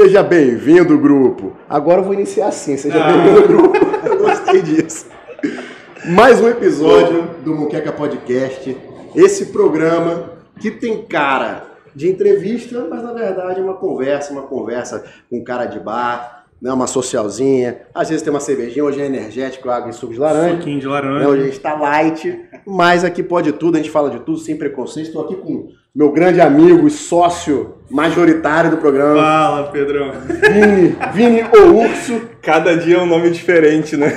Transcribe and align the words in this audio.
Seja 0.00 0.22
bem-vindo, 0.22 0.96
grupo. 0.96 1.52
Agora 1.68 2.00
eu 2.00 2.04
vou 2.04 2.14
iniciar 2.14 2.48
assim. 2.48 2.74
Seja 2.74 3.04
ah. 3.04 3.12
bem-vindo, 3.12 3.46
grupo. 3.46 3.76
Eu 4.02 4.16
gostei 4.16 4.62
disso. 4.62 5.06
Mais 6.06 6.40
um 6.40 6.48
episódio 6.48 7.24
do 7.44 7.54
Muqueca 7.54 7.92
Podcast. 7.92 8.74
Esse 9.14 9.52
programa 9.52 10.30
que 10.58 10.70
tem 10.70 11.02
cara 11.02 11.66
de 11.94 12.08
entrevista, 12.08 12.86
mas 12.88 13.02
na 13.02 13.12
verdade 13.12 13.60
é 13.60 13.62
uma 13.62 13.74
conversa, 13.74 14.32
uma 14.32 14.44
conversa 14.44 15.04
com 15.28 15.44
cara 15.44 15.66
de 15.66 15.78
bar, 15.78 16.46
né, 16.62 16.72
uma 16.72 16.86
socialzinha, 16.86 17.82
às 17.94 18.08
vezes 18.08 18.22
tem 18.22 18.32
uma 18.32 18.40
cervejinha, 18.40 18.82
hoje 18.82 19.02
é 19.02 19.04
energético, 19.04 19.68
água 19.68 19.90
e 19.90 19.92
suco 19.92 20.14
de 20.14 20.18
laranja. 20.18 20.56
Suquinho 20.56 20.80
de 20.80 20.86
laranja. 20.86 21.18
Né, 21.18 21.26
hoje 21.26 21.42
a 21.42 21.44
gente 21.44 21.60
tá 21.60 21.74
light, 21.74 22.40
mas 22.66 23.04
aqui 23.04 23.22
pode 23.22 23.52
tudo, 23.52 23.74
a 23.74 23.78
gente 23.78 23.90
fala 23.90 24.08
de 24.08 24.20
tudo, 24.20 24.38
sem 24.38 24.56
preconceito. 24.56 25.08
Estou 25.08 25.24
aqui 25.24 25.36
com 25.36 25.68
meu 25.94 26.12
grande 26.12 26.40
amigo 26.40 26.86
e 26.86 26.90
sócio 26.90 27.78
majoritário 27.90 28.70
do 28.70 28.76
programa. 28.76 29.20
Fala, 29.20 29.68
Pedrão. 29.68 30.12
Vini, 30.12 30.96
Vini 31.12 31.42
o 31.42 31.76
Urso. 31.76 32.20
Cada 32.42 32.76
dia 32.76 32.96
é 32.96 33.00
um 33.00 33.06
nome 33.06 33.30
diferente, 33.30 33.96
né? 33.96 34.12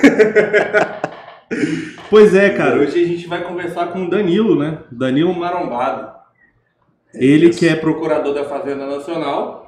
pois 2.09 2.35
é, 2.35 2.49
cara, 2.51 2.79
hoje 2.79 3.03
a 3.03 3.07
gente 3.07 3.27
vai 3.27 3.43
conversar 3.43 3.87
com 3.87 4.05
o 4.05 4.09
Danilo, 4.09 4.57
né? 4.57 4.79
Danilo 4.91 5.33
Marombado. 5.33 6.13
Ele 7.13 7.49
que 7.49 7.67
é 7.67 7.75
procurador 7.75 8.33
da 8.33 8.43
Fazenda 8.45 8.87
Nacional 8.87 9.63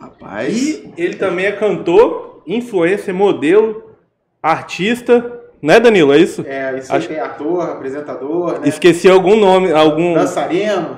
Rapaz. 0.00 0.56
E 0.56 0.92
ele 0.96 1.16
também 1.16 1.46
é 1.46 1.52
cantor, 1.52 2.42
influencer, 2.46 3.12
modelo, 3.12 3.96
artista. 4.42 5.34
Né, 5.60 5.80
Danilo? 5.80 6.12
É 6.12 6.18
isso? 6.18 6.44
É, 6.46 6.78
isso 6.78 6.94
Acho... 6.94 7.12
é 7.12 7.18
ator, 7.18 7.68
apresentador, 7.68 8.60
né? 8.60 8.68
Esqueci 8.68 9.10
algum 9.10 9.34
nome, 9.34 9.72
algum. 9.72 10.14
Dançarino. 10.14 10.96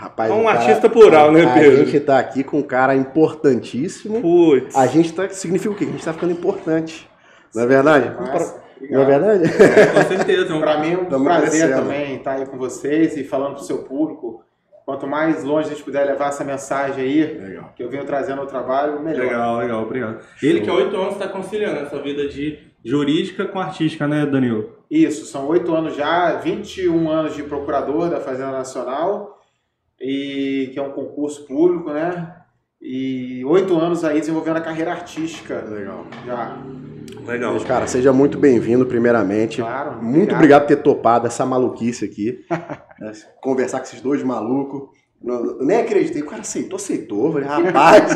Rapaz, 0.00 0.30
é 0.30 0.34
um 0.34 0.48
artista 0.48 0.88
plural, 0.88 1.30
né, 1.30 1.52
Pedro? 1.52 1.82
A 1.82 1.84
gente 1.84 2.00
tá 2.00 2.18
aqui 2.18 2.42
com 2.42 2.60
um 2.60 2.62
cara 2.62 2.94
importantíssimo. 2.94 4.22
Putz. 4.22 4.74
A 4.74 4.86
gente 4.86 5.12
tá. 5.12 5.28
Significa 5.28 5.70
o 5.70 5.76
quê? 5.76 5.84
A 5.84 5.88
gente 5.88 6.02
tá 6.02 6.14
ficando 6.14 6.32
importante. 6.32 7.06
Não 7.54 7.64
é 7.64 7.66
verdade? 7.66 8.10
Nossa, 8.18 8.62
não 8.90 9.02
é 9.02 9.04
verdade? 9.04 9.44
É, 9.44 9.86
com 9.92 10.02
certeza. 10.08 10.58
Para 10.58 10.78
mim 10.78 10.94
é 10.94 10.96
um 10.96 11.04
Tamo 11.04 11.24
prazer 11.24 11.50
crescendo. 11.50 11.82
também 11.82 12.16
estar 12.16 12.32
aí 12.32 12.46
com 12.46 12.56
vocês 12.56 13.16
e 13.18 13.24
falando 13.24 13.56
pro 13.56 13.64
seu 13.64 13.78
público 13.82 14.42
Quanto 14.90 15.06
mais 15.06 15.44
longe 15.44 15.68
a 15.68 15.70
gente 15.70 15.84
puder 15.84 16.04
levar 16.04 16.30
essa 16.30 16.42
mensagem 16.42 17.04
aí, 17.04 17.24
legal. 17.38 17.72
que 17.76 17.80
eu 17.80 17.88
venho 17.88 18.04
trazendo 18.04 18.40
ao 18.40 18.46
trabalho, 18.48 19.00
melhor. 19.00 19.24
Legal, 19.24 19.58
legal, 19.58 19.82
obrigado. 19.84 20.18
Ele 20.42 20.62
que 20.62 20.68
há 20.68 20.74
oito 20.74 20.96
anos 20.96 21.12
está 21.12 21.28
conciliando 21.28 21.78
essa 21.78 21.96
vida 22.02 22.26
de 22.26 22.58
jurídica 22.84 23.44
com 23.46 23.60
artística, 23.60 24.08
né, 24.08 24.26
Danilo? 24.26 24.78
Isso, 24.90 25.26
são 25.26 25.46
oito 25.46 25.72
anos 25.72 25.94
já, 25.94 26.32
21 26.38 27.08
anos 27.08 27.36
de 27.36 27.44
procurador 27.44 28.10
da 28.10 28.18
Fazenda 28.18 28.50
Nacional, 28.50 29.39
e 30.00 30.70
que 30.72 30.78
é 30.78 30.82
um 30.82 30.92
concurso 30.92 31.46
público, 31.46 31.92
né? 31.92 32.36
E 32.80 33.44
oito 33.44 33.76
anos 33.78 34.02
aí 34.04 34.20
desenvolvendo 34.20 34.56
a 34.56 34.60
carreira 34.62 34.92
artística. 34.92 35.62
Legal. 35.68 36.06
Já. 36.24 36.56
Legal. 37.26 37.52
Mas, 37.52 37.64
cara, 37.64 37.86
seja 37.86 38.10
muito 38.10 38.38
bem-vindo, 38.38 38.86
primeiramente. 38.86 39.60
Claro. 39.60 40.02
Muito 40.02 40.34
obrigado. 40.34 40.36
obrigado 40.36 40.62
por 40.62 40.68
ter 40.68 40.76
topado 40.76 41.26
essa 41.26 41.44
maluquice 41.44 42.04
aqui. 42.04 42.44
Né, 43.00 43.12
conversar 43.40 43.78
com 43.78 43.84
esses 43.84 44.02
dois 44.02 44.22
malucos. 44.22 44.90
Eu 45.24 45.64
nem 45.64 45.78
acreditei. 45.80 46.20
O 46.20 46.26
cara 46.26 46.42
aceitou, 46.42 46.76
aceitou. 46.76 47.32
Falei, 47.32 47.48
rapaz. 47.48 48.14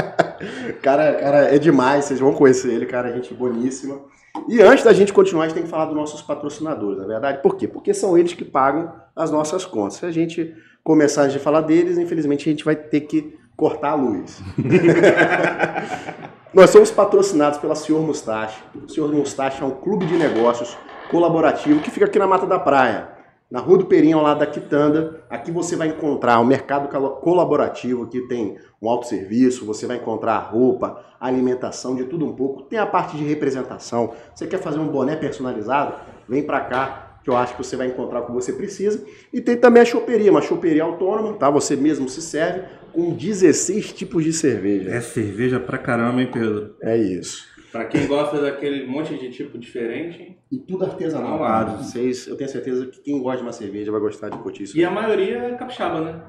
cara, 0.80 1.12
cara, 1.16 1.54
é 1.54 1.58
demais. 1.58 2.06
Vocês 2.06 2.18
vão 2.18 2.32
conhecer 2.32 2.72
ele, 2.72 2.86
cara. 2.86 3.12
Gente 3.12 3.34
boníssima. 3.34 4.00
E 4.48 4.60
antes 4.62 4.84
da 4.84 4.92
gente 4.92 5.12
continuar, 5.12 5.44
a 5.44 5.48
gente 5.48 5.54
tem 5.54 5.64
que 5.64 5.70
falar 5.70 5.86
dos 5.86 5.94
nossos 5.96 6.22
patrocinadores, 6.22 6.98
na 6.98 7.04
é 7.04 7.08
verdade. 7.08 7.42
Por 7.42 7.56
quê? 7.56 7.66
Porque 7.66 7.92
são 7.94 8.16
eles 8.16 8.34
que 8.34 8.44
pagam 8.44 8.92
as 9.14 9.30
nossas 9.30 9.64
contas. 9.64 9.94
Se 9.94 10.06
a 10.06 10.10
gente 10.10 10.54
começar 10.84 11.26
a 11.26 11.38
falar 11.38 11.62
deles, 11.62 11.98
infelizmente 11.98 12.48
a 12.48 12.52
gente 12.52 12.64
vai 12.64 12.76
ter 12.76 13.00
que 13.00 13.36
cortar 13.56 13.90
a 13.90 13.94
luz. 13.94 14.40
Nós 16.54 16.70
somos 16.70 16.90
patrocinados 16.90 17.58
pela 17.58 17.74
Senhor 17.74 18.00
Mustache. 18.00 18.62
O 18.74 18.88
Senhor 18.88 19.12
Mustache 19.12 19.62
é 19.62 19.66
um 19.66 19.72
clube 19.72 20.06
de 20.06 20.16
negócios 20.16 20.76
colaborativo 21.10 21.80
que 21.80 21.90
fica 21.90 22.06
aqui 22.06 22.18
na 22.18 22.26
Mata 22.26 22.46
da 22.46 22.58
Praia, 22.58 23.08
na 23.50 23.60
Rua 23.60 23.78
do 23.78 23.86
Perinho, 23.86 24.18
ao 24.18 24.24
lado 24.24 24.40
da 24.40 24.46
Quitanda. 24.46 25.20
Aqui 25.30 25.50
você 25.50 25.76
vai 25.76 25.88
encontrar 25.88 26.40
um 26.40 26.44
mercado 26.44 26.88
colaborativo 27.20 28.06
que 28.06 28.22
tem 28.22 28.56
um 28.80 28.88
autosserviço, 28.88 29.64
você 29.64 29.86
vai 29.86 29.96
encontrar 29.96 30.38
roupa, 30.38 31.04
alimentação, 31.20 31.94
de 31.94 32.04
tudo 32.04 32.26
um 32.26 32.34
pouco. 32.34 32.62
Tem 32.62 32.78
a 32.78 32.86
parte 32.86 33.16
de 33.16 33.24
representação. 33.24 34.12
Você 34.34 34.46
quer 34.46 34.58
fazer 34.58 34.78
um 34.78 34.88
boné 34.88 35.16
personalizado? 35.16 35.94
Vem 36.28 36.42
para 36.42 36.60
cá 36.60 37.02
que 37.22 37.30
eu 37.30 37.36
acho 37.36 37.56
que 37.56 37.64
você 37.64 37.76
vai 37.76 37.88
encontrar 37.88 38.20
o 38.20 38.26
que 38.26 38.32
você 38.32 38.52
precisa. 38.52 39.04
E 39.32 39.40
tem 39.40 39.56
também 39.56 39.82
a 39.82 39.86
choperia, 39.86 40.30
uma 40.30 40.42
choperia 40.42 40.84
autônoma, 40.84 41.34
tá? 41.34 41.50
Você 41.50 41.74
mesmo 41.74 42.08
se 42.08 42.22
serve 42.22 42.62
com 42.92 43.10
16 43.10 43.92
tipos 43.92 44.22
de 44.22 44.32
cerveja. 44.32 44.90
É 44.90 45.00
cerveja 45.00 45.58
pra 45.58 45.76
caramba, 45.76 46.20
hein, 46.20 46.30
Pedro? 46.32 46.76
É 46.80 46.96
isso. 46.96 47.55
Pra 47.76 47.84
quem 47.84 48.06
gosta 48.06 48.40
daquele 48.40 48.86
monte 48.86 49.16
de 49.18 49.30
tipo 49.30 49.58
diferente. 49.58 50.38
E 50.50 50.58
tudo 50.58 50.84
artesanal. 50.84 51.38
Claro. 51.38 51.78
Vocês, 51.78 52.26
eu 52.26 52.36
tenho 52.36 52.48
certeza 52.48 52.86
que 52.86 53.00
quem 53.00 53.20
gosta 53.20 53.38
de 53.38 53.42
uma 53.42 53.52
cerveja 53.52 53.92
vai 53.92 54.00
gostar 54.00 54.28
de 54.30 54.38
curtir 54.38 54.62
isso. 54.62 54.78
E 54.78 54.84
a 54.84 54.90
maioria 54.90 55.38
é 55.38 55.54
capixaba, 55.54 56.00
né? 56.00 56.22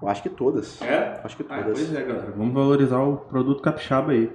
Eu 0.00 0.08
acho 0.08 0.22
que 0.22 0.28
todas. 0.28 0.80
É? 0.82 1.20
Acho 1.22 1.36
que 1.36 1.44
ah, 1.48 1.62
todas. 1.62 1.78
Ah, 1.78 1.84
pois 1.86 1.94
é, 1.94 2.02
galera. 2.02 2.32
Vamos 2.36 2.54
valorizar 2.54 3.02
o 3.02 3.16
produto 3.16 3.62
capixaba 3.62 4.12
aí. 4.12 4.30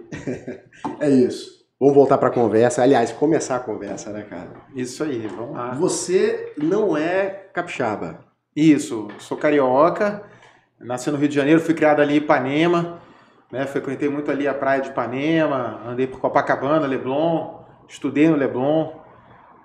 é 1.00 1.10
isso. 1.10 1.60
Vamos 1.80 1.96
voltar 1.96 2.18
para 2.18 2.28
a 2.28 2.34
conversa. 2.34 2.84
Aliás, 2.84 3.12
começar 3.12 3.56
a 3.56 3.60
conversa, 3.60 4.12
né, 4.12 4.24
cara? 4.24 4.52
Isso 4.76 5.04
aí, 5.04 5.26
vamos 5.28 5.56
lá. 5.56 5.72
Você 5.76 6.54
não 6.58 6.96
é 6.98 7.48
capixaba. 7.54 8.20
Isso, 8.56 9.08
sou 9.20 9.38
carioca, 9.38 10.24
nasci 10.80 11.10
no 11.10 11.18
Rio 11.18 11.30
de 11.30 11.36
Janeiro, 11.36 11.62
fui 11.62 11.74
criado 11.74 12.02
ali 12.02 12.16
em 12.16 12.18
Ipanema, 12.18 13.00
né? 13.52 13.66
Frequentei 13.66 14.10
muito 14.10 14.30
ali 14.30 14.48
a 14.48 14.54
praia 14.54 14.82
de 14.82 14.90
Ipanema, 14.90 15.82
andei 15.88 16.08
por 16.08 16.20
Copacabana, 16.20 16.88
Leblon, 16.88 17.64
estudei 17.88 18.30
no 18.30 18.36
Leblon, 18.36 18.94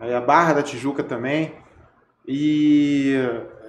a 0.01 0.21
Barra 0.21 0.55
da 0.55 0.63
Tijuca 0.63 1.03
também. 1.03 1.55
E 2.27 3.15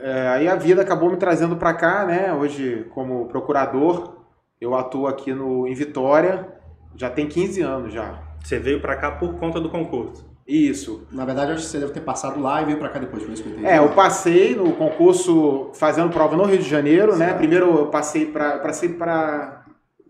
é, 0.02 0.28
aí 0.30 0.48
a 0.48 0.56
vida 0.56 0.82
acabou 0.82 1.10
me 1.10 1.18
trazendo 1.18 1.56
para 1.56 1.74
cá, 1.74 2.06
né? 2.06 2.34
Hoje, 2.34 2.86
como 2.92 3.28
procurador, 3.28 4.16
eu 4.60 4.76
atuo 4.76 5.08
aqui 5.08 5.34
no, 5.34 5.68
em 5.68 5.74
Vitória, 5.74 6.48
já 6.96 7.10
tem 7.10 7.28
15 7.28 7.62
anos 7.62 7.94
já. 7.94 8.22
Você 8.42 8.60
veio 8.60 8.80
para 8.80 8.96
cá 8.96 9.12
por 9.12 9.36
conta 9.36 9.60
do 9.60 9.70
concurso. 9.70 10.26
Isso. 10.48 11.08
Na 11.12 11.26
verdade, 11.26 11.52
acho 11.52 11.64
que 11.64 11.70
você 11.70 11.80
deve 11.80 11.92
ter 11.92 12.02
passado 12.02 12.40
lá 12.40 12.62
e 12.62 12.66
veio 12.66 12.78
para 12.78 12.90
cá 12.90 13.00
depois, 13.00 13.24
foi 13.24 13.34
isso 13.34 13.42
que 13.42 13.50
eu 13.50 13.54
entendi. 13.54 13.68
É, 13.68 13.80
eu 13.80 13.90
passei 13.90 14.56
no 14.56 14.74
concurso 14.74 15.72
fazendo 15.74 16.12
prova 16.12 16.38
no 16.38 16.44
Rio 16.44 16.60
de 16.60 16.70
Janeiro, 16.70 17.14
né? 17.14 17.18
certo. 17.18 17.32
né? 17.32 17.38
Primeiro 17.40 17.80
eu 17.80 17.88
passei 17.88 18.28
para 18.28 18.60
passei 18.60 18.90
para 18.90 19.65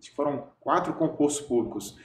acho 0.06 0.10
que 0.12 0.16
foram 0.16 0.48
quatro 0.60 0.94
concursos 0.94 1.42
públicos. 1.42 1.98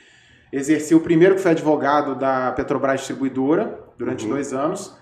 Exerci 0.53 0.95
o 0.95 1.01
primeiro 1.01 1.37
que 1.37 1.41
foi 1.41 1.53
advogado 1.53 2.15
da 2.15 2.53
Petrobras 2.53 3.01
Distribuidora 3.01 3.79
durante 3.97 4.25
uhum. 4.25 4.31
dois 4.31 4.53
anos. 4.53 4.97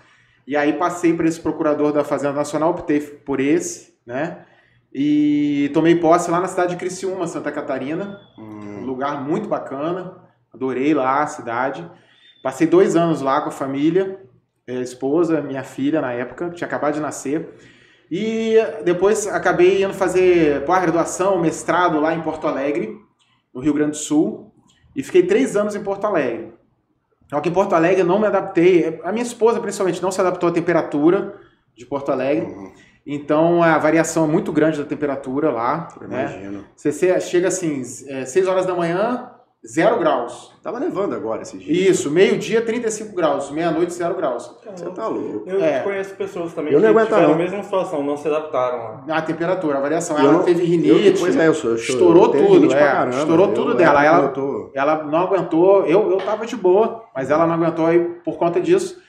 E 0.45 0.55
aí 0.55 0.73
passei 0.73 1.13
para 1.13 1.27
esse 1.27 1.39
procurador 1.39 1.91
da 1.91 2.03
Fazenda 2.03 2.33
Nacional, 2.33 2.71
optei 2.71 2.99
por 2.99 3.39
esse, 3.39 3.95
né? 4.05 4.45
E 4.93 5.69
tomei 5.73 5.95
posse 5.95 6.29
lá 6.31 6.39
na 6.39 6.47
cidade 6.47 6.71
de 6.71 6.77
Criciúma, 6.77 7.27
Santa 7.27 7.51
Catarina. 7.51 8.19
Hum. 8.37 8.79
Um 8.81 8.85
lugar 8.85 9.21
muito 9.21 9.47
bacana 9.47 10.29
Adorei 10.53 10.93
lá 10.93 11.21
a 11.21 11.27
cidade. 11.27 11.89
Passei 12.41 12.67
dois 12.67 12.95
anos 12.95 13.21
lá 13.21 13.41
com 13.41 13.49
a 13.49 13.51
família, 13.51 14.19
é, 14.65 14.81
esposa, 14.81 15.41
minha 15.41 15.63
filha 15.63 16.01
na 16.01 16.11
época, 16.11 16.49
que 16.49 16.55
tinha 16.55 16.67
acabado 16.67 16.95
de 16.95 16.99
nascer. 16.99 17.53
E 18.11 18.55
depois 18.83 19.27
acabei 19.27 19.83
indo 19.83 19.93
fazer 19.93 20.65
pós-graduação, 20.65 21.39
mestrado 21.39 21.99
lá 21.99 22.13
em 22.13 22.21
Porto 22.21 22.47
Alegre, 22.47 22.97
no 23.53 23.61
Rio 23.61 23.73
Grande 23.73 23.91
do 23.91 23.97
Sul. 23.97 24.51
E 24.95 25.03
fiquei 25.03 25.23
três 25.23 25.55
anos 25.55 25.75
em 25.75 25.83
Porto 25.83 26.05
Alegre. 26.05 26.53
Só 27.29 27.39
que 27.39 27.49
em 27.49 27.53
Porto 27.53 27.73
Alegre 27.73 28.01
eu 28.01 28.05
não 28.05 28.19
me 28.19 28.25
adaptei. 28.25 28.99
A 29.03 29.11
minha 29.11 29.23
esposa, 29.23 29.59
principalmente, 29.59 30.01
não 30.01 30.11
se 30.11 30.19
adaptou 30.19 30.49
à 30.49 30.51
temperatura 30.51 31.35
de 31.75 31.85
Porto 31.85 32.11
Alegre. 32.11 32.47
Uhum. 32.47 32.73
Então 33.05 33.63
a 33.63 33.77
variação 33.77 34.25
é 34.25 34.27
muito 34.27 34.51
grande 34.51 34.79
da 34.79 34.85
temperatura 34.85 35.51
lá. 35.51 35.87
Eu 36.01 36.07
né? 36.07 36.21
Imagino. 36.21 36.65
Você 36.75 37.19
chega 37.19 37.47
assim, 37.47 37.81
é, 38.07 38.25
6 38.25 38.47
horas 38.47 38.65
da 38.65 38.73
manhã, 38.73 39.31
Zero 39.67 39.99
graus. 39.99 40.53
Tava 40.63 40.79
nevando 40.79 41.13
agora 41.13 41.41
esses 41.41 41.61
dias. 41.61 41.89
Isso, 41.89 42.09
meio-dia 42.09 42.61
35 42.61 43.13
graus, 43.13 43.51
meia-noite 43.51 43.91
zero 43.91 44.15
graus. 44.15 44.49
Você 44.63 44.89
tá 44.91 45.07
louco. 45.07 45.49
Eu 45.49 45.61
é. 45.61 45.81
conheço 45.81 46.15
pessoas 46.15 46.53
também 46.53 46.71
eu 46.71 46.79
que 46.79 46.87
não 46.87 47.03
tiveram 47.03 47.33
a 47.33 47.35
mesma 47.35 47.63
situação, 47.63 48.01
não 48.01 48.15
se 48.15 48.25
adaptaram 48.27 49.03
lá. 49.05 49.17
A 49.17 49.21
temperatura, 49.21 49.77
a 49.77 49.81
variação. 49.81 50.17
Ela 50.17 50.31
não, 50.31 50.43
teve 50.43 50.63
rinite. 50.63 51.19
pois 51.19 51.35
é, 51.35 51.47
eu 51.47 51.53
sou, 51.53 51.71
eu 51.71 51.75
estourou 51.75 52.33
eu 52.33 52.47
tudo. 52.47 52.73
É, 52.73 52.79
caramba, 52.79 53.17
estourou 53.17 53.47
tudo 53.49 53.73
dela. 53.73 54.03
Ela, 54.03 54.33
ela 54.73 55.03
não 55.03 55.19
aguentou, 55.19 55.85
eu, 55.85 56.09
eu 56.09 56.17
tava 56.19 56.45
de 56.45 56.55
boa, 56.55 57.03
mas 57.13 57.29
ela 57.29 57.45
não 57.45 57.55
aguentou 57.55 57.91
e 57.91 57.99
por 58.23 58.37
conta 58.37 58.61
disso 58.61 59.01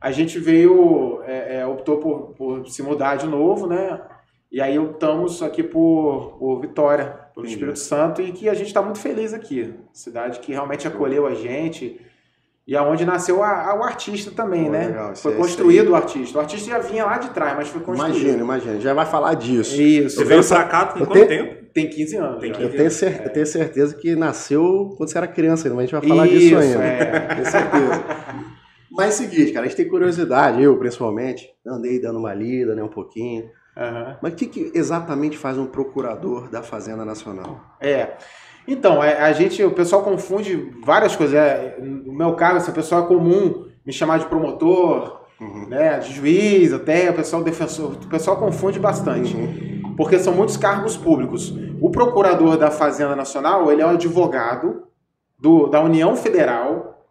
a 0.00 0.12
gente 0.12 0.38
veio, 0.38 1.22
é, 1.24 1.58
é, 1.58 1.66
optou 1.66 1.98
por, 1.98 2.34
por 2.34 2.66
se 2.68 2.82
mudar 2.82 3.16
de 3.16 3.26
novo, 3.26 3.66
né? 3.66 4.00
E 4.50 4.60
aí 4.60 4.78
optamos 4.78 5.42
aqui 5.42 5.62
por, 5.62 6.36
por 6.38 6.60
Vitória, 6.60 7.18
pelo 7.38 7.46
Entendi. 7.46 7.54
Espírito 7.54 7.78
Santo, 7.78 8.20
e 8.20 8.32
que 8.32 8.48
a 8.48 8.54
gente 8.54 8.66
está 8.66 8.82
muito 8.82 8.98
feliz 8.98 9.32
aqui. 9.32 9.72
Cidade 9.92 10.40
que 10.40 10.50
realmente 10.52 10.88
acolheu 10.88 11.24
a 11.26 11.34
gente. 11.34 12.00
E 12.66 12.76
aonde 12.76 13.04
nasceu 13.06 13.42
a, 13.42 13.70
a, 13.70 13.78
o 13.78 13.82
artista 13.82 14.30
também, 14.30 14.64
Pô, 14.64 14.70
né? 14.72 14.86
Legal. 14.88 15.16
Foi 15.16 15.34
construído 15.36 15.90
o 15.90 15.94
artista. 15.94 16.36
O 16.36 16.40
artista 16.40 16.68
já 16.68 16.78
vinha 16.80 17.06
lá 17.06 17.16
de 17.16 17.30
trás, 17.30 17.56
mas 17.56 17.68
foi 17.68 17.80
construído. 17.80 18.16
Imagina, 18.16 18.42
imagina. 18.42 18.80
Já 18.80 18.92
vai 18.92 19.06
falar 19.06 19.34
disso. 19.34 19.80
Isso. 19.80 20.16
Você 20.16 20.24
veio 20.24 20.46
pra 20.46 20.64
cá 20.64 20.86
com 20.86 21.06
quanto 21.06 21.26
tempo? 21.26 21.64
Tem 21.72 21.88
15 21.88 22.16
anos. 22.16 22.40
Tem 22.40 22.50
já. 22.52 22.56
15 22.58 22.70
Eu 22.70 22.76
tenho, 22.76 22.90
cer- 22.90 23.22
eu 23.24 23.32
tenho 23.32 23.46
certeza 23.46 23.94
que 23.94 24.16
nasceu 24.16 24.94
quando 24.98 25.08
você 25.08 25.16
era 25.16 25.28
criança 25.28 25.66
ainda, 25.68 25.76
mas 25.76 25.84
a 25.84 25.86
gente 25.86 26.00
vai 26.00 26.08
falar 26.08 26.26
disso 26.26 26.44
Isso, 26.46 26.56
ainda. 26.56 26.84
é. 26.84 27.20
Tenho 27.34 27.46
certeza. 27.46 28.04
Mas 28.90 29.06
é 29.06 29.08
o 29.24 29.28
seguinte, 29.30 29.52
cara, 29.52 29.64
a 29.64 29.68
gente 29.68 29.76
tem 29.76 29.88
curiosidade, 29.88 30.62
eu 30.62 30.76
principalmente, 30.76 31.46
andei 31.66 32.00
dando 32.00 32.18
uma 32.18 32.34
lida, 32.34 32.74
né, 32.74 32.82
um 32.82 32.88
pouquinho. 32.88 33.48
Aham. 33.78 34.16
Mas 34.20 34.32
o 34.32 34.36
que, 34.36 34.46
que 34.46 34.72
exatamente 34.74 35.38
faz 35.38 35.56
um 35.56 35.66
procurador 35.66 36.48
da 36.50 36.62
Fazenda 36.62 37.04
Nacional? 37.04 37.60
É. 37.80 38.16
Então, 38.66 39.02
é, 39.02 39.18
a 39.22 39.32
gente, 39.32 39.62
o 39.64 39.70
pessoal 39.70 40.02
confunde 40.02 40.74
várias 40.84 41.14
coisas. 41.16 41.34
É, 41.36 41.76
no 41.80 42.12
meu 42.12 42.34
caso, 42.34 42.56
assim, 42.56 42.70
o 42.70 42.74
pessoal 42.74 43.04
é 43.04 43.06
comum 43.06 43.66
me 43.86 43.92
chamar 43.92 44.18
de 44.18 44.26
promotor, 44.26 45.16
Uhum. 45.40 45.68
né, 45.68 46.00
de 46.00 46.12
juiz, 46.12 46.72
até 46.72 47.08
o 47.10 47.14
pessoal 47.14 47.44
defensor. 47.44 47.92
O 47.92 48.08
pessoal 48.08 48.36
confunde 48.38 48.80
bastante, 48.80 49.36
Uhum. 49.36 49.94
porque 49.96 50.18
são 50.18 50.34
muitos 50.34 50.56
cargos 50.56 50.96
públicos. 50.96 51.54
O 51.80 51.90
procurador 51.92 52.56
da 52.56 52.72
Fazenda 52.72 53.14
Nacional, 53.14 53.70
ele 53.70 53.80
é 53.80 53.86
um 53.86 53.90
advogado 53.90 54.82
do, 55.38 55.68
da 55.68 55.80
União 55.80 56.16
Federal, 56.16 57.06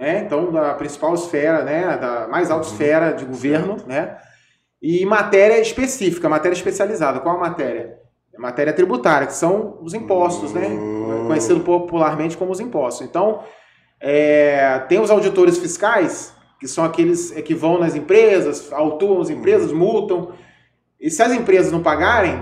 né, 0.00 0.20
então 0.24 0.50
da 0.50 0.72
principal 0.72 1.12
esfera, 1.12 1.62
né, 1.64 1.98
da 1.98 2.26
mais 2.28 2.50
alta 2.50 2.66
esfera 2.66 3.12
de 3.12 3.26
governo, 3.26 3.76
né, 3.86 4.16
e 4.80 5.04
matéria 5.06 5.60
específica, 5.60 6.28
matéria 6.28 6.54
especializada. 6.54 7.20
Qual 7.20 7.36
a 7.36 7.40
matéria? 7.40 7.98
É 8.34 8.38
matéria 8.38 8.72
tributária, 8.72 9.26
que 9.26 9.34
são 9.34 9.78
os 9.82 9.94
impostos, 9.94 10.52
né? 10.52 10.68
Hum. 10.68 11.24
Conhecido 11.26 11.60
popularmente 11.60 12.36
como 12.36 12.52
os 12.52 12.60
impostos. 12.60 13.06
Então, 13.06 13.40
é, 14.00 14.78
tem 14.88 15.00
os 15.00 15.10
auditores 15.10 15.58
fiscais, 15.58 16.34
que 16.60 16.68
são 16.68 16.84
aqueles 16.84 17.30
que 17.30 17.54
vão 17.54 17.78
nas 17.78 17.94
empresas, 17.94 18.72
autuam 18.72 19.20
as 19.20 19.30
empresas, 19.30 19.72
multam. 19.72 20.32
E 21.00 21.10
se 21.10 21.22
as 21.22 21.32
empresas 21.32 21.72
não 21.72 21.82
pagarem, 21.82 22.38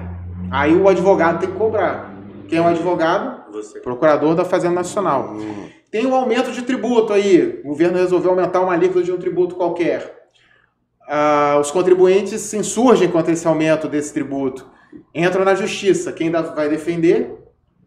aí 0.51 0.75
o 0.75 0.89
advogado 0.89 1.39
tem 1.39 1.51
que 1.51 1.57
cobrar. 1.57 2.13
Quem 2.49 2.59
é 2.59 2.61
o 2.61 2.67
advogado? 2.67 3.53
Você. 3.53 3.81
Procurador 3.81 4.35
da 4.35 4.45
Fazenda 4.45 4.75
Nacional. 4.75 5.35
Hum. 5.35 5.69
Tem 5.91 6.05
um 6.07 6.15
aumento 6.15 6.51
de 6.51 6.63
tributo 6.63 7.13
aí. 7.13 7.61
O 7.65 7.69
governo 7.69 7.99
resolveu 7.99 8.33
aumentar 8.33 8.61
uma 8.61 8.73
alíquota 8.73 9.05
de 9.05 9.13
um 9.13 9.17
tributo 9.17 9.55
qualquer. 9.55 10.24
Ah, 11.09 11.59
os 11.61 11.71
contribuintes 11.71 12.41
se 12.41 12.57
insurgem 12.57 13.09
contra 13.09 13.33
esse 13.33 13.47
aumento 13.47 13.89
desse 13.89 14.13
tributo. 14.13 14.67
Entram 15.15 15.45
na 15.45 15.55
justiça. 15.55 16.13
Quem 16.13 16.31
vai 16.31 16.69
defender? 16.69 17.31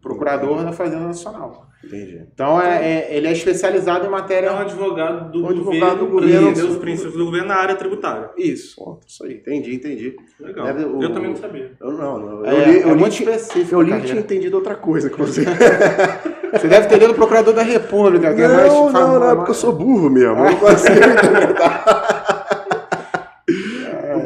Procurador 0.00 0.62
da 0.64 0.72
Fazenda 0.72 1.06
Nacional. 1.06 1.66
Entendi. 1.84 2.22
Então, 2.32 2.60
é, 2.60 2.84
é- 2.84 3.16
ele 3.16 3.28
é 3.28 3.32
especializado 3.32 4.02
em 4.02 4.06
É 4.06 4.08
um 4.08 4.12
matéria. 4.12 4.50
advogado 4.52 5.30
do 5.30 5.44
Um 5.44 5.48
advogado 5.48 6.06
governo, 6.06 6.50
do 6.50 6.52
governo. 6.52 6.70
os 6.72 6.76
princípios 6.78 7.14
do 7.16 7.24
governo 7.24 7.48
na 7.48 7.54
área 7.56 7.74
tributária. 7.76 8.30
Isso. 8.36 8.98
Isso 9.06 9.24
aí. 9.24 9.34
Entendi, 9.34 9.74
entendi. 9.76 10.16
Legal. 10.40 10.66
Deve- 10.66 10.84
o- 10.84 11.02
Eu 11.02 11.12
também 11.12 11.30
não 11.30 11.36
sabia. 11.36 11.72
Eu 11.80 11.92
não, 11.92 12.18
não. 12.18 12.44
É, 12.46 12.50
Eu 12.52 12.58
li, 12.72 12.80
eu 12.82 12.88
é 12.88 12.92
li, 12.94 12.98
muito 12.98 13.12
específico. 13.12 13.74
eu 13.74 13.80
li 13.80 13.90
carreira. 13.90 14.08
tinha 14.10 14.20
entendido 14.20 14.56
outra 14.56 14.74
coisa 14.74 15.08
que 15.08 15.18
você. 15.18 15.44
Você 16.50 16.66
deve 16.66 16.88
ter 16.88 16.98
lido 16.98 17.12
o 17.12 17.14
Procurador 17.14 17.52
da 17.52 17.62
República, 17.62 18.34
que 18.34 18.40
é 18.40 18.48
mais 18.48 18.72
Não, 18.72 18.90
não, 18.90 19.20
não, 19.20 19.30
é 19.30 19.34
porque 19.36 19.50
eu 19.50 19.54
sou 19.54 19.70
burro 19.72 20.08
mesmo. 20.08 20.34
Eu 20.38 20.44
não 20.44 20.56
consigo 20.56 20.94
interpretar. 20.96 22.17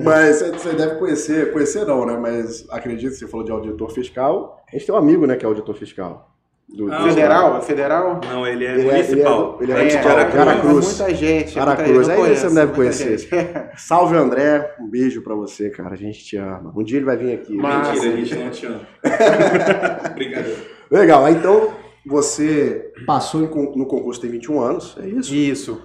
Mas 0.04 0.40
você- 0.42 0.72
deve 0.74 0.96
conhecer, 0.96 1.52
conhecer 1.52 1.86
não, 1.86 2.04
né? 2.06 2.16
Mas 2.16 2.66
acredito 2.70 3.10
que 3.12 3.16
você 3.18 3.26
falou 3.26 3.44
de 3.44 3.52
auditor 3.52 3.90
fiscal. 3.90 4.62
A 4.68 4.76
gente 4.76 4.86
tem 4.86 4.94
um 4.94 4.98
amigo, 4.98 5.26
né, 5.26 5.36
que 5.36 5.44
é 5.44 5.48
auditor 5.48 5.74
fiscal. 5.74 6.28
Do, 6.68 6.90
Ah, 6.90 7.02
Federal? 7.02 7.58
É 7.58 7.60
federal? 7.60 8.20
Não, 8.24 8.46
ele 8.46 8.64
é 8.64 8.72
Ele 8.72 8.88
é- 8.88 8.92
municipal. 8.92 9.58
ele 9.60 9.72
é- 9.72 9.74
ele 9.74 9.82
é 9.82 9.84
Antes 9.84 9.96
de 9.96 9.98
municipal, 9.98 10.16
Aracruz. 10.16 10.48
Aracruz. 10.48 10.86
Muita 10.98 11.14
gente. 11.14 11.58
Aracruz, 11.58 11.90
muita 11.90 12.04
gente, 12.04 12.10
aí 12.10 12.16
não 12.18 12.24
você 12.24 12.36
conheço, 12.40 12.54
deve 12.54 12.72
conhecer. 12.72 13.18
gente. 13.18 13.30
Salve 13.76 14.16
André, 14.16 14.74
um 14.80 14.88
beijo 14.88 15.22
pra 15.22 15.34
você, 15.34 15.68
cara. 15.68 15.92
A 15.92 15.96
gente 15.96 16.24
te 16.24 16.36
ama. 16.38 16.72
Um 16.74 16.82
dia 16.82 16.96
ele 16.96 17.04
vai 17.04 17.16
vir 17.18 17.34
aqui. 17.34 17.54
Mas- 17.54 17.88
Mentira, 18.00 18.14
a 18.14 18.16
gente 18.16 18.34
não 18.36 18.50
te 18.50 18.66
ama. 18.66 18.80
Brincadeira. 20.14 20.58
Legal, 20.90 21.28
então 21.28 21.72
você 22.06 22.90
passou 23.06 23.40
no 23.40 23.86
concurso 23.86 24.20
tem 24.20 24.30
21 24.30 24.60
anos, 24.60 24.96
é 24.98 25.06
isso? 25.08 25.34
Isso. 25.34 25.82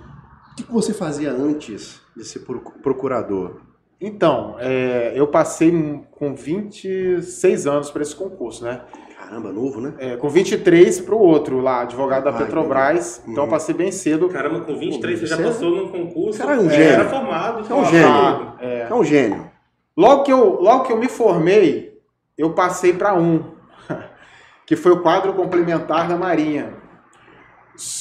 O 0.54 0.56
que 0.56 0.72
você 0.72 0.94
fazia 0.94 1.31
antes 1.31 2.02
de 2.16 2.24
ser 2.24 2.40
pro- 2.40 2.62
procurador? 2.81 3.58
Então, 4.00 4.56
é, 4.60 5.14
eu 5.16 5.28
passei 5.28 5.72
com 6.12 6.36
26 6.36 7.66
anos 7.66 7.90
para 7.90 8.04
esse 8.04 8.16
concurso, 8.16 8.64
né? 8.64 8.82
Caramba, 9.20 9.52
novo, 9.52 9.82
né? 9.82 9.94
É, 9.98 10.16
com 10.16 10.30
23 10.30 11.00
para 11.02 11.16
o 11.16 11.20
outro 11.20 11.60
lá, 11.60 11.82
advogado 11.82 12.26
da 12.26 12.30
Ah, 12.30 12.34
Petrobras. 12.34 13.22
Então, 13.28 13.38
eu 13.38 13.44
Uhum. 13.46 13.50
passei 13.50 13.74
bem 13.76 13.92
cedo. 13.92 14.30
Caramba, 14.30 14.62
com 14.62 14.76
23 14.78 15.20
você 15.20 15.26
já 15.26 15.36
Você- 15.36 15.44
passou 15.44 15.70
num 15.72 15.88
concurso. 15.90 16.38
Você 16.38 16.44
era 16.44 16.62
um 16.62 16.68
É, 16.68 16.70
gênio. 16.70 16.94
Era 16.94 17.10
formado. 17.10 17.64
Você 17.66 17.74
é 17.74 17.76
um 17.76 17.86
gênio. 17.86 18.54
É. 18.60 18.88
É 18.90 18.94
um 18.94 19.04
gênio. 19.04 19.52
Logo, 19.98 20.24
que 20.24 20.32
eu, 20.32 20.62
logo 20.62 20.84
que 20.84 20.94
eu 20.94 20.98
me 20.98 21.10
formei, 21.10 22.00
eu 22.38 22.54
passei 22.54 22.94
para 22.94 23.16
um, 23.16 23.44
que 24.66 24.76
foi 24.76 24.92
o 24.92 25.02
quadro 25.02 25.34
complementar 25.34 26.08
da 26.08 26.16
Marinha. 26.16 26.74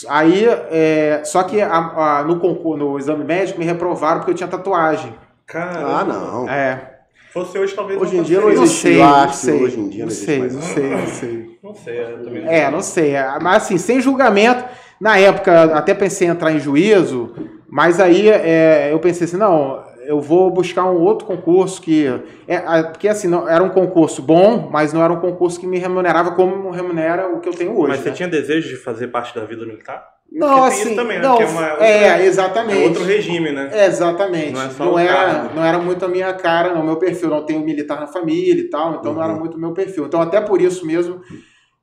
Aí, 0.08 0.44
é, 0.70 1.22
só 1.24 1.42
que 1.42 1.60
a- 1.60 1.70
a- 2.18 2.22
no, 2.24 2.38
concurso, 2.38 2.76
no 2.78 2.98
exame 2.98 3.24
médico 3.24 3.58
me 3.58 3.64
reprovaram 3.64 4.18
porque 4.20 4.30
eu 4.32 4.34
tinha 4.36 4.48
tatuagem. 4.48 5.12
Caramba. 5.46 5.98
Ah, 6.00 6.04
não. 6.04 6.48
É, 6.48 6.92
Fosse 7.32 7.58
hoje, 7.58 7.74
talvez 7.74 8.00
Hoje 8.00 8.16
em 8.16 8.22
dia 8.22 8.40
não 8.40 8.50
existe. 8.50 8.78
sei, 8.80 8.94
eu 8.94 9.04
não 9.04 9.14
acho 9.14 9.32
que 9.32 9.36
sei, 9.44 9.62
hoje 9.62 9.78
em 9.78 9.88
dia 9.90 10.04
não 10.04 10.10
sei, 10.10 10.38
não 10.38 10.62
sei, 10.62 10.90
não 10.90 11.06
sei. 11.06 11.58
Não 11.62 11.74
sei, 11.74 12.02
eu 12.02 12.24
também 12.24 12.42
não 12.42 12.50
É, 12.50 12.70
não 12.70 12.80
sei. 12.80 13.12
Mas 13.42 13.62
assim, 13.64 13.76
sem 13.76 14.00
julgamento. 14.00 14.64
Na 14.98 15.18
época, 15.18 15.76
até 15.76 15.92
pensei 15.92 16.26
em 16.26 16.30
entrar 16.30 16.50
em 16.52 16.58
juízo, 16.58 17.34
mas 17.68 18.00
aí 18.00 18.30
é, 18.30 18.88
eu 18.90 18.98
pensei 18.98 19.26
assim, 19.26 19.36
não, 19.36 19.84
eu 20.06 20.20
vou 20.20 20.50
buscar 20.50 20.84
um 20.90 21.00
outro 21.00 21.26
concurso 21.26 21.80
que... 21.82 22.06
É, 22.46 22.82
porque 22.84 23.08
assim, 23.08 23.28
não, 23.28 23.48
era 23.48 23.62
um 23.62 23.68
concurso 23.70 24.22
bom, 24.22 24.68
mas 24.70 24.92
não 24.92 25.02
era 25.02 25.12
um 25.12 25.20
concurso 25.20 25.58
que 25.60 25.66
me 25.66 25.78
remunerava 25.78 26.32
como 26.32 26.70
remunera 26.70 27.28
o 27.28 27.40
que 27.40 27.48
eu 27.48 27.52
tenho 27.54 27.76
hoje. 27.78 27.88
Mas 27.88 28.00
você 28.00 28.10
né? 28.10 28.14
tinha 28.14 28.28
desejo 28.28 28.68
de 28.68 28.76
fazer 28.76 29.08
parte 29.08 29.34
da 29.34 29.44
vida 29.44 29.64
militar? 29.66 30.04
Não, 30.30 30.48
Porque 30.48 30.60
tem 30.60 30.68
assim, 30.68 30.86
isso 30.88 30.96
também, 30.96 31.18
né? 31.18 31.22
não, 31.22 31.36
Que 31.36 31.42
é 31.44 31.46
uma 31.46 31.70
outra- 31.70 31.86
é, 31.86 32.26
exatamente. 32.26 32.82
É 32.82 32.86
outro 32.86 33.04
regime, 33.04 33.52
né? 33.52 33.70
É, 33.72 33.86
exatamente. 33.86 34.52
Não 34.52 34.62
é 34.62 34.70
só 34.70 34.84
não, 34.84 34.98
era, 34.98 35.14
cargo. 35.14 35.54
não 35.54 35.64
era 35.64 35.78
muito 35.78 36.04
a 36.04 36.08
minha 36.08 36.32
cara, 36.34 36.74
não. 36.74 36.82
Meu 36.84 36.96
perfil. 36.96 37.28
Não 37.30 37.44
tenho 37.46 37.60
militar 37.60 38.00
na 38.00 38.08
família 38.08 38.60
e 38.60 38.68
tal, 38.68 38.96
então 38.96 39.14
não 39.14 39.22
era 39.22 39.32
Uhum. 39.32 39.38
muito 39.38 39.56
o 39.56 39.60
meu 39.60 39.72
perfil. 39.72 40.06
Então, 40.06 40.20
até 40.20 40.40
por 40.40 40.60
isso 40.60 40.84
mesmo 40.84 41.20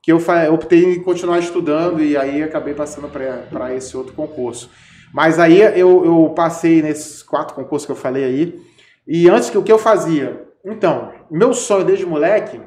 que 0.02 0.12
eu 0.12 0.20
optei 0.52 0.84
em 0.84 1.02
continuar 1.02 1.40
estudando 1.40 2.04
e 2.04 2.18
aí 2.18 2.44
acabei 2.44 2.74
passando 2.74 3.08
para 3.08 3.74
esse 3.74 3.96
outro 3.96 4.12
concurso. 4.14 4.70
Mas 5.14 5.38
aí 5.38 5.62
eu, 5.62 6.04
eu 6.04 6.34
passei 6.36 6.82
nesses 6.82 7.22
quatro 7.22 7.54
concursos 7.54 7.86
que 7.86 7.92
eu 7.92 7.96
falei 7.96 8.24
aí. 8.24 8.60
E 9.08 9.30
antes 9.30 9.50
que 9.50 9.58
o 9.58 9.64
que 9.64 9.72
eu 9.72 9.78
fazia? 9.78 10.44
Então, 10.66 11.10
meu 11.30 11.54
sonho 11.54 11.86
desde 11.86 12.06
moleque 12.06 12.60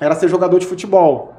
era 0.00 0.14
ser 0.14 0.28
jogador 0.28 0.58
de 0.58 0.66
futebol. 0.66 1.32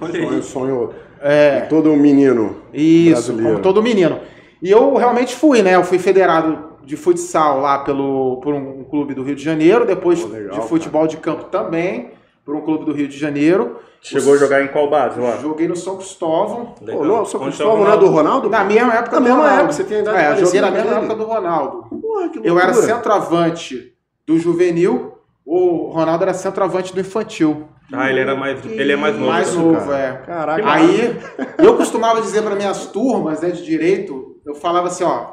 Olha 0.00 0.12
Sonho, 0.12 0.30
aí. 0.30 0.42
sonho 0.42 0.90
É. 1.20 1.60
de 1.60 1.68
todo 1.68 1.94
menino. 1.96 2.56
Isso, 2.72 3.12
brasileiro. 3.32 3.50
como 3.50 3.62
todo 3.62 3.82
menino. 3.82 4.20
E 4.60 4.70
eu 4.70 4.94
realmente 4.96 5.34
fui, 5.34 5.62
né? 5.62 5.74
Eu 5.74 5.84
fui 5.84 5.98
federado 5.98 6.72
de 6.84 6.96
futsal 6.96 7.60
lá 7.60 7.78
pelo, 7.78 8.40
por 8.42 8.54
um 8.54 8.84
clube 8.84 9.14
do 9.14 9.22
Rio 9.22 9.34
de 9.36 9.42
Janeiro, 9.42 9.86
depois 9.86 10.20
Pô, 10.20 10.28
legal, 10.28 10.60
de 10.60 10.68
futebol 10.68 11.06
de 11.06 11.16
campo 11.16 11.44
também, 11.44 12.10
por 12.44 12.54
um 12.56 12.60
clube 12.62 12.84
do 12.84 12.92
Rio 12.92 13.08
de 13.08 13.18
Janeiro. 13.18 13.78
Chegou 14.00 14.34
a 14.34 14.36
jogar 14.36 14.62
em 14.64 14.68
qual 14.68 14.90
base 14.90 15.20
lá? 15.20 15.36
Joguei 15.36 15.68
no 15.68 15.76
São 15.76 15.96
Cristóvão. 15.96 16.74
Pô, 16.84 17.04
não, 17.04 17.24
só 17.24 17.38
Onde 17.38 17.46
Cristóvão 17.48 17.84
não 17.84 17.92
é 17.92 17.96
do 17.96 18.08
Ronaldo? 18.08 18.50
Na 18.50 18.64
mesma 18.64 18.94
época 18.94 19.12
Na 19.12 19.18
do 19.18 19.22
mesma 19.24 19.38
Ronaldo. 19.38 19.58
época, 19.60 19.72
você 19.74 19.84
tem 19.84 19.98
idade 20.00 20.18
É, 20.18 20.36
joguei 20.44 20.60
na 20.60 20.70
mesma 20.72 20.94
época 20.96 21.14
do 21.14 21.24
Ronaldo. 21.24 21.82
Porra, 22.00 22.28
que 22.28 22.40
Eu 22.42 22.58
era 22.58 22.74
centroavante 22.74 23.92
do 24.26 24.38
juvenil, 24.38 25.18
o 25.46 25.90
Ronaldo 25.90 26.24
era 26.24 26.34
centroavante 26.34 26.92
do 26.92 27.00
infantil. 27.00 27.68
Ah, 27.92 28.08
ele 28.10 28.20
era 28.20 28.34
mais. 28.34 28.64
Ele 28.64 28.92
é 28.92 28.96
mais 28.96 29.14
novo. 29.16 29.30
Mais 29.30 29.54
novo, 29.54 29.80
cara. 29.86 29.98
é. 29.98 30.12
Caraca. 30.26 30.72
Aí, 30.72 31.20
eu 31.58 31.76
costumava 31.76 32.20
dizer 32.22 32.42
para 32.42 32.54
minhas 32.56 32.86
turmas 32.86 33.40
né, 33.40 33.50
de 33.50 33.62
direito, 33.62 34.36
eu 34.46 34.54
falava 34.54 34.86
assim, 34.88 35.04
ó, 35.04 35.32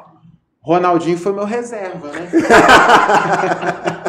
Ronaldinho 0.62 1.16
foi 1.16 1.32
meu 1.32 1.44
reserva, 1.46 2.08
né? 2.08 2.28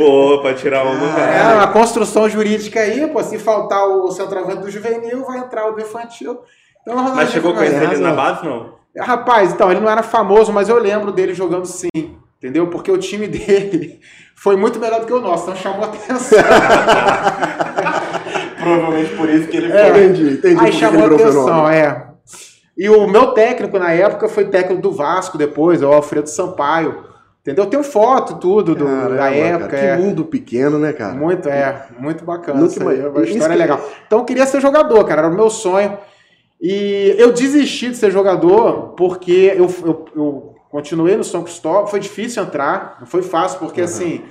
Boa, 0.00 0.40
pra 0.40 0.54
tirar 0.54 0.84
um 0.86 0.98
do 0.98 1.04
É 1.04 1.54
uma 1.54 1.66
construção 1.68 2.28
jurídica 2.28 2.80
aí, 2.80 3.06
pô, 3.06 3.22
se 3.22 3.38
faltar 3.38 3.86
o 3.86 4.10
centroavante 4.10 4.62
do 4.62 4.70
juvenil, 4.70 5.24
vai 5.26 5.38
entrar 5.38 5.66
o 5.68 5.72
do 5.72 5.80
infantil. 5.80 6.40
Então, 6.80 6.96
Mas 7.14 7.30
chegou 7.30 7.54
foi 7.54 7.66
conhecer 7.66 7.84
ele 7.92 8.00
na 8.00 8.08
razão. 8.10 8.16
base, 8.16 8.44
não? 8.46 8.80
Rapaz, 8.98 9.52
então, 9.52 9.70
ele 9.70 9.80
não 9.80 9.90
era 9.90 10.02
famoso, 10.02 10.50
mas 10.52 10.68
eu 10.70 10.78
lembro 10.78 11.12
dele 11.12 11.34
jogando 11.34 11.66
sim, 11.66 11.88
entendeu? 12.38 12.66
Porque 12.68 12.90
o 12.90 12.96
time 12.98 13.28
dele 13.28 14.00
foi 14.34 14.56
muito 14.56 14.80
melhor 14.80 15.00
do 15.00 15.06
que 15.06 15.12
o 15.12 15.20
nosso, 15.20 15.44
então 15.44 15.56
chamou 15.56 15.84
atenção. 15.84 16.38
Provavelmente 18.58 19.14
por 19.16 19.28
isso 19.28 19.48
que 19.48 19.56
ele 19.56 19.72
É. 19.72 19.88
Entendi, 19.90 20.32
entendi. 20.34 20.54
por 20.56 20.64
Aí 20.64 20.72
chamou 20.72 21.06
atenção, 21.06 21.68
é. 21.68 22.06
E 22.76 22.88
o 22.88 23.06
meu 23.06 23.28
técnico 23.32 23.78
na 23.78 23.92
época 23.92 24.28
foi 24.28 24.46
técnico 24.46 24.80
do 24.80 24.92
Vasco 24.92 25.36
depois, 25.36 25.82
é 25.82 25.86
o 25.86 25.92
Alfredo 25.92 26.28
Sampaio. 26.28 27.09
Entendeu? 27.40 27.66
Tem 27.66 27.82
foto 27.82 28.34
tudo 28.38 28.74
do, 28.74 28.84
Caramba, 28.84 29.16
da 29.16 29.30
época. 29.30 29.68
cara, 29.68 29.82
é. 29.82 29.96
que 29.96 30.02
mundo 30.02 30.24
pequeno, 30.26 30.78
né, 30.78 30.92
cara? 30.92 31.14
Muito, 31.14 31.48
é, 31.48 31.86
muito 31.98 32.22
bacana. 32.24 32.66
Isso 32.66 32.86
aí, 32.86 32.98
isso 32.98 33.32
história 33.32 33.54
que- 33.56 33.62
legal. 33.62 33.90
Então 34.06 34.18
eu 34.18 34.24
queria 34.26 34.44
ser 34.46 34.60
jogador, 34.60 35.02
cara, 35.04 35.22
era 35.22 35.30
o 35.30 35.34
meu 35.34 35.48
sonho. 35.48 35.96
E 36.60 37.14
eu 37.18 37.32
desisti 37.32 37.88
de 37.90 37.96
ser 37.96 38.10
jogador 38.10 38.88
porque 38.96 39.52
eu, 39.56 39.66
eu, 39.84 40.04
eu 40.14 40.54
continuei 40.70 41.16
no 41.16 41.24
São 41.24 41.42
Cristóvão. 41.42 41.86
Foi 41.86 41.98
difícil 41.98 42.42
entrar, 42.42 42.98
não 43.00 43.06
foi 43.06 43.22
fácil, 43.22 43.58
porque 43.58 43.80
Uhum. 43.80 43.86
assim, 43.86 44.24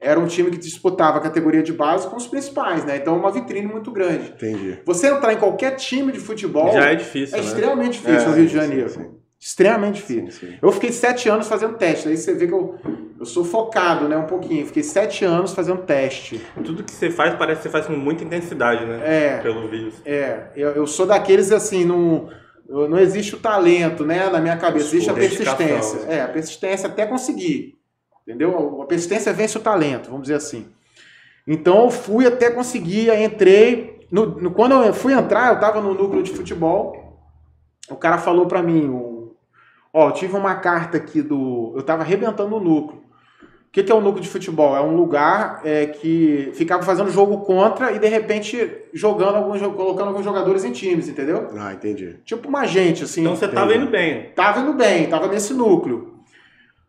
era 0.00 0.18
um 0.18 0.26
time 0.26 0.50
que 0.50 0.56
disputava 0.56 1.18
a 1.18 1.20
categoria 1.20 1.62
de 1.62 1.74
base 1.74 2.08
com 2.08 2.16
os 2.16 2.26
principais, 2.26 2.86
né? 2.86 2.96
Então, 2.96 3.14
uma 3.18 3.30
vitrine 3.30 3.66
muito 3.66 3.90
grande. 3.90 4.30
Entendi. 4.34 4.78
Você 4.86 5.08
entrar 5.08 5.34
em 5.34 5.36
qualquer 5.38 5.72
time 5.76 6.10
de 6.12 6.18
futebol 6.20 6.72
Já 6.72 6.88
é 6.88 6.92
é, 6.92 6.96
difícil, 6.96 7.36
né? 7.36 7.44
extremamente 7.44 7.92
difícil 8.00 8.20
É, 8.20 8.26
no 8.30 8.34
Rio 8.34 8.46
de 8.46 8.50
sim, 8.52 8.56
Janeiro. 8.58 8.88
sim, 8.88 9.06
Extremamente 9.46 9.96
difícil. 9.96 10.30
Sim, 10.32 10.46
sim. 10.52 10.58
Eu 10.60 10.72
fiquei 10.72 10.90
sete 10.90 11.28
anos 11.28 11.46
fazendo 11.46 11.74
teste. 11.76 12.08
Aí 12.08 12.16
você 12.16 12.34
vê 12.34 12.48
que 12.48 12.52
eu, 12.52 12.74
eu 13.20 13.24
sou 13.24 13.44
focado, 13.44 14.08
né? 14.08 14.16
Um 14.16 14.26
pouquinho. 14.26 14.66
Fiquei 14.66 14.82
sete 14.82 15.24
anos 15.24 15.54
fazendo 15.54 15.82
teste. 15.82 16.44
Tudo 16.64 16.82
que 16.82 16.90
você 16.90 17.10
faz 17.10 17.32
parece 17.36 17.58
que 17.58 17.62
você 17.62 17.70
faz 17.70 17.86
com 17.86 17.92
muita 17.92 18.24
intensidade, 18.24 18.84
né? 18.84 19.00
É. 19.04 19.38
Pelo 19.38 19.68
vídeo. 19.68 19.92
É, 20.04 20.46
eu, 20.56 20.70
eu 20.70 20.84
sou 20.86 21.06
daqueles 21.06 21.52
assim, 21.52 21.84
não, 21.84 22.28
não 22.68 22.98
existe 22.98 23.36
o 23.36 23.38
talento, 23.38 24.04
né, 24.04 24.28
na 24.28 24.40
minha 24.40 24.56
cabeça, 24.56 24.86
existe 24.86 25.10
a 25.10 25.14
persistência. 25.14 26.00
É, 26.08 26.22
a 26.22 26.28
persistência 26.28 26.88
até 26.88 27.06
conseguir, 27.06 27.78
entendeu? 28.26 28.82
A 28.82 28.86
persistência 28.86 29.32
vence 29.32 29.56
o 29.56 29.60
talento, 29.60 30.06
vamos 30.06 30.22
dizer 30.22 30.34
assim. 30.34 30.66
Então 31.46 31.84
eu 31.84 31.90
fui 31.92 32.26
até 32.26 32.50
conseguir, 32.50 33.10
entrei, 33.22 34.00
no, 34.10 34.26
no- 34.26 34.50
quando 34.50 34.72
eu 34.82 34.92
fui 34.92 35.12
entrar, 35.12 35.54
eu 35.54 35.60
tava 35.60 35.80
no 35.80 35.94
núcleo 35.94 36.24
de 36.24 36.32
futebol, 36.32 37.16
o 37.88 37.94
cara 37.94 38.18
falou 38.18 38.46
pra 38.46 38.60
mim, 38.60 39.14
ó, 39.96 40.08
eu 40.10 40.12
tive 40.12 40.36
uma 40.36 40.56
carta 40.56 40.98
aqui 40.98 41.22
do, 41.22 41.72
eu 41.74 41.82
tava 41.82 42.02
arrebentando 42.02 42.54
o 42.54 42.60
núcleo. 42.60 43.00
O 43.00 43.72
que, 43.72 43.82
que 43.82 43.90
é 43.90 43.94
o 43.94 44.00
núcleo 44.00 44.22
de 44.22 44.28
futebol? 44.28 44.76
É 44.76 44.80
um 44.80 44.94
lugar 44.94 45.62
é, 45.64 45.86
que 45.86 46.50
ficava 46.54 46.82
fazendo 46.82 47.10
jogo 47.10 47.38
contra 47.38 47.92
e 47.92 47.98
de 47.98 48.06
repente 48.06 48.70
jogando 48.92 49.36
alguns, 49.36 49.60
colocando 49.60 50.08
alguns 50.08 50.24
jogadores 50.24 50.64
em 50.64 50.72
times, 50.72 51.08
entendeu? 51.08 51.48
Ah, 51.58 51.72
entendi. 51.72 52.16
Tipo 52.26 52.46
uma 52.46 52.66
gente, 52.66 53.04
assim. 53.04 53.22
Então 53.22 53.34
você 53.34 53.48
tava 53.48 53.70
entendi. 53.70 53.84
indo 53.84 53.90
bem. 53.90 54.32
Tava 54.34 54.60
indo 54.60 54.74
bem, 54.74 55.08
tava 55.08 55.28
nesse 55.28 55.54
núcleo. 55.54 56.14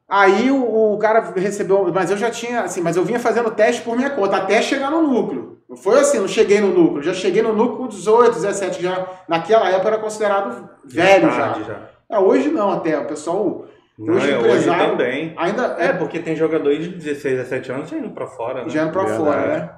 Aí 0.07 0.51
o, 0.51 0.93
o 0.93 0.97
cara 0.97 1.33
recebeu, 1.35 1.89
mas 1.93 2.11
eu 2.11 2.17
já 2.17 2.29
tinha, 2.29 2.61
assim, 2.61 2.81
mas 2.81 2.97
eu 2.97 3.05
vinha 3.05 3.19
fazendo 3.19 3.51
teste 3.51 3.81
por 3.83 3.95
minha 3.95 4.09
conta, 4.09 4.35
até 4.35 4.61
chegar 4.61 4.91
no 4.91 5.01
núcleo. 5.01 5.59
Não 5.69 5.77
foi 5.77 5.99
assim, 5.99 6.19
não 6.19 6.27
cheguei 6.27 6.59
no 6.59 6.73
núcleo, 6.73 7.03
já 7.03 7.13
cheguei 7.13 7.41
no 7.41 7.53
núcleo 7.53 7.77
com 7.77 7.87
18, 7.87 8.33
17, 8.33 8.81
já 8.81 9.07
naquela 9.27 9.69
época 9.69 9.87
era 9.87 9.97
considerado 9.97 10.69
velho 10.85 11.29
já. 11.31 11.53
Já. 11.59 11.96
É, 12.11 12.17
hoje 12.19 12.49
não 12.49 12.71
até, 12.71 12.97
o 12.97 13.05
pessoal 13.05 13.65
Não, 13.97 14.15
Hoje 14.15 14.31
é, 14.31 14.35
o 14.35 14.39
hoje 14.41 14.47
empresário- 14.49 14.91
também. 14.91 15.33
ainda 15.37 15.63
É, 15.79 15.91
porque 15.93 16.19
tem 16.19 16.35
jogador 16.35 16.69
aí 16.69 16.77
de 16.79 16.89
16, 16.89 17.35
17 17.37 17.71
anos 17.71 17.89
já 17.89 17.97
indo 17.97 18.11
pra 18.11 18.27
fora, 18.27 18.63
né? 18.63 18.69
já 18.69 18.83
indo 18.83 18.91
pra 18.91 19.03
Verdade. 19.03 19.23
fora, 19.23 19.47
né? 19.47 19.69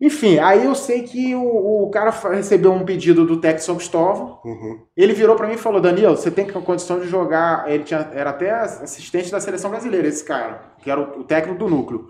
Enfim, 0.00 0.38
aí 0.40 0.64
eu 0.64 0.74
sei 0.74 1.02
que 1.04 1.34
o, 1.36 1.84
o 1.84 1.90
cara 1.90 2.10
recebeu 2.32 2.72
um 2.72 2.84
pedido 2.84 3.24
do 3.24 3.40
Tec 3.40 3.60
São 3.60 3.76
Cristóvão, 3.76 4.40
Uhum. 4.44 4.80
Ele 4.96 5.12
virou 5.14 5.36
pra 5.36 5.46
mim 5.46 5.54
e 5.54 5.58
falou: 5.58 5.80
Daniel, 5.80 6.16
você 6.16 6.30
tem 6.32 6.46
condição 6.48 6.98
de 6.98 7.06
jogar. 7.06 7.70
Ele 7.70 7.84
tinha, 7.84 8.10
era 8.12 8.30
até 8.30 8.50
assistente 8.50 9.30
da 9.30 9.40
seleção 9.40 9.70
brasileira, 9.70 10.08
esse 10.08 10.24
cara, 10.24 10.72
que 10.82 10.90
era 10.90 11.00
o, 11.00 11.20
o 11.20 11.24
técnico 11.24 11.58
do 11.60 11.68
núcleo. 11.70 12.08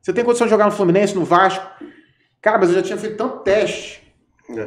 Você 0.00 0.12
tem 0.12 0.24
condição 0.24 0.46
de 0.46 0.50
jogar 0.52 0.66
no 0.66 0.70
Fluminense, 0.70 1.14
no 1.16 1.24
Vasco? 1.24 1.66
Cara, 2.40 2.56
mas 2.58 2.68
eu 2.68 2.76
já 2.76 2.82
tinha 2.82 2.96
feito 2.98 3.16
tanto 3.16 3.38
teste. 3.38 4.03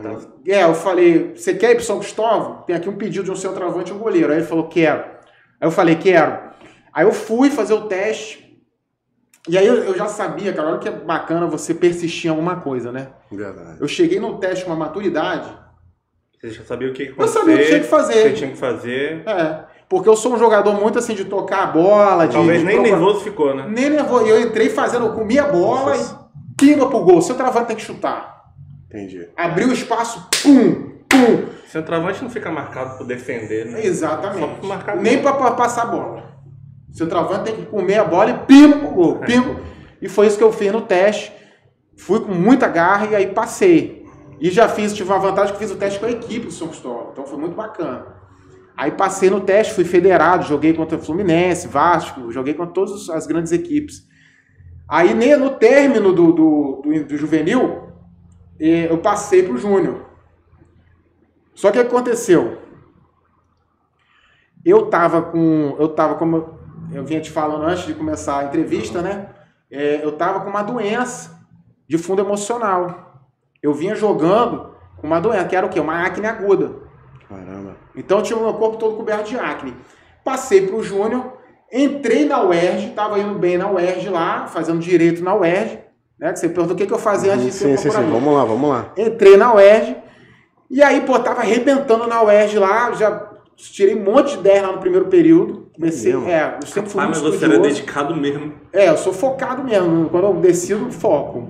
Tava... 0.02 0.34
É, 0.48 0.64
eu 0.64 0.74
falei: 0.74 1.34
você 1.36 1.54
quer 1.54 1.72
ir 1.72 1.76
pro 1.76 1.84
São 1.84 2.00
Cristóvão? 2.00 2.64
Tem 2.66 2.76
aqui 2.76 2.90
um 2.90 2.96
pedido 2.98 3.26
de 3.26 3.32
um 3.32 3.36
centroavante 3.36 3.92
e 3.92 3.94
um 3.94 4.00
goleiro. 4.00 4.32
Aí 4.32 4.40
ele 4.40 4.46
falou: 4.48 4.68
quero. 4.68 5.02
Aí 5.02 5.68
eu 5.68 5.72
falei: 5.72 5.96
quero. 5.96 6.38
Aí 6.94 7.06
eu 7.06 7.12
fui 7.12 7.50
fazer 7.50 7.74
o 7.74 7.88
teste. 7.88 8.48
E 9.48 9.58
aí 9.58 9.66
eu, 9.66 9.76
eu 9.76 9.96
já 9.96 10.08
sabia, 10.08 10.52
cara, 10.52 10.70
olha 10.70 10.80
que 10.80 10.90
é 10.90 10.92
bacana 10.92 11.48
você 11.48 11.74
persistir 11.74 12.28
em 12.28 12.32
alguma 12.32 12.58
coisa, 12.58 12.92
né? 12.92 13.10
Verdade. 13.32 13.78
Eu 13.80 13.88
cheguei 13.88 14.20
no 14.20 14.40
teste 14.40 14.66
com 14.66 14.72
uma 14.72 14.86
maturidade. 14.86 15.48
Você 16.42 16.52
já 16.52 16.64
sabia 16.64 16.90
o 16.90 16.94
que, 16.94 17.08
que 17.08 17.22
Eu 17.22 17.28
sabia 17.28 17.56
o 17.56 17.58
que 17.60 17.66
tinha 17.66 17.80
que 17.80 17.88
fazer. 17.88 18.14
Você 18.14 18.34
tinha 18.34 18.52
que 18.52 18.58
fazer. 18.58 19.24
É, 19.28 19.64
porque 19.88 20.10
eu 20.10 20.16
sou 20.16 20.34
um 20.34 20.38
jogador 20.38 20.74
muito 20.74 21.00
assim 21.00 21.16
de 21.16 21.26
tocar 21.26 21.64
a 21.64 21.68
bola, 21.68 22.28
de. 22.28 22.34
Talvez 22.34 22.60
de 22.60 22.66
nem 22.66 22.76
procurar- 22.76 23.00
nervoso 23.00 23.24
ficou, 23.24 23.56
né? 23.56 23.66
Nem 23.70 23.90
nervoso. 23.90 24.26
E 24.26 24.30
eu 24.30 24.42
entrei 24.42 24.70
fazendo, 24.70 25.06
eu 25.06 25.14
comi 25.14 25.40
a 25.40 25.48
bola 25.48 25.96
e 25.96 26.02
pimba 26.58 26.88
pro 26.88 27.00
gol. 27.00 27.22
Seu 27.22 27.36
travante 27.36 27.68
tem 27.68 27.76
que 27.76 27.82
chutar. 27.84 28.37
Entendi. 28.90 29.28
Abriu 29.36 29.68
o 29.70 29.74
espaço, 29.74 30.28
pum, 30.44 30.94
pum. 31.10 31.46
Centroavante 31.68 32.24
não 32.24 32.30
fica 32.30 32.50
marcado 32.50 32.98
por 32.98 33.06
defender, 33.06 33.66
né? 33.66 33.86
Exatamente. 33.86 34.62
Nem 35.02 35.22
pra 35.22 35.34
passar 35.52 35.84
a 35.84 35.86
bola. 35.88 36.24
Seu 36.94 37.08
travante 37.08 37.44
tem 37.52 37.56
que 37.56 37.66
comer 37.66 37.96
a 38.00 38.04
bola 38.06 38.30
e 38.32 38.38
pimba 38.46 38.78
pro 38.80 38.90
gol, 38.90 39.18
pimba. 39.20 39.60
E 40.02 40.08
foi 40.08 40.28
isso 40.28 40.38
que 40.38 40.44
eu 40.44 40.52
fiz 40.54 40.72
no 40.72 40.82
teste. 40.82 41.32
Fui 41.98 42.20
com 42.22 42.32
muita 42.34 42.68
garra 42.68 43.08
e 43.08 43.16
aí 43.16 43.28
passei. 43.28 44.06
E 44.40 44.50
já 44.50 44.68
fiz, 44.70 44.94
tive 44.94 45.10
uma 45.12 45.20
vantagem 45.20 45.54
que 45.54 45.60
fiz 45.60 45.72
o 45.72 45.76
teste 45.76 46.00
com 46.00 46.06
a 46.06 46.12
equipe 46.12 46.46
do 46.46 46.52
São 46.52 46.68
Cristóvão. 46.70 47.10
Então 47.12 47.26
foi 47.26 47.38
muito 47.38 47.56
bacana. 47.56 48.06
Aí 48.78 48.92
passei 48.92 49.30
no 49.30 49.42
teste, 49.42 49.74
fui 49.74 49.84
federado, 49.84 50.46
joguei 50.46 50.74
contra 50.74 50.98
o 50.98 51.02
Fluminense, 51.02 51.68
Vasco, 51.68 52.32
joguei 52.32 52.54
contra 52.54 52.74
todas 52.74 53.10
as 53.10 53.26
grandes 53.26 53.52
equipes. 53.52 54.04
Aí 54.88 55.14
ne- 55.16 55.36
no 55.36 55.50
término 55.50 56.14
do, 56.14 56.32
do, 56.32 56.82
do, 56.84 57.04
do 57.06 57.18
juvenil, 57.18 57.87
eh, 58.60 58.88
eu 58.90 58.98
passei 58.98 59.44
pro 59.44 59.58
Júnior. 59.58 60.06
Só 61.54 61.72
que 61.72 61.80
o 61.80 61.82
que 61.82 61.88
aconteceu? 61.88 62.60
Eu 64.64 64.88
tava 64.88 65.22
com. 65.22 65.76
Eu 65.80 65.90
tava, 65.90 66.16
como 66.16 66.58
eu 66.92 67.04
vinha 67.04 67.22
te 67.22 67.32
falando 67.32 67.64
antes 67.64 67.86
de 67.86 67.94
começar 67.94 68.40
a 68.40 68.44
entrevista, 68.46 69.02
né? 69.02 69.30
Eh, 69.72 70.02
eu 70.04 70.12
tava 70.14 70.42
com 70.42 70.50
uma 70.50 70.62
doença 70.62 71.38
de 71.88 71.98
fundo 71.98 72.22
emocional. 72.22 73.30
Eu 73.62 73.74
vinha 73.74 73.96
jogando 73.96 74.76
com 74.98 75.08
uma 75.08 75.20
doença, 75.20 75.46
que 75.46 75.56
era 75.56 75.66
o 75.66 75.70
quê? 75.70 75.80
Uma 75.80 76.06
acne 76.06 76.26
aguda. 76.28 76.76
Caramba. 77.28 77.76
Então 77.96 78.20
eu 78.20 78.24
tinha 78.24 78.38
o 78.38 78.44
meu 78.44 78.54
corpo 78.54 78.78
todo 78.78 78.96
coberto 78.96 79.30
de 79.30 79.38
acne. 79.38 79.76
Passei 80.24 80.68
pro 80.68 80.84
Júnior, 80.84 81.38
entrei 81.72 82.26
na 82.26 82.42
UERJ, 82.44 82.90
estava 82.90 83.20
indo 83.20 83.38
bem 83.38 83.58
na 83.58 83.70
UERJ 83.70 84.10
lá, 84.10 84.48
fazendo 84.48 84.80
direito 84.80 85.24
na 85.24 85.36
UERJ. 85.36 85.80
Né? 86.20 86.34
Que 86.34 86.40
você 86.40 86.50
perguntou 86.50 86.76
o 86.76 86.78
que, 86.78 86.86
que 86.88 86.94
eu 86.94 86.98
fazia 87.00 87.34
antes 87.34 87.46
de 87.46 87.52
ser 87.52 87.78
Sim, 87.78 87.90
sim, 87.90 87.96
sim. 87.96 88.10
Vamos 88.12 88.34
lá, 88.34 88.44
vamos 88.44 88.70
lá. 88.70 88.92
Entrei 88.98 89.38
na 89.38 89.54
UERJ, 89.54 89.96
e 90.70 90.82
aí, 90.84 91.02
pô, 91.02 91.18
tava 91.20 91.42
arrebentando 91.42 92.08
na 92.08 92.22
UERJ 92.24 92.58
lá, 92.60 92.92
já 92.94 93.30
tirei 93.56 93.96
um 93.96 94.04
monte 94.04 94.36
de 94.38 94.44
10 94.44 94.62
lá 94.64 94.72
no 94.72 94.80
primeiro 94.80 95.06
período. 95.08 95.68
Comecei, 95.76 96.14
mesmo? 96.14 96.28
é, 96.28 96.58
eu 96.62 96.68
sempre 96.68 96.90
fui 96.90 97.02
Ah, 97.02 97.06
muito 97.06 97.24
mas 97.24 97.36
você 97.36 97.46
era 97.46 97.60
dedicado 97.60 98.16
mesmo. 98.16 98.54
É, 98.74 98.90
eu 98.90 98.98
sou 98.98 99.14
focado 99.14 99.64
mesmo. 99.64 100.10
Quando 100.10 100.26
eu 100.26 100.34
decido, 100.36 100.92
foco. 100.92 101.48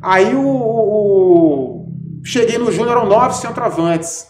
Aí 0.00 0.34
o, 0.34 0.40
o- 0.40 1.84
o- 1.84 1.86
cheguei 2.24 2.56
no 2.56 2.72
Júnior, 2.72 2.96
eram 2.96 3.06
nove 3.06 3.34
centroavantes. 3.36 4.28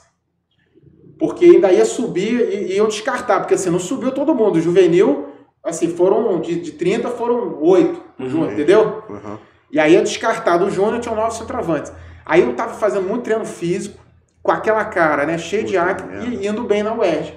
Porque 1.19 1.45
ainda 1.45 1.73
ia 1.73 1.85
subir 1.85 2.41
e, 2.53 2.73
e 2.73 2.77
eu 2.77 2.87
descartar, 2.87 3.41
porque 3.41 3.55
assim, 3.55 3.71
não 3.71 3.79
subiu 3.79 4.11
todo 4.13 4.35
mundo. 4.35 4.57
O 4.57 4.61
juvenil, 4.61 5.27
assim, 5.65 5.89
foram 5.89 6.41
de, 6.41 6.61
de 6.61 6.73
30, 6.73 7.09
foram 7.11 7.59
oito 7.63 8.01
no 8.19 8.25
Uhum. 8.25 8.31
Júnior, 8.31 8.53
entendeu? 8.53 9.03
Uhum. 9.09 9.39
E 9.71 9.79
aí 9.79 9.93
ia 9.93 10.03
descartar 10.03 10.57
do 10.57 10.71
Júnior, 10.71 11.01
tinham 11.01 11.15
nove 11.15 11.35
centroavantes. 11.35 11.93
Aí 12.25 12.43
eu 12.43 12.55
tava 12.55 12.75
fazendo 12.75 13.07
muito 13.07 13.23
treino 13.25 13.45
físico, 13.45 13.99
com 14.43 14.53
aquela 14.53 14.85
cara, 14.85 15.27
né, 15.27 15.37
cheio 15.39 15.65
de 15.65 15.77
acne 15.77 16.09
merda. 16.11 16.27
e 16.27 16.47
indo 16.47 16.63
bem 16.65 16.83
na 16.83 16.95
UERJ. 16.95 17.35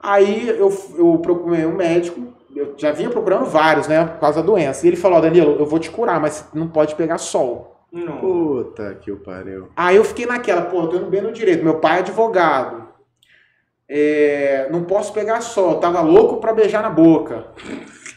Aí 0.00 0.48
eu, 0.48 0.72
eu 0.96 1.18
procurei 1.22 1.64
um 1.66 1.74
médico, 1.74 2.32
eu 2.54 2.74
já 2.76 2.92
vinha 2.92 3.08
procurando 3.10 3.44
vários, 3.46 3.88
né, 3.88 4.04
por 4.04 4.20
causa 4.20 4.40
da 4.40 4.46
doença. 4.46 4.84
E 4.84 4.88
ele 4.90 4.96
falou, 4.96 5.18
ó, 5.18 5.20
Danilo, 5.20 5.56
eu 5.58 5.66
vou 5.66 5.78
te 5.78 5.90
curar, 5.90 6.20
mas 6.20 6.32
você 6.34 6.58
não 6.58 6.68
pode 6.68 6.94
pegar 6.94 7.18
sol. 7.18 7.86
Não. 7.92 8.16
Puta 8.18 8.94
que 9.00 9.10
o 9.12 9.18
pariu. 9.18 9.68
Aí 9.76 9.96
eu 9.96 10.04
fiquei 10.04 10.24
naquela, 10.26 10.62
pô, 10.62 10.82
eu 10.82 10.88
tô 10.88 10.96
indo 10.96 11.06
bem 11.10 11.20
no 11.20 11.32
direito, 11.32 11.62
meu 11.64 11.74
pai 11.76 11.96
é 11.96 12.00
advogado. 12.00 12.88
É, 13.88 14.68
não 14.70 14.84
posso 14.84 15.12
pegar 15.12 15.40
sol, 15.40 15.72
eu 15.72 15.78
tava 15.78 16.00
louco 16.00 16.38
pra 16.38 16.54
beijar 16.54 16.82
na 16.82 16.88
boca. 16.90 17.46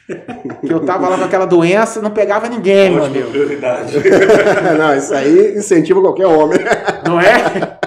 Que 0.08 0.72
eu 0.74 0.80
tava 0.86 1.10
lá 1.10 1.18
com 1.18 1.24
aquela 1.24 1.46
doença 1.46 2.00
e 2.00 2.02
não 2.02 2.12
pegava 2.12 2.48
ninguém, 2.48 2.92
meu 2.92 3.06
amigo. 3.06 3.30
prioridade. 3.32 3.94
não, 4.78 4.96
isso 4.96 5.14
aí 5.14 5.58
incentiva 5.58 6.00
qualquer 6.02 6.28
homem. 6.28 6.60
Não 7.08 7.20
é? 7.20 7.80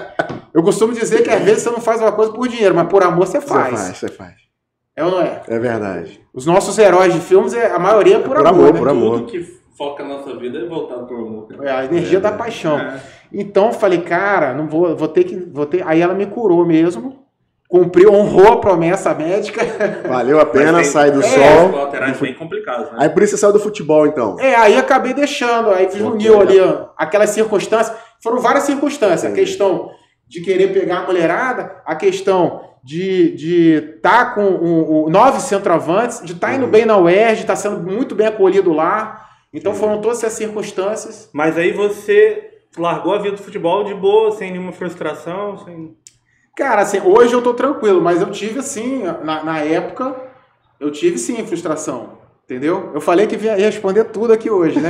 Eu 0.53 0.61
costumo 0.63 0.93
dizer 0.93 1.23
que 1.23 1.29
às 1.29 1.41
vezes 1.41 1.63
você 1.63 1.69
não 1.69 1.79
faz 1.79 2.01
uma 2.01 2.11
coisa 2.11 2.31
por 2.33 2.47
dinheiro, 2.47 2.75
mas 2.75 2.87
por 2.87 3.03
amor 3.03 3.25
você 3.25 3.39
Você 3.39 3.47
faz. 3.47 3.79
faz, 3.79 3.97
você 3.97 4.07
faz. 4.09 4.33
É 4.95 5.03
ou 5.05 5.11
não 5.11 5.21
é? 5.21 5.41
É 5.47 5.57
verdade. 5.59 6.19
Os 6.33 6.45
nossos 6.45 6.77
heróis 6.77 7.13
de 7.13 7.21
filmes, 7.21 7.53
é, 7.53 7.71
a 7.71 7.79
maioria 7.79 8.17
é 8.17 8.19
por, 8.19 8.35
Por 8.35 8.45
amor, 8.45 8.49
amor, 8.49 8.73
né? 8.73 8.79
por 8.79 8.89
amor. 8.89 9.19
Tudo 9.19 9.31
que 9.31 9.59
foca 9.77 10.03
a 10.03 10.05
nossa 10.07 10.35
vida 10.35 10.57
é 10.59 10.65
voltado 10.65 11.05
pro 11.05 11.15
amor. 11.17 11.47
É 11.61 11.71
a 11.71 11.85
energia 11.85 12.19
da 12.19 12.33
paixão. 12.33 12.77
É. 12.77 12.99
Então 13.31 13.67
eu 13.67 13.73
falei, 13.73 14.01
cara, 14.01 14.53
não 14.53 14.67
vou, 14.67 14.93
vou 14.97 15.07
ter 15.07 15.23
que, 15.23 15.37
vou 15.37 15.65
ter. 15.65 15.87
Aí 15.87 16.01
ela 16.01 16.13
me 16.13 16.25
curou 16.25 16.65
mesmo, 16.65 17.23
cumpriu, 17.69 18.11
honrou 18.11 18.53
a 18.53 18.57
promessa 18.59 19.13
médica. 19.13 19.61
Valeu 20.07 20.39
a 20.39 20.45
pena, 20.45 20.83
sai 20.83 21.11
do 21.11 21.21
É, 21.21 21.23
sol. 21.23 21.69
colaterais 21.69 22.19
bem 22.19 22.33
complicados, 22.33 22.91
né? 22.91 22.97
Aí 23.01 23.09
por 23.09 23.21
isso 23.21 23.31
você 23.31 23.37
saiu 23.37 23.53
do 23.53 23.59
futebol, 23.59 24.07
então. 24.07 24.37
É, 24.39 24.55
aí 24.55 24.75
acabei 24.75 25.13
deixando, 25.13 25.69
aí 25.69 25.87
uniu 26.01 26.41
ali 26.41 26.59
ó, 26.59 26.87
aquelas 26.97 27.29
circunstâncias. 27.29 27.95
Foram 28.23 28.39
várias 28.39 28.63
circunstâncias. 28.63 29.23
A 29.25 29.29
Entendi. 29.29 29.45
questão 29.45 29.91
de 30.27 30.41
querer 30.41 30.73
pegar 30.73 30.97
a 30.99 31.05
mulherada, 31.05 31.81
a 31.85 31.95
questão 31.95 32.61
de 32.83 33.35
estar 33.95 34.33
com 34.33 34.41
o, 34.45 35.05
o- 35.05 35.09
nove 35.09 35.39
centroavantes, 35.41 36.21
de 36.23 36.33
estar 36.33 36.53
indo 36.55 36.65
Uhum. 36.65 36.71
bem 36.71 36.85
na 36.85 36.97
UERJ, 36.97 37.35
de 37.35 37.41
estar 37.41 37.55
sendo 37.55 37.79
muito 37.79 38.15
bem 38.15 38.27
acolhido 38.27 38.73
lá. 38.73 39.25
Então 39.53 39.73
foram 39.75 40.01
todas 40.01 40.17
essas 40.23 40.33
circunstâncias. 40.33 41.29
Mas 41.33 41.57
aí 41.57 41.71
você 41.71 42.45
largou 42.77 43.13
a 43.13 43.17
vida 43.19 43.35
do 43.35 43.41
futebol 43.43 43.83
de 43.83 43.93
boa, 43.93 44.31
sem 44.31 44.51
nenhuma 44.51 44.71
frustração, 44.71 45.57
sem... 45.65 45.95
Cara, 46.59 46.81
assim, 46.81 46.99
hoje 46.99 47.31
eu 47.31 47.41
tô 47.41 47.53
tranquilo, 47.53 48.01
mas 48.01 48.19
eu 48.19 48.29
tive 48.29 48.59
assim, 48.59 49.03
na, 49.23 49.45
na 49.45 49.59
época, 49.59 50.13
eu 50.77 50.91
tive 50.91 51.17
sim 51.17 51.45
frustração. 51.45 52.19
Entendeu? 52.43 52.91
Eu 52.93 52.99
falei 52.99 53.27
que 53.27 53.37
ia 53.37 53.55
responder 53.55 54.03
tudo 54.03 54.33
aqui 54.33 54.49
hoje, 54.49 54.77
né? 54.77 54.89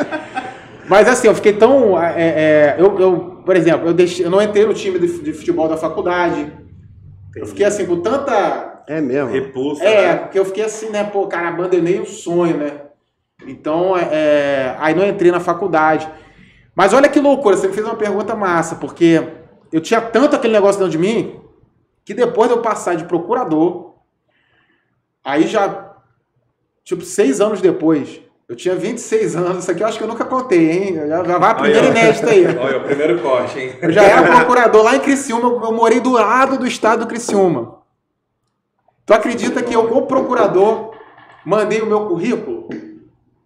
Mas 0.86 1.08
assim, 1.08 1.28
eu 1.28 1.34
fiquei 1.36 1.52
tão. 1.52 1.96
É, 2.02 2.12
é, 2.18 2.76
eu, 2.76 2.98
eu, 2.98 3.42
por 3.46 3.56
exemplo, 3.56 3.88
eu, 3.88 3.94
deixei, 3.94 4.26
eu 4.26 4.30
não 4.30 4.42
entrei 4.42 4.66
no 4.66 4.74
time 4.74 4.98
de, 4.98 5.20
de 5.20 5.32
futebol 5.32 5.68
da 5.68 5.76
faculdade. 5.76 6.52
Eu 7.36 7.46
fiquei 7.46 7.64
assim, 7.64 7.86
com 7.86 8.00
tanta. 8.00 8.82
É 8.88 9.00
mesmo? 9.00 9.30
Repulsa. 9.30 9.84
É, 9.84 10.08
né? 10.08 10.16
porque 10.16 10.40
eu 10.40 10.44
fiquei 10.44 10.64
assim, 10.64 10.90
né? 10.90 11.04
Pô, 11.04 11.28
cara, 11.28 11.48
abandonei 11.50 12.00
o 12.00 12.06
sonho, 12.06 12.56
né? 12.56 12.72
Então, 13.46 13.96
é, 13.96 14.74
aí 14.80 14.92
não 14.92 15.06
entrei 15.06 15.30
na 15.30 15.38
faculdade. 15.38 16.08
Mas 16.74 16.92
olha 16.92 17.08
que 17.08 17.20
loucura, 17.20 17.56
você 17.56 17.68
me 17.68 17.72
fez 17.74 17.86
uma 17.86 17.94
pergunta 17.94 18.34
massa, 18.34 18.74
porque 18.74 19.22
eu 19.72 19.80
tinha 19.80 20.00
tanto 20.00 20.36
aquele 20.36 20.52
negócio 20.52 20.78
dentro 20.80 20.92
de 20.92 20.98
mim 20.98 21.40
que 22.04 22.14
depois 22.14 22.48
de 22.48 22.56
eu 22.56 22.62
passar 22.62 22.94
de 22.96 23.04
procurador, 23.04 23.94
aí 25.24 25.46
já, 25.46 25.92
tipo, 26.82 27.02
seis 27.04 27.40
anos 27.40 27.60
depois, 27.60 28.20
eu 28.48 28.56
tinha 28.56 28.74
26 28.74 29.36
anos, 29.36 29.58
isso 29.58 29.70
aqui 29.70 29.82
eu 29.82 29.86
acho 29.86 29.96
que 29.98 30.02
eu 30.02 30.08
nunca 30.08 30.24
contei, 30.24 30.70
hein? 30.72 30.94
Já, 31.06 31.22
já 31.22 31.38
vai 31.38 31.50
a 31.50 31.54
primeira 31.54 31.86
Olha, 31.88 31.90
inédita 31.90 32.30
aí. 32.30 32.46
Olha, 32.58 32.78
o 32.78 32.84
primeiro 32.84 33.20
corte, 33.20 33.58
hein? 33.60 33.74
Eu 33.80 33.92
já 33.92 34.02
era 34.02 34.22
procurador 34.36 34.82
lá 34.82 34.96
em 34.96 35.00
Criciúma, 35.00 35.48
eu 35.48 35.62
eu 35.62 35.72
morei 35.72 36.00
do 36.00 36.10
lado 36.10 36.58
do 36.58 36.66
estado 36.66 37.00
do 37.00 37.06
Criciúma. 37.06 37.78
Tu 39.06 39.14
acredita 39.14 39.62
que 39.62 39.72
eu, 39.74 39.86
como 39.88 40.06
procurador, 40.06 40.94
mandei 41.44 41.80
o 41.80 41.86
meu 41.86 42.06
currículo 42.06 42.68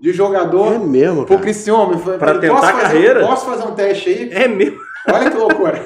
de 0.00 0.12
jogador 0.12 0.74
É 0.74 0.78
mesmo, 0.78 1.26
pro. 1.26 1.38
Criciúma? 1.38 1.98
Falei, 1.98 2.18
Pra 2.18 2.28
"Posso 2.34 2.40
tentar 2.40 2.60
fazer- 2.60 2.80
carreira?" 2.82 3.26
Posso 3.26 3.46
fazer 3.46 3.64
um 3.66 3.74
teste 3.74 4.08
aí? 4.08 4.30
É 4.32 4.48
mesmo. 4.48 4.78
Olha 5.12 5.30
que 5.30 5.36
loucura. 5.36 5.80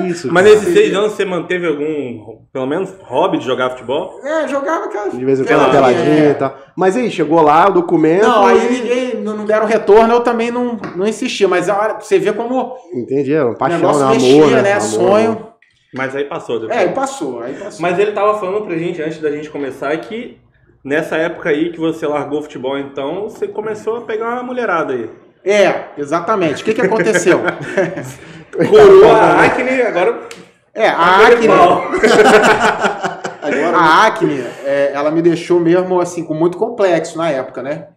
Que 0.00 0.06
isso, 0.08 0.32
Mas 0.32 0.44
nesses 0.44 0.72
seis 0.72 0.94
anos 0.94 1.12
você 1.12 1.24
manteve 1.24 1.66
algum, 1.66 2.38
pelo 2.52 2.66
menos, 2.66 2.90
hobby 3.02 3.38
de 3.38 3.44
jogar 3.44 3.70
futebol? 3.70 4.18
É, 4.24 4.48
jogava 4.48 4.86
aquela. 4.86 5.10
De 5.10 5.24
vez 5.24 5.40
em 5.40 5.44
quando, 5.44 5.70
peladinha, 5.70 6.24
é. 6.24 6.30
e 6.30 6.34
tal. 6.34 6.56
Mas 6.74 6.96
aí, 6.96 7.10
chegou 7.10 7.42
lá 7.42 7.68
o 7.68 7.72
documento. 7.72 8.22
Não, 8.26 8.46
aí 8.46 8.66
e- 8.66 8.70
ninguém 8.80 9.14
não 9.22 9.44
deram 9.44 9.66
retorno, 9.66 10.14
eu 10.14 10.20
também 10.20 10.50
não, 10.50 10.78
não 10.96 11.06
insisti. 11.06 11.46
Mas 11.46 11.68
olha, 11.68 12.00
você 12.00 12.18
vê 12.18 12.32
como 12.32 12.74
Entendi, 12.94 13.34
é 13.34 13.42
uma 13.44 13.52
o 13.52 13.58
paixão, 13.58 13.78
negócio 13.78 14.06
né? 14.06 14.12
mexia, 14.14 14.42
Amor, 14.44 14.62
né? 14.62 14.72
Amor, 14.72 14.80
Sonho. 14.82 15.30
amor. 15.32 15.54
Mas 15.94 16.16
aí 16.16 16.24
passou 16.24 16.60
depois. 16.60 16.80
É, 16.80 16.84
e 16.86 16.88
passou, 16.88 17.40
aí 17.42 17.54
passou. 17.54 17.80
Mas 17.82 17.98
ele 17.98 18.12
tava 18.12 18.38
falando 18.40 18.64
pra 18.66 18.76
gente, 18.76 19.00
antes 19.02 19.18
da 19.20 19.30
gente 19.30 19.48
começar, 19.50 19.96
que 19.98 20.38
nessa 20.84 21.16
época 21.16 21.50
aí 21.50 21.70
que 21.70 21.78
você 21.78 22.06
largou 22.06 22.40
o 22.40 22.42
futebol, 22.42 22.76
então, 22.78 23.24
você 23.28 23.46
começou 23.46 23.98
a 23.98 24.00
pegar 24.00 24.32
uma 24.32 24.42
mulherada 24.42 24.92
aí. 24.94 25.08
É, 25.44 25.84
exatamente. 25.98 26.62
O 26.62 26.64
que, 26.64 26.74
que 26.74 26.80
aconteceu? 26.80 27.40
Curou 28.56 29.10
a 29.10 29.42
acne, 29.44 29.82
agora... 29.82 30.20
É, 30.74 30.88
a 30.88 31.26
acne. 31.26 31.48
Mal. 31.48 31.84
Agora, 33.44 33.76
A 33.76 34.06
acne, 34.06 34.42
é, 34.64 34.92
ela 34.94 35.10
me 35.10 35.20
deixou 35.20 35.60
mesmo 35.60 36.00
assim, 36.00 36.24
com 36.24 36.32
muito 36.32 36.56
complexo 36.56 37.18
na 37.18 37.28
época, 37.30 37.62
né? 37.62 37.88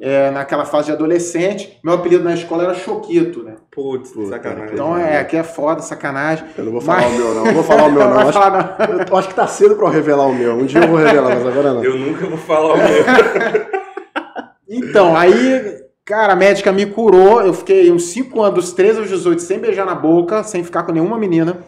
É, 0.00 0.30
naquela 0.30 0.66
fase 0.66 0.86
de 0.88 0.92
adolescente, 0.92 1.80
meu 1.82 1.94
apelido 1.94 2.22
na 2.22 2.34
escola 2.34 2.64
era 2.64 2.74
Choquito, 2.74 3.42
né? 3.42 3.54
Putz, 3.70 4.10
sacanagem. 4.28 4.74
Então 4.74 4.96
é, 4.96 5.18
aqui 5.18 5.34
é 5.36 5.42
foda, 5.42 5.80
sacanagem. 5.80 6.44
eu 6.58 6.64
não 6.66 6.72
vou 6.72 6.80
falar 6.82 7.00
Mas- 7.02 7.14
o 7.14 7.16
meu, 7.16 7.34
não. 7.34 7.46
Eu 7.46 7.54
vou 7.54 7.64
falar 7.64 7.84
o 7.84 7.90
meu, 7.90 8.04
não. 8.10 8.18
Acho, 8.18 8.32
falar, 8.32 8.76
não. 8.78 9.00
eu 9.10 9.16
acho 9.16 9.28
que 9.28 9.34
tá 9.34 9.46
cedo 9.46 9.74
pra 9.76 9.86
eu 9.86 9.90
revelar 9.90 10.26
o 10.26 10.34
meu. 10.34 10.52
Um 10.56 10.66
dia 10.66 10.82
eu 10.82 10.88
vou 10.88 10.98
revelar, 10.98 11.34
mas 11.36 11.46
agora 11.46 11.72
não. 11.72 11.82
Eu 11.82 11.96
nunca 11.98 12.26
vou 12.26 12.38
falar 12.38 12.74
o 12.74 12.76
meu. 12.76 13.04
Então, 14.68 15.16
aí, 15.16 15.81
cara, 16.04 16.32
a 16.32 16.36
médica 16.36 16.72
me 16.72 16.86
curou. 16.86 17.40
Eu 17.42 17.52
fiquei 17.54 17.90
uns 17.90 18.04
5 18.06 18.40
anos, 18.42 18.54
dos 18.54 18.72
13 18.72 19.00
aos 19.00 19.08
18, 19.08 19.40
sem 19.42 19.58
beijar 19.58 19.86
na 19.86 19.94
boca, 19.94 20.42
sem 20.42 20.62
ficar 20.64 20.82
com 20.84 20.92
nenhuma 20.92 21.18
menina. 21.18 21.58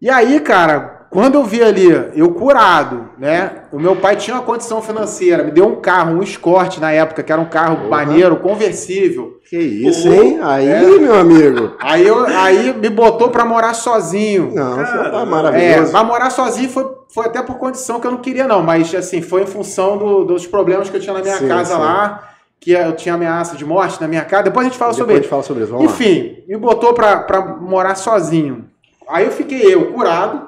E 0.00 0.08
aí, 0.08 0.38
cara, 0.38 1.06
quando 1.10 1.34
eu 1.34 1.42
vi 1.44 1.60
ali, 1.60 1.88
eu 2.14 2.30
curado, 2.32 3.08
né? 3.18 3.62
O 3.72 3.80
meu 3.80 3.96
pai 3.96 4.14
tinha 4.14 4.36
uma 4.36 4.44
condição 4.44 4.80
financeira, 4.80 5.42
me 5.42 5.50
deu 5.50 5.66
um 5.66 5.76
carro, 5.80 6.12
um 6.16 6.22
Escort 6.22 6.78
na 6.78 6.92
época, 6.92 7.22
que 7.24 7.32
era 7.32 7.40
um 7.40 7.46
carro 7.46 7.76
Porra. 7.78 7.88
maneiro, 7.88 8.36
conversível. 8.36 9.38
Que 9.50 9.58
isso, 9.58 10.06
Pô, 10.06 10.14
hein? 10.14 10.38
Aí, 10.42 10.68
é. 10.68 10.80
meu 10.98 11.14
amigo. 11.14 11.72
Aí, 11.80 12.06
eu, 12.06 12.24
aí 12.26 12.72
me 12.74 12.88
botou 12.90 13.30
pra 13.30 13.44
morar 13.44 13.74
sozinho. 13.74 14.52
Não, 14.54 14.76
Cara, 14.76 15.10
tá 15.10 15.20
É, 15.22 15.24
maravilhoso. 15.24 15.92
mas 15.92 16.06
morar 16.06 16.30
sozinho 16.30 16.68
foi, 16.68 16.86
foi 17.12 17.26
até 17.26 17.42
por 17.42 17.56
condição 17.58 17.98
que 17.98 18.06
eu 18.06 18.10
não 18.12 18.18
queria, 18.18 18.46
não. 18.46 18.62
Mas, 18.62 18.94
assim, 18.94 19.20
foi 19.22 19.42
em 19.42 19.46
função 19.46 19.96
do- 19.98 20.24
dos 20.26 20.46
problemas 20.46 20.88
que 20.90 20.96
eu 20.96 21.00
tinha 21.00 21.14
na 21.14 21.22
minha 21.22 21.38
Sim, 21.38 21.48
casa 21.48 21.74
sim. 21.74 21.80
lá, 21.80 22.28
que 22.60 22.72
eu 22.72 22.92
tinha 22.96 23.14
ameaça 23.14 23.56
de 23.56 23.64
morte 23.64 24.00
na 24.00 24.08
minha 24.08 24.24
casa. 24.24 24.44
Depois 24.44 24.66
a 24.66 24.68
gente 24.68 24.78
fala 24.78 24.92
Depois 24.92 24.98
sobre 24.98 25.12
a 25.12 25.16
isso. 25.16 25.22
gente 25.22 25.30
fala 25.30 25.42
sobre 25.42 25.62
isso. 25.64 25.72
Vamos 25.72 25.86
lá. 25.86 25.92
Enfim, 25.92 26.44
me 26.48 26.56
botou 26.56 26.92
pra, 26.94 27.18
pra 27.18 27.40
morar 27.56 27.94
sozinho. 27.94 28.66
Aí 29.08 29.24
eu 29.24 29.30
fiquei 29.32 29.62
eu, 29.74 29.92
curado, 29.92 30.46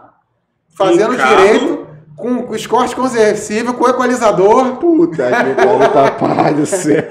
fazendo 0.76 1.16
direito, 1.16 1.86
com, 2.16 2.42
com 2.42 2.54
escorte 2.54 2.94
conversível, 2.94 3.72
com 3.74 3.88
equalizador, 3.88 4.76
Puta 4.76 5.26
que 5.26 5.30
pariu, 5.30 5.90
papai 5.92 6.54
do 6.54 6.66
céu. 6.66 7.04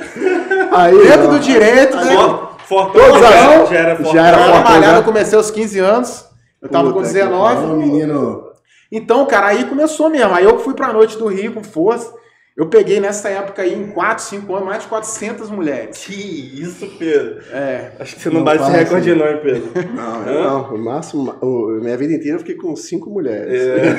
Aí, 0.71 0.95
dentro 0.97 1.27
ó. 1.27 1.31
do 1.31 1.39
direito, 1.39 1.95
né? 1.97 2.15
For- 2.15 2.49
Fortão 2.69 3.19
já, 3.19 3.65
já 3.65 3.75
era 3.79 3.95
fortão. 3.95 4.13
Já 4.13 4.27
era 4.27 4.37
Eu 4.37 4.53
fortão. 4.53 4.81
já. 4.83 4.95
eu 4.97 5.03
comecei 5.03 5.35
aos 5.35 5.49
15 5.49 5.79
anos, 5.79 6.25
eu 6.61 6.69
tava 6.69 6.89
com 6.93 6.99
Puta 6.99 7.07
que 7.07 7.13
19. 7.15 7.55
pariu, 7.55 7.75
menino. 7.77 8.43
Então, 8.91 9.25
cara, 9.25 9.47
aí 9.47 9.63
começou 9.63 10.07
mesmo. 10.07 10.35
Aí 10.35 10.43
eu 10.45 10.59
fui 10.59 10.75
pra 10.75 10.93
noite 10.93 11.17
do 11.17 11.25
Rio 11.27 11.53
com 11.53 11.63
força. 11.63 12.13
Eu 12.59 12.65
peguei 12.67 12.99
nessa 12.99 13.29
época 13.29 13.61
aí, 13.61 13.73
em 13.73 13.87
4, 13.87 14.21
5 14.25 14.53
anos, 14.53 14.67
mais 14.67 14.81
de 14.83 14.89
400 14.89 15.49
mulheres. 15.49 15.97
Que 16.05 16.61
isso, 16.61 16.85
Pedro. 16.99 17.37
É. 17.53 17.91
Acho 17.97 18.15
que 18.17 18.21
você 18.21 18.29
não, 18.29 18.35
Não 18.39 18.43
bate 18.43 18.57
esse 18.57 18.65
fala 18.69 18.77
recorde 18.83 19.09
assim. 19.11 19.19
não, 19.19 19.27
hein, 19.29 19.39
Pedro. 19.41 19.71
Não, 19.95 20.21
Hã? 20.27 20.43
não, 20.43 20.75
o 20.75 20.77
máximo, 20.77 21.35
o- 21.41 21.79
minha 21.81 21.95
vida 21.95 22.13
inteira 22.13 22.35
eu 22.35 22.39
fiquei 22.39 22.55
com 22.55 22.75
cinco 22.75 23.09
mulheres. 23.09 23.61
É. 23.61 23.95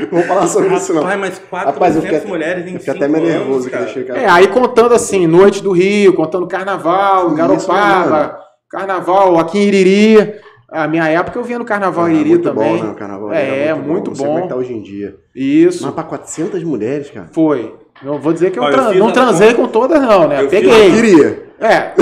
Não 0.00 0.08
vou 0.10 0.22
falar 0.22 0.46
sobre 0.46 0.74
isso, 0.74 0.94
não. 0.94 1.02
Rapaz, 1.02 1.20
mas 1.20 1.38
400 1.38 1.74
Rapaz, 1.74 1.96
eu 1.96 2.02
fiquei, 2.02 2.20
mulheres 2.26 2.62
em 2.66 2.74
eu 2.74 2.80
fiquei 2.80 2.94
5 2.94 3.04
até 3.04 3.08
meio 3.12 3.24
nervoso 3.26 3.60
aqui, 3.68 3.70
cara. 3.70 3.84
deixei 3.84 4.02
o 4.02 4.06
cara. 4.06 4.20
É, 4.20 4.28
aí 4.28 4.48
contando 4.48 4.94
assim, 4.94 5.26
noite 5.26 5.62
do 5.62 5.72
Rio, 5.72 6.14
contando 6.14 6.46
carnaval, 6.46 7.30
Garopaba, 7.34 8.38
carnaval 8.70 9.38
aqui 9.38 9.58
em 9.58 9.68
Iriri. 9.68 10.34
A 10.72 10.88
minha 10.88 11.06
época 11.08 11.38
eu 11.38 11.44
vinha 11.44 11.58
no 11.58 11.64
carnaval 11.64 12.08
em 12.08 12.12
Ah, 12.12 12.14
Iriri 12.14 12.30
muito 12.30 12.42
também. 12.44 12.76
bom, 12.78 12.84
né? 12.84 12.90
O 12.90 12.94
carnaval 12.94 13.32
É, 13.32 13.64
era 13.66 13.76
muito 13.76 14.08
Não 14.10 14.14
sei 14.16 14.24
como 14.26 14.38
é 14.38 14.40
bom. 14.40 14.46
que 14.48 14.54
tá 14.54 14.58
hoje 14.58 14.72
em 14.72 14.80
dia. 14.82 15.14
Isso, 15.34 15.84
Mas 15.84 15.94
pra 15.94 16.02
400 16.02 16.64
mulheres, 16.64 17.10
cara. 17.10 17.28
foi. 17.32 17.76
Não 18.02 18.18
vou 18.18 18.32
dizer 18.32 18.50
que 18.50 18.58
eu 18.58 18.64
eu 18.64 18.70
não 18.98 19.06
uma 19.06 19.12
transei 19.12 19.52
com 19.54 19.68
todas, 19.68 20.00
não, 20.00 20.26
né? 20.26 20.40
Eu 20.42 20.48
fiz 20.48 20.60
Peguei. 20.60 20.90
Queria. 20.90 21.42
É, 21.60 21.92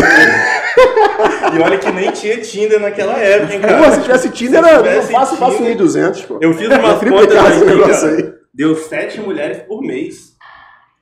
E 1.54 1.60
olha 1.60 1.78
que 1.78 1.90
nem 1.92 2.10
tinha 2.12 2.38
Tinder 2.40 2.80
naquela 2.80 3.18
época, 3.18 3.54
hein, 3.54 3.60
Pô, 3.60 3.66
cara. 3.66 3.90
se 3.92 4.00
tivesse 4.02 4.30
Tinder, 4.30 4.64
Se 4.64 4.70
eu 4.70 4.76
tivesse 4.82 5.12
faço, 5.12 5.36
faço 5.36 5.56
Tinder- 5.58 5.76
1.200, 5.76 6.22
pô. 6.26 6.38
Eu 6.40 6.54
fiz 6.54 6.68
aqui, 6.70 7.64
negócio 7.64 8.08
cara. 8.08 8.16
aí. 8.16 8.32
Deu 8.54 8.74
7 8.76 9.20
mulheres 9.20 9.58
por 9.68 9.82
mês. 9.82 10.30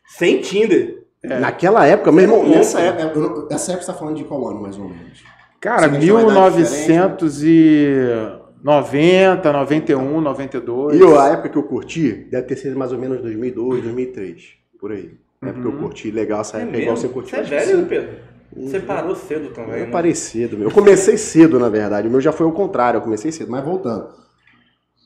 Sem 0.06 0.40
Tinder. 0.40 0.96
É. 1.22 1.38
Naquela 1.38 1.86
época, 1.86 2.10
meu 2.10 2.22
irmão, 2.22 2.48
nessa 2.48 2.80
época, 2.80 3.18
eu 3.18 3.20
não- 3.22 3.48
essa 3.50 3.72
época 3.72 3.84
você 3.86 3.92
tá 3.92 3.98
falando 3.98 4.16
de 4.16 4.24
qual 4.24 4.48
ano, 4.48 4.62
mais 4.62 4.78
ou 4.78 4.84
menos? 4.88 5.22
Cara, 5.60 5.88
Você 5.88 5.98
tem 5.98 6.10
uma 6.10 6.22
idade 6.22 6.56
1990, 6.58 9.52
91, 9.52 10.20
92. 10.20 10.98
E 10.98 11.00
eu, 11.00 11.18
a 11.18 11.28
época 11.30 11.48
que 11.48 11.56
eu 11.58 11.62
curti, 11.62 12.26
deve 12.30 12.46
ter 12.46 12.56
sido 12.56 12.78
mais 12.78 12.92
ou 12.92 12.98
menos 12.98 13.20
2002, 13.20 13.82
2003, 13.82 14.42
por 14.80 14.92
aí. 14.92 15.12
A 15.40 15.48
época 15.48 15.62
que 15.62 15.68
eu 15.68 15.72
curti 15.80 16.10
legal 16.10 16.40
essa 16.40 16.58
É 16.58 16.62
época, 16.62 16.78
igual 16.78 16.94
mesmo? 16.94 17.08
você 17.08 17.14
curtiu. 17.14 17.38
Você 17.38 17.54
é 17.54 17.64
velho. 17.64 17.86
Pedro? 17.86 18.08
Você 18.56 18.80
parou 18.80 19.14
cedo 19.14 19.50
também, 19.50 19.74
É 19.74 19.80
né? 19.80 19.86
parecido, 19.90 20.56
meu. 20.56 20.68
Eu 20.68 20.74
comecei 20.74 21.16
cedo, 21.16 21.58
na 21.60 21.68
verdade. 21.68 22.08
O 22.08 22.10
meu 22.10 22.20
já 22.20 22.32
foi 22.32 22.46
ao 22.46 22.52
contrário, 22.52 22.98
eu 22.98 23.02
comecei 23.02 23.30
cedo. 23.30 23.50
Mas 23.50 23.64
voltando. 23.64 24.08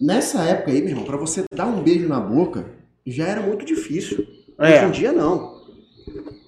Nessa 0.00 0.42
época 0.44 0.70
aí, 0.70 0.80
meu 0.80 0.90
irmão, 0.90 1.04
pra 1.04 1.16
você 1.16 1.42
dar 1.54 1.66
um 1.66 1.82
beijo 1.82 2.08
na 2.08 2.18
boca, 2.20 2.64
já 3.06 3.26
era 3.26 3.40
muito 3.42 3.64
difícil. 3.64 4.24
É. 4.58 4.78
Hoje 4.78 4.84
em 4.86 4.90
dia, 4.90 5.12
não. 5.12 5.51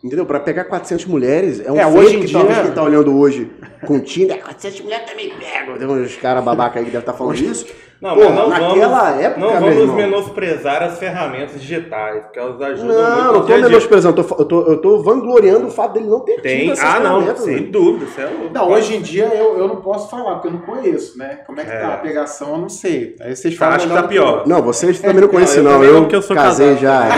Entendeu? 0.04 0.26
Pra 0.26 0.38
pegar 0.38 0.64
400 0.64 1.06
mulheres, 1.06 1.60
é 1.64 1.72
um 1.72 1.78
É, 1.78 1.86
hoje 1.86 2.16
em 2.16 2.20
que 2.20 2.26
dia- 2.26 2.38
talvez 2.38 2.58
quem 2.60 2.72
tá 2.72 2.82
olhando 2.82 3.16
hoje 3.18 3.50
com 3.86 3.98
Tinder, 4.00 4.38
400 4.42 4.80
mulheres 4.82 5.08
também 5.10 5.30
pegam. 5.30 5.78
Tem 5.78 5.86
uns 5.88 6.16
caras 6.16 6.44
babaca 6.44 6.78
aí 6.78 6.84
que 6.84 6.90
devem 6.90 7.00
estar 7.00 7.14
falando 7.14 7.36
isso. 7.38 7.66
Não, 8.00 8.14
Pô, 8.14 8.20
mas 8.24 8.34
não 8.34 8.48
naquela 8.50 9.04
vamos, 9.10 9.24
época, 9.24 9.40
não 9.40 9.60
vamos 9.60 9.76
irmão. 9.76 9.96
menosprezar 9.96 10.82
as 10.82 10.98
ferramentas 10.98 11.60
digitais, 11.60 12.24
porque 12.24 12.38
elas 12.38 12.60
ajudam 12.60 12.86
muito 12.86 13.00
Não, 13.00 13.32
não 13.32 13.46
tô 13.46 13.56
menosprezando, 13.56 14.20
eu 14.20 14.24
tô, 14.26 14.36
eu, 14.36 14.44
tô, 14.44 14.62
eu 14.72 14.76
tô 14.80 15.02
vangloriando 15.02 15.66
o 15.66 15.70
fato 15.70 15.94
dele 15.94 16.06
não 16.06 16.20
ter 16.20 16.32
tido 16.34 16.42
Tem, 16.42 16.70
essas 16.70 16.84
ah 16.84 17.00
não, 17.00 17.20
ferramentas, 17.20 17.44
sem 17.44 17.54
né? 17.60 17.68
dúvida, 17.70 18.06
você 18.06 18.20
é 18.20 18.24
louco. 18.26 18.50
Não, 18.52 18.68
hoje 18.70 18.96
em 18.96 19.00
dia 19.00 19.24
eu, 19.34 19.58
eu 19.58 19.68
não 19.68 19.76
posso 19.76 20.10
falar, 20.10 20.34
porque 20.34 20.48
eu 20.48 20.52
não 20.52 20.60
conheço, 20.60 21.16
né? 21.16 21.38
Como 21.46 21.58
é 21.60 21.64
que 21.64 21.70
É. 21.70 21.80
tá 21.80 21.94
a 21.94 21.96
pegação, 21.98 22.52
eu 22.52 22.58
não 22.58 22.68
sei. 22.68 23.16
Aí 23.20 23.34
vocês 23.34 23.54
falam 23.54 23.76
Acho 23.76 23.86
que 23.88 23.94
tá 23.94 24.00
eu. 24.00 24.08
pior. 24.08 24.46
Não, 24.46 24.60
vocês 24.60 25.00
também 25.00 25.20
não 25.22 25.28
conhecem, 25.28 25.58
eu 25.58 25.64
não. 25.64 25.82
Eu, 25.82 26.00
não, 26.02 26.08
eu 26.10 26.22
sou 26.22 26.36
casei 26.36 26.74
casado 26.76 26.80
já. 26.82 27.08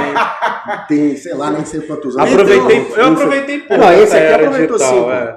Tem, 0.88 1.16
sei 1.16 1.34
lá, 1.34 1.50
nem 1.50 1.64
sei 1.64 1.80
quantos 1.80 2.16
anos. 2.16 2.30
Aproveitei, 2.32 2.76
Então, 2.78 2.96
eu 2.96 3.12
aproveitei 3.12 3.58
pouco. 3.60 3.82
Não, 3.82 3.92
esse 3.92 4.16
aqui 4.16 4.24
era 4.24 4.46
aproveitou 4.46 4.76
digital, 4.76 5.04
sim, 5.04 5.10
é. 5.10 5.36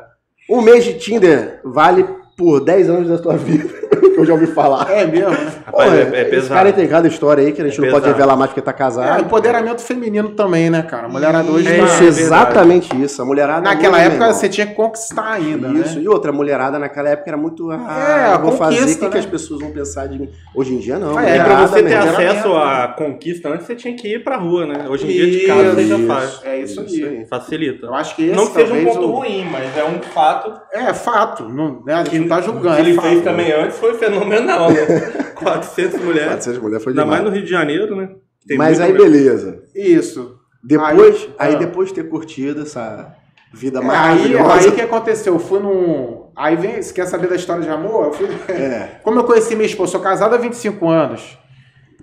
Um 0.49 0.61
mês 0.61 0.83
de 0.83 0.93
Tinder 0.97 1.59
vale 1.63 2.05
por 2.37 2.59
10 2.61 2.89
anos 2.89 3.09
da 3.09 3.17
tua 3.17 3.35
vida. 3.37 3.88
Que 4.19 4.23
eu 4.23 4.25
já 4.27 4.33
ouvi 4.33 4.47
falar. 4.47 4.89
É 4.91 5.05
mesmo, 5.05 5.29
né? 5.31 5.51
Rapaz, 5.65 5.89
Pô, 5.89 5.95
é, 5.95 6.01
é 6.01 6.21
Esse 6.21 6.29
pesado. 6.29 6.53
cara 6.53 6.73
tem 6.73 6.87
cada 6.87 7.07
história 7.07 7.43
aí 7.45 7.51
que 7.51 7.61
a 7.61 7.65
gente 7.65 7.79
É 7.79 7.81
não 7.83 7.89
pode 7.89 8.01
pesado. 8.03 8.17
revelar 8.19 8.35
mais 8.37 8.49
porque 8.51 8.61
tá 8.61 8.71
É, 8.71 8.73
casado. 8.73 9.21
empoderamento 9.21 9.81
feminino 9.81 10.29
também, 10.29 10.69
né, 10.69 10.81
cara? 10.83 11.05
A 11.05 11.09
mulherada 11.09 11.49
hoje 11.49 11.67
É 11.67 11.77
tá- 11.77 11.83
Isso, 11.85 11.99
verdade. 11.99 12.21
exatamente 12.21 13.01
isso. 13.01 13.21
A 13.21 13.25
mulherada. 13.25 13.61
Naquela 13.61 13.99
época 14.01 14.33
você 14.33 14.49
tinha 14.49 14.67
que 14.67 14.73
conquistar 14.73 15.31
ainda, 15.33 15.67
Isso, 15.69 15.95
né? 15.97 16.01
e 16.03 16.07
outra, 16.07 16.31
a 16.31 16.33
mulherada 16.33 16.77
naquela 16.79 17.09
época 17.09 17.29
era 17.29 17.37
muito. 17.37 17.69
Ah, 17.71 18.33
É, 18.35 18.37
vou 18.37 18.51
fazer, 18.53 18.75
o 18.75 18.79
conquista, 18.79 19.05
que, 19.05 19.09
que 19.11 19.13
né? 19.15 19.19
as 19.19 19.25
pessoas 19.25 19.59
vão 19.61 19.71
pensar 19.71 20.07
de 20.07 20.19
mim? 20.19 20.29
Hoje 20.55 20.73
em 20.73 20.79
dia 20.79 20.97
não. 20.99 21.17
Ah, 21.17 21.27
é, 21.29 21.37
E 21.37 21.43
pra 21.43 21.65
você 21.67 21.83
ter 21.83 21.95
acesso 21.95 22.53
à 22.55 22.87
conquista 22.97 23.49
antes, 23.49 23.65
você 23.65 23.75
tinha 23.75 23.93
que 23.95 24.07
ir 24.15 24.23
pra 24.23 24.37
rua, 24.37 24.65
né? 24.65 24.85
Hoje 24.89 25.05
em 25.05 25.09
dia 25.09 25.29
de 25.31 25.39
casa 25.47 25.71
você 25.75 25.85
já 25.87 25.99
faz. 25.99 26.41
É 26.43 26.57
isso 26.59 26.79
aí. 26.81 27.25
Facilita. 27.29 27.85
Eu 27.87 27.93
acho 27.93 28.15
que 28.15 28.25
esse 28.27 28.35
Não 28.35 28.47
que 28.47 28.53
seja 28.53 28.73
um 28.73 28.85
ponto 28.85 29.05
ruim, 29.07 29.47
mas 29.51 29.77
é 29.77 29.83
um 29.83 29.99
fato 30.01 30.53
É 30.71 30.93
fato, 30.93 31.43
não, 31.47 31.81
né? 31.85 31.93
a 31.93 31.97
gente 31.99 32.09
que 32.09 32.19
não 32.19 32.27
tá 32.27 32.41
julgando. 32.41 32.69
o 32.69 32.75
que 32.75 32.81
é 32.81 32.85
ele 32.85 32.93
fato. 32.95 33.07
fez 33.07 33.23
também 33.23 33.51
antes 33.51 33.77
foi 33.77 33.93
fenomenal, 34.11 34.71
né? 34.71 34.85
400 35.35 36.01
mulheres. 36.01 36.27
400 36.29 36.61
mulheres 36.61 36.83
foi 36.83 36.91
Ainda 36.91 37.03
demais. 37.03 37.21
mais 37.21 37.31
no 37.31 37.35
Rio 37.37 37.45
de 37.45 37.49
Janeiro, 37.51 37.95
né? 37.95 38.09
Tem 38.47 38.57
Mas 38.57 38.79
aí, 38.81 38.91
mulher. 38.91 39.03
beleza. 39.09 39.63
Isso. 39.75 40.35
Depois, 40.63 41.29
aí, 41.37 41.49
Aí- 41.49 41.55
ah. 41.55 41.57
depois 41.57 41.87
de 41.89 41.95
ter 41.95 42.09
curtido 42.09 42.63
essa 42.63 43.13
vida 43.53 43.79
É, 43.79 43.81
aí, 43.81 43.87
maravilhosa. 43.87 44.53
aí 44.53 44.67
o 44.67 44.71
que 44.73 44.81
aconteceu? 44.81 45.33
Eu 45.33 45.39
fui 45.39 45.59
num. 45.59 46.29
Aí 46.35 46.55
vem, 46.55 46.81
você 46.81 46.93
quer 46.93 47.05
saber 47.05 47.27
da 47.27 47.35
história 47.35 47.63
de 47.63 47.69
amor? 47.69 48.05
Eu 48.07 48.13
fui... 48.13 48.27
É. 48.49 48.99
Como 49.03 49.19
eu 49.19 49.23
conheci 49.23 49.55
minha 49.55 49.65
esposa, 49.67 49.93
sou 49.93 50.01
casado 50.01 50.35
há 50.35 50.37
25 50.37 50.87
anos. 50.89 51.37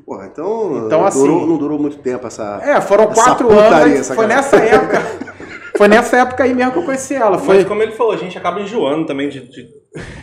Porra, 0.05 0.27
então, 0.33 0.85
Então, 0.87 1.01
não, 1.01 1.07
assim- 1.07 1.19
durou, 1.21 1.47
não 1.47 1.57
durou 1.57 1.79
muito 1.79 1.99
tempo 1.99 2.27
essa. 2.27 2.61
É, 2.63 2.81
foram 2.81 3.07
quatro 3.09 3.49
putaria, 3.49 3.95
anos. 3.97 4.07
Foi 4.07 4.17
cara. 4.17 4.29
nessa 4.29 4.57
época. 4.57 5.03
Foi 5.77 5.89
nessa 5.89 6.17
época 6.17 6.43
aí 6.43 6.55
mesmo 6.55 6.73
que 6.73 6.79
eu 6.79 6.85
conheci 6.85 7.15
ela. 7.15 7.39
Foi. 7.39 7.57
Mas 7.57 7.67
como 7.67 7.83
ele 7.83 7.93
falou, 7.93 8.13
a 8.15 8.17
gente 8.17 8.39
acaba 8.39 8.59
enjoando 8.63 9.05
também 9.05 9.29
de. 9.29 9.41
de- 9.41 9.69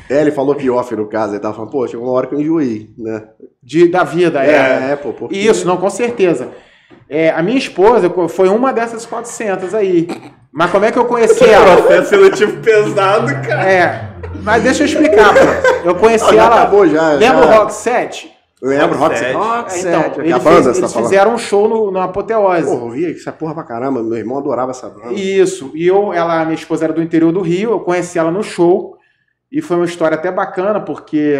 É, 0.09 0.21
ele 0.21 0.31
falou 0.31 0.55
que 0.55 0.69
off 0.69 0.95
no 0.95 1.07
caso, 1.07 1.33
ele 1.33 1.39
tava 1.39 1.53
falando, 1.55 1.71
pô, 1.71 1.87
chegou 1.87 2.05
uma 2.05 2.13
hora 2.13 2.27
que 2.27 2.35
eu 2.35 2.41
enjoei, 2.41 2.89
né? 2.97 3.23
De, 3.61 3.87
da 3.87 4.03
vida, 4.03 4.43
é. 4.43 4.91
É, 4.91 4.95
pô, 4.95 5.13
porque... 5.13 5.35
Isso, 5.37 5.65
não, 5.67 5.77
com 5.77 5.89
certeza. 5.89 6.49
É, 7.09 7.29
a 7.31 7.41
minha 7.43 7.57
esposa 7.57 8.09
foi 8.29 8.49
uma 8.49 8.71
dessas 8.73 9.05
400 9.05 9.73
aí. 9.73 10.07
Mas 10.51 10.69
como 10.71 10.85
é 10.85 10.91
que 10.91 10.97
eu 10.99 11.05
conheci 11.05 11.43
ela? 11.49 11.77
Processo 11.77 12.09
seletivo 12.09 12.61
pesado, 12.61 13.27
cara. 13.47 13.69
É, 13.71 14.09
mas 14.43 14.63
deixa 14.63 14.83
eu 14.83 14.87
explicar, 14.87 15.33
pô. 15.33 15.87
Eu 15.89 15.95
conheci 15.95 16.25
Ah, 16.25 16.33
já 16.33 16.43
ela. 16.45 16.55
acabou 16.61 16.87
já, 16.87 17.09
Lembra 17.13 17.43
já. 17.47 17.55
o 17.55 17.57
Rock 17.59 17.73
7? 17.73 18.33
Lembra, 18.61 18.95
Rock 18.95 18.97
Rock 18.97 19.17
7. 19.19 19.25
Set. 19.25 19.35
Rock 19.35 19.67
É, 19.67 19.69
7, 19.69 19.87
então, 19.87 20.09
que 20.11 20.19
ele 20.21 20.31
a 20.33 20.39
fez- 20.39 20.43
banda, 20.55 20.61
você 20.61 20.71
tá 20.71 20.77
eles 20.79 20.93
falando. 20.93 21.09
fizeram 21.09 21.33
um 21.33 21.37
show 21.37 21.67
no, 21.67 21.91
no 21.91 21.99
Apoteose. 21.99 22.65
Porra, 22.65 22.85
eu 22.85 22.89
vi 22.91 23.11
essa 23.11 23.31
porra 23.31 23.53
pra 23.53 23.63
caramba, 23.63 24.01
meu 24.01 24.17
irmão 24.17 24.37
adorava 24.37 24.71
essa 24.71 24.87
banda. 24.87 25.13
Isso. 25.13 25.71
E 25.75 25.85
eu, 25.85 26.13
ela, 26.13 26.45
minha 26.45 26.55
esposa 26.55 26.85
era 26.85 26.93
do 26.93 27.01
interior 27.01 27.33
do 27.33 27.41
Rio, 27.41 27.71
eu 27.71 27.79
conheci 27.81 28.17
ela 28.17 28.31
no 28.31 28.41
show. 28.41 28.95
E 29.53 29.61
foi 29.61 29.75
uma 29.77 29.85
história 29.85 30.15
até 30.17 30.31
bacana, 30.31 30.81
porque, 30.81 31.37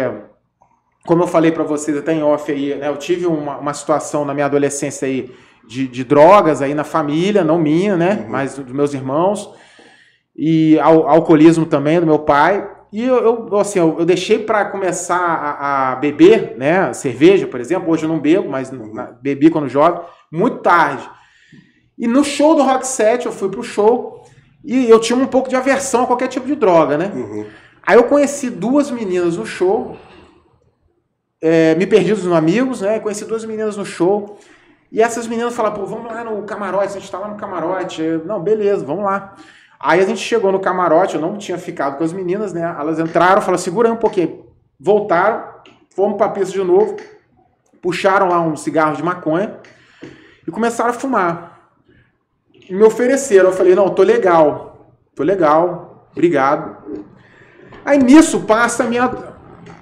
como 1.04 1.24
eu 1.24 1.26
falei 1.26 1.50
pra 1.50 1.64
vocês 1.64 1.96
até 1.96 2.12
em 2.12 2.22
off 2.22 2.50
aí, 2.50 2.74
né, 2.76 2.88
eu 2.88 2.96
tive 2.96 3.26
uma, 3.26 3.58
uma 3.58 3.74
situação 3.74 4.24
na 4.24 4.32
minha 4.32 4.46
adolescência 4.46 5.06
aí 5.06 5.34
de, 5.66 5.88
de 5.88 6.04
drogas 6.04 6.62
aí 6.62 6.74
na 6.74 6.84
família, 6.84 7.42
não 7.42 7.58
minha, 7.58 7.96
né? 7.96 8.20
Uhum. 8.24 8.30
Mas 8.30 8.54
dos 8.56 8.72
meus 8.72 8.94
irmãos. 8.94 9.50
E 10.36 10.78
al- 10.78 11.08
alcoolismo 11.08 11.66
também 11.66 11.98
do 12.00 12.06
meu 12.06 12.20
pai. 12.20 12.70
E 12.92 13.02
eu, 13.04 13.48
eu, 13.50 13.58
assim, 13.58 13.78
eu, 13.80 13.96
eu 13.98 14.04
deixei 14.04 14.38
pra 14.38 14.66
começar 14.66 15.16
a, 15.18 15.92
a 15.92 15.96
beber, 15.96 16.54
né? 16.56 16.92
Cerveja, 16.92 17.46
por 17.46 17.58
exemplo. 17.60 17.90
Hoje 17.90 18.04
eu 18.04 18.08
não 18.08 18.20
bebo, 18.20 18.48
mas 18.48 18.70
na- 18.70 19.10
bebi 19.20 19.50
quando 19.50 19.68
jovem, 19.68 20.00
muito 20.30 20.58
tarde. 20.58 21.08
E 21.98 22.06
no 22.06 22.22
show 22.24 22.54
do 22.54 22.62
Rock 22.62 22.86
7, 22.86 23.26
eu 23.26 23.32
fui 23.32 23.48
pro 23.48 23.62
show 23.62 24.22
e 24.64 24.88
eu 24.88 25.00
tinha 25.00 25.18
um 25.18 25.26
pouco 25.26 25.48
de 25.48 25.56
aversão 25.56 26.04
a 26.04 26.06
qualquer 26.06 26.28
tipo 26.28 26.46
de 26.46 26.54
droga, 26.54 26.96
né? 26.98 27.10
Uhum. 27.14 27.46
Aí 27.86 27.96
eu 27.96 28.04
conheci 28.04 28.48
duas 28.48 28.90
meninas 28.90 29.36
no 29.36 29.44
show, 29.44 29.96
é, 31.46 31.74
me 31.74 31.86
perdi 31.86 32.14
dos 32.14 32.26
amigos, 32.32 32.80
né? 32.80 32.98
Conheci 32.98 33.26
duas 33.26 33.44
meninas 33.44 33.76
no 33.76 33.84
show. 33.84 34.38
E 34.90 35.02
essas 35.02 35.26
meninas 35.26 35.54
falaram, 35.54 35.76
pô, 35.76 35.84
vamos 35.84 36.06
lá 36.06 36.24
no 36.24 36.42
camarote, 36.44 36.96
a 36.96 37.00
gente 37.00 37.10
tá 37.10 37.18
lá 37.18 37.28
no 37.28 37.36
camarote. 37.36 38.00
Eu, 38.00 38.24
não, 38.24 38.40
beleza, 38.40 38.82
vamos 38.82 39.04
lá. 39.04 39.34
Aí 39.78 40.00
a 40.00 40.06
gente 40.06 40.20
chegou 40.20 40.50
no 40.50 40.58
camarote, 40.58 41.16
eu 41.16 41.20
não 41.20 41.36
tinha 41.36 41.58
ficado 41.58 41.98
com 41.98 42.04
as 42.04 42.14
meninas, 42.14 42.54
né? 42.54 42.62
Elas 42.62 42.98
entraram, 42.98 43.42
falaram, 43.42 43.58
segura 43.58 43.92
um 43.92 43.96
pouquinho. 43.96 44.46
Voltaram, 44.80 45.44
fomos 45.94 46.16
pra 46.16 46.30
pista 46.30 46.52
de 46.52 46.64
novo, 46.64 46.96
puxaram 47.82 48.28
lá 48.28 48.40
um 48.40 48.56
cigarro 48.56 48.96
de 48.96 49.02
maconha 49.02 49.58
e 50.48 50.50
começaram 50.50 50.90
a 50.90 50.94
fumar. 50.94 51.68
Me 52.70 52.82
ofereceram, 52.82 53.50
eu 53.50 53.54
falei, 53.54 53.74
não, 53.74 53.90
tô 53.90 54.02
legal, 54.02 54.94
tô 55.14 55.22
legal, 55.22 56.08
obrigado. 56.12 56.73
Aí 57.84 57.98
nisso 57.98 58.40
passa 58.40 58.84
a 58.84 58.86
minha 58.86 59.10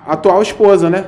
atual 0.06 0.42
esposa, 0.42 0.90
né? 0.90 1.04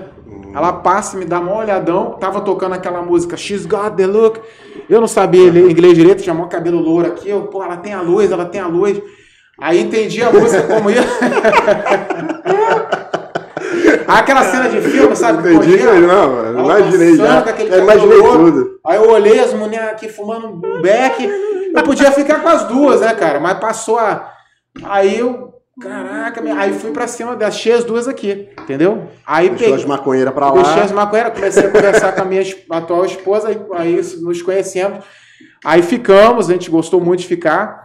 Ela 0.55 0.73
passa, 0.73 1.17
me 1.17 1.25
dá 1.25 1.41
uma 1.41 1.57
olhadão, 1.57 2.13
tava 2.13 2.41
tocando 2.41 2.75
aquela 2.75 3.03
música 3.03 3.37
She's 3.37 3.67
Got 3.67 3.97
the 3.97 4.07
Look. 4.07 4.41
Eu 4.89 5.01
não 5.01 5.09
sabia 5.09 5.49
inglês 5.49 5.95
direito, 5.95 6.23
tinha 6.23 6.35
mó 6.35 6.47
cabelo 6.47 6.79
louro 6.79 7.09
aqui. 7.09 7.29
Eu, 7.29 7.43
pô, 7.43 7.65
ela 7.65 7.77
tem 7.77 7.93
a 7.93 8.01
luz, 8.01 8.31
ela 8.31 8.45
tem 8.45 8.61
a 8.61 8.69
luz. 8.69 9.03
Aí 9.61 9.81
entendi 9.81 10.23
a 10.23 10.31
música 10.31 10.63
como 10.63 10.91
ia. 10.91 11.03
Aquela 14.07 14.45
cena 14.45 14.69
de 14.69 14.81
filme, 14.81 15.17
sabe? 15.17 15.55
Entendi, 15.55 15.79
Correndo, 15.79 16.07
não, 16.07 16.45
ela 16.45 16.61
imaginei 16.61 17.17
já. 17.17 17.45
Eu 17.71 17.81
imaginei 17.81 18.23
tudo. 18.23 18.79
Aí 18.85 18.97
eu 18.97 19.11
olhei 19.11 19.41
as 19.41 19.53
mulheres 19.53 19.89
aqui 19.89 20.09
fumando 20.09 20.49
um 20.49 20.83
beck. 20.83 21.29
Eu 21.75 21.83
podia 21.83 22.13
ficar 22.13 22.41
com 22.41 22.49
as 22.49 22.69
duas, 22.69 23.01
né, 23.01 23.15
cara? 23.15 23.41
Mas 23.41 23.59
passou 23.59 23.99
a. 23.99 24.31
Aí 24.85 25.19
eu. 25.19 25.54
Caraca, 25.81 26.41
minha- 26.41 26.57
aí 26.59 26.73
fui 26.73 26.93
pra 26.93 27.07
cima, 27.09 27.37
achei 27.45 27.73
as 27.73 27.83
duas 27.85 28.07
aqui, 28.07 28.49
entendeu? 28.61 29.09
Aí 29.27 29.49
Deixou 29.51 29.75
as 29.75 29.81
peguei. 29.83 29.87
maconheiras 29.97 30.33
pra 30.35 30.51
Deixei 30.53 30.77
lá. 30.77 30.83
as 30.85 30.93
maconheiras, 30.93 31.33
comecei 31.35 31.65
a 31.67 31.71
conversar 31.71 32.13
com 32.15 32.23
a 32.23 32.25
minha 32.25 32.43
atual 32.71 33.05
esposa, 33.05 33.49
aí, 33.49 33.61
aí 33.73 34.01
nos 34.23 34.41
conhecemos. 34.41 35.05
Aí 35.65 35.83
ficamos, 35.83 36.49
a 36.49 36.53
gente 36.53 36.71
gostou 36.71 37.01
muito 37.01 37.21
de 37.21 37.27
ficar. 37.27 37.83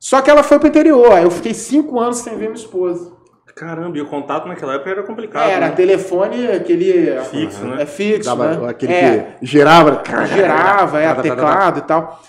Só 0.00 0.20
que 0.20 0.28
ela 0.30 0.42
foi 0.42 0.58
pro 0.58 0.68
interior, 0.68 1.12
aí 1.12 1.22
eu 1.24 1.30
fiquei 1.30 1.54
cinco 1.54 2.00
anos 2.00 2.18
sem 2.18 2.32
ver 2.34 2.46
minha 2.46 2.54
esposa. 2.54 3.16
Caramba, 3.54 3.98
e 3.98 4.00
o 4.00 4.06
contato 4.06 4.46
naquela 4.46 4.74
época 4.74 4.90
era 4.90 5.02
complicado. 5.02 5.48
Era 5.50 5.66
né? 5.68 5.72
telefone, 5.74 6.46
aquele. 6.46 7.18
Fixo, 7.24 7.64
né? 7.64 7.82
É 7.82 7.86
fixo, 7.86 8.28
Dava 8.30 8.56
né? 8.56 8.68
aquele 8.70 8.92
é, 8.92 9.34
que 9.40 9.46
gerava. 9.46 10.00
girava, 10.26 11.00
é, 11.00 11.08
Tá, 11.08 11.14
tá, 11.16 11.22
tá, 11.22 11.28
tá, 11.28 11.28
tá. 11.28 11.34
teclado 11.34 11.78
e 11.78 11.82
tal. 11.82 12.22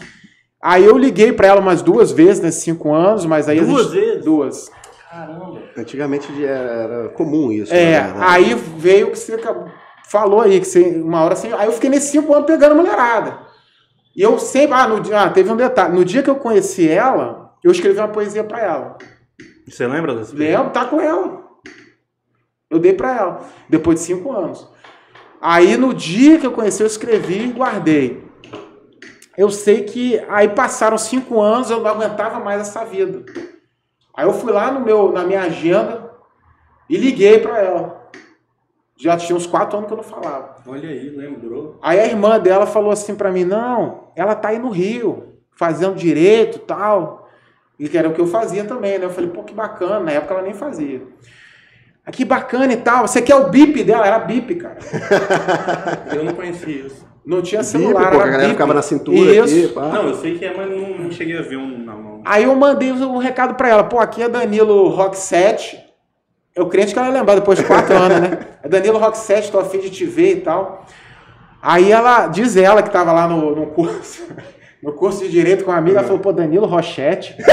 Aí 0.61 0.83
eu 0.85 0.97
liguei 0.97 1.31
pra 1.31 1.47
ela 1.47 1.61
umas 1.61 1.81
duas 1.83 2.11
vezes 2.11 2.41
nesses 2.41 2.63
cinco 2.63 2.91
anos, 2.93 3.25
mas 3.25 3.47
aí 3.47 3.61
Duas 3.61 3.83
gente- 3.91 3.99
vezes? 3.99 4.25
Duas. 4.25 4.71
Caramba. 5.09 5.61
Antigamente 5.77 6.45
era, 6.45 7.09
comum 7.09 7.51
isso. 7.51 7.73
É, 7.73 8.01
verdade. 8.01 8.17
aí 8.19 8.53
veio 8.53 9.07
o 9.07 9.11
que 9.11 9.17
você 9.17 9.37
falou 10.07 10.41
aí, 10.41 10.59
que 10.59 10.65
você, 10.67 11.01
uma 11.01 11.23
hora 11.23 11.33
assim. 11.33 11.51
Aí 11.53 11.65
eu 11.67 11.71
fiquei 11.73 11.89
nesses 11.89 12.11
cinco 12.11 12.33
anos 12.33 12.45
pegando 12.45 12.75
mulherada. 12.75 13.39
E 14.15 14.21
eu 14.21 14.37
sempre. 14.37 14.75
Ah, 14.75 14.87
no, 14.87 14.99
dia- 14.99 15.21
ah, 15.21 15.29
teve 15.29 15.51
um 15.51 15.55
detalhe. 15.55 15.95
No 15.95 16.05
dia 16.05 16.21
que 16.21 16.29
eu 16.29 16.35
conheci 16.35 16.87
ela, 16.87 17.53
eu 17.63 17.71
escrevi 17.71 17.97
uma 17.99 18.07
poesia 18.07 18.43
pra 18.43 18.59
ela. 18.59 18.97
Você 19.67 19.85
lembra 19.87 20.15
dessa 20.15 20.35
Lembro, 20.35 20.71
tá 20.71 20.85
com 20.85 20.99
ela. 20.99 21.43
Eu 22.69 22.77
dei 22.79 22.93
pra 22.93 23.15
ela, 23.15 23.39
depois 23.67 23.99
de 23.99 24.05
cinco 24.05 24.31
anos. 24.31 24.67
Aí 25.41 25.75
no 25.77 25.93
dia 25.93 26.37
que 26.37 26.45
eu 26.45 26.51
conheci, 26.51 26.83
eu 26.83 26.87
escrevi 26.87 27.45
e 27.47 27.51
guardei. 27.51 28.23
Eu 29.37 29.49
sei 29.49 29.83
que 29.83 30.19
aí 30.27 30.49
passaram 30.49 30.97
cinco 30.97 31.39
anos, 31.41 31.71
eu 31.71 31.79
não 31.79 31.89
aguentava 31.89 32.39
mais 32.39 32.61
essa 32.61 32.83
vida. 32.83 33.23
Aí 34.15 34.25
eu 34.25 34.33
fui 34.33 34.51
lá 34.51 34.71
no 34.71 34.81
meu, 34.81 35.11
na 35.11 35.23
minha 35.23 35.41
agenda 35.41 36.11
e 36.89 36.97
liguei 36.97 37.39
pra 37.39 37.59
ela. 37.59 38.09
Já 38.97 39.15
tinha 39.15 39.35
uns 39.35 39.47
quatro 39.47 39.77
anos 39.77 39.87
que 39.87 39.93
eu 39.93 39.97
não 39.97 40.03
falava. 40.03 40.57
Olha 40.67 40.89
aí, 40.89 41.09
lembrou. 41.09 41.79
Aí 41.81 41.99
a 41.99 42.05
irmã 42.05 42.37
dela 42.37 42.65
falou 42.65 42.91
assim 42.91 43.15
pra 43.15 43.31
mim: 43.31 43.45
não, 43.45 44.09
ela 44.15 44.35
tá 44.35 44.49
aí 44.49 44.59
no 44.59 44.69
Rio, 44.69 45.35
fazendo 45.55 45.95
direito 45.95 46.57
e 46.57 46.59
tal. 46.59 47.29
E 47.79 47.87
que 47.87 47.97
era 47.97 48.09
o 48.09 48.13
que 48.13 48.19
eu 48.19 48.27
fazia 48.27 48.65
também, 48.65 48.99
né? 48.99 49.05
Eu 49.05 49.09
falei, 49.09 49.29
pô, 49.29 49.41
que 49.41 49.53
bacana. 49.53 50.01
Na 50.01 50.11
época 50.11 50.33
ela 50.33 50.43
nem 50.43 50.53
fazia. 50.53 51.01
Ah, 52.05 52.11
que 52.11 52.25
bacana 52.25 52.73
e 52.73 52.77
tal. 52.77 53.07
Você 53.07 53.21
quer 53.21 53.35
o 53.35 53.49
bip 53.49 53.83
dela? 53.83 54.05
Era 54.05 54.19
bip, 54.19 54.55
cara. 54.55 54.79
Eu 56.13 56.25
não 56.25 56.33
conhecia 56.33 56.87
isso. 56.87 57.07
Não 57.25 57.41
tinha 57.41 57.61
Bip, 57.61 57.71
celular. 57.71 58.09
pô, 58.11 58.15
era 58.15 58.23
a 58.23 58.27
galera 58.27 58.39
bip. 58.43 58.51
ficava 58.51 58.73
na 58.73 58.81
cintura 58.81 59.17
Isso. 59.17 59.55
aqui. 59.55 59.67
Pá. 59.73 59.81
Não, 59.89 60.07
eu 60.07 60.15
sei 60.15 60.37
que 60.37 60.45
é, 60.45 60.53
mas 60.55 60.69
não, 60.69 60.97
não 61.03 61.11
cheguei 61.11 61.37
a 61.37 61.41
ver 61.41 61.57
um 61.57 61.83
na 61.83 61.93
mão. 61.93 62.21
Aí 62.25 62.43
eu 62.43 62.55
mandei 62.55 62.91
um 62.91 63.17
recado 63.17 63.55
pra 63.55 63.69
ela. 63.69 63.83
Pô, 63.83 63.99
aqui 63.99 64.23
é 64.23 64.29
Danilo 64.29 64.89
Rock 64.89 65.17
7. 65.17 65.77
Eu 66.55 66.67
crente 66.67 66.93
que 66.93 66.99
ela 66.99 67.07
ia 67.09 67.13
lembrar 67.13 67.35
depois 67.35 67.57
de 67.59 67.63
quatro 67.65 67.95
anos, 67.95 68.19
né? 68.21 68.39
É 68.63 68.67
Danilo 68.67 68.97
Rock 68.97 69.17
7, 69.17 69.51
tô 69.51 69.59
afim 69.59 69.79
de 69.79 69.89
te 69.89 70.05
ver 70.05 70.37
e 70.37 70.41
tal. 70.41 70.85
Aí 71.61 71.91
ela, 71.91 72.27
diz 72.27 72.57
ela 72.57 72.81
que 72.81 72.89
tava 72.89 73.11
lá 73.11 73.27
no, 73.27 73.55
no 73.55 73.67
curso, 73.67 74.23
no 74.81 74.93
curso 74.93 75.21
de 75.23 75.29
Direito 75.29 75.63
com 75.63 75.71
uma 75.71 75.77
amiga, 75.77 75.99
ela 75.99 76.07
falou, 76.07 76.21
pô, 76.21 76.31
Danilo 76.33 76.65
Rochete. 76.65 77.35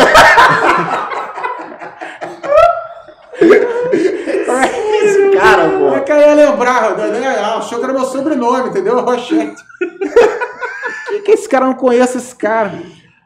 Esse 5.02 5.30
cara, 5.30 5.68
Como 5.68 5.94
é 5.94 5.95
pô. 5.95 5.95
Que 6.06 6.12
ela 6.12 6.22
ia 6.26 6.34
lembrar? 6.50 6.98
Ela 6.98 7.58
achou 7.58 7.78
que 7.78 7.84
era 7.84 7.92
meu 7.92 8.04
sobrenome, 8.04 8.70
entendeu? 8.70 8.98
Rochete. 9.04 9.62
que, 11.08 11.20
que 11.20 11.30
esse 11.32 11.48
cara 11.48 11.66
não 11.66 11.74
conhece 11.74 12.16
esse 12.18 12.34
cara? 12.34 12.72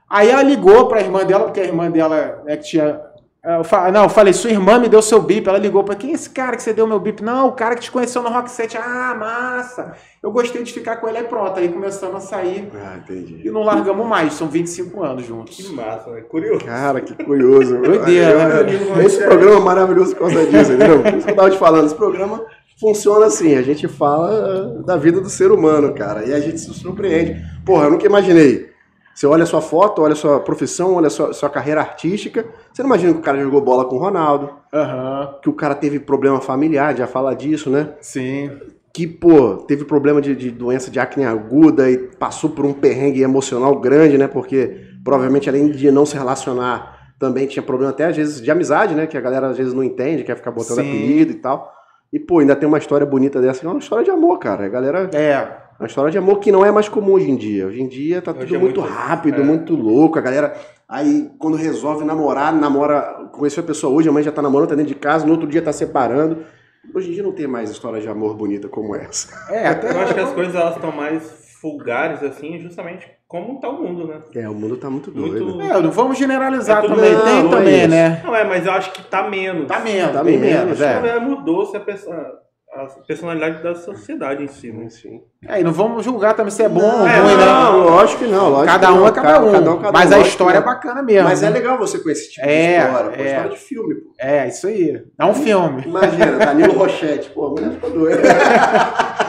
Aí 0.09 0.29
ela 0.29 0.43
ligou 0.43 0.89
pra 0.89 1.01
irmã 1.01 1.25
dela, 1.25 1.45
porque 1.45 1.61
a 1.61 1.65
irmã 1.65 1.91
dela 1.91 2.43
é 2.47 2.57
que 2.57 2.65
tinha 2.65 3.01
Eu 3.45 3.63
fa- 3.63 3.91
Não, 3.93 4.03
eu 4.05 4.09
falei, 4.09 4.33
sua 4.33 4.51
irmã 4.51 4.79
me 4.79 4.89
deu 4.89 5.01
seu 5.01 5.23
bip. 5.23 5.49
Ela 5.49 5.57
ligou 5.59 5.85
pra 5.85 5.95
quem 5.95 6.11
é 6.11 6.15
esse 6.15 6.29
cara 6.31 6.57
que 6.57 6.63
você 6.63 6.73
deu 6.73 6.87
meu 6.87 6.99
bip? 6.99 7.23
Não, 7.23 7.47
o 7.49 7.53
cara 7.53 7.75
que 7.77 7.83
te 7.83 7.91
conheceu 7.93 8.21
no 8.21 8.29
Rock 8.29 8.51
7. 8.51 8.77
Ah, 8.77 9.15
massa. 9.19 9.93
Eu 10.23 10.31
gostei 10.33 10.63
de 10.65 10.73
ficar 10.73 10.97
com 10.97 11.09
ele, 11.09 11.19
aí 11.19 11.25
pronto. 11.25 11.59
Aí 11.59 11.69
começamos 11.69 12.17
a 12.17 12.21
sair 12.21 12.71
Ah, 12.75 12.97
entendi. 12.99 13.41
e 13.47 13.51
não 13.51 13.63
largamos 13.63 14.05
mais. 14.07 14.35
São 14.35 14.49
25 14.49 15.03
anos 15.03 15.25
juntos. 15.25 15.57
Que 15.57 15.73
massa, 15.73 16.11
né? 16.11 16.23
Curioso. 16.23 16.65
Cara, 16.67 17.01
que 17.01 17.15
curioso. 17.25 17.79
Doideira, 17.79 18.63
né, 18.65 18.75
Eu- 18.97 19.01
Esse 19.07 19.23
programa 19.25 19.57
é 19.57 19.61
maravilhoso 19.61 20.15
por 20.17 20.29
causa 20.29 20.45
disso, 20.45 20.73
entendeu? 20.73 21.01
Por 21.03 21.15
isso 21.15 21.25
que 21.25 21.31
eu 21.33 21.37
tava 21.37 21.51
te 21.51 21.57
falando. 21.59 21.87
Esse 21.87 21.95
programa 21.95 22.45
funciona 22.81 23.27
assim. 23.27 23.55
A 23.55 23.63
gente 23.63 23.87
fala 23.87 24.79
uh, 24.79 24.83
da 24.83 24.97
vida 24.97 25.21
do 25.21 25.29
ser 25.29 25.53
humano, 25.53 25.95
cara. 25.95 26.27
E 26.27 26.33
a 26.33 26.41
gente 26.41 26.59
se 26.59 26.73
surpreende. 26.73 27.37
Porra, 27.65 27.85
eu 27.85 27.91
nunca 27.91 28.07
imaginei. 28.07 28.71
Você 29.15 29.27
olha 29.27 29.43
a 29.43 29.47
sua 29.47 29.61
foto, 29.61 30.01
olha 30.01 30.15
a 30.15 30.17
sua 30.17 30.41
profissão, 30.41 30.95
olha 30.95 31.09
a 31.09 31.11
sua, 31.11 31.33
sua 31.35 31.51
carreira 31.51 31.81
artística. 31.81 32.47
Você 32.73 32.83
não 32.83 32.89
imagina 32.89 33.13
que 33.13 33.19
o 33.19 33.23
cara 33.23 33.39
jogou 33.39 33.61
bola 33.61 33.85
com 33.85 33.97
o 33.97 33.99
Ronaldo, 33.99 34.51
Aham, 34.73 35.35
que 35.43 35.51
o 35.51 35.53
cara 35.53 35.75
teve 35.75 36.01
problema 36.01 36.41
familiar, 36.41 36.97
já 36.97 37.07
fala 37.07 37.35
disso, 37.35 37.69
né? 37.69 37.91
sim. 38.01 38.51
que, 38.95 39.07
pô, 39.07 39.59
teve 39.69 39.85
problema 39.85 40.23
de, 40.23 40.35
de 40.35 40.51
doença 40.51 40.91
de 40.91 40.99
acne 40.99 41.25
aguda 41.25 41.91
e 41.91 41.99
passou 41.99 42.51
por 42.51 42.65
um 42.65 42.73
perrengue 42.73 43.21
emocional 43.21 43.79
grande, 43.79 44.17
né? 44.17 44.27
Porque 44.27 44.87
provavelmente 45.05 45.51
além 45.51 45.71
de 45.71 45.91
não 45.91 46.07
se 46.07 46.17
relacionar, 46.17 47.13
também 47.19 47.47
tinha 47.47 47.63
problema 47.63 47.93
até 47.93 48.07
às 48.07 48.17
vezes 48.17 48.41
de 48.41 48.51
amizade, 48.51 48.95
né? 48.95 49.07
Que 49.07 49.19
a 49.19 49.21
galera 49.21 49.49
às 49.49 49.59
vezes 49.59 49.75
não 49.75 49.85
entende, 49.85 50.25
quer 50.25 50.37
ficar 50.37 50.51
botando 50.51 50.79
Sim. 50.79 50.89
apelido 50.89 51.33
e 51.33 51.35
tal. 51.35 51.80
E, 52.13 52.19
pô, 52.19 52.41
ainda 52.41 52.57
tem 52.57 52.69
uma 52.69 52.79
história 52.79 53.07
bonita 53.07 53.41
dessa, 53.41 53.65
é 53.65 53.69
uma 53.69 53.79
história 53.79 54.05
de 54.05 54.11
amor, 54.11 54.39
cara. 54.39 54.67
A 54.67 54.69
galera. 54.69 55.09
É, 55.15 55.61
Uma 55.79 55.87
história 55.87 56.11
de 56.11 56.19
amor 56.19 56.41
que 56.41 56.51
não 56.53 56.65
é 56.67 56.71
mais 56.71 56.89
comum 56.89 57.13
hoje 57.13 57.31
em 57.31 57.37
dia. 57.37 57.67
Hoje 57.67 57.81
em 57.81 57.89
dia 57.89 58.21
tá 58.21 58.33
Hoje 58.33 58.41
tudo 58.41 58.55
é 58.57 58.59
muito, 58.59 58.81
muito- 58.81 58.93
rápido, 58.95 59.41
é. 59.41 59.45
muito 59.45 59.75
louco. 59.75 60.19
A 60.19 60.23
galera. 60.23 60.55
Aí, 60.89 61.31
quando 61.39 61.57
resolve 61.57 62.05
namorar, 62.05 62.53
namora. 62.53 63.29
Conheceu 63.33 63.63
a 63.63 63.67
pessoa 63.67 63.95
hoje, 63.95 64.09
amanhã 64.09 64.25
já 64.25 64.33
tá 64.33 64.43
namorando, 64.43 64.71
tá 64.71 64.75
dentro 64.75 64.93
de 64.93 64.99
casa, 64.99 65.25
no 65.25 65.33
outro 65.33 65.47
dia 65.47 65.63
tá 65.63 65.73
separando. 65.73 66.45
Hoje 66.93 67.11
em 67.11 67.13
dia 67.15 67.23
não 67.23 67.33
tem 67.33 67.47
mais 67.47 67.71
história 67.71 68.01
de 68.01 68.09
amor 68.09 68.35
bonita 68.35 68.69
como 68.69 68.97
essa. 68.97 69.29
é, 69.55 69.69
até. 69.69 69.91
Eu 69.93 70.01
acho 70.01 70.15
que 70.15 70.21
as 70.21 70.33
coisas 70.33 70.55
elas 70.55 70.75
estão 70.75 70.91
mais 70.91 71.57
vulgares, 71.63 72.23
assim, 72.25 72.59
justamente 72.59 73.07
como 73.31 73.61
tá 73.61 73.69
o 73.69 73.81
mundo, 73.81 74.09
né? 74.09 74.17
É, 74.35 74.49
o 74.49 74.55
mundo 74.55 74.77
tá 74.77 74.91
muito 74.91 75.13
doido. 75.13 75.45
Muito- 75.47 75.61
É, 75.63 75.81
não 75.81 75.93
vamos 75.93 76.19
generalizar 76.19 76.79
É 76.79 76.81
tudo- 76.89 76.97
também. 76.97 77.13
Não, 77.15 77.23
tem 77.25 77.43
não 77.45 77.49
é 77.49 77.57
também, 77.57 77.79
isso. 77.83 77.89
né? 77.89 78.23
Não 78.25 78.35
é, 78.35 78.45
mas 78.45 78.67
eu 78.67 78.73
acho 78.73 78.91
que 78.93 79.03
tá 79.05 79.23
menos. 79.29 79.69
Tá 79.69 79.79
menos, 79.79 80.13
Tá 80.13 80.25
bem 80.25 80.37
menos, 80.37 80.81
menos, 80.81 80.81
É, 80.81 81.17
é. 81.17 81.21
mudou-se 81.21 81.77
a, 81.77 81.81
pessoa- 81.81 82.41
a 82.75 82.87
personalidade 83.07 83.63
da 83.63 83.77
sociedade 83.77 84.43
em 84.43 84.49
si, 84.49 84.73
né? 84.73 84.89
Sim. 84.91 85.21
É, 85.47 85.61
e 85.61 85.63
não 85.63 85.73
vamos 85.73 86.05
julgar 86.05 86.35
também 86.35 86.51
se 86.51 86.63
é 86.65 86.69
bom 86.69 86.81
ou 86.83 86.89
não, 86.91 86.99
ruim, 86.99 87.09
é, 87.09 87.37
né? 87.37 87.45
não, 87.47 87.79
lógico 87.85 88.25
que 88.25 88.31
não. 88.31 88.49
Lógico 88.51 88.67
Cada 88.67 88.87
que 88.89 88.93
um 88.93 88.97
não. 88.97 89.07
é 89.07 89.13
cada 89.13 89.41
um. 89.41 89.53
cada 89.53 89.77
cada 89.77 89.93
mas 89.93 90.11
um, 90.11 90.15
a 90.15 90.17
lógico 90.17 90.29
história 90.29 90.57
é 90.57 90.61
não. 90.61 90.67
bacana 90.67 91.03
mesmo. 91.03 91.29
Mas 91.29 91.43
é 91.45 91.47
né? 91.47 91.53
legal 91.53 91.79
você 91.79 91.99
conhecer 92.01 92.23
esse 92.23 92.33
tipo 92.33 92.47
É, 92.49 92.79
de 92.81 92.85
história. 92.87 93.11
Pô, 93.11 93.23
é. 93.23 93.27
história 93.27 93.51
de 93.51 93.57
filme, 93.59 93.95
pô. 93.95 94.11
É, 94.19 94.49
isso 94.49 94.67
aí. 94.67 95.05
Dá 95.17 95.27
um 95.27 95.35
filme. 95.35 95.83
Imagina, 95.87 96.33
Danilo 96.47 96.73
Rochette. 96.75 97.31
Pô, 97.31 97.47
a 97.47 97.51
mulher 97.51 97.71
ficou 97.71 97.91
doida. 97.91 98.23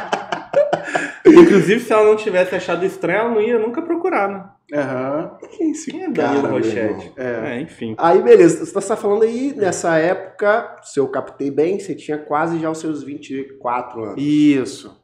Inclusive, 1.41 1.80
se 1.80 1.91
ela 1.93 2.04
não 2.06 2.15
tivesse 2.15 2.56
achado 2.56 2.86
estranho, 2.86 3.19
ela 3.19 3.30
não 3.30 3.41
ia 3.41 3.60
nunca 3.60 3.82
procurar, 3.82 4.27
né? 4.30 4.45
Aham. 4.73 5.38
Quem 5.51 5.67
é 5.67 5.71
esse 5.71 5.91
Quem 5.91 6.04
é 6.04 6.10
Danilo 6.10 6.38
irmão? 6.45 6.51
Rochette? 6.54 7.12
É. 7.17 7.51
É, 7.58 7.62
enfim. 7.62 7.95
Aí, 7.97 8.21
beleza. 8.21 8.65
Você 8.65 8.88
tá 8.88 8.95
falando 8.95 9.23
aí, 9.23 9.54
nessa 9.56 9.97
época, 9.97 10.77
se 10.84 10.99
eu 10.99 11.08
captei 11.08 11.51
bem, 11.51 11.80
você 11.80 11.93
tinha 11.93 12.17
quase 12.17 12.58
já 12.60 12.69
os 12.69 12.77
seus 12.80 13.04
24 13.04 14.04
anos. 14.04 14.15
Isso. 14.21 14.97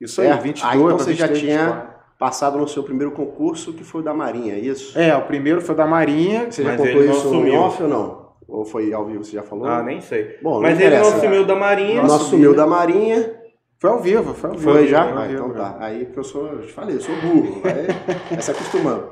Isso 0.00 0.20
aí, 0.20 0.28
É, 0.28 0.36
22 0.36 0.64
aí 0.72 0.80
então 0.80 0.98
você 0.98 1.14
já 1.14 1.26
23, 1.26 1.38
tinha- 1.40 1.64
24. 1.66 1.98
Passado 2.18 2.58
no 2.58 2.66
seu 2.66 2.82
primeiro 2.82 3.12
concurso, 3.12 3.72
que 3.72 3.84
foi 3.84 4.00
o 4.00 4.04
da 4.04 4.12
Marinha, 4.12 4.54
é 4.54 4.58
isso? 4.58 4.98
É, 4.98 5.14
o 5.16 5.22
primeiro 5.22 5.60
foi 5.60 5.76
da 5.76 5.86
Marinha. 5.86 6.50
Você 6.50 6.64
já 6.64 6.76
contou 6.76 7.04
isso 7.04 7.10
assumiu. 7.28 7.54
off 7.60 7.80
ou 7.84 7.88
não? 7.88 8.28
Ou 8.48 8.64
foi 8.64 8.92
ao 8.92 9.06
vivo, 9.06 9.22
você 9.22 9.36
já 9.36 9.42
falou? 9.44 9.66
Ah, 9.66 9.84
nem 9.84 10.00
sei. 10.00 10.36
Bom, 10.42 10.60
Mas 10.60 10.76
não 10.76 10.84
ele 10.86 10.96
não 10.98 11.08
assumiu 11.08 11.44
da 11.46 11.54
Marinha. 11.54 12.02
Não 12.02 12.14
assumiu 12.16 12.54
da 12.56 12.66
Marinha. 12.66 13.34
Foi 13.78 13.90
ao 13.90 14.00
vivo, 14.00 14.34
foi 14.34 14.50
ao 14.50 14.56
vivo. 14.56 14.72
Foi 14.72 14.88
já? 14.88 15.02
Foi 15.04 15.12
ao 15.12 15.18
Ah, 15.18 15.26
vivo, 15.26 15.44
então 15.44 15.54
tá. 15.54 15.76
Aí 15.80 16.06
que 16.06 16.18
eu 16.18 16.24
sou, 16.24 16.46
eu 16.48 16.62
te 16.62 16.72
falei, 16.72 16.96
eu 16.96 17.00
sou 17.00 17.14
burro. 17.20 17.62
Aí, 17.64 17.86
vai 18.30 18.42
se 18.42 18.50
acostumando. 18.50 19.04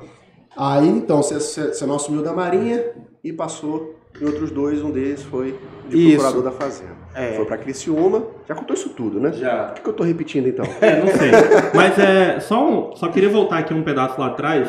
Aí 0.56 0.88
então, 0.88 1.22
você, 1.22 1.86
não 1.86 1.96
assumiu 1.96 2.22
da 2.22 2.32
Marinha 2.32 2.84
e 3.22 3.32
passou 3.32 3.94
em 4.20 4.24
outros 4.24 4.50
dois, 4.50 4.82
um 4.82 4.90
deles 4.90 5.22
foi 5.22 5.56
de 5.88 5.96
Isso. 6.08 6.16
procurador 6.18 6.42
da 6.42 6.50
Fazenda. 6.50 6.96
É. 7.14 7.32
Foi 7.34 7.44
pra 7.44 7.58
Criciúma. 7.58 8.24
Já 8.48 8.54
contou 8.54 8.74
isso 8.74 8.88
tudo, 8.90 9.20
né? 9.20 9.32
Já. 9.32 9.66
Por 9.66 9.74
que, 9.74 9.80
que 9.82 9.88
eu 9.88 9.92
tô 9.92 10.02
repetindo 10.02 10.48
então? 10.48 10.64
É, 10.80 11.00
não 11.00 11.08
sei. 11.08 11.30
Mas 11.74 11.98
é, 11.98 12.40
só, 12.40 12.66
um- 12.66 12.96
só 12.96 13.08
queria 13.08 13.28
voltar 13.28 13.58
aqui 13.58 13.72
um 13.74 13.82
pedaço 13.82 14.18
lá 14.20 14.28
atrás. 14.28 14.68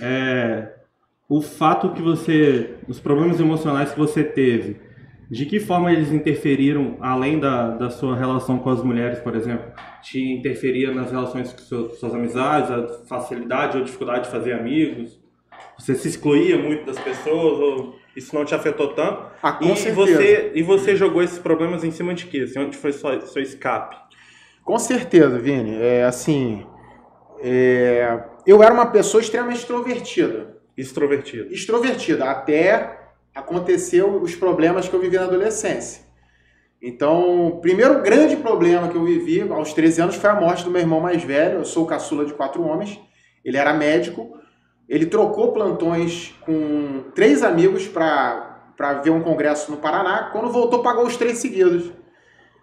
É, 0.00 0.68
o 1.28 1.40
fato 1.42 1.90
que 1.94 2.02
você. 2.02 2.74
Os 2.86 3.00
problemas 3.00 3.40
emocionais 3.40 3.90
que 3.92 3.98
você 3.98 4.22
teve, 4.22 4.78
de 5.32 5.46
que 5.46 5.58
forma 5.58 5.90
eles 5.90 6.12
interferiram, 6.12 6.98
além 7.00 7.40
da, 7.40 7.70
da 7.70 7.88
sua 7.88 8.14
relação 8.14 8.58
com 8.58 8.68
as 8.68 8.82
mulheres, 8.82 9.18
por 9.20 9.34
exemplo? 9.34 9.72
Te 10.02 10.20
interferia 10.20 10.92
nas 10.92 11.10
relações 11.10 11.50
com 11.50 11.58
seus, 11.58 11.98
suas 11.98 12.14
amizades, 12.14 12.70
a 12.70 13.06
facilidade 13.06 13.78
ou 13.78 13.82
dificuldade 13.82 14.24
de 14.24 14.30
fazer 14.30 14.52
amigos? 14.52 15.18
Você 15.78 15.94
se 15.94 16.06
excluía 16.06 16.58
muito 16.58 16.84
das 16.84 16.98
pessoas 16.98 17.58
ou 17.60 17.94
isso 18.14 18.34
não 18.34 18.44
te 18.44 18.54
afetou 18.54 18.88
tanto? 18.88 19.24
Ah, 19.42 19.52
com 19.52 19.72
e, 19.72 19.76
certeza. 19.76 19.94
você, 19.94 20.52
e 20.54 20.62
você 20.62 20.94
jogou 20.94 21.22
esses 21.22 21.38
problemas 21.38 21.82
em 21.82 21.90
cima 21.90 22.12
de 22.12 22.26
quê? 22.26 22.40
Assim, 22.40 22.58
onde 22.58 22.76
foi 22.76 22.92
sua, 22.92 23.18
seu 23.22 23.40
escape? 23.40 23.96
Com 24.62 24.78
certeza, 24.78 25.38
Vini. 25.38 25.76
É 25.80 26.04
assim. 26.04 26.66
é, 27.40 28.22
Eu 28.46 28.62
era 28.62 28.74
uma 28.74 28.90
pessoa 28.90 29.22
extremamente 29.22 29.60
extrovertida. 29.60 30.58
Extrovertido. 30.76 31.54
Extrovertida, 31.54 32.30
até 32.30 33.01
aconteceu 33.34 34.16
os 34.20 34.34
problemas 34.34 34.88
que 34.88 34.94
eu 34.94 35.00
vivi 35.00 35.16
na 35.16 35.24
adolescência. 35.24 36.02
Então, 36.80 37.46
o 37.46 37.60
primeiro 37.60 38.02
grande 38.02 38.36
problema 38.36 38.88
que 38.88 38.96
eu 38.96 39.04
vivi 39.04 39.40
aos 39.40 39.72
13 39.72 40.02
anos 40.02 40.14
foi 40.16 40.30
a 40.30 40.34
morte 40.34 40.64
do 40.64 40.70
meu 40.70 40.80
irmão 40.80 41.00
mais 41.00 41.22
velho. 41.22 41.58
Eu 41.60 41.64
sou 41.64 41.84
o 41.84 41.86
caçula 41.86 42.24
de 42.24 42.34
quatro 42.34 42.62
homens. 42.62 43.00
Ele 43.44 43.56
era 43.56 43.72
médico. 43.72 44.36
Ele 44.88 45.06
trocou 45.06 45.52
plantões 45.52 46.34
com 46.44 47.04
três 47.14 47.42
amigos 47.44 47.86
para 47.86 49.00
ver 49.04 49.10
um 49.10 49.22
congresso 49.22 49.70
no 49.70 49.76
Paraná. 49.76 50.30
Quando 50.32 50.50
voltou, 50.50 50.82
pagou 50.82 51.06
os 51.06 51.16
três 51.16 51.38
seguidos. 51.38 51.92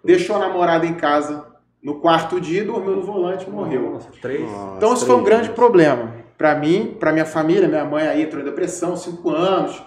Deixou 0.04 0.36
a 0.36 0.38
namorada 0.38 0.84
em 0.86 0.94
casa 0.94 1.46
no 1.82 1.98
quarto 1.98 2.38
dia, 2.38 2.62
dormiu 2.62 2.96
no 2.96 3.02
volante 3.02 3.46
e 3.46 3.50
morreu. 3.50 3.92
Nossa, 3.92 4.10
três? 4.20 4.42
Nossa, 4.42 4.76
Então 4.76 4.92
isso 4.92 5.06
foi 5.06 5.14
um 5.14 5.24
três 5.24 5.28
grande 5.30 5.44
dias. 5.44 5.56
problema 5.56 6.20
para 6.36 6.54
mim, 6.54 6.96
para 7.00 7.12
minha 7.12 7.24
família. 7.26 7.68
Minha 7.68 7.84
mãe 7.84 8.06
aí 8.06 8.22
entrou 8.22 8.42
em 8.42 8.44
depressão, 8.44 8.96
cinco 8.96 9.30
anos. 9.30 9.82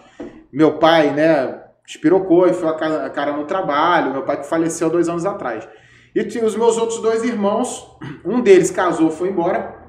Meu 0.52 0.78
pai, 0.78 1.12
né, 1.12 1.62
espirocou 1.88 2.48
e 2.48 2.54
foi 2.54 2.70
a 2.70 2.74
cara, 2.74 3.34
a 3.34 3.38
no 3.38 3.46
trabalho. 3.46 4.12
Meu 4.12 4.24
pai 4.24 4.40
que 4.42 4.48
faleceu 4.48 4.90
dois 4.90 5.10
anos 5.10 5.26
atrás. 5.26 5.68
E 6.16 6.24
tinha 6.24 6.46
os 6.46 6.56
meus 6.56 6.78
outros 6.78 7.00
dois 7.02 7.24
irmãos. 7.24 7.88
Um 8.26 8.42
deles 8.42 8.72
casou, 8.72 9.10
foi 9.10 9.30
embora. 9.30 9.82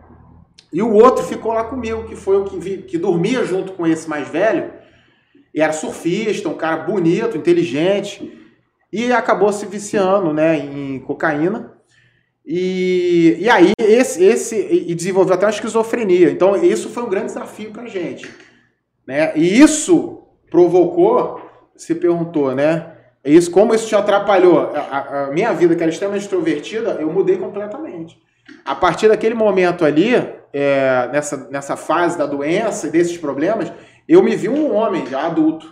E 0.73 0.83
o 0.83 0.93
outro 0.93 1.25
ficou 1.25 1.53
lá 1.53 1.65
comigo, 1.65 2.05
que 2.05 2.17
foi 2.17 2.37
o 2.37 2.45
que, 2.45 2.59
vi- 2.59 2.83
que 2.83 2.99
dormia 2.99 3.45
junto 3.45 3.73
com 3.73 3.87
esse 3.87 4.09
mais 4.09 4.29
velho. 4.29 4.73
E 5.55 5.61
era 5.61 5.73
surfista, 5.73 6.49
um 6.49 6.57
cara 6.57 6.79
bonito, 6.79 7.37
inteligente. 7.37 8.41
E 8.93 9.13
acabou 9.13 9.53
se 9.53 9.67
viciando, 9.67 10.33
né, 10.33 10.57
em 10.57 10.99
cocaína. 11.01 11.73
E, 12.45 13.37
e 13.39 13.49
aí, 13.49 13.73
esse, 13.79 14.23
esse, 14.23 14.57
e 14.57 14.95
desenvolveu 14.95 15.35
até 15.35 15.47
uma 15.47 15.51
esquizofrenia. 15.53 16.31
Então, 16.31 16.57
isso 16.57 16.89
foi 16.89 17.03
um 17.05 17.09
grande 17.09 17.27
desafio 17.27 17.71
pra 17.71 17.87
gente. 17.87 18.29
Né? 19.07 19.33
E 19.37 19.61
isso 19.61 20.24
provocou, 20.55 21.41
se 21.75 21.97
perguntou, 21.97 22.55
né? 22.55 22.93
Isso, 23.25 23.51
como 23.51 23.75
isso 23.75 23.89
te 23.89 23.97
atrapalhou? 23.97 24.71
A, 24.73 25.25
a- 25.25 25.31
minha 25.33 25.53
vida, 25.53 25.75
que 25.75 25.83
era 25.83 25.91
extremamente 25.91 26.23
extrovertida, 26.23 26.99
eu 27.01 27.11
mudei 27.11 27.37
completamente. 27.37 28.17
A 28.65 28.75
partir 28.75 29.09
daquele 29.09 29.35
momento 29.35 29.85
ali, 29.85 30.15
é, 30.53 31.09
nessa, 31.11 31.49
nessa 31.51 31.77
fase 31.77 32.17
da 32.17 32.25
doença 32.27 32.87
e 32.87 32.91
desses 32.91 33.19
problemas, 33.19 33.73
eu 34.09 34.23
me 34.23 34.37
vi 34.37 34.49
um 34.49 34.73
homem 34.73 35.05
já 35.07 35.27
adulto. 35.27 35.67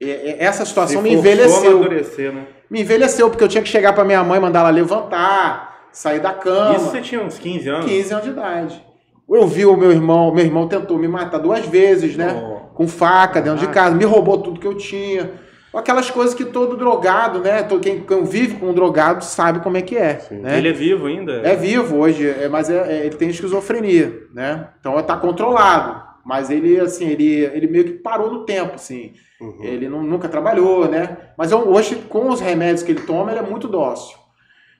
E- 0.00 0.06
e- 0.06 0.36
essa 0.40 0.64
situação 0.64 1.00
me 1.00 1.12
envelheceu 1.12 1.78
né? 1.88 2.46
me 2.68 2.80
envelheceu, 2.80 3.30
porque 3.30 3.44
eu 3.44 3.48
tinha 3.48 3.62
que 3.62 3.68
chegar 3.68 3.92
pra 3.92 4.02
minha 4.04 4.24
mãe, 4.24 4.40
mandar 4.40 4.60
ela 4.60 4.70
levantar, 4.70 5.86
sair 5.92 6.18
da 6.18 6.32
cama. 6.32 6.74
Isso 6.74 6.86
você 6.86 7.00
tinha 7.02 7.22
uns 7.22 7.38
15 7.38 7.68
anos? 7.68 7.84
15 7.86 8.12
anos 8.12 8.24
de 8.24 8.30
idade. 8.30 8.84
Eu 9.30 9.46
vi 9.46 9.64
o 9.64 9.76
meu 9.76 9.92
irmão, 9.92 10.34
meu 10.34 10.44
irmão 10.44 10.66
tentou 10.66 10.98
me 10.98 11.06
matar 11.06 11.38
duas 11.38 11.64
vezes, 11.66 12.16
né? 12.16 12.32
Oh. 12.34 12.61
Com 12.82 12.88
faca 12.88 13.40
dentro 13.40 13.60
de 13.60 13.66
Caraca. 13.66 13.80
casa, 13.84 13.94
me 13.96 14.04
roubou 14.04 14.38
tudo 14.38 14.58
que 14.58 14.66
eu 14.66 14.74
tinha. 14.76 15.30
Aquelas 15.72 16.10
coisas 16.10 16.34
que 16.34 16.44
todo 16.44 16.76
drogado, 16.76 17.38
né? 17.38 17.66
Quem, 17.80 18.04
vive 18.24 18.56
com 18.56 18.66
um 18.70 18.74
drogado 18.74 19.24
sabe 19.24 19.60
como 19.60 19.76
é 19.76 19.82
que 19.82 19.96
é. 19.96 20.20
Né? 20.30 20.58
Ele 20.58 20.68
é 20.68 20.72
vivo 20.72 21.06
ainda? 21.06 21.32
É 21.44 21.56
vivo 21.56 21.96
hoje, 21.96 22.28
é, 22.28 22.48
mas 22.48 22.68
é- 22.68 22.92
é- 22.92 23.06
ele 23.06 23.14
tem 23.16 23.30
esquizofrenia, 23.30 24.12
né? 24.34 24.68
Então 24.80 24.98
está 24.98 25.16
controlado. 25.16 26.02
Mas 26.24 26.50
ele, 26.50 26.78
assim, 26.78 27.08
ele, 27.08 27.44
ele 27.46 27.66
meio 27.68 27.84
que 27.84 27.92
parou 27.92 28.30
no 28.30 28.44
tempo, 28.44 28.74
assim. 28.74 29.12
Uhum. 29.40 29.58
Ele 29.62 29.88
não- 29.88 30.02
nunca 30.02 30.28
trabalhou, 30.28 30.86
né? 30.88 31.16
Mas 31.38 31.50
eu- 31.50 31.66
hoje, 31.68 31.96
com 32.08 32.28
os 32.28 32.40
remédios 32.40 32.82
que 32.82 32.92
ele 32.92 33.00
toma, 33.00 33.30
ele 33.30 33.40
é 33.40 33.42
muito 33.42 33.66
dócil. 33.66 34.16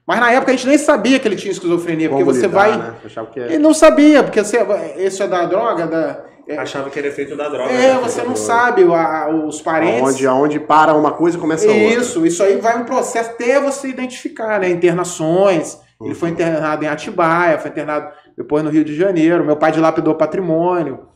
Mas 0.07 0.21
na 0.21 0.31
época 0.33 0.53
a 0.53 0.55
gente 0.57 0.67
nem 0.67 0.79
sabia 0.79 1.19
que 1.19 1.27
ele 1.27 1.37
tinha 1.37 1.53
esquizofrenia, 1.53 2.09
porque 2.09 2.25
Como 2.25 2.35
você 2.35 2.47
lidar, 2.47 2.59
vai. 2.59 2.77
Né? 2.77 2.95
Que 3.33 3.41
Ele 3.41 3.55
é... 3.55 3.59
não 3.59 3.73
sabia, 3.73 4.23
porque 4.23 4.43
você, 4.43 4.59
isso 4.99 5.23
é 5.23 5.29
da 5.29 5.47
droga, 5.47 5.87
da... 5.87 6.32
Achava 6.59 6.91
que 6.91 6.99
era 6.99 7.09
efeito 7.09 7.37
da 7.37 7.49
droga. 7.49 7.71
É, 7.73 7.95
né? 7.95 7.99
você 8.03 8.23
não 8.23 8.35
sabe, 8.37 8.83
a- 8.85 9.29
os 9.47 9.61
parentes. 9.63 10.01
Aonde, 10.03 10.27
aonde 10.27 10.61
para 10.61 10.95
uma 10.95 11.13
coisa 11.13 11.39
começa 11.39 11.67
outra. 11.67 11.83
Isso, 11.83 12.27
isso 12.27 12.43
aí 12.43 12.57
vai 12.57 12.77
um 12.81 12.85
processo 12.85 13.31
até 13.31 13.61
você 13.61 13.89
identificar, 13.89 14.59
né? 14.61 14.69
Internações. 14.69 15.81
Ele 16.01 16.11
Uhum. 16.11 16.15
foi 16.17 16.31
internado 16.31 16.85
em 16.85 16.89
Atibaia, 16.89 17.59
foi 17.59 17.71
internado 17.71 18.09
depois 18.37 18.65
no 18.65 18.71
Rio 18.71 18.85
de 18.85 18.95
Janeiro. 18.97 19.45
Meu 19.45 19.57
pai 19.57 19.71
dilapidou 19.73 20.15
patrimônio. 20.17 21.07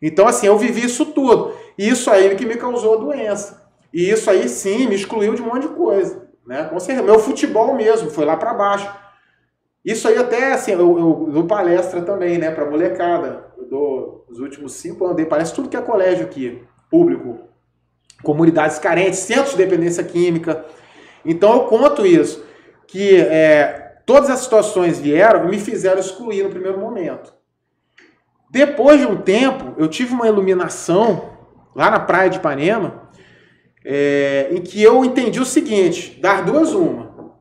Então, 0.00 0.28
assim, 0.28 0.46
eu 0.46 0.56
vivi 0.56 0.84
isso 0.86 1.06
tudo. 1.06 1.52
E 1.76 1.88
isso 1.88 2.10
aí 2.10 2.34
que 2.36 2.46
me 2.46 2.54
causou 2.56 2.94
a 2.94 2.96
doença. 2.98 3.66
E 3.92 4.08
isso 4.10 4.30
aí, 4.30 4.48
sim, 4.48 4.86
me 4.86 4.94
excluiu 4.94 5.34
de 5.34 5.42
um 5.42 5.46
monte 5.46 5.62
de 5.62 5.68
coisa. 5.74 6.26
Né? 6.46 6.62
Com 6.64 6.78
certeza. 6.78 7.04
Meu 7.04 7.18
futebol 7.18 7.74
mesmo 7.74 8.08
foi 8.10 8.24
lá 8.24 8.36
para 8.36 8.54
baixo. 8.54 8.88
Isso 9.84 10.06
aí 10.06 10.16
até, 10.18 10.52
assim, 10.52 10.72
eu, 10.72 10.80
eu 10.80 11.28
dou 11.32 11.44
palestra 11.44 12.02
também, 12.02 12.38
né, 12.38 12.50
pra 12.50 12.68
molecada. 12.70 13.45
Eu 13.66 13.70
dou, 13.70 14.24
os 14.28 14.38
últimos 14.38 14.74
cinco 14.74 15.04
anos, 15.04 15.24
palestra, 15.24 15.56
tudo 15.56 15.68
que 15.68 15.76
é 15.76 15.82
colégio 15.82 16.24
aqui, 16.24 16.62
público, 16.88 17.40
comunidades 18.22 18.78
carentes, 18.78 19.18
centros 19.18 19.50
de 19.50 19.56
dependência 19.56 20.04
química. 20.04 20.64
Então 21.24 21.52
eu 21.52 21.64
conto 21.64 22.06
isso, 22.06 22.44
que 22.86 23.16
é, 23.16 23.98
todas 24.06 24.30
as 24.30 24.40
situações 24.40 25.00
vieram 25.00 25.46
e 25.46 25.48
me 25.48 25.58
fizeram 25.58 25.98
excluir 25.98 26.44
no 26.44 26.50
primeiro 26.50 26.78
momento. 26.78 27.34
Depois 28.48 29.00
de 29.00 29.06
um 29.06 29.16
tempo, 29.16 29.74
eu 29.76 29.88
tive 29.88 30.14
uma 30.14 30.28
iluminação 30.28 31.30
lá 31.74 31.90
na 31.90 31.98
praia 31.98 32.30
de 32.30 32.38
Ipanema, 32.38 33.10
é, 33.84 34.48
em 34.52 34.62
que 34.62 34.80
eu 34.80 35.04
entendi 35.04 35.40
o 35.40 35.44
seguinte, 35.44 36.20
dar 36.20 36.44
duas 36.44 36.72
uma. 36.72 37.34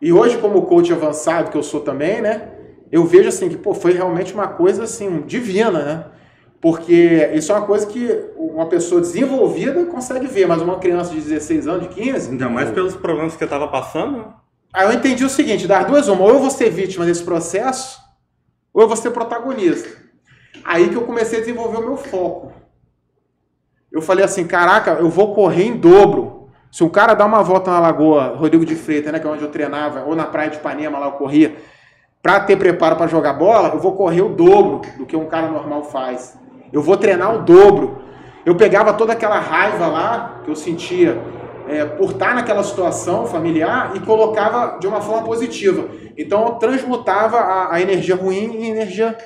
E 0.00 0.10
hoje, 0.10 0.38
como 0.38 0.62
coach 0.62 0.90
avançado 0.92 1.50
que 1.50 1.56
eu 1.56 1.62
sou 1.62 1.80
também, 1.80 2.22
né? 2.22 2.57
Eu 2.90 3.04
vejo 3.04 3.28
assim 3.28 3.48
que, 3.48 3.56
pô, 3.56 3.74
foi 3.74 3.92
realmente 3.92 4.32
uma 4.32 4.48
coisa 4.48 4.84
assim, 4.84 5.20
divina, 5.22 5.82
né? 5.82 6.04
Porque 6.60 7.30
isso 7.34 7.52
é 7.52 7.54
uma 7.54 7.66
coisa 7.66 7.86
que 7.86 8.08
uma 8.36 8.66
pessoa 8.66 9.00
desenvolvida 9.00 9.84
consegue 9.86 10.26
ver, 10.26 10.46
mas 10.46 10.60
uma 10.60 10.78
criança 10.78 11.12
de 11.12 11.20
16 11.20 11.68
anos, 11.68 11.88
de 11.88 11.94
15, 11.94 12.30
Ainda 12.30 12.48
mais 12.48 12.70
pelos 12.70 12.96
problemas 12.96 13.36
que 13.36 13.44
eu 13.44 13.48
tava 13.48 13.68
passando. 13.68 14.18
né? 14.18 14.24
Aí 14.72 14.86
eu 14.86 14.92
entendi 14.92 15.24
o 15.24 15.28
seguinte, 15.28 15.66
dar 15.66 15.84
duas 15.84 16.08
uma, 16.08 16.22
ou 16.22 16.30
eu 16.30 16.40
vou 16.40 16.50
ser 16.50 16.70
vítima 16.70 17.06
desse 17.06 17.22
processo, 17.22 18.00
ou 18.72 18.82
eu 18.82 18.88
vou 18.88 18.96
ser 18.96 19.10
protagonista. 19.10 19.88
Aí 20.64 20.88
que 20.88 20.96
eu 20.96 21.02
comecei 21.02 21.38
a 21.38 21.40
desenvolver 21.40 21.78
o 21.78 21.86
meu 21.86 21.96
foco. 21.96 22.52
Eu 23.90 24.02
falei 24.02 24.24
assim, 24.24 24.46
caraca, 24.46 24.92
eu 24.92 25.08
vou 25.08 25.34
correr 25.34 25.64
em 25.64 25.76
dobro. 25.76 26.50
Se 26.70 26.84
um 26.84 26.88
cara 26.88 27.14
dá 27.14 27.24
uma 27.24 27.42
volta 27.42 27.70
na 27.70 27.80
Lagoa 27.80 28.36
Rodrigo 28.36 28.64
de 28.64 28.74
Freitas, 28.74 29.10
né, 29.12 29.18
que 29.18 29.26
é 29.26 29.30
onde 29.30 29.42
eu 29.42 29.50
treinava, 29.50 30.04
ou 30.04 30.14
na 30.14 30.26
praia 30.26 30.50
de 30.50 30.56
Ipanema, 30.56 30.98
lá 30.98 31.06
eu 31.06 31.12
corria, 31.12 31.56
pra 32.22 32.40
ter 32.40 32.56
preparo 32.56 32.96
para 32.96 33.06
jogar 33.06 33.34
bola, 33.34 33.70
eu 33.70 33.78
vou 33.78 33.92
correr 33.92 34.22
o 34.22 34.28
dobro 34.30 34.82
do 34.96 35.06
que 35.06 35.16
um 35.16 35.26
cara 35.26 35.48
normal 35.48 35.84
faz. 35.84 36.38
Eu 36.72 36.82
vou 36.82 36.96
treinar 36.96 37.34
o 37.34 37.42
dobro. 37.42 38.02
Eu 38.44 38.54
pegava 38.54 38.92
toda 38.92 39.12
aquela 39.12 39.38
raiva 39.38 39.86
lá 39.86 40.40
que 40.44 40.50
eu 40.50 40.56
sentia 40.56 41.18
é, 41.68 41.84
por 41.84 42.12
estar 42.12 42.34
naquela 42.34 42.62
situação 42.62 43.26
familiar 43.26 43.92
e 43.94 44.00
colocava 44.00 44.78
de 44.78 44.86
uma 44.86 45.00
forma 45.00 45.22
positiva. 45.24 45.88
Então 46.16 46.46
eu 46.46 46.52
transmutava 46.54 47.38
a, 47.38 47.74
a 47.74 47.80
energia 47.80 48.16
ruim 48.16 48.56
em 48.56 48.70
energia 48.70 49.16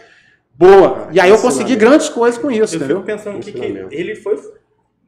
boa. 0.54 1.08
E 1.12 1.20
aí 1.20 1.30
eu 1.30 1.38
consegui 1.38 1.76
grandes 1.76 2.08
coisas 2.08 2.40
com 2.40 2.50
isso, 2.50 2.74
Eu 2.74 2.78
entendeu? 2.78 2.96
fico 2.98 3.06
pensando 3.06 3.38
que, 3.40 3.52
que 3.52 3.86
ele 3.90 4.16
foi 4.16 4.36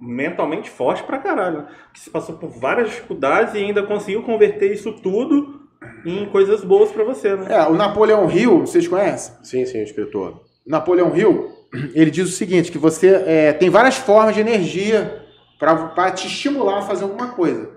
mentalmente 0.00 0.70
forte 0.70 1.02
pra 1.02 1.18
caralho. 1.18 1.66
Que 1.92 2.00
se 2.00 2.10
passou 2.10 2.36
por 2.36 2.50
várias 2.50 2.90
dificuldades 2.90 3.54
e 3.54 3.58
ainda 3.58 3.82
conseguiu 3.82 4.22
converter 4.22 4.72
isso 4.72 4.92
tudo 4.92 5.63
em 6.04 6.26
coisas 6.26 6.64
boas 6.64 6.90
pra 6.90 7.04
você, 7.04 7.34
né? 7.34 7.46
É, 7.54 7.62
o 7.66 7.74
Napoleão 7.74 8.30
Hill, 8.30 8.60
vocês 8.60 8.86
conhecem? 8.86 9.34
Sim, 9.42 9.64
sim, 9.66 9.82
escritor. 9.82 10.42
Napoleão 10.66 11.16
Hill, 11.16 11.50
ele 11.94 12.10
diz 12.10 12.28
o 12.28 12.32
seguinte, 12.32 12.70
que 12.70 12.78
você 12.78 13.22
é, 13.26 13.52
tem 13.52 13.70
várias 13.70 13.96
formas 13.96 14.34
de 14.34 14.40
energia 14.40 15.22
para 15.58 16.10
te 16.10 16.26
estimular 16.26 16.78
a 16.78 16.82
fazer 16.82 17.04
alguma 17.04 17.28
coisa. 17.28 17.70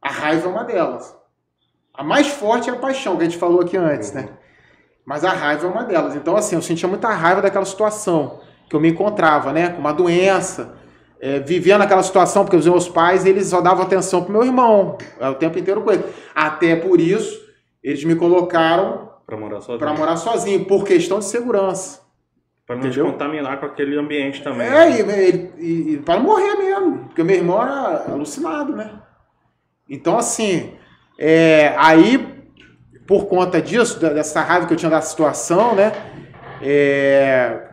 A 0.00 0.10
raiva 0.10 0.48
é 0.48 0.50
uma 0.50 0.64
delas. 0.64 1.14
A 1.92 2.04
mais 2.04 2.28
forte 2.28 2.70
é 2.70 2.72
a 2.72 2.76
paixão, 2.76 3.16
que 3.16 3.22
a 3.22 3.24
gente 3.24 3.38
falou 3.38 3.60
aqui 3.60 3.76
antes, 3.76 4.12
né? 4.12 4.28
Mas 5.04 5.24
a 5.24 5.30
raiva 5.30 5.66
é 5.66 5.70
uma 5.70 5.84
delas. 5.84 6.14
Então, 6.14 6.36
assim, 6.36 6.56
eu 6.56 6.62
sentia 6.62 6.88
muita 6.88 7.08
raiva 7.08 7.40
daquela 7.40 7.64
situação 7.64 8.40
que 8.68 8.74
eu 8.74 8.80
me 8.80 8.88
encontrava, 8.88 9.52
né? 9.52 9.70
Com 9.70 9.78
uma 9.78 9.92
doença, 9.92 10.76
é, 11.20 11.40
vivia 11.40 11.78
naquela 11.78 12.02
situação, 12.02 12.44
porque 12.44 12.56
os 12.56 12.66
meus 12.66 12.88
pais, 12.88 13.24
eles 13.24 13.46
só 13.46 13.60
davam 13.60 13.84
atenção 13.84 14.22
pro 14.22 14.32
meu 14.32 14.44
irmão, 14.44 14.98
é, 15.18 15.28
o 15.28 15.34
tempo 15.34 15.58
inteiro 15.58 15.82
com 15.82 15.92
ele. 15.92 16.04
Até 16.34 16.76
por 16.76 17.00
isso, 17.00 17.45
eles 17.88 18.04
me 18.04 18.14
colocaram 18.16 19.10
Pra 19.26 19.36
morar 19.36 19.60
sozinho. 19.60 19.78
para 19.78 19.92
morar 19.94 20.16
sozinho, 20.16 20.64
por 20.64 20.84
questão 20.84 21.18
de 21.18 21.24
segurança. 21.24 22.00
Pra 22.66 22.76
não 22.76 22.82
te 22.82 22.88
Entendeu? 22.88 23.12
contaminar 23.12 23.58
com 23.60 23.66
aquele 23.66 23.96
ambiente 23.98 24.42
também. 24.42 24.66
É, 24.68 24.90
e, 24.90 25.02
e, 25.02 25.52
e- 25.58 25.92
e 25.94 25.96
para 25.98 26.18
morrer 26.20 26.54
mesmo, 26.56 26.98
porque 27.06 27.22
meu 27.22 27.36
irmão 27.36 27.62
era 27.62 28.04
alucinado, 28.12 28.74
né? 28.74 28.90
Então, 29.88 30.18
assim, 30.18 30.72
é, 31.18 31.74
aí, 31.78 32.42
por 33.06 33.26
conta 33.26 33.62
disso, 33.62 34.00
dessa 34.00 34.40
raiva 34.42 34.66
que 34.66 34.72
eu 34.72 34.76
tinha 34.76 34.90
da 34.90 35.00
situação, 35.00 35.74
né? 35.76 35.92
é, 36.62 37.68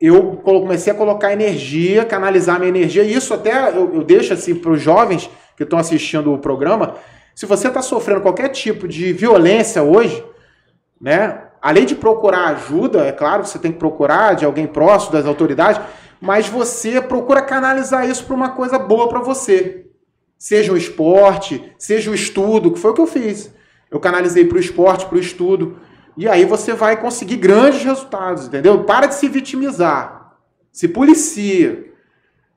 eu 0.00 0.36
comecei 0.36 0.92
a 0.92 0.96
colocar 0.96 1.32
energia, 1.32 2.04
canalizar 2.04 2.58
minha 2.58 2.68
energia, 2.68 3.02
e 3.02 3.14
isso 3.14 3.32
até 3.32 3.70
eu, 3.70 3.94
eu 3.94 4.04
deixo 4.04 4.32
assim 4.34 4.54
para 4.54 4.70
os 4.72 4.80
jovens 4.80 5.30
que 5.56 5.62
estão 5.62 5.78
assistindo 5.78 6.32
o 6.32 6.38
programa. 6.38 6.94
Se 7.36 7.44
você 7.44 7.68
está 7.68 7.82
sofrendo 7.82 8.22
qualquer 8.22 8.48
tipo 8.48 8.88
de 8.88 9.12
violência 9.12 9.82
hoje, 9.82 10.24
né? 10.98 11.42
Além 11.60 11.84
de 11.84 11.94
procurar 11.94 12.46
ajuda, 12.46 13.04
é 13.04 13.12
claro 13.12 13.42
que 13.42 13.50
você 13.50 13.58
tem 13.58 13.72
que 13.72 13.78
procurar 13.78 14.34
de 14.34 14.46
alguém 14.46 14.66
próximo 14.66 15.12
das 15.12 15.26
autoridades, 15.26 15.78
mas 16.18 16.48
você 16.48 16.98
procura 16.98 17.42
canalizar 17.42 18.08
isso 18.08 18.24
para 18.24 18.34
uma 18.34 18.50
coisa 18.52 18.78
boa 18.78 19.10
para 19.10 19.20
você. 19.20 19.84
Seja 20.38 20.72
o 20.72 20.78
esporte, 20.78 21.74
seja 21.78 22.10
o 22.10 22.14
estudo, 22.14 22.72
que 22.72 22.78
foi 22.78 22.92
o 22.92 22.94
que 22.94 23.02
eu 23.02 23.06
fiz. 23.06 23.52
Eu 23.90 24.00
canalizei 24.00 24.46
para 24.46 24.56
o 24.56 24.60
esporte, 24.60 25.04
para 25.04 25.16
o 25.16 25.20
estudo. 25.20 25.78
E 26.16 26.26
aí 26.26 26.46
você 26.46 26.72
vai 26.72 26.98
conseguir 26.98 27.36
grandes 27.36 27.84
resultados, 27.84 28.46
entendeu? 28.46 28.84
Para 28.84 29.08
de 29.08 29.14
se 29.14 29.28
vitimizar. 29.28 30.38
Se 30.72 30.88
policia. 30.88 31.92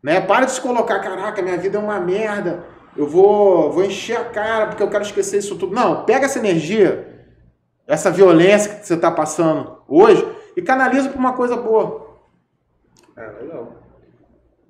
Né? 0.02 0.22
Para 0.22 0.46
de 0.46 0.52
se 0.54 0.62
colocar, 0.62 1.00
caraca, 1.00 1.42
minha 1.42 1.58
vida 1.58 1.78
é 1.78 1.82
uma 1.82 2.00
merda. 2.00 2.79
Eu 2.98 3.08
vou, 3.08 3.72
vou 3.72 3.84
encher 3.84 4.18
a 4.18 4.26
cara 4.26 4.68
porque 4.68 4.84
eu 4.84 4.90
quero 4.90 5.04
esquecer 5.04 5.38
isso 5.38 5.56
tudo. 5.58 5.74
Não, 5.74 6.04
pega 6.06 6.26
essa 6.26 6.40
energia, 6.40 7.26
essa 7.88 8.12
violência 8.12 8.76
que 8.76 8.86
você 8.88 8.96
está 8.96 9.12
passando 9.12 9.78
hoje 9.88 10.26
e 10.58 10.62
canaliza 10.62 11.10
para 11.10 11.20
uma 11.20 11.34
coisa 11.34 11.56
boa. 11.56 12.18
É, 13.16 13.28
legal. 13.42 13.76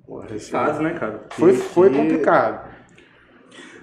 Porra, 0.06 0.26
esse- 0.34 0.50
Fase, 0.50 0.82
né, 0.82 0.94
cara? 0.94 1.24
Foi, 1.30 1.54
foi 1.54 1.90
complicado. 1.90 2.68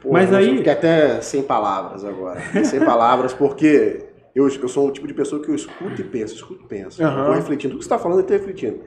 Porra, 0.02 0.14
Mas 0.14 0.34
aí- 0.34 0.58
Fiquei 0.58 0.74
até 0.74 1.22
sem 1.22 1.42
palavras 1.42 2.04
agora. 2.06 2.40
sem 2.64 2.80
palavras, 2.84 3.34
porque 3.34 4.06
eu, 4.36 4.48
eu 4.48 4.68
sou 4.70 4.88
o 4.88 4.92
tipo 4.92 5.08
de 5.08 5.14
pessoa 5.14 5.42
que 5.42 5.50
eu 5.50 5.56
escuto 5.56 6.00
e 6.00 6.04
penso, 6.04 6.36
escuto 6.36 6.64
e 6.64 6.68
penso. 6.68 7.02
Eu 7.02 7.12
Vou 7.26 7.34
refletindo. 7.34 7.74
Tudo 7.74 7.80
que 7.80 7.86
você 7.86 7.94
está 7.94 7.98
falando, 8.00 8.20
eu 8.20 8.22
estou 8.22 8.38
refletindo. 8.38 8.84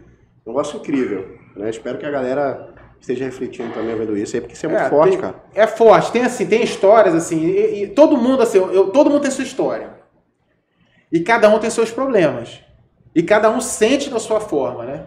Um 0.47 0.51
negócio 0.51 0.79
incrível. 0.79 1.37
Né? 1.57 1.69
Espero 1.71 1.99
que 1.99 2.07
a 2.07 2.11
galera 2.11 2.70
esteja 3.01 3.25
refletindo 3.25 3.73
também 3.73 3.95
vendo 3.97 4.17
isso 4.17 4.37
aí, 4.37 4.41
porque 4.41 4.55
isso 4.55 4.67
é 4.67 4.69
muito 4.69 4.83
É, 4.83 4.89
forte, 4.91 5.11
tem- 5.13 5.21
cara. 5.21 5.35
É 5.55 5.67
forte, 5.67 6.13
tem 6.13 6.23
assim, 6.23 6.47
tem 6.47 6.63
histórias 6.63 7.15
assim, 7.15 7.39
e, 7.47 7.83
e 7.85 7.87
todo 7.89 8.17
mundo 8.17 8.43
assim, 8.43 8.59
eu, 8.59 8.89
todo 8.91 9.11
mundo 9.11 9.23
tem 9.23 9.31
sua 9.31 9.45
história. 9.45 9.91
E 11.13 11.21
cada 11.21 11.49
um 11.49 11.59
tem 11.59 11.71
seus 11.71 11.91
problemas. 11.91 12.61
E 13.15 13.23
cada 13.23 13.51
um 13.51 13.61
sente 13.61 14.09
da 14.11 14.21
sua 14.21 14.39
forma, 14.41 14.85
né? 14.85 15.07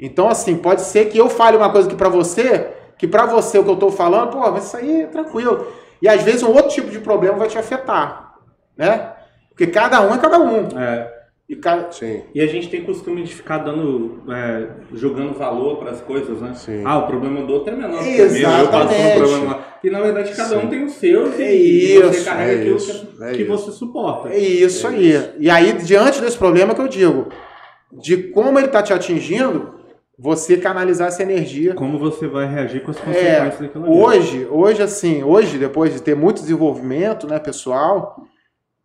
Então 0.00 0.28
assim, 0.28 0.56
pode 0.56 0.80
ser 0.80 1.08
que 1.08 1.18
eu 1.18 1.28
fale 1.28 1.56
uma 1.56 1.70
coisa 1.70 1.86
aqui 1.86 1.96
pra 1.96 2.08
você, 2.08 2.68
que 2.96 3.06
pra 3.06 3.26
você 3.26 3.58
o 3.58 3.64
que 3.64 3.70
eu 3.70 3.76
tô 3.76 3.90
falando, 3.90 4.30
pô, 4.32 4.50
mas 4.50 4.64
isso 4.66 4.76
aí 4.76 5.02
é 5.02 5.06
tranquilo. 5.06 5.66
E 6.02 6.08
às 6.08 6.22
vezes 6.22 6.42
um 6.42 6.50
outro 6.52 6.70
tipo 6.70 6.90
de 6.90 6.98
problema 6.98 7.36
vai 7.36 7.48
te 7.48 7.58
afetar, 7.58 8.34
né? 8.76 9.12
Porque 9.50 9.66
cada 9.68 10.00
um 10.00 10.14
é 10.14 10.18
cada 10.18 10.38
um. 10.38 10.68
É, 10.80 11.17
E 11.48 11.56
cada... 11.56 11.90
Sim. 11.90 12.24
E 12.34 12.40
a 12.42 12.46
gente 12.46 12.68
tem 12.68 12.84
costume 12.84 13.22
de 13.22 13.34
ficar 13.34 13.58
dando, 13.58 14.22
é, 14.30 14.66
jogando 14.92 15.32
valor 15.32 15.78
para 15.78 15.92
as 15.92 16.00
coisas, 16.02 16.40
né? 16.42 16.52
Sim. 16.54 16.82
Ah, 16.84 16.98
o 16.98 17.06
problema 17.06 17.40
do 17.46 17.54
outro 17.54 17.72
é 17.72 17.76
menor 17.76 18.02
que 18.02 18.20
o 18.22 18.30
meu, 18.32 18.50
eu 18.50 18.68
passo 18.68 18.94
um 18.94 19.16
problema. 19.18 19.58
E 19.82 19.90
na 19.90 20.00
verdade 20.00 20.34
cada 20.36 20.58
um 20.58 20.62
Sim. 20.62 20.66
tem 20.68 20.84
os 20.84 20.92
seus 20.92 21.38
É 21.40 21.54
e 21.54 22.02
você 22.02 22.16
isso, 22.18 22.24
carrega 22.26 22.52
é 22.52 22.60
aquilo 22.60 22.76
isso, 22.76 23.06
que, 23.16 23.24
é 23.24 23.32
que 23.32 23.44
você 23.44 23.70
suporta. 23.70 24.28
É 24.28 24.38
isso 24.38 24.86
É 24.86 24.90
aí. 24.90 25.10
isso. 25.12 25.30
E 25.38 25.48
aí, 25.48 25.72
diante 25.72 26.20
desse 26.20 26.36
problema 26.36 26.74
que 26.74 26.80
eu 26.82 26.88
digo, 26.88 27.28
de 27.92 28.16
como 28.24 28.58
ele 28.58 28.68
tá 28.68 28.82
te 28.82 28.92
atingindo, 28.92 29.74
você 30.18 30.56
canalizar 30.58 31.08
essa 31.08 31.22
energia. 31.22 31.72
Como 31.74 31.98
você 31.98 32.26
vai 32.26 32.46
reagir 32.46 32.82
com 32.82 32.90
as 32.90 32.98
É, 32.98 33.00
consequências 33.04 33.58
daquilo 33.60 33.84
ali. 33.86 33.94
hoje, 33.94 34.46
hoje 34.50 34.82
assim, 34.82 35.22
hoje, 35.22 35.56
depois 35.56 35.94
de 35.94 36.02
ter 36.02 36.14
muito 36.14 36.40
desenvolvimento, 36.42 37.26
né, 37.26 37.38
pessoal, 37.38 38.20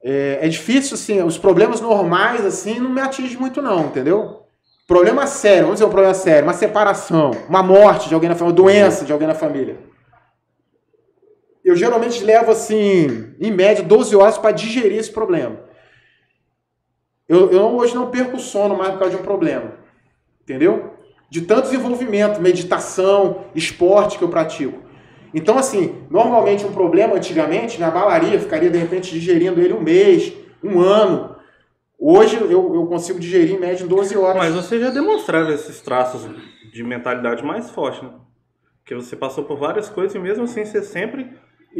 é, 0.04 0.39
é 0.41 0.49
difícil, 0.49 0.95
assim, 0.95 1.22
os 1.24 1.38
problemas 1.38 1.80
normais, 1.80 2.45
assim, 2.45 2.80
não 2.80 2.89
me 2.89 2.99
atingem 2.99 3.38
muito 3.38 3.62
não, 3.62 3.86
entendeu? 3.86 4.43
Problema 4.86 5.26
sério, 5.26 5.64
vamos 5.64 5.76
dizer 5.76 5.86
um 5.86 5.91
problema 5.91 6.14
sério, 6.14 6.43
uma 6.43 6.54
separação, 6.54 7.32
uma 7.47 7.64
morte 7.64 8.10
de 8.10 8.14
alguém 8.14 8.30
na 8.30 8.36
família, 8.36 8.51
uma 8.51 8.64
doença 8.64 9.06
de 9.06 9.14
alguém 9.14 9.28
na 9.28 9.34
família. 9.34 9.78
Eu 11.64 11.78
geralmente 11.78 12.22
levo, 12.22 12.51
assim, 12.51 13.34
em 13.39 13.49
média, 13.49 13.82
12 13.82 14.14
horas 14.18 14.38
para 14.38 14.51
digerir 14.51 14.99
esse 14.99 15.10
problema. 15.10 15.58
Eu, 17.28 17.49
eu 17.51 17.62
hoje 17.78 17.95
não 17.95 18.12
perco 18.12 18.36
o 18.36 18.39
sono 18.39 18.76
mais 18.76 18.91
por 18.91 18.99
causa 18.99 19.16
de 19.16 19.22
um 19.22 19.26
problema. 19.26 19.72
Entendeu? 20.41 20.95
De 21.30 21.41
tanto 21.41 21.64
desenvolvimento, 21.64 22.41
meditação, 22.41 23.45
esporte 23.56 24.18
que 24.18 24.24
eu 24.26 24.30
pratico. 24.30 24.82
Então, 25.34 25.57
assim, 25.57 25.95
normalmente 26.09 26.65
um 26.65 26.71
problema 26.71 27.15
antigamente 27.15 27.77
me 27.77 27.84
abalaria, 27.84 28.39
ficaria 28.39 28.69
de 28.69 28.77
repente 28.77 29.11
digerindo 29.11 29.59
ele 29.59 29.73
um 29.73 29.81
mês, 29.81 30.34
um 30.63 30.79
ano. 30.79 31.36
Hoje 31.99 32.36
eu, 32.36 32.51
eu 32.51 32.86
consigo 32.88 33.19
digerir 33.19 33.55
em 33.55 33.59
média 33.59 33.84
em 33.84 33.88
12 33.88 34.17
horas. 34.17 34.38
Mas 34.38 34.53
você 34.53 34.79
já 34.79 34.89
demonstrava 34.89 35.51
esses 35.53 35.81
traços 35.81 36.27
de 36.71 36.84
mentalidade 36.84 37.43
mais 37.43 37.69
forte, 37.69 38.03
né? 38.03 38.11
Porque 38.81 38.93
você 38.93 39.15
passou 39.15 39.45
por 39.45 39.57
várias 39.57 39.89
coisas 39.89 40.13
e 40.13 40.19
mesmo 40.19 40.43
assim 40.43 40.65
você 40.65 40.84
sempre 40.84 41.31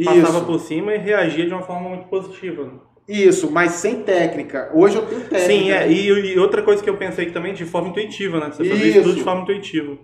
passava 0.02 0.38
Isso. 0.38 0.46
por 0.46 0.58
cima 0.58 0.94
e 0.94 0.98
reagia 0.98 1.46
de 1.46 1.52
uma 1.52 1.62
forma 1.62 1.90
muito 1.90 2.06
positiva. 2.06 2.64
né? 2.64 2.72
Isso, 3.06 3.50
mas 3.50 3.72
sem 3.72 4.02
técnica. 4.02 4.70
Hoje 4.72 4.96
eu 4.96 5.06
tenho 5.06 5.20
técnica. 5.20 5.46
Sim, 5.46 5.70
é, 5.70 5.90
e, 5.90 6.08
e 6.08 6.38
outra 6.38 6.62
coisa 6.62 6.82
que 6.82 6.88
eu 6.88 6.96
pensei 6.96 7.26
que 7.26 7.32
também 7.32 7.52
de 7.52 7.66
forma 7.66 7.90
intuitiva, 7.90 8.40
né? 8.40 8.50
Você 8.50 8.64
fazia 8.64 8.86
Isso. 8.86 9.02
tudo 9.02 9.14
de 9.16 9.22
forma 9.22 9.42
intuitiva. 9.42 9.98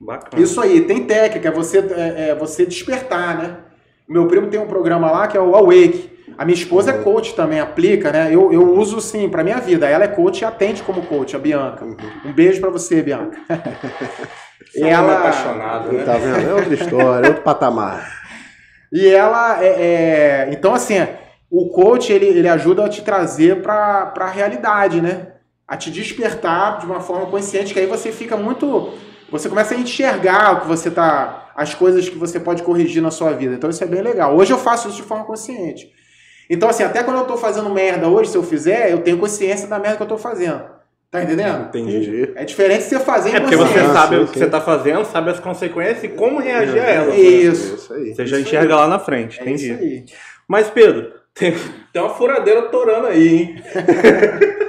Bacana. 0.00 0.42
Isso 0.42 0.60
aí, 0.60 0.82
tem 0.82 1.04
técnica, 1.04 1.48
é 1.48 1.52
você, 1.52 1.78
é, 1.78 2.28
é 2.30 2.34
você 2.34 2.64
despertar, 2.64 3.36
né? 3.36 3.56
Meu 4.08 4.26
primo 4.26 4.46
tem 4.48 4.58
um 4.60 4.66
programa 4.66 5.10
lá 5.10 5.26
que 5.26 5.36
é 5.36 5.40
o 5.40 5.54
Awake. 5.54 6.16
A 6.36 6.44
minha 6.44 6.54
esposa 6.56 6.90
é 6.92 6.98
coach 6.98 7.34
também, 7.34 7.58
aplica, 7.58 8.12
né? 8.12 8.28
Eu, 8.32 8.52
eu 8.52 8.74
uso 8.74 9.00
sim 9.00 9.28
pra 9.28 9.42
minha 9.42 9.58
vida. 9.58 9.88
Ela 9.88 10.04
é 10.04 10.08
coach 10.08 10.42
e 10.42 10.44
atende 10.44 10.82
como 10.82 11.02
coach, 11.02 11.34
a 11.34 11.38
Bianca. 11.38 11.84
Um 12.24 12.32
beijo 12.32 12.60
pra 12.60 12.70
você, 12.70 13.02
Bianca. 13.02 13.38
Você 14.70 14.80
é 14.86 14.98
um 14.98 15.02
homem 15.04 15.16
apaixonado, 15.16 15.92
né? 15.92 16.04
Tá 16.04 16.12
vendo? 16.18 16.50
É 16.50 16.52
outra 16.54 16.74
história, 16.74 17.26
é 17.26 17.28
outro 17.30 17.42
patamar. 17.42 18.06
E 18.92 19.08
ela 19.08 19.64
é, 19.64 19.66
é- 19.68 20.48
Então, 20.52 20.74
assim, 20.74 20.94
o 21.50 21.70
coach 21.70 22.12
ele, 22.12 22.26
ele 22.26 22.48
ajuda 22.48 22.84
a 22.84 22.88
te 22.88 23.00
trazer 23.02 23.62
pra, 23.62 24.06
pra 24.06 24.26
realidade, 24.26 25.00
né? 25.00 25.28
A 25.66 25.74
te 25.76 25.90
despertar 25.90 26.80
de 26.80 26.86
uma 26.86 27.00
forma 27.00 27.26
consciente, 27.26 27.72
que 27.72 27.80
aí 27.80 27.86
você 27.86 28.12
fica 28.12 28.36
muito. 28.36 28.92
Você 29.30 29.48
começa 29.48 29.74
a 29.74 29.78
enxergar 29.78 30.54
o 30.54 30.60
que 30.62 30.66
você 30.68 30.90
tá. 30.90 31.50
as 31.54 31.74
coisas 31.74 32.08
que 32.08 32.16
você 32.16 32.38
pode 32.40 32.62
corrigir 32.62 33.02
na 33.02 33.10
sua 33.10 33.32
vida. 33.32 33.54
Então 33.54 33.68
isso 33.68 33.82
é 33.82 33.86
bem 33.86 34.00
legal. 34.02 34.36
Hoje 34.36 34.52
eu 34.52 34.58
faço 34.58 34.88
isso 34.88 34.96
de 34.96 35.02
forma 35.02 35.24
consciente. 35.24 35.92
Então, 36.50 36.68
assim, 36.68 36.82
até 36.82 37.02
quando 37.02 37.18
eu 37.18 37.24
tô 37.26 37.36
fazendo 37.36 37.68
merda 37.68 38.08
hoje, 38.08 38.30
se 38.30 38.36
eu 38.38 38.42
fizer, 38.42 38.90
eu 38.90 39.00
tenho 39.02 39.18
consciência 39.18 39.68
da 39.68 39.78
merda 39.78 39.96
que 39.98 40.02
eu 40.02 40.06
tô 40.06 40.16
fazendo. 40.16 40.62
Tá 41.10 41.22
entendendo? 41.22 41.68
Entendi. 41.68 42.32
É 42.34 42.44
diferente 42.44 42.84
de 42.84 42.88
você 42.90 43.00
fazer 43.00 43.34
É 43.36 43.40
porque 43.40 43.56
você 43.56 43.80
sabe 43.92 44.16
sim, 44.16 44.22
o 44.22 44.26
que 44.26 44.34
sim. 44.34 44.40
você 44.40 44.46
tá 44.50 44.60
fazendo, 44.60 45.04
sabe 45.04 45.30
as 45.30 45.40
consequências 45.40 46.04
e 46.04 46.08
como 46.08 46.38
reagir 46.38 46.80
a 46.80 46.84
elas. 46.86 47.14
Isso. 47.16 47.74
Isso 47.76 47.92
aí. 47.94 48.14
Você 48.14 48.26
já 48.26 48.38
Isso 48.38 48.46
enxerga 48.48 48.74
aí. 48.74 48.80
lá 48.80 48.88
na 48.88 48.98
frente, 48.98 49.38
É 49.40 49.42
entendi. 49.42 49.72
isso 49.72 49.82
aí. 49.82 50.04
Mas, 50.46 50.70
Pedro, 50.70 51.12
tem, 51.34 51.54
tem 51.92 52.02
uma 52.02 52.10
furadeira 52.14 52.62
torando 52.62 53.06
aí, 53.08 53.28
hein? 53.28 53.62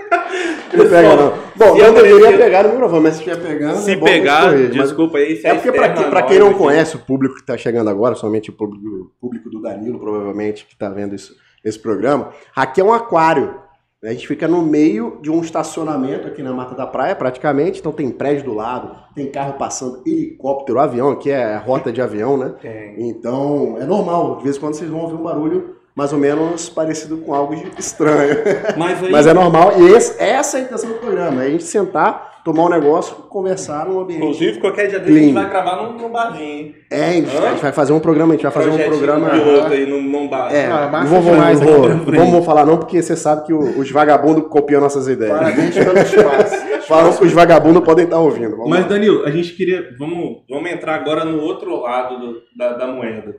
Não 0.74 0.89
pega, 0.89 1.16
não. 1.16 1.34
Bom, 1.55 1.78
não 1.78 1.93
deveria 1.93 2.16
aparecer- 2.18 2.38
pegar 2.38 2.64
no 2.64 2.70
microfone, 2.70 3.03
mas 3.03 3.14
se 3.16 3.20
estiver 3.24 3.47
pegando. 3.47 3.78
Se 3.78 3.91
é 3.91 3.95
pegar, 3.97 4.53
desculpa 4.70 5.18
aí, 5.18 5.36
se 5.38 5.47
É 5.47 5.53
porque 5.55 5.72
pra, 5.72 5.88
externo 5.88 6.03
que- 6.05 6.10
pra 6.10 6.22
quem 6.24 6.39
não 6.39 6.53
conhece 6.53 6.95
o 6.95 6.99
público 6.99 7.36
que 7.36 7.41
está 7.41 7.57
chegando 7.57 7.89
agora, 7.89 8.16
somente 8.16 8.49
o 8.49 8.53
público, 8.53 8.86
o 8.88 9.12
público 9.20 9.49
do 9.49 9.62
Danilo, 9.62 9.99
provavelmente, 9.99 10.66
que 10.66 10.74
está 10.74 10.89
vendo 10.89 11.16
isso, 11.16 11.36
esse 11.64 11.78
programa, 11.80 12.30
aqui 12.55 12.80
é 12.82 12.84
um 12.84 12.93
aquário. 12.93 13.55
A 14.01 14.12
gente 14.12 14.26
fica 14.26 14.47
no 14.47 14.62
meio 14.62 15.20
de 15.22 15.30
um 15.30 15.41
estacionamento 15.41 16.26
aqui 16.26 16.41
na 16.41 16.53
Mata 16.53 16.74
da 16.74 16.88
Praia, 16.88 17.14
praticamente. 17.14 17.80
Então 17.82 17.91
tem 17.91 18.10
prédio 18.10 18.45
do 18.45 18.53
lado, 18.53 18.95
tem 19.14 19.26
carro 19.30 19.53
passando, 19.57 20.01
helicóptero, 20.07 20.80
avião, 20.80 21.12
aqui 21.12 21.30
é 21.30 21.57
rota 21.57 21.91
de 21.91 22.01
avião, 22.01 22.38
né? 22.38 22.53
Tem. 22.62 23.10
Então 23.10 23.76
é 23.78 23.84
normal. 23.86 24.38
De 24.38 24.43
vez 24.45 24.55
em 24.55 24.60
quando 24.62 24.76
vocês 24.76 24.89
vão 24.89 25.01
ouvir 25.01 25.16
um 25.16 25.24
barulho 25.24 25.76
mais 25.99 26.13
ou 26.13 26.17
menos 26.19 26.69
parecido 26.69 27.17
com 27.17 27.33
algo 27.33 27.55
de 27.55 27.69
estranho. 27.77 28.37
Mas 28.77 29.03
aí, 29.03 29.11
Mas 29.11 29.27
é 29.27 29.33
normal. 29.33 29.73
E 29.77 29.91
esse- 29.91 30.21
essa 30.21 30.57
é 30.57 30.61
a 30.61 30.63
intenção 30.63 30.89
do 30.89 30.95
programa: 30.95 31.43
é 31.43 31.47
a 31.47 31.49
gente 31.49 31.63
sentar, 31.63 32.39
tomar 32.45 32.63
um 32.63 32.69
negócio, 32.69 33.15
conversar 33.29 33.85
num 33.85 33.99
ambiente. 33.99 34.21
inclusive, 34.23 34.59
qualquer 34.59 34.87
dia 34.87 34.99
desse 34.99 35.11
a 35.17 35.21
gente 35.21 35.33
vai 35.33 35.49
gravar 35.49 35.75
num, 35.83 35.93
num 35.97 36.09
barzinho, 36.09 36.43
hein? 36.47 36.75
É, 36.89 37.03
a 37.05 37.11
gente, 37.11 37.37
a 37.37 37.49
gente 37.51 37.61
vai 37.61 37.71
fazer 37.73 37.91
um 37.93 37.99
programa, 37.99 38.33
a 38.33 38.35
gente 38.37 38.43
vai 38.43 38.51
fazer 38.51 38.69
um 38.69 38.77
programa. 38.77 39.29
piloto 39.29 39.73
aí 39.73 39.85
num, 39.85 40.01
num 40.01 40.27
bar. 40.29 40.53
É, 40.55 40.65
Ah, 40.67 40.89
não 40.91 41.05
vou, 41.05 41.21
vou, 41.21 41.33
demais 41.33 41.59
vou, 41.59 41.81
vamos 42.15 42.45
falar 42.45 42.65
não, 42.65 42.77
porque 42.77 43.01
você 43.01 43.15
sabe 43.15 43.45
que 43.45 43.53
o- 43.53 43.77
os 43.79 43.91
vagabundos 43.91 44.47
copiam 44.47 44.79
nossas 44.81 45.07
ideias. 45.07 45.37
Parabéns 45.37 45.75
pelo 45.75 45.97
espaço. 45.99 46.69
Falam 46.87 47.13
que 47.15 47.23
os 47.25 47.31
vagabundos 47.33 47.83
podem 47.83 48.05
estar 48.05 48.17
ouvindo. 48.17 48.51
Vamos 48.57 48.69
Mas, 48.69 48.81
lá. 48.81 48.87
Danilo, 48.87 49.23
a 49.25 49.29
gente 49.29 49.53
queria. 49.53 49.83
Vamos. 49.99 50.37
Vamos 50.49 50.71
entrar 50.71 50.95
agora 50.95 51.23
no 51.23 51.39
outro 51.41 51.81
lado 51.81 52.17
do- 52.19 52.41
da, 52.57 52.73
da 52.73 52.87
moeda. 52.87 53.35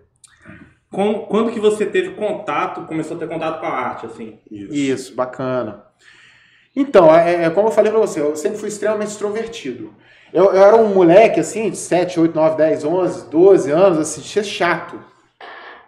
Com- 0.90 1.20
quando 1.26 1.52
que 1.52 1.60
você 1.60 1.86
teve 1.86 2.10
contato, 2.14 2.86
começou 2.86 3.16
a 3.16 3.20
ter 3.20 3.28
contato 3.28 3.60
com 3.60 3.66
a 3.66 3.70
arte, 3.70 4.06
assim? 4.06 4.38
Isso, 4.50 5.14
bacana. 5.14 5.84
Então, 6.74 7.14
é, 7.14 7.44
é 7.44 7.50
como 7.50 7.68
eu 7.68 7.72
falei 7.72 7.90
pra 7.90 8.00
você, 8.00 8.20
eu 8.20 8.34
sempre 8.36 8.58
fui 8.58 8.68
extremamente 8.68 9.10
extrovertido. 9.10 9.94
Eu, 10.32 10.46
eu 10.46 10.62
era 10.64 10.76
um 10.76 10.92
moleque, 10.94 11.40
assim, 11.40 11.70
de 11.70 11.76
7, 11.76 12.18
8, 12.18 12.34
9, 12.34 12.56
10, 12.56 12.84
11, 12.84 13.28
12 13.30 13.70
anos, 13.70 13.98
assim, 13.98 14.20
de 14.20 14.28
ser 14.28 14.44
chato. 14.44 15.00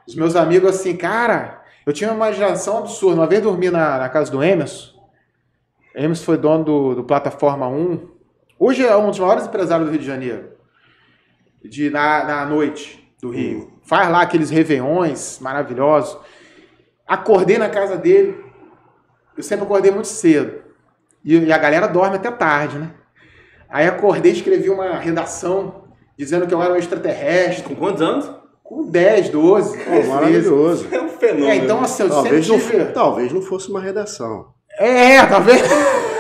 Os 0.06 0.14
meus 0.14 0.34
amigos, 0.34 0.70
assim, 0.70 0.96
cara, 0.96 1.62
eu 1.86 1.92
tinha 1.92 2.10
uma 2.10 2.16
imaginação 2.16 2.78
absurda. 2.78 3.20
Uma 3.20 3.26
vez 3.26 3.40
dormi 3.42 3.70
na, 3.70 3.98
na 3.98 4.08
casa 4.08 4.30
do 4.30 4.42
Emerson. 4.42 4.92
Emerson 5.94 6.24
foi 6.24 6.36
dono 6.36 6.64
do, 6.64 6.94
do 6.96 7.04
Plataforma 7.04 7.68
1. 7.68 8.08
Hoje 8.58 8.84
é 8.84 8.96
um 8.96 9.10
dos 9.10 9.18
maiores 9.18 9.46
empresários 9.46 9.86
do 9.86 9.92
Rio 9.92 10.00
de 10.00 10.06
Janeiro. 10.06 10.50
De, 11.64 11.90
na, 11.90 12.24
na 12.24 12.46
noite 12.46 13.12
do 13.20 13.30
Rio. 13.30 13.71
Faz 13.82 14.10
lá 14.10 14.22
aqueles 14.22 14.50
réveillões 14.50 15.38
maravilhosos. 15.40 16.16
Acordei 17.06 17.58
na 17.58 17.68
casa 17.68 17.96
dele. 17.96 18.42
Eu 19.36 19.42
sempre 19.42 19.64
acordei 19.64 19.90
muito 19.90 20.08
cedo. 20.08 20.62
E, 21.24 21.36
e 21.36 21.52
a 21.52 21.58
galera 21.58 21.86
dorme 21.86 22.16
até 22.16 22.30
tarde, 22.30 22.78
né? 22.78 22.90
Aí 23.68 23.86
acordei 23.86 24.32
e 24.32 24.34
escrevi 24.34 24.68
uma 24.68 24.98
redação 24.98 25.84
dizendo 26.16 26.46
que 26.46 26.54
eu 26.54 26.62
era 26.62 26.72
um 26.72 26.76
extraterrestre. 26.76 27.64
Com 27.64 27.74
quantos 27.74 28.02
anos? 28.02 28.30
Com 28.62 28.88
10, 28.90 29.30
12, 29.30 29.78
Pô, 29.78 29.84
13. 29.84 30.08
maravilhoso. 30.08 30.88
É 30.90 31.00
um 31.00 31.08
fenômeno. 31.08 31.48
É, 31.48 31.56
então 31.56 31.80
assim, 31.80 32.02
eu 32.04 32.08
Talvez 32.08 32.48
não, 32.48 32.58
sempre 32.58 32.78
tive... 32.78 32.92
talvez 32.92 33.32
não 33.32 33.42
fosse 33.42 33.68
uma 33.70 33.80
redação. 33.80 34.52
É, 34.78 35.24
vendo? 35.24 36.11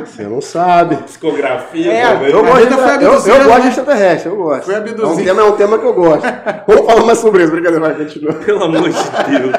Você 0.00 0.24
não 0.24 0.40
sabe. 0.42 0.96
Psicografia, 0.96 1.90
É, 1.92 2.06
talvez. 2.08 2.32
Eu 2.34 2.42
gosto, 2.44 2.68
foi 2.74 2.94
eu, 2.96 3.00
eu 3.00 3.44
gosto 3.44 3.48
né? 3.48 3.60
de 3.60 3.68
extraterrestre, 3.68 4.28
eu 4.30 4.36
gosto. 4.36 4.64
Foi 4.64 4.74
É 4.74 4.78
um, 4.78 5.16
tema, 5.16 5.40
é 5.40 5.44
um 5.44 5.56
tema 5.56 5.78
que 5.78 5.86
eu 5.86 5.94
gosto. 5.94 6.22
Vamos 6.66 6.86
falar 6.86 7.04
mais 7.06 7.18
sobre 7.18 7.42
isso, 7.42 7.52
brincadeira, 7.52 7.86
vai, 7.86 7.94
continua. 7.94 8.34
Pelo 8.34 8.62
amor 8.64 8.90
de 8.90 8.94
Deus. 8.94 9.56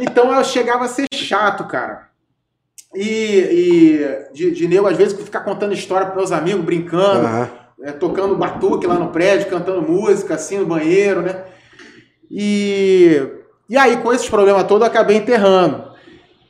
Então 0.00 0.32
eu 0.32 0.42
chegava 0.44 0.84
a 0.84 0.88
ser 0.88 1.06
chato, 1.12 1.64
cara. 1.64 2.08
E, 2.94 3.04
e 3.04 4.32
de, 4.34 4.50
de 4.52 4.68
nego, 4.68 4.86
às 4.86 4.96
vezes, 4.96 5.18
ficar 5.20 5.40
contando 5.40 5.74
história 5.74 6.06
pros 6.06 6.16
meus 6.16 6.32
amigos, 6.32 6.64
brincando. 6.64 7.26
Aham. 7.26 7.48
é, 7.84 7.92
tocando 7.92 8.36
batuque 8.36 8.86
lá 8.86 8.94
no 8.94 9.08
prédio, 9.08 9.50
cantando 9.50 9.82
música, 9.82 10.34
assim, 10.34 10.58
no 10.58 10.66
banheiro, 10.66 11.20
né? 11.22 11.44
E, 12.30 13.22
e 13.68 13.76
aí, 13.76 13.98
com 13.98 14.12
esses 14.14 14.28
problemas 14.30 14.64
todos, 14.64 14.82
eu 14.86 14.90
acabei 14.90 15.16
enterrando. 15.18 15.92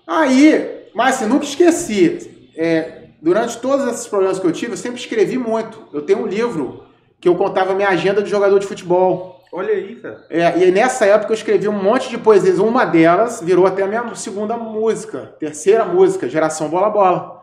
Aí, 0.06 0.86
mas 0.94 1.16
assim, 1.16 1.26
nunca 1.26 1.44
esqueci. 1.44 2.31
É, 2.56 3.04
durante 3.20 3.58
todos 3.58 3.86
esses 3.88 4.06
problemas 4.06 4.38
que 4.38 4.46
eu 4.46 4.52
tive, 4.52 4.72
eu 4.72 4.76
sempre 4.76 5.00
escrevi 5.00 5.38
muito. 5.38 5.88
Eu 5.92 6.02
tenho 6.02 6.20
um 6.20 6.26
livro 6.26 6.84
que 7.20 7.28
eu 7.28 7.36
contava 7.36 7.74
minha 7.74 7.88
agenda 7.88 8.22
de 8.22 8.30
jogador 8.30 8.58
de 8.58 8.66
futebol. 8.66 9.42
Olha 9.52 9.72
aí, 9.74 9.96
cara. 9.96 10.24
É, 10.30 10.38
e 10.38 10.64
aí, 10.64 10.70
nessa 10.70 11.04
época 11.04 11.32
eu 11.32 11.36
escrevi 11.36 11.68
um 11.68 11.82
monte 11.82 12.08
de 12.08 12.18
poesias. 12.18 12.58
Uma 12.58 12.84
delas 12.84 13.40
virou 13.42 13.66
até 13.66 13.82
a 13.82 13.86
minha 13.86 14.14
segunda 14.14 14.56
música, 14.56 15.34
terceira 15.38 15.84
música, 15.84 16.28
Geração 16.28 16.68
Bola 16.68 16.88
Bola. 16.88 17.42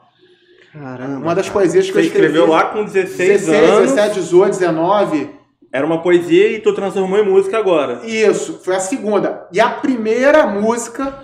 Caramba. 0.73 1.17
Uma 1.17 1.35
das 1.35 1.49
poesias 1.49 1.85
que 1.85 1.93
Você 1.93 1.99
eu 1.99 2.03
escrevi. 2.03 2.27
escreveu 2.27 2.51
lá 2.51 2.65
com 2.65 2.83
16, 2.83 3.17
16, 3.47 3.69
anos. 3.69 3.91
17, 3.91 4.19
18, 4.21 4.59
19. 4.59 5.29
Era 5.71 5.85
uma 5.85 6.01
poesia 6.01 6.51
e 6.51 6.59
tu 6.59 6.73
transformou 6.73 7.19
em 7.19 7.25
música 7.25 7.57
agora. 7.57 8.01
Isso, 8.03 8.59
foi 8.63 8.75
a 8.75 8.79
segunda. 8.79 9.47
E 9.51 9.59
a 9.59 9.69
primeira 9.69 10.47
música, 10.47 11.15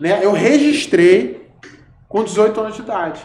né, 0.00 0.20
eu 0.24 0.32
registrei 0.32 1.41
com 2.12 2.22
18 2.22 2.60
anos 2.60 2.76
de 2.76 2.82
idade. 2.82 3.20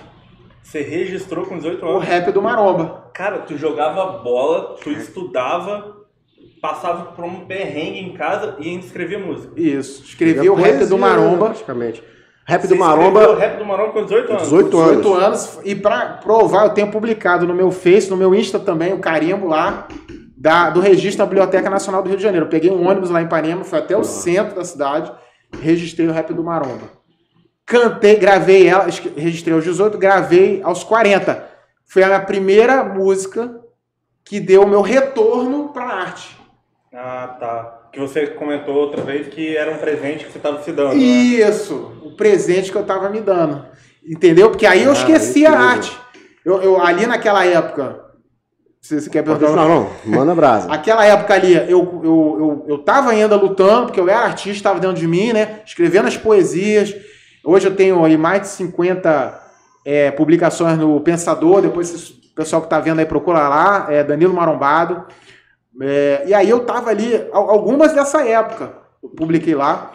Você 0.63 0.81
registrou 0.81 1.45
com 1.45 1.57
18 1.57 1.85
O 1.85 1.89
anos. 1.89 2.05
rap 2.05 2.31
do 2.31 2.41
Maromba. 2.41 3.09
Cara, 3.13 3.39
tu 3.39 3.57
jogava 3.57 4.19
bola, 4.19 4.77
tu 4.81 4.89
estudava, 4.89 5.97
passava 6.61 7.11
por 7.11 7.25
um 7.25 7.45
perrengue 7.45 7.99
em 7.99 8.13
casa 8.13 8.55
e 8.59 8.69
ainda 8.69 8.85
escrevia 8.85 9.19
música. 9.19 9.51
Isso. 9.59 10.03
Escrevi 10.03 10.49
o 10.49 10.55
rap 10.55 10.85
do 10.85 10.97
Maromba. 10.97 11.47
Praticamente. 11.47 12.01
Rap 12.45 12.61
Você 12.61 12.67
do 12.69 12.75
escreveu 12.75 12.97
Maromba, 12.97 13.29
o 13.29 13.35
rap 13.35 13.57
do 13.57 13.65
Maromba 13.65 13.91
com 13.91 14.03
18 14.05 14.29
anos. 14.31 14.43
18 14.43 14.77
anos. 14.77 14.97
18 14.97 15.13
anos. 15.13 15.59
E 15.65 15.75
pra 15.75 16.19
provar, 16.23 16.63
eu 16.63 16.69
tenho 16.69 16.89
publicado 16.89 17.45
no 17.45 17.53
meu 17.53 17.71
Face, 17.71 18.09
no 18.09 18.15
meu 18.15 18.33
Insta 18.33 18.57
também, 18.57 18.93
o 18.93 18.99
carimbo 18.99 19.47
lá 19.47 19.85
da, 20.37 20.69
do 20.69 20.79
registro 20.79 21.19
da 21.19 21.25
Biblioteca 21.25 21.69
Nacional 21.69 22.01
do 22.01 22.07
Rio 22.07 22.17
de 22.17 22.23
Janeiro. 22.23 22.45
Eu 22.45 22.49
peguei 22.49 22.71
um 22.71 22.87
ônibus 22.87 23.09
lá 23.09 23.21
em 23.21 23.25
Ipanema, 23.25 23.65
fui 23.65 23.77
até 23.77 23.97
o 23.97 24.03
centro 24.05 24.55
da 24.55 24.63
cidade, 24.63 25.11
registrei 25.59 26.07
o 26.07 26.11
rap 26.13 26.33
do 26.33 26.41
Maromba. 26.41 26.96
Cantei, 27.67 28.15
gravei 28.15 28.65
ela, 28.65 28.85
registrei 29.17 29.53
aos 29.53 29.63
18, 29.65 29.97
gravei 29.97 30.61
aos 30.63 30.85
40. 30.85 31.43
Foi 31.85 32.01
a 32.01 32.07
minha 32.07 32.21
primeira 32.21 32.81
música 32.81 33.59
que 34.23 34.39
deu 34.39 34.63
o 34.63 34.67
meu 34.67 34.79
retorno 34.81 35.67
pra 35.73 35.83
arte. 35.83 36.37
Ah, 36.93 37.35
tá. 37.37 37.73
Que 37.91 37.99
você 37.99 38.27
comentou 38.27 38.73
outra 38.73 39.01
vez 39.01 39.27
que 39.27 39.55
era 39.55 39.69
um 39.71 39.77
presente 39.79 40.23
que 40.25 40.31
você 40.31 40.37
estava 40.37 40.63
se 40.63 40.71
dando. 40.71 40.91
né? 40.93 41.01
Isso, 41.01 41.91
o 42.03 42.15
presente 42.15 42.71
que 42.71 42.77
eu 42.77 42.85
tava 42.85 43.09
me 43.09 43.19
dando. 43.19 43.65
Entendeu? 44.05 44.49
Porque 44.49 44.65
aí 44.65 44.83
eu 44.83 44.91
Ah, 44.91 44.93
esqueci 44.93 45.45
a 45.45 45.51
arte. 45.59 45.97
Eu, 46.45 46.61
eu- 46.61 46.81
ali 46.81 47.05
naquela 47.05 47.45
época. 47.45 47.99
Se 48.81 49.01
você 49.01 49.09
quer 49.09 49.23
perguntar. 49.23 49.47
continuar, 49.47 49.67
não. 49.67 49.89
Manda 50.05 50.33
brasa. 50.33 50.71
Aquela 50.73 51.03
época 51.05 51.33
ali, 51.33 51.53
eu, 51.53 51.67
eu, 51.69 52.01
eu, 52.03 52.65
eu 52.69 52.77
tava 52.77 53.09
ainda 53.11 53.35
lutando, 53.35 53.87
porque 53.87 53.99
eu 53.99 54.07
era 54.07 54.19
artista, 54.21 54.51
estava 54.55 54.79
dentro 54.79 54.95
de 54.95 55.05
mim, 55.07 55.33
né? 55.33 55.59
Escrevendo 55.65 56.07
as 56.07 56.15
poesias. 56.15 56.95
Hoje 57.49 57.65
eu 57.65 57.73
tenho 57.77 58.03
aí 58.03 58.17
mais 58.17 58.41
de 58.41 58.47
50 58.49 59.41
é, 59.85 60.11
publicações 60.11 60.77
no 60.77 60.99
Pensador. 60.99 61.61
Depois, 61.61 62.09
o 62.09 62.35
pessoal 62.35 62.61
que 62.61 62.67
tá 62.69 62.77
vendo 62.77 62.99
aí 62.99 63.05
procura 63.05 63.47
lá, 63.47 63.87
é 63.89 64.03
Danilo 64.03 64.33
Marombado. 64.33 65.05
É, 65.81 66.25
e 66.27 66.33
aí 66.33 66.49
eu 66.49 66.65
tava 66.65 66.89
ali, 66.89 67.15
al- 67.31 67.49
algumas 67.49 67.93
dessa 67.93 68.21
época, 68.27 68.73
eu 69.01 69.07
publiquei 69.07 69.55
lá. 69.55 69.93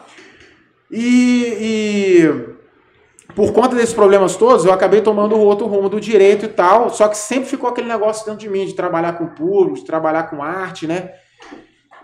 E, 0.91 1.59
e 1.61 3.35
por 3.35 3.53
conta 3.53 3.77
desses 3.77 3.95
problemas 3.95 4.35
todos, 4.35 4.65
eu 4.65 4.73
acabei 4.73 5.03
tomando 5.03 5.39
outro 5.39 5.67
rumo 5.67 5.91
do 5.91 6.01
direito 6.01 6.47
e 6.47 6.49
tal, 6.49 6.89
só 6.89 7.07
que 7.07 7.19
sempre 7.19 7.51
ficou 7.51 7.69
aquele 7.69 7.87
negócio 7.87 8.25
dentro 8.25 8.41
de 8.41 8.49
mim, 8.49 8.65
de 8.65 8.73
trabalhar 8.75 9.13
com 9.19 9.27
público, 9.27 9.75
de 9.81 9.85
trabalhar 9.85 10.23
com 10.31 10.43
arte, 10.43 10.87
né? 10.87 11.11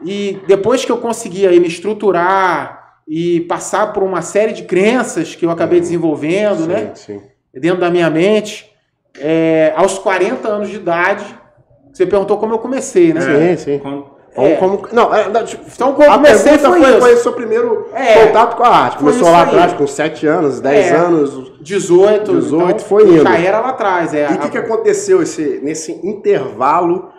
E 0.05 0.43
depois 0.47 0.85
que 0.85 0.93
eu 0.93 0.99
consegui 0.99 1.47
aí 1.47 1.59
me 1.59 1.69
estruturar 1.69 2.78
e 3.09 3.41
passar 3.43 3.93
por 3.93 4.03
uma 4.03 4.21
série 4.21 4.53
de 4.53 4.65
crenças 4.65 5.35
que 5.35 5.47
eu 5.47 5.51
acabei 5.51 5.81
desenvolvendo, 5.81 6.63
sim, 6.63 6.67
né? 6.69 6.91
Sim. 6.95 7.23
Dentro 7.55 7.81
da 7.81 7.89
minha 7.91 8.11
mente, 8.11 8.71
é, 9.19 9.73
aos 9.75 9.99
40 9.99 10.47
anos 10.47 10.69
de 10.69 10.77
idade, 10.77 11.25
você 11.93 12.05
perguntou 12.07 12.37
como 12.37 12.53
eu 12.55 12.59
comecei, 12.59 13.13
né? 13.15 13.57
Sim, 13.57 13.57
sim. 13.65 13.79
Quando- 13.79 14.19
Como, 14.35 14.47
É. 14.47 14.55
como- 14.57 14.83
não, 14.93 15.13
é, 15.13 15.27
Então, 15.75 15.95
como 15.95 16.09
a 16.09 16.15
comecei 16.15 16.59
pergunta 16.59 16.69
foi 16.69 16.81
foi, 16.81 16.91
isso. 16.91 17.01
foi 17.01 17.15
o 17.15 17.17
seu 17.17 17.33
primeiro 17.33 17.89
É. 17.93 18.27
contato 18.27 18.57
com 18.57 18.63
a 18.63 18.69
arte. 18.69 18.99
Começou 18.99 19.29
lá 19.29 19.43
aí. 19.43 19.49
atrás 19.49 19.73
com 19.73 19.85
7 19.87 20.27
anos, 20.29 20.61
10 20.61 20.87
É. 20.93 20.95
anos. 20.95 21.53
18, 21.61 22.35
18 22.35 22.67
então, 22.77 22.79
foi 22.87 23.03
indo. 23.05 23.23
Já 23.25 23.37
era 23.37 23.59
lá 23.59 23.71
atrás. 23.71 24.15
É, 24.15 24.31
E 24.31 24.35
o 24.35 24.39
que, 24.39 24.51
que 24.51 24.59
aconteceu 24.59 25.21
esse, 25.23 25.59
nesse 25.65 25.93
intervalo 26.07 27.11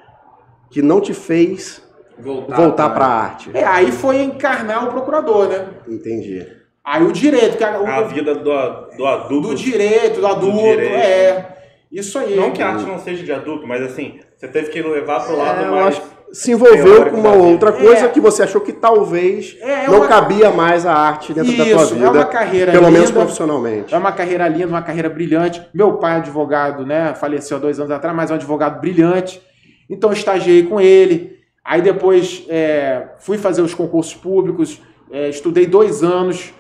que 0.70 0.82
não 0.82 1.02
te 1.02 1.14
fez 1.14 1.82
Voltar, 2.18 2.56
voltar 2.56 2.88
né? 2.90 2.94
para 2.96 3.06
a 3.06 3.10
arte? 3.24 3.50
É, 3.54 3.66
aí 3.66 3.92
foi 3.92 4.22
encarnar 4.22 4.86
o 4.88 4.92
procurador, 4.92 5.48
né? 5.50 5.66
Entendi. 5.90 6.46
Aí 6.84 7.04
o 7.04 7.12
direito, 7.12 7.58
que 7.58 7.64
a, 7.64 7.80
o- 7.80 7.86
A 7.88 8.02
vida 8.04 8.34
do, 8.36 8.44
do 8.44 9.06
adulto. 9.06 9.50
do 9.50 9.56
direito, 9.56 10.20
do 10.22 10.28
adulto, 10.28 10.58
direito. 10.58 10.96
é. 10.96 11.56
Isso 11.92 12.18
aí. 12.20 12.36
Não 12.36 12.52
que 12.52 12.62
a 12.62 12.70
arte 12.70 12.86
não 12.86 13.00
seja 13.00 13.24
de 13.24 13.32
adulto, 13.32 13.66
mas 13.68 13.82
assim, 13.82 14.20
você 14.38 14.48
teve 14.48 14.70
que 14.70 14.82
levar 14.82 15.26
pro 15.26 15.36
lado 15.36 15.62
É, 15.64 15.68
eu 15.68 15.72
mais. 15.72 15.88
acho 15.88 16.02
que 16.02 16.08
se 16.34 16.52
envolveu 16.52 17.08
com 17.10 17.18
uma 17.18 17.34
outra 17.34 17.72
coisa 17.72 18.06
É. 18.06 18.10
que 18.10 18.20
você 18.20 18.44
achou 18.44 18.62
que 18.62 18.72
talvez 18.72 19.58
É, 19.60 19.86
é 19.86 19.88
não 19.88 19.98
uma- 19.98 20.08
cabia 20.08 20.52
mais 20.52 20.86
a 20.86 20.94
arte 20.94 21.34
dentro 21.34 21.52
da 21.58 21.66
tua 21.66 21.84
Isso, 21.84 21.96
vida. 21.96 22.06
é 22.06 22.10
uma 22.12 22.26
carreira 22.26 22.72
Pelo 22.72 22.92
menos 22.92 23.10
linda. 23.10 23.20
profissionalmente. 23.22 23.94
É 23.94 23.98
uma 23.98 24.12
carreira 24.12 24.48
linda, 24.48 24.68
uma 24.68 24.82
carreira 24.84 25.10
brilhante. 25.10 25.62
Meu 25.74 25.94
pai 25.94 26.14
é 26.14 26.18
advogado, 26.18 26.86
né? 26.86 27.16
Faleceu 27.16 27.58
há 27.58 27.60
dois 27.60 27.80
anos 27.80 27.92
atrás, 27.92 28.16
mas 28.16 28.30
é 28.30 28.34
um 28.34 28.38
advogado 28.38 28.80
brilhante. 28.80 29.42
Então 29.90 30.12
eu 30.12 30.14
estagiei 30.16 30.64
com 30.64 30.80
ele. 30.80 31.38
Aí 31.66 31.82
depois 31.82 32.46
é, 32.50 33.08
fui 33.20 33.38
fazer 33.40 33.64
os 33.64 33.74
concursos 33.74 34.14
públicos. 34.14 34.80
É, 35.12 35.30
estudei 35.30 35.66
dois 35.66 36.04
anos 36.04 36.54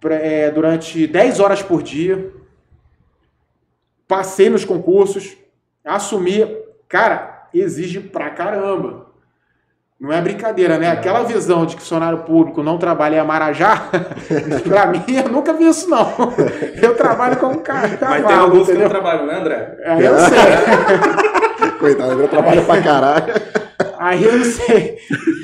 pra- 0.00 0.14
é, 0.16 0.50
durante 0.50 1.06
10 1.06 1.40
horas 1.40 1.62
por 1.62 1.82
dia. 1.82 2.32
Passei 4.08 4.50
nos 4.50 4.64
concursos. 4.64 5.36
Assumi. 5.84 6.46
Cara, 6.88 7.48
exige 7.54 8.00
pra 8.00 8.30
caramba. 8.30 9.06
Não 10.00 10.10
é 10.10 10.20
brincadeira, 10.20 10.78
né? 10.78 10.88
Aquela 10.90 11.22
visão 11.24 11.66
de 11.66 11.76
que 11.76 11.82
funcionário 11.82 12.20
público 12.20 12.62
não 12.62 12.78
trabalha 12.78 13.16
em 13.16 13.18
Amarajá, 13.18 13.90
pra 14.66 14.86
mim, 14.86 15.04
eu 15.08 15.28
nunca 15.28 15.52
vi 15.52 15.68
isso, 15.68 15.90
não. 15.90 16.10
Eu 16.82 16.96
trabalho 16.96 17.36
como 17.36 17.60
cara. 17.60 17.98
Mas 18.00 18.26
tem 18.26 18.34
alguns 18.36 18.66
que 18.66 18.72
não 18.72 18.88
trabalham, 18.88 19.26
né, 19.26 19.34
André? 19.34 19.76
Aí 19.84 20.02
eu 20.04 20.14
sei. 20.18 21.70
Coitado, 21.78 22.12
ele 22.12 22.28
trabalha 22.28 22.62
pra 22.62 22.82
caralho. 22.82 23.34
Aí 24.00 24.24
eu 24.24 24.38
não 24.38 24.44
sei. 24.46 24.96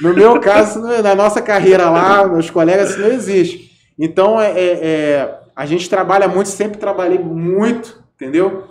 No 0.03 0.15
meu 0.15 0.41
caso, 0.41 0.81
na 0.81 1.15
nossa 1.15 1.43
carreira 1.43 1.91
lá, 1.91 2.27
meus 2.27 2.49
colegas, 2.49 2.91
isso 2.91 3.01
não 3.01 3.09
existe. 3.09 3.71
Então, 3.99 4.41
é, 4.41 4.51
é- 4.51 4.79
é, 4.83 5.35
a 5.55 5.67
gente 5.67 5.91
trabalha 5.91 6.27
muito, 6.27 6.49
sempre 6.49 6.79
trabalhei 6.79 7.19
muito, 7.19 8.03
entendeu? 8.15 8.65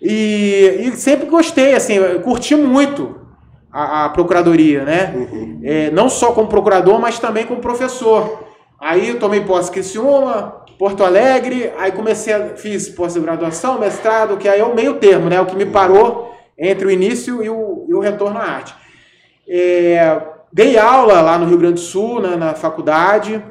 E, 0.00 0.84
e 0.86 0.92
sempre 0.92 1.26
gostei, 1.26 1.74
assim, 1.74 1.96
curti 2.24 2.56
muito 2.56 3.20
a, 3.70 4.06
a 4.06 4.08
procuradoria, 4.08 4.84
né? 4.84 5.12
É, 5.62 5.90
não 5.90 6.08
só 6.08 6.32
como 6.32 6.48
procurador, 6.48 6.98
mas 6.98 7.18
também 7.18 7.44
como 7.44 7.60
professor. 7.60 8.44
Aí 8.80 9.10
eu 9.10 9.18
tomei 9.18 9.42
posse 9.42 9.70
Criciúma, 9.70 10.64
Porto 10.78 11.04
Alegre, 11.04 11.70
aí 11.78 11.92
comecei 11.92 12.32
a, 12.32 12.56
fiz 12.56 12.88
pós-graduação, 12.88 13.78
mestrado, 13.78 14.38
que 14.38 14.48
aí 14.48 14.60
é 14.60 14.64
o 14.64 14.74
meio 14.74 14.94
termo, 14.94 15.28
né? 15.28 15.38
O 15.38 15.44
que 15.44 15.54
me 15.56 15.66
parou 15.66 16.34
entre 16.58 16.86
o 16.86 16.90
início 16.90 17.42
e 17.42 17.50
o, 17.50 17.84
e 17.86 17.92
o 17.94 18.00
retorno 18.00 18.38
à 18.38 18.44
arte. 18.44 18.79
É, 19.52 20.22
dei 20.52 20.78
aula 20.78 21.20
lá 21.20 21.36
no 21.36 21.46
Rio 21.46 21.58
Grande 21.58 21.74
do 21.74 21.80
Sul, 21.80 22.20
né, 22.20 22.36
na 22.36 22.54
faculdade, 22.54 23.42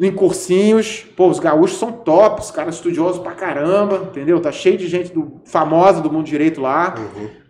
em 0.00 0.10
cursinhos. 0.10 1.06
Pô, 1.16 1.28
os 1.28 1.38
gaúchos 1.38 1.78
são 1.78 1.92
top, 1.92 2.40
os 2.40 2.50
caras 2.50 2.74
estudiosos 2.74 3.22
pra 3.22 3.32
caramba, 3.32 4.02
entendeu? 4.10 4.40
Tá 4.40 4.50
cheio 4.50 4.76
de 4.76 4.88
gente 4.88 5.12
do, 5.12 5.40
famosa 5.44 6.00
do 6.00 6.10
mundo 6.10 6.24
direito 6.24 6.60
lá. 6.60 6.94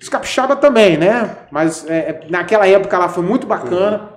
Os 0.00 0.10
capixaba 0.10 0.54
também, 0.54 0.98
né? 0.98 1.34
Mas 1.50 1.86
é, 1.88 1.96
é, 1.96 2.20
naquela 2.28 2.68
época 2.68 2.98
lá 2.98 3.08
foi 3.08 3.24
muito 3.24 3.46
bacana. 3.46 4.10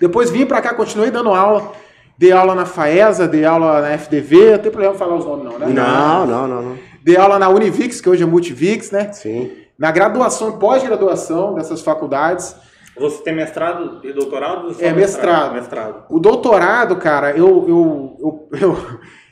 Depois 0.00 0.30
vim 0.30 0.44
pra 0.44 0.60
cá, 0.60 0.74
continuei 0.74 1.10
dando 1.10 1.30
aula. 1.30 1.72
Dei 2.18 2.32
aula 2.32 2.54
na 2.54 2.66
FAESA, 2.66 3.28
dei 3.28 3.44
aula 3.44 3.80
na 3.80 3.96
FDV, 3.96 4.52
não 4.52 4.58
tem 4.58 4.70
problema 4.70 4.94
falar 4.94 5.14
os 5.14 5.24
nomes 5.24 5.44
não, 5.44 5.58
né? 5.58 5.66
Não, 5.68 6.26
não, 6.26 6.48
não, 6.48 6.62
não. 6.62 6.78
Dei 7.02 7.16
aula 7.16 7.38
na 7.38 7.48
Univix, 7.48 8.00
que 8.00 8.10
hoje 8.10 8.22
é 8.22 8.26
Multivix, 8.26 8.90
né? 8.90 9.10
Sim. 9.12 9.50
Na 9.78 9.90
graduação 9.90 10.50
e 10.50 10.52
pós-graduação 10.58 11.54
dessas 11.54 11.80
faculdades. 11.80 12.54
Você 13.00 13.22
tem 13.22 13.34
mestrado 13.34 14.00
e 14.04 14.12
doutorado? 14.12 14.66
ou 14.66 14.74
só 14.74 14.84
É, 14.84 14.92
mestrado. 14.92 15.54
Mestrado. 15.54 16.04
O 16.10 16.20
doutorado, 16.20 16.96
cara, 16.96 17.30
eu, 17.30 17.64
eu, 17.66 18.16
eu, 18.20 18.48
eu, 18.60 18.76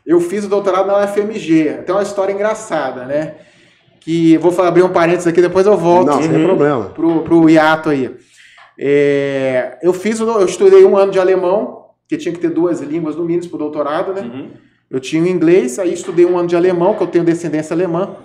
eu 0.06 0.20
fiz 0.20 0.44
o 0.44 0.48
doutorado 0.48 0.86
na 0.86 1.04
UFMG. 1.04 1.82
Tem 1.84 1.94
uma 1.94 2.02
história 2.02 2.32
engraçada, 2.32 3.04
né? 3.04 3.34
Que 4.00 4.38
vou 4.38 4.52
abrir 4.64 4.82
um 4.82 4.88
parênteses 4.88 5.26
aqui, 5.26 5.42
depois 5.42 5.66
eu 5.66 5.76
volto 5.76 6.08
Não, 6.08 6.22
sem 6.22 6.42
problema. 6.42 6.86
pro, 6.86 7.22
pro 7.22 7.50
hiato 7.50 7.90
aí. 7.90 8.16
É, 8.78 9.78
eu 9.82 9.92
fiz, 9.92 10.18
eu 10.18 10.44
estudei 10.44 10.84
um 10.84 10.96
ano 10.96 11.12
de 11.12 11.18
alemão, 11.18 11.88
que 12.08 12.16
tinha 12.16 12.32
que 12.32 12.40
ter 12.40 12.48
duas 12.48 12.80
línguas 12.80 13.16
no 13.16 13.24
mínimo 13.24 13.48
pro 13.50 13.58
doutorado, 13.58 14.14
né? 14.14 14.22
Uhum. 14.22 14.50
Eu 14.90 14.98
tinha 15.00 15.22
o 15.22 15.26
inglês, 15.26 15.78
aí 15.78 15.92
estudei 15.92 16.24
um 16.24 16.38
ano 16.38 16.48
de 16.48 16.56
alemão, 16.56 16.94
que 16.94 17.02
eu 17.02 17.06
tenho 17.06 17.24
descendência 17.24 17.74
alemã. 17.74 18.16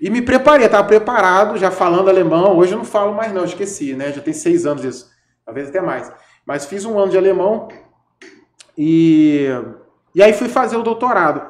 E 0.00 0.08
me 0.10 0.22
preparei, 0.22 0.66
estava 0.66 0.86
preparado, 0.86 1.58
já 1.58 1.70
falando 1.70 2.08
alemão. 2.08 2.56
Hoje 2.56 2.72
eu 2.72 2.78
não 2.78 2.84
falo 2.84 3.14
mais, 3.14 3.32
não, 3.32 3.44
esqueci, 3.44 3.94
né? 3.94 4.12
Já 4.12 4.20
tem 4.20 4.32
seis 4.32 4.64
anos 4.64 4.84
isso, 4.84 5.10
talvez 5.44 5.68
até 5.68 5.80
mais. 5.80 6.10
Mas 6.46 6.66
fiz 6.66 6.84
um 6.84 6.98
ano 6.98 7.10
de 7.10 7.18
alemão 7.18 7.68
e, 8.76 9.48
e 10.14 10.22
aí 10.22 10.32
fui 10.32 10.48
fazer 10.48 10.76
o 10.76 10.82
doutorado 10.82 11.42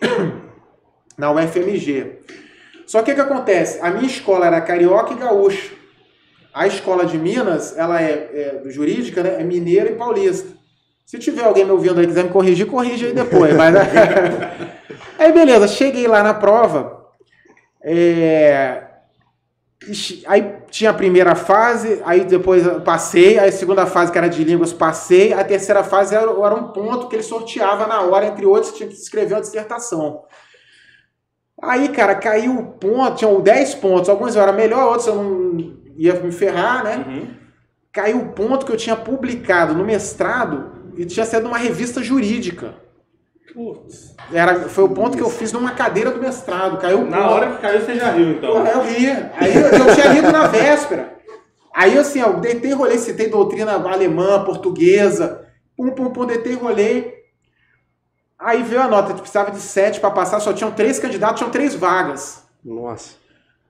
na 1.16 1.30
UFMG. 1.30 2.20
Só 2.86 3.02
que 3.02 3.12
o 3.12 3.14
que 3.14 3.20
acontece? 3.20 3.78
A 3.82 3.90
minha 3.90 4.06
escola 4.06 4.46
era 4.46 4.60
carioca 4.62 5.12
e 5.12 5.16
gaúcha. 5.16 5.76
A 6.54 6.66
escola 6.66 7.04
de 7.04 7.18
Minas, 7.18 7.76
ela 7.76 8.00
é, 8.00 8.62
é 8.66 8.70
jurídica, 8.70 9.22
né? 9.22 9.36
É 9.40 9.44
mineira 9.44 9.90
e 9.90 9.94
paulista. 9.94 10.56
Se 11.04 11.18
tiver 11.18 11.44
alguém 11.44 11.66
me 11.66 11.70
ouvindo 11.70 12.00
aí 12.00 12.06
quiser 12.06 12.24
me 12.24 12.30
corrigir, 12.30 12.66
corrige 12.66 13.06
aí 13.06 13.12
depois. 13.12 13.54
Mas... 13.54 13.74
aí 15.18 15.32
beleza, 15.32 15.68
cheguei 15.68 16.06
lá 16.08 16.22
na 16.22 16.32
prova. 16.32 16.97
É, 17.82 18.88
Aí 20.26 20.56
tinha 20.70 20.90
a 20.90 20.94
primeira 20.94 21.34
fase, 21.36 22.02
aí 22.04 22.24
depois 22.24 22.66
passei, 22.84 23.38
aí 23.38 23.48
a 23.48 23.52
segunda 23.52 23.86
fase, 23.86 24.10
que 24.10 24.18
era 24.18 24.28
de 24.28 24.42
línguas, 24.42 24.72
passei, 24.72 25.32
a 25.32 25.44
terceira 25.44 25.84
fase 25.84 26.14
era, 26.14 26.24
era 26.24 26.54
um 26.54 26.72
ponto 26.72 27.08
que 27.08 27.14
ele 27.14 27.22
sorteava 27.22 27.86
na 27.86 28.02
hora, 28.02 28.26
entre 28.26 28.44
outros, 28.44 28.76
tinha 28.76 28.88
que 28.88 28.94
escrever 28.94 29.34
uma 29.34 29.40
dissertação. 29.40 30.24
Aí, 31.62 31.88
cara, 31.90 32.16
caiu 32.16 32.58
o 32.58 32.72
ponto, 32.72 33.16
tinham 33.16 33.40
10 33.40 33.76
pontos, 33.76 34.08
alguns 34.08 34.34
eu 34.34 34.42
era 34.42 34.52
melhor, 34.52 34.88
outros 34.88 35.06
eu 35.06 35.14
não 35.14 35.76
ia 35.96 36.14
me 36.14 36.32
ferrar, 36.32 36.84
né? 36.84 37.04
Uhum. 37.06 37.28
caiu 37.92 38.18
o 38.18 38.32
ponto 38.32 38.66
que 38.66 38.72
eu 38.72 38.76
tinha 38.76 38.96
publicado 38.96 39.74
no 39.74 39.84
mestrado 39.84 40.72
e 40.96 41.04
tinha 41.04 41.24
sido 41.24 41.44
numa 41.44 41.58
revista 41.58 42.02
jurídica. 42.02 42.74
Putz. 43.54 44.14
Era, 44.32 44.68
foi 44.68 44.84
o 44.84 44.90
ponto 44.90 45.16
que 45.16 45.22
eu 45.22 45.30
fiz 45.30 45.52
numa 45.52 45.72
cadeira 45.72 46.10
do 46.10 46.20
mestrado. 46.20 46.78
Caiu 46.78 47.04
Na 47.04 47.18
ponto. 47.18 47.30
hora 47.30 47.50
que 47.52 47.62
caiu, 47.62 47.80
você 47.80 47.94
já 47.94 48.10
riu, 48.10 48.32
então. 48.32 48.66
Eu 48.66 48.82
ri. 48.82 49.08
Aí 49.34 49.54
eu, 49.56 49.62
eu 49.68 49.94
tinha 49.94 50.06
lido 50.12 50.30
na 50.30 50.46
véspera. 50.46 51.16
Aí 51.74 51.96
assim, 51.96 52.20
eu 52.20 52.40
deitei 52.40 52.70
e 52.70 52.74
rolei, 52.74 52.98
citei 52.98 53.28
doutrina 53.28 53.72
alemã, 53.72 54.44
portuguesa. 54.44 55.46
Pum, 55.76 55.90
pum, 55.90 56.10
pum, 56.10 56.26
deitei 56.26 56.52
e 56.52 56.56
rolei. 56.56 57.14
Aí 58.38 58.62
veio 58.62 58.82
a 58.82 58.88
nota, 58.88 59.14
tu 59.14 59.20
precisava 59.20 59.50
de 59.50 59.60
sete 59.60 59.98
para 59.98 60.10
passar, 60.10 60.38
só 60.40 60.52
tinham 60.52 60.70
três 60.70 60.98
candidatos, 60.98 61.38
tinham 61.38 61.50
três 61.50 61.74
vagas. 61.74 62.44
Nossa. 62.64 63.14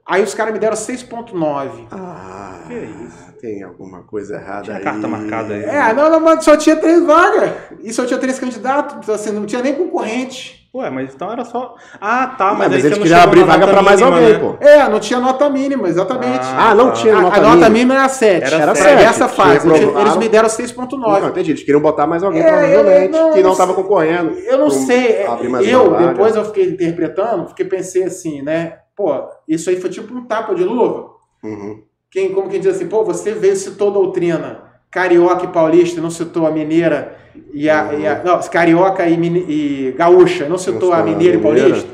Aí 0.08 0.22
os 0.22 0.32
caras 0.32 0.54
me 0.54 0.58
deram 0.58 0.74
6.9. 0.74 1.86
Ah, 1.90 2.60
Que 2.66 2.74
isso? 2.74 3.32
tem 3.40 3.62
alguma 3.62 4.02
coisa 4.04 4.36
errada 4.36 4.62
Tinha 4.62 4.76
aí. 4.78 4.82
carta 4.82 5.06
marcada 5.06 5.52
aí. 5.54 5.62
É, 5.64 5.92
não, 5.92 6.10
não, 6.10 6.18
mas 6.20 6.42
só 6.42 6.56
tinha 6.56 6.76
três 6.76 7.04
vagas. 7.04 7.50
E 7.82 7.92
só 7.92 8.06
tinha 8.06 8.18
três 8.18 8.38
candidatos, 8.38 8.96
então, 9.02 9.14
assim, 9.14 9.30
não 9.32 9.44
tinha 9.44 9.60
nem 9.62 9.74
concorrente. 9.74 10.56
Ué, 10.74 10.90
mas 10.90 11.14
então 11.14 11.32
era 11.32 11.44
só. 11.46 11.74
Ah, 12.00 12.26
tá, 12.38 12.50
Mas, 12.54 12.58
mas, 12.68 12.72
aí 12.74 12.78
eles 12.80 12.90
não 12.92 12.98
queriam 13.02 13.20
abrir 13.20 13.42
vaga 13.42 13.66
pra 13.66 13.82
mais 13.82 14.00
mínima, 14.00 14.16
alguém, 14.18 14.32
né? 14.34 14.38
pô. 14.38 14.56
É, 14.64 14.88
não 14.88 15.00
tinha 15.00 15.18
nota 15.18 15.48
mínima, 15.48 15.88
exatamente. 15.88 16.46
Ah, 16.56 16.74
não 16.74 16.92
tinha 16.92 17.16
a, 17.16 17.20
nota 17.22 17.36
a 17.36 17.40
nota 17.40 17.50
mínima. 17.54 17.70
mínima 17.70 17.94
era 17.94 18.08
7. 18.08 18.44
Era 18.44 18.56
Era 18.62 18.74
sete. 18.74 19.02
essa 19.02 19.28
fase. 19.28 19.66
Reprovaram. 19.68 20.00
Eles 20.06 20.16
me 20.16 20.28
deram 20.28 20.48
Não, 20.48 20.54
6.9. 20.54 21.28
entendi. 21.30 21.50
Eles 21.52 21.62
queriam 21.62 21.80
botar 21.80 22.06
mais 22.06 22.22
alguém, 22.22 22.42
É, 22.42 22.50
provavelmente, 22.50 23.10
não, 23.12 23.32
que 23.32 23.42
não 23.42 23.52
estava 23.52 23.72
concorrendo. 23.74 24.32
Eu 24.38 24.58
não 24.58 24.70
sei. 24.70 25.24
Eu, 25.66 25.96
depois 25.96 26.36
eu 26.36 26.44
fiquei 26.44 26.68
interpretando, 26.68 27.44
porque 27.46 27.64
pensei 27.64 28.04
assim, 28.04 28.42
né? 28.42 28.74
Pô, 28.98 29.14
isso 29.46 29.70
aí 29.70 29.80
foi 29.80 29.90
tipo 29.90 30.12
um 30.12 30.24
tapa 30.26 30.56
de 30.56 30.64
luva. 30.64 31.10
Uhum. 31.44 31.84
Quem, 32.10 32.34
como 32.34 32.48
quem 32.50 32.58
diz 32.58 32.74
assim, 32.74 32.88
pô, 32.88 33.04
você 33.04 33.30
veio 33.32 33.54
citou 33.54 33.92
doutrina 33.92 34.64
carioca 34.90 35.44
e 35.44 35.48
paulista, 35.52 36.00
não 36.00 36.10
citou 36.10 36.48
a 36.48 36.50
mineira 36.50 37.16
e 37.52 37.70
a. 37.70 37.94
e 37.94 38.04
a- 38.08 38.24
não, 38.24 38.40
carioca 38.40 39.06
e, 39.06 39.16
mine- 39.16 39.44
e 39.48 39.92
gaúcha, 39.92 40.48
não 40.48 40.58
citou 40.58 40.92
a 40.92 41.00
mineira 41.04 41.36
e 41.36 41.40
paulista. 41.40 41.88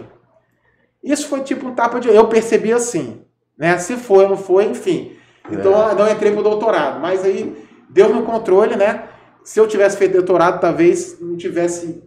Isso 1.03 1.29
foi 1.29 1.43
tipo 1.43 1.67
um 1.69 1.75
tapa 1.75 2.01
de. 2.01 2.09
Eu 2.09 2.27
percebi 2.29 2.73
assim, 2.73 3.21
né? 3.59 3.77
Se 3.77 3.97
foi 3.99 4.25
ou 4.25 4.31
não 4.31 4.37
foi, 4.39 4.65
enfim. 4.65 5.13
Então 5.53 5.75
É. 5.89 5.93
eu 5.93 5.97
não 5.97 6.11
entrei 6.11 6.33
pro 6.33 6.43
doutorado, 6.43 7.01
mas 7.01 7.23
aí 7.23 7.55
deu 7.91 8.09
no 8.15 8.23
controle, 8.23 8.77
né? 8.77 9.05
Se 9.45 9.61
eu 9.61 9.69
tivesse 9.69 9.99
feito 9.99 10.13
doutorado, 10.13 10.59
talvez 10.59 11.21
não 11.21 11.37
tivesse 11.37 12.03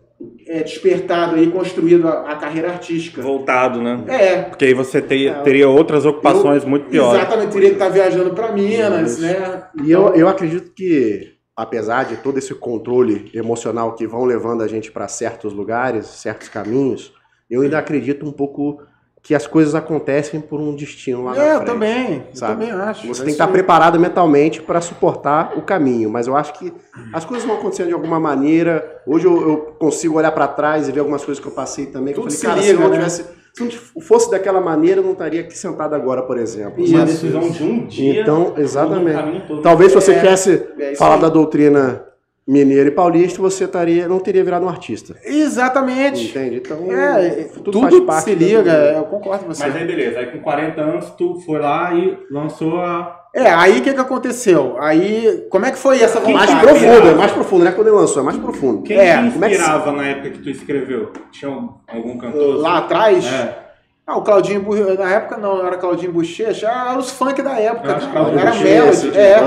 é, 0.49 0.63
despertado 0.63 1.35
aí, 1.35 1.51
construído 1.51 2.07
a, 2.07 2.31
a 2.31 2.35
carreira 2.35 2.69
artística. 2.69 3.21
Voltado, 3.21 3.81
né? 3.81 4.03
É, 4.07 4.41
Porque 4.43 4.65
aí 4.65 4.73
você 4.73 5.01
te- 5.01 5.27
É, 5.27 5.33
teria 5.41 5.67
outras 5.69 6.05
ocupações 6.05 6.63
muito 6.65 6.87
piores. 6.89 7.19
Exatamente, 7.21 7.51
teria 7.51 7.69
que 7.69 7.75
estar 7.75 7.89
viajando 7.89 8.31
para 8.33 8.51
Minas, 8.51 9.13
Isso. 9.13 9.21
né? 9.21 9.63
E 9.83 9.91
eu, 9.91 10.13
eu 10.15 10.27
acredito 10.27 10.71
que, 10.73 11.33
apesar 11.55 12.05
de 12.05 12.17
todo 12.17 12.37
esse 12.37 12.53
controle 12.55 13.29
emocional 13.33 13.95
que 13.95 14.07
vão 14.07 14.25
levando 14.25 14.61
a 14.63 14.67
gente 14.67 14.91
para 14.91 15.07
certos 15.07 15.53
lugares, 15.53 16.05
certos 16.05 16.49
caminhos, 16.49 17.13
eu 17.49 17.61
ainda 17.61 17.77
acredito 17.79 18.25
um 18.27 18.31
pouco 18.31 18.81
que 19.23 19.35
as 19.35 19.45
coisas 19.45 19.75
acontecem 19.75 20.39
por 20.39 20.59
um 20.61 20.73
destino 20.73 21.25
lá 21.25 21.35
É, 21.35 21.37
na 21.37 21.43
eu 21.45 21.55
frente. 21.57 21.65
também, 21.67 22.13
eu 22.29 22.35
sabe? 22.35 22.65
também 22.65 22.71
acho. 22.71 23.07
Você 23.07 23.21
É 23.21 23.25
tem 23.25 23.25
que 23.25 23.31
estar 23.31 23.47
preparado 23.47 23.99
mentalmente 23.99 24.61
para 24.61 24.79
suportar 24.79 25.53
o 25.57 25.61
caminho, 25.63 26.09
mas 26.09 26.27
eu 26.27 26.35
acho 26.37 26.53
que 26.53 26.71
as 27.11 27.25
coisas 27.25 27.45
vão 27.45 27.57
acontecendo 27.57 27.87
de 27.87 27.93
alguma 27.93 28.19
maneira. 28.19 29.01
Hoje 29.05 29.25
eu, 29.25 29.41
eu 29.49 29.57
consigo 29.77 30.17
olhar 30.17 30.31
para 30.31 30.47
trás 30.47 30.87
e 30.87 30.91
ver 30.93 31.01
algumas 31.01 31.25
coisas 31.25 31.41
que 31.41 31.47
eu 31.49 31.53
passei 31.53 31.87
também. 31.87 32.13
que 32.13 32.19
eu 32.19 32.23
Tudo 32.23 32.33
falei, 32.37 32.39
se 32.39 32.45
cara, 32.45 32.61
liga, 32.61 32.67
se 32.69 32.73
eu 32.73 32.79
não 32.79 32.89
né? 32.89 32.95
tivesse, 32.95 33.25
se 33.53 33.63
não 33.95 34.01
fosse 34.01 34.31
daquela 34.31 34.61
maneira, 34.61 35.01
eu 35.01 35.03
não 35.03 35.11
estaria 35.13 35.41
aqui 35.41 35.57
sentado 35.57 35.93
agora, 35.93 36.21
por 36.21 36.37
exemplo. 36.37 36.77
Uma 36.85 36.99
sabe? 36.99 37.11
decisão 37.11 37.49
de 37.49 37.63
um 37.63 37.85
dia. 37.85 38.21
Então, 38.21 38.53
exatamente. 38.57 39.43
Talvez 39.61 39.91
se 39.91 39.95
você 39.99 40.11
É, 40.13 40.15
quisesse 40.21 40.67
é 40.79 40.95
falar 40.95 41.17
da 41.17 41.27
doutrina 41.27 42.03
mineira 42.47 42.87
e 42.87 42.91
paulista, 42.91 43.41
você 43.41 43.65
estaria, 43.65 44.07
não 44.07 44.19
teria 44.19 44.43
virado 44.43 44.65
um 44.65 44.69
artista. 44.69 45.15
Exatamente. 45.23 46.29
Entende? 46.29 46.55
Então, 46.57 46.91
É, 46.91 47.29
tudo, 47.53 47.71
tudo, 47.71 47.81
faz 47.81 47.99
parte 48.05 48.23
se 48.23 48.35
liga, 48.35 48.61
vida. 48.61 48.93
eu 48.95 49.03
concordo 49.03 49.43
com 49.45 49.53
você. 49.53 49.63
Mas 49.65 49.75
aí 49.75 49.85
beleza, 49.85 50.19
aí 50.19 50.27
com 50.27 50.39
40 50.39 50.81
anos 50.81 51.09
tu 51.17 51.39
foi 51.45 51.59
lá 51.59 51.93
e 51.93 52.17
lançou 52.31 52.79
a. 52.79 53.15
É, 53.35 53.49
aí 53.51 53.79
o 53.79 53.83
que, 53.83 53.93
que 53.93 53.99
aconteceu? 53.99 54.77
Aí, 54.79 55.45
como 55.51 55.65
é 55.65 55.71
que 55.71 55.77
foi 55.77 56.01
essa 56.01 56.19
Quem 56.21 56.33
vontade? 56.33 56.53
Mais 56.53 56.63
profundo, 56.65 56.91
virado. 56.93 57.09
é 57.09 57.13
mais 57.15 57.31
profundo, 57.33 57.63
não 57.65 57.71
é 57.71 57.73
quando 57.73 57.87
ele 57.87 57.95
lançou, 57.97 58.21
é 58.21 58.25
mais 58.25 58.37
profundo. 58.37 58.81
Quem 58.83 58.97
É, 58.97 59.21
te 59.21 59.31
como 59.33 59.45
é 59.45 59.49
que 59.49 59.55
inspirava 59.55 59.91
na 59.91 60.07
época 60.07 60.29
que 60.31 60.39
tu 60.39 60.49
escreveu? 60.49 61.11
Tinha 61.31 61.51
algum 61.87 62.17
cantor? 62.17 62.55
Lá 62.57 62.77
atrás, 62.79 63.25
É. 63.25 63.66
ah, 64.07 64.17
o 64.17 64.21
Claudinho, 64.21 64.63
na 64.97 65.11
época 65.11 65.35
não, 65.35 65.65
era 65.67 65.75
Claudinho 65.75 66.13
Bochecha, 66.13 66.67
era 66.67 66.97
os 66.97 67.11
funk 67.11 67.41
da 67.41 67.59
época. 67.59 67.93
Claudinho 67.95 68.39
era 68.39 68.51
Bochecha, 68.51 68.63
Melody, 68.63 69.17
é, 69.17 69.39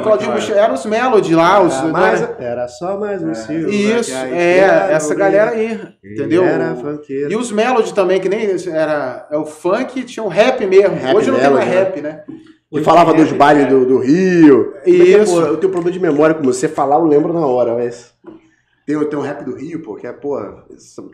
Claudinho 0.00 0.28
né, 0.30 0.34
Bochecha, 0.36 0.54
eram 0.54 0.74
os 0.74 0.86
Melody 0.86 1.34
lá, 1.34 1.60
os, 1.60 1.74
Era, 1.74 1.88
mais- 1.88 2.20
né? 2.20 2.28
era 2.38 2.68
só 2.68 2.96
mais 3.00 3.20
um 3.20 3.34
Silva. 3.34 3.68
Isso, 3.68 4.10
que 4.10 4.16
aí 4.16 4.32
é, 4.32 4.58
era 4.58 4.92
essa 4.92 5.12
galera 5.12 5.50
aí, 5.50 5.80
entendeu? 6.04 6.44
Era 6.44 6.76
funkeiro. 6.76 7.32
E 7.32 7.36
os 7.36 7.50
Melody 7.50 7.92
também, 7.92 8.20
que 8.20 8.28
nem 8.28 8.48
era 8.72 9.26
é 9.28 9.36
o 9.36 9.44
funk, 9.44 10.04
tinha 10.04 10.22
o 10.22 10.28
rap 10.28 10.64
mesmo. 10.64 10.94
Rap 10.94 11.16
Hoje 11.16 11.30
não 11.32 11.40
tem 11.40 11.50
mais 11.50 11.68
né? 11.68 11.74
rap, 11.74 12.00
né? 12.00 12.22
E 12.72 12.82
falava 12.82 13.12
dos 13.14 13.32
bailes 13.32 13.68
do, 13.68 13.86
do 13.86 13.98
Rio. 13.98 14.72
Isso. 14.84 15.32
Porque, 15.34 15.40
pô, 15.40 15.40
eu 15.40 15.56
tenho 15.56 15.72
problema 15.72 15.90
de 15.92 16.00
memória, 16.00 16.34
como 16.34 16.52
você 16.52 16.68
falar, 16.68 16.96
eu 16.96 17.04
lembro 17.06 17.32
na 17.32 17.44
hora, 17.46 17.74
mas. 17.74 18.12
Tem, 18.86 19.04
tem 19.08 19.18
um 19.18 19.22
rap 19.22 19.42
do 19.42 19.56
Rio, 19.56 19.82
pô, 19.82 19.96
que 19.96 20.06
é, 20.06 20.12
pô, 20.12 20.40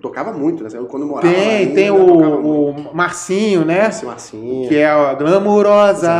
tocava 0.03 0.31
muito, 0.31 0.62
né? 0.62 0.68
Quando 0.91 1.05
eu 1.05 1.09
morava 1.09 1.27
lá 1.27 1.33
Tem, 1.35 1.57
ainda, 1.57 1.75
tem 1.75 1.91
muito. 1.91 2.12
o, 2.12 2.70
o 2.70 2.95
Marcinho, 2.95 3.64
né? 3.64 3.89
Esse 3.89 4.05
Marcinho. 4.05 4.68
Que 4.68 4.77
é 4.77 4.91
a 4.91 5.14
glamurosa. 5.14 6.12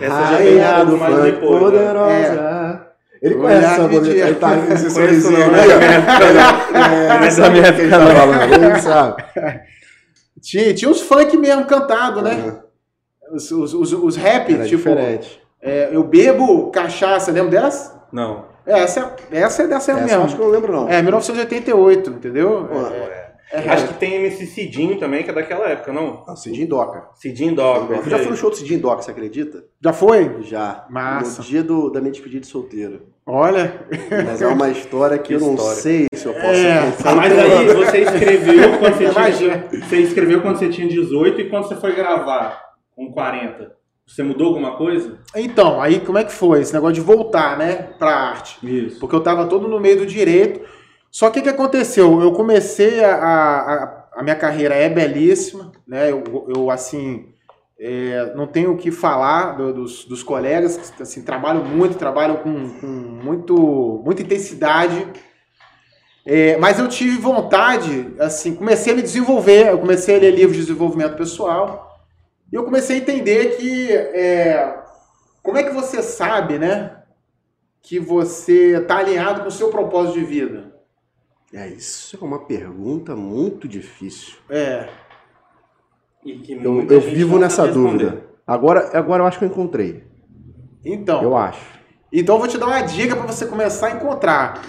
Essa 0.00 0.26
já 0.26 0.36
veio 0.36 0.82
um 0.82 0.86
do 0.86 0.96
mais 0.96 1.14
funk, 1.14 1.24
depois, 1.32 1.52
né? 1.52 1.58
poderosa. 1.58 2.86
Ele 3.20 3.34
Olhar 3.34 3.42
conhece 3.42 3.80
essa 3.80 4.00
dia. 4.00 4.26
Ele 4.28 4.34
tá 4.36 4.56
Não 4.56 4.62
conheço 4.62 4.90
sorrisinho 4.94 5.38
não, 5.38 5.54
aí, 5.54 5.68
né? 5.68 7.22
É, 7.22 7.26
Essa 7.26 7.50
minha 7.50 7.72
que 7.72 7.80
ele 7.80 7.90
tá 7.90 8.06
falando, 8.06 8.54
ele 8.54 8.78
sabe. 8.80 9.24
Tinha, 10.40 10.72
tinha 10.72 10.90
os 10.90 11.02
funk 11.02 11.36
mesmo 11.36 11.66
cantado, 11.66 12.22
né? 12.22 12.60
Os, 13.30 13.50
os, 13.50 13.74
os, 13.74 13.92
os 13.92 14.16
rap, 14.16 14.54
Era 14.54 14.64
tipo, 14.64 14.78
diferente. 14.78 15.38
é, 15.60 15.90
eu 15.92 16.02
bebo 16.02 16.70
cachaça, 16.70 17.30
lembra 17.30 17.60
dessa? 17.60 18.02
Não. 18.10 18.46
É, 18.66 18.80
essa, 18.80 19.16
essa 19.30 19.62
é 19.62 19.66
dessa 19.66 19.92
Essa 19.92 20.00
eu 20.00 20.06
mesmo. 20.06 20.22
acho 20.24 20.36
que 20.36 20.40
eu 20.42 20.46
não 20.46 20.52
lembro, 20.52 20.72
não. 20.72 20.88
É, 20.88 21.00
1988, 21.02 22.10
entendeu? 22.10 22.68
É, 23.52 23.56
é, 23.58 23.64
é 23.64 23.68
Acho 23.70 23.88
que 23.88 23.94
tem 23.94 24.14
MC 24.14 24.46
Cidinho 24.46 24.98
também, 24.98 25.24
que 25.24 25.30
é 25.30 25.32
daquela 25.32 25.66
época, 25.68 25.92
não? 25.92 26.24
Ah, 26.28 26.36
Cidinho 26.36 26.68
Doca. 26.68 27.08
Cidinho 27.14 27.54
Dog. 27.54 27.92
Eu 27.92 28.08
já 28.08 28.18
fui 28.18 28.28
no 28.30 28.36
show 28.36 28.50
do 28.50 28.56
Cidinho 28.56 28.80
Doca, 28.80 29.02
você 29.02 29.10
acredita? 29.10 29.64
Já 29.82 29.92
foi? 29.92 30.36
Já. 30.42 30.86
Massa. 30.88 31.42
No 31.42 31.48
dia 31.48 31.62
do, 31.62 31.90
da 31.90 32.00
minha 32.00 32.12
despedida 32.12 32.40
de 32.42 32.46
solteiro. 32.46 33.08
Olha. 33.26 33.86
Mas 34.26 34.40
é 34.42 34.46
uma 34.46 34.68
história 34.70 35.18
que, 35.18 35.28
Que 35.28 35.34
eu 35.34 35.40
não 35.40 35.54
história. 35.54 35.80
sei 35.80 36.06
se 36.12 36.26
eu 36.26 36.32
posso 36.34 36.46
É. 36.46 36.80
contar. 36.92 37.10
Ah, 37.10 37.14
mas 37.16 37.32
aí 37.38 37.66
você 37.74 37.98
escreveu 38.02 38.78
quando 38.78 38.94
você 38.94 39.32
tinha. 39.34 39.68
Você 39.88 39.96
escreveu 39.98 40.42
quando 40.42 40.56
você 40.58 40.68
tinha 40.68 40.88
18 40.88 41.40
e 41.40 41.48
quando 41.50 41.68
você 41.68 41.76
foi 41.76 41.94
gravar 41.94 42.60
com 42.94 43.10
40. 43.12 43.72
Você 44.10 44.24
mudou 44.24 44.48
alguma 44.48 44.76
coisa? 44.76 45.18
Então, 45.36 45.80
aí 45.80 46.00
como 46.00 46.18
é 46.18 46.24
que 46.24 46.32
foi? 46.32 46.60
Esse 46.60 46.74
negócio 46.74 46.94
de 46.96 47.00
voltar, 47.00 47.56
né, 47.56 47.74
pra 47.96 48.10
arte. 48.10 48.58
Isso. 48.66 48.98
Porque 48.98 49.14
eu 49.14 49.22
tava 49.22 49.46
todo 49.46 49.68
no 49.68 49.78
meio 49.78 49.98
do 49.98 50.06
direito. 50.06 50.60
Só 51.12 51.30
que 51.30 51.38
o 51.38 51.42
que 51.42 51.48
aconteceu? 51.48 52.20
Eu 52.20 52.32
comecei 52.32 53.04
a, 53.04 53.14
a, 53.14 54.04
a 54.16 54.22
minha 54.24 54.34
carreira 54.34 54.74
é 54.74 54.88
belíssima, 54.88 55.70
né? 55.86 56.10
Eu, 56.10 56.48
eu 56.54 56.70
assim, 56.70 57.32
é, 57.78 58.32
não 58.34 58.48
tenho 58.48 58.72
o 58.72 58.76
que 58.76 58.90
falar 58.90 59.56
do- 59.56 59.72
dos, 59.72 60.04
dos 60.04 60.24
colegas 60.24 60.76
que 60.96 61.02
assim, 61.02 61.22
trabalham 61.22 61.64
muito, 61.64 61.96
trabalham 61.96 62.36
com, 62.36 62.68
com 62.80 62.86
muito, 62.86 64.02
muita 64.04 64.22
intensidade. 64.22 65.06
É, 66.26 66.56
mas 66.58 66.78
eu 66.80 66.88
tive 66.88 67.16
vontade, 67.16 68.12
assim, 68.18 68.54
comecei 68.54 68.92
a 68.92 68.96
me 68.96 69.02
desenvolver, 69.02 69.68
eu 69.68 69.78
comecei 69.78 70.16
a 70.16 70.18
ler 70.20 70.32
livros 70.32 70.56
de 70.56 70.62
desenvolvimento 70.62 71.16
pessoal 71.16 71.89
e 72.52 72.56
eu 72.56 72.64
comecei 72.64 72.96
a 72.96 73.00
entender 73.00 73.56
que 73.56 73.92
é, 73.92 74.82
como 75.42 75.56
é 75.58 75.62
que 75.62 75.74
você 75.74 76.02
sabe, 76.02 76.58
né, 76.58 76.96
que 77.82 77.98
você 77.98 78.78
está 78.80 78.98
alinhado 78.98 79.42
com 79.42 79.48
o 79.48 79.52
seu 79.52 79.68
propósito 79.70 80.18
de 80.18 80.24
vida? 80.24 80.72
É, 81.52 81.66
isso 81.68 82.16
é 82.20 82.24
uma 82.24 82.40
pergunta 82.46 83.16
muito 83.16 83.66
difícil. 83.66 84.36
É, 84.48 84.88
E 86.24 86.38
que 86.38 86.52
Eu, 86.52 86.86
eu 86.88 87.00
vivo 87.00 87.38
nessa 87.38 87.66
dúvida. 87.66 88.24
Agora, 88.46 88.96
agora 88.96 89.22
eu 89.22 89.26
acho 89.26 89.38
que 89.38 89.44
eu 89.44 89.48
encontrei. 89.48 90.04
então. 90.84 91.22
Eu 91.22 91.36
acho. 91.36 91.80
Então 92.12 92.34
eu 92.34 92.38
vou 92.40 92.48
te 92.48 92.58
dar 92.58 92.66
uma 92.66 92.82
dica 92.82 93.16
para 93.16 93.26
você 93.26 93.46
começar 93.46 93.88
a 93.88 93.90
encontrar. 93.92 94.62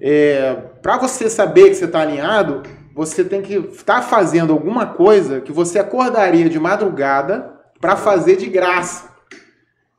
É, 0.00 0.54
para 0.82 0.98
você 0.98 1.28
saber 1.30 1.68
que 1.70 1.74
você 1.74 1.84
está 1.86 2.00
alinhado, 2.00 2.62
você 2.98 3.22
tem 3.22 3.40
que 3.40 3.54
estar 3.54 4.02
fazendo 4.02 4.52
alguma 4.52 4.84
coisa 4.84 5.40
que 5.40 5.52
você 5.52 5.78
acordaria 5.78 6.48
de 6.48 6.58
madrugada 6.58 7.52
para 7.80 7.94
fazer 7.94 8.34
de 8.34 8.46
graça 8.46 9.10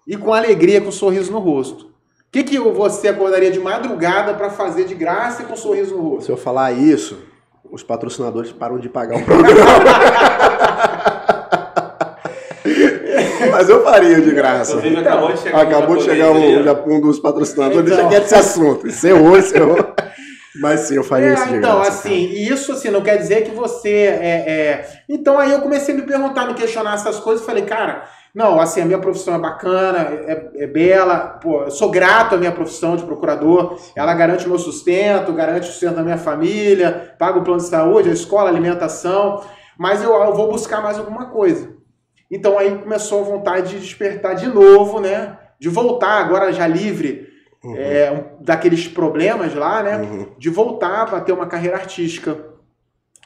e 0.06 0.18
com 0.18 0.34
alegria, 0.34 0.82
com 0.82 0.90
um 0.90 0.92
sorriso 0.92 1.32
no 1.32 1.40
rosto. 1.40 1.86
O 1.86 1.90
que, 2.30 2.44
que 2.44 2.60
você 2.60 3.08
acordaria 3.08 3.52
de 3.52 3.60
madrugada 3.60 4.34
para 4.34 4.50
fazer 4.50 4.84
de 4.84 4.96
graça 4.96 5.44
e 5.44 5.46
com 5.46 5.54
um 5.54 5.56
sorriso 5.56 5.96
no 5.96 6.10
rosto? 6.10 6.26
Se 6.26 6.32
eu 6.34 6.36
falar 6.36 6.74
isso, 6.74 7.18
os 7.72 7.84
patrocinadores 7.84 8.52
param 8.52 8.78
de 8.78 8.90
pagar 8.90 9.20
o 9.20 9.24
programa. 9.24 9.56
Mas 13.50 13.70
eu 13.70 13.82
faria 13.82 14.20
de 14.20 14.32
graça. 14.32 14.74
Inclusive, 14.74 15.00
acabou 15.00 15.32
de 15.32 15.40
chegar 15.40 15.58
um 15.58 15.62
Acabou 15.62 15.96
de 15.96 16.04
chegar 16.04 16.32
um, 16.32 16.96
um 16.98 17.00
dos 17.00 17.18
patrocinadores, 17.18 17.90
Então. 17.90 18.04
já 18.04 18.10
quer 18.10 18.24
esse 18.24 18.36
assunto. 18.36 18.86
Encerrou, 18.86 19.38
encerrou. 19.38 19.78
Mas 20.62 20.82
sim, 20.82 20.96
eu 20.96 21.04
faria 21.04 21.34
isso 21.34 21.44
É, 21.44 21.58
então, 21.58 21.76
graça. 21.76 21.90
assim, 21.90 22.16
e 22.16 22.50
isso 22.50 22.72
assim, 22.72 22.90
não 22.90 23.02
quer 23.02 23.18
dizer 23.18 23.44
que 23.44 23.52
você 23.52 23.90
é, 23.90 24.52
é- 24.52 24.90
Então 25.08 25.38
aí 25.40 25.52
eu 25.52 25.62
comecei 25.62 25.94
a 25.94 25.98
me 25.98 26.04
perguntar, 26.04 26.46
me 26.46 26.54
questionar 26.54 26.96
essas 26.96 27.20
coisas, 27.20 27.46
falei, 27.46 27.64
cara, 27.64 28.04
não, 28.34 28.60
assim, 28.60 28.82
a 28.82 28.86
minha 28.86 29.00
profissão 29.00 29.34
é 29.36 29.40
bacana, 29.40 30.00
é, 30.28 30.50
é 30.64 30.68
bela, 30.68 31.40
pô, 31.42 31.64
eu 31.64 31.72
sou 31.72 31.90
grato 31.90 32.36
à 32.36 32.38
minha 32.38 32.52
profissão 32.52 32.96
de 32.96 33.04
procurador, 33.04 33.78
ela 33.96 34.14
garante 34.14 34.46
o 34.46 34.50
meu 34.50 34.60
sustento, 34.60 35.34
garante 35.34 35.68
o 35.68 35.72
sustento 35.72 35.96
da 35.96 36.04
minha 36.04 36.18
família, 36.18 37.16
paga 37.18 37.40
o 37.40 37.44
plano 37.44 37.60
de 37.60 37.68
saúde, 37.68 38.10
a 38.10 38.14
escola, 38.14 38.50
a 38.50 38.52
alimentação, 38.52 39.42
mas 39.78 40.04
eu, 40.04 40.12
eu 40.14 40.34
vou 40.34 40.50
buscar 40.52 40.82
mais 40.82 40.98
alguma 41.00 41.26
coisa. 41.28 41.72
Então 42.30 42.60
aí 42.60 42.78
começou 42.78 43.22
a 43.22 43.24
vontade 43.24 43.72
de 43.72 43.80
despertar 43.80 44.36
de 44.36 44.48
novo, 44.48 45.00
né? 45.00 45.38
De 45.60 45.68
voltar 45.68 46.20
agora 46.20 46.54
já 46.54 46.68
livre 46.68 47.29
Uhum, 47.64 47.76
é, 47.76 48.12
um- 48.12 48.44
daqueles 48.44 48.88
problemas 48.88 49.54
lá, 49.54 49.84
né? 49.84 49.98
uhum. 49.98 50.28
de 50.38 50.50
voltar 50.50 51.06
para 51.08 51.20
ter 51.20 51.34
uma 51.34 51.46
carreira 51.48 51.76
artística. 51.78 52.38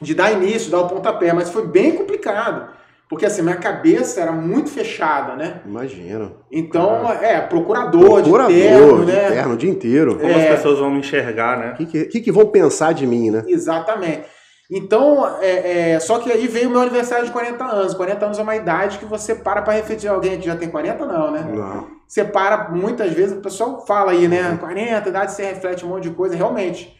de 0.02 0.12
dar 0.12 0.32
início, 0.32 0.72
dar 0.72 0.80
o 0.80 0.88
pontapé, 0.88 1.32
mas 1.32 1.50
foi 1.50 1.68
bem 1.68 1.92
complicado. 1.96 2.68
Porque 3.08 3.24
assim, 3.24 3.42
minha 3.42 3.54
cabeça 3.56 4.20
era 4.20 4.32
muito 4.32 4.68
fechada, 4.70 5.36
né? 5.36 5.60
Imagino. 5.64 6.38
Então, 6.50 7.08
é, 7.12 7.40
procurador, 7.42 8.20
Procurador, 8.20 8.48
de 8.48 8.54
terno, 8.60 9.04
de 9.06 9.12
né? 9.12 9.28
terno 9.30 9.54
o 9.54 9.56
dia 9.56 9.70
inteiro. 9.70 10.16
Como 10.18 10.32
É. 10.32 10.34
as 10.48 10.56
pessoas 10.56 10.80
vão 10.80 10.90
me 10.90 10.98
enxergar, 10.98 11.58
né? 11.58 11.70
O 11.72 11.74
que, 11.76 11.86
que, 11.86 12.04
que 12.06 12.20
que 12.22 12.32
vão 12.32 12.46
pensar 12.46 12.92
de 12.92 13.06
mim, 13.06 13.30
né? 13.30 13.44
Exatamente. 13.46 14.22
Então, 14.70 15.38
é, 15.40 15.92
é, 15.92 16.00
só 16.00 16.18
que 16.18 16.32
aí 16.32 16.46
veio 16.46 16.68
o 16.68 16.72
meu 16.72 16.80
aniversário 16.80 17.26
de 17.26 17.32
40 17.32 17.64
anos. 17.64 17.94
40 17.94 18.24
anos 18.24 18.38
é 18.38 18.42
uma 18.42 18.56
idade 18.56 18.98
que 18.98 19.04
você 19.04 19.34
para 19.34 19.60
pra 19.62 19.74
refletir. 19.74 20.08
Alguém 20.08 20.38
que 20.38 20.46
já 20.46 20.56
tem 20.56 20.70
40, 20.70 21.04
não, 21.04 21.30
né? 21.30 21.46
Não. 21.52 21.86
Você 22.08 22.24
para, 22.24 22.70
muitas 22.70 23.12
vezes, 23.12 23.36
o 23.36 23.40
pessoal 23.40 23.84
fala 23.86 24.12
aí, 24.12 24.26
né? 24.26 24.56
40, 24.58 25.08
idade 25.08 25.32
você 25.32 25.44
reflete 25.44 25.84
um 25.84 25.88
monte 25.88 26.04
de 26.04 26.10
coisa. 26.10 26.34
Realmente. 26.34 26.98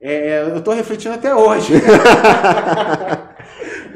É, 0.00 0.42
eu 0.42 0.62
tô 0.62 0.72
refletindo 0.72 1.14
até 1.14 1.34
hoje. 1.34 1.74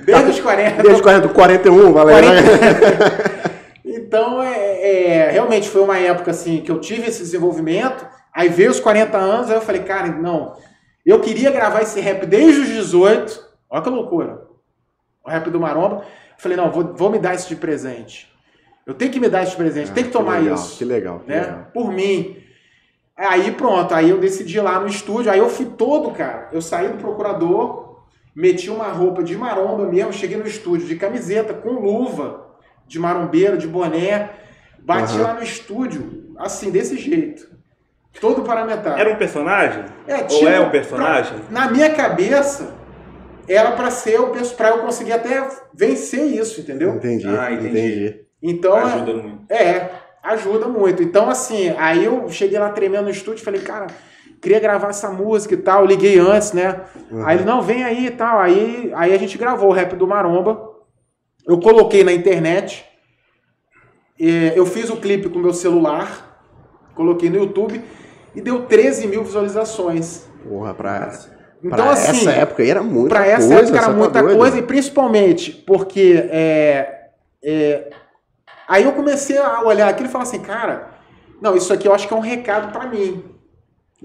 Desde 0.05 0.31
os 0.31 0.41
40. 0.41 0.83
Desde 0.83 1.03
40, 1.03 1.29
41, 1.31 1.93
valeu. 1.93 2.15
40. 2.15 3.37
Então, 3.85 4.41
é, 4.41 4.55
é, 4.55 5.31
realmente 5.31 5.69
foi 5.69 5.83
uma 5.83 5.99
época 5.99 6.31
assim 6.31 6.61
que 6.61 6.71
eu 6.71 6.81
tive 6.81 7.09
esse 7.09 7.21
desenvolvimento. 7.21 8.07
Aí 8.33 8.49
veio 8.49 8.71
os 8.71 8.79
40 8.79 9.17
anos, 9.17 9.51
aí 9.51 9.57
eu 9.57 9.63
falei, 9.63 9.83
cara, 9.83 10.09
não. 10.09 10.55
Eu 11.07 11.21
queria 11.21 11.51
gravar 11.53 11.83
esse 11.83 12.01
rap 12.01 12.27
desde 12.27 12.63
os 12.63 12.69
18. 12.69 13.47
Olha 13.71 13.83
que 13.83 13.89
loucura. 13.89 14.43
O 15.25 15.31
rap 15.31 15.49
do 15.51 15.61
Maromba. 15.61 16.05
Falei, 16.37 16.57
não, 16.57 16.71
vou, 16.71 16.93
vou 16.95 17.09
me 17.11 17.19
dar 17.19 17.35
isso 17.35 17.49
de 17.49 17.57
presente. 17.57 18.31
Eu 18.85 18.93
tenho 18.93 19.11
que 19.11 19.19
me 19.21 19.29
dar 19.29 19.43
isso 19.43 19.53
de 19.53 19.57
presente, 19.57 19.91
tem 19.93 20.05
que 20.05 20.11
tomar 20.11 20.37
Ah, 20.37 20.39
legal, 20.39 20.55
isso 20.55 20.79
Que 20.79 20.85
legal, 20.85 21.21
que 21.21 21.29
né? 21.29 21.41
legal. 21.41 21.67
Por 21.73 21.91
mim. 21.93 22.37
Aí 23.17 23.51
pronto, 23.53 23.95
aí 23.95 24.11
eu 24.11 24.19
decidi 24.19 24.61
lá 24.61 24.79
no 24.79 24.87
estúdio, 24.87 25.33
aí 25.33 25.39
eu 25.39 25.49
fui 25.49 25.67
todo, 25.67 26.11
cara. 26.13 26.51
Eu 26.53 26.61
saí 26.61 26.89
do 26.89 26.99
procurador, 26.99 28.03
meti 28.35 28.69
uma 28.69 28.89
roupa 28.89 29.23
de 29.23 29.37
maromba 29.37 29.87
mesmo, 29.87 30.13
cheguei 30.13 30.37
no 30.37 30.47
estúdio 30.47 30.87
de 30.87 30.97
camiseta, 30.97 31.55
com 31.55 31.71
luva, 31.71 32.47
de 32.87 32.99
marombeiro, 32.99 33.57
de 33.57 33.67
boné. 33.67 34.31
Bati 34.81 35.15
Aham. 35.15 35.23
lá 35.23 35.35
no 35.35 35.43
estúdio, 35.43 36.35
assim, 36.39 36.71
desse 36.71 36.97
jeito. 36.97 37.56
Todo 38.21 38.43
paramentado. 38.43 38.99
Era 38.99 39.11
um 39.11 39.17
personagem? 39.17 39.85
É, 40.07 40.17
Ou 40.19 40.27
tipo, 40.27 40.47
é 40.49 40.61
um 40.61 40.71
personagem? 40.71 41.39
pra- 41.39 41.45
na 41.51 41.71
minha 41.71 41.91
cabeça, 41.91 42.75
era 43.49 43.73
pra 43.73 43.91
ser 43.91 44.21
o 44.21 44.31
pra 44.57 44.71
eu 44.71 44.79
conseguir 44.79 45.13
até 45.13 45.47
vencer 45.75 46.25
isso, 46.25 46.61
entendeu? 46.61 46.95
Entendi, 46.95 47.27
Ah, 47.29 47.53
entendi. 47.53 47.69
entendi. 47.69 48.21
Então, 48.43 48.77
é- 48.79 48.83
Ajuda 48.83 49.15
muito. 49.15 49.53
é, 49.53 49.91
ajuda 50.23 50.69
muito. 50.69 51.03
Então, 51.03 51.29
assim, 51.29 51.75
aí 51.79 52.05
eu 52.05 52.29
cheguei 52.31 52.59
lá 52.59 52.71
tremendo 52.71 53.05
no 53.05 53.11
estúdio 53.11 53.43
e 53.43 53.45
falei, 53.45 53.61
cara, 53.61 53.87
queria 54.41 54.61
gravar 54.61 54.89
essa 54.89 55.11
música 55.11 55.55
e 55.55 55.59
tal. 55.59 55.81
Eu 55.83 55.87
liguei 55.87 56.19
antes, 56.19 56.53
né? 56.53 56.81
Uhum. 57.11 57.25
Aí 57.27 57.37
ele, 57.39 57.45
não, 57.45 57.61
vem 57.63 57.85
aí 57.85 58.07
e 58.07 58.11
tal. 58.11 58.39
Aí, 58.39 58.93
aí 58.95 59.13
a 59.15 59.19
gente 59.19 59.37
gravou 59.39 59.69
o 59.71 59.73
rap 59.73 59.95
do 59.97 60.07
Maromba. 60.07 60.61
Eu 61.47 61.59
coloquei 61.61 62.03
na 62.03 62.13
internet. 62.13 62.85
É, 64.21 64.53
eu 64.57 64.65
fiz 64.67 64.89
o 64.91 64.97
clipe 64.97 65.29
com 65.29 65.39
o 65.39 65.43
meu 65.43 65.53
celular. 65.53 66.25
Coloquei 66.95 67.29
no 67.31 67.37
YouTube. 67.37 67.83
E 68.37 68.41
deu 68.43 68.67
13 68.67 69.07
mil 69.07 69.25
visualizações. 69.25 70.27
Porra, 70.47 70.75
pra, 70.75 71.11
Então, 71.65 71.77
pra 71.77 71.91
assim, 71.91 72.21
essa 72.21 72.31
época 72.33 72.63
era 72.63 72.83
muita 72.83 73.15
Pra 73.17 73.27
essa 73.27 73.49
coisa. 73.49 73.63
época 73.63 73.79
era 73.79 73.87
tá 73.87 73.93
muita 73.93 74.23
coisa, 74.23 74.59
e 74.59 74.63
principalmente 74.63 75.53
porque 75.67 76.29
é, 76.31 77.09
é, 77.43 77.91
aí 78.69 78.85
eu 78.85 78.93
comecei 78.93 79.39
a 79.39 79.63
olhar 79.63 79.89
aquilo 79.89 80.09
e 80.09 80.13
falar 80.13 80.25
assim, 80.25 80.41
cara, 80.41 80.91
não, 81.41 81.57
isso 81.57 81.73
aqui 81.73 81.89
eu 81.89 81.95
acho 81.95 82.07
que 82.07 82.13
é 82.13 82.17
um 82.17 82.21
recado 82.21 82.71
pra 82.73 82.87
mim. 82.87 83.25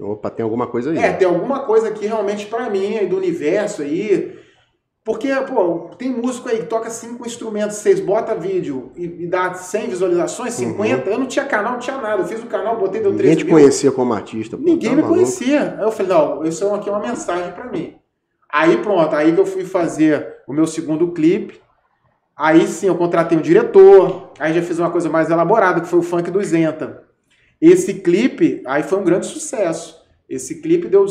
Opa, 0.00 0.30
tem 0.30 0.42
alguma 0.42 0.66
coisa 0.66 0.90
aí. 0.90 0.98
É, 0.98 1.12
tem 1.12 1.28
alguma 1.28 1.60
coisa 1.60 1.88
aqui 1.88 2.06
realmente 2.06 2.46
pra 2.46 2.70
mim, 2.70 2.96
aí 2.96 3.06
do 3.06 3.18
universo 3.18 3.82
aí. 3.82 4.38
Porque, 5.04 5.34
pô, 5.34 5.90
tem 5.98 6.10
músico 6.10 6.48
aí 6.48 6.58
que 6.58 6.66
toca 6.66 6.88
cinco 6.88 7.26
instrumentos, 7.26 7.78
seis, 7.78 7.98
bota 7.98 8.36
vídeo 8.36 8.92
e, 8.94 9.04
e 9.24 9.26
dá 9.26 9.52
100 9.52 9.88
visualizações, 9.88 10.54
50. 10.54 11.10
Eu 11.10 11.18
não 11.18 11.26
tinha 11.26 11.44
canal, 11.44 11.72
não 11.72 11.80
tinha 11.80 11.98
nada. 11.98 12.22
Eu 12.22 12.26
fiz 12.26 12.40
o 12.40 12.46
canal, 12.46 12.78
botei, 12.78 13.00
deu 13.00 13.10
13 13.12 13.16
Uhum. 13.16 13.18
Ninguém 13.18 13.36
te 13.36 13.44
mil. 13.44 13.54
conhecia 13.54 13.90
como 13.90 14.14
artista. 14.14 14.56
pô, 14.56 14.62
Ninguém 14.62 14.90
tá 14.90 14.96
me 14.96 15.02
maluco. 15.02 15.20
conhecia. 15.20 15.74
Aí 15.76 15.82
eu 15.84 15.90
falei, 15.90 16.12
não, 16.12 16.44
isso 16.44 16.72
aqui 16.72 16.88
é 16.88 16.92
uma 16.92 17.00
mensagem 17.00 17.50
pra 17.52 17.64
mim. 17.64 17.96
Aí 18.48 18.76
pronto, 18.76 19.16
aí 19.16 19.32
que 19.32 19.40
eu 19.40 19.46
fui 19.46 19.64
fazer 19.64 20.36
o 20.46 20.52
meu 20.52 20.66
segundo 20.68 21.10
clipe. 21.10 21.60
Aí 22.36 22.66
sim, 22.68 22.86
eu 22.86 22.94
contratei 22.94 23.36
um 23.36 23.40
diretor. 23.40 24.30
Aí 24.38 24.54
já 24.54 24.62
fiz 24.62 24.78
uma 24.78 24.90
coisa 24.90 25.08
mais 25.10 25.30
elaborada, 25.30 25.80
que 25.80 25.88
foi 25.88 25.98
o 25.98 26.02
Funk 26.02 26.30
do 26.30 26.42
Zenta. 26.44 27.02
Esse 27.60 27.94
clipe, 27.94 28.62
aí 28.66 28.82
foi 28.84 28.98
um 29.00 29.04
grande 29.04 29.26
sucesso. 29.26 30.00
Esse 30.28 30.62
clipe 30.62 30.88
deu 30.88 31.04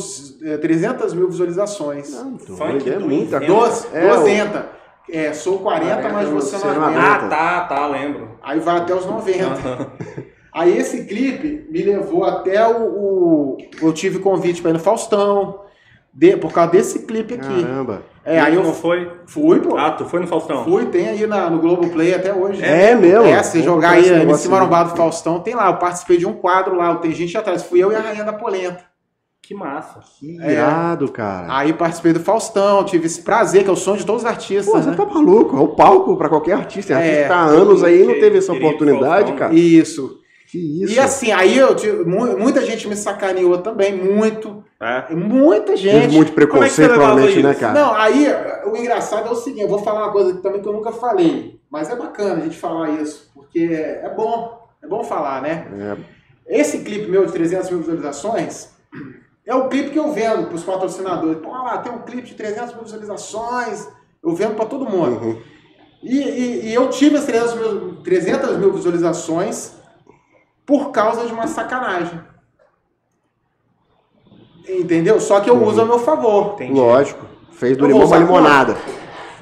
eh, 0.43 0.57
300 0.57 1.13
mil 1.13 1.27
visualizações. 1.29 2.11
Não, 2.11 2.39
Funk 2.39 2.89
é 2.89 2.97
muita 2.97 3.39
coisa. 3.39 3.53
Doze, 3.53 3.87
É, 3.93 4.11
o- 4.11 4.15
200. 4.17 4.61
É, 5.09 5.33
sou 5.33 5.59
40, 5.59 5.95
40, 6.01 6.09
mas 6.13 6.29
você 6.29 6.57
não 6.65 6.73
não 6.75 6.85
aguenta. 6.85 7.01
Ah, 7.05 7.27
tá, 7.27 7.61
tá, 7.65 7.87
lembro. 7.87 8.37
Aí 8.41 8.59
vai 8.59 8.77
até 8.77 8.95
os 8.95 9.05
90. 9.05 9.45
Aham. 9.45 9.87
Aí 10.53 10.77
esse 10.77 11.05
clipe 11.05 11.65
me 11.71 11.81
levou 11.81 12.25
até 12.25 12.67
o. 12.67 12.81
o- 12.83 13.57
eu 13.81 13.93
tive 13.93 14.19
convite 14.19 14.61
para 14.61 14.71
ir 14.71 14.73
no 14.73 14.79
Faustão. 14.79 15.61
de- 16.13 16.35
por 16.35 16.51
causa 16.51 16.71
desse 16.71 16.99
clipe 17.05 17.35
aqui. 17.35 17.63
Caramba. 17.63 18.03
É, 18.25 18.37
aí 18.39 18.53
eu 18.53 18.61
não 18.63 18.73
foi? 18.73 19.09
fui, 19.25 19.61
pô. 19.61 19.77
Ah, 19.77 19.91
tu 19.91 20.03
foi 20.05 20.19
no 20.19 20.27
Faustão? 20.27 20.65
Fui, 20.65 20.85
tem 20.87 21.07
aí 21.07 21.25
na, 21.25 21.49
no 21.49 21.59
Globoplay 21.59 22.13
até 22.13 22.33
hoje. 22.33 22.61
É 22.63 22.93
mesmo? 22.93 23.25
É, 23.25 23.41
se 23.41 23.63
jogar 23.63 23.91
aí 23.91 24.01
esse 24.01 24.09
MC 24.09 24.19
negócio 24.25 24.47
aí. 24.47 24.51
Marombado 24.51 24.95
Faustão, 24.95 25.39
tem 25.39 25.55
lá. 25.55 25.67
Eu 25.67 25.77
participei 25.77 26.17
de 26.17 26.25
um 26.27 26.33
quadro 26.33 26.75
lá, 26.75 26.93
tem 26.97 27.13
gente 27.13 27.35
atrás. 27.37 27.63
Fui 27.63 27.81
eu 27.81 27.91
e 27.93 27.95
a 27.95 28.01
Rainha 28.01 28.25
da 28.25 28.33
Polenta. 28.33 28.90
Que 29.51 29.57
massa. 29.57 29.99
Que 30.17 30.41
É. 30.41 30.53
irado, 30.53 31.11
cara. 31.11 31.45
Aí 31.49 31.73
participei 31.73 32.13
do 32.13 32.21
Faustão, 32.21 32.85
tive 32.85 33.07
esse 33.07 33.21
prazer, 33.21 33.65
que 33.65 33.69
é 33.69 33.73
o 33.73 33.75
sonho 33.75 33.97
de 33.97 34.05
todos 34.05 34.21
os 34.23 34.27
artistas, 34.29 34.65
Pô, 34.67 34.77
né? 34.77 34.83
você 34.83 34.95
tá 34.95 35.05
maluco. 35.05 35.57
É 35.57 35.59
o 35.59 35.67
palco 35.67 36.15
pra 36.15 36.29
qualquer 36.29 36.53
artista. 36.53 36.93
É. 36.93 36.95
Artista 36.95 37.27
tá 37.27 37.35
há 37.35 37.45
anos 37.47 37.83
aí 37.83 38.01
e 38.01 38.07
não 38.07 38.13
teve 38.13 38.37
essa 38.37 38.53
oportunidade, 38.53 39.27
Faustão. 39.27 39.35
cara. 39.35 39.53
Isso. 39.53 40.21
Que 40.49 40.83
isso. 40.83 40.93
E 40.93 40.99
assim, 40.99 41.33
aí 41.33 41.57
eu 41.57 41.75
muita 42.37 42.65
gente 42.65 42.87
me 42.87 42.95
sacaneou 42.95 43.57
também, 43.57 43.93
muito. 43.93 44.63
É. 44.81 45.13
Muita 45.13 45.75
gente. 45.75 46.15
muito 46.15 46.31
é 46.31 46.35
preconceito, 46.35 46.91
levava 46.91 47.11
provavelmente, 47.11 47.43
né, 47.43 47.53
cara? 47.53 47.73
Não, 47.73 47.93
aí 47.93 48.27
o 48.71 48.77
engraçado 48.77 49.27
é 49.27 49.31
o 49.31 49.35
seguinte, 49.35 49.63
eu 49.63 49.69
vou 49.69 49.79
falar 49.79 50.03
uma 50.05 50.11
coisa 50.13 50.33
também 50.35 50.61
que 50.61 50.67
eu 50.67 50.73
nunca 50.73 50.93
falei, 50.93 51.59
mas 51.69 51.89
é 51.89 51.95
bacana 51.97 52.35
a 52.35 52.39
gente 52.39 52.57
falar 52.57 52.89
isso, 53.01 53.29
porque 53.33 53.67
é 53.69 54.13
bom, 54.15 54.61
é 54.81 54.87
bom 54.87 55.03
falar, 55.03 55.41
né? 55.41 55.67
É, 56.47 56.59
Esse 56.61 56.79
clipe 56.79 57.09
meu 57.11 57.25
de 57.25 57.33
300 57.33 57.69
mil 57.69 57.79
visualizações 57.79 58.69
é 59.45 59.55
o 59.55 59.67
clipe 59.69 59.89
que 59.91 59.99
eu 59.99 60.11
vendo 60.11 60.47
para 60.47 60.55
os 60.55 60.63
patrocinadores. 60.63 61.41
Pô, 61.41 61.49
olha 61.49 61.63
lá, 61.63 61.77
tem 61.79 61.91
um 61.91 61.99
clipe 61.99 62.27
de 62.29 62.35
300 62.35 62.73
mil 62.75 62.83
visualizações, 62.83 63.87
eu 64.23 64.35
vendo 64.35 64.55
para 64.55 64.65
todo 64.65 64.89
mundo. 64.89 65.19
uhum. 65.23 65.41
E, 66.03 66.17
e- 66.19 66.65
e 66.69 66.73
eu 66.73 66.89
tive 66.89 67.15
as 67.17 67.25
300 67.25 67.53
mil, 67.55 67.95
300 68.03 68.57
mil 68.57 68.73
visualizações 68.73 69.73
por 70.65 70.89
causa 70.91 71.27
de 71.27 71.31
uma 71.33 71.45
sacanagem. 71.47 72.19
Entendeu? 74.67 75.19
Só 75.19 75.39
que 75.39 75.49
eu 75.49 75.55
Uhum. 75.55 75.65
uso 75.67 75.81
a 75.81 75.85
meu 75.85 75.99
favor. 75.99 76.53
Entendi. 76.53 76.73
Lógico. 76.79 77.25
Fez 77.51 77.77
do 77.77 77.83
Eu 77.83 77.87
limão 77.89 78.05
vou 78.05 78.09
uma 78.09 78.17
usar 78.17 78.25
limonada. 78.25 78.77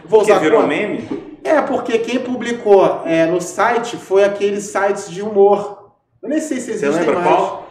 Vou 0.06 0.22
usar 0.22 0.40
virou 0.40 0.60
quanto? 0.62 0.70
meme? 0.70 1.40
É, 1.44 1.62
porque 1.62 2.00
quem 2.00 2.20
publicou 2.20 3.02
é, 3.06 3.26
no 3.26 3.40
site 3.40 3.96
foi 3.96 4.24
aqueles 4.24 4.66
sites 4.66 5.10
de 5.10 5.22
humor. 5.22 5.92
Eu 6.22 6.28
nem 6.30 6.40
sei 6.42 6.60
se 6.60 6.78
Você 6.78 6.90
lembra 6.90 7.20
mais. 7.20 7.28
qual? 7.28 7.68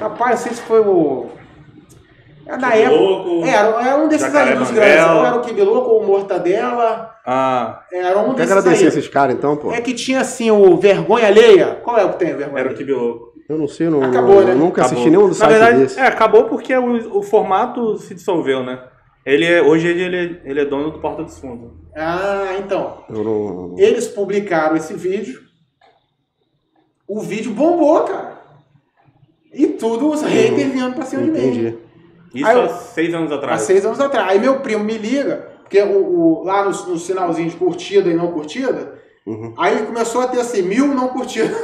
Rapaz, 0.00 0.30
não 0.40 0.46
sei 0.46 0.54
se 0.54 0.62
foi 0.62 0.80
o. 0.80 1.26
É 2.46 2.56
na 2.56 2.70
Que 2.72 2.78
época. 2.82 2.96
louco. 3.00 3.46
Era, 3.46 3.86
era 3.88 3.96
um 3.96 4.08
desses 4.08 4.26
dos 4.26 4.34
Banguela. 4.34 4.64
grandes. 4.72 4.76
Era 5.26 5.36
o 5.36 5.40
Kibiloco 5.42 5.90
ou 5.90 6.02
o 6.02 6.06
Mortadela. 6.06 7.14
Ah, 7.24 7.84
Era 7.92 8.18
um 8.18 8.30
Quer 8.30 8.34
desses 8.46 8.52
agradecer 8.52 8.82
aí. 8.84 8.88
esses 8.88 9.08
caras, 9.08 9.34
então, 9.36 9.56
pô? 9.56 9.72
É 9.72 9.80
que 9.80 9.94
tinha 9.94 10.20
assim 10.20 10.50
o 10.50 10.76
Vergonha 10.76 11.26
Alheia. 11.28 11.80
Qual 11.84 11.96
é 11.96 12.04
o 12.04 12.10
que 12.12 12.18
tem 12.18 12.34
o 12.34 12.38
Vergonha 12.38 12.58
era 12.60 12.68
o 12.68 12.72
Alheia? 12.72 12.78
Kibiloco. 12.78 13.32
Eu 13.48 13.58
não 13.58 13.68
sei, 13.68 13.88
não, 13.90 14.02
Acabou, 14.02 14.36
não- 14.40 14.44
né? 14.46 14.54
nunca 14.54 14.80
Acabou. 14.82 14.84
assisti 14.98 15.10
nenhum 15.10 15.22
do 15.24 15.28
Na 15.28 15.34
site 15.34 15.50
verdade, 15.50 15.78
desse. 15.78 15.98
é, 16.00 16.06
acabou 16.06 16.44
porque 16.44 16.74
o, 16.76 17.18
o 17.18 17.22
formato 17.22 17.96
se 17.98 18.14
dissolveu, 18.14 18.62
né? 18.62 18.82
Ele 19.26 19.44
é, 19.44 19.62
hoje 19.62 19.86
ele, 19.86 20.02
ele, 20.02 20.40
ele 20.44 20.60
é 20.60 20.64
dono 20.64 20.90
do 20.90 20.98
Porta 21.00 21.22
dos 21.22 21.38
Fundos. 21.38 21.70
Ah, 21.94 22.56
então. 22.58 23.04
Eu 23.08 23.22
não... 23.22 23.74
Eles 23.78 24.08
publicaram 24.08 24.74
esse 24.76 24.94
vídeo. 24.94 25.38
O 27.06 27.20
vídeo 27.20 27.52
bombou, 27.52 28.00
cara. 28.04 28.40
E 29.52 29.66
tudo 29.66 30.10
os 30.10 30.22
haters 30.22 30.72
vindo 30.72 30.94
pra 30.94 31.04
cima 31.04 31.22
de 31.22 31.30
mim. 31.30 31.38
Entendi. 31.38 31.78
Isso 32.34 32.46
Aí 32.46 32.60
há 32.60 32.68
seis 32.68 33.12
anos 33.14 33.32
Há 33.32 33.36
atrás. 33.36 33.62
seis 33.62 33.84
anos 33.84 34.00
atrás. 34.00 34.28
Aí 34.30 34.38
meu 34.38 34.60
primo 34.60 34.84
me 34.84 34.96
liga, 34.96 35.48
porque 35.62 35.80
o, 35.82 36.40
o- 36.40 36.44
lá 36.44 36.64
no, 36.64 36.70
no 36.70 36.98
sinalzinho 36.98 37.50
de 37.50 37.56
curtida 37.56 38.08
e 38.08 38.14
não 38.14 38.32
curtida, 38.32 39.00
Uhum. 39.24 39.54
aí 39.56 39.76
ele 39.76 39.86
começou 39.86 40.20
a 40.22 40.26
ter 40.26 40.40
assim, 40.40 40.62
mil 40.62 40.88
não 40.88 41.06
curtidas. 41.08 41.56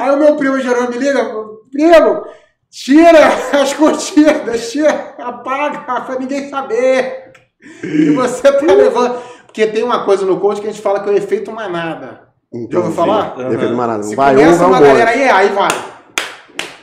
aí 0.00 0.10
o 0.10 0.16
meu 0.16 0.36
primo 0.36 0.58
Jerônimo 0.60 0.90
me 0.92 0.98
liga, 0.98 1.24
primo, 1.70 2.24
tira 2.70 3.26
as 3.60 3.72
curtidas, 3.72 4.70
tira, 4.70 5.14
apaga, 5.18 5.80
pra 6.02 6.18
ninguém 6.18 6.48
saber 6.48 7.32
que 7.80 8.10
você 8.10 8.52
tá 8.52 8.72
levando. 8.72 9.18
Porque 9.46 9.66
tem 9.68 9.82
uma 9.82 10.04
coisa 10.04 10.26
no 10.26 10.38
coach 10.38 10.60
que 10.60 10.66
a 10.66 10.70
gente 10.70 10.82
fala 10.82 11.00
que 11.02 11.08
é 11.08 11.12
o 11.12 11.16
efeito 11.16 11.50
manada. 11.50 12.25
Já 12.70 12.78
ouviu 12.78 12.92
falar? 12.94 13.34
Defeito 13.36 13.64
Aham. 13.66 13.74
Maradona. 13.76 14.04
Se 14.04 14.16
Vai 14.16 14.34
um, 14.34 14.38
começa 14.38 14.58
vai 14.58 14.66
uma 14.68 14.76
embora. 14.78 14.92
galera 14.92 15.10
aí, 15.10 15.28
aí 15.28 15.48
vai. 15.50 15.68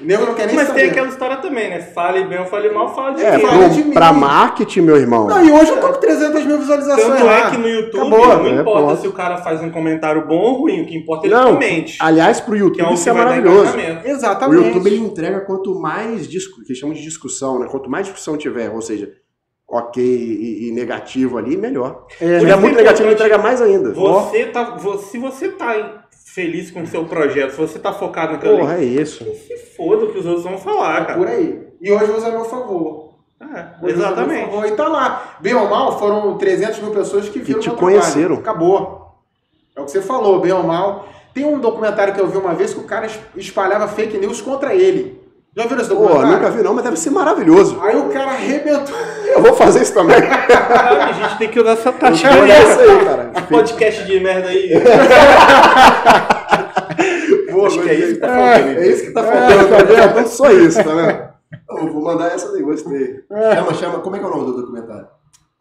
O 0.01 0.05
nego 0.05 0.25
não 0.25 0.33
quer 0.33 0.47
nem 0.47 0.55
Mas 0.57 0.67
saber. 0.67 0.81
tem 0.81 0.89
aquela 0.89 1.07
história 1.07 1.37
também, 1.37 1.69
né? 1.69 1.79
Fale 1.79 2.25
bem 2.25 2.37
ou 2.39 2.45
fale 2.45 2.69
mal, 2.69 2.93
fala 2.93 3.11
de 3.15 3.23
É, 3.23 3.37
mim. 3.37 3.43
Fala 3.45 3.69
de 3.69 3.83
mim. 3.85 3.93
pra 3.93 4.11
marketing, 4.11 4.81
meu 4.81 4.97
irmão. 4.97 5.27
Não, 5.27 5.45
e 5.45 5.49
hoje 5.49 5.71
eu 5.71 5.79
tô 5.79 5.87
com 5.93 5.99
300 6.01 6.45
mil 6.45 6.57
visualizações 6.59 7.07
Tanto 7.07 7.25
lá. 7.25 7.37
é 7.47 7.51
que 7.51 7.57
no 7.57 7.69
YouTube 7.69 8.07
Acabou, 8.07 8.27
não 8.27 8.43
né? 8.43 8.61
importa 8.61 8.85
Pronto. 8.87 9.01
se 9.01 9.07
o 9.07 9.13
cara 9.13 9.37
faz 9.37 9.61
um 9.63 9.69
comentário 9.71 10.27
bom 10.27 10.35
ou 10.41 10.53
ruim, 10.59 10.81
o 10.81 10.85
que 10.85 10.97
importa 10.97 11.25
é 11.25 11.29
ele 11.29 11.35
Não, 11.35 11.53
comente. 11.53 11.97
Aliás, 12.01 12.41
pro 12.41 12.53
Que 12.53 12.59
YouTube 12.59 12.89
é 12.89 12.93
isso 12.93 13.09
é 13.09 13.13
maravilhoso. 13.13 13.61
engajamento. 13.77 14.05
O 14.05 14.09
Exatamente. 14.11 14.67
YouTube 14.67 14.87
ele 14.87 14.97
entrega 14.99 15.39
quanto 15.39 15.73
mais 15.79 16.27
disco, 16.27 16.61
que 16.65 16.75
chamam 16.75 16.93
de 16.93 17.01
discussão, 17.01 17.57
né? 17.59 17.67
Quanto 17.71 17.89
mais 17.89 18.05
discussão 18.05 18.35
tiver, 18.35 18.69
ou 18.71 18.81
seja, 18.81 19.09
ok 19.77 20.03
e, 20.03 20.67
e 20.67 20.71
negativo 20.71 21.37
ali, 21.37 21.57
melhor. 21.57 22.05
É, 22.11 22.15
Se 22.15 22.17
Por 22.19 22.39
tiver 22.39 22.49
isso 22.51 22.59
muito 22.61 22.73
é 22.73 22.77
negativo, 22.77 23.07
ele 23.07 23.15
entrega 23.15 23.37
mais 23.37 23.61
ainda. 23.61 23.91
Você 23.93 24.45
tá, 24.45 24.77
se 24.99 25.17
você 25.17 25.49
tá 25.49 26.03
feliz 26.25 26.71
com 26.71 26.81
o 26.83 26.87
seu 26.87 27.05
projeto, 27.05 27.51
se 27.51 27.57
você 27.57 27.79
tá 27.79 27.91
focado 27.93 28.33
naquilo 28.33 28.57
Porra, 28.59 28.73
ali, 28.75 28.97
é 28.97 29.01
isso. 29.01 29.23
se 29.23 29.57
foda 29.75 30.05
o 30.05 30.11
que 30.11 30.19
os 30.19 30.25
outros 30.25 30.43
vão 30.43 30.57
falar, 30.57 31.01
É 31.01 31.13
por 31.15 31.25
cara. 31.25 31.37
aí. 31.37 31.67
E 31.81 31.91
hoje 31.91 32.11
usa 32.11 32.27
a 32.27 32.31
meu 32.31 32.45
favor. 32.45 33.13
É, 33.41 33.65
meu 33.81 33.89
exatamente. 33.89 34.45
favor. 34.45 34.65
E 34.67 34.71
tá 34.71 34.87
lá. 34.87 35.37
Bem 35.41 35.53
ou 35.53 35.67
mal, 35.69 35.99
foram 35.99 36.37
300 36.37 36.79
mil 36.79 36.91
pessoas 36.91 37.27
que 37.29 37.39
viram 37.39 37.59
te 37.59 37.67
meu 37.67 37.75
trabalho. 37.77 37.99
conheceram. 37.99 38.35
Acabou. 38.35 39.03
É 39.75 39.81
o 39.81 39.85
que 39.85 39.91
você 39.91 40.01
falou, 40.01 40.39
bem 40.39 40.51
ou 40.53 40.63
mal. 40.63 41.07
Tem 41.33 41.43
um 41.45 41.59
documentário 41.59 42.13
que 42.13 42.21
eu 42.21 42.27
vi 42.27 42.37
uma 42.37 42.53
vez 42.53 42.73
que 42.73 42.79
o 42.79 42.83
cara 42.83 43.07
es- 43.07 43.19
espalhava 43.35 43.87
fake 43.87 44.17
news 44.19 44.39
contra 44.39 44.73
ele. 44.75 45.19
Já 45.55 45.67
viram 45.67 45.81
esse 45.81 45.89
Pô, 45.89 45.95
documentário? 45.95 46.31
nunca 46.31 46.49
vi 46.49 46.63
não, 46.63 46.73
mas 46.73 46.83
deve 46.83 46.97
ser 46.97 47.09
maravilhoso. 47.11 47.79
Aí 47.81 47.95
o 47.95 48.09
cara 48.09 48.31
arrebentou. 48.31 48.95
Eu 49.27 49.41
vou 49.41 49.53
fazer 49.53 49.83
isso 49.83 49.93
também. 49.93 50.19
Caralho, 50.19 51.01
a 51.01 51.11
gente 51.11 51.37
tem 51.37 51.49
que 51.49 51.59
usar 51.59 51.71
essa 51.73 51.89
olhar 51.89 52.63
isso 52.63 52.79
aí, 52.79 53.05
cara. 53.05 53.31
Podcast 53.49 54.03
de 54.05 54.19
merda 54.19 54.49
aí. 54.49 54.69
Boa, 57.51 57.67
Acho 57.67 57.81
que 57.81 57.89
é 57.89 57.93
isso 57.93 58.13
que 58.15 58.19
tá 58.19 58.27
é, 58.27 58.55
faltando. 58.59 58.79
é 58.79 58.87
isso 58.87 59.03
que 59.05 59.11
tá 59.11 59.23
faltando, 59.23 59.69
tá 59.69 59.77
vendo? 59.83 60.11
Então 60.11 60.27
só 60.27 60.51
isso, 60.51 60.83
tá 60.83 60.93
vendo? 60.95 61.33
Eu 61.69 61.93
vou 61.93 62.03
mandar 62.03 62.27
essa 62.33 62.51
daí, 62.51 62.61
gostei. 62.63 63.23
Chama, 63.55 63.73
chama. 63.75 63.99
Como 63.99 64.15
é 64.15 64.19
que 64.19 64.25
é 64.25 64.27
o 64.27 64.31
nome 64.31 64.45
do 64.45 64.57
documentário? 64.57 65.07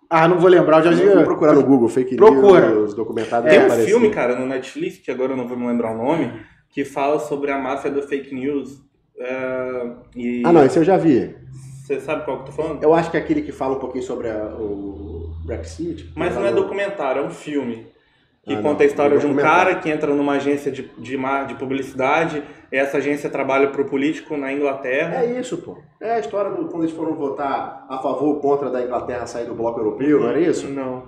Ah, 0.08 0.28
não 0.28 0.38
vou 0.38 0.48
lembrar, 0.50 0.84
eu 0.84 0.92
já 0.92 1.02
Eu 1.02 1.08
Vou 1.10 1.18
vi. 1.20 1.24
procurar 1.24 1.52
no 1.54 1.62
Google, 1.62 1.88
fake 1.88 2.16
Procura. 2.16 2.68
news, 2.68 2.92
documentário. 2.94 3.48
Tem 3.48 3.58
vai 3.58 3.64
um 3.68 3.72
aparecer. 3.72 3.90
filme, 3.90 4.10
cara, 4.10 4.36
no 4.38 4.46
Netflix, 4.46 4.98
que 4.98 5.10
agora 5.10 5.32
eu 5.32 5.36
não 5.36 5.48
vou 5.48 5.56
me 5.56 5.66
lembrar 5.66 5.92
o 5.92 5.96
nome, 5.96 6.32
que 6.70 6.84
fala 6.84 7.18
sobre 7.18 7.50
a 7.50 7.58
máfia 7.58 7.90
do 7.90 8.02
fake 8.02 8.34
news. 8.34 8.78
É, 9.18 9.86
e 10.16 10.42
Ah, 10.44 10.52
não, 10.52 10.64
esse 10.64 10.78
eu 10.78 10.84
já 10.84 10.96
vi. 10.96 11.34
Você 11.84 12.00
sabe 12.00 12.24
qual 12.24 12.38
que 12.38 12.42
eu 12.42 12.46
tô 12.46 12.52
falando? 12.62 12.82
Eu 12.82 12.94
acho 12.94 13.10
que 13.10 13.16
é 13.16 13.20
aquele 13.20 13.42
que 13.42 13.52
fala 13.52 13.74
um 13.76 13.78
pouquinho 13.78 14.04
sobre 14.04 14.28
a- 14.30 14.54
o 14.58 15.30
Brexit. 15.44 16.12
Mas 16.16 16.34
não 16.34 16.46
é 16.46 16.52
documentário, 16.52 17.22
é 17.22 17.26
um 17.26 17.30
filme. 17.30 17.86
Que 18.44 18.54
Ah, 18.54 18.56
não. 18.56 18.62
conta 18.62 18.82
a 18.82 18.86
história 18.86 19.14
É 19.14 19.18
de 19.18 19.26
um 19.26 19.36
cara 19.36 19.76
que 19.76 19.88
entra 19.88 20.12
numa 20.12 20.32
agência 20.32 20.70
de, 20.72 20.82
de, 20.98 21.16
de 21.16 21.54
publicidade. 21.54 22.42
Essa 22.72 22.96
agência 22.98 23.30
trabalha 23.30 23.68
pro 23.68 23.84
político 23.84 24.36
na 24.36 24.52
Inglaterra. 24.52 25.22
É 25.22 25.38
isso, 25.38 25.58
pô. 25.58 25.78
É 26.00 26.14
a 26.14 26.18
história 26.18 26.50
do 26.50 26.64
quando 26.66 26.82
eles 26.82 26.94
foram 26.96 27.14
votar 27.14 27.86
a 27.88 27.98
favor 27.98 28.24
ou 28.28 28.40
contra 28.40 28.68
da 28.68 28.82
Inglaterra 28.82 29.26
sair 29.26 29.46
do 29.46 29.54
bloco 29.54 29.78
europeu, 29.78 30.20
não 30.20 30.28
era 30.28 30.40
isso? 30.40 30.66
Não. 30.68 31.04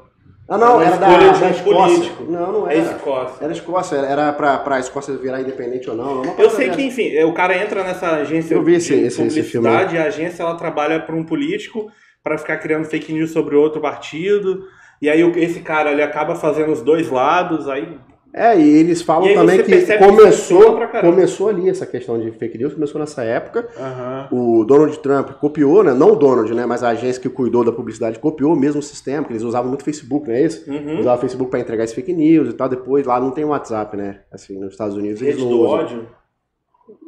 Ah, 0.48 0.58
não, 0.58 0.80
É 0.80 0.86
era 0.86 0.96
uma 0.96 1.00
da, 1.00 1.08
da 1.18 1.46
um 1.46 1.50
Escócia. 1.50 1.62
político. 1.96 2.24
Não, 2.24 2.52
não 2.52 2.70
É 2.70 2.76
era. 2.78 2.92
Escócia. 2.96 3.44
Era 3.44 3.52
Escócia, 3.52 3.96
era 3.96 4.32
pra, 4.32 4.58
pra 4.58 4.78
Escócia 4.78 5.16
virar 5.16 5.40
independente 5.40 5.88
ou 5.88 5.96
não. 5.96 6.20
uma 6.22 6.34
Eu 6.38 6.50
sei 6.50 6.68
que, 6.70 6.82
enfim, 6.82 7.14
é, 7.16 7.24
o 7.24 7.32
cara 7.32 7.56
entra 7.56 7.82
nessa 7.82 8.08
agência 8.16 8.54
Eu 8.54 8.62
vi 8.62 8.74
esse- 8.74 8.94
de 8.94 9.06
esse- 9.06 9.22
esse 9.22 9.42
filme 9.42 9.66
publicidade 9.68 9.96
e 9.96 9.98
a 9.98 10.04
agência 10.04 10.42
ela 10.42 10.54
trabalha 10.56 11.00
para 11.00 11.14
um 11.14 11.24
político 11.24 11.90
para 12.22 12.36
ficar 12.36 12.58
criando 12.58 12.84
fake 12.84 13.12
news 13.12 13.30
sobre 13.30 13.56
outro 13.56 13.80
partido. 13.80 14.64
E 15.00 15.08
aí 15.08 15.20
esse 15.36 15.60
cara 15.60 15.90
ele 15.92 16.02
acaba 16.02 16.34
fazendo 16.34 16.72
os 16.72 16.82
dois 16.82 17.10
lados, 17.10 17.68
aí 17.68 17.96
É, 18.36 18.58
e 18.58 18.68
eles 18.78 19.00
falam 19.00 19.28
E 19.28 19.34
também 19.34 19.62
que 19.62 19.80
que 19.82 19.98
começou, 19.98 20.76
caramba. 20.76 21.00
começou 21.08 21.48
ali 21.48 21.70
essa 21.70 21.86
questão 21.86 22.18
de 22.18 22.32
fake 22.32 22.58
news, 22.58 22.74
começou 22.74 23.00
nessa 23.00 23.22
época. 23.22 23.68
Aham. 23.78 24.28
O 24.32 24.64
Donald 24.64 24.98
Trump 24.98 25.30
copiou, 25.40 25.84
né? 25.84 25.94
Não 25.94 26.14
o 26.14 26.16
Donald, 26.16 26.52
né? 26.52 26.66
Mas 26.66 26.82
a 26.82 26.88
agência 26.88 27.22
que 27.22 27.28
cuidou 27.28 27.62
da 27.64 27.70
publicidade 27.70 28.18
copiou 28.18 28.52
o 28.52 28.56
mesmo 28.56 28.82
sistema, 28.82 29.24
que 29.24 29.32
eles 29.32 29.44
usavam 29.44 29.68
muito 29.68 29.84
Facebook, 29.84 30.26
não 30.26 30.34
é 30.34 30.42
isso? 30.42 30.68
uhum. 30.68 30.98
Usava 30.98 31.16
o 31.16 31.20
Facebook 31.20 31.48
para 31.48 31.60
entregar 31.60 31.84
esse 31.84 31.94
fake 31.94 32.12
news 32.12 32.48
e 32.48 32.52
tal. 32.54 32.68
Depois 32.68 33.06
lá 33.06 33.20
não 33.20 33.30
tem 33.30 33.44
WhatsApp, 33.44 33.96
né? 33.96 34.18
Assim, 34.32 34.58
nos 34.58 34.72
Estados 34.72 34.96
Unidos 34.96 35.22
eles 35.22 35.36
rede 35.36 35.44
não 35.44 35.50
do 35.56 35.60
usam. 35.60 35.78
ódio. 35.78 36.06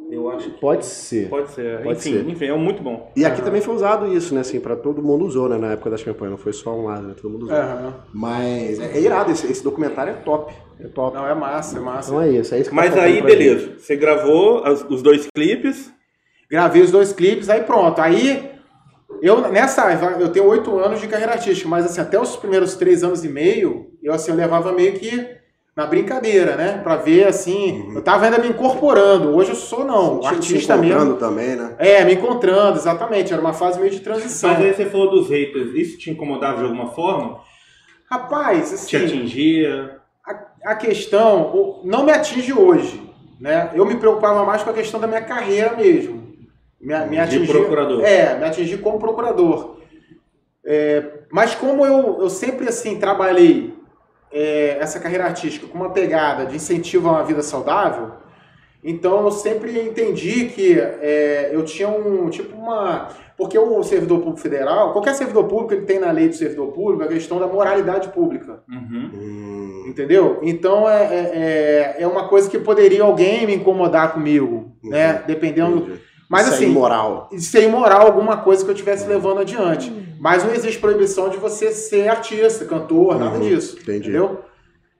Eu 0.09 0.29
acho 0.29 0.49
que 0.51 0.59
Pode 0.59 0.85
ser. 0.85 1.27
pode 1.29 1.51
ser. 1.51 1.81
Pode 1.83 1.99
enfim, 1.99 2.13
ser. 2.13 2.29
enfim, 2.29 2.45
é 2.45 2.53
muito 2.55 2.81
bom. 2.81 3.11
E 3.15 3.25
aqui 3.25 3.41
também 3.41 3.59
foi 3.61 3.75
usado 3.75 4.07
isso, 4.07 4.33
né? 4.33 4.39
Assim, 4.41 4.59
para 4.59 4.75
todo 4.75 5.03
mundo 5.03 5.25
usou, 5.25 5.49
né? 5.49 5.57
Na 5.57 5.73
época 5.73 5.89
das 5.89 6.01
campanhas, 6.01 6.31
não 6.31 6.37
foi 6.37 6.53
só 6.53 6.73
um 6.73 6.85
lado, 6.85 7.07
né? 7.07 7.13
Todo 7.21 7.29
mundo 7.31 7.43
usou. 7.43 7.55
Aham. 7.57 7.93
Mas 8.13 8.79
é, 8.79 8.97
é 8.97 9.01
irado, 9.01 9.31
esse, 9.31 9.51
esse 9.51 9.63
documentário 9.63 10.13
é 10.13 10.15
top. 10.15 10.53
É 10.79 10.87
top. 10.87 11.15
Não, 11.15 11.27
é 11.27 11.35
massa, 11.35 11.77
é 11.77 11.81
massa. 11.81 12.09
Então 12.09 12.21
é 12.21 12.29
isso, 12.29 12.55
é 12.55 12.59
isso 12.59 12.69
que 12.69 12.75
Mas 12.75 12.95
aí, 12.95 13.21
pra 13.21 13.29
gente. 13.31 13.37
beleza. 13.39 13.79
Você 13.79 13.95
gravou 13.97 14.63
as- 14.63 14.85
os 14.89 15.01
dois 15.01 15.27
clipes. 15.35 15.91
Gravei 16.49 16.81
os 16.81 16.91
dois 16.91 17.11
clipes, 17.11 17.49
aí 17.49 17.61
pronto. 17.63 17.99
Aí, 17.99 18.49
eu 19.21 19.41
nessa, 19.51 19.91
eu 20.21 20.29
tenho 20.29 20.45
oito 20.47 20.77
anos 20.79 21.01
de 21.01 21.07
carreira 21.07 21.33
artística, 21.33 21.67
mas 21.67 21.85
assim, 21.85 21.99
até 21.99 22.17
os 22.19 22.37
primeiros 22.37 22.75
três 22.75 23.03
anos 23.03 23.25
e 23.25 23.27
meio, 23.29 23.87
eu 24.01 24.13
assim, 24.13 24.31
eu 24.31 24.37
levava 24.37 24.71
meio 24.71 24.93
que 24.93 25.35
na 25.77 25.85
brincadeira, 25.85 26.55
né? 26.55 26.79
Pra 26.81 26.95
ver, 26.95 27.27
assim, 27.27 27.91
eu 27.93 28.01
tava 28.01 28.25
ainda 28.25 28.39
me 28.39 28.47
incorporando. 28.47 29.35
Hoje 29.35 29.51
eu 29.51 29.55
sou, 29.55 29.85
não, 29.85 30.15
Uhum. 30.15 30.21
Se 30.23 30.27
artista 30.29 30.73
encontrando 30.73 31.05
mesmo. 31.05 31.19
também, 31.19 31.55
né? 31.55 31.75
É, 31.77 32.03
me 32.03 32.15
encontrando, 32.15 32.79
exatamente. 32.79 33.31
Era 33.31 33.39
uma 33.39 33.53
fase 33.53 33.79
meio 33.79 33.91
de 33.91 33.99
transição. 33.99 34.49
Mas 34.49 34.65
aí 34.65 34.73
você 34.73 34.87
falou 34.87 35.11
dos 35.11 35.29
haters. 35.29 35.75
Isso 35.75 35.99
te 35.99 36.09
incomodava 36.09 36.57
de 36.57 36.63
alguma 36.63 36.87
forma? 36.87 37.41
Rapaz, 38.09 38.69
Te 38.87 38.95
assim, 38.97 39.05
atingia? 39.05 39.99
a, 40.25 40.71
a 40.71 40.75
questão 40.75 41.79
não 41.83 42.03
me 42.03 42.11
atinge 42.11 42.51
hoje, 42.53 42.99
né? 43.39 43.69
Eu 43.75 43.85
me 43.85 43.97
preocupava 43.97 44.43
mais 44.43 44.63
com 44.63 44.71
a 44.71 44.73
questão 44.73 44.99
da 44.99 45.05
minha 45.05 45.21
carreira 45.21 45.75
mesmo. 45.75 46.33
Me, 46.81 46.97
me 47.01 47.09
De 47.11 47.19
atingir, 47.19 47.51
procurador. 47.51 48.03
É, 48.03 48.35
me 48.35 48.45
atingir 48.45 48.77
como 48.79 48.97
procurador. 48.97 49.77
É, 50.65 51.03
mas 51.31 51.53
como 51.53 51.85
eu, 51.85 52.17
eu 52.21 52.29
sempre 52.31 52.67
assim 52.67 52.97
trabalhei 52.99 53.76
é, 54.31 54.77
essa 54.79 54.99
carreira 54.99 55.25
artística 55.25 55.67
com 55.67 55.77
uma 55.77 55.89
pegada 55.91 56.45
de 56.45 56.55
incentivo 56.55 57.07
a 57.07 57.11
uma 57.13 57.23
vida 57.23 57.41
saudável, 57.41 58.11
então 58.83 59.23
eu 59.25 59.31
sempre 59.31 59.79
entendi 59.81 60.45
que 60.45 60.79
é, 60.79 61.49
eu 61.51 61.63
tinha 61.63 61.87
um 61.89 62.29
tipo 62.29 62.55
uma 62.55 63.09
porque 63.37 63.57
o 63.57 63.83
servidor 63.83 64.17
público 64.19 64.39
federal, 64.39 64.93
qualquer 64.93 65.13
servidor 65.13 65.43
público 65.43 65.71
ele 65.71 65.85
tem 65.85 65.99
na 65.99 66.09
lei 66.11 66.27
do 66.27 66.33
servidor 66.35 66.71
público 66.71 67.03
a 67.03 67.07
questão 67.07 67.39
da 67.39 67.45
moralidade 67.45 68.09
pública. 68.09 68.63
Uhum. 68.67 69.11
Hum, 69.13 69.83
Entendeu? 69.87 70.39
Então 70.41 70.89
é, 70.89 71.03
é, 71.03 71.95
é- 71.99 72.03
é 72.03 72.07
uma 72.07 72.27
coisa 72.27 72.49
que 72.49 72.57
poderia 72.57 73.03
alguém 73.03 73.45
me 73.45 73.53
incomodar 73.53 74.11
comigo, 74.13 74.75
né? 74.83 75.21
Dependendo. 75.27 75.77
entendi. 75.77 76.06
Mas 76.29 76.43
Isso 76.45 76.53
é 76.53 76.55
assim, 76.57 76.65
imoral. 76.71 77.29
de 77.31 77.41
ser 77.41 77.63
imoral 77.63 78.05
alguma 78.07 78.37
coisa 78.37 78.63
que 78.63 78.69
eu 78.69 78.73
estivesse 78.73 79.07
levando 79.07 79.39
adiante. 79.39 79.91
Mas 80.19 80.43
não 80.43 80.53
existe 80.53 80.79
proibição 80.79 81.29
de 81.29 81.37
você 81.37 81.71
ser 81.71 82.09
artista, 82.09 82.65
cantor, 82.65 83.17
nada 83.17 83.37
Uhum, 83.37 83.41
disso. 83.47 83.77
entendi. 83.81 83.99
Entendeu? 84.09 84.41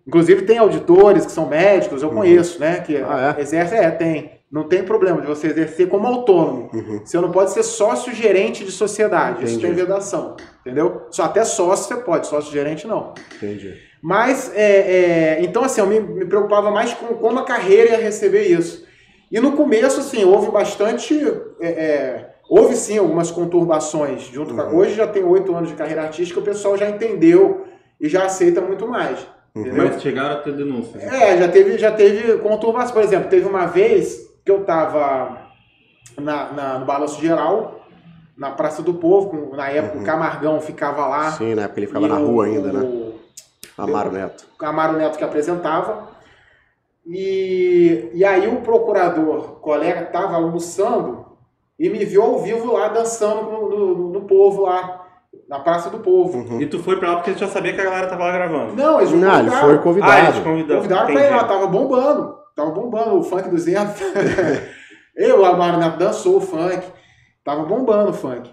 Inclusive 0.07 0.43
tem 0.43 0.57
auditores 0.57 1.25
que 1.25 1.31
são 1.31 1.47
médicos, 1.47 2.01
eu 2.01 2.09
conheço, 2.11 2.59
né? 2.59 2.79
Que 2.79 2.95
Ah, 2.97 3.35
é? 3.37 3.41
exercem, 3.41 3.77
é, 3.79 3.91
tem. 3.91 4.31
Não 4.49 4.63
tem 4.63 4.81
problema 4.83 5.19
de 5.19 5.27
você 5.27 5.47
exercer 5.47 5.89
como 5.89 6.07
autônomo. 6.07 6.69
Uhum. 6.73 7.01
Você 7.03 7.19
não 7.19 7.29
pode 7.29 7.51
ser 7.51 7.63
sócio-gerente 7.63 8.63
de 8.63 8.71
sociedade. 8.71 9.43
Isso 9.43 9.57
Entendi. 9.57 9.75
tem 9.75 9.85
vedação. 9.85 10.37
Entendeu? 10.61 11.01
Só 11.11 11.23
até 11.23 11.43
sócio 11.43 11.85
você 11.93 12.01
pode, 12.01 12.27
sócio-gerente 12.27 12.87
não. 12.87 13.13
Entendi. 13.35 13.73
Mas, 14.01 14.49
é, 14.55 14.61
é, 14.61 15.37
então, 15.41 15.65
assim, 15.65 15.81
eu 15.81 15.87
me, 15.87 15.99
me 15.99 16.23
preocupava 16.23 16.71
mais 16.71 16.93
com 16.93 17.07
como 17.15 17.39
a 17.39 17.43
carreira 17.43 17.91
ia 17.91 17.97
receber 17.97 18.43
isso. 18.43 18.86
E 19.31 19.39
no 19.39 19.51
começo, 19.53 19.99
assim, 19.99 20.23
houve 20.23 20.49
bastante. 20.51 21.15
é, 21.59 21.67
é, 21.67 22.29
houve 22.49 22.75
sim 22.75 22.97
algumas 22.97 23.29
conturbações. 23.31 24.23
Junto 24.23 24.53
com 24.55 24.61
a- 24.61 24.65
Uhum. 24.67 24.77
hoje 24.77 24.95
já 24.95 25.05
tenho 25.07 25.27
oito 25.29 25.53
anos 25.55 25.69
de 25.69 25.75
carreira 25.75 26.03
artística, 26.03 26.39
o 26.39 26.43
pessoal 26.43 26.77
já 26.77 26.89
entendeu 26.89 27.65
e 27.99 28.07
já 28.07 28.25
aceita 28.25 28.61
muito 28.61 28.87
mais. 28.87 29.19
Uhum. 29.55 29.63
Entendeu? 29.63 29.85
Mas 29.91 30.01
chegaram 30.01 30.35
a 30.35 30.37
ter 30.39 30.53
denúncias. 30.53 31.03
É, 31.03 31.37
já 31.37 31.47
teve, 31.49 31.77
já 31.77 31.91
teve 31.91 32.37
conturbação. 32.37 32.93
Por 32.93 33.03
exemplo, 33.03 33.29
teve 33.29 33.47
uma 33.47 33.65
vez 33.65 34.29
que 34.45 34.51
eu 34.51 34.63
tava 34.63 35.37
na, 36.17 36.53
na- 36.53 36.79
no 36.79 36.85
Balanço 36.85 37.19
Geral, 37.19 37.81
na 38.37 38.51
Praça 38.51 38.81
do 38.83 38.93
Povo, 38.93 39.55
na 39.55 39.67
época 39.69 39.97
Uhum. 39.97 40.03
o 40.03 40.05
Camargão 40.05 40.61
ficava 40.61 41.05
lá. 41.07 41.31
Sim, 41.31 41.53
na 41.55 41.63
época 41.63 41.79
ele 41.79 41.87
ficava 41.87 42.07
na 42.07 42.19
o- 42.19 42.27
rua 42.27 42.45
ainda, 42.45 42.71
né? 42.71 42.79
o- 42.79 43.13
Amaro 43.77 44.11
Neto. 44.11 44.45
Amaro 44.61 44.93
Neto 44.97 45.17
que 45.17 45.23
apresentava. 45.23 46.07
E, 47.09 48.09
e 48.13 48.25
aí 48.25 48.47
o 48.47 48.61
procurador, 48.61 49.59
colega, 49.61 50.01
estava 50.03 50.35
almoçando 50.35 51.25
e 51.79 51.89
me 51.89 52.03
viu 52.03 52.21
ao 52.21 52.39
vivo 52.39 52.73
lá 52.73 52.89
dançando 52.89 53.43
no, 53.43 53.69
no- 53.69 54.09
no 54.11 54.21
povo 54.21 54.63
lá, 54.63 55.05
na 55.47 55.59
Praça 55.59 55.89
do 55.89 55.99
Povo. 55.99 56.39
Uhum. 56.39 56.59
E 56.61 56.65
tu 56.67 56.79
foi 56.83 56.97
pra 56.99 57.09
lá 57.11 57.15
porque 57.17 57.31
tu 57.31 57.39
já 57.39 57.47
sabia 57.47 57.73
que 57.73 57.79
a 57.79 57.85
galera 57.85 58.07
tava 58.07 58.25
lá 58.25 58.31
gravando. 58.33 58.73
Não, 58.75 58.99
eles 58.99 59.11
me 59.13 59.19
Não, 59.19 59.39
ele 59.39 59.49
convidaram. 59.49 59.61
foi 59.61 59.61
Ah, 59.61 59.69
eles 59.69 59.83
convidado. 59.83 60.43
convidaram. 60.43 60.81
Convidaram 60.81 61.05
pra 61.05 61.13
ir 61.13 61.17
Entendi. 61.25 61.35
lá, 61.35 61.43
tava 61.47 61.67
bombando. 61.67 62.37
Tava 62.55 62.71
bombando 62.71 63.19
o 63.19 63.23
funk 63.23 63.47
200. 63.49 63.93
eu, 65.15 65.41
o 65.41 65.45
Amaro 65.45 65.77
Neto 65.77 65.97
dançou 65.97 66.37
o 66.37 66.41
funk. 66.41 66.85
Tava 67.43 67.63
bombando 67.63 68.09
o 68.09 68.13
funk. 68.13 68.51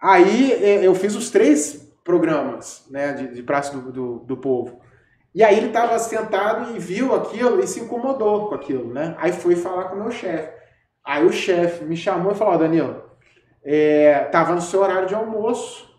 Aí 0.00 0.52
eh, 0.52 0.86
eu 0.86 0.94
fiz 0.94 1.14
os 1.16 1.28
três 1.30 1.92
programas 2.04 2.86
né, 2.90 3.12
de, 3.12 3.34
de 3.34 3.42
Praça 3.42 3.76
do, 3.76 3.90
do, 3.92 4.18
do 4.20 4.36
Povo. 4.36 4.78
E 5.36 5.44
aí 5.44 5.58
ele 5.58 5.68
tava 5.68 5.98
sentado 5.98 6.74
e 6.74 6.78
viu 6.78 7.14
aquilo 7.14 7.60
e 7.60 7.66
se 7.66 7.80
incomodou 7.80 8.48
com 8.48 8.54
aquilo, 8.54 8.94
né? 8.94 9.14
Aí 9.18 9.32
foi 9.32 9.54
falar 9.54 9.90
com 9.90 9.96
o 9.96 10.00
meu 10.00 10.10
chefe. 10.10 10.48
Aí 11.04 11.26
o 11.26 11.30
chefe 11.30 11.84
me 11.84 11.94
chamou 11.94 12.32
e 12.32 12.34
falou, 12.34 12.54
ó, 12.54 12.56
Danilo, 12.56 13.02
é, 13.62 14.20
tava 14.32 14.54
no 14.54 14.62
seu 14.62 14.80
horário 14.80 15.06
de 15.06 15.14
almoço, 15.14 15.94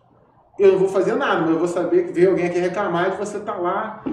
eu 0.57 0.71
não 0.71 0.79
vou 0.79 0.89
fazer 0.89 1.13
nada, 1.13 1.41
mas 1.41 1.51
eu 1.51 1.59
vou 1.59 1.67
saber 1.67 2.07
que 2.07 2.13
veio 2.13 2.31
alguém 2.31 2.47
aqui 2.47 2.57
reclamar 2.57 3.11
de 3.11 3.17
você 3.17 3.39
tá 3.39 3.53
lá 3.53 4.03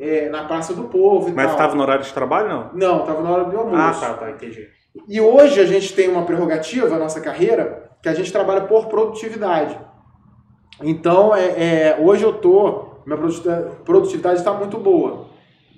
é, 0.00 0.28
na 0.28 0.46
Praça 0.46 0.74
do 0.74 0.88
Povo 0.88 1.28
e 1.28 1.32
Mas 1.32 1.46
tal. 1.46 1.54
estava 1.54 1.76
no 1.76 1.82
horário 1.82 2.04
de 2.04 2.12
trabalho, 2.12 2.48
não? 2.48 2.70
Não, 2.74 3.06
tava 3.06 3.22
na 3.22 3.30
hora 3.30 3.44
do 3.44 3.56
almoço. 3.56 4.04
Ah, 4.04 4.08
tá, 4.08 4.14
tá, 4.14 4.30
entendi. 4.32 4.66
E 5.06 5.20
hoje 5.20 5.60
a 5.60 5.64
gente 5.64 5.94
tem 5.94 6.08
uma 6.08 6.24
prerrogativa 6.24 6.88
na 6.88 6.98
nossa 6.98 7.20
carreira 7.20 7.88
que 8.02 8.08
a 8.08 8.14
gente 8.14 8.32
trabalha 8.32 8.62
por 8.62 8.86
produtividade. 8.86 9.78
Então, 10.82 11.32
é, 11.32 11.44
é, 11.44 11.98
hoje 12.00 12.24
eu 12.24 12.32
tô, 12.32 12.91
minha 13.06 13.18
produtividade- 13.84 14.38
está 14.38 14.52
muito 14.52 14.78
boa. 14.78 15.30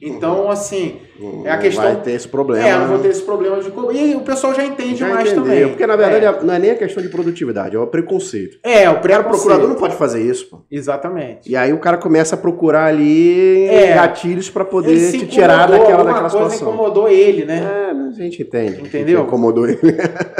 Então, 0.03 0.51
assim, 0.51 1.01
Não 1.19 1.47
É 1.47 1.51
a 1.53 1.57
questão- 1.59 1.85
vai 1.85 1.95
ter 1.97 2.11
esse 2.11 2.27
problema. 2.27 2.67
é, 2.67 2.73
eu 2.73 2.79
não 2.81 2.89
vou 2.89 2.97
né? 2.97 3.05
ter 3.05 3.09
esse 3.11 3.23
problema 3.23 3.61
de. 3.61 3.69
E 3.97 4.15
o 4.17 4.21
pessoal 4.23 4.53
já 4.53 4.65
entende 4.65 4.97
Já 4.97 5.09
mais 5.09 5.29
entendeu, 5.29 5.45
também. 5.45 5.69
Porque 5.69 5.87
na 5.87 5.95
verdade 5.95 6.25
É, 6.27 6.43
não 6.43 6.53
é 6.53 6.59
nem 6.59 6.71
a 6.73 6.75
questão 6.75 7.01
de 7.01 7.09
produtividade, 7.09 7.77
é 7.77 7.79
o 7.79 7.87
preconceito. 7.87 8.59
é 8.65 8.91
o 8.91 8.95
O 8.95 9.01
cara, 9.01 9.21
o 9.21 9.25
procurador 9.25 9.69
não 9.69 9.77
pode 9.77 9.95
fazer 9.95 10.21
isso, 10.29 10.51
pô. 10.51 10.59
Exatamente. 10.69 11.49
E 11.49 11.57
aí 11.57 11.73
o 11.73 11.79
cara 11.79 11.97
começa 11.97 12.35
a 12.35 12.39
procurar 12.39 12.87
ali 12.87 13.67
É. 13.69 13.95
gatilhos 13.95 14.51
Ele 14.55 14.65
poder 14.65 14.99
se 14.99 15.19
te 15.21 15.27
tirar 15.29 15.69
daquela, 15.69 16.03
daquela 16.03 16.29
coisa 16.29 16.51
situação. 16.51 16.69
incomodou 16.75 17.09
ele, 17.09 17.45
né? 17.45 17.89
É, 17.91 17.95
mas 17.95 18.19
a 18.19 18.23
gente 18.23 18.43
entende. 18.43 18.81
Entendeu? 18.83 19.21
Que 19.21 19.27
Incomodou 19.29 19.69
ele. 19.69 19.79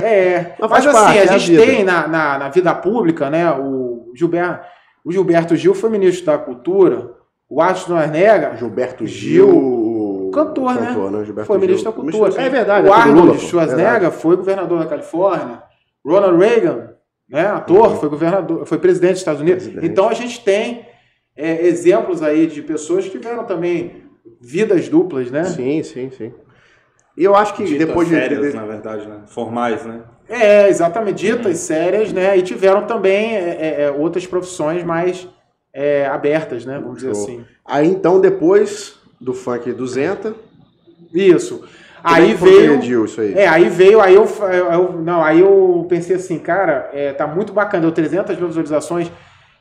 É, 0.03 0.55
Mas 0.59 0.71
mas, 0.71 0.87
assim, 0.89 0.93
parte, 0.99 1.19
a 1.19 1.23
é 1.23 1.29
a 1.29 1.39
gente 1.39 1.51
vida. 1.53 1.63
tem 1.65 1.85
na, 1.85 2.09
na, 2.09 2.39
na 2.41 2.49
vida 2.49 2.75
pública, 2.75 3.31
né, 3.31 3.49
o 3.53 4.11
Gilberto, 4.17 4.67
o 5.05 5.13
Gilberto 5.13 5.55
Gil 5.55 5.75
foi 5.75 5.91
ministro 5.91 6.27
da 6.27 6.39
Cultura, 6.39 7.13
o 7.49 7.61
Aston 7.61 7.95
Arnega 7.95 8.57
Gilberto 8.57 9.07
Gil, 9.07 9.47
Gil. 9.47 10.29
o 10.29 10.31
cantor, 10.33 10.75
né? 10.75 10.93
Gilberto 11.25 11.47
foi 11.47 11.59
Gil. 11.59 11.67
ministro 11.67 11.91
da 11.91 11.97
Cultura. 11.97 12.43
É 12.43 12.49
verdade. 12.49 12.89
o 12.89 12.91
é 12.93 12.97
Arnold. 12.97 13.39
Schwarzenegger 13.41 14.11
foi 14.11 14.37
governador 14.37 14.79
da 14.81 14.87
Califórnia, 14.87 15.63
Ronald 16.05 16.39
Reagan, 16.39 16.91
né, 17.29 17.47
ator, 17.47 17.91
Uhum. 17.91 17.97
foi 17.97 18.09
governador, 18.09 18.67
foi 18.67 18.79
presidente 18.79 19.13
dos 19.13 19.21
Estados 19.21 19.41
Unidos. 19.41 19.65
Presidente. 19.65 19.91
Então 19.91 20.09
a 20.09 20.15
gente 20.15 20.43
tem 20.45 20.87
é, 21.37 21.67
exemplos 21.67 22.23
aí 22.23 22.47
de 22.47 22.63
pessoas 22.63 23.05
que 23.05 23.11
tiveram 23.19 23.45
também 23.45 24.05
vidas 24.41 24.89
duplas, 24.89 25.31
né? 25.31 25.45
Sim, 25.45 25.83
sim, 25.83 26.11
sim. 26.11 26.33
E 27.17 27.23
eu 27.25 27.35
acho 27.37 27.55
que 27.55 27.65
Ditas 27.65 27.87
depois 27.87 28.09
de. 28.09 28.15
sérias, 28.15 28.51
de- 28.51 28.57
na 28.57 28.65
verdade, 28.67 29.07
né? 29.07 29.21
Formais, 29.27 29.85
né? 29.85 30.01
É, 30.29 30.69
exatamente, 30.69 31.17
ditas 31.27 31.59
sérias, 31.59 32.13
né? 32.13 32.37
E 32.37 32.43
tiveram 32.43 32.87
também 32.87 33.37
é, 33.37 33.41
é, 33.41 33.83
é, 33.83 33.91
outras 33.91 34.27
profissões 34.27 34.83
mais 34.83 35.29
é, 35.73 36.07
abertas, 36.07 36.65
né? 36.65 36.79
Vamos 36.79 36.97
dizer 36.97 37.15
Show. 37.15 37.25
assim. 37.25 37.45
Aí 37.65 37.87
então, 37.89 38.21
depois 38.21 38.97
do 39.21 39.33
funk 39.35 39.71
200, 39.73 40.35
Isso. 41.13 41.59
como 41.59 41.69
é 41.69 42.21
Aí 42.21 42.35
veio. 42.35 43.05
isso 43.05 43.21
aí. 43.21 43.35
É, 43.35 43.47
aí 43.49 43.69
veio, 43.69 44.01
aí 44.01 44.15
eu, 44.15 44.27
eu- 44.73 44.93
não, 44.93 45.23
aí 45.23 45.41
eu 45.41 45.87
pensei 45.89 46.17
assim, 46.17 46.39
cara, 46.39 46.91
é, 46.93 47.13
tá 47.13 47.27
muito 47.27 47.53
bacana, 47.53 47.83
deu 47.83 47.93
300 47.93 48.37
mil 48.37 48.49
visualizações, 48.49 49.11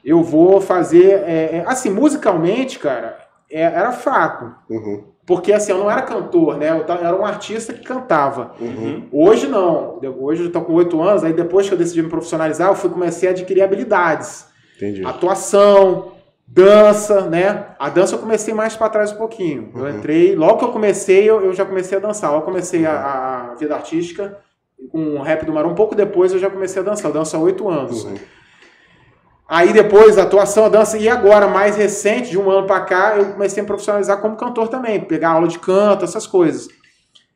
eu 0.04 0.22
vou 0.24 0.60
fazer, 0.60 1.24
é, 1.26 1.58
é, 1.58 1.64
assim, 1.66 1.89
musicalmente, 1.89 2.80
cara, 2.80 3.18
é, 3.49 3.62
era 3.62 3.91
fraco, 3.93 4.54
Uhum, 4.70 5.06
porque 5.26 5.54
assim, 5.54 5.72
eu 5.72 5.78
não 5.78 5.90
era 5.90 6.02
cantor, 6.02 6.58
né, 6.58 6.70
eu 6.70 6.84
era 6.94 7.16
um 7.16 7.26
artista 7.26 7.72
que 7.74 7.84
cantava. 7.84 8.54
uhum. 8.60 9.08
Hoje 9.12 9.48
não, 9.48 10.00
hoje 10.20 10.44
eu 10.44 10.52
tô 10.52 10.62
com 10.62 10.74
8 10.74 11.02
anos, 11.02 11.24
aí 11.24 11.32
depois 11.34 11.68
que 11.68 11.74
eu 11.74 11.78
decidi 11.78 12.02
me 12.02 12.10
profissionalizar, 12.10 12.70
eu 12.70 12.76
fui 12.76 12.90
comecei 12.90 13.30
a 13.30 13.32
adquirir 13.32 13.62
habilidades, 13.62 14.46
Entendi. 14.76 15.06
atuação, 15.06 16.12
dança, 16.46 17.22
né? 17.30 17.68
A 17.80 17.90
dança 17.90 18.16
eu 18.16 18.20
comecei 18.20 18.54
mais 18.54 18.76
para 18.76 18.90
trás 18.90 19.12
um 19.12 19.16
pouquinho. 19.16 19.72
Eu 19.76 19.82
Uhum. 19.84 19.90
entrei, 19.98 20.36
logo 20.36 20.58
que 20.60 20.66
eu 20.66 20.72
comecei, 20.72 21.30
eu, 21.30 21.42
eu 21.42 21.54
já 21.54 21.66
comecei 21.66 21.98
a 21.98 22.02
dançar. 22.02 22.30
Logo 22.32 22.42
eu 22.42 22.46
comecei 22.46 22.86
a, 22.86 23.50
a 23.52 23.56
vida 23.56 23.74
artística 23.74 24.38
com 24.92 25.16
o 25.16 25.22
rap 25.22 25.46
do 25.46 25.54
Marão, 25.54 25.72
um 25.72 25.76
pouco 25.76 25.96
depois 25.96 26.34
eu 26.34 26.40
já 26.40 26.50
comecei 26.50 26.82
a 26.82 26.86
dançar. 26.86 27.10
Eu 27.10 27.14
danço 27.14 27.36
há 27.36 27.40
oito 27.40 27.68
anos. 27.70 28.04
Uhum. 28.04 28.16
Aí 29.54 29.72
depois 29.72 30.18
a 30.18 30.24
atuação, 30.24 30.66
a 30.66 30.70
dança, 30.70 30.97
e 30.97 31.08
agora, 31.08 31.47
mais 31.47 31.76
recente, 31.76 32.32
de 32.32 32.39
um 32.39 32.49
ano 32.49 32.66
para 32.66 32.80
cá, 32.80 33.18
eu 33.18 33.34
comecei 33.34 33.60
a 33.60 33.64
me 33.64 33.68
profissionalizar 33.68 34.18
como 34.18 34.36
cantor 34.36 34.68
também, 34.68 34.99
pegar 35.01 35.30
aula 35.30 35.47
de 35.47 35.60
canto, 35.60 36.04
essas 36.04 36.26
coisas. 36.26 36.68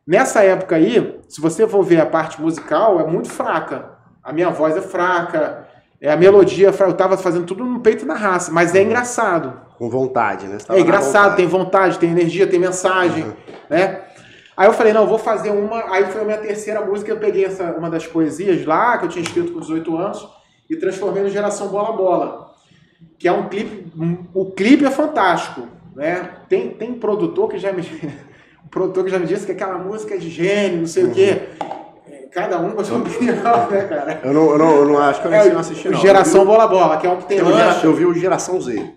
Nessa 0.05 0.41
época 0.41 0.77
aí, 0.77 1.19
se 1.29 1.39
você 1.39 1.67
for 1.67 1.83
ver 1.83 2.01
a 2.01 2.07
parte 2.07 2.41
musical, 2.41 2.99
é 2.99 3.05
muito 3.05 3.29
fraca. 3.29 3.91
A 4.23 4.33
minha 4.33 4.49
voz 4.49 4.75
é 4.75 4.81
fraca, 4.81 5.67
é 6.01 6.11
a 6.11 6.17
melodia, 6.17 6.69
é 6.69 6.83
eu 6.83 6.93
tava 6.93 7.17
fazendo 7.17 7.45
tudo 7.45 7.63
no 7.63 7.81
peito 7.81 8.03
e 8.03 8.07
na 8.07 8.15
raça, 8.15 8.51
mas 8.51 8.73
é 8.73 8.81
engraçado. 8.81 9.53
Com 9.77 9.87
vontade, 9.87 10.47
né? 10.47 10.57
É 10.69 10.79
engraçado, 10.79 11.13
vontade. 11.13 11.35
tem 11.37 11.45
vontade, 11.45 11.99
tem 11.99 12.09
energia, 12.09 12.47
tem 12.47 12.59
mensagem, 12.59 13.25
Uhum. 13.25 13.33
né? 13.69 14.01
Aí 14.57 14.67
eu 14.67 14.73
falei, 14.73 14.91
não, 14.91 15.01
eu 15.01 15.07
vou 15.07 15.19
fazer 15.19 15.51
uma. 15.51 15.93
Aí 15.93 16.05
foi 16.05 16.21
a 16.21 16.25
minha 16.25 16.39
terceira 16.39 16.81
música, 16.81 17.11
eu 17.11 17.17
peguei 17.19 17.45
essa, 17.45 17.75
uma 17.77 17.91
das 17.91 18.07
poesias 18.07 18.65
lá, 18.65 18.97
que 18.97 19.05
eu 19.05 19.09
tinha 19.09 19.21
escrito 19.21 19.53
com 19.53 19.59
18 19.59 19.95
anos, 19.95 20.27
e 20.69 20.75
transformei 20.75 21.23
no 21.23 21.29
Geração 21.29 21.67
Bola 21.69 21.91
Bola. 21.95 22.47
Que 23.19 23.27
é 23.27 23.31
um 23.31 23.47
clipe. 23.47 23.91
um- 23.97 24.25
o 24.33 24.45
clipe 24.51 24.85
é 24.85 24.91
fantástico. 24.91 25.67
Né? 25.95 26.29
Tem, 26.47 26.69
tem 26.69 26.93
produtor 26.93 27.49
que 27.49 27.57
já 27.57 27.71
me. 27.73 27.81
um 28.63 28.67
produtor 28.69 29.03
que 29.03 29.09
já 29.11 29.17
me 29.19 29.25
disse 29.25 29.45
que 29.45 29.51
aquela 29.51 29.77
música 29.77 30.13
é 30.15 30.17
de 30.17 30.29
gênio, 30.29 30.79
não 30.79 30.87
sei 30.87 31.05
o 31.05 31.11
quê. 31.11 31.41
É, 32.09 32.27
Cada 32.31 32.59
um 32.59 32.71
com 32.71 32.81
a 32.81 32.83
sua 32.83 32.99
opinião, 32.99 33.35
né, 33.69 33.81
cara? 33.83 34.21
Eu 34.23 34.33
não, 34.33 34.51
eu 34.51 34.57
não, 34.59 34.75
eu 34.77 34.85
não 34.85 34.97
acho 34.99 35.21
que 35.21 35.27
eu 35.27 35.33
É 35.33 35.49
não 35.49 35.59
assisti, 35.59 35.87
o 35.87 35.91
não. 35.91 35.99
Geração 35.99 36.45
Bola 36.45 36.67
Bola, 36.67 36.97
que 36.97 37.07
é 37.07 37.09
um 37.09 37.17
que 37.17 37.25
tem 37.25 37.37
Eu 37.39 37.45
vi, 37.45 37.51
lanche. 37.51 37.85
eu 37.85 37.93
vi 37.95 38.05
o 38.05 38.13
Geração 38.13 38.61
Z. 38.61 38.93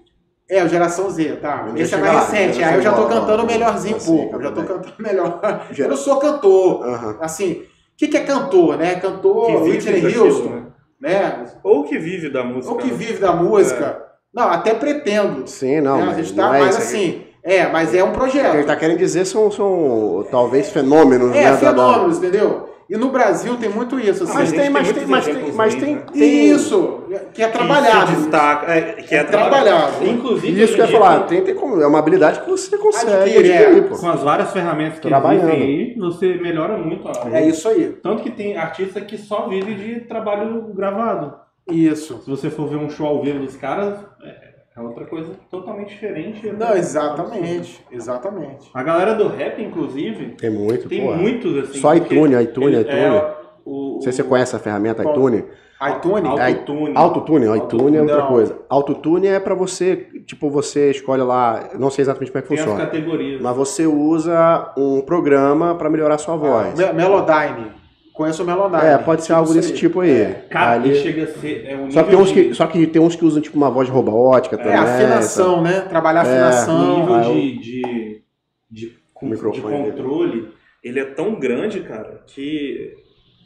É, 0.49 0.65
o 0.65 0.69
Geração 0.69 1.09
Z, 1.09 1.37
tá. 1.37 1.63
Vamos 1.63 1.81
Esse 1.81 1.95
é 1.95 1.99
mais 1.99 2.13
lá, 2.13 2.21
recente. 2.21 2.63
Aí 2.63 2.75
eu 2.75 2.83
já 2.83 2.93
tô 2.93 3.03
Bola, 3.07 3.21
cantando 3.21 3.47
melhorzinho 3.47 3.95
um 3.95 3.97
Assim, 3.99 4.17
pouco. 4.17 4.37
Eu 4.37 4.43
já 4.43 4.51
tô 4.51 4.63
canta 4.63 4.75
cantando 4.75 4.95
melhor. 4.99 5.41
Eu 5.79 5.89
não 5.89 5.97
sou 5.97 6.17
cantor. 6.19 6.85
Aham. 6.87 7.17
Assim, 7.21 7.53
o 7.53 7.65
que, 7.97 8.09
que 8.09 8.17
é 8.17 8.25
cantor, 8.25 8.77
né? 8.77 8.97
Cantor 8.97 9.63
Whitney 9.63 10.05
Houston, 10.19 10.49
né? 10.51 10.63
Né? 11.01 11.45
Ou 11.65 11.85
que 11.85 11.99
vive 11.99 12.29
da 12.31 12.45
música. 12.45 12.73
Ou 12.73 12.79
que 12.79 12.89
né? 12.89 12.95
vive 12.95 13.19
da 13.19 13.33
música. 13.33 14.03
Não, 14.33 14.49
até 14.51 14.75
pretendo. 14.75 15.47
Sim, 15.49 15.81
não. 15.81 15.97
né? 15.97 16.03
A 16.03 16.07
mas 16.07 16.17
gente 16.17 16.37
não 16.37 16.51
tá, 16.51 16.57
é 16.57 16.61
mas 16.61 16.77
assim, 16.77 17.23
é, 17.43 17.67
mas 17.69 17.95
é 17.95 18.05
um 18.05 18.09
O 18.09 18.13
que 18.13 18.19
ele 18.19 18.31
projeto. 18.31 18.67
tá 18.67 18.77
querendo 18.77 18.99
dizer 18.99 19.25
são, 19.25 19.51
são 19.51 20.27
talvez 20.31 20.71
fenômenos, 20.71 21.35
É, 21.35 21.45
né? 21.45 21.45
da- 21.45 21.51
da- 21.53 21.59
fenômenos, 21.59 22.19
entendeu? 22.19 22.69
E 22.91 22.97
no 22.97 23.11
Brasil 23.11 23.57
tem 23.57 23.69
muito 23.69 24.01
isso, 24.01 24.25
assim. 24.25 24.35
Mas 24.35 24.51
tem, 24.51 24.61
tem 24.63 24.71
mas 24.71 24.91
tem, 24.93 25.07
mas 25.07 25.25
tem, 25.25 25.53
mas 25.53 25.75
tem, 25.77 25.95
né? 25.95 26.03
tem- 26.13 26.47
Isso, 26.51 27.05
que 27.33 27.41
é 27.41 27.47
Que 27.47 27.53
trabalhado. 27.57 28.11
se 28.11 28.17
destaca, 28.17 28.73
é, 28.75 28.81
que 28.95 29.15
é, 29.15 29.19
É 29.19 29.23
trabalhado. 29.25 30.05
Inclusive, 30.05 30.61
Isso 30.61 30.75
que 30.75 30.81
eu 30.81 30.87
ia 30.87 30.91
falar, 30.93 31.21
tem, 31.21 31.41
tem 31.45 31.55
como, 31.55 31.81
é 31.81 31.87
uma 31.87 32.01
habilidade 32.01 32.41
que 32.41 32.51
você 32.51 32.77
consegue 32.77 33.13
adquirir, 33.13 33.53
é. 33.53 33.81
pô. 33.83 33.97
Com 33.97 34.09
as 34.11 34.21
várias 34.23 34.53
ferramentas 34.53 34.99
que 34.99 35.07
Trabalhando. 35.07 35.51
existem 35.51 35.63
aí, 35.63 35.95
você 36.01 36.35
melhora 36.35 36.77
muito 36.79 37.07
a 37.09 37.31
É 37.39 37.47
isso 37.47 37.69
aí. 37.69 37.97
Tanto 38.03 38.25
que 38.25 38.31
tem 38.31 38.57
artista 38.57 39.01
que 39.01 39.17
só 39.17 39.49
vive 39.49 39.73
de 39.77 40.01
trabalho 40.01 40.61
gravado. 40.75 41.35
Isso. 41.71 42.21
Se 42.25 42.29
você 42.29 42.51
for 42.51 42.67
ver 42.69 42.77
um 42.77 42.91
show 42.91 43.07
ao 43.07 43.23
vivo 43.23 43.39
dos 43.39 43.55
caras, 43.55 44.01
é 44.25 44.50
é 44.77 44.81
outra 44.81 45.05
coisa 45.07 45.33
totalmente 45.51 45.89
diferente. 45.91 46.47
Não, 46.53 46.75
exatamente. 46.77 47.85
Exatamente. 47.91 48.71
A 48.73 48.83
galera 48.83 49.15
do 49.15 49.29
rap, 49.29 49.61
inclusive, 49.63 50.37
Tem 50.37 50.51
muito, 50.51 50.89
tem 50.89 51.05
pô. 51.05 51.13
muitos 51.15 51.57
assim. 51.71 51.81
Só 51.81 51.95
iTunes, 51.95 52.41
iTunes, 52.41 52.79
ele- 52.79 52.81
iTunes. 52.81 52.95
É, 52.95 53.35
o, 53.65 53.95
Não 53.95 54.01
sei 54.01 54.13
se 54.13 54.23
você 54.23 54.29
conhece 54.29 54.55
a 54.57 54.59
ferramenta 54.59 55.03
Qual? 55.03 55.15
iTunes. 55.15 55.45
iTunes? 55.83 56.27
Autotune. 56.29 56.95
Autotune, 56.95 57.57
iTunes 57.57 57.95
é 57.99 58.03
outra 58.03 58.19
Não. 58.19 58.27
coisa. 58.29 58.59
Autotune 58.69 59.27
é 59.27 59.41
pra 59.41 59.55
você, 59.55 59.97
tipo, 60.27 60.51
você 60.51 60.91
escolhe 60.91 61.23
lá, 61.23 61.71
não 61.79 61.89
sei 61.91 62.03
exatamente 62.03 62.31
como 62.31 62.39
é 62.39 62.43
que 62.43 62.49
Tem 62.49 62.59
as 62.59 62.65
funciona, 62.65 62.85
categorias. 62.85 63.41
mas 63.41 63.57
você 63.57 63.87
usa 63.87 64.73
um 64.77 65.01
programa 65.01 65.75
pra 65.75 65.89
melhorar 65.89 66.17
a 66.17 66.19
sua 66.19 66.37
voz. 66.37 66.79
Me- 66.79 66.93
Melodyne. 66.93 67.80
Conheço 68.21 68.43
o 68.43 68.47
Melodyne. 68.47 68.85
É, 68.85 68.99
pode 68.99 69.25
ser 69.25 69.33
algo 69.33 69.47
Isso 69.47 69.55
desse 69.55 69.73
aí. 69.73 69.79
tipo 69.79 70.01
aí. 70.01 70.35
Cara, 70.51 70.73
Ali- 70.73 70.95
chega 70.95 71.25
a 71.25 71.27
ser. 71.27 71.65
É 71.67 71.75
um 71.75 71.91
Só, 71.91 72.03
que 72.03 72.11
tem 72.11 72.19
uns 72.19 72.31
que, 72.33 72.49
de- 72.51 72.55
só 72.55 72.67
que 72.67 72.87
tem 72.87 73.01
uns 73.01 73.17
que 73.17 73.25
usam 73.25 73.41
tipo 73.41 73.57
uma 73.57 73.71
voz 73.71 73.89
robótica 73.89 74.59
também. 74.59 74.75
É, 74.75 74.77
afinação, 74.77 75.63
né? 75.63 75.81
Trabalhar 75.89 76.27
É, 76.27 76.31
afinação. 76.31 76.97
o 76.97 77.01
nível 77.01 77.15
Ah, 77.15 77.21
de, 77.23 77.59
de, 77.59 78.23
de, 78.71 78.87
de 78.87 78.87
dele. 79.23 79.63
controle. 79.63 80.49
ele 80.85 81.01
é 81.01 81.05
tão 81.07 81.35
grande, 81.41 81.81
cara, 81.81 82.23
que 82.27 82.95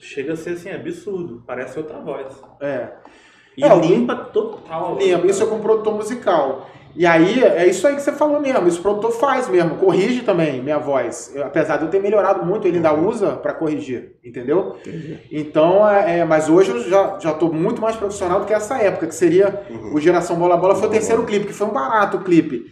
chega 0.01 0.33
a 0.33 0.37
ser 0.37 0.51
assim, 0.51 0.71
absurdo. 0.71 1.45
Parece 1.47 1.79
outra 1.79 2.01
voz. 2.01 2.27
É. 2.61 2.89
E 3.57 3.63
É, 3.65 3.77
limpa 3.77 4.17
total. 4.17 4.97
Lembra, 4.97 5.29
isso 5.31 5.45
é 5.45 5.47
com 5.47 5.61
produtor 5.61 5.95
musical. 5.95 6.69
E 6.97 7.05
aí, 7.05 7.43
é 7.43 7.67
isso 7.67 7.87
aí 7.87 7.95
que 7.97 8.03
você 8.03 8.13
falou 8.13 8.41
mesmo. 8.41 8.69
Isso 8.69 8.79
o 8.79 8.83
produtor 8.83 9.11
faz 9.13 9.49
mesmo. 9.49 9.77
Corrige 9.77 10.23
também 10.23 10.63
minha 10.63 10.79
voz. 10.79 11.33
Eu- 11.35 11.45
apesar 11.45 11.77
de 11.79 11.85
eu 11.85 11.91
ter 11.91 12.01
melhorado 12.01 12.45
muito, 12.47 12.67
ele 12.69 12.77
ainda 12.77 12.95
usa 12.95 13.33
pra 13.33 13.53
corrigir. 13.53 14.13
Entendeu? 14.25 14.77
Então, 15.31 15.89
é, 15.89 16.19
é, 16.21 16.25
mas 16.25 16.49
hoje 16.49 16.71
eu 16.71 16.81
já, 16.89 17.19
já 17.21 17.33
tô 17.33 17.53
muito 17.53 17.81
mais 17.83 17.97
profissional 17.97 18.41
do 18.41 18.47
que 18.47 18.55
essa 18.55 18.79
época, 18.79 19.07
que 19.07 19.15
seria 19.15 19.63
Uhum. 19.69 19.95
o 19.95 20.01
Geração 20.01 20.37
Bola 20.37 20.57
Bola. 20.57 20.75
Foi 20.77 20.89
o 20.89 20.91
terceiro 20.91 21.25
clipe, 21.25 21.47
que 21.47 21.53
foi 21.53 21.67
um 21.67 21.73
barato 21.73 22.19
o 22.19 22.23
clipe. 22.23 22.65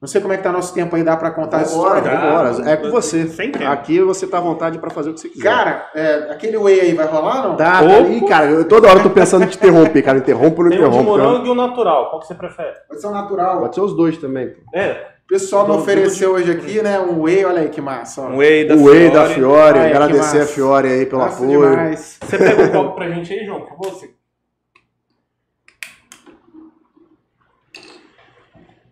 Não 0.00 0.08
sei 0.08 0.20
como 0.22 0.32
é 0.32 0.38
que 0.38 0.42
tá 0.42 0.50
nosso 0.50 0.72
tempo 0.72 0.96
aí, 0.96 1.02
dá 1.02 1.14
pra 1.14 1.30
contar 1.30 1.60
essa 1.60 1.74
história? 1.76 2.00
vambora. 2.10 2.70
É 2.70 2.76
com 2.76 2.90
você. 2.90 3.26
Sem 3.28 3.52
tempo. 3.52 3.66
Aqui 3.66 4.00
você 4.00 4.26
tá 4.26 4.38
à 4.38 4.40
vontade 4.40 4.78
pra 4.78 4.88
fazer 4.88 5.10
o 5.10 5.12
que 5.14 5.20
você 5.20 5.28
quiser. 5.28 5.44
Cara, 5.44 5.90
é, 5.94 6.14
aquele 6.32 6.56
whey 6.56 6.80
aí 6.80 6.94
vai 6.94 7.06
rolar 7.06 7.42
não? 7.42 7.56
Dá, 7.56 7.72
tá 7.72 7.78
aí, 7.80 8.26
cara. 8.26 8.46
Eu, 8.46 8.64
toda 8.66 8.88
hora 8.88 8.98
eu 9.00 9.02
tô 9.02 9.10
pensando 9.10 9.44
em 9.44 9.48
te 9.48 9.58
interromper, 9.58 10.00
cara. 10.02 10.16
Interrompo 10.16 10.62
ou 10.62 10.64
não 10.64 10.70
Tem 10.70 10.78
o 10.78 10.82
de 10.82 10.88
interrompo. 10.88 11.16
cara. 11.18 11.28
morango 11.28 11.46
e 11.46 11.50
o 11.50 11.54
natural. 11.54 12.08
Qual 12.08 12.20
que 12.20 12.26
você 12.28 12.34
prefere? 12.34 12.72
Pode 12.88 13.00
ser 13.00 13.06
um 13.08 13.10
natural. 13.12 13.60
Pode 13.60 13.74
ser 13.74 13.80
os 13.82 13.94
dois 13.94 14.16
também. 14.16 14.48
pô. 14.48 14.60
É, 14.74 15.06
pessoal 15.28 15.64
me 15.64 15.72
Tudo- 15.72 15.82
ofereceu 15.82 16.32
hoje 16.32 16.50
aqui, 16.50 16.80
né? 16.82 16.98
Um 16.98 17.20
whey, 17.20 17.44
olha 17.44 17.60
aí 17.60 17.68
que 17.68 17.82
massa. 17.82 18.22
ó. 18.22 18.28
Um 18.28 18.38
whey 18.38 18.66
da 18.66 18.74
O 18.76 18.84
Whey 18.84 19.10
da 19.10 19.26
Fiore. 19.26 19.34
Fiore, 19.34 19.78
Ai, 19.80 19.90
agradecer 19.90 20.40
a. 20.40 20.46
Fiore 20.46 20.88
aí 20.88 21.04
pelo 21.04 21.20
Massa 21.20 21.44
apoio. 21.44 21.60
demais. 21.60 22.18
Você 22.22 22.38
pega 22.38 22.62
um 22.62 22.68
copo 22.72 22.94
pra 22.94 23.06
gente 23.10 23.32
aí, 23.34 23.44
João, 23.44 23.60
por 23.60 23.68
favor? 23.68 24.00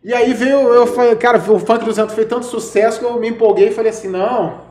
E 0.08 0.14
aí 0.14 0.32
veio, 0.32 0.72
eu 0.72 0.86
falei, 0.86 1.14
cara, 1.16 1.36
o 1.36 1.58
funk 1.58 1.84
do 1.84 1.92
Santos 1.92 2.14
fez 2.14 2.26
tanto 2.26 2.46
sucesso 2.46 2.98
que 2.98 3.04
eu 3.04 3.20
me 3.20 3.28
empolguei 3.28 3.68
e 3.68 3.74
falei 3.74 3.90
assim, 3.90 4.08
não, 4.08 4.62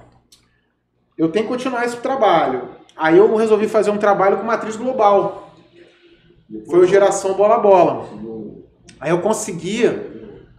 eu 1.16 1.30
tenho 1.30 1.46
que 1.46 1.52
continuar 1.52 1.86
esse 1.86 1.98
trabalho. 1.98 2.70
Aí 2.96 3.20
eu 3.20 3.36
resolvi 3.36 3.68
fazer 3.68 3.92
um 3.92 4.00
trabalho 4.00 4.38
com 4.38 4.44
matriz 4.44 4.76
global. 4.76 5.54
Foi 6.66 6.80
o 6.80 6.88
Geração 6.88 7.36
Bola 7.36 7.60
Bola. 7.60 8.10
Aí 9.00 9.12
eu 9.12 9.22
consegui 9.22 9.84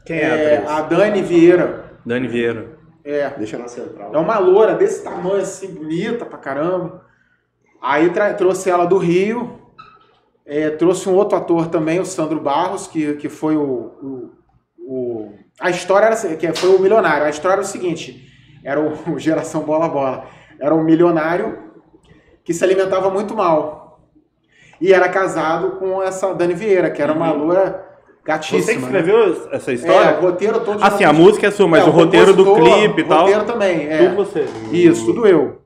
Quem 0.07 0.19
é, 0.19 0.55
é, 0.55 0.65
a 0.69 0.81
Dani 0.83 1.23
Vieira. 1.23 1.99
Dani 2.07 2.29
Vieira. 2.29 2.79
É, 3.05 3.31
Deixa 3.31 3.59
na 3.59 3.67
central. 3.67 4.15
é 4.15 4.19
uma 4.19 4.39
loura 4.39 4.77
desse 4.77 5.03
tamanho 5.03 5.43
assim, 5.43 5.75
bonita 5.75 6.25
pra 6.25 6.39
caramba. 6.39 7.05
Aí 7.83 8.13
trouxe 8.37 8.71
ela 8.71 8.85
do 8.85 8.97
Rio. 8.97 9.59
É, 10.47 10.71
trouxe 10.71 11.09
um 11.09 11.17
outro 11.17 11.37
ator 11.37 11.67
também, 11.67 11.99
o 11.99 12.07
Sandro 12.07 12.39
Barros, 12.39 12.87
que, 12.87 13.15
que 13.15 13.29
foi 13.29 13.57
o, 13.57 13.63
o, 14.01 14.39
o- 14.89 15.33
A 15.61 15.71
história 15.71 16.07
era 16.07 16.15
assim, 16.15 16.37
que 16.37 16.53
foi 16.55 16.71
o 16.71 16.79
milionário. 16.79 17.27
A 17.27 17.31
história 17.31 17.55
era 17.55 17.63
o 17.63 17.65
seguinte: 17.65 18.27
era 18.65 18.81
o, 18.81 18.93
o 19.15 19.19
Geração 19.19 19.63
Bola 19.63 19.89
Bola. 19.89 20.27
Era 20.61 20.75
um 20.75 20.83
milionário 20.83 21.59
que 22.45 22.55
se 22.55 22.65
alimentava 22.65 23.11
muito 23.11 23.35
mal. 23.35 24.01
E 24.81 24.93
era 24.93 25.09
casado 25.09 25.73
com 25.73 26.03
essa 26.03 26.33
Dani 26.35 26.55
Vieira, 26.55 26.91
que 26.91 27.03
era 27.03 27.13
uma 27.13 27.33
Uhum. 27.33 27.45
loura 27.45 27.85
gatíssima. 28.25 28.63
Você 28.63 28.73
que 28.75 28.79
né? 28.79 28.85
escreveu 28.87 29.49
essa 29.53 29.71
É, 29.71 29.75
história? 29.75 30.19
o 30.19 30.23
roteiro 30.23 30.61
todo. 30.61 30.83
assim, 30.83 31.05
a 31.05 31.13
música 31.13 31.49
é 31.49 31.51
sua, 31.51 31.67
mas 31.67 31.85
É, 31.85 31.89
o 31.89 31.91
roteiro 31.91 32.33
do 32.33 32.55
clipe 32.55 33.01
e 33.01 33.05
tal. 33.05 33.21
roteiro 33.23 33.45
também, 33.45 33.89
é. 33.89 33.99
Tudo 34.09 34.17
você. 34.17 34.47
Isso, 34.73 35.05
tudo 35.07 35.27
eu. 35.27 35.63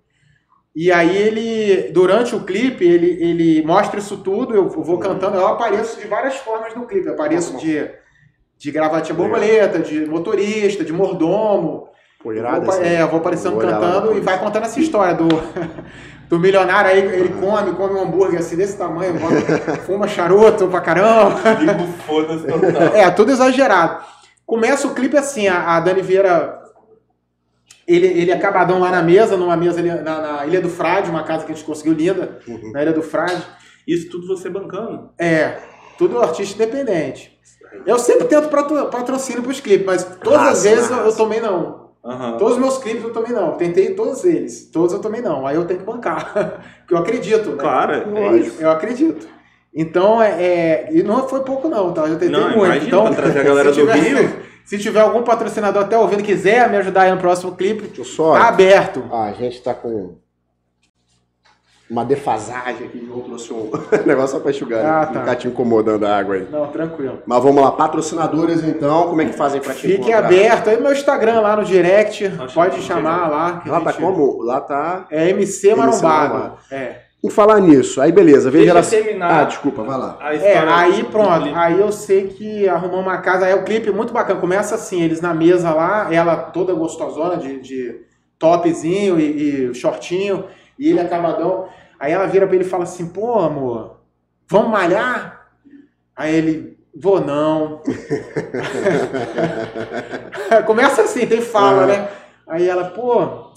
E 0.74 0.90
aí 0.90 1.14
ele, 1.14 1.92
durante 1.92 2.34
o 2.34 2.40
clipe, 2.44 2.82
ele, 2.84 3.22
ele 3.22 3.62
mostra 3.66 3.98
isso 4.00 4.16
tudo, 4.16 4.54
eu 4.54 4.68
vou 4.68 4.98
cantando, 4.98 5.36
eu 5.36 5.46
apareço 5.46 6.00
de 6.00 6.06
várias 6.06 6.36
formas 6.36 6.74
no 6.74 6.86
clipe. 6.86 7.06
Eu 7.08 7.12
apareço 7.12 7.58
de, 7.58 7.90
de 8.62 8.70
gravatinha 8.70 9.16
borboleta, 9.16 9.80
de 9.80 10.06
motorista, 10.06 10.84
de 10.84 10.92
mordomo. 10.92 11.88
Pô, 12.22 12.30
Eu 12.32 12.38
irado 12.38 12.64
vou, 12.64 12.80
é, 12.80 13.02
eu 13.02 13.08
vou 13.08 13.18
aparecendo 13.18 13.54
Vou 13.54 13.60
cantando 13.60 14.16
e 14.16 14.20
vai 14.20 14.38
contando 14.38 14.64
essa 14.66 14.78
história 14.78 15.12
do, 15.14 15.26
do 16.30 16.38
milionário. 16.38 16.88
Aí 16.92 16.98
ele 17.00 17.30
come, 17.30 17.72
come 17.72 17.94
um 17.94 18.02
hambúrguer 18.02 18.38
assim 18.38 18.54
desse 18.54 18.78
tamanho, 18.78 19.14
bota- 19.18 19.76
fuma 19.84 20.06
charuto 20.06 20.68
pra 20.68 20.80
caramba. 20.80 21.36
Foda-se 22.06 22.46
total. 22.46 22.82
É, 22.94 23.10
tudo 23.10 23.32
exagerado. 23.32 24.04
Começa 24.46 24.86
o 24.86 24.94
clipe 24.94 25.16
assim, 25.16 25.48
a, 25.48 25.76
a 25.76 25.80
Dani 25.80 26.00
Vieira. 26.02 26.60
Ele, 27.88 28.06
ele 28.06 28.30
é 28.30 28.34
acabadão 28.34 28.78
lá 28.78 28.90
na 28.92 29.02
mesa, 29.02 29.36
numa 29.36 29.56
mesa 29.56 29.80
ali 29.80 29.88
na, 29.90 30.20
na 30.20 30.46
Ilha 30.46 30.60
do 30.60 30.68
Frade, 30.68 31.10
uma 31.10 31.24
casa 31.24 31.44
que 31.44 31.50
a 31.50 31.54
gente 31.54 31.64
conseguiu 31.66 31.94
linda, 31.94 32.38
Uhum. 32.46 32.70
na 32.72 32.80
Ilha 32.80 32.92
do 32.92 33.02
Frade. 33.02 33.42
Isso 33.88 34.08
tudo 34.08 34.28
você 34.28 34.48
bancando. 34.48 35.10
É, 35.18 35.56
tudo 35.99 36.20
artista 36.20 36.55
independente. 36.62 37.38
Eu 37.86 37.99
sempre 37.99 38.26
tento 38.26 38.49
patro- 38.49 38.86
patrocínio 38.88 39.43
pros 39.43 39.61
clipes, 39.61 39.86
mas 39.86 40.05
todas 40.22 40.40
as 40.40 40.62
vezes 40.64 40.90
eu, 40.90 41.16
tomei 41.16 41.40
não. 41.40 41.82
Aham. 42.05 42.36
Todos 42.36 42.55
os 42.55 42.59
meus 42.61 42.78
clipes 42.78 43.03
eu 43.05 43.12
tomei 43.12 43.32
não. 43.32 43.53
Tentei 43.53 43.95
todos 43.95 44.24
eles. 44.24 44.68
Todos 44.70 44.93
eu 44.93 44.99
tomei 45.01 45.20
não. 45.20 45.47
Aí 45.47 45.57
eu 45.57 45.64
tenho 45.64 45.80
que 45.80 45.86
bancar. 45.86 46.32
Porque 46.80 46.95
eu 46.95 46.99
acredito, 46.99 47.51
né? 47.51 47.57
Claro, 47.59 48.16
é 48.18 48.36
isso. 48.36 48.61
Eu 48.61 48.70
acredito. 48.70 49.26
Então, 49.74 50.20
é, 50.20 50.30
é- 50.43 50.88
E 50.93 51.03
não 51.03 51.26
foi 51.28 51.40
pouco, 51.45 51.68
não, 51.68 51.93
tá? 51.93 52.03
Eu 52.03 52.18
tentei 52.18 52.28
Não, 52.28 52.43
muito. 52.51 52.64
imagina, 52.66 52.86
então, 52.86 53.05
pra 53.07 53.14
trazer 53.14 53.40
a 53.40 53.43
galera 53.45 53.72
se 53.72 53.80
do 53.80 53.86
tiver- 53.86 53.99
Rio. 54.01 54.43
Se 54.64 54.78
tiver 54.78 55.01
algum 55.01 55.22
patrocinador 55.24 55.82
até 55.82 55.99
ouvindo 55.99 56.22
quiser 56.22 56.70
me 56.70 56.76
ajudar 56.76 57.03
aí 57.03 57.11
no 57.11 57.18
próximo 57.18 57.57
clipe, 57.57 58.05
só. 58.05 58.34
tá 58.34 58.47
aberto. 58.47 59.03
Ah, 59.11 59.24
a 59.24 59.32
gente 59.32 59.61
tá 59.61 59.74
com 59.74 60.14
uma 61.93 62.05
defasagem 62.05 62.86
aqui. 62.86 63.07
Eu 63.09 63.20
trouxe 63.20 63.53
um 63.53 63.70
negócio 64.07 64.36
só 64.36 64.40
pra 64.40 64.51
enxugar. 64.51 64.84
Ah, 64.84 65.01
né? 65.01 65.07
tá. 65.07 65.12
Não 65.12 65.20
ficar 65.20 65.36
te 65.36 65.47
incomodando 65.49 66.05
a 66.07 66.16
água 66.16 66.34
aí. 66.36 66.49
Não, 66.51 66.66
tranquilo. 66.68 67.18
Mas 67.26 67.43
vamos 67.43 67.62
lá, 67.62 67.70
patrocinadores 67.72 68.64
então, 68.64 69.09
como 69.09 69.20
é 69.20 69.26
que 69.26 69.32
fazem 69.34 69.61
pra 69.61 69.74
te 69.74 69.82
Fique 69.82 69.95
encontrar? 70.01 70.24
aberto. 70.24 70.68
Aí 70.68 70.80
meu 70.80 70.93
Instagram 70.93 71.40
lá 71.40 71.57
no 71.57 71.64
direct, 71.64 72.26
Acho 72.26 72.55
pode 72.55 72.80
chamar 72.82 73.28
lá. 73.30 73.62
Lá 73.66 73.80
tá 73.80 73.90
gente- 73.93 74.01
como? 74.01 74.43
Lá 74.43 74.61
tá. 74.61 75.07
É 75.11 75.28
MC 75.30 75.74
Marombado. 75.74 76.55
É. 76.70 77.03
Em 77.24 77.30
falar 77.30 77.61
nisso, 77.61 78.01
aí 78.01 78.11
beleza, 78.11 78.51
veja 78.51 78.70
ela. 78.72 78.82
terminar. 78.82 79.43
Ah, 79.43 79.45
desculpa, 79.45 79.84
vai 79.84 79.97
lá. 79.97 80.18
A 80.20 80.34
É, 80.34 80.59
aí 80.59 81.05
pronto. 81.05 81.43
clipe. 81.43 81.57
Aí 81.57 81.78
eu 81.78 81.93
sei 81.93 82.26
que 82.26 82.68
arrumou 82.68 82.99
uma 83.01 83.18
casa. 83.18 83.47
Aí 83.47 83.55
o 83.55 83.62
clipe 83.62 83.90
é 83.90 83.93
muito 83.93 84.12
bacana. 84.12 84.40
Começa 84.40 84.74
assim, 84.74 85.01
eles 85.03 85.20
na 85.20 85.32
mesa 85.32 85.72
lá, 85.72 86.12
ela 86.12 86.34
toda 86.36 86.72
gostosona 86.74 87.36
de, 87.36 87.61
de 87.61 88.01
topzinho 88.40 89.20
e, 89.20 89.70
e 89.70 89.74
shortinho, 89.74 90.47
e 90.76 90.88
ele 90.90 90.99
acabadão. 90.99 91.66
Aí 92.03 92.11
ela 92.11 92.26
vira 92.26 92.48
pra 92.48 92.57
ele 92.57 92.64
e 92.64 92.68
fala 92.68 92.82
assim, 92.82 93.07
pô, 93.07 93.38
amor, 93.38 93.98
vamos 94.50 94.72
malhar? 94.72 95.46
Aí 96.16 96.34
ele, 96.34 96.76
vou 96.92 97.20
não. 97.20 97.80
Começa 100.66 101.03
assim, 101.03 101.24
tem 101.28 101.40
fala, 101.40 101.82
Aham. 101.82 101.86
né? 101.86 102.09
Aí 102.48 102.68
ela, 102.68 102.86
pô, 102.86 103.53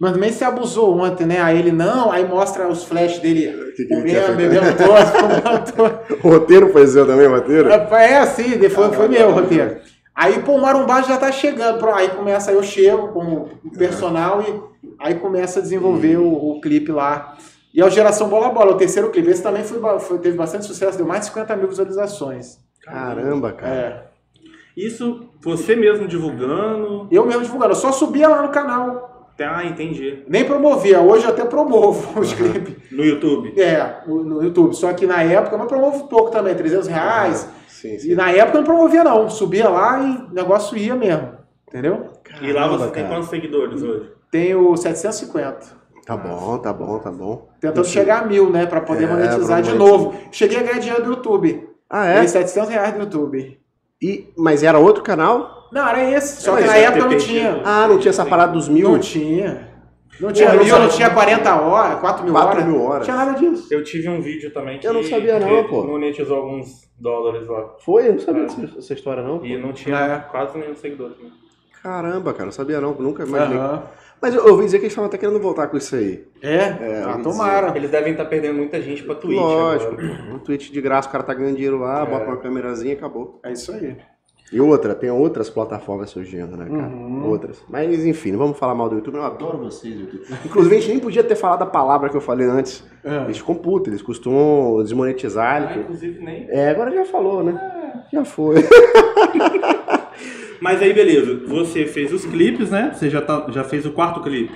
mas 0.00 0.10
também 0.12 0.32
você 0.32 0.42
abusou 0.42 0.98
ontem, 0.98 1.24
né? 1.24 1.40
Aí 1.40 1.56
ele, 1.56 1.70
não, 1.70 2.10
aí 2.10 2.26
mostra 2.26 2.66
os 2.66 2.82
flashes 2.82 3.20
dele 3.20 3.46
Que 3.76 3.84
que 3.84 3.94
comendo, 3.94 4.36
bebendo. 4.36 4.66
O 6.24 6.28
roteiro 6.30 6.72
foi 6.72 6.84
seu 6.88 7.06
também, 7.06 7.28
o 7.28 7.34
roteiro? 7.36 7.70
É 7.70 8.16
assim, 8.18 8.58
foi, 8.68 8.90
foi 8.90 9.06
meu 9.06 9.28
o 9.28 9.32
roteiro. 9.34 9.76
Aí, 10.16 10.40
pô, 10.42 10.54
o 10.56 10.60
Marumbá 10.60 11.00
já 11.02 11.16
tá 11.16 11.30
chegando. 11.30 11.78
pro- 11.78 11.94
Aí 11.94 12.08
começa, 12.08 12.50
eu 12.50 12.60
chego 12.60 13.12
com 13.12 13.22
o 13.64 13.70
personal 13.78 14.42
e 14.42 14.60
aí 14.98 15.14
começa 15.14 15.60
a 15.60 15.62
desenvolver 15.62 16.16
o, 16.16 16.56
o 16.56 16.60
clipe 16.60 16.90
lá. 16.90 17.36
E 17.78 17.80
é 17.80 17.84
o 17.84 17.90
Geração 17.90 18.28
Bola 18.28 18.48
Bola, 18.48 18.72
o 18.72 18.76
terceiro 18.76 19.08
clipe. 19.08 19.30
Esse 19.30 19.40
também 19.40 19.62
foi, 19.62 19.78
foi- 20.00 20.18
teve 20.18 20.36
bastante 20.36 20.64
sucesso, 20.66 20.98
deu 20.98 21.06
mais 21.06 21.20
de 21.20 21.26
50 21.26 21.54
mil 21.54 21.68
visualizações. 21.68 22.58
Caramba, 22.82 23.52
cara. 23.52 23.72
É. 23.72 24.04
Isso 24.76 25.28
você 25.40 25.76
mesmo 25.76 26.08
divulgando. 26.08 27.06
Eu 27.08 27.24
mesmo 27.24 27.42
divulgando, 27.44 27.70
eu 27.70 27.76
só 27.76 27.92
subia 27.92 28.26
lá 28.28 28.42
no 28.42 28.48
canal. 28.48 29.30
Ah, 29.40 29.64
entendi. 29.64 30.24
Nem 30.26 30.44
promovia, 30.44 31.00
hoje 31.00 31.24
eu 31.24 31.30
até 31.30 31.44
promovo 31.44 32.18
os 32.18 32.34
clipes. 32.34 32.74
No 32.90 33.04
YouTube. 33.04 33.54
É, 33.60 33.98
no, 34.08 34.24
no 34.24 34.42
YouTube. 34.42 34.74
Só 34.74 34.92
que 34.92 35.06
na 35.06 35.22
época, 35.22 35.56
mas 35.56 35.68
promovo 35.68 36.08
pouco 36.08 36.32
também, 36.32 36.56
300 36.56 36.88
reais. 36.88 37.48
Sim, 37.68 37.96
sim. 37.96 38.10
E 38.10 38.14
na 38.16 38.32
época 38.32 38.58
eu 38.58 38.62
não 38.62 38.66
promovia 38.66 39.04
não, 39.04 39.30
subia 39.30 39.68
lá 39.68 40.00
e 40.02 40.16
o 40.32 40.34
negócio 40.34 40.76
ia 40.76 40.96
mesmo. 40.96 41.38
Entendeu? 41.68 42.08
e 42.42 42.52
lá 42.52 42.66
você 42.66 42.78
Caramba, 42.78 42.88
tem 42.88 43.02
cara. 43.04 43.14
quantos 43.14 43.28
seguidores 43.30 43.82
hoje? 43.84 44.10
Tenho 44.32 44.76
750. 44.76 45.77
Tá 46.08 46.16
bom, 46.16 46.56
tá 46.56 46.72
bom, 46.72 46.98
tá 47.00 47.10
bom. 47.12 47.48
Tentando 47.60 47.86
chegar 47.86 48.22
a 48.22 48.26
mil, 48.26 48.48
né? 48.50 48.64
Pra 48.64 48.80
poder 48.80 49.04
É, 49.04 49.06
monetizar 49.06 49.60
de 49.60 49.74
novo. 49.74 50.14
Cheguei 50.32 50.56
a 50.58 50.62
ganhar 50.62 50.78
dinheiro 50.78 51.04
do 51.04 51.10
YouTube. 51.10 51.68
Ah, 51.90 52.04
Ganhei 52.06 52.24
é? 52.24 52.28
700 52.28 52.70
reais 52.70 52.94
do 52.94 53.00
YouTube. 53.00 53.60
E, 54.00 54.32
mas 54.34 54.62
era 54.62 54.78
outro 54.78 55.02
canal? 55.02 55.68
Não, 55.70 55.86
era 55.86 56.02
esse. 56.10 56.40
Só 56.40 56.52
Mas 56.52 56.62
que 56.62 56.66
na 56.66 56.72
deve 56.72 56.86
época 56.86 57.10
não 57.10 57.18
tinha. 57.18 57.60
Ah, 57.62 57.86
não 57.86 57.98
tinha 57.98 58.08
essa 58.08 58.24
parada 58.24 58.52
dos 58.52 58.70
mil? 58.70 58.90
Não 58.90 58.98
tinha. 58.98 59.68
Não 60.18 60.32
tinha 60.32 60.50
Pô, 60.50 60.64
mil, 60.64 60.74
não 60.74 60.82
não 60.84 60.88
tinha 60.88 61.10
40 61.10 61.60
horas, 61.60 62.00
4 62.00 62.24
mil 62.24 62.32
4 62.32 62.48
horas. 62.50 62.64
mil 62.64 62.78
Não 62.78 62.86
horas. 62.86 63.04
tinha 63.04 63.16
nada 63.16 63.38
disso. 63.38 63.68
Eu 63.70 63.84
tive 63.84 64.08
um 64.08 64.22
vídeo 64.22 64.50
também 64.50 64.78
que 64.78 64.86
Eu 64.88 64.94
não 64.94 65.02
sabia 65.04 65.38
não, 65.38 65.64
pô. 65.64 65.84
monetizou 65.84 66.38
alguns 66.38 66.88
dólares 66.98 67.46
lá. 67.46 67.74
Foi? 67.84 68.08
Eu 68.08 68.12
não 68.14 68.18
sabia 68.20 68.42
dessa, 68.44 68.60
dessa 68.66 68.94
história, 68.94 69.22
não. 69.22 69.44
E 69.44 69.58
não 69.58 69.74
tinha 69.74 69.94
É. 69.96 70.18
quase 70.30 70.56
nenhum 70.56 70.74
seguidor 70.74 71.10
também. 71.10 71.30
Caramba, 71.82 72.32
cara, 72.32 72.46
não 72.46 72.52
sabia 72.52 72.80
não, 72.80 72.94
nunca 72.94 73.24
imaginei. 73.24 73.58
Aham. 73.58 73.82
Mas 74.20 74.34
eu, 74.34 74.46
ouvi 74.46 74.64
dizer 74.64 74.78
que 74.78 74.84
eles 74.84 74.92
estavam 74.92 75.08
até 75.08 75.16
querendo 75.16 75.38
voltar 75.40 75.68
com 75.68 75.76
isso 75.76 75.94
aí. 75.94 76.24
É? 76.42 76.56
É, 76.56 77.04
ah, 77.06 77.18
tomara. 77.22 77.76
Eles 77.76 77.90
devem 77.90 78.12
estar 78.12 78.24
perdendo 78.24 78.56
muita 78.56 78.80
gente 78.82 79.02
pra 79.02 79.14
Twitch 79.14 79.38
Lógico, 79.38 79.92
agora. 79.92 80.34
um 80.34 80.38
tweet 80.40 80.72
de 80.72 80.80
graça, 80.80 81.08
o 81.08 81.12
cara 81.12 81.22
tá 81.24 81.34
ganhando 81.34 81.54
dinheiro 81.54 81.78
lá, 81.78 82.02
É. 82.02 82.06
bota 82.06 82.24
uma 82.26 82.36
câmerazinha 82.36 82.94
e 82.94 82.96
acabou. 82.96 83.38
É 83.44 83.52
isso 83.52 83.70
aí. 83.72 83.96
E 84.50 84.58
outra, 84.60 84.94
tem 84.94 85.10
outras 85.10 85.50
plataformas 85.50 86.08
surgindo, 86.08 86.56
né, 86.56 86.64
cara? 86.64 86.88
Uhum. 86.88 87.28
Outras. 87.28 87.62
Mas 87.68 88.04
enfim, 88.06 88.32
não 88.32 88.38
vamos 88.38 88.58
falar 88.58 88.74
mal 88.74 88.88
do 88.88 88.96
YouTube. 88.96 89.16
Eu 89.16 89.24
adoro 89.24 89.58
vocês, 89.58 89.94
YouTube. 89.94 90.24
Inclusive, 90.44 90.74
a 90.76 90.80
gente 90.80 90.90
nem 90.90 90.98
podia 91.00 91.22
ter 91.22 91.36
falado 91.36 91.62
a 91.62 91.66
palavra 91.66 92.08
que 92.08 92.16
eu 92.16 92.20
falei 92.20 92.46
antes. 92.46 92.82
É. 93.04 93.24
Eles 93.24 93.36
ficam 93.38 93.54
putos, 93.54 93.88
eles 93.88 94.00
costumam 94.02 94.82
desmonetizar. 94.82 95.70
Ah, 95.70 95.76
inclusive 95.78 96.24
nem. 96.24 96.48
É, 96.48 96.70
agora 96.70 96.90
já 96.90 97.04
falou, 97.04 97.44
né? 97.44 97.60
É. 98.10 98.16
Já 98.16 98.24
foi. 98.24 98.56
Mas 100.60 100.82
aí, 100.82 100.92
beleza. 100.92 101.40
Você 101.46 101.86
fez 101.86 102.12
os 102.12 102.24
clipes, 102.24 102.70
né? 102.70 102.92
Você 102.94 103.08
já, 103.08 103.22
tá, 103.22 103.46
já 103.50 103.64
fez 103.64 103.86
o 103.86 103.92
quarto 103.92 104.20
clipe. 104.22 104.54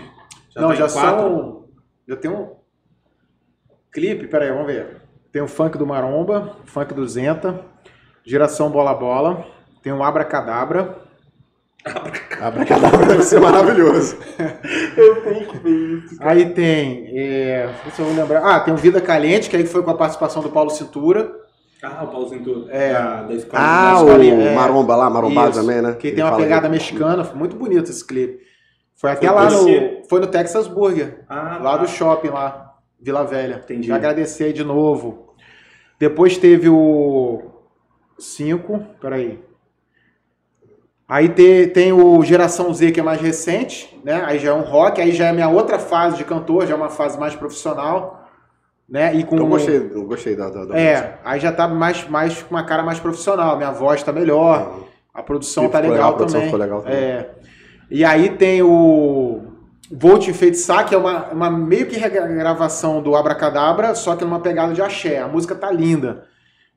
não, 0.57 0.69
tá 0.69 0.75
já 0.75 0.89
quatro? 0.89 1.21
são. 1.21 1.65
Já 2.09 2.17
tem 2.17 2.31
um 2.31 2.51
clipe, 3.93 4.27
peraí, 4.27 4.51
vamos 4.51 4.67
ver. 4.67 5.03
Tem 5.31 5.41
o 5.41 5.49
funk 5.49 5.79
do 5.79 5.87
Maromba, 5.87 6.57
o 6.63 6.67
funk 6.67 6.93
do 6.93 7.07
Zenta, 7.07 7.65
Geração 8.25 8.71
Bola 8.71 8.95
Bola, 8.95 9.47
tem 9.83 9.93
o 9.93 10.03
Abracadabra. 10.03 10.99
Abracadabra 12.41 13.07
deve 13.09 13.23
ser 13.23 13.41
maravilhoso. 13.41 14.17
Aí 16.21 16.51
tem. 16.51 17.11
É, 17.17 17.71
deixa 17.85 18.03
eu 18.03 18.07
vou 18.07 18.15
lembrar. 18.15 18.45
Ah, 18.45 18.61
tem 18.61 18.73
o 18.73 18.77
Vida 18.77 19.01
Caliente, 19.01 19.49
que 19.49 19.57
aí 19.57 19.67
foi 19.67 19.83
com 19.83 19.91
a 19.91 19.97
participação 19.97 20.43
do 20.43 20.51
Paulo 20.51 20.71
Cintura. 20.71 21.42
Ah, 21.83 22.05
o 22.05 22.09
pauzinho 22.09 22.43
tudo. 22.45 22.71
É. 22.71 22.93
Da, 22.93 23.23
da 23.25 23.35
escola. 23.35 23.63
Ah, 23.63 23.93
Mas 23.95 24.03
o 24.03 24.23
é. 24.23 24.55
Maromba 24.55 24.95
lá, 24.97 25.11
Marombado 25.11 25.51
Isso, 25.51 25.61
também, 25.61 25.83
né? 25.83 25.95
Que 25.95 26.09
Ele 26.09 26.17
tem 26.17 26.25
uma 26.25 26.37
pegada 26.37 26.67
que- 26.69 26.73
mexicana, 26.73 27.25
foi 27.25 27.37
muito 27.37 27.57
bonito 27.57 27.91
esse 27.91 28.07
clipe. 28.07 28.41
Foi 28.95 29.11
até 29.11 29.27
Foi 29.27 29.35
lá 29.37 29.49
por 29.49 29.63
no. 29.67 30.05
Foi 30.09 30.21
no 30.21 30.27
Texas 30.29 30.69
Burger, 30.69 31.25
Ah, 31.29 31.59
lá 31.61 31.73
tá. 31.73 31.77
do 31.79 31.89
shopping 31.89 32.29
lá, 32.29 32.75
Vila 33.01 33.25
Velha. 33.25 33.61
Entendi. 33.65 33.89
Já 33.89 33.97
agradecer 33.97 34.45
aí 34.45 34.53
de 34.53 34.63
novo. 34.63 35.35
Depois 35.99 36.39
teve 36.39 36.69
o 36.69 37.43
5, 38.19 38.79
peraí. 39.01 39.41
Aí 41.09 41.29
te- 41.29 41.67
tem 41.69 41.93
o 41.93 42.23
Geração 42.23 42.73
Z, 42.73 42.93
que 42.93 43.01
é 43.01 43.03
mais 43.03 43.21
recente, 43.21 44.01
né? 44.05 44.23
Aí 44.25 44.39
já 44.39 44.51
é 44.51 44.55
um 44.55 44.63
rock, 44.63 45.01
aí 45.01 45.13
já 45.13 45.27
é 45.27 45.33
minha 45.33 45.49
outra 45.49 45.79
fase 45.79 46.17
de 46.17 46.25
cantor, 46.25 46.67
já 46.67 46.75
é 46.75 46.77
uma 46.77 46.89
fase 46.89 47.19
mais 47.19 47.35
profissional, 47.35 48.22
né? 48.93 49.15
E 49.15 49.25
com 49.25 49.39
Eu 49.39 49.47
gostei, 49.47 49.91
eu 49.95 50.05
gostei 50.05 50.37
da, 50.37 50.51
da, 50.51 50.51
da 50.51 50.59
música. 50.61 50.79
É, 50.79 51.19
aí 51.25 51.41
já 51.41 51.51
tá 51.51 51.67
mais, 51.67 52.07
mais 52.07 52.43
com 52.43 52.55
uma 52.55 52.63
cara 52.63 52.83
mais 52.83 53.01
profissional, 53.01 53.57
minha 53.57 53.71
voz 53.71 54.03
tá 54.03 54.13
melhor, 54.13 54.85
a 55.15 55.23
produção 55.23 55.67
tá 55.67 55.79
legal, 55.79 55.95
legal, 55.95 56.11
a 56.11 56.13
produção 56.13 56.41
também. 56.41 56.53
ficou 56.53 56.61
legal 56.61 56.83
também. 56.83 56.99
É. 56.99 57.31
E 57.91 58.05
aí 58.05 58.37
tem 58.37 58.63
o 58.63 59.41
Vou 59.91 60.19
Te 60.19 60.31
Enfeitiçar, 60.31 60.87
que 60.87 60.95
é 60.95 60.99
uma, 60.99 61.29
uma 61.31 61.51
meio 61.51 61.87
que 61.87 61.97
regravação 61.97 63.03
do 63.03 63.17
Abracadabra, 63.17 63.95
só 63.95 64.15
que 64.15 64.27
numa 64.27 64.41
pegada 64.41 64.75
de 64.75 64.83
axé. 64.83 65.21
A 65.21 65.27
música 65.27 65.55
tá 65.55 65.71
linda. 65.71 66.25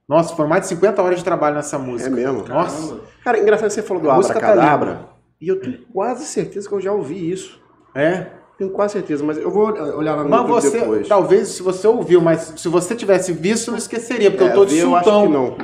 Nossa, 0.07 0.33
foram 0.37 0.47
mais 0.49 0.61
de 0.61 0.69
50 0.69 1.01
horas 1.01 1.17
de 1.17 1.25
trabalho 1.25 1.55
nessa 1.55 1.77
música. 1.77 2.09
É 2.09 2.13
mesmo? 2.13 2.47
Nossa. 2.47 2.87
Caramba. 2.87 3.07
Cara, 3.25 3.39
engraçado 3.39 3.67
que 3.67 3.73
você 3.73 3.81
falou 3.81 4.01
do 4.01 4.13
música 4.13 4.39
tá 4.39 4.51
Abracadabra. 4.51 4.91
linda. 4.91 5.09
e 5.41 5.47
eu 5.49 5.59
tenho 5.59 5.79
quase 5.91 6.25
certeza 6.25 6.69
que 6.69 6.73
eu 6.75 6.79
já 6.79 6.93
ouvi 6.93 7.29
isso. 7.29 7.59
É. 7.93 8.27
Tenho 8.57 8.69
quase 8.69 8.93
certeza, 8.93 9.23
mas 9.23 9.37
eu 9.37 9.51
vou 9.51 9.65
olhar 9.97 10.15
lá 10.15 10.23
no 10.23 10.29
Mas 10.29 10.39
YouTube 10.41 10.61
você, 10.61 10.79
depois. 10.79 11.07
talvez, 11.07 11.47
se 11.49 11.61
você 11.61 11.87
ouviu, 11.87 12.21
mas 12.21 12.53
se 12.55 12.69
você 12.69 12.95
tivesse 12.95 13.33
visto, 13.33 13.67
eu 13.67 13.71
não 13.73 13.77
esqueceria, 13.77 14.31
porque 14.31 14.43
É, 14.45 14.47
eu 14.47 14.53
tô 14.53 14.65
de 14.65 14.77
eu 14.77 14.95
acho 14.95 15.03
sultão. 15.03 15.27
que 15.27 15.33
não. 15.33 15.57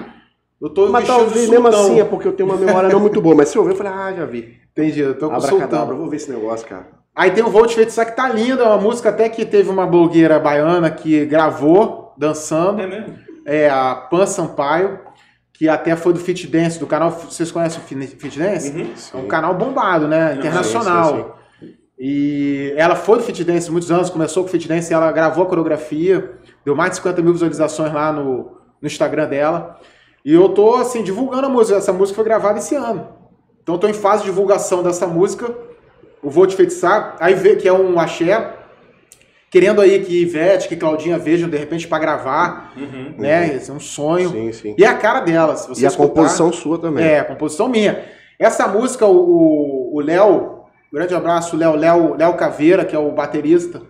Eu 0.62 0.70
tô 0.70 0.90
Mas 0.90 1.08
talvez 1.08 1.50
mesmo 1.50 1.68
assim 1.68 2.00
é 2.00 2.04
porque 2.04 2.28
eu 2.28 2.34
tenho 2.34 2.50
uma 2.50 2.58
memória 2.58 2.90
não 2.90 3.00
muito 3.00 3.20
boa. 3.22 3.34
Mas 3.34 3.50
se 3.50 3.58
eu 3.58 3.64
ver, 3.64 3.72
eu 3.72 3.76
falei, 3.76 3.94
ah, 3.94 4.14
já 4.14 4.26
vi. 4.26 4.58
Entendi, 4.72 5.00
eu 5.00 5.18
tô 5.18 5.30
com 5.30 5.40
sultão. 5.42 5.98
vou 5.98 6.10
ver 6.10 6.18
esse 6.18 6.30
negócio, 6.30 6.68
cara. 6.68 6.88
Aí 7.16 7.32
tem 7.32 7.44
o 7.44 7.50
Volt 7.50 7.74
Feitiçar 7.74 8.06
que 8.06 8.16
tá 8.16 8.30
lindo, 8.30 8.62
é 8.62 8.66
uma 8.66 8.78
música 8.78 9.10
até 9.10 9.28
que 9.28 9.46
teve 9.46 9.70
uma 9.70 9.86
blogueira 9.88 10.40
baiana 10.40 10.90
que 10.92 11.26
gravou, 11.26 12.14
dançando, 12.18 12.82
É 12.82 12.88
mesmo? 12.88 13.16
é 13.46 13.70
a 13.70 13.96
Pan 13.96 14.26
Sampaio, 14.26 15.00
que 15.54 15.68
até 15.68 15.96
foi 15.96 16.14
do 16.14 16.20
Fit 16.20 16.48
Dance, 16.48 16.80
do 16.80 16.88
canal, 16.88 17.10
vocês 17.12 17.52
conhecem 17.52 17.80
o 17.82 17.84
Fit 17.86 18.38
Dance? 18.40 18.72
Uhum. 18.72 18.94
É 19.14 19.18
um 19.18 19.28
canal 19.28 19.54
bombado, 19.56 20.08
né, 20.08 20.36
internacional. 20.36 21.16
sim, 21.16 21.26
E 22.04 22.74
ela 22.78 22.96
foi 22.96 23.20
do 23.20 23.24
Fit 23.24 23.44
Dance 23.44 23.70
muitos 23.70 23.92
anos, 23.92 24.10
começou 24.10 24.42
com 24.42 24.50
o 24.50 24.52
Fit 24.52 24.68
Dance, 24.68 24.92
ela 24.92 25.12
gravou 25.12 25.44
a 25.44 25.48
coreografia, 25.48 26.32
deu 26.66 26.76
mais 26.76 26.90
de 26.90 26.96
50 26.98 27.22
mil 27.22 27.32
visualizações 27.32 27.94
lá 27.94 28.12
no, 28.12 28.54
no 28.82 28.88
Instagram 28.88 29.28
dela. 29.28 29.80
E 30.26 30.34
eu 30.34 30.50
tô, 30.50 30.74
assim, 30.78 31.04
divulgando 31.04 31.46
a 31.46 31.50
música, 31.50 31.78
essa 31.78 31.94
música 31.94 32.16
foi 32.16 32.26
gravada 32.26 32.58
esse 32.58 32.74
ano. 32.76 33.08
Então 33.62 33.76
eu 33.76 33.80
tô 33.80 33.88
em 33.88 33.94
fase 33.94 34.24
de 34.24 34.30
divulgação 34.30 34.82
dessa 34.82 35.06
música, 35.06 35.54
o 36.24 36.30
Vou 36.32 36.48
Te 36.48 36.56
Feitiçar, 36.56 37.18
aí 37.20 37.36
vê 37.36 37.56
que 37.56 37.68
é 37.68 37.74
um 37.74 38.00
axé, 38.00 38.52
querendo 39.52 39.80
aí 39.80 40.04
que 40.04 40.24
Ivete, 40.24 40.68
que 40.68 40.76
Claudinha 40.76 41.20
vejam 41.20 41.48
de 41.50 41.58
repente 41.58 41.88
pra 41.88 42.00
gravar, 42.00 42.74
Uhum. 42.76 43.14
né? 43.20 43.54
Esse 43.56 43.70
é 43.70 43.74
um 43.76 43.80
sonho. 43.80 44.30
Sim, 44.32 44.52
sim. 44.54 44.76
E 44.76 44.84
é 44.84 44.88
a 44.88 44.96
cara 44.98 45.20
dela, 45.20 45.56
se 45.56 45.68
você 45.70 45.84
E 45.84 45.86
a 45.86 45.90
escutar- 45.90 46.08
composição 46.10 46.52
sua 46.52 46.80
também. 46.80 47.06
É, 47.06 47.20
a 47.20 47.26
composição 47.26 47.70
minha. 47.70 48.04
Essa 48.40 48.68
música, 48.68 49.06
o 49.06 49.92
o 49.94 50.00
Léo, 50.00 50.61
grande 50.92 51.14
abraço, 51.16 51.56
Léo, 51.58 51.76
Léo, 51.76 52.16
Léo 52.16 52.34
Caveira, 52.36 52.86
que 52.86 52.96
é 52.96 53.00
o 53.00 53.12
baterista, 53.12 53.82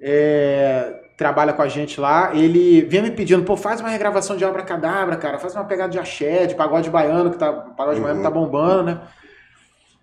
é, 0.00 1.00
trabalha 1.16 1.52
com 1.52 1.62
a 1.62 1.68
gente 1.68 2.00
lá. 2.00 2.30
Ele 2.34 2.82
vinha 2.82 3.02
me 3.02 3.10
pedindo, 3.10 3.44
pô, 3.44 3.56
faz 3.56 3.80
uma 3.80 3.88
regravação 3.88 4.36
de 4.36 4.44
Abracadabra, 4.44 5.16
cara, 5.16 5.38
faz 5.38 5.54
uma 5.54 5.64
pegada 5.64 5.90
de 5.90 5.98
axé, 5.98 6.46
de 6.46 6.54
pagode 6.54 6.90
baiano, 6.90 7.30
que 7.30 7.38
tá, 7.38 7.50
o 7.50 7.74
pagode 7.74 7.98
Uhum. 7.98 8.04
baiano 8.04 8.22
tá 8.22 8.30
bombando, 8.30 8.82
né? 8.84 9.00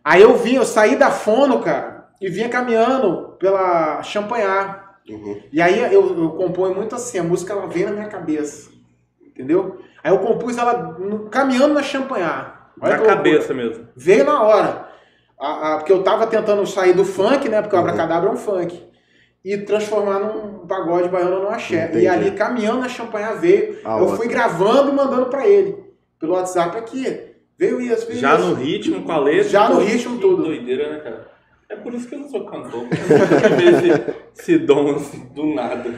Aí 0.04 0.22
eu 0.22 0.36
vim, 0.38 0.56
eu 0.56 0.66
saí 0.66 0.96
da 0.96 1.10
fono, 1.10 1.60
cara, 1.62 2.06
e 2.22 2.30
vinha 2.30 2.48
caminhando 2.50 3.36
pela 3.40 4.02
Champanhar. 4.04 5.00
Uhum. 5.10 5.42
E 5.52 5.62
aí 5.62 5.80
eu, 5.94 6.18
eu 6.18 6.30
componho 6.32 6.76
muito 6.76 6.96
assim, 6.96 7.18
a 7.20 7.24
música 7.24 7.54
ela 7.54 7.68
vem 7.68 7.86
na 7.86 7.92
minha 7.92 8.08
cabeça. 8.08 8.70
Entendeu? 9.26 9.80
Aí 10.04 10.12
eu 10.12 10.20
compus 10.20 10.58
ela 10.58 10.74
no- 11.00 11.30
caminhando 11.30 11.74
na 11.74 11.84
Champanhar. 11.84 12.72
Olha 12.80 12.92
Na 12.94 12.98
que 13.00 13.08
loucura. 13.08 13.16
cabeça 13.16 13.54
mesmo. 13.54 13.88
Veio 13.96 14.24
na 14.26 14.42
hora. 14.44 14.85
A- 15.40 15.74
a- 15.74 15.78
porque 15.78 15.92
eu 15.92 16.02
tava 16.04 16.28
tentando 16.28 16.66
sair 16.66 16.94
do 16.94 17.04
funk, 17.06 17.50
né? 17.50 17.62
Porque 17.62 17.76
o 17.76 17.80
Uhum. 17.80 17.86
Abracadabra 17.86 18.30
é 18.30 18.34
um 18.34 18.38
funk. 18.38 18.82
E 19.44 19.58
transformar 19.60 20.20
num 20.20 20.66
pagode 20.66 21.08
baiano 21.10 21.42
no 21.44 21.50
axé. 21.50 21.86
Entendi. 21.86 22.06
E 22.06 22.08
ali, 22.08 22.32
caminhando 22.32 22.80
na 22.80 22.90
Champanhar, 22.90 23.34
veio. 23.40 23.78
Ah, 23.86 23.98
eu 23.98 24.04
ótimo. 24.06 24.18
fui 24.18 24.28
gravando 24.28 24.90
e 24.92 24.94
mandando 24.96 25.28
pra 25.28 25.48
ele. 25.48 25.84
Pelo 26.20 26.34
WhatsApp 26.34 26.76
aqui. 26.78 27.06
Veio 27.58 27.80
isso, 27.80 28.08
veio 28.08 28.20
Já 28.20 28.36
isso. 28.36 28.48
no 28.50 28.56
ritmo, 28.56 29.04
com 29.04 29.12
a 29.12 29.20
letra. 29.20 29.44
Já 29.50 29.70
no 29.70 29.76
tudo. 29.76 29.86
ritmo, 29.86 30.18
tudo. 30.20 30.44
doideira, 30.46 30.90
né, 30.94 31.00
cara? 31.00 31.28
É 31.70 31.76
por 31.76 31.94
isso 31.94 32.08
que 32.08 32.16
eu 32.16 32.20
não 32.20 32.30
sou 32.30 32.46
cantor. 32.46 32.82
Eu 32.82 33.18
nunca 33.18 33.50
tive 33.58 33.70
esse, 33.70 34.16
esse 34.40 34.58
dom 34.60 34.96
assim, 34.96 35.26
do 35.34 35.46
nada. 35.54 35.90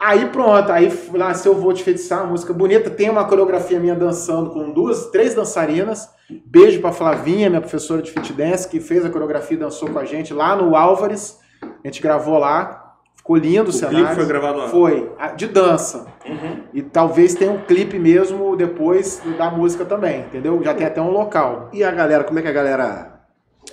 Aí 0.00 0.30
pronto, 0.30 0.72
aí 0.72 0.90
nasceu 1.12 1.54
Vou 1.54 1.74
Te 1.74 1.84
Feitiçar, 1.84 2.22
uma 2.22 2.30
música 2.30 2.54
bonita. 2.54 2.88
Tem 2.88 3.10
uma 3.10 3.26
coreografia 3.26 3.78
minha 3.78 3.94
dançando 3.94 4.48
com 4.48 4.72
duas, 4.72 5.10
três 5.10 5.34
dançarinas. 5.34 6.08
Beijo 6.46 6.80
pra 6.80 6.90
Flavinha, 6.90 7.50
minha 7.50 7.60
professora 7.60 8.00
de 8.00 8.10
fit 8.10 8.32
dance, 8.32 8.66
que 8.66 8.80
fez 8.80 9.04
a 9.04 9.10
coreografia 9.10 9.58
e 9.58 9.60
dançou 9.60 9.90
com 9.90 9.98
a 9.98 10.06
gente 10.06 10.32
lá 10.32 10.56
no 10.56 10.74
Álvares. 10.74 11.38
A 11.62 11.86
gente 11.86 12.00
gravou 12.00 12.38
lá. 12.38 12.96
Ficou 13.14 13.36
lindo 13.36 13.66
o, 13.66 13.68
O 13.68 13.72
cenário. 13.72 13.98
clipe 13.98 14.14
foi 14.14 14.26
gravado 14.26 14.58
lá. 14.58 14.68
Foi, 14.68 15.12
de 15.36 15.46
dança. 15.48 16.06
Uhum. 16.26 16.62
E 16.72 16.80
talvez 16.80 17.34
tenha 17.34 17.50
um 17.50 17.58
clipe 17.58 17.98
mesmo 17.98 18.56
depois 18.56 19.20
da 19.36 19.50
música 19.50 19.84
também, 19.84 20.20
entendeu? 20.20 20.62
Já 20.64 20.72
tem 20.72 20.86
até 20.86 21.02
um 21.02 21.10
local. 21.10 21.68
E 21.74 21.84
a 21.84 21.90
galera, 21.90 22.24
como 22.24 22.38
é 22.38 22.42
que 22.42 22.48
a 22.48 22.52
galera 22.52 23.20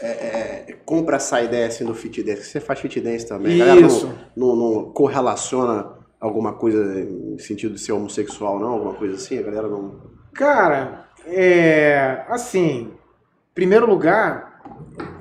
é, 0.01 0.07
é, 0.07 0.75
compra 0.85 1.15
essa 1.15 1.41
ideia 1.41 1.67
assim 1.67 1.85
do 1.85 1.95
fit 1.95 2.21
dance? 2.21 2.43
Você 2.43 2.59
faz 2.59 2.81
fit 2.81 2.99
dance 2.99 3.25
também. 3.25 3.61
A 3.61 3.65
galera 3.65 3.87
Isso. 3.87 4.11
não, 4.35 4.53
não, 4.53 4.73
não 4.73 4.83
correlaciona 4.91 5.96
alguma 6.19 6.53
coisa 6.53 6.99
em 7.01 7.37
sentido 7.37 7.75
de 7.75 7.79
ser 7.81 7.91
homossexual, 7.91 8.59
não? 8.59 8.69
Alguma 8.73 8.93
coisa 8.93 9.15
assim? 9.15 9.37
A 9.37 9.43
galera 9.43 9.67
não. 9.67 9.95
Cara, 10.33 11.05
é. 11.25 12.23
Assim, 12.29 12.91
em 12.91 13.53
primeiro 13.53 13.87
lugar, 13.89 14.61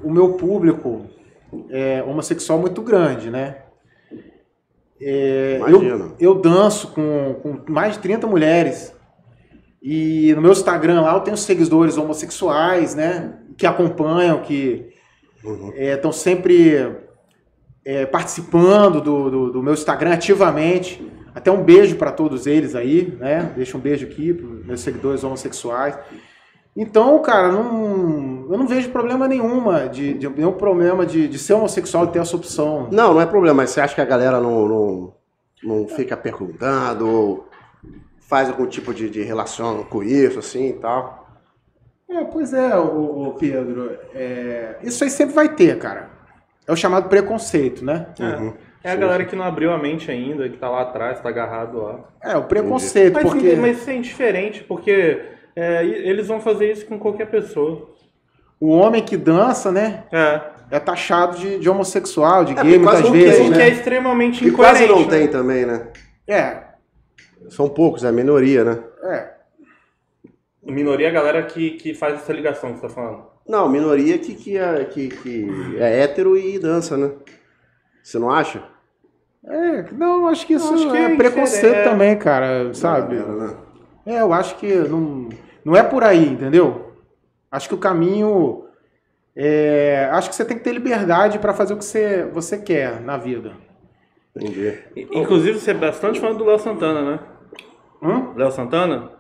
o 0.03 0.11
meu 0.11 0.35
público 0.35 1.07
é 1.71 2.03
homossexual 2.03 2.59
muito 2.59 2.83
grande, 2.83 3.31
né? 3.31 3.63
É, 5.01 5.59
eu, 5.61 5.83
Imagina. 5.83 6.13
eu 6.19 6.35
danço 6.35 6.89
com, 6.93 7.35
com 7.43 7.73
mais 7.73 7.95
de 7.95 8.01
30 8.01 8.27
mulheres. 8.27 8.95
E 9.83 10.33
no 10.35 10.43
meu 10.43 10.53
Instagram 10.53 11.03
lá 11.03 11.15
eu 11.15 11.21
tenho 11.21 11.37
seguidores 11.37 11.97
homossexuais, 11.97 12.95
né? 12.95 13.39
Que 13.57 13.67
acompanham, 13.67 14.41
que 14.43 14.95
Uhum. 15.45 15.73
estão 15.77 16.11
sempre 16.11 16.97
é, 17.87 18.05
participando 18.05 19.01
do, 19.01 19.31
do, 19.31 19.53
do 19.53 19.63
meu 19.63 19.73
Instagram 19.73 20.13
ativamente. 20.13 21.09
Até 21.33 21.53
um 21.53 21.63
beijo 21.63 21.95
para 21.95 22.11
todos 22.11 22.47
eles 22.47 22.75
aí, 22.75 23.17
né? 23.21 23.53
Deixa 23.55 23.77
um 23.77 23.81
beijo 23.81 24.05
aqui 24.05 24.35
para 24.35 24.47
meus 24.67 24.81
seguidores 24.81 25.23
homossexuais. 25.23 25.97
Então, 26.75 27.23
cara, 27.23 27.53
não, 27.53 28.47
eu 28.51 28.59
não 28.59 28.67
vejo 28.67 28.91
problema 28.91 29.29
nenhuma 29.29 29.89
de, 29.89 30.15
de 30.15 30.29
nenhum 30.29 30.53
problema 30.53 31.07
de, 31.07 31.29
de 31.29 31.39
ser 31.39 31.55
homossexual 31.55 32.07
e 32.07 32.09
ter 32.09 32.19
essa 32.19 32.35
opção. 32.35 32.89
Não, 32.91 33.15
não 33.15 33.21
é 33.21 33.27
problema, 33.27 33.59
mas 33.59 33.71
você 33.71 33.81
acha 33.81 33.95
que 33.95 34.01
a 34.01 34.05
galera 34.05 34.41
não, 34.41 34.67
não, 34.67 35.15
não 35.63 35.89
fica 35.89 36.17
perguntando 36.17 37.09
ou 37.09 37.49
faz 38.19 38.49
algum 38.49 38.67
tipo 38.67 38.93
de, 38.93 39.09
de 39.09 39.23
relação 39.23 39.85
com 39.85 40.03
isso, 40.03 40.41
assim 40.41 40.71
e 40.71 40.73
tal? 40.73 41.27
É, 42.11 42.25
pois 42.25 42.53
é, 42.53 42.77
o, 42.77 43.35
Pedro. 43.39 43.97
é, 44.15 44.77
isso 44.83 45.05
aí 45.05 45.11
sempre 45.11 45.35
vai 45.35 45.55
ter, 45.55 45.79
cara. 45.79 46.16
É 46.67 46.73
o 46.73 46.77
chamado 46.77 47.09
preconceito, 47.09 47.85
né? 47.85 48.07
Uhum. 48.19 48.55
É 48.83 48.91
a 48.91 48.97
galera 48.97 49.25
que 49.25 49.35
não 49.37 49.45
abriu 49.45 49.73
a 49.73 49.79
mente 49.79 50.11
ainda, 50.11 50.49
que 50.49 50.57
tá 50.57 50.69
lá 50.69 50.83
atrás, 50.83 51.21
tá 51.21 51.29
agarrado 51.29 51.79
lá. 51.83 52.01
É, 52.23 52.37
o 52.37 52.45
preconceito, 52.45 53.15
Mas, 53.15 53.23
porque 53.25 53.55
mas 53.57 53.79
isso 53.81 53.91
é 53.91 53.95
indiferente, 53.95 54.65
porque 54.65 55.23
é, 55.57 55.85
e- 55.85 56.09
eles 56.09 56.27
vão 56.29 56.41
fazer 56.41 56.71
isso 56.73 56.87
com 56.87 56.99
qualquer 56.99 57.27
pessoa. 57.31 57.91
o 58.61 58.69
homem 58.71 59.03
que 59.05 59.17
dança, 59.17 59.71
né, 59.71 60.05
É. 60.13 60.41
é 60.71 60.79
taxado 60.81 61.37
de, 61.37 61.59
de 61.59 61.69
homossexual, 61.69 62.45
de 62.45 62.53
É, 62.59 62.63
gay 62.63 62.79
quase 62.81 63.03
muitas 63.03 63.11
vezes, 63.11 63.37
tem, 63.39 63.49
O 63.49 63.53
que 63.53 63.59
né? 63.59 63.65
é 63.65 63.69
extremamente 63.71 64.47
E 64.47 64.51
quase 64.51 64.85
incoerente. 64.85 65.07
não 65.07 65.13
né? 65.13 65.19
tem 65.19 65.29
também, 65.31 65.67
né? 65.67 65.89
É, 66.29 66.63
São 67.51 67.69
poucos, 67.69 68.03
é 68.05 68.09
a 68.09 68.13
minoria, 68.13 68.65
né? 68.65 68.79
é. 69.05 69.37
Minoria 70.65 71.07
é 71.07 71.11
a 71.11 71.13
galera 71.13 71.43
que, 71.45 71.73
que 71.73 71.95
faz 71.95 72.15
essa 72.15 72.33
ligação 72.33 72.73
que 72.73 72.81
você 72.81 72.89
tá 72.89 72.93
falando. 72.93 73.25
Não, 73.49 73.69
minoria 73.69 74.19
que, 74.19 74.35
que, 74.35 74.57
é, 74.57 74.85
que, 74.85 75.09
que 75.09 75.77
é 75.79 76.03
hétero 76.03 76.37
e 76.37 76.59
dança, 76.59 76.97
né? 76.97 77.13
Você 78.03 78.19
não 78.19 78.31
acha? 78.31 78.63
É, 79.45 79.85
não, 79.93 80.27
acho 80.27 80.47
que 80.47 80.55
isso 80.55 80.75
Acho 80.75 80.91
que 80.91 80.97
é, 80.97 81.13
é 81.13 81.17
preconceito 81.17 81.85
também, 81.85 82.17
cara, 82.17 82.75
sabe? 82.75 83.17
Galera, 83.17 83.35
né? 83.35 83.57
É, 84.05 84.21
eu 84.21 84.33
acho 84.33 84.57
que 84.57 84.75
não, 84.75 85.29
não 85.65 85.77
é 85.77 85.83
por 85.83 86.03
aí, 86.03 86.29
entendeu? 86.29 86.93
Acho 87.51 87.69
que 87.69 87.75
o 87.75 87.79
caminho. 87.79 88.65
é, 89.35 90.09
acho 90.13 90.29
que 90.29 90.35
você 90.35 90.45
tem 90.45 90.57
que 90.57 90.65
ter 90.65 90.73
liberdade 90.73 91.39
para 91.39 91.55
fazer 91.55 91.75
o 91.75 91.77
que 91.77 91.85
você, 91.85 92.25
você 92.33 92.59
quer 92.59 93.01
na 93.01 93.17
vida. 93.17 93.53
Entendi. 94.35 94.79
Inclusive, 95.13 95.59
você 95.59 95.71
é 95.71 95.75
bastante 95.75 96.21
fã 96.21 96.35
do 96.35 96.45
Léo 96.45 96.59
Santana, 96.59 97.03
né? 97.03 97.21
Hum? 98.03 98.35
Léo 98.37 98.51
Santana? 98.51 99.11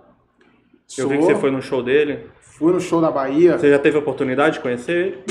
Eu 0.98 1.08
vi 1.08 1.18
que 1.18 1.24
você 1.24 1.34
foi 1.34 1.50
no 1.50 1.62
show 1.62 1.82
dele. 1.82 2.26
Fui 2.58 2.72
no 2.72 2.80
show 2.80 3.02
da 3.02 3.10
Bahia. 3.10 3.58
Você 3.58 3.68
já 3.68 3.78
teve 3.78 3.96
a 3.96 4.00
oportunidade 4.00 4.54
de 4.54 4.60
conhecer 4.60 4.92
ele? 4.96 5.24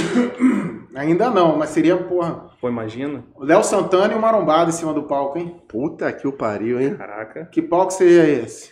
Ainda 0.96 1.32
não, 1.32 1.58
mas 1.58 1.70
seria, 1.72 1.98
porra, 1.98 2.52
Pô, 2.62 2.70
imagina. 2.70 3.24
o 3.36 3.44
Léo 3.44 3.64
Santana 3.64 4.14
e 4.14 4.16
o 4.16 4.22
Marombado 4.22 4.70
em 4.70 4.74
cima 4.74 4.94
do 4.94 5.04
palco, 5.04 5.38
hein? 5.40 5.60
Puta 5.68 6.12
que 6.14 6.28
o 6.28 6.32
pariu, 6.32 6.80
hein? 6.80 6.96
Caraca. 6.96 7.46
Que 7.46 7.64
palco 7.64 7.92
seria 7.92 8.30
esse? 8.30 8.72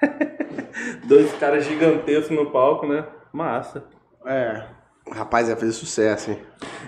Dois 1.08 1.32
caras 1.34 1.64
gigantescos 1.64 2.36
no 2.36 2.50
palco, 2.50 2.86
né? 2.86 3.04
Massa. 3.32 3.84
É. 4.26 4.62
Rapaz, 5.10 5.48
ia 5.48 5.56
fazer 5.56 5.72
sucesso, 5.72 6.32
hein? 6.32 6.38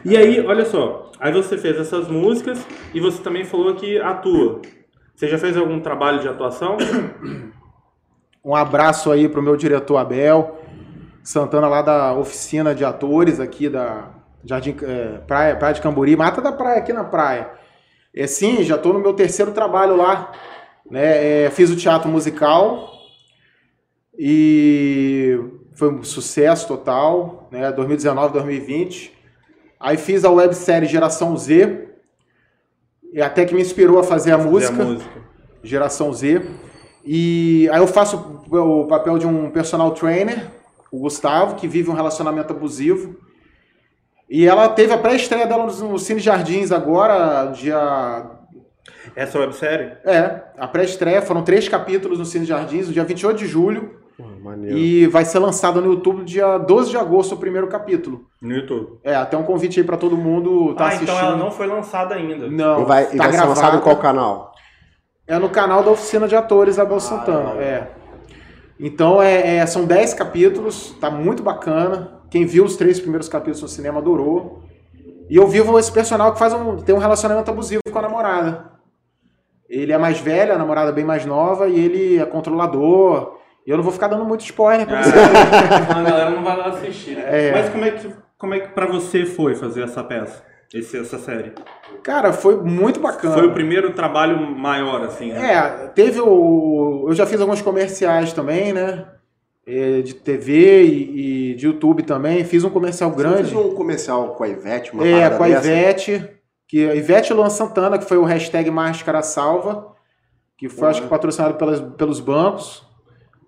E 0.05 0.15
aí, 0.15 0.45
olha 0.47 0.67
só. 0.67 1.11
Aí 1.19 1.33
você 1.33 1.57
fez 1.57 1.79
essas 1.79 2.07
músicas 2.07 2.65
e 2.93 3.01
você 3.01 3.23
também 3.23 3.45
falou 3.45 3.75
que 3.75 3.99
atua. 3.99 4.61
Você 5.17 5.27
já 5.27 5.39
fez 5.39 5.57
algum 5.57 5.81
trabalho 5.81 6.21
de 6.21 6.29
atuação? 6.29 6.77
Um 8.45 8.55
abraço 8.55 9.11
aí 9.11 9.29
pro 9.29 9.43
meu 9.43 9.57
diretor 9.57 9.99
Abel 9.99 10.59
Santana 11.29 11.69
lá 11.69 11.83
da 11.83 12.15
oficina 12.15 12.75
de 12.75 12.87
atores 12.87 13.39
aqui 13.39 13.69
da 13.69 14.09
Jardim 14.43 14.75
é, 14.81 15.19
Praia, 15.27 15.55
Praia 15.57 15.75
de 15.75 15.83
Cambori, 15.83 16.17
Mata 16.17 16.41
da 16.41 16.51
Praia 16.51 16.79
aqui 16.79 16.91
na 16.91 17.05
praia. 17.05 17.51
É 18.17 18.27
sim, 18.27 18.63
já 18.63 18.79
tô 18.79 18.95
no 18.95 18.99
meu 18.99 19.13
terceiro 19.13 19.53
trabalho 19.53 19.95
lá, 19.95 20.33
né? 20.91 21.45
É, 21.45 21.51
fiz 21.51 21.69
o 21.69 21.77
teatro 21.77 22.09
musical 22.09 22.91
e 24.19 25.39
foi 25.75 25.93
um 25.93 26.03
sucesso 26.03 26.67
total, 26.67 27.47
né? 27.53 27.71
2019, 27.73 28.33
2020. 28.33 29.13
Aí 29.79 29.99
fiz 29.99 30.25
a 30.25 30.31
websérie 30.31 30.89
Geração 30.89 31.37
Z, 31.37 31.91
e 33.13 33.21
até 33.21 33.45
que 33.45 33.55
me 33.55 33.61
inspirou 33.61 33.99
a 33.99 34.03
fazer 34.03 34.33
a 34.33 34.39
música. 34.39 34.73
Fazer 34.73 34.83
a 34.83 34.93
música. 34.95 35.23
Geração 35.63 36.11
Z. 36.11 36.41
E 37.05 37.69
aí 37.71 37.81
eu 37.81 37.87
faço 37.87 38.43
o 38.51 38.87
papel 38.87 39.19
de 39.19 39.27
um 39.27 39.51
personal 39.51 39.91
trainer, 39.91 40.57
o 40.91 41.01
Gustavo, 41.01 41.57
que 41.57 41.69
vive 41.69 41.91
um 41.91 41.95
relacionamento 41.95 42.53
abusivo. 42.53 43.17
E 44.29 44.47
ela 44.47 44.69
teve 44.69 44.93
a 44.93 44.99
pré-estreia 44.99 45.47
dela 45.47 45.67
no 45.67 45.99
Cine 45.99 46.21
Jardins 46.21 46.71
agora, 46.71 47.47
dia. 47.47 48.31
Essa 49.17 49.39
websérie? 49.39 49.93
É, 50.05 50.43
a 50.59 50.69
pré-estreia, 50.69 51.23
foram 51.23 51.43
três 51.43 51.69
capítulos 51.69 52.19
no 52.19 52.25
Cine 52.25 52.45
Jardins, 52.45 52.89
no 52.89 52.93
dia 52.93 53.05
28 53.05 53.39
de 53.39 53.47
julho. 53.47 53.99
Maneiro. 54.43 54.77
E 54.77 55.07
vai 55.07 55.25
ser 55.25 55.39
lançado 55.39 55.81
no 55.81 55.93
YouTube 55.93 56.19
no 56.19 56.25
dia 56.25 56.59
12 56.59 56.91
de 56.91 56.97
agosto, 56.97 57.35
o 57.35 57.39
primeiro 57.39 57.69
capítulo. 57.69 58.27
No 58.43 58.55
YouTube. 58.55 58.99
É, 59.05 59.15
até 59.15 59.37
um 59.37 59.45
convite 59.45 59.79
aí 59.79 59.87
pra 59.87 59.97
todo 59.97 60.17
mundo 60.17 60.75
tá 60.75 60.85
ah, 60.85 60.89
assistindo. 60.89 61.11
então 61.11 61.19
ela 61.19 61.37
não 61.37 61.51
foi 61.51 61.67
lançada 61.67 62.15
ainda. 62.15 62.49
Não, 62.49 62.83
E 62.83 62.85
vai, 62.85 63.05
e 63.13 63.17
tá 63.17 63.25
vai 63.25 63.33
ser 63.33 63.45
lançado 63.45 63.77
em 63.77 63.81
qual 63.81 63.97
canal? 63.97 64.53
É 65.27 65.39
no 65.39 65.49
canal 65.49 65.83
da 65.83 65.91
Oficina 65.91 66.27
de 66.27 66.35
Atores 66.35 66.79
Abel 66.79 66.99
Santana, 66.99 67.53
legal. 67.53 67.61
é. 67.61 67.91
Então 68.79 69.21
é, 69.21 69.57
é- 69.57 69.67
são 69.67 69.85
10 69.85 70.15
capítulos, 70.15 70.95
tá 71.01 71.11
muito 71.11 71.43
bacana. 71.43 72.21
Quem 72.31 72.45
viu 72.47 72.65
os 72.65 72.77
três 72.77 73.01
primeiros 73.01 73.29
capítulos 73.29 73.63
no 73.63 73.69
cinema 73.69 73.99
adorou. 73.99 74.63
E 75.29 75.37
eu 75.37 75.47
vivo 75.47 75.79
esse 75.79 75.93
personagem 75.93 76.33
que 76.33 76.39
faz 76.39 76.53
um, 76.55 76.77
tem 76.77 76.95
um 76.95 76.99
relacionamento 76.99 77.51
abusivo 77.51 77.83
com 77.91 77.99
a 77.99 78.03
namorada. 78.03 78.73
Ele 79.69 79.93
é 79.93 79.99
mais 79.99 80.19
velho, 80.19 80.55
a 80.55 80.59
namorada 80.59 80.91
é 80.91 80.95
bem 80.95 81.05
mais 81.05 81.27
nova, 81.27 81.69
e 81.69 81.79
ele 81.79 82.19
é 82.19 82.25
controlador. 82.25 83.37
E 83.67 83.71
eu 83.71 83.77
não 83.77 83.85
vou 83.85 83.93
ficar 83.93 84.09
dando 84.09 84.25
muito 84.25 84.41
spoiler 84.45 84.87
pra 84.87 85.03
você. 85.03 85.11
a 85.95 86.03
galera 86.03 86.31
não 86.31 86.43
vai 86.43 86.57
lá 86.57 86.69
assistir, 86.69 87.17
né? 87.17 87.49
É. 87.49 87.53
Mas 87.53 87.69
como 87.69 87.85
é 87.85 87.91
que, 87.91 88.15
como 88.39 88.55
é 88.55 88.61
que 88.61 88.69
pra 88.69 88.87
você 88.87 89.27
foi 89.27 89.55
fazer 89.55 89.83
essa 89.83 90.03
peça? 90.03 90.43
Esse, 90.73 90.99
essa 90.99 91.19
série? 91.19 91.53
Cara, 92.03 92.33
foi 92.33 92.57
muito 92.57 93.01
bacana. 93.01 93.35
Foi 93.35 93.47
o 93.47 93.53
primeiro 93.55 93.93
trabalho 93.95 94.39
maior, 94.57 95.03
assim, 95.03 95.33
né? 95.33 95.53
É, 95.55 95.87
teve 95.89 96.21
o. 96.21 97.07
Eu 97.09 97.15
já 97.15 97.25
fiz 97.27 97.41
alguns 97.41 97.63
comerciais 97.63 98.33
também, 98.33 98.73
né? 98.73 99.07
É, 99.67 100.01
De 100.03 100.15
TV 100.15 100.83
e, 100.85 101.51
e 101.53 101.55
de 101.55 101.67
YouTube 101.67 102.03
também. 102.03 102.45
Fiz 102.45 102.65
um 102.65 102.71
comercial 102.71 103.11
Você 103.11 103.17
grande. 103.17 103.51
fez 103.51 103.55
um 103.55 103.75
comercial 103.75 104.35
com 104.35 104.45
a 104.45 104.49
Ivete, 104.49 104.93
uma 104.93 105.07
É, 105.07 105.31
com 105.31 105.43
a 105.43 105.49
dessa? 105.49 105.67
Ivete, 105.67 106.29
que 106.67 106.87
a 106.89 106.95
Ivete 106.95 107.33
Luan 107.33 107.51
Santana, 107.51 107.99
que 107.99 108.05
foi 108.05 108.19
o 108.19 108.25
hashtag 108.25 108.71
Máscara 108.71 109.23
Salva, 109.23 109.95
que 110.57 110.69
foi, 110.69 110.85
Uhum. 110.85 110.91
acho 110.91 111.03
que, 111.03 111.09
patrocinado 111.09 111.55
pelas, 111.55 111.81
pelos 111.81 112.21
bancos. 112.21 112.87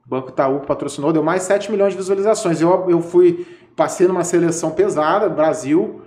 O 0.07 0.09
Banco 0.11 0.31
Itaú 0.31 0.61
patrocinou, 0.61 1.13
deu 1.13 1.23
mais 1.23 1.43
7 1.43 1.71
milhões 1.71 1.93
de 1.93 1.99
visualizações. 1.99 2.61
Eu, 2.61 2.87
eu 2.91 3.01
fui, 3.01 3.47
passei 3.77 4.09
numa 4.09 4.25
seleção 4.25 4.71
pesada, 4.73 5.29
Brasil, 5.29 6.03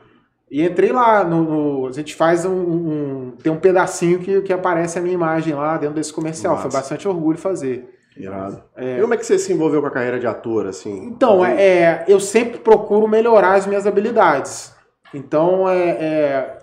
e 0.56 0.64
entrei 0.66 0.92
lá. 0.92 1.24
No, 1.24 1.44
no- 1.82 1.88
a 1.88 1.92
gente 1.92 2.14
faz 2.16 2.46
um, 2.46 2.52
um- 2.54 3.32
Tem 3.42 3.52
um 3.52 3.60
pedacinho 3.60 4.20
que, 4.20 4.42
que 4.42 4.54
aparece 4.54 4.98
a 5.00 5.02
minha 5.02 5.14
imagem 5.16 5.54
lá 5.54 5.78
dentro 5.78 5.96
desse 5.96 6.14
comercial. 6.14 6.54
Massa. 6.56 6.70
Foi 6.70 6.80
bastante 6.80 7.08
orgulho 7.08 7.38
fazer. 7.38 7.90
Irado. 8.16 8.64
E 8.78 9.02
como 9.02 9.14
é 9.16 9.18
que 9.18 9.26
você 9.26 9.40
se 9.40 9.52
envolveu 9.52 9.82
com 9.82 9.88
a 9.88 9.92
carreira 9.92 10.20
de 10.20 10.28
ator, 10.28 10.68
assim? 10.68 11.08
Então, 11.08 11.44
é, 11.44 11.56
é, 11.60 12.06
eu 12.08 12.20
sempre 12.20 12.60
procuro 12.60 13.08
melhorar 13.08 13.56
as 13.56 13.66
minhas 13.66 13.88
habilidades. 13.88 14.72
Então, 15.12 15.68
é, 15.68 15.90
é, 15.90 16.58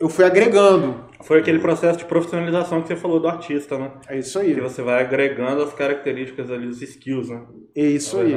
eu 0.00 0.08
fui 0.08 0.24
agregando. 0.24 1.06
Foi 1.22 1.38
aquele 1.38 1.60
processo 1.60 1.98
de 1.98 2.04
profissionalização 2.04 2.80
que 2.82 2.88
você 2.88 2.96
falou 2.96 3.20
do 3.20 3.28
artista, 3.28 3.78
né? 3.78 3.92
É 4.08 4.18
isso 4.18 4.38
aí. 4.40 4.54
Que 4.54 4.60
você 4.60 4.82
vai 4.82 5.00
agregando 5.02 5.62
as 5.62 5.72
características 5.72 6.50
ali, 6.50 6.66
os 6.66 6.82
skills, 6.82 7.28
né? 7.28 7.42
É 7.76 7.82
isso 7.82 8.18
aí. 8.18 8.36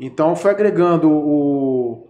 Então 0.00 0.34
foi 0.34 0.50
agregando 0.50 1.08
o, 1.10 2.03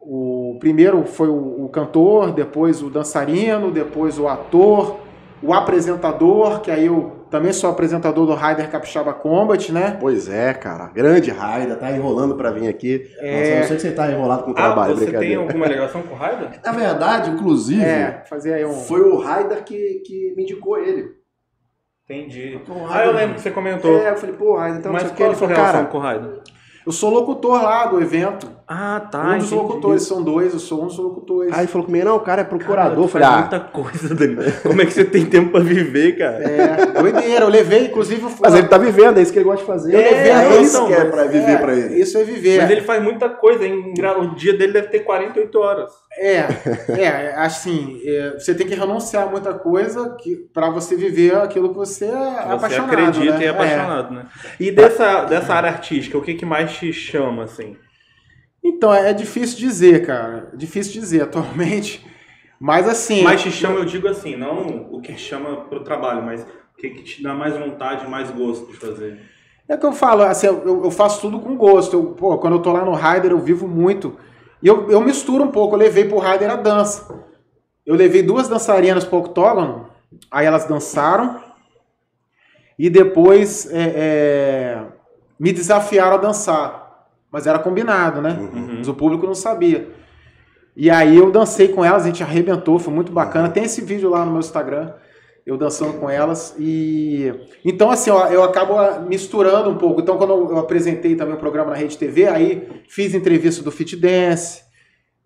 o 0.00 0.56
primeiro 0.58 1.04
foi 1.04 1.28
o, 1.28 1.64
o 1.64 1.68
cantor, 1.68 2.32
depois 2.32 2.82
o 2.82 2.88
dançarino, 2.90 3.70
depois 3.70 4.18
o 4.18 4.26
ator, 4.28 4.98
o 5.42 5.52
apresentador, 5.52 6.60
que 6.60 6.70
aí 6.70 6.86
eu 6.86 7.18
também 7.30 7.52
sou 7.52 7.70
apresentador 7.70 8.26
do 8.26 8.34
Rider 8.34 8.68
Capixaba 8.70 9.12
Combat, 9.12 9.70
né? 9.72 9.96
Pois 10.00 10.28
é, 10.28 10.52
cara. 10.52 10.88
Grande 10.88 11.30
Raida, 11.30 11.76
tá 11.76 11.90
enrolando 11.92 12.34
pra 12.34 12.50
vir 12.50 12.66
aqui. 12.68 13.08
É. 13.18 13.38
Nossa, 13.38 13.50
eu 13.52 13.56
não 13.60 13.66
sei 13.66 13.76
que 13.76 13.82
você 13.82 13.92
tá 13.92 14.10
enrolado 14.10 14.42
com 14.42 14.50
o 14.50 14.52
Ah, 14.54 14.56
trabalho, 14.56 14.94
você 14.94 15.04
tem 15.04 15.12
brincadeira. 15.12 15.40
alguma 15.42 15.66
ligação 15.66 16.02
com 16.02 16.14
o 16.14 16.16
Raida? 16.16 16.50
Na 16.64 16.72
verdade, 16.72 17.30
inclusive, 17.30 17.82
É, 17.84 18.24
fazer 18.28 18.54
aí 18.54 18.64
um. 18.64 18.72
foi 18.72 19.00
o 19.02 19.16
Raider 19.18 19.62
que, 19.62 20.02
que 20.04 20.34
me 20.36 20.42
indicou 20.42 20.76
ele. 20.78 21.08
Entendi. 22.04 22.60
O 22.68 22.86
Ah, 22.90 23.04
eu 23.06 23.12
lembro 23.12 23.36
que 23.36 23.40
você 23.42 23.50
comentou. 23.52 23.96
É, 23.98 24.10
eu 24.10 24.16
falei, 24.16 24.34
pô, 24.34 24.56
Raider, 24.56 24.80
então 24.80 24.92
Mas 24.92 25.04
o 25.04 25.10
que. 25.10 25.16
qual 25.16 25.28
a 25.28 25.30
Ele 25.30 25.38
sua 25.38 25.48
relação 25.48 25.72
cara, 25.72 25.86
com 25.86 25.98
o? 25.98 26.40
Eu 26.84 26.92
sou 26.92 27.10
locutor 27.10 27.62
lá 27.62 27.86
do 27.86 28.00
evento. 28.00 28.50
Ah, 28.72 29.00
tá. 29.00 29.34
um 29.34 29.38
dos 29.38 29.50
locutores, 29.50 30.04
são 30.04 30.22
dois, 30.22 30.52
eu 30.52 30.60
sou 30.60 30.84
um 30.84 30.86
dos 30.86 30.96
locutores. 30.96 31.52
Aí 31.52 31.62
ele 31.62 31.66
falou 31.66 31.84
comigo, 31.84 32.04
não, 32.04 32.14
o 32.14 32.20
cara 32.20 32.42
é 32.42 32.44
procurador. 32.44 33.02
Eu 33.04 33.08
Faz 33.08 33.24
falei, 33.24 33.28
ah, 33.28 33.40
muita 33.40 33.58
coisa, 33.58 34.14
Danilo. 34.14 34.44
Como 34.62 34.80
é 34.80 34.86
que 34.86 34.92
você 34.92 35.04
tem 35.04 35.26
tempo 35.26 35.50
pra 35.50 35.58
viver, 35.58 36.16
cara? 36.16 36.36
É, 36.44 36.86
doideira, 36.86 37.46
eu 37.46 37.48
levei, 37.48 37.86
inclusive, 37.86 38.20
fui 38.20 38.30
mas 38.40 38.54
ele 38.54 38.68
tá 38.68 38.78
vivendo, 38.78 39.18
é 39.18 39.22
isso 39.22 39.32
que 39.32 39.38
ele 39.40 39.44
gosta 39.44 39.62
de 39.62 39.66
fazer. 39.66 39.92
Eu 39.92 39.98
levei 39.98 40.30
a 40.30 40.44
é 40.44 40.54
ele, 40.54 40.62
isso 40.62 40.76
então, 40.76 40.86
que 40.86 40.92
é 40.94 41.04
pra 41.04 41.24
viver 41.24 41.50
É, 41.50 41.56
pra 41.56 41.74
ele. 41.74 42.00
Isso 42.00 42.16
é 42.16 42.22
viver. 42.22 42.60
Mas 42.60 42.70
ele 42.70 42.82
faz 42.82 43.02
muita 43.02 43.28
coisa. 43.28 43.66
hein? 43.66 43.92
O 44.20 44.34
dia 44.36 44.52
dele 44.56 44.72
deve 44.72 44.86
ter 44.86 45.00
48 45.00 45.58
horas. 45.58 45.90
É, 46.16 46.46
é, 46.96 47.34
assim, 47.38 48.00
é, 48.04 48.34
você 48.38 48.54
tem 48.54 48.68
que 48.68 48.76
renunciar 48.76 49.24
a 49.24 49.26
muita 49.26 49.52
coisa 49.52 50.10
que, 50.10 50.36
para 50.54 50.70
você 50.70 50.94
viver 50.94 51.34
aquilo 51.34 51.70
que 51.70 51.76
você 51.76 52.04
é 52.04 52.08
Você 52.08 52.52
apaixonado. 52.52 52.92
acredita 52.92 53.36
né? 53.36 53.42
e 53.42 53.46
é 53.46 53.48
apaixonado, 53.48 54.14
né? 54.14 54.26
E 54.60 54.70
dessa, 54.70 55.24
dessa 55.24 55.54
área 55.54 55.70
artística, 55.70 56.16
o 56.16 56.22
que, 56.22 56.34
que 56.34 56.46
mais 56.46 56.70
te 56.72 56.92
chama, 56.92 57.42
assim? 57.42 57.76
Então, 58.62 58.92
é, 58.92 59.10
é 59.10 59.12
difícil 59.12 59.58
dizer, 59.58 60.06
cara. 60.06 60.50
Difícil 60.54 60.92
dizer 60.92 61.22
atualmente. 61.24 62.06
Mas 62.58 62.88
assim. 62.88 63.22
Mais 63.22 63.40
te 63.40 63.50
chama, 63.50 63.78
eu 63.78 63.84
digo 63.84 64.06
assim, 64.06 64.36
não 64.36 64.88
o 64.92 65.00
que 65.00 65.16
chama 65.16 65.62
pro 65.62 65.82
trabalho, 65.82 66.22
mas 66.22 66.42
o 66.42 66.76
que, 66.76 66.90
que 66.90 67.02
te 67.02 67.22
dá 67.22 67.34
mais 67.34 67.56
vontade, 67.56 68.08
mais 68.08 68.30
gosto 68.30 68.66
de 68.66 68.76
fazer. 68.76 69.18
É 69.66 69.76
que 69.76 69.86
eu 69.86 69.92
falo, 69.92 70.22
assim, 70.22 70.46
eu, 70.46 70.84
eu 70.84 70.90
faço 70.90 71.20
tudo 71.20 71.38
com 71.40 71.56
gosto. 71.56 71.96
Eu, 71.96 72.04
pô, 72.06 72.36
quando 72.38 72.54
eu 72.54 72.62
tô 72.62 72.72
lá 72.72 72.84
no 72.84 72.92
Rider, 72.92 73.30
eu 73.30 73.38
vivo 73.38 73.68
muito. 73.68 74.16
E 74.62 74.66
eu, 74.66 74.90
eu 74.90 75.00
misturo 75.00 75.44
um 75.44 75.50
pouco, 75.50 75.74
eu 75.74 75.78
levei 75.78 76.04
pro 76.04 76.18
Rider 76.18 76.50
a 76.50 76.56
dança. 76.56 77.14
Eu 77.86 77.94
levei 77.94 78.22
duas 78.22 78.48
dançarinas 78.48 79.04
pro 79.04 79.18
octógono, 79.18 79.88
aí 80.30 80.44
elas 80.44 80.66
dançaram. 80.66 81.40
E 82.78 82.90
depois 82.90 83.70
é, 83.72 83.92
é, 83.94 84.86
me 85.38 85.52
desafiaram 85.52 86.16
a 86.16 86.20
dançar. 86.20 86.79
Mas 87.30 87.46
era 87.46 87.58
combinado, 87.58 88.20
né? 88.20 88.36
Uhum. 88.40 88.76
Mas 88.78 88.88
o 88.88 88.94
público 88.94 89.26
não 89.26 89.34
sabia. 89.34 89.88
E 90.76 90.88
aí 90.90 91.16
eu 91.16 91.30
dancei 91.30 91.68
com 91.68 91.84
elas, 91.84 92.04
a 92.04 92.06
gente 92.06 92.22
arrebentou, 92.22 92.78
foi 92.78 92.92
muito 92.92 93.12
bacana. 93.12 93.48
Tem 93.48 93.64
esse 93.64 93.80
vídeo 93.82 94.08
lá 94.08 94.24
no 94.24 94.30
meu 94.30 94.40
Instagram, 94.40 94.92
eu 95.44 95.56
dançando 95.56 95.94
com 95.94 96.08
elas. 96.08 96.54
E 96.58 97.32
então 97.64 97.90
assim, 97.90 98.10
ó, 98.10 98.26
eu 98.28 98.42
acabo 98.42 98.78
ah, 98.78 98.98
misturando 98.98 99.70
um 99.70 99.76
pouco. 99.76 100.00
Então 100.00 100.16
quando 100.16 100.32
eu 100.32 100.58
apresentei 100.58 101.14
também 101.16 101.34
o 101.34 101.38
programa 101.38 101.70
na 101.70 101.76
Rede 101.76 101.98
TV, 101.98 102.26
aí 102.26 102.68
fiz 102.88 103.14
entrevista 103.14 103.62
do 103.62 103.70
Fit 103.70 103.96
Dance. 103.96 104.62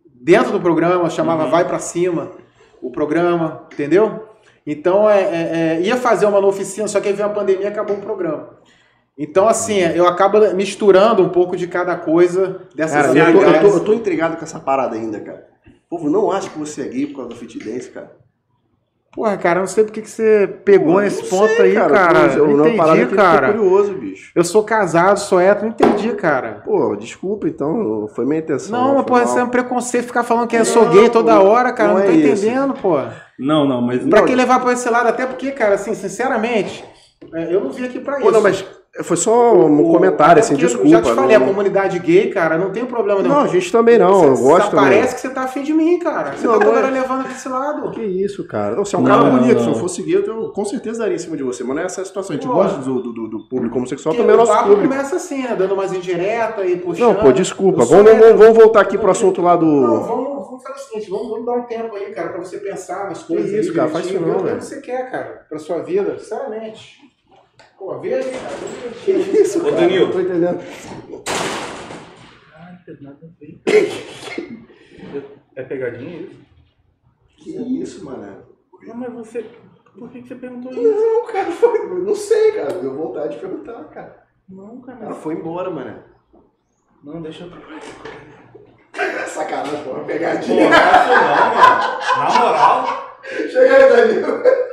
Dentro 0.05 0.53
do 0.53 0.61
programa 0.61 1.11
chamava 1.11 1.45
Uhum. 1.45 1.51
Vai 1.51 1.67
Pra 1.67 1.79
Cima, 1.79 2.33
o 2.81 2.91
programa, 2.91 3.67
entendeu? 3.73 4.29
Então 4.67 5.09
é, 5.09 5.21
é, 5.21 5.77
é, 5.77 5.81
ia 5.83 5.97
fazer 5.97 6.25
uma 6.25 6.41
na 6.41 6.47
oficina, 6.47 6.89
só 6.89 6.99
que 6.99 7.09
aí 7.09 7.15
veio 7.15 7.29
a 7.29 7.33
pandemia 7.33 7.65
e 7.65 7.67
acabou 7.67 7.97
o 7.97 8.01
programa. 8.01 8.59
Então, 9.17 9.47
assim, 9.49 9.79
eu 9.79 10.09
acabo 10.09 10.41
misturando 10.55 11.23
um 11.23 11.29
pouco 11.29 11.57
de 11.57 11.69
cada 11.69 11.97
coisa 11.97 12.63
dessas 12.75 13.07
Cara, 13.07 13.31
eu 13.31 13.33
tô, 13.33 13.43
eu, 13.43 13.61
tô, 13.61 13.77
eu 13.77 13.85
tô 13.85 13.95
intrigado 13.95 14.37
com 14.37 14.43
essa 14.43 14.59
parada 14.59 14.97
ainda, 14.97 15.21
cara. 15.21 15.47
O 15.87 15.97
povo 15.97 16.11
não 16.11 16.33
acha 16.33 16.51
que 16.51 16.59
você 16.59 16.83
é 16.83 16.89
gay 16.89 17.07
por 17.07 17.17
causa 17.17 17.29
do 17.31 17.37
fit 17.37 17.59
dance, 17.59 17.91
cara. 17.91 18.11
Porra, 19.15 19.37
cara, 19.37 19.59
eu 19.59 19.61
não 19.61 19.67
sei 19.69 19.85
porque 19.85 20.03
que 20.03 20.11
você 20.11 20.49
pegou 20.65 20.95
Pô, 20.95 21.01
nesse 21.01 21.23
ponto 21.29 21.55
sei, 21.55 21.67
aí, 21.67 21.89
cara. 21.89 22.35
Eu, 22.35 22.49
não 22.57 22.77
parada 22.77 22.97
entendi, 22.97 23.11
fiquei 23.11 23.17
cara. 23.17 23.53
curioso, 23.53 23.95
bicho. 23.95 24.33
Eu 24.35 24.43
sou 24.43 24.65
casado, 24.65 25.19
sou 25.21 25.39
hétero, 25.39 25.67
não 25.67 25.73
entendi, 25.73 26.13
cara. 26.15 26.63
Pô, 26.65 26.97
desculpa, 26.97 27.47
então, 27.47 28.09
foi 28.09 28.25
minha 28.25 28.41
intenção. 28.41 28.77
Não, 28.77 28.95
mas 28.97 29.05
porra, 29.05 29.23
isso 29.23 29.39
é 29.39 29.45
um 29.45 29.49
preconceito 29.49 30.07
ficar 30.07 30.25
falando 30.25 30.49
que 30.49 30.57
eu 30.57 30.61
Não, 30.61 30.67
sou 30.67 30.89
gay 30.89 31.09
toda 31.09 31.37
pô, 31.39 31.45
hora, 31.45 31.73
cara. 31.73 31.91
não 31.93 31.99
Não, 32.01 32.07
tô 32.07 32.11
é 32.11 32.15
isso. 32.17 32.45
entendendo, 32.45 32.75
pô. 32.75 32.97
Não, 33.39 33.69
não, 33.69 33.81
mas. 33.81 34.05
Pra 34.05 34.19
Não, 34.19 34.27
que 34.27 34.35
levar 34.35 34.59
pra 34.59 34.73
esse 34.73 34.91
lado? 34.91 35.09
Até 35.09 35.27
porque, 35.27 35.53
cara, 35.53 35.77
assim, 35.77 35.95
sinceramente, 35.95 36.85
é, 37.33 37.55
eu 37.55 37.61
não 37.61 37.71
vim 37.71 37.85
aqui 37.85 38.01
pra 38.01 38.15
isso. 38.17 38.25
Pô, 38.25 38.33
não, 38.33 38.41
mas 38.43 38.65
foi 39.03 39.17
só 39.17 39.53
um 39.55 39.81
O- 39.89 39.91
comentário, 39.93 40.39
assim, 40.41 40.55
porque 40.55 40.67
desculpa. 40.67 40.87
Eu 40.87 40.91
já 40.93 41.03
te 41.03 41.13
falei, 41.15 41.37
não, 41.37 41.45
a 41.47 41.49
comunidade 41.49 41.99
gay, 41.99 42.31
cara, 42.31 42.57
não 42.57 42.71
tem 42.71 42.85
problema 42.87 43.21
nenhum. 43.23 43.35
não, 43.35 43.41
a 43.43 43.47
gente 43.49 43.73
também 43.73 43.99
não, 43.99 44.23
eu 44.25 44.37
Você- 44.37 44.43
gosto 44.45 44.71
também. 44.71 44.85
Parece 44.99 45.15
que 45.17 45.21
você 45.23 45.31
tá 45.31 45.43
afim 45.43 45.63
de 45.65 45.73
mim, 45.73 45.99
cara. 45.99 46.33
Você 46.33 46.47
Não, 46.47 46.53
tá 46.59 46.65
não 46.65 46.67
toda 46.73 46.81
é. 46.81 46.83
hora 46.85 46.93
levando 46.93 47.23
pra 47.25 47.33
esse 47.33 47.49
lado. 47.49 47.91
Que 47.91 48.03
isso, 48.03 48.47
cara. 48.47 48.77
Não, 48.77 48.85
você 48.85 48.95
é 48.95 48.99
um 48.99 49.03
Não, 49.03 49.11
cara 49.11 49.25
não, 49.31 49.39
bonito, 49.39 49.55
não. 49.57 49.63
se 49.65 49.69
eu 49.71 49.75
fosse 49.75 50.03
gay, 50.03 50.23
eu 50.25 50.51
com 50.53 50.65
certeza 50.65 51.01
daria 51.01 51.17
em 51.17 51.19
cima 51.19 51.37
de 51.37 51.43
você, 51.43 51.65
mas 51.65 51.75
não 51.75 51.83
é 51.83 51.87
essa 51.87 52.03
a 52.03 52.05
situação. 52.05 52.37
A 52.37 52.39
gente 52.39 52.47
Pô. 52.47 52.55
gosta 52.55 52.79
do, 52.79 53.03
do, 53.03 53.13
do- 53.29 53.49
público 53.49 53.77
homossexual, 53.77 54.15
também 54.15 54.31
é 54.31 54.35
o 54.35 54.37
nosso 54.39 54.57
público. 54.63 54.83
começa 54.83 55.17
assim, 55.17 55.43
né? 55.43 55.57
Dando 55.59 55.75
umas 55.75 55.93
indiretas 55.93 56.71
e 56.71 56.77
puxando. 56.77 57.15
Não, 57.15 57.23
pô, 57.23 57.33
desculpa. 57.33 57.83
Eu 57.83 57.87
Vamos, 57.87 58.13
vamos, 58.13 58.39
vamos 58.39 58.57
voltar 58.57 58.81
aqui 58.83 58.97
pro 58.97 59.11
assunto 59.11 59.43
lá 59.43 59.57
do. 59.57 59.67
Não, 59.67 60.01
vamos, 60.03 60.47
vamos 60.47 60.63
fazer 60.63 60.75
o 60.75 60.83
seguinte, 60.83 61.11
vamos, 61.11 61.29
vamos 61.31 61.47
dar 61.47 61.53
um 61.55 61.63
tempo 61.63 61.97
aí, 61.97 62.13
cara, 62.13 62.29
pra 62.29 62.39
você 62.45 62.59
pensar 62.59 63.09
nas 63.09 63.23
coisas. 63.25 63.51
isso, 63.53 63.71
aí, 63.71 63.77
cara, 63.77 63.89
faz 63.89 64.07
isso 64.07 64.15
não, 64.21 64.23
ver 64.25 64.37
o 64.37 64.45
velho. 64.45 64.59
que 64.59 64.65
você 64.65 64.81
quer, 64.81 65.11
cara, 65.11 65.45
pra 65.49 65.59
sua 65.59 65.83
vida, 65.83 66.17
sinceramente. 66.19 67.03
Pô, 67.79 67.99
vê 67.99 68.15
aí, 68.15 68.23
cara. 68.31 68.57
Que 69.05 69.13
isso, 69.13 69.61
Ô, 69.61 69.65
cara? 69.65 69.77
Danilo. 69.77 70.07
Não 70.07 70.13
tô 70.13 70.21
entendendo. 70.21 70.61
Ai, 72.57 72.79
nada 73.01 73.19
a 73.23 73.29
ver. 73.39 73.61
É 75.57 75.63
pegadinha 75.63 76.21
isso? 76.23 76.41
Que 77.37 77.51
isso, 77.81 78.05
mano? 78.05 78.43
Não, 78.83 78.95
mas 78.97 79.13
você. 79.13 79.45
Por 79.99 80.11
que 80.11 80.23
que 80.23 80.29
você 80.29 80.35
perguntou 80.35 80.73
isso? 80.73 80.83
Não, 80.83 81.27
cara, 81.27 81.51
foi. 81.53 82.01
Não 82.01 82.15
sei, 82.15 82.53
cara. 82.53 82.73
Deu 82.75 82.95
vontade 82.95 83.35
de 83.35 83.41
perguntar, 83.41 83.85
cara. 83.85 84.25
Não, 84.49 84.81
cara. 84.81 85.05
Ela 85.05 85.15
foi 85.15 85.35
embora, 85.35 85.71
mano. 85.71 86.03
Não, 87.03 87.23
deixa 87.23 87.45
eu. 87.45 87.51
Sacanagem, 89.29 89.83
pô, 89.83 89.91
uma 89.91 90.01
Pô, 90.01 90.07
pegadinha. 90.07 90.71
não 90.71 90.77
é 90.77 90.81
não, 90.81 91.55
mano. 91.55 91.99
Na 92.19 92.41
moral. 92.41 93.19
Chega 93.23 93.77
aí, 93.77 93.89
Danilo. 93.89 94.64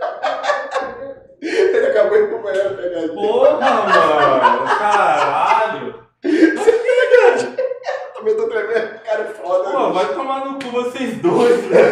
Ele 1.76 1.88
acabou 1.88 2.22
de 2.22 2.28
pro 2.28 2.40
banheiro 2.40 2.76
pegadinha. 2.76 3.14
Porra, 3.14 3.60
mano. 3.60 4.66
Caralho. 4.78 5.96
Também 8.16 8.36
tô 8.36 8.48
tremendo, 8.48 9.00
cara, 9.04 9.22
é 9.22 9.26
foda. 9.34 9.72
Pô, 9.72 9.78
bicho. 9.80 9.94
vai 9.94 10.06
tomar 10.14 10.46
no 10.46 10.60
cu 10.60 10.70
vocês 10.70 11.18
dois, 11.18 11.60
velho. 11.66 11.92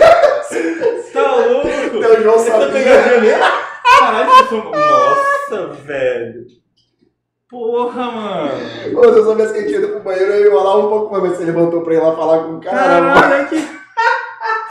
Tá 1.11 1.35
louco? 1.35 1.67
Então, 1.67 2.11
o 2.11 2.21
João 2.21 2.35
Essa 2.35 2.51
sabia. 2.51 2.67
pegadinha 2.67 3.19
mesmo? 3.21 3.43
Caralho, 3.99 4.29
vocês 4.29 4.49
são... 4.49 4.71
Nossa, 4.71 5.67
velho. 5.83 6.45
Porra, 7.49 8.11
mano. 8.11 8.51
Pô, 8.93 9.03
se 9.03 9.17
eu 9.17 9.23
soubesse 9.25 9.53
que 9.53 9.59
a 9.59 9.61
gente 9.63 9.73
ia 9.73 9.87
pro 9.87 9.99
banheiro, 10.01 10.31
eu 10.33 10.45
ia 10.45 10.51
rolar 10.51 10.77
um 10.77 10.89
pouco 10.89 11.11
mais, 11.11 11.23
mas 11.23 11.37
você 11.37 11.45
levantou 11.45 11.81
pra 11.81 11.93
ir 11.95 11.99
lá 11.99 12.15
falar 12.15 12.43
com 12.43 12.57
o 12.57 12.61
cara. 12.61 13.01
mano. 13.01 13.13
Caralho, 13.15 13.33
é 13.41 13.45
que... 13.45 13.79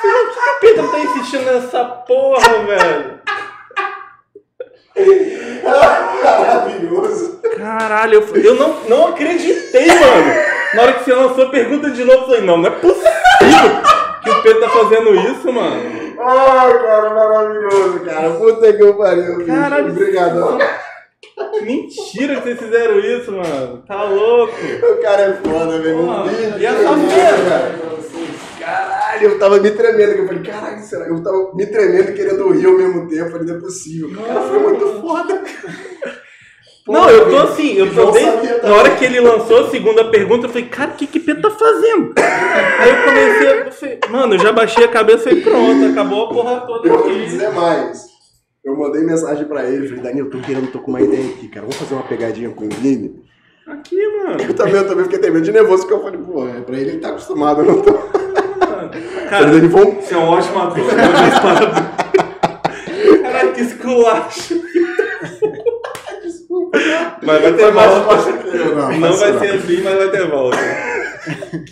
Por 0.01 0.11
que 0.33 0.39
o 0.39 0.61
Pedro 0.61 0.91
tá 0.93 0.99
insistindo 1.01 1.45
nessa 1.45 1.85
porra, 1.85 2.59
velho? 2.65 3.18
Maravilhoso. 5.65 7.41
Caralho, 7.57 8.15
eu, 8.15 8.43
eu 8.43 8.55
não, 8.55 8.77
não 8.89 9.09
acreditei, 9.09 9.87
mano. 9.87 10.49
Na 10.75 10.83
hora 10.83 10.93
que 10.95 11.05
você 11.05 11.15
lançou 11.15 11.45
a 11.45 11.51
pergunta 11.51 11.91
de 11.91 12.05
novo, 12.05 12.21
eu 12.21 12.27
falei, 12.27 12.41
não, 12.43 12.59
não 12.59 12.67
é 12.67 12.71
possível 12.71 13.09
que 14.23 14.31
o 14.31 14.43
Pedro 14.43 14.61
tá 14.61 14.69
fazendo 14.69 15.15
isso, 15.15 15.53
mano. 15.53 15.99
Ai, 16.21 16.79
cara, 16.79 17.11
maravilhoso, 17.11 18.01
cara. 18.01 18.31
Puta 18.31 18.73
que 18.73 18.83
eu 18.83 18.95
pariu. 18.95 19.47
Caralho. 19.47 19.93
Obrigadão. 19.93 20.59
Mentira 21.63 22.37
que 22.37 22.43
vocês 22.43 22.59
fizeram 22.59 22.99
isso, 22.99 23.33
mano. 23.33 23.83
Tá 23.87 24.03
louco. 24.05 24.55
O 24.93 25.03
cara 25.03 25.23
é 25.23 25.33
foda, 25.35 25.79
velho. 25.81 26.59
E 26.59 26.67
a 26.67 26.73
cara. 26.73 26.89
família? 26.89 27.25
cara. 27.49 27.98
Caralho, 29.19 29.33
eu 29.33 29.39
tava 29.39 29.59
me 29.59 29.71
tremendo. 29.71 30.13
Eu 30.13 30.27
falei, 30.27 30.43
caralho, 30.43 30.83
será? 30.83 31.07
Eu 31.07 31.23
tava 31.23 31.55
me 31.55 31.67
tremendo 31.67 32.15
querendo 32.15 32.51
rir 32.51 32.67
ao 32.67 32.73
mesmo 32.73 33.09
tempo. 33.09 33.23
Eu 33.23 33.31
falei, 33.31 33.47
não 33.47 33.57
é 33.57 33.61
possível. 33.61 34.11
Cara, 34.15 34.41
foi 34.43 34.59
muito 34.61 35.01
foda. 35.01 35.43
Não, 36.87 37.11
eu 37.11 37.29
tô 37.29 37.37
assim, 37.37 37.75
eu 37.75 37.95
tô 37.95 38.13
bem. 38.13 38.25
Na 38.63 38.75
hora 38.75 38.97
que 38.97 39.05
ele 39.05 39.21
lançou 39.21 39.67
a 39.67 39.71
segunda 39.71 40.11
pergunta, 40.11 40.47
eu 40.47 40.51
falei, 40.51 40.69
cara, 40.69 40.93
o 40.93 40.95
que 40.95 41.07
que 41.07 41.21
Pedro 41.21 41.43
tá 41.43 41.51
fazendo? 41.51 42.15
Aí 42.17 42.91
eu 42.91 43.05
comecei 43.05 43.61
eu 43.61 43.73
falei, 43.73 44.01
Mano, 44.09 44.35
eu 44.35 44.39
já 44.39 44.53
baixei 44.53 44.85
a 44.85 44.89
cabeça 44.89 45.31
e 45.31 45.43
pronto, 45.43 45.85
acabou 45.85 46.25
a 46.25 46.29
porra 46.31 46.61
toda 46.61 46.89
Eu 46.89 46.99
vou 46.99 47.11
dizer 47.11 47.51
mais. 47.51 48.07
Eu 48.65 48.77
mandei 48.77 49.03
mensagem 49.03 49.45
pra 49.47 49.69
ele, 49.69 49.87
falei, 49.87 50.03
Danilo, 50.03 50.31
tô 50.31 50.39
querendo, 50.41 50.73
tô 50.73 50.79
com 50.79 50.91
uma 50.91 51.01
ideia 51.01 51.27
aqui, 51.27 51.49
cara. 51.49 51.67
Vamos 51.67 51.77
fazer 51.77 51.95
uma 51.95 52.05
pegadinha 52.05 52.51
com 52.51 52.65
o 52.65 52.71
Vini? 52.71 53.23
Aqui, 53.67 53.97
mano. 54.17 54.41
Eu 54.41 54.55
também, 54.55 54.75
eu 54.75 54.89
também 54.89 55.05
fiquei 55.05 55.19
tremendo 55.19 55.45
de 55.45 55.53
nervoso, 55.53 55.83
porque 55.83 55.95
eu 55.95 56.03
falei, 56.03 56.21
pô, 56.21 56.49
é 56.49 56.61
pra 56.63 56.77
ele 56.77 56.91
ele 56.93 57.01
tá 57.01 57.11
acostumado, 57.11 57.61
eu 57.61 57.67
não 57.67 57.83
tô. 57.83 58.28
Mano. 59.31 59.45
Falei, 59.45 59.45
Cara, 59.45 59.45
Danilo, 59.47 59.69
vamos. 59.69 60.05
você 60.05 60.15
é 60.15 60.19
um 60.19 60.29
ótimo 60.29 60.59
ator. 60.63 60.85
Caralho, 63.23 63.53
que 63.53 63.61
esculacho. 63.63 64.61
Desculpa. 66.23 66.79
Mas 67.23 67.43
vai 67.43 67.53
ter 67.53 67.63
Foi 67.63 67.73
volta. 67.73 68.17
não. 68.75 68.93
Não 68.93 69.13
vai 69.17 69.33
não. 69.33 69.41
ser 69.41 69.51
assim, 69.55 69.83
mas 69.83 69.95
vai 69.97 70.09
ter 70.11 70.27
volta. 70.29 70.59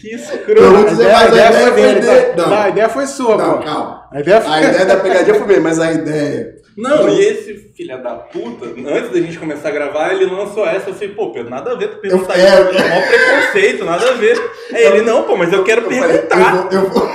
Que 0.00 0.14
escroto. 0.14 0.62
vou 0.62 0.84
dizer 0.84 1.12
mais, 1.12 1.24
a 1.24 1.28
ideia 1.28 1.52
foi 1.52 1.62
foi 1.62 1.82
dele, 1.82 2.00
dele. 2.00 2.22
tá? 2.34 2.46
Não, 2.46 2.58
a 2.62 2.68
ideia 2.68 2.88
foi 2.88 3.06
sua, 3.06 3.36
Não, 3.36 3.58
pô. 3.58 3.64
calma. 3.64 4.08
A 4.12 4.20
ideia 4.20 4.40
foi... 4.40 4.52
A 4.52 4.62
ideia 4.62 4.84
da 4.84 4.96
pegadinha 4.96 5.34
foi 5.34 5.46
bem, 5.46 5.60
mas 5.60 5.80
a 5.80 5.92
ideia. 5.92 6.56
Não, 6.76 7.08
e 7.08 7.20
esse 7.24 7.70
filho 7.74 8.02
da 8.02 8.14
puta, 8.16 8.66
antes 8.66 9.10
da 9.10 9.18
gente 9.18 9.38
começar 9.38 9.68
a 9.68 9.72
gravar, 9.72 10.12
ele 10.12 10.26
lançou 10.26 10.66
essa. 10.66 10.90
Eu 10.90 10.94
falei, 10.94 11.08
pô, 11.14 11.32
Pedro, 11.32 11.48
nada 11.48 11.72
a 11.72 11.74
ver 11.74 11.88
tu 11.88 11.96
perguntar 12.00 12.38
Eu- 12.38 12.70
isso. 12.70 12.78
é, 12.78 12.86
É, 12.86 12.88
mó 12.90 13.06
preconceito, 13.06 13.84
nada 13.86 14.10
a 14.10 14.12
ver. 14.12 14.38
Aí 14.74 14.84
ele, 14.84 15.00
não, 15.02 15.22
pô, 15.22 15.36
mas 15.36 15.50
eu 15.50 15.64
quero 15.64 15.80
Eu 15.82 15.90
falei, 15.90 16.18
perguntar. 16.18 16.68
eu 16.70 16.80
vou. 16.82 16.82
Eu 16.82 16.90
vou... 16.90 17.08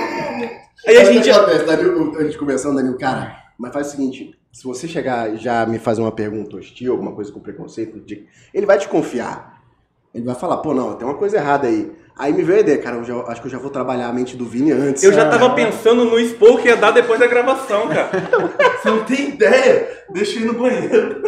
Aí 0.86 0.96
a 0.96 1.04
gente. 1.04 1.28
Danilo, 1.66 2.16
a 2.18 2.24
gente 2.24 2.38
conversando, 2.38 2.76
Danilo, 2.76 2.98
cara, 2.98 3.36
mas 3.58 3.72
faz 3.72 3.88
o 3.88 3.90
seguinte: 3.92 4.38
se 4.52 4.64
você 4.64 4.86
chegar 4.88 5.32
e 5.32 5.36
já 5.36 5.64
me 5.66 5.78
fazer 5.78 6.00
uma 6.02 6.12
pergunta 6.12 6.56
hostil, 6.56 6.92
alguma 6.92 7.12
coisa 7.12 7.30
com 7.32 7.40
preconceito, 7.40 8.00
de- 8.00 8.26
ele 8.52 8.66
vai 8.66 8.78
te 8.78 8.88
confiar. 8.88 9.62
Ele 10.14 10.24
vai 10.24 10.34
falar, 10.34 10.58
pô, 10.58 10.74
não, 10.74 10.94
tem 10.94 11.06
uma 11.08 11.16
coisa 11.16 11.38
errada 11.38 11.66
aí. 11.68 11.90
Aí 12.18 12.30
me 12.34 12.42
veio 12.42 12.58
a 12.58 12.60
ideia, 12.60 12.76
cara, 12.78 12.96
eu 12.96 13.04
já- 13.04 13.16
acho 13.28 13.40
que 13.40 13.46
eu 13.46 13.50
já 13.52 13.58
vou 13.58 13.70
trabalhar 13.70 14.08
a 14.08 14.12
mente 14.12 14.36
do 14.36 14.44
Vini 14.44 14.70
antes. 14.70 15.02
Eu 15.02 15.12
já 15.14 15.30
tava 15.30 15.54
pensando 15.54 16.04
no 16.04 16.18
expor 16.18 16.60
que 16.60 16.68
ia 16.68 16.76
dar 16.76 16.90
depois 16.90 17.18
da 17.18 17.26
gravação, 17.26 17.88
cara. 17.88 18.10
Você 18.82 18.90
não 18.90 19.04
tem 19.04 19.30
ideia? 19.30 19.88
Deixa 20.10 20.38
eu 20.38 20.42
ir 20.42 20.46
no 20.48 20.54
banheiro. 20.54 21.22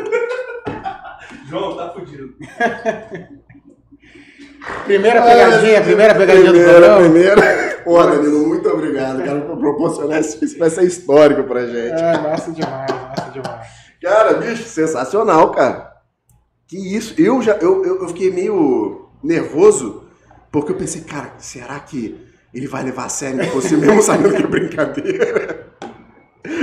João, 1.49 1.77
tá 1.77 1.91
fudido. 1.91 2.35
Primeira 4.85 5.23
pegadinha, 5.23 5.83
primeira 5.83 6.15
pegadinha 6.15 6.53
do 6.53 6.59
primeira, 6.59 6.73
programa. 6.73 7.01
Primeira. 7.01 7.83
Pô, 7.85 8.03
Danilo, 8.03 8.47
muito 8.47 8.69
obrigado, 8.69 9.23
cara, 9.23 9.41
por 9.43 9.59
proporcionar 9.59 10.21
isso. 10.21 10.43
Isso 10.45 10.59
vai 10.59 10.71
ser 10.71 10.85
histórico 10.85 11.45
pra 11.45 11.67
gente. 11.67 12.03
Ah, 12.03 12.21
massa 12.23 12.51
demais, 12.51 12.91
massa 12.91 13.31
demais. 13.31 13.69
Cara, 14.03 14.35
bicho, 14.35 14.65
sensacional, 14.65 15.51
cara. 15.53 15.93
Que 16.67 16.97
isso? 16.97 17.15
Eu 17.19 17.43
já 17.43 17.53
eu, 17.57 17.85
eu, 17.85 18.01
eu 18.03 18.09
fiquei 18.09 18.31
meio 18.31 19.11
nervoso 19.23 20.05
porque 20.51 20.73
eu 20.73 20.77
pensei, 20.77 21.03
cara, 21.03 21.33
será 21.39 21.79
que 21.81 22.17
ele 22.53 22.69
vai 22.69 22.85
levar 22.85 23.07
a 23.07 23.09
sério 23.09 23.45
você 23.51 23.77
mesmo 23.77 24.01
sabendo 24.01 24.35
que 24.35 24.43
é 24.43 24.47
brincadeira? 24.47 25.67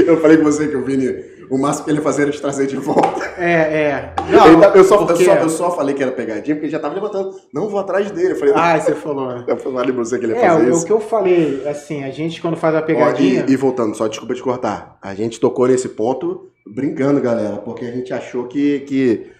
Eu 0.05 0.21
falei 0.21 0.37
com 0.37 0.43
você 0.43 0.67
que 0.67 0.77
o 0.77 0.85
Vini, 0.85 1.07
o 1.51 1.57
máximo 1.57 1.83
que 1.85 1.91
ele 1.91 1.97
ia 1.99 2.03
fazer 2.03 2.21
era 2.23 2.31
te 2.31 2.41
trazer 2.41 2.65
de 2.65 2.77
volta. 2.77 3.25
É, 3.37 3.51
é. 3.51 4.13
Ele 4.47 4.57
tá- 4.61 4.71
eu, 4.73 4.83
só, 4.83 4.95
eu, 5.01 5.05
porque- 5.05 5.25
só, 5.25 5.33
eu 5.35 5.49
só 5.49 5.71
falei 5.75 5.93
que 5.93 6.01
era 6.01 6.11
pegadinha 6.11 6.55
porque 6.55 6.65
ele 6.67 6.71
já 6.71 6.79
tava 6.79 6.95
levantando. 6.95 7.35
Não 7.53 7.67
vou 7.67 7.79
atrás 7.79 8.09
dele. 8.09 8.31
Eu 8.31 8.35
falei, 8.37 8.53
Ah, 8.55 8.79
você 8.79 8.95
falou. 8.95 9.27
né? 9.27 9.43
eu 9.47 9.57
falei 9.57 9.91
pra 9.93 10.03
você 10.03 10.17
que 10.17 10.25
ele 10.25 10.33
ia 10.33 10.39
É, 10.39 10.49
fazer 10.49 10.65
o, 10.65 10.69
isso. 10.73 10.83
o 10.83 10.85
que 10.85 10.91
eu 10.93 10.99
falei, 11.01 11.67
assim, 11.67 12.03
a 12.03 12.09
gente 12.09 12.41
quando 12.41 12.55
faz 12.55 12.73
a 12.73 12.79
Ó, 12.79 12.81
pegadinha... 12.81 13.45
e, 13.47 13.51
e 13.51 13.55
voltando, 13.57 13.95
só 13.95 14.07
desculpa 14.07 14.33
te 14.33 14.41
cortar. 14.41 14.97
A 15.01 15.13
gente 15.13 15.39
tocou 15.39 15.67
nesse 15.67 15.89
ponto 15.89 16.47
brincando, 16.65 17.19
galera, 17.19 17.57
porque 17.57 17.83
a 17.85 17.91
gente 17.91 18.13
achou 18.13 18.45
que, 18.45 18.79
que 18.81 19.31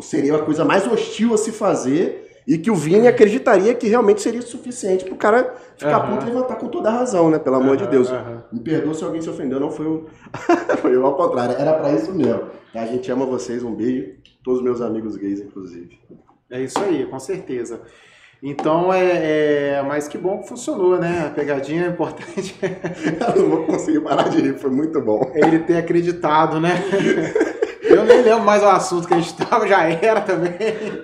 seria 0.00 0.34
a 0.34 0.38
coisa 0.40 0.64
mais 0.64 0.86
hostil 0.86 1.32
a 1.32 1.38
se 1.38 1.52
fazer 1.52 2.25
e 2.46 2.56
que 2.58 2.70
o 2.70 2.74
Vini 2.76 3.08
acreditaria 3.08 3.74
que 3.74 3.88
realmente 3.88 4.22
seria 4.22 4.40
suficiente 4.42 5.04
pro 5.04 5.16
cara 5.16 5.54
ficar 5.76 5.96
Aham. 5.96 6.12
puto 6.16 6.26
e 6.26 6.30
levantar 6.30 6.56
com 6.56 6.68
toda 6.68 6.88
a 6.88 6.92
razão, 6.92 7.28
né? 7.28 7.38
Pelo 7.38 7.56
amor 7.56 7.76
de 7.76 7.82
Aham, 7.82 7.90
Deus. 7.90 8.08
aham. 8.10 8.44
Me 8.52 8.60
perdoa 8.60 8.94
se 8.94 9.02
alguém 9.04 9.20
se 9.20 9.28
ofendeu, 9.28 9.58
não 9.58 9.70
foi 9.70 9.86
o. 9.86 10.06
foi 10.80 10.94
eu 10.94 11.04
ao 11.04 11.16
contrário, 11.16 11.56
era 11.58 11.72
pra 11.74 11.92
isso 11.92 12.12
mesmo. 12.14 12.42
Tá? 12.72 12.82
A 12.82 12.86
gente 12.86 13.10
ama 13.10 13.26
vocês, 13.26 13.62
um 13.64 13.74
beijo. 13.74 14.14
Todos 14.44 14.60
os 14.60 14.64
meus 14.64 14.80
amigos 14.80 15.16
gays, 15.16 15.40
inclusive. 15.40 15.98
É 16.48 16.60
isso 16.60 16.78
aí, 16.78 17.04
com 17.06 17.18
certeza. 17.18 17.80
Então 18.40 18.92
é, 18.92 19.78
é. 19.78 19.82
Mas 19.82 20.06
que 20.06 20.16
bom 20.16 20.38
que 20.40 20.48
funcionou, 20.48 20.98
né? 20.98 21.24
A 21.26 21.30
pegadinha 21.30 21.86
é 21.86 21.88
importante 21.88 22.54
Eu 23.34 23.42
não 23.42 23.48
vou 23.50 23.66
conseguir 23.66 24.00
parar 24.00 24.28
de 24.28 24.40
rir, 24.40 24.54
foi 24.58 24.70
muito 24.70 25.00
bom. 25.00 25.20
é 25.34 25.40
ele 25.40 25.60
ter 25.60 25.78
acreditado, 25.78 26.60
né? 26.60 26.70
Eu 27.88 28.04
nem 28.04 28.22
lembro 28.22 28.44
mais 28.44 28.62
o 28.62 28.66
assunto 28.66 29.06
que 29.06 29.14
a 29.14 29.18
gente 29.18 29.34
tava, 29.34 29.66
já 29.66 29.88
era 29.88 30.20
também. 30.20 30.54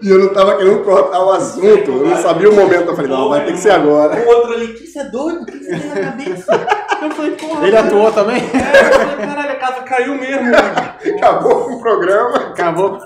E 0.02 0.08
eu 0.08 0.18
não 0.18 0.32
tava 0.32 0.56
querendo 0.56 0.82
cortar 0.84 1.24
o 1.24 1.30
assunto, 1.30 1.90
eu 1.90 2.06
não 2.06 2.16
sabia 2.16 2.50
o 2.50 2.54
momento. 2.54 2.88
Eu 2.88 2.96
falei, 2.96 3.10
não, 3.10 3.28
vai 3.28 3.44
ter 3.44 3.52
que 3.52 3.58
ser 3.58 3.70
agora. 3.70 4.20
O 4.20 4.28
outro 4.28 4.52
ali, 4.52 4.68
que 4.74 4.86
você 4.86 4.98
é 4.98 5.04
doido? 5.04 5.42
O 5.42 5.46
que 5.46 5.58
você 5.58 5.78
tem 5.78 5.88
na 5.88 6.10
cabeça? 6.10 6.66
Eu 7.02 7.10
falei, 7.10 7.30
porra. 7.32 7.66
Ele 7.66 7.76
atuou 7.76 8.12
também? 8.12 8.36
É, 8.36 8.86
eu 8.86 8.92
falei, 8.92 9.26
caralho, 9.26 9.50
a 9.50 9.56
casa 9.56 9.82
caiu 9.82 10.14
mesmo, 10.14 10.42
mano. 10.42 10.56
Acabou 11.16 11.72
o 11.72 11.80
programa. 11.80 12.36
Acabou. 12.36 12.98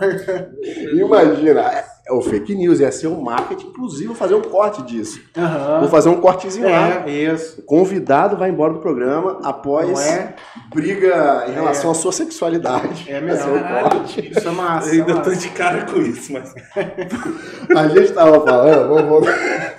Imagina, 0.93 1.85
é, 2.07 2.11
é 2.11 2.13
o 2.13 2.21
fake 2.21 2.55
news, 2.55 2.81
ia 2.81 2.91
ser 2.93 3.09
um 3.09 3.21
marketing, 3.21 3.67
inclusive 3.69 4.07
vou 4.07 4.17
fazer 4.17 4.35
um 4.35 4.43
corte 4.43 4.83
disso. 4.83 5.21
Vou 5.35 5.45
Aham. 5.45 5.89
fazer 5.89 6.09
um 6.09 6.21
cortezinho 6.21 6.71
lá. 6.71 7.05
É, 7.07 7.11
isso. 7.11 7.61
O 7.61 7.63
convidado 7.63 8.37
vai 8.37 8.51
embora 8.51 8.73
do 8.73 8.81
programa 8.81 9.41
após 9.43 9.99
é? 10.07 10.35
briga 10.75 11.47
em 11.49 11.53
relação 11.53 11.91
à 11.91 11.95
sua 11.95 12.13
sexualidade. 12.13 13.07
É 13.09 13.21
mesmo. 13.21 13.55
um 13.55 13.63
corte. 13.63 14.31
Isso 14.31 14.49
é 14.49 14.51
massa. 14.53 14.89
Eu 14.89 14.93
Isso 14.93 15.01
é 15.03 15.07
ainda 15.09 15.23
tô 15.23 15.31
massa. 15.31 15.41
de 15.41 15.49
cara 15.51 15.85
com 15.85 15.99
isso, 16.01 16.33
mas. 16.33 16.55
A 17.77 17.89
gente 17.89 18.13
tava 18.13 18.41
falando, 18.41 18.89
vamos 18.89 19.09
voltar, 19.09 19.35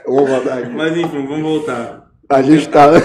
vamos 0.05 0.29
voltar 0.29 0.57
aqui. 0.59 0.69
Mas 0.69 0.97
enfim, 0.97 1.25
vamos 1.27 1.41
voltar. 1.41 2.07
A 2.29 2.41
gente 2.41 2.67
tava, 2.67 3.01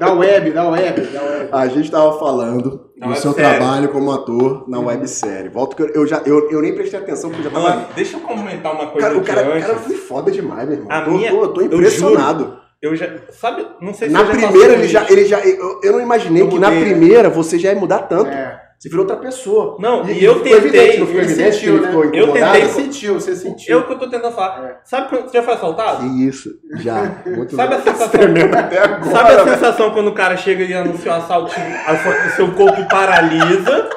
Da 0.00 0.12
web, 0.14 0.50
da 0.50 0.68
web, 0.68 1.00
da 1.02 1.22
web. 1.22 1.48
a 1.52 1.68
gente 1.68 1.90
tava 1.90 2.18
falando 2.18 2.90
Na 2.96 3.08
do 3.08 3.14
seu 3.16 3.30
websérie. 3.32 3.58
trabalho 3.58 3.88
como 3.90 4.10
ator 4.10 4.64
na 4.68 4.80
websérie. 4.80 5.48
Volto 5.50 5.76
que 5.76 5.82
eu, 5.82 5.88
eu 5.88 6.06
já 6.06 6.22
eu, 6.24 6.50
eu 6.50 6.62
nem 6.62 6.74
prestei 6.74 6.98
atenção 6.98 7.30
porque 7.30 7.46
eu 7.46 7.50
já 7.52 7.56
tava 7.58 7.70
Mano, 7.76 7.86
deixa 7.94 8.16
eu 8.16 8.20
comentar 8.20 8.72
uma 8.74 8.86
coisa 8.86 9.06
Cara, 9.08 9.18
o 9.18 9.22
cara, 9.24 9.46
antes. 9.54 9.66
cara 9.66 9.78
foi 9.78 9.96
foda 9.96 10.30
demais, 10.30 10.66
meu 10.68 10.78
irmão. 10.78 10.90
A 10.90 11.02
tô, 11.02 11.10
minha- 11.10 11.30
tô, 11.30 11.48
tô 11.48 11.60
eu 11.60 11.66
impressionado. 11.66 12.58
Eu 12.82 12.96
já. 12.96 13.06
Sabe, 13.30 13.66
não 13.82 13.92
sei 13.92 14.08
se 14.08 14.14
Na 14.14 14.20
eu 14.20 14.26
já 14.26 14.32
primeira, 14.32 14.72
ele 14.72 14.88
já, 14.88 15.02
isso. 15.02 15.12
ele 15.12 15.24
já. 15.26 15.40
Eu, 15.40 15.80
eu 15.82 15.92
não 15.92 16.00
imaginei 16.00 16.42
Eu 16.42 16.48
que 16.48 16.58
na 16.58 16.70
mudei, 16.70 16.82
né? 16.84 16.90
primeira 16.90 17.28
você 17.28 17.58
já 17.58 17.72
ia 17.74 17.78
mudar 17.78 17.98
tanto. 18.04 18.30
É. 18.30 18.58
Você 18.80 18.88
virou 18.88 19.04
outra 19.04 19.18
pessoa. 19.18 19.76
Não, 19.78 20.08
e 20.08 20.24
eu 20.24 20.36
ficou 20.36 20.42
tentei, 20.42 20.54
Evidente, 20.56 20.98
não 21.00 21.06
ficou 21.06 21.20
evidente 21.20 21.52
sentiu, 21.56 21.60
que 21.60 21.68
ele 21.68 21.80
né? 21.80 21.88
ficou 21.88 22.04
Eu 22.14 22.32
tentei- 22.32 22.62
Você 22.62 22.68
sentiu, 22.82 23.14
você 23.20 23.30
É 23.32 23.34
sentiu. 23.34 23.78
o 23.80 23.82
que 23.86 23.92
eu 23.92 23.98
tô 23.98 24.08
tentando 24.08 24.34
falar. 24.34 24.64
É. 24.64 24.76
Sabe 24.84 25.08
quando 25.10 25.22
você 25.28 25.36
já 25.36 25.42
foi 25.42 25.52
assaltado? 25.54 26.00
Que 26.00 26.26
isso, 26.26 26.50
já. 26.76 27.12
Muito 27.26 27.54
Sabe 27.54 27.74
a 27.74 27.76
louco. 27.76 27.90
sensação? 27.90 28.20
Agora. 28.22 29.04
Sabe 29.04 29.30
a 29.34 29.44
sensação 29.54 29.90
quando 29.90 30.08
o 30.08 30.14
cara 30.14 30.34
chega 30.38 30.64
e 30.64 30.72
anuncia 30.72 31.12
o 31.12 31.14
assalto, 31.14 31.52
a 31.86 31.96
sua- 31.98 32.26
o 32.26 32.30
seu 32.36 32.52
corpo 32.54 32.88
paralisa, 32.88 33.90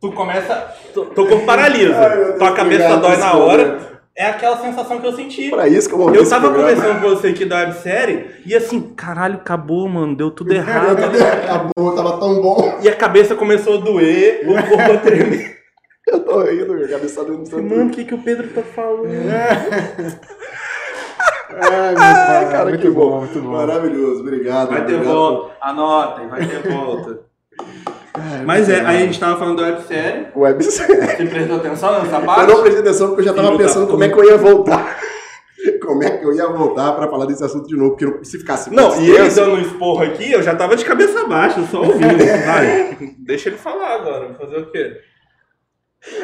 tu 0.00 0.12
começa. 0.12 0.72
Tu, 0.94 1.04
teu 1.06 1.26
corpo 1.26 1.44
paralisa, 1.44 1.98
Ai, 1.98 2.16
Deus, 2.16 2.38
tua 2.38 2.52
cabeça 2.54 2.96
dói 2.98 3.16
na 3.16 3.34
hora. 3.36 3.93
É 4.16 4.26
aquela 4.26 4.56
sensação 4.58 5.00
que 5.00 5.06
eu 5.06 5.12
senti. 5.12 5.50
Pra 5.50 5.66
isso 5.66 5.88
que 5.88 5.94
eu 5.94 6.14
Eu 6.14 6.28
tava 6.28 6.48
programa. 6.48 6.68
conversando 6.76 7.00
com 7.02 7.08
você 7.10 7.28
aqui 7.28 7.44
da 7.44 7.56
websérie 7.58 8.26
e 8.46 8.54
assim, 8.54 8.80
caralho, 8.94 9.34
acabou, 9.36 9.88
mano, 9.88 10.14
deu 10.16 10.30
tudo 10.30 10.52
errado. 10.52 10.98
Acabou, 11.02 11.94
tava 11.96 12.18
tão 12.20 12.40
bom. 12.40 12.78
e 12.80 12.88
a 12.88 12.94
cabeça 12.94 13.34
começou 13.34 13.74
a 13.78 13.80
doer, 13.80 14.42
o 14.48 14.54
corpo 14.54 14.92
a 14.92 14.98
tremer. 14.98 15.54
Eu 16.06 16.20
tô 16.20 16.42
rindo, 16.42 16.74
minha 16.74 16.86
cabeça 16.86 17.22
tá 17.22 17.26
doendo 17.26 17.48
tanto. 17.48 17.62
Mano, 17.62 17.86
o 17.86 17.90
que, 17.90 18.04
que 18.04 18.14
o 18.14 18.18
Pedro 18.22 18.46
tá 18.48 18.60
falando? 18.62 19.08
Ai, 21.50 21.94
meu 21.94 22.02
Ah, 22.02 22.24
pai, 22.26 22.50
cara, 22.50 22.64
muito 22.66 22.80
que 22.82 22.90
bom. 22.90 23.10
bom, 23.10 23.18
muito 23.20 23.40
bom. 23.40 23.50
Maravilhoso, 23.52 24.20
obrigado. 24.20 24.68
Vai 24.68 24.84
ter 24.84 24.94
obrigado. 24.94 25.14
volta. 25.14 25.54
Anotem, 25.62 26.28
vai 26.28 26.46
ter 26.46 26.68
volta. 26.70 27.20
Mas 28.46 28.68
é, 28.68 28.80
aí 28.80 29.02
a 29.02 29.06
gente 29.06 29.18
tava 29.18 29.38
falando 29.38 29.60
da 29.60 29.68
websérie. 29.68 30.26
Websérie. 30.36 30.96
Você 31.16 31.26
prestou 31.26 31.56
atenção 31.56 31.92
nessa 32.04 32.16
Eu 32.16 32.22
parte? 32.24 32.52
não 32.52 32.60
prestei 32.62 32.80
atenção 32.82 33.06
porque 33.08 33.22
eu 33.22 33.26
já 33.26 33.34
tava 33.34 33.50
da 33.50 33.56
pensando 33.56 33.86
como 33.88 34.04
é 34.04 34.08
que 34.08 34.14
eu 34.18 34.24
ia 34.24 34.36
voltar. 34.36 34.98
Como 35.80 36.02
é 36.02 36.18
que 36.18 36.24
eu 36.26 36.34
ia 36.34 36.46
voltar 36.46 36.92
pra 36.92 37.08
falar 37.08 37.24
desse 37.24 37.42
assunto 37.42 37.66
de 37.66 37.74
novo? 37.76 37.90
Porque 37.92 38.04
não- 38.04 38.22
se 38.24 38.38
ficasse 38.38 38.70
Não, 38.70 39.00
e 39.00 39.10
ele 39.10 39.30
dando 39.30 39.52
um 39.52 39.60
esporro 39.60 40.02
aqui, 40.02 40.30
eu 40.32 40.42
já 40.42 40.54
tava 40.54 40.76
de 40.76 40.84
cabeça 40.84 41.26
baixa, 41.26 41.62
só 41.70 41.80
ouvindo. 41.82 42.18
Vai, 42.44 43.14
deixa 43.18 43.48
ele 43.48 43.56
falar 43.56 43.94
agora, 43.94 44.34
fazer 44.34 44.58
o 44.58 44.70
quê? 44.70 45.00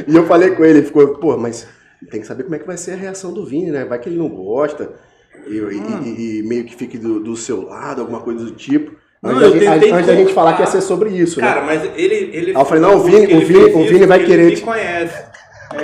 E 0.06 0.14
eu 0.14 0.26
falei 0.26 0.50
com 0.50 0.62
ele, 0.64 0.80
ele 0.80 0.86
ficou, 0.86 1.08
pô, 1.18 1.38
mas 1.38 1.66
tem 2.10 2.20
que 2.20 2.26
saber 2.26 2.42
como 2.42 2.54
é 2.54 2.58
que 2.58 2.66
vai 2.66 2.76
ser 2.76 2.92
a 2.92 2.96
reação 2.96 3.32
do 3.32 3.46
Vini, 3.46 3.70
né? 3.70 3.84
Vai 3.86 3.98
que 3.98 4.10
ele 4.10 4.18
não 4.18 4.28
gosta 4.28 4.92
e, 5.46 5.54
e- 5.56 5.60
Hum. 5.62 6.02
e- 6.04 6.38
e 6.40 6.42
meio 6.42 6.64
que 6.64 6.74
fique 6.76 6.98
do, 6.98 7.18
do 7.20 7.34
seu 7.36 7.62
lado, 7.62 8.02
alguma 8.02 8.20
coisa 8.20 8.44
do 8.44 8.50
tipo. 8.52 8.92
Não, 9.22 9.32
Antes, 9.32 9.42
eu 9.42 9.52
tentei 9.72 9.92
antes 9.92 10.06
da 10.06 10.14
gente 10.14 10.32
falar 10.32 10.54
que 10.54 10.62
ia 10.62 10.66
ser 10.66 10.80
sobre 10.80 11.10
isso, 11.10 11.38
Cara, 11.40 11.60
né? 11.60 11.66
mas 11.66 11.82
ele. 11.94 12.30
ele 12.32 12.50
Aí 12.52 12.54
eu 12.54 12.64
falei, 12.64 12.82
não, 12.82 12.96
o 12.96 13.00
Vini- 13.00 13.34
o 13.34 13.40
Vini- 13.46 13.64
o 13.74 13.84
Vini 13.84 14.06
vai 14.06 14.24
querer 14.24 14.44
Ele 14.46 14.56
te- 14.56 14.62
conhece. 14.62 15.30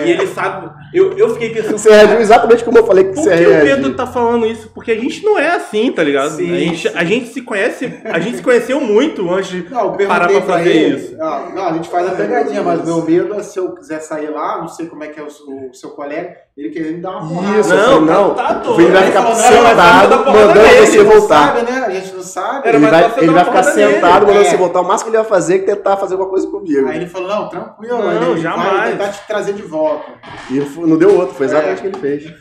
E 0.04 0.10
ele 0.10 0.26
sabe. 0.26 0.68
Eu, 0.92 1.16
eu 1.16 1.28
fiquei 1.34 1.50
pensando. 1.50 1.78
Você 1.78 1.90
reagiu 1.90 2.18
exatamente 2.18 2.64
como 2.64 2.76
eu 2.78 2.84
falei 2.86 3.04
que 3.04 3.10
Por 3.14 3.22
você 3.22 3.36
que 3.36 3.42
ia 3.42 3.48
o 3.48 3.52
reagir. 3.52 3.74
Pedro 3.76 3.94
tá 3.94 4.04
falando 4.04 4.44
isso? 4.44 4.68
Porque 4.74 4.90
a 4.90 4.96
gente 4.96 5.24
não 5.24 5.38
é 5.38 5.50
assim, 5.54 5.92
tá 5.92 6.02
ligado? 6.02 6.30
Sim, 6.30 6.52
a, 6.52 6.58
gente, 6.58 6.88
a 6.88 7.04
gente 7.04 7.28
se 7.28 7.40
conhece, 7.42 7.92
a 8.04 8.18
gente 8.18 8.38
se 8.38 8.42
conheceu 8.42 8.80
muito 8.80 9.30
antes 9.32 9.50
de 9.50 9.70
Não, 9.70 9.96
parar 9.96 10.26
pra 10.28 10.42
fazer 10.42 10.70
ele. 10.74 10.96
isso. 10.96 11.16
ó, 11.20 11.50
não, 11.54 11.68
a 11.68 11.72
gente 11.74 11.88
faz 11.88 12.08
a 12.08 12.12
pegadinha, 12.16 12.62
mas 12.64 12.80
o 12.80 12.84
meu 12.84 13.02
medo 13.04 13.32
é 13.34 13.42
se 13.44 13.60
eu 13.60 13.74
quiser 13.76 14.00
sair 14.00 14.28
lá, 14.30 14.58
não 14.58 14.66
sei 14.66 14.86
como 14.86 15.04
é 15.04 15.06
que 15.08 15.20
é 15.20 15.22
o, 15.22 15.26
o 15.26 15.72
seu 15.74 15.90
colega, 15.90 16.34
ele 16.56 16.70
querer 16.70 16.92
me 16.94 17.00
dar 17.02 17.10
uma 17.18 17.28
porrada. 17.28 17.58
Isso, 17.60 17.68
Não, 17.74 17.84
falei, 17.84 18.00
não. 18.06 18.34
tá 18.34 18.52
doido. 18.54 18.76
Vini 18.78 18.90
vai 18.90 19.02
ficar 19.06 19.22
falou, 19.22 19.36
sentado, 19.36 20.24
mandando 20.24 20.54
nele, 20.62 20.86
você 20.86 21.02
Não 21.02 21.10
voltar. 21.10 21.46
sabe, 21.54 21.70
né? 21.70 21.84
A 21.86 21.90
gente 21.90 22.14
não 22.14 22.22
sabe. 22.22 22.68
Ele 22.68 22.78
vai, 22.78 23.12
ele 23.18 23.30
vai 23.30 23.44
ficar 23.44 23.62
nele. 23.74 23.92
sentado, 23.94 24.26
mandando 24.26 24.40
É. 24.40 24.44
você 24.50 24.56
voltar. 24.56 24.80
O 24.80 24.84
máximo 24.84 25.10
que 25.10 25.16
ele 25.16 25.22
vai 25.22 25.30
fazer 25.30 25.54
é 25.56 25.58
tentar 25.74 25.96
fazer 25.98 26.14
alguma 26.14 26.30
coisa 26.30 26.46
comigo. 26.48 26.88
Aí 26.88 26.96
ele 26.96 27.06
falou, 27.06 27.28
não, 27.28 27.48
tranquilo, 27.50 27.98
Não, 27.98 28.32
ele 28.32 28.40
jamais. 28.40 28.72
vai 28.72 28.90
tentar 28.92 29.08
te 29.08 29.26
trazer 29.26 29.52
de 29.52 29.62
volta. 29.62 30.06
E 30.50 30.56
ele 30.56 30.70
não 30.78 30.96
deu 30.96 31.14
outro, 31.18 31.34
foi 31.34 31.44
exatamente 31.44 31.84
É. 31.84 31.88
o 31.88 31.90
que 31.92 32.06
ele 32.06 32.20
fez. 32.20 32.32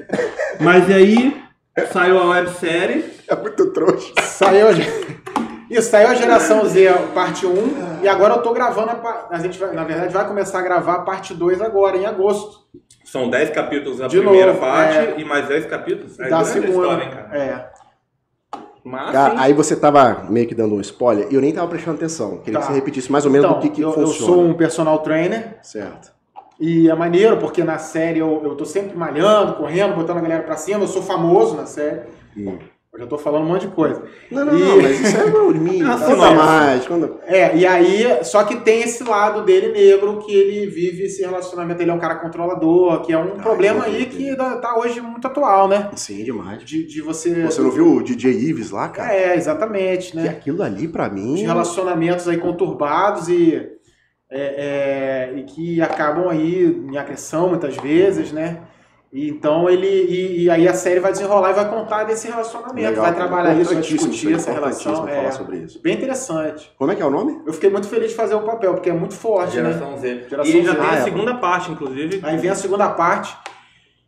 Mas 0.60 0.88
e 0.90 0.92
aí, 0.92 1.42
saiu 1.90 2.18
a 2.20 2.26
websérie. 2.26 3.04
É 3.26 3.34
muito 3.34 3.66
trouxa. 3.72 4.12
Saiu 4.22 4.68
a... 4.68 4.72
Isso, 5.70 5.90
saiu 5.90 6.08
a 6.08 6.14
geração 6.14 6.66
Z, 6.66 6.92
parte 7.14 7.46
1, 7.46 8.02
e 8.02 8.08
agora 8.08 8.34
eu 8.34 8.42
tô 8.42 8.52
gravando 8.52 8.90
a, 8.90 9.28
a 9.30 9.38
gente 9.38 9.58
vai, 9.58 9.72
na 9.72 9.84
verdade 9.84 10.12
vai 10.12 10.26
começar 10.28 10.58
a 10.58 10.62
gravar 10.62 10.96
a 10.96 10.98
parte 10.98 11.32
2 11.32 11.62
agora, 11.62 11.96
em 11.96 12.04
agosto. 12.04 12.58
São 13.12 13.28
10 13.28 13.50
capítulos 13.50 13.98
na 13.98 14.08
De 14.08 14.18
primeira 14.18 14.54
novo, 14.54 14.60
parte 14.60 14.96
é. 14.96 15.14
e 15.18 15.24
mais 15.26 15.46
10 15.46 15.66
capítulos. 15.66 16.18
É 16.18 16.30
da 16.30 16.42
segunda. 16.44 16.70
história, 16.72 17.04
hein, 17.04 17.10
cara. 17.10 17.38
É. 17.38 17.70
Mas, 18.82 19.12
Cara, 19.12 19.34
aí 19.38 19.52
você 19.52 19.76
tava 19.76 20.24
meio 20.30 20.46
que 20.48 20.54
dando 20.54 20.74
um 20.76 20.80
spoiler 20.80 21.26
e 21.30 21.34
eu 21.34 21.40
nem 21.42 21.52
tava 21.52 21.68
prestando 21.68 21.98
atenção. 21.98 22.38
Queria 22.38 22.58
Tá. 22.58 22.60
que 22.66 22.72
você 22.72 22.78
repetisse 22.78 23.12
mais 23.12 23.26
ou 23.26 23.30
menos 23.30 23.46
Então, 23.46 23.60
do 23.60 23.62
que, 23.62 23.68
que 23.68 23.82
eu, 23.82 23.90
eu 23.90 24.06
funciona. 24.06 24.32
sou 24.32 24.42
um 24.42 24.54
personal 24.54 24.98
trainer, 25.00 25.58
Certo. 25.62 26.10
E 26.58 26.88
é 26.88 26.94
maneiro, 26.94 27.36
porque 27.36 27.62
na 27.62 27.76
série 27.76 28.20
eu, 28.20 28.40
eu 28.44 28.54
tô 28.54 28.64
sempre 28.64 28.96
malhando, 28.96 29.54
correndo, 29.56 29.94
botando 29.94 30.16
a 30.16 30.20
galera 30.22 30.42
pra 30.44 30.56
cima. 30.56 30.80
Eu 30.84 30.88
sou 30.88 31.02
famoso 31.02 31.54
na 31.54 31.66
série. 31.66 32.02
Hum. 32.34 32.56
Eu 32.92 33.00
já 33.00 33.06
tô 33.06 33.16
falando 33.16 33.44
um 33.44 33.48
monte 33.48 33.66
de 33.66 33.74
coisa. 33.74 34.02
Não, 34.30 34.44
não, 34.44 34.54
E- 34.54 34.60
não, 34.60 34.82
mas 34.82 35.00
isso 35.00 35.16
é. 35.16 35.20
Ah, 35.82 35.96
Conta 36.06 36.30
mais. 36.34 36.86
Conta... 36.86 37.10
É, 37.24 37.56
e 37.56 37.66
aí, 37.66 38.22
só 38.22 38.44
que 38.44 38.56
tem 38.56 38.82
esse 38.82 39.02
lado 39.02 39.46
dele 39.46 39.72
negro, 39.72 40.18
que 40.18 40.30
ele 40.30 40.66
vive 40.66 41.04
esse 41.04 41.22
relacionamento. 41.22 41.80
Ele 41.80 41.90
é 41.90 41.94
um 41.94 41.98
cara 41.98 42.16
controlador, 42.16 43.00
que 43.00 43.10
é 43.10 43.16
um 43.16 43.38
problema 43.38 43.84
aí 43.84 44.04
que 44.04 44.36
tá 44.36 44.78
hoje 44.78 45.00
muito 45.00 45.26
atual, 45.26 45.68
né? 45.68 45.90
Sim, 45.96 46.22
demais. 46.22 46.62
De, 46.64 46.86
de 46.86 47.00
você. 47.00 47.46
Você 47.46 47.62
não 47.62 47.70
viu 47.70 47.94
o 47.96 48.02
DJ 48.02 48.30
Ives 48.30 48.70
lá, 48.70 48.90
cara? 48.90 49.10
É, 49.14 49.36
exatamente, 49.36 50.14
né? 50.14 50.28
aquilo 50.28 50.62
ali, 50.62 50.86
pra 50.86 51.08
mim... 51.08 51.36
De 51.36 51.44
relacionamentos 51.44 52.28
aí 52.28 52.36
conturbados 52.36 53.26
e. 53.28 53.54
é, 54.30 55.30
é, 55.32 55.38
e 55.38 55.44
que 55.44 55.80
acabam 55.80 56.28
aí 56.28 56.66
em 56.66 56.98
agressão 56.98 57.48
muitas 57.48 57.74
vezes, 57.78 58.32
né? 58.32 58.60
E 59.12 59.28
então 59.28 59.68
ele. 59.68 59.86
E, 59.86 60.44
e 60.44 60.50
aí 60.50 60.66
a 60.66 60.72
série 60.72 60.98
vai 60.98 61.12
desenrolar 61.12 61.50
e 61.50 61.54
vai 61.54 61.68
contar 61.68 62.04
desse 62.04 62.26
relacionamento, 62.28 62.88
Legal, 62.88 63.04
vai 63.04 63.14
trabalhar 63.14 63.52
isso, 63.54 63.64
vai 63.74 63.74
importantíssimo 63.74 64.10
discutir 64.10 64.34
essa 64.34 64.52
relação. 64.52 65.06
É 65.06 65.30
sobre 65.30 65.58
isso. 65.58 65.80
bem 65.82 65.94
interessante. 65.94 66.72
Como 66.78 66.90
é 66.90 66.94
que 66.96 67.02
é 67.02 67.04
o 67.04 67.10
nome? 67.10 67.42
Eu 67.46 67.52
fiquei 67.52 67.68
muito 67.68 67.88
feliz 67.88 68.10
de 68.10 68.16
fazer 68.16 68.34
o 68.34 68.40
papel, 68.40 68.72
porque 68.72 68.88
é 68.88 68.92
muito 68.94 69.12
forte, 69.14 69.56
né? 69.58 69.72
Geração 69.72 69.98
Z. 69.98 70.26
Geração 70.30 70.54
e 70.54 70.64
já 70.64 70.72
Z. 70.72 70.78
tem 70.78 70.86
Ah, 70.86 70.92
a 70.92 70.96
é. 70.96 71.02
segunda 71.02 71.34
parte, 71.34 71.70
inclusive. 71.70 72.20
Aí 72.22 72.38
vem 72.38 72.50
a 72.50 72.54
segunda 72.54 72.88
parte, 72.88 73.36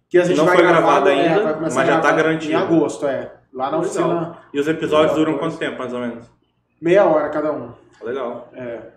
que 0.09 0.17
a 0.19 0.25
gente 0.25 0.39
Não 0.39 0.47
vai 0.47 0.57
foi 0.57 0.65
gravar, 0.65 0.81
gravada 0.81 1.13
é, 1.13 1.29
ainda, 1.29 1.43
vai 1.43 1.55
começar 1.55 1.81
mas 1.81 1.89
a 1.89 1.93
já 1.93 2.01
tá 2.01 2.09
gravar 2.09 2.23
garantido. 2.23 2.53
Em 2.53 2.57
agosto, 2.57 3.07
é. 3.07 3.33
Lá 3.53 3.71
na 3.71 3.77
Legal. 3.79 3.81
oficina, 3.81 4.39
E 4.55 4.59
os 4.61 4.67
episódios 4.69 5.13
Legal, 5.13 5.27
duram 5.27 5.39
quanto 5.39 5.59
tempo, 5.59 5.79
mais 5.79 5.93
ou 5.93 6.01
menos? 6.01 6.25
meia 6.81 7.05
hora 7.05 7.29
cada 7.29 7.53
um. 7.53 7.71
Legal. 8.03 8.49
É. 8.55 8.94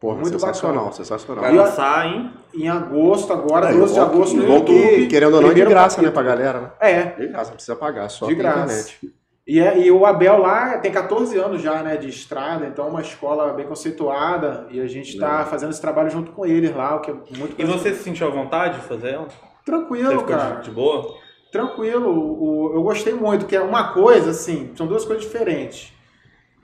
Porra, 0.00 0.14
Muito 0.16 0.30
sensacional, 0.30 0.76
bacana. 0.84 0.96
sensacional. 0.96 1.42
Vai 1.44 1.54
E 1.54 1.56
lançar 1.58 2.06
em. 2.06 2.30
Em 2.54 2.68
agosto, 2.68 3.32
agora, 3.32 3.68
É, 3.70 3.72
12 3.74 3.94
de 3.94 4.00
agosto 4.00 4.30
que- 4.34 4.40
no 4.46 4.64
que, 4.64 4.72
YouTube. 4.72 5.06
Querendo 5.08 5.34
ou 5.34 5.42
não, 5.42 5.50
é 5.50 5.54
de 5.54 5.64
graça, 5.64 6.00
né, 6.00 6.10
pra 6.10 6.22
galera. 6.22 6.60
né? 6.60 6.70
É, 6.80 7.02
De 7.02 7.26
graça, 7.28 7.48
não 7.50 7.54
precisa 7.56 7.76
pagar, 7.76 8.08
só 8.08 8.26
De 8.26 8.34
graça. 8.34 8.58
internet. 8.64 9.12
E, 9.46 9.60
é- 9.60 9.78
e 9.78 9.90
o 9.90 10.04
Abel 10.06 10.38
lá 10.38 10.78
tem 10.78 10.92
14 10.92 11.36
anos 11.38 11.60
já, 11.62 11.82
né, 11.82 11.96
de 11.96 12.08
estrada, 12.08 12.66
então 12.66 12.86
é 12.86 12.88
uma 12.90 13.00
escola 13.00 13.52
bem 13.54 13.66
conceituada 13.66 14.66
e 14.70 14.80
a 14.80 14.86
gente 14.86 15.10
está 15.14 15.44
fazendo 15.46 15.70
esse 15.70 15.80
trabalho 15.80 16.10
junto 16.10 16.32
com 16.32 16.44
eles 16.46 16.74
lá, 16.76 16.96
o 16.96 17.00
que 17.00 17.10
é 17.10 17.14
muito 17.36 17.54
E 17.58 17.64
você 17.64 17.92
se 17.94 18.02
sentiu 18.02 18.28
à 18.28 18.30
vontade 18.30 18.76
de 18.78 18.86
fazer 18.86 19.14
ela? 19.14 19.26
Você 19.28 19.36
tranquilo, 19.64 20.22
cara. 20.24 20.56
de, 20.56 20.64
de 20.64 20.70
boa? 20.70 21.14
Tranquilo. 21.50 22.10
O, 22.10 22.72
eu 22.74 22.82
gostei 22.82 23.14
muito, 23.14 23.46
que 23.46 23.56
é 23.56 23.60
uma 23.60 23.92
coisa, 23.94 24.30
assim, 24.30 24.70
são 24.76 24.86
duas 24.86 25.04
coisas 25.04 25.24
diferentes. 25.24 25.92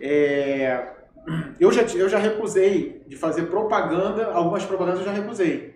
É, 0.00 0.88
eu, 1.58 1.72
já, 1.72 1.82
eu 1.82 2.08
já 2.08 2.18
recusei 2.18 3.02
de 3.06 3.16
fazer 3.16 3.42
propaganda, 3.42 4.26
algumas 4.32 4.64
propagandas 4.64 5.00
eu 5.00 5.06
já 5.06 5.12
recusei. 5.12 5.74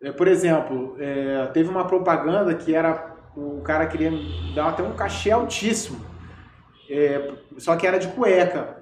É, 0.00 0.12
por 0.12 0.28
exemplo, 0.28 0.96
é, 0.98 1.46
teve 1.52 1.68
uma 1.68 1.86
propaganda 1.86 2.54
que 2.54 2.74
era. 2.74 3.16
O 3.36 3.60
cara 3.62 3.86
queria 3.86 4.10
dar 4.54 4.70
até 4.70 4.82
um 4.82 4.94
cachê 4.94 5.30
altíssimo. 5.30 6.04
É, 6.90 7.32
só 7.58 7.76
que 7.76 7.86
era 7.86 7.98
de 7.98 8.08
cueca. 8.08 8.78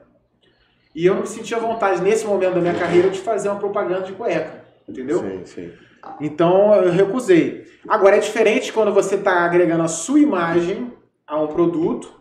E 0.95 1.05
eu 1.05 1.15
não 1.15 1.23
me 1.23 1.27
sentia 1.27 1.59
vontade, 1.59 2.01
nesse 2.01 2.27
momento 2.27 2.55
da 2.55 2.61
minha 2.61 2.79
carreira, 2.79 3.11
de 3.11 3.19
fazer 3.19 3.49
uma 3.49 3.59
propaganda 3.59 4.03
de 4.03 4.13
cueca. 4.13 4.65
Entendeu? 4.89 5.21
Sim, 5.21 5.45
sim. 5.45 5.73
Então 6.21 6.75
eu 6.75 6.93
recusei. 6.93 7.67
Agora 7.89 8.17
é 8.17 8.21
diferente 8.21 8.73
quando 8.73 8.93
você 8.93 9.17
está 9.17 9.45
agregando 9.45 9.83
a 9.83 9.89
sua 9.89 10.21
imagem 10.21 10.93
a 11.27 11.41
um 11.41 11.49
produto 11.49 12.15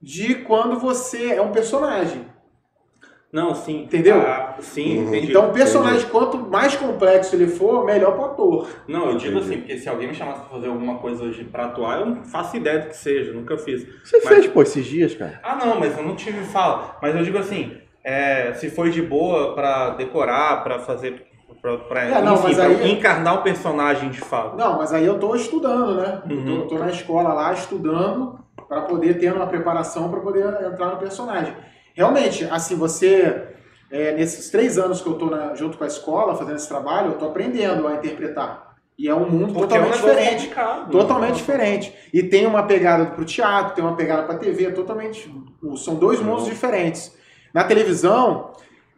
de 0.00 0.34
quando 0.34 0.78
você 0.78 1.32
é 1.32 1.42
um 1.42 1.52
personagem. 1.52 2.26
Não, 3.32 3.54
sim. 3.54 3.82
Entendeu? 3.84 4.20
Ah, 4.20 4.56
sim, 4.58 4.98
Uhum. 4.98 5.08
entendi. 5.08 5.30
Então 5.30 5.50
o 5.50 5.52
personagem, 5.52 6.08
quanto 6.08 6.36
mais 6.36 6.74
complexo 6.74 7.36
ele 7.36 7.46
for, 7.46 7.84
melhor 7.84 8.12
para 8.12 8.22
o 8.22 8.24
ator. 8.26 8.68
Não, 8.88 9.10
eu 9.10 9.16
digo 9.16 9.38
Entendi. 9.38 9.52
assim, 9.52 9.60
porque 9.60 9.78
se 9.78 9.88
alguém 9.88 10.08
me 10.08 10.14
chamasse 10.14 10.40
pra 10.40 10.48
fazer 10.48 10.66
alguma 10.66 10.96
coisa 10.98 11.22
hoje 11.22 11.44
pra 11.44 11.66
atuar, 11.66 12.00
eu 12.00 12.06
não 12.06 12.24
faço 12.24 12.56
ideia 12.56 12.80
do 12.80 12.88
que 12.88 12.96
seja, 12.96 13.32
nunca 13.32 13.56
fiz. 13.56 13.86
Você 14.04 14.16
Mas- 14.16 14.28
fez, 14.28 14.46
pô, 14.48 14.62
esses 14.62 14.84
dias, 14.84 15.14
cara. 15.14 15.38
Ah, 15.44 15.54
não, 15.54 15.78
mas 15.78 15.96
eu 15.96 16.02
não 16.02 16.16
tive 16.16 16.42
fala. 16.46 16.96
Mas 17.00 17.14
eu 17.14 17.22
digo 17.22 17.38
assim, 17.38 17.76
é, 18.02 18.52
se 18.54 18.68
foi 18.68 18.90
de 18.90 19.00
boa 19.00 19.54
pra 19.54 19.90
decorar, 19.90 20.64
pra 20.64 20.80
fazer. 20.80 21.26
Pra, 21.62 21.76
pra, 21.76 22.02
É, 22.04 22.22
não, 22.22 22.34
enfim, 22.34 22.42
mas 22.44 22.56
pra 22.56 22.64
aí- 22.66 22.90
encarnar 22.90 23.34
o 23.34 23.42
personagem 23.42 24.08
de 24.08 24.18
fato. 24.20 24.56
Não, 24.56 24.78
mas 24.78 24.94
aí 24.94 25.04
eu 25.04 25.16
estou 25.16 25.36
estudando, 25.36 25.94
né? 26.00 26.22
Uhum. 26.28 26.54
Eu 26.54 26.60
tô, 26.62 26.68
tô 26.68 26.78
na 26.78 26.88
escola 26.88 27.34
lá 27.34 27.52
estudando 27.52 28.38
para 28.66 28.80
poder 28.82 29.18
ter 29.18 29.30
uma 29.30 29.46
preparação 29.46 30.10
para 30.10 30.20
poder 30.20 30.46
entrar 30.64 30.86
no 30.86 30.96
personagem. 30.96 31.52
Realmente, 32.00 32.48
assim, 32.50 32.76
você 32.76 33.48
é, 33.90 34.14
nesses 34.14 34.48
três 34.48 34.78
anos 34.78 35.02
que 35.02 35.06
eu 35.06 35.12
estou 35.12 35.54
junto 35.54 35.76
com 35.76 35.84
a 35.84 35.86
escola 35.86 36.34
fazendo 36.34 36.56
esse 36.56 36.66
trabalho, 36.66 37.08
eu 37.08 37.12
estou 37.12 37.28
aprendendo 37.28 37.86
a 37.86 37.96
interpretar. 37.96 38.74
E 38.98 39.06
é 39.06 39.14
um 39.14 39.28
mundo 39.28 39.52
Porque 39.52 39.76
é 39.76 39.80
um 39.82 39.90
totalmente 39.90 40.00
diferente. 40.00 40.40
complicado. 40.46 40.90
Totalmente 40.90 41.34
diferente. 41.34 41.94
E 42.10 42.22
tem 42.22 42.46
uma 42.46 42.62
pegada 42.62 43.04
pro 43.04 43.22
teatro, 43.26 43.74
tem 43.74 43.84
uma 43.84 43.96
pegada 43.96 44.22
pra 44.22 44.38
TV, 44.38 44.70
totalmente. 44.72 45.30
São 45.76 45.94
dois 45.94 46.20
mundos 46.20 46.46
diferentes. 46.46 47.14
Na 47.52 47.64
televisão, 47.64 48.50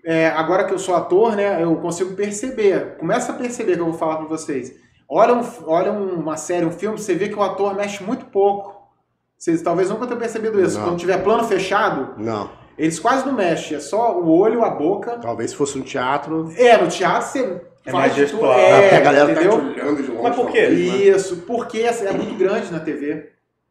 é, 0.05 0.29
agora 0.29 0.63
que 0.63 0.73
eu 0.73 0.79
sou 0.79 0.95
ator, 0.95 1.35
né, 1.35 1.61
eu 1.61 1.75
consigo 1.79 2.15
perceber. 2.15 2.99
Começa 2.99 3.33
a 3.33 3.35
perceber 3.35 3.75
que 3.75 3.81
eu 3.81 3.87
vou 3.87 3.95
falar 3.95 4.19
pra 4.19 4.27
vocês. 4.27 4.77
Olha, 5.09 5.35
um, 5.35 5.45
olha 5.67 5.91
uma 5.91 6.37
série, 6.37 6.65
um 6.65 6.71
filme, 6.71 6.97
você 6.97 7.17
vê 7.17 7.29
que 7.29 7.37
o 7.37 7.43
ator 7.43 7.75
mexe 7.75 8.01
muito 8.05 8.27
pouco. 8.27 8.81
Vocês 9.37 9.61
talvez 9.61 9.91
nunca 9.91 10.07
tenham 10.07 10.21
percebido 10.21 10.63
isso. 10.63 10.79
Não. 10.79 10.85
Quando 10.85 11.01
tiver 11.01 11.19
plano 11.25 11.43
fechado, 11.43 12.15
Não. 12.17 12.62
Eles 12.79 12.99
quase 12.99 13.27
não 13.27 13.33
mexem. 13.33 13.77
É 13.77 13.81
só 13.81 14.19
o 14.19 14.29
olho, 14.31 14.65
a 14.65 14.71
boca. 14.71 15.19
Talvez 15.19 15.51
se 15.51 15.57
fosse 15.57 15.79
um 15.79 15.83
teatro. 15.83 16.53
É, 16.57 16.77
no 16.77 16.89
teatro 16.89 17.29
você 17.29 17.61
É 17.85 17.91
faz 17.91 17.95
mais 17.95 18.15
gestual. 18.15 18.53
É, 18.53 18.81
porque 18.83 18.95
a 18.95 19.01
galera 19.01 19.33
entendeu? 19.33 19.51
tá 19.53 19.59
te 19.59 19.81
olhando 19.81 20.03
de 20.03 20.09
longe. 20.11 20.23
Mas 20.23 20.37
por 20.37 20.51
quê? 20.51 20.61
né? 20.63 20.69
Isso, 20.75 21.37
porque 21.47 21.79
essa 21.81 22.05
é 22.05 22.13
muito 22.13 22.35
grande 22.35 22.73
na 22.73 22.81
TV. 22.81 23.31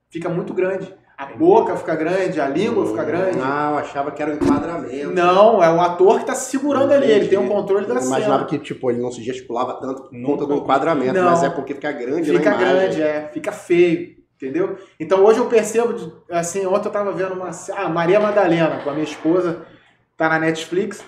Fica 0.09 0.29
muito 0.29 0.53
grande. 0.53 0.93
A 1.17 1.25
boca 1.27 1.75
fica 1.77 1.93
grande, 1.95 2.41
a 2.41 2.47
língua 2.47 2.83
fica 2.87 3.03
grande. 3.03 3.37
Ah, 3.43 3.69
eu 3.73 3.77
achava 3.77 4.09
que 4.09 4.23
era 4.23 4.31
um 4.31 4.35
enquadramento. 4.35 5.11
Não, 5.11 5.63
é 5.63 5.71
o 5.71 5.79
ator 5.79 6.19
que 6.19 6.25
tá 6.25 6.33
segurando 6.33 6.91
ali, 6.91 7.11
ele 7.11 7.27
tem 7.27 7.37
um 7.37 7.47
controle 7.47 7.85
da 7.85 7.93
Eu 7.93 8.01
imaginava 8.01 8.37
cena. 8.39 8.45
que, 8.45 8.57
tipo, 8.57 8.89
ele 8.89 8.99
não 8.99 9.11
se 9.11 9.21
gesticulava 9.21 9.75
tanto 9.79 10.01
por 10.09 10.21
conta 10.23 10.47
do 10.47 10.55
enquadramento, 10.55 11.13
Não. 11.13 11.29
mas 11.29 11.43
é 11.43 11.49
porque 11.51 11.75
fica 11.75 11.91
grande 11.91 12.31
Fica 12.31 12.55
grande, 12.55 13.03
é, 13.03 13.29
fica 13.31 13.51
feio, 13.51 14.15
entendeu? 14.41 14.77
Então 14.99 15.23
hoje 15.23 15.39
eu 15.39 15.45
percebo, 15.45 16.23
assim, 16.29 16.65
ontem 16.65 16.87
eu 16.87 16.91
tava 16.91 17.11
vendo 17.11 17.33
uma. 17.33 17.51
Ah, 17.75 17.87
Maria 17.89 18.19
Madalena, 18.19 18.79
com 18.83 18.89
a 18.89 18.93
minha 18.93 19.03
esposa, 19.03 19.65
tá 20.17 20.27
na 20.29 20.39
Netflix. 20.39 21.03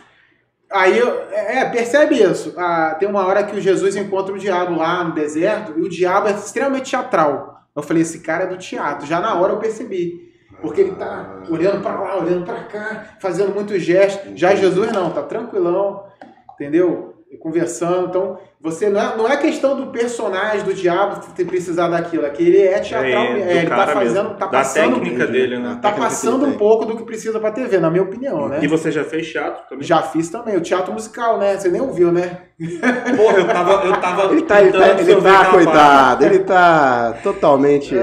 Aí, 0.72 0.98
eu- 0.98 1.22
é, 1.32 1.66
percebe 1.66 2.16
isso. 2.16 2.54
Ah, 2.58 2.96
tem 3.00 3.08
uma 3.08 3.26
hora 3.26 3.44
que 3.44 3.56
o 3.56 3.62
Jesus 3.62 3.96
encontra 3.96 4.34
o 4.34 4.40
diabo 4.40 4.76
lá 4.76 5.04
no 5.04 5.14
deserto 5.14 5.74
e 5.78 5.82
o 5.82 5.90
diabo 5.90 6.28
é 6.28 6.32
extremamente 6.32 6.90
teatral. 6.90 7.62
Eu 7.76 7.84
falei, 7.84 8.02
esse 8.04 8.20
cara 8.20 8.44
é 8.46 8.48
do 8.48 8.58
teatro. 8.58 9.06
Já 9.06 9.20
na 9.20 9.36
hora 9.36 9.54
eu 9.54 9.60
percebi. 9.60 10.32
Porque 10.62 10.82
ele 10.82 10.96
tá 10.96 11.42
olhando 11.50 11.82
pra 11.82 12.00
lá, 12.00 12.18
olhando 12.18 12.46
pra 12.46 12.64
cá, 12.64 13.06
fazendo 13.20 13.54
muitos 13.54 13.82
gestos. 13.82 14.40
Já 14.40 14.56
Jesus 14.56 14.92
não, 14.92 15.12
tá 15.12 15.22
tranquilão, 15.24 16.06
entendeu? 16.54 17.13
Conversando. 17.38 18.08
Então, 18.08 18.38
você 18.60 18.90
não 18.90 19.00
é, 19.02 19.18
não 19.18 19.28
é 19.28 19.36
questão 19.38 19.76
do 19.76 19.88
personagem, 19.88 20.64
do 20.64 20.74
diabo, 20.74 21.20
ter 21.36 21.46
precisar 21.46 21.90
daquilo. 21.90 22.26
É 22.26 22.30
que 22.30 22.44
ele 22.44 22.60
é 22.60 22.80
teatral. 22.80 23.24
É, 23.24 23.42
É, 23.42 23.58
ele 23.58 23.70
tá 23.70 23.76
cara 23.76 23.94
fazendo, 23.94 24.24
mesmo. 24.24 24.30
tá 24.38 24.46
Da 24.46 24.52
passando, 24.60 24.94
técnica 24.96 25.28
dele, 25.28 25.58
né? 25.60 25.80
tá 25.82 25.92
passando 25.92 26.46
um 26.46 26.54
pouco 26.54 26.86
do 26.86 26.96
que 26.96 27.04
precisa 27.04 27.40
pra 27.40 27.52
TV, 27.52 27.80
na 27.80 27.90
minha 27.90 28.04
opinião, 28.04 28.48
né? 28.48 28.60
E 28.62 28.68
você 28.68 28.92
já 28.92 29.04
fez 29.04 29.30
teatro 29.30 29.64
também? 29.68 29.86
Já 29.86 30.02
fiz 30.02 30.30
também, 30.30 30.56
o 30.56 30.62
teatro 30.62 30.94
musical, 30.94 31.38
né? 31.38 31.58
Você 31.58 31.70
nem 31.70 31.82
ouviu, 31.82 32.12
né? 32.12 32.38
Porra, 33.18 33.38
eu 33.38 33.48
tava. 33.48 33.72
Eu 33.86 33.98
tava 33.98 34.24
Ele 34.32 34.42
tá, 34.44 34.62
ele 34.62 34.72
tá, 34.72 34.90
ele 34.90 35.22
tá 35.22 35.46
coitado, 35.46 36.26
ele 36.26 36.40
tá 36.40 37.18
totalmente. 37.22 37.94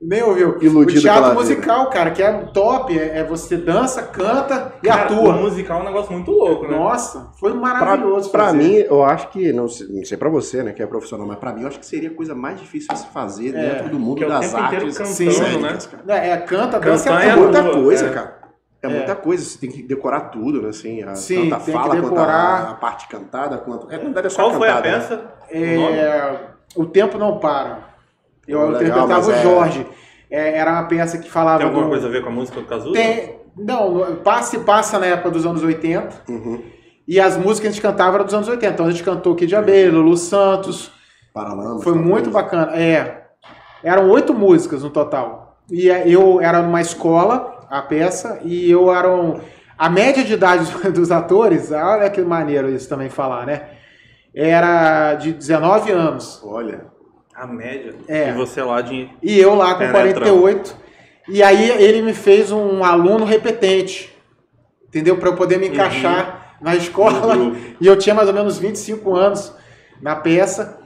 Nem 0.00 0.22
ouviu. 0.22 0.58
Iludido 0.62 1.00
o 1.00 1.02
teatro 1.02 1.34
musical, 1.34 1.90
cara, 1.90 2.12
que 2.12 2.22
é 2.22 2.32
top, 2.54 2.96
é, 2.96 3.18
é 3.18 3.24
você 3.24 3.56
dança, 3.56 4.00
canta 4.02 4.72
e 4.80 4.86
Cara, 4.86 5.02
atua. 5.04 5.34
O 5.34 5.40
musical 5.42 5.80
é 5.80 5.82
um 5.82 5.86
negócio 5.86 6.12
muito 6.12 6.30
louco, 6.30 6.68
né? 6.68 6.76
Nossa, 6.78 7.30
foi 7.40 7.50
Pra, 7.50 7.60
maravilhoso. 7.60 8.30
pra 8.30 8.44
fazer. 8.46 8.58
mim, 8.58 8.74
eu 8.76 9.02
acho 9.04 9.28
que, 9.30 9.52
não 9.52 9.66
sei, 9.66 9.88
não 9.88 10.04
sei 10.04 10.16
pra 10.16 10.28
você, 10.28 10.62
né, 10.62 10.72
que 10.72 10.80
é 10.80 10.86
profissional, 10.86 11.26
mas 11.26 11.36
pra 11.38 11.52
mim 11.52 11.62
eu 11.62 11.68
acho 11.68 11.80
que 11.80 11.86
seria 11.86 12.10
a 12.10 12.14
coisa 12.14 12.32
mais 12.32 12.60
difícil 12.60 12.88
a 12.92 12.94
se 12.94 13.08
fazer 13.08 13.54
É, 13.56 13.70
dentro 13.74 13.88
do 13.90 13.98
mundo 13.98 14.22
é 14.22 14.26
o 14.26 14.28
das 14.28 14.54
artes 14.54 14.96
cantando, 14.98 15.14
cênicas, 15.16 15.88
né? 16.06 16.26
É, 16.26 16.30
é, 16.30 16.36
canta, 16.36 16.78
dança 16.78 17.10
Cantar 17.10 17.24
É 17.26 17.28
é 17.30 17.36
muita 17.36 17.62
coisa, 17.64 18.06
é. 18.06 18.10
cara. 18.10 18.38
É, 18.80 18.86
É. 18.86 18.90
muita 18.90 19.16
coisa, 19.16 19.44
você 19.44 19.58
tem 19.58 19.68
que 19.68 19.82
decorar 19.82 20.20
tudo, 20.30 20.62
né? 20.62 20.68
Assim, 20.68 21.02
a, 21.02 21.16
Sim, 21.16 21.50
tanto 21.50 21.54
a 21.54 21.56
tem 21.58 21.64
que 21.66 21.72
fala 21.72 21.88
quanto 21.96 22.02
decorar. 22.10 22.34
a, 22.34 22.70
a 22.70 22.74
parte 22.74 23.08
cantada, 23.08 23.58
quanto. 23.58 23.90
É, 23.90 23.96
na 23.96 24.04
verdade 24.04 24.28
é 24.28 24.30
só 24.30 24.42
Qual 24.42 24.52
foi 24.54 24.68
a 24.68 24.74
cantada, 24.74 24.88
né? 24.90 24.98
peça? 25.00 25.14
O 25.52 25.80
nome? 25.80 25.96
É, 25.96 26.40
o 26.76 26.86
Tempo 26.86 27.18
Não 27.18 27.38
Para. 27.40 27.88
Eu, 28.48 28.70
Legal, 28.70 28.82
interpretava 28.82 29.26
o 29.28 29.32
é- 29.32 29.42
Jorge. 29.42 29.86
É, 30.30 30.58
era 30.58 30.72
uma 30.72 30.84
peça 30.88 31.18
que 31.18 31.30
falava. 31.30 31.58
Tem 31.58 31.66
alguma 31.66 31.84
do- 31.84 31.90
coisa 31.90 32.06
a 32.08 32.10
ver 32.10 32.22
com 32.22 32.28
a 32.28 32.32
música 32.32 32.60
do 32.60 32.66
Cazuza? 32.66 32.92
Tem. 32.92 33.38
Não, 33.56 34.16
passa 34.16 34.56
e 34.56 34.60
passa 34.60 34.98
na 34.98 35.06
época 35.06 35.30
dos 35.30 35.44
anos 35.46 35.62
80. 35.62 36.22
Uhum. 36.28 36.62
E 37.06 37.18
as 37.18 37.36
músicas 37.36 37.60
que 37.60 37.66
a 37.66 37.70
gente 37.70 37.82
cantava 37.82 38.16
eram 38.16 38.24
dos 38.24 38.34
anos 38.34 38.48
80. 38.48 38.72
Então 38.74 38.86
a 38.86 38.90
gente 38.90 39.02
cantou 39.02 39.34
Kid 39.34 39.48
de 39.48 39.56
Abelha, 39.56 39.90
Lulu 39.92 40.16
Santos. 40.16 40.92
Paralamas. 41.34 41.82
Foi 41.82 41.94
muito 41.94 42.30
bacana. 42.30 42.72
É. 42.76 43.24
Eram 43.82 44.10
oito 44.10 44.32
músicas 44.34 44.82
no 44.82 44.90
total. 44.90 45.58
E 45.70 45.90
é, 45.90 46.08
eu 46.08 46.40
era 46.40 46.62
numa 46.62 46.80
escola, 46.80 47.66
a 47.70 47.82
peça, 47.82 48.40
e 48.44 48.70
eu 48.70 48.94
era 48.94 49.10
um. 49.10 49.40
A 49.76 49.88
média 49.88 50.22
de 50.24 50.34
idade 50.34 50.70
dos 50.92 51.10
atores, 51.10 51.70
olha 51.72 52.10
que 52.10 52.20
maneiro 52.22 52.68
isso 52.68 52.88
também 52.88 53.08
falar, 53.08 53.46
né? 53.46 53.62
Era 54.34 55.14
de 55.14 55.32
19 55.32 55.90
anos. 55.90 56.40
Olha. 56.44 56.86
A 57.38 57.46
média. 57.46 57.94
É. 58.08 58.30
E 58.30 58.32
você 58.32 58.60
lá 58.60 58.80
de. 58.80 59.08
E 59.22 59.38
eu 59.38 59.54
lá 59.54 59.74
com 59.74 59.78
Penetrão. 59.92 60.40
48. 60.40 60.76
E 61.28 61.40
aí 61.40 61.70
ele 61.70 62.02
me 62.02 62.12
fez 62.12 62.50
um 62.50 62.82
aluno 62.82 63.24
repetente. 63.24 64.12
Entendeu? 64.88 65.16
Para 65.18 65.28
eu 65.28 65.36
poder 65.36 65.56
me 65.58 65.68
encaixar 65.68 66.56
na 66.60 66.74
escola. 66.74 67.36
Uhum. 67.36 67.56
E 67.80 67.86
eu 67.86 67.96
tinha 67.96 68.12
mais 68.12 68.26
ou 68.26 68.34
menos 68.34 68.58
25 68.58 69.14
anos 69.14 69.54
na 70.02 70.16
peça. 70.16 70.80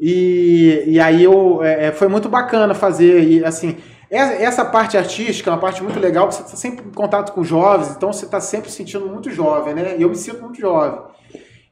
E, 0.00 0.84
e 0.86 0.98
aí 0.98 1.22
eu, 1.22 1.62
é, 1.62 1.88
é, 1.88 1.92
foi 1.92 2.08
muito 2.08 2.30
bacana 2.30 2.72
fazer. 2.72 3.22
E 3.22 3.44
assim, 3.44 3.76
essa, 4.10 4.32
essa 4.32 4.64
parte 4.64 4.96
artística 4.96 5.50
é 5.50 5.52
uma 5.52 5.60
parte 5.60 5.82
muito 5.82 6.00
legal, 6.00 6.26
porque 6.26 6.40
você 6.40 6.46
está 6.46 6.56
sempre 6.56 6.86
em 6.86 6.92
contato 6.92 7.32
com 7.32 7.44
jovens, 7.44 7.90
então 7.94 8.10
você 8.10 8.24
está 8.24 8.40
sempre 8.40 8.70
se 8.70 8.76
sentindo 8.76 9.06
muito 9.06 9.30
jovem, 9.30 9.74
né? 9.74 9.96
E 9.98 10.02
eu 10.02 10.08
me 10.08 10.16
sinto 10.16 10.40
muito 10.40 10.58
jovem. 10.58 10.98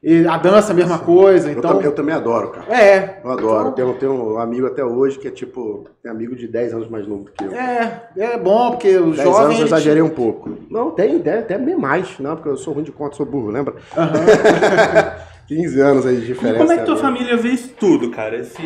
E 0.01 0.25
a 0.25 0.37
dança, 0.37 0.71
a 0.71 0.75
mesma 0.75 0.97
coisa. 0.99 1.49
Eu, 1.51 1.57
Então, 1.57 1.73
tam- 1.73 1.81
eu 1.81 1.91
também 1.91 2.15
adoro, 2.15 2.51
cara. 2.51 2.73
é. 2.73 3.19
Eu 3.23 3.31
adoro. 3.31 3.69
Então, 3.69 3.73
Tenho, 3.73 3.93
tenho 3.95 4.33
um 4.33 4.39
amigo 4.39 4.65
até 4.65 4.83
hoje 4.83 5.19
que 5.19 5.27
é 5.27 5.31
tipo. 5.31 5.85
É 6.05 6.09
amigo 6.09 6.35
de 6.37 6.47
10 6.47 6.73
anos 6.73 6.89
mais 6.89 7.05
novo 7.05 7.25
do 7.25 7.31
que 7.31 7.43
eu. 7.43 7.51
É, 7.51 8.09
é 8.17 8.37
bom, 8.37 8.71
porque 8.71 8.95
o 8.97 9.11
10 9.11 9.17
jovem. 9.17 9.41
anos 9.41 9.55
eu 9.55 9.61
ele 9.61 9.63
exagerei 9.65 10.01
um 10.01 10.09
pouco. 10.09 10.51
Não, 10.69 10.91
tem, 10.91 11.19
tem 11.19 11.33
até 11.33 11.57
bem 11.57 11.75
mais, 11.75 12.17
não, 12.17 12.35
porque 12.35 12.47
eu 12.49 12.55
sou 12.55 12.73
ruim 12.73 12.83
de 12.83 12.91
conta, 12.93 13.15
sou 13.17 13.25
burro, 13.25 13.49
lembra? 13.51 13.75
Aham. 13.97 14.09
15 15.49 15.81
anos 15.81 16.05
aí 16.05 16.17
de 16.17 16.27
diferença. 16.27 16.59
Como 16.59 16.71
é 16.71 16.77
que 16.77 16.85
tua 16.85 16.95
família 16.97 17.35
vê 17.35 17.49
isso 17.49 17.73
tudo, 17.79 18.11
cara? 18.11 18.37
Esse 18.37 18.61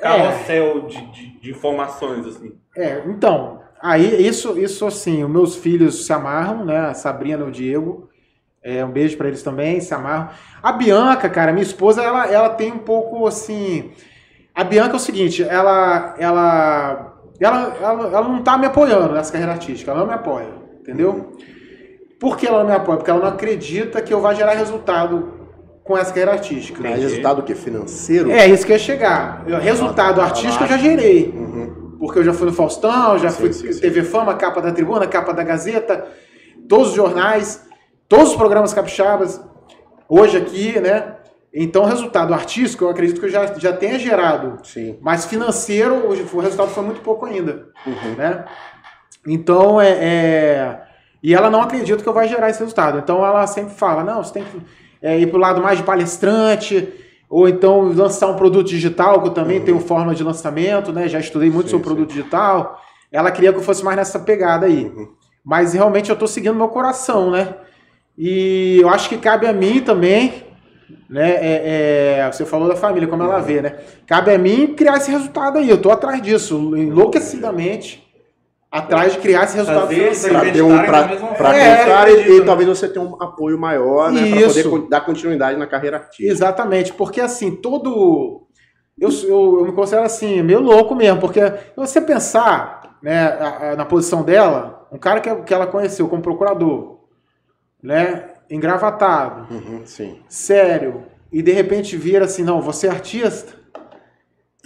carrossel 0.00 0.86
de, 0.86 1.12
de, 1.12 1.40
de 1.40 1.50
informações, 1.50 2.26
assim. 2.26 2.52
É, 2.74 3.02
então, 3.06 3.60
aí 3.80 4.26
isso, 4.26 4.58
isso 4.58 4.86
assim, 4.86 5.22
os 5.22 5.30
meus 5.30 5.54
filhos 5.56 6.06
se 6.06 6.12
amarram, 6.14 6.64
né? 6.64 6.78
A 6.78 6.94
Sabrina 6.94 7.44
e 7.44 7.48
o 7.48 7.50
Diego. 7.50 8.08
É, 8.64 8.82
um 8.82 8.90
beijo 8.90 9.18
pra 9.18 9.28
eles 9.28 9.42
também, 9.42 9.78
se 9.78 9.92
amarram. 9.92 10.30
A 10.62 10.72
Bianca, 10.72 11.28
cara, 11.28 11.52
minha 11.52 11.62
esposa, 11.62 12.02
ela, 12.02 12.26
ela 12.26 12.48
tem 12.48 12.72
um 12.72 12.78
pouco 12.78 13.26
assim. 13.26 13.90
A 14.54 14.64
Bianca 14.64 14.94
é 14.94 14.96
o 14.96 15.00
seguinte, 15.00 15.42
ela. 15.42 16.14
Ela. 16.18 17.10
Ela, 17.38 17.76
ela, 17.82 18.02
ela 18.08 18.28
não 18.28 18.42
tá 18.42 18.56
me 18.56 18.64
apoiando 18.66 19.12
nessa 19.12 19.32
carreira 19.32 19.52
artística, 19.52 19.90
ela 19.90 20.00
não 20.00 20.06
me 20.06 20.14
apoia, 20.14 20.46
entendeu? 20.80 21.32
Por 22.18 22.38
que 22.38 22.46
ela 22.46 22.60
não 22.60 22.70
me 22.70 22.74
apoia? 22.76 22.96
Porque 22.96 23.10
ela 23.10 23.20
não 23.20 23.28
acredita 23.28 24.00
que 24.00 24.14
eu 24.14 24.20
vá 24.20 24.32
gerar 24.32 24.52
resultado 24.54 25.32
com 25.82 25.98
essa 25.98 26.10
carreira 26.10 26.32
artística. 26.32 26.80
Mas 26.80 27.02
resultado 27.02 27.40
o 27.40 27.42
quê? 27.42 27.54
Financeiro? 27.56 28.30
É, 28.30 28.46
isso 28.48 28.64
que 28.64 28.72
ia 28.72 28.78
chegar. 28.78 29.44
Resultado 29.60 30.20
Ah, 30.20 30.24
artístico 30.24 30.62
eu 30.64 30.68
já 30.68 30.78
gerei. 30.78 31.28
Uhum. 31.36 31.96
Porque 31.98 32.20
eu 32.20 32.24
já 32.24 32.32
fui 32.32 32.46
no 32.46 32.52
Faustão, 32.54 33.18
já 33.18 33.30
Sim, 33.30 33.40
fui 33.40 33.52
sim, 33.52 33.72
sim. 33.72 33.80
TV 33.80 34.04
Fama, 34.04 34.34
capa 34.34 34.62
da 34.62 34.70
Tribuna, 34.72 35.06
capa 35.06 35.34
da 35.34 35.42
Gazeta, 35.42 36.06
todos 36.68 36.90
os 36.90 36.94
jornais, 36.94 37.66
todos 38.08 38.30
os 38.30 38.36
programas 38.36 38.72
capixabas, 38.72 39.40
hoje 40.08 40.36
aqui, 40.36 40.78
né? 40.80 41.16
Então, 41.56 41.84
resultado 41.84 42.34
artístico, 42.34 42.84
eu 42.84 42.90
acredito 42.90 43.20
que 43.20 43.26
eu 43.26 43.30
já, 43.30 43.46
já 43.58 43.72
tenha 43.72 43.98
gerado. 43.98 44.58
Sim. 44.64 44.98
Mas 45.00 45.24
financeiro, 45.24 45.94
o 45.94 46.36
o 46.36 46.40
resultado 46.40 46.70
foi 46.70 46.82
muito 46.82 47.00
pouco 47.00 47.26
ainda, 47.26 47.68
Uhum. 47.86 48.14
né? 48.16 48.44
Então, 49.26 49.80
é, 49.80 49.90
é- 49.90 50.80
E 51.22 51.32
ela 51.34 51.48
não 51.48 51.62
acredita 51.62 52.02
que 52.02 52.08
eu 52.08 52.12
vai 52.12 52.28
gerar 52.28 52.50
esse 52.50 52.58
resultado. 52.58 52.98
Então 52.98 53.24
ela 53.24 53.46
sempre 53.46 53.72
fala, 53.74 54.04
não, 54.04 54.22
você 54.22 54.34
tem 54.34 54.44
que 54.44 54.60
é, 55.00 55.18
ir 55.18 55.28
pro 55.30 55.38
lado 55.38 55.62
mais 55.62 55.78
de 55.78 55.84
palestrante, 55.84 56.86
ou 57.30 57.48
então 57.48 57.80
lançar 57.94 58.26
um 58.26 58.36
produto 58.36 58.66
digital, 58.68 59.22
que 59.22 59.28
eu 59.28 59.32
também 59.32 59.58
tenho 59.62 59.80
forma 59.80 60.14
de 60.14 60.22
lançamento, 60.22 60.92
né? 60.92 61.08
Já 61.08 61.18
estudei 61.18 61.50
muito 61.50 61.68
Sim, 61.68 61.70
sobre 61.70 61.88
sim. 61.88 61.94
produto 61.94 62.10
digital. 62.10 62.78
Ela 63.10 63.30
queria 63.30 63.52
que 63.54 63.58
eu 63.58 63.62
fosse 63.62 63.82
mais 63.82 63.96
nessa 63.96 64.18
pegada 64.18 64.66
aí. 64.66 64.84
Uhum. 64.84 65.08
Mas 65.42 65.72
realmente 65.72 66.10
eu 66.10 66.16
tô 66.16 66.26
seguindo 66.26 66.54
meu 66.56 66.68
coração, 66.68 67.30
né? 67.30 67.54
E 68.16 68.78
eu 68.80 68.88
acho 68.88 69.08
que 69.08 69.16
cabe 69.16 69.46
a 69.46 69.52
mim 69.52 69.80
também, 69.80 70.44
né? 71.08 71.30
é- 71.32 72.18
é, 72.20 72.30
você 72.32 72.44
falou 72.44 72.68
da 72.68 72.76
família, 72.76 73.08
como 73.08 73.22
ela 73.22 73.40
vê, 73.40 73.60
né? 73.60 73.74
Cabe 74.06 74.32
a 74.32 74.38
mim 74.38 74.74
criar 74.74 74.96
esse 74.98 75.10
resultado 75.10 75.58
aí. 75.58 75.68
Eu 75.68 75.80
tô 75.80 75.90
atrás 75.90 76.22
disso, 76.22 76.76
enlouquecidamente, 76.76 78.04
atrás 78.70 79.12
de 79.14 79.18
criar 79.18 79.44
esse 79.44 79.56
resultado. 79.56 79.88
Pra 80.28 80.40
ter 80.52 80.62
um, 80.62 80.76
pra 80.84 81.08
forma. 81.08 81.56
É, 81.56 81.92
acreditar 81.92 82.10
e- 82.10 82.44
talvez 82.44 82.68
você 82.68 82.88
tenha 82.88 83.04
um 83.04 83.20
apoio 83.20 83.58
maior, 83.58 84.12
né? 84.12 84.30
Pra 84.30 84.40
Isso. 84.40 84.70
poder 84.70 84.88
dar 84.88 85.00
continuidade 85.00 85.58
na 85.58 85.66
carreira 85.66 85.96
artística. 85.96 86.30
Exatamente, 86.30 86.92
porque 86.92 87.20
assim, 87.20 87.50
todo. 87.56 88.42
Eu, 88.96 89.08
eu, 89.24 89.58
eu 89.58 89.64
me 89.64 89.72
considero 89.72 90.04
assim, 90.06 90.40
meio 90.40 90.60
louco 90.60 90.94
mesmo, 90.94 91.18
porque 91.20 91.40
se 91.40 91.74
você 91.76 92.00
pensar 92.00 92.96
né, 93.02 93.74
na 93.76 93.84
posição 93.84 94.22
dela, 94.22 94.86
um 94.92 94.98
cara 94.98 95.18
que, 95.18 95.34
que 95.42 95.52
ela 95.52 95.66
conheceu 95.66 96.06
como 96.06 96.22
procurador, 96.22 97.00
né, 97.84 98.24
engravatado, 98.50 99.46
Uhum, 99.54 99.82
sim. 99.84 100.18
sério, 100.28 101.02
e 101.30 101.42
de 101.42 101.52
repente 101.52 101.96
vira 101.96 102.24
assim, 102.24 102.42
não, 102.42 102.60
você 102.62 102.86
é 102.86 102.90
artista? 102.90 103.62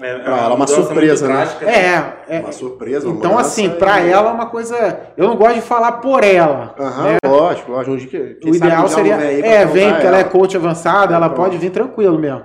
É, 0.01 0.17
Pra 0.21 0.37
ela 0.39 0.53
é 0.53 0.55
uma 0.55 0.67
surpresa, 0.69 1.27
né? 1.27 1.49
É, 1.63 2.37
é. 2.37 2.41
Uma 2.41 2.53
surpresa, 2.53 3.09
uma 3.09 3.17
Então, 3.19 3.37
assim, 3.37 3.69
pra 3.71 4.01
e- 4.01 4.09
ela 4.11 4.31
é 4.31 4.33
uma 4.33 4.47
coisa. 4.47 5.01
Eu 5.17 5.27
não 5.27 5.37
gosto 5.37 5.57
de 5.57 5.61
falar 5.61 5.91
por 5.95 6.23
ela. 6.23 6.73
Aham, 6.79 7.03
né? 7.05 7.19
lógico, 7.27 7.73
lógico. 7.73 8.07
Que- 8.07 8.39
O 8.45 8.55
ideal 8.55 8.87
seria. 8.87 9.15
ela 9.15 9.25
É, 9.25 9.67
vem, 9.67 9.91
porque 9.91 10.07
ela 10.07 10.19
é 10.19 10.23
coach 10.25 10.57
avançada, 10.57 11.17
ela 11.17 11.29
Pronto. 11.29 11.43
pode 11.47 11.59
vir 11.59 11.71
tranquilo 11.71 12.17
mesmo. 12.17 12.45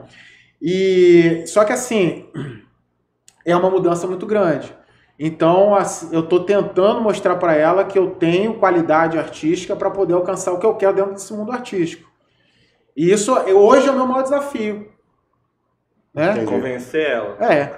E 0.59 1.43
só 1.45 1.63
que 1.63 1.71
assim, 1.71 2.25
é 3.45 3.55
uma 3.55 3.69
mudança 3.69 4.07
muito 4.07 4.25
grande. 4.25 4.73
Então, 5.19 5.75
assim, 5.75 6.09
eu 6.11 6.23
tô 6.27 6.39
tentando 6.41 6.99
mostrar 7.01 7.35
para 7.35 7.53
ela 7.55 7.83
que 7.85 7.97
eu 7.97 8.11
tenho 8.11 8.55
qualidade 8.55 9.17
artística 9.17 9.75
para 9.75 9.89
poder 9.91 10.13
alcançar 10.15 10.51
o 10.51 10.59
que 10.59 10.65
eu 10.65 10.75
quero 10.75 10.95
dentro 10.95 11.13
desse 11.13 11.31
mundo 11.33 11.51
artístico. 11.51 12.09
E 12.97 13.11
isso 13.11 13.31
hoje 13.33 13.87
é 13.87 13.91
o 13.91 13.95
meu 13.95 14.05
maior 14.07 14.23
desafio. 14.23 14.87
Né? 16.13 16.31
Entendi. 16.31 16.45
Convencer 16.47 17.09
ela. 17.09 17.37
É. 17.39 17.73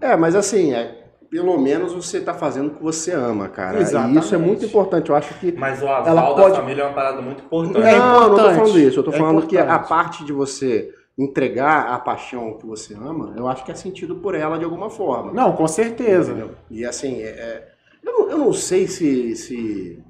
É, 0.00 0.16
mas 0.16 0.34
assim, 0.34 0.72
é, 0.72 1.04
pelo 1.30 1.58
menos 1.58 1.92
você 1.92 2.20
tá 2.20 2.32
fazendo 2.32 2.68
o 2.68 2.70
que 2.76 2.82
você 2.82 3.12
ama, 3.12 3.48
cara. 3.48 3.80
Exatamente. 3.80 4.16
E 4.16 4.20
isso 4.20 4.34
é 4.34 4.38
muito 4.38 4.64
importante. 4.64 5.10
Eu 5.10 5.16
acho 5.16 5.34
que. 5.34 5.52
Mas 5.52 5.82
o 5.82 5.86
Ela 5.86 5.98
aval 6.10 6.36
pode- 6.36 6.50
da 6.50 6.56
família 6.60 6.82
é 6.82 6.86
uma 6.86 6.94
parada 6.94 7.20
muito 7.20 7.42
importante. 7.42 7.86
É 7.86 7.98
não, 7.98 8.08
não 8.08 8.20
tô 8.28 8.32
importante. 8.34 8.56
falando 8.56 8.78
isso. 8.78 8.98
Eu 9.00 9.04
tô 9.04 9.10
É 9.12 9.18
falando 9.18 9.46
que 9.46 9.58
a 9.58 9.62
importante. 9.64 9.88
parte 9.88 10.24
de 10.24 10.32
você 10.32 10.90
entregar 11.18 11.88
a 11.92 11.98
paixão 11.98 12.54
que 12.58 12.64
você 12.66 12.94
ama, 12.94 13.34
eu 13.36 13.48
acho 13.48 13.64
que 13.64 13.72
é 13.72 13.74
sentido 13.74 14.16
por 14.16 14.34
ela 14.34 14.56
de 14.58 14.64
alguma 14.64 14.88
forma. 14.88 15.32
Não, 15.32 15.52
com 15.52 15.66
certeza. 15.66 16.30
Entendeu? 16.32 16.50
E 16.70 16.84
assim, 16.84 17.20
é- 17.20 17.26
é- 17.28 17.68
eu, 18.04 18.12
não, 18.12 18.30
eu 18.30 18.38
não 18.38 18.52
sei 18.52 18.86
se, 18.86 19.34
se. 19.34 20.02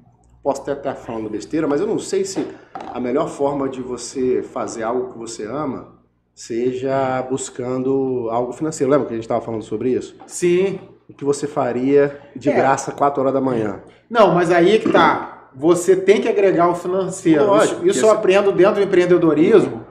Posso 0.43 0.61
até 0.61 0.71
estar 0.73 0.95
falando 0.95 1.29
besteira, 1.29 1.67
mas 1.67 1.81
eu 1.81 1.87
não 1.87 1.99
sei 1.99 2.23
se 2.23 2.47
a 2.73 2.99
melhor 2.99 3.27
forma 3.27 3.67
de 3.67 3.81
você 3.81 4.41
fazer 4.41 4.83
algo 4.83 5.11
que 5.11 5.17
você 5.17 5.43
ama 5.45 5.99
seja 6.33 7.21
buscando 7.29 8.29
algo 8.31 8.53
financeiro. 8.53 8.89
Lembra 8.89 9.07
que 9.07 9.13
a 9.13 9.17
gente 9.17 9.25
estava 9.25 9.41
falando 9.43 9.63
sobre 9.63 9.89
isso? 9.91 10.15
Sim. 10.25 10.79
O 11.09 11.13
que 11.13 11.25
você 11.25 11.45
faria 11.47 12.17
de 12.35 12.49
É. 12.49 12.53
graça 12.55 12.91
4 12.91 13.19
horas 13.21 13.33
da 13.33 13.41
manhã? 13.41 13.81
Não, 14.09 14.33
mas 14.33 14.49
aí 14.51 14.75
é 14.75 14.79
que 14.79 14.89
tá. 14.89 15.49
Você 15.55 15.95
tem 15.95 16.21
que 16.21 16.29
agregar 16.29 16.69
o 16.69 16.75
financeiro. 16.75 17.45
Lógico, 17.47 17.81
isso 17.81 17.97
isso 17.97 18.05
eu 18.05 18.09
você- 18.09 18.15
aprendo 18.15 18.51
dentro 18.53 18.75
do 18.75 18.81
empreendedorismo. 18.81 19.83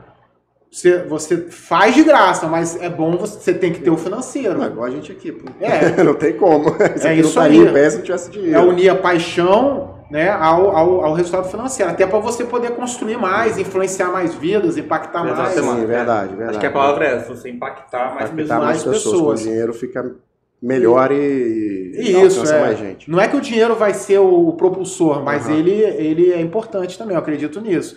Você, 0.70 0.98
você 1.04 1.36
faz 1.48 1.94
de 1.94 2.02
graça, 2.04 2.46
mas 2.46 2.80
é 2.80 2.90
bom 2.90 3.16
você, 3.16 3.38
você 3.40 3.54
tem 3.54 3.72
que 3.72 3.80
ter 3.80 3.90
o 3.90 3.96
financeiro. 3.96 4.58
Não, 4.58 4.66
igual 4.66 4.86
a 4.86 4.90
gente 4.90 5.10
aqui, 5.10 5.32
pô. 5.32 5.50
É. 5.60 5.96
não 6.04 6.14
tem 6.14 6.34
como. 6.34 6.68
Isso 6.94 7.06
É 7.06 7.14
isso 7.14 7.22
não 7.22 7.28
estaria 7.46 7.62
aí. 7.62 7.68
em 7.68 7.72
pé 7.72 7.90
se 7.90 7.96
não 7.96 8.04
tivesse 8.04 8.30
dinheiro. 8.30 8.54
É 8.56 8.60
unir 8.62 8.88
a 8.90 8.94
paixão 8.94 9.94
né, 10.10 10.28
ao, 10.30 10.76
ao, 10.76 11.04
ao 11.06 11.14
resultado 11.14 11.48
financeiro. 11.48 11.90
Até 11.90 12.06
para 12.06 12.18
você 12.18 12.44
poder 12.44 12.72
construir 12.72 13.16
mais, 13.16 13.58
influenciar 13.58 14.10
mais 14.10 14.34
vidas, 14.34 14.76
impactar 14.76 15.24
mais. 15.24 15.38
Exatamente. 15.38 15.80
Sim, 15.80 15.86
verdade, 15.86 16.28
verdade. 16.30 16.50
Acho 16.50 16.60
que 16.60 16.66
a 16.66 16.70
palavra 16.70 17.04
é 17.06 17.14
essa, 17.16 17.34
você 17.34 17.48
impactar 17.48 18.14
mais 18.14 18.30
Impactar 18.30 18.36
pessoas. 18.36 18.48
mais 18.48 18.60
mais 18.60 18.82
pessoas. 18.84 19.02
pessoas. 19.02 19.40
Com 19.42 19.46
o 19.48 19.50
dinheiro 19.50 19.72
fica 19.72 20.14
melhor 20.60 21.12
e, 21.12 21.92
e 21.94 22.10
Isso, 22.10 22.40
alcança 22.40 22.54
é. 22.56 22.60
mais 22.60 22.78
gente. 22.78 23.10
Não 23.10 23.20
é 23.20 23.26
que 23.28 23.36
o 23.36 23.40
dinheiro 23.40 23.74
vai 23.74 23.94
ser 23.94 24.18
o 24.18 24.52
propulsor, 24.52 25.22
mas 25.22 25.46
Aham. 25.46 25.56
ele, 25.56 25.70
ele 25.70 26.32
é 26.32 26.40
importante 26.40 26.98
também, 26.98 27.14
eu 27.14 27.20
acredito 27.20 27.60
nisso. 27.60 27.96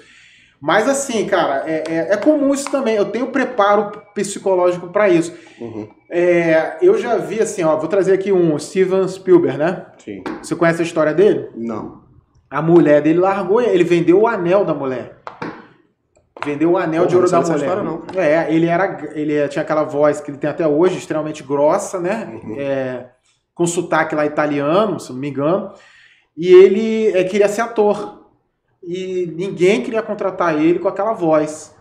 Mas 0.62 0.88
assim, 0.88 1.26
cara, 1.26 1.64
é, 1.66 1.84
é, 1.88 2.14
é 2.14 2.18
comum 2.18 2.54
isso 2.54 2.70
também. 2.70 2.96
Eu 2.96 3.06
tenho 3.06 3.28
preparo 3.28 3.92
psicológico 4.14 4.90
para 4.90 5.10
isso. 5.10 5.34
Uhum. 5.60 5.90
É, 6.10 6.78
eu 6.82 6.98
já 7.00 7.16
vi 7.18 7.40
assim, 7.40 7.64
ó, 7.64 7.76
vou 7.78 7.88
trazer 7.88 8.14
aqui 8.14 8.32
um 8.32 8.60
Steven 8.60 9.08
Spielberg, 9.08 9.58
né? 9.58 9.88
Sim. 9.98 10.24
Você 10.42 10.56
conhece 10.56 10.82
a 10.82 10.86
história 10.86 11.14
dele? 11.16 11.50
Não. 11.56 12.02
A 12.50 12.62
mulher 12.62 13.02
dele 13.02 13.18
largou 13.18 13.60
ele, 13.60 13.72
ele 13.72 13.84
vendeu 13.84 14.22
o 14.22 14.28
anel 14.28 14.64
da 14.64 14.74
mulher. 14.74 15.18
Vendeu 16.46 16.72
o 16.72 16.78
anel 16.78 17.04
Porra, 17.04 17.08
de 17.08 17.16
ouro 17.16 17.32
não 17.32 17.42
da 17.42 17.48
mulher. 17.48 17.58
história, 17.58 17.84
É, 18.18 18.54
ele 18.54 18.68
era, 18.68 19.00
ele 19.14 19.48
tinha 19.48 19.62
aquela 19.64 19.84
voz 19.84 20.22
que 20.22 20.30
ele 20.30 20.38
tem 20.38 20.50
até 20.50 20.68
hoje, 20.68 20.98
extremamente 20.98 21.42
grossa, 21.44 22.00
né? 22.00 22.40
Uhum. 22.44 22.56
É, 22.60 23.10
com 23.56 23.66
sotaque 23.66 24.14
lá 24.14 24.26
italiano, 24.26 25.00
se 25.00 25.12
não 25.12 25.20
me 25.20 25.30
engano. 25.30 25.72
E 26.38 26.54
ele 26.54 27.18
é, 27.18 27.24
queria 27.24 27.48
ser 27.48 27.62
ator. 27.62 28.21
E 28.84 29.32
ninguém 29.36 29.82
queria 29.82 30.02
contratar 30.02 30.60
ele 30.60 30.80
com 30.80 30.88
aquela 30.88 31.14
voz. 31.14 31.74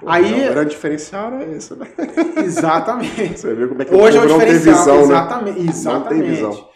Pô, 0.00 0.08
Aí- 0.08 0.48
O 0.48 0.52
grande 0.52 0.70
diferencial 0.70 1.32
era 1.32 1.44
esse, 1.56 1.74
né? 1.74 1.86
Exatamente. 2.44 3.40
Você 3.40 3.54
vê 3.54 3.66
como 3.66 3.82
é 3.82 3.84
que 3.84 3.94
Hoje 3.94 4.16
é 4.16 4.20
o 4.20 4.28
não 4.28 4.38
tem 4.38 4.52
diferencial. 4.52 4.76
visão, 4.78 4.96
né? 4.96 5.02
exatamente. 5.02 5.56
Não 5.58 5.64
tem 5.64 5.68
exatamente. 5.70 6.28
visão. 6.28 6.68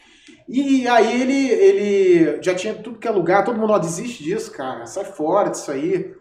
E 0.48 0.86
aí 0.86 1.23
ele, 1.23 1.48
ele 1.51 2.39
já 2.43 2.55
tinha 2.55 2.73
tudo 2.74 2.98
que 2.98 3.09
é 3.09 3.10
lugar, 3.10 3.44
todo 3.44 3.59
mundo, 3.59 3.73
ó, 3.73 3.78
desiste 3.78 4.23
disso, 4.23 4.52
cara, 4.52 4.86
sai 4.86 5.05
fora 5.05 5.51
disso 5.51 5.70
aí. 5.73 6.12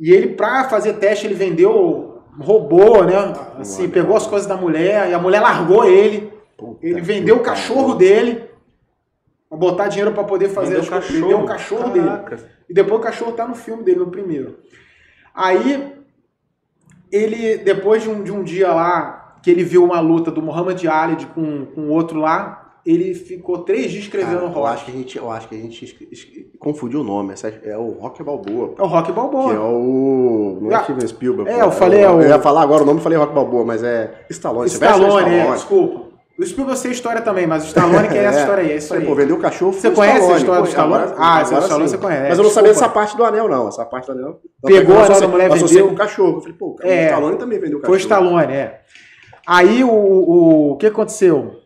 E 0.00 0.10
ele, 0.10 0.28
pra 0.28 0.64
fazer 0.64 0.94
teste, 0.94 1.26
ele 1.26 1.34
vendeu, 1.34 2.22
roubou, 2.40 3.04
né? 3.04 3.14
Assim, 3.58 3.86
pegou 3.88 4.16
as 4.16 4.26
coisas 4.26 4.48
da 4.48 4.56
mulher, 4.56 5.10
e 5.10 5.14
a 5.14 5.18
mulher 5.18 5.40
largou 5.40 5.84
ele. 5.84 6.32
Puta 6.56 6.78
Ele 6.86 7.00
vendeu 7.02 7.36
o 7.36 7.40
cachorro 7.40 7.94
dele, 7.94 8.42
botar 9.56 9.88
dinheiro 9.88 10.12
pra 10.12 10.24
poder 10.24 10.48
fazer 10.48 10.76
as 10.78 10.86
o 10.86 10.90
coisas. 10.90 11.08
cachorro. 11.08 11.22
Vendeu 11.28 11.40
o 11.40 11.46
cachorro 11.46 11.90
dele. 11.90 12.06
Caraca. 12.08 12.38
E 12.68 12.74
depois 12.74 13.00
o 13.00 13.02
cachorro 13.02 13.32
tá 13.32 13.46
no 13.46 13.54
filme 13.54 13.82
dele, 13.82 14.00
no 14.00 14.06
primeiro. 14.10 14.58
Aí, 15.34 15.92
ele, 17.10 17.58
depois 17.58 18.02
de 18.02 18.08
um, 18.10 18.22
de 18.22 18.32
um 18.32 18.42
dia 18.42 18.72
lá, 18.72 19.38
que 19.42 19.50
ele 19.50 19.62
viu 19.64 19.84
uma 19.84 20.00
luta 20.00 20.30
do 20.30 20.42
Muhammad 20.42 20.82
Ali 20.86 21.26
com, 21.34 21.66
com 21.66 21.88
outro 21.90 22.18
lá, 22.20 22.60
ele 22.84 23.14
ficou 23.14 23.58
três 23.60 23.90
dias 23.90 24.04
escrevendo 24.04 24.32
Cara, 24.40 24.44
o 24.46 24.48
eu 24.48 24.52
rock. 24.52 24.74
acho 24.74 24.84
que 24.84 24.90
a 24.90 24.94
gente, 24.94 25.18
eu 25.18 25.30
acho 25.30 25.48
que 25.48 25.54
a 25.54 25.58
gente 25.58 25.84
es- 25.84 25.96
es- 26.12 26.46
confundiu 26.58 27.00
o 27.00 27.04
nome. 27.04 27.32
Essa 27.32 27.48
é 27.48 27.76
o 27.78 27.92
Rock 27.92 28.22
Balboa. 28.22 28.74
É 28.78 28.82
o 28.82 28.86
Rock 28.86 29.06
Que 29.06 29.10
é 29.10 29.14
Balboa. 29.14 29.60
o. 29.60 30.58
Não 30.60 30.70
é 30.70 30.82
Steven 30.82 31.06
Spielberg. 31.08 31.50
é, 31.50 31.58
pô, 31.60 31.64
eu 31.64 31.70
falei, 31.72 32.00
é 32.00 32.06
Eu, 32.06 32.16
o- 32.16 32.22
ia 32.22 32.38
falar 32.40 32.60
agora 32.62 32.82
o 32.82 32.86
nome, 32.86 32.98
eu 32.98 33.02
falei 33.02 33.16
Rock 33.18 33.32
Balboa, 33.34 33.64
mas 33.64 33.82
é 33.82 34.26
Stallone. 34.28 34.66
Stallone, 34.68 35.04
é, 35.30 35.36
Stallone. 35.38 35.52
desculpa. 35.56 36.13
O 36.36 36.44
Spielberg 36.44 36.80
sei 36.80 36.90
a 36.90 36.94
história 36.94 37.20
também, 37.22 37.46
mas 37.46 37.62
o 37.62 37.66
Stallone 37.68 38.08
que 38.08 38.18
é 38.18 38.24
essa 38.24 38.38
É. 38.38 38.42
história 38.42 38.62
aí, 38.64 38.72
é 38.72 38.76
isso 38.76 38.92
aí. 38.92 39.06
pô, 39.06 39.14
vendeu 39.14 39.36
o 39.36 39.40
cachorro. 39.40 39.72
Você 39.72 39.86
o 39.88 39.92
conhece 39.92 40.16
a 40.16 40.18
Stallone. 40.20 40.40
história 40.40 40.62
do 40.62 40.68
Stallone? 40.68 41.02
agora- 41.04 41.16
Ah, 41.18 41.40
essa 41.40 41.50
agora 41.50 41.62
Stallone 41.64 41.88
sim. 41.88 41.94
você 41.96 42.02
conhece. 42.02 42.28
Mas 42.28 42.38
eu 42.38 42.44
não 42.44 42.50
sabia 42.50 42.70
Desculpa. 42.72 42.88
dessa 42.88 42.88
parte 42.88 43.16
do 43.16 43.24
anel, 43.24 43.48
não. 43.48 43.68
Essa 43.68 43.84
parte 43.84 44.06
do 44.06 44.12
anel. 44.12 44.24
Não, 44.26 44.38
Pegou 44.70 44.98
a 44.98 45.06
da 45.08 45.28
mulher, 45.28 45.50
vendeu. 45.50 45.86
com 45.88 45.94
o 45.94 45.96
cachorro. 45.96 46.36
Eu 46.38 46.40
falei, 46.40 46.56
pô, 46.58 46.66
o 46.70 46.76
É. 46.86 47.04
Stallone 47.06 47.36
também 47.38 47.58
vendeu 47.60 47.78
o 47.78 47.80
Foi 47.80 47.88
o 47.90 47.92
cachorro. 48.02 48.24
Stallone, 48.26 48.52
é. 48.52 48.80
Aí 49.46 49.84
o, 49.84 49.88
o, 49.90 50.70
o 50.72 50.76
que 50.76 50.86
aconteceu? 50.86 51.60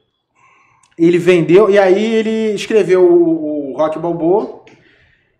Ele 0.98 1.16
vendeu 1.18 1.70
e 1.70 1.78
aí 1.78 2.14
ele 2.16 2.54
escreveu 2.54 3.02
o, 3.04 3.72
o 3.72 3.76
Rock 3.78 3.98
Balboa 3.98 4.64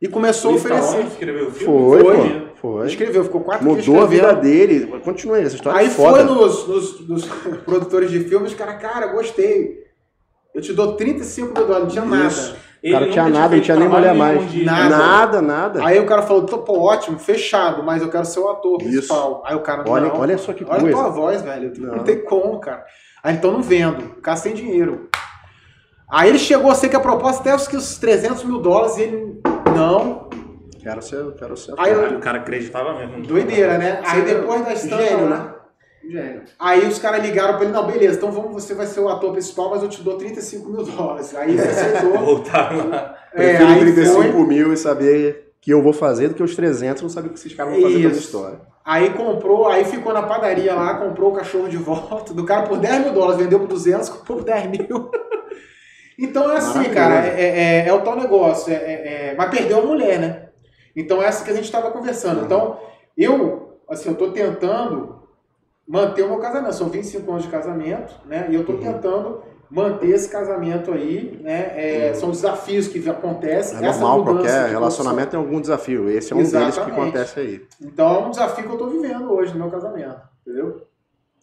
e 0.00 0.06
começou 0.08 0.52
a 0.52 0.54
O 0.54 0.56
oferecer. 0.56 0.82
Stallone 0.84 1.08
escreveu 1.10 1.48
o 1.48 1.50
filme? 1.50 1.74
Foi, 1.90 2.00
Foi. 2.02 2.16
pô. 2.16 2.47
Foi. 2.60 2.86
Escreveu, 2.86 3.24
ficou 3.24 3.40
quatro 3.42 3.64
dias 3.74 3.86
Mudou 3.86 4.02
a 4.02 4.06
vida 4.06 4.22
escrevendo. 4.32 4.42
dele. 4.42 5.00
Continua 5.00 5.38
essa 5.40 5.54
história. 5.56 5.78
Aí 5.78 5.86
é 5.86 5.90
foda. 5.90 6.26
foi 6.26 6.34
nos, 6.34 6.66
nos, 6.68 7.08
nos 7.08 7.24
produtores 7.64 8.10
de 8.10 8.20
filmes, 8.20 8.52
cara, 8.54 8.74
cara, 8.74 9.06
gostei. 9.08 9.86
Eu 10.54 10.60
te 10.60 10.72
dou 10.72 10.94
35 10.94 11.54
mil 11.54 11.66
dólares, 11.66 11.94
não 11.94 12.04
tinha 12.04 12.26
Isso. 12.26 12.50
nada. 12.52 12.68
O 12.84 12.90
cara 12.92 13.04
Ele 13.04 13.12
tinha 13.12 13.28
nada, 13.28 13.56
não 13.56 13.62
tinha 13.62 13.76
nem 13.76 13.88
mulher 13.88 14.14
mais. 14.14 14.64
Nada. 14.64 14.96
Nada, 14.96 15.42
nada. 15.42 15.84
Aí 15.84 15.98
o 15.98 16.06
cara 16.06 16.22
falou, 16.22 16.46
"Tô, 16.46 16.58
pô, 16.58 16.80
ótimo, 16.80 17.18
fechado, 17.18 17.82
mas 17.82 18.02
eu 18.02 18.08
quero 18.08 18.24
ser 18.24 18.38
o 18.40 18.48
ator 18.48 18.80
Isso. 18.82 18.88
principal. 18.90 19.42
Aí 19.44 19.54
o 19.56 19.60
cara, 19.60 19.84
Olha, 19.88 20.06
não, 20.08 20.20
olha 20.20 20.38
só 20.38 20.52
que 20.52 20.64
olha 20.64 20.74
a 20.76 20.80
coisa. 20.80 20.96
tua 20.96 21.08
voz, 21.10 21.42
velho, 21.42 21.72
não. 21.78 21.96
Não. 21.96 22.04
tem 22.04 22.24
como, 22.24 22.58
cara. 22.60 22.84
Aí 23.22 23.34
então 23.34 23.50
não 23.50 23.62
vendo, 23.62 24.04
o 24.18 24.20
cara 24.20 24.36
sem 24.36 24.54
dinheiro. 24.54 25.08
Aí 26.10 26.28
ele 26.28 26.38
chegou 26.38 26.70
a 26.70 26.74
ser 26.74 26.88
que 26.88 26.96
a 26.96 27.00
proposta 27.00 27.40
até 27.40 27.54
os, 27.54 27.66
que 27.68 27.76
os 27.76 27.98
300 27.98 28.44
mil 28.44 28.60
dólares 28.62 28.96
e 28.96 29.02
ele, 29.02 29.40
não, 29.76 30.27
Quero 30.88 31.02
ser, 31.02 31.32
quero 31.38 31.56
ser. 31.56 31.74
Aí 31.76 31.90
eu- 31.92 31.96
Caralho, 31.98 32.16
o 32.16 32.20
cara 32.20 32.38
acreditava 32.38 32.94
mesmo. 32.98 33.22
doideira, 33.26 33.76
né? 33.76 34.00
Aí 34.06 34.22
depois 34.22 34.64
da 34.64 34.72
estampa, 34.72 35.02
Gênio, 35.02 35.28
lá- 35.28 35.36
né? 35.38 35.54
Gênio. 36.10 36.42
Aí 36.58 36.86
os 36.88 36.98
caras 36.98 37.22
ligaram 37.22 37.54
pra 37.56 37.64
ele, 37.64 37.72
não, 37.74 37.86
beleza, 37.86 38.16
então 38.16 38.32
vamos, 38.32 38.52
você 38.52 38.74
vai 38.74 38.86
ser 38.86 39.00
o 39.00 39.08
ator 39.08 39.32
principal, 39.32 39.68
mas 39.70 39.82
eu 39.82 39.88
te 39.90 40.02
dou 40.02 40.16
35 40.16 40.70
mil 40.70 40.82
dólares. 40.84 41.34
Aí 41.36 41.50
ele 41.50 41.60
aceitou. 41.68 42.18
Voltaram 42.18 42.88
lá. 42.88 43.14
É, 43.34 43.36
Prefiro 43.58 43.68
aí 43.68 43.78
35 43.80 44.32
foi, 44.32 44.46
mil 44.46 44.72
e 44.72 44.76
saber 44.78 45.52
que 45.60 45.70
eu 45.70 45.82
vou 45.82 45.92
fazer 45.92 46.28
do 46.28 46.34
que 46.34 46.42
os 46.42 46.56
300 46.56 47.02
não 47.02 47.10
saber 47.10 47.28
o 47.28 47.32
que 47.32 47.38
esses 47.38 47.52
caras 47.54 47.74
vão 47.74 47.82
fazer 47.82 47.98
pela 47.98 48.10
Isso. 48.12 48.20
história. 48.20 48.60
aí 48.84 49.10
comprou, 49.10 49.68
aí 49.68 49.84
ficou 49.84 50.14
na 50.14 50.22
padaria 50.22 50.72
lá, 50.74 50.94
comprou 50.94 51.32
o 51.32 51.34
cachorro 51.34 51.68
de 51.68 51.76
volta, 51.76 52.32
do 52.32 52.44
cara 52.46 52.62
por 52.62 52.78
10 52.78 53.04
mil 53.04 53.12
dólares, 53.12 53.36
vendeu 53.42 53.58
por 53.60 53.68
200, 53.68 54.08
comprou 54.08 54.38
por 54.38 54.44
10 54.44 54.66
mil. 54.70 55.10
Então 56.20 56.50
é 56.52 56.56
assim, 56.56 56.78
Maravilhoso. 56.78 56.94
cara, 56.96 57.26
é, 57.28 57.84
é- 57.84 57.88
é 57.88 57.92
o 57.92 58.00
tal 58.00 58.16
negócio, 58.16 58.72
é- 58.72 58.76
é- 58.76 59.30
é- 59.30 59.34
mas 59.38 59.50
perdeu 59.50 59.78
a 59.78 59.82
mulher, 59.82 60.18
né? 60.18 60.47
Então 61.00 61.22
essa 61.22 61.44
que 61.44 61.50
a 61.50 61.54
gente 61.54 61.64
estava 61.64 61.90
conversando. 61.90 62.44
Então, 62.44 62.78
eu, 63.16 63.78
assim, 63.88 64.08
eu 64.08 64.14
tô 64.16 64.30
tentando 64.32 65.22
manter 65.86 66.22
o 66.24 66.28
meu 66.28 66.38
casamento. 66.38 66.74
São 66.74 66.88
25 66.88 67.30
anos 67.30 67.44
de 67.44 67.48
casamento, 67.50 68.14
né? 68.26 68.48
E 68.50 68.54
eu 68.54 68.64
tô 68.64 68.72
Uhum. 68.72 68.78
tentando 68.80 69.42
manter 69.70 70.08
esse 70.08 70.28
casamento 70.30 70.92
aí, 70.92 71.38
né? 71.42 71.72
É, 72.08 72.14
São 72.14 72.30
desafios 72.30 72.88
que 72.88 73.06
acontecem. 73.08 73.78
É 73.78 73.82
normal, 73.82 74.24
qualquer 74.24 74.70
relacionamento 74.70 75.30
tem 75.30 75.38
algum 75.40 75.60
desafio. 75.60 76.08
Esse 76.10 76.32
é 76.32 76.36
um 76.36 76.38
deles 76.38 76.52
que 76.52 76.56
Exatamente. 76.68 77.00
acontece 77.00 77.40
aí. 77.40 77.66
Então 77.80 78.14
é 78.16 78.18
um 78.26 78.30
desafio 78.30 78.64
que 78.66 78.72
eu 78.72 78.78
tô 78.78 78.86
vivendo 78.88 79.30
hoje 79.32 79.52
no 79.52 79.58
meu 79.60 79.70
casamento, 79.70 80.20
entendeu? 80.46 80.82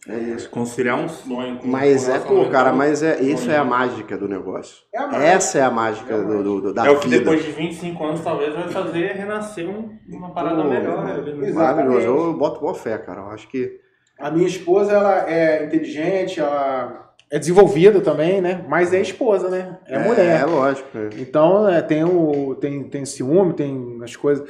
É 0.08 0.16
isso. 0.18 0.48
Conciliar 0.50 0.98
um 0.98 1.08
sonho 1.08 1.58
com 1.58 1.66
Mas 1.66 2.06
com 2.06 2.12
é, 2.12 2.18
pô, 2.20 2.48
cara, 2.48 2.72
mas 2.72 3.02
é, 3.02 3.20
isso 3.20 3.50
é 3.50 3.56
a 3.56 3.64
mágica 3.64 4.16
do 4.16 4.28
negócio. 4.28 4.76
É 4.94 4.98
a 4.98 5.06
mágica. 5.06 5.24
Essa 5.24 5.58
é 5.58 5.62
a 5.62 5.70
mágica 5.70 6.14
É 6.14 6.16
a 6.16 6.22
do, 6.22 6.42
do- 6.44 6.60
do- 6.60 6.74
da 6.74 6.86
É 6.86 6.90
o 6.90 7.00
que 7.00 7.08
vida. 7.08 7.24
depois 7.24 7.44
de 7.44 7.50
25 7.50 8.04
anos 8.04 8.20
talvez 8.20 8.54
vai 8.54 8.68
fazer 8.68 9.12
renascer 9.12 9.68
um- 9.68 9.98
uma 10.08 10.30
parada 10.32 10.62
Pô, 10.62 10.68
melhor. 10.68 11.04
né? 11.04 11.48
Exato. 11.48 11.54
Maravilhoso. 11.54 12.06
Eu 12.06 12.34
boto 12.34 12.60
boa 12.60 12.74
fé, 12.74 12.96
cara. 12.98 13.22
Eu 13.22 13.30
acho 13.30 13.48
que. 13.48 13.80
A 14.18 14.30
minha 14.30 14.46
esposa, 14.46 14.92
ela 14.92 15.28
é 15.30 15.64
inteligente, 15.66 16.38
ela 16.40 17.10
é 17.30 17.38
desenvolvida 17.38 18.00
também, 18.00 18.40
né? 18.40 18.64
Mas 18.68 18.94
é 18.94 19.00
esposa, 19.00 19.50
né? 19.50 19.76
É, 19.88 19.98
mulher. 19.98 20.40
É, 20.40 20.44
lógico. 20.44 20.88
é. 20.96 21.08
Então, 21.20 21.68
é, 21.68 21.82
tem, 21.82 22.04
o, 22.04 22.54
tem, 22.54 22.84
tem 22.84 23.04
ciúme, 23.04 23.52
tem 23.54 23.98
as 24.02 24.14
coisas. 24.14 24.48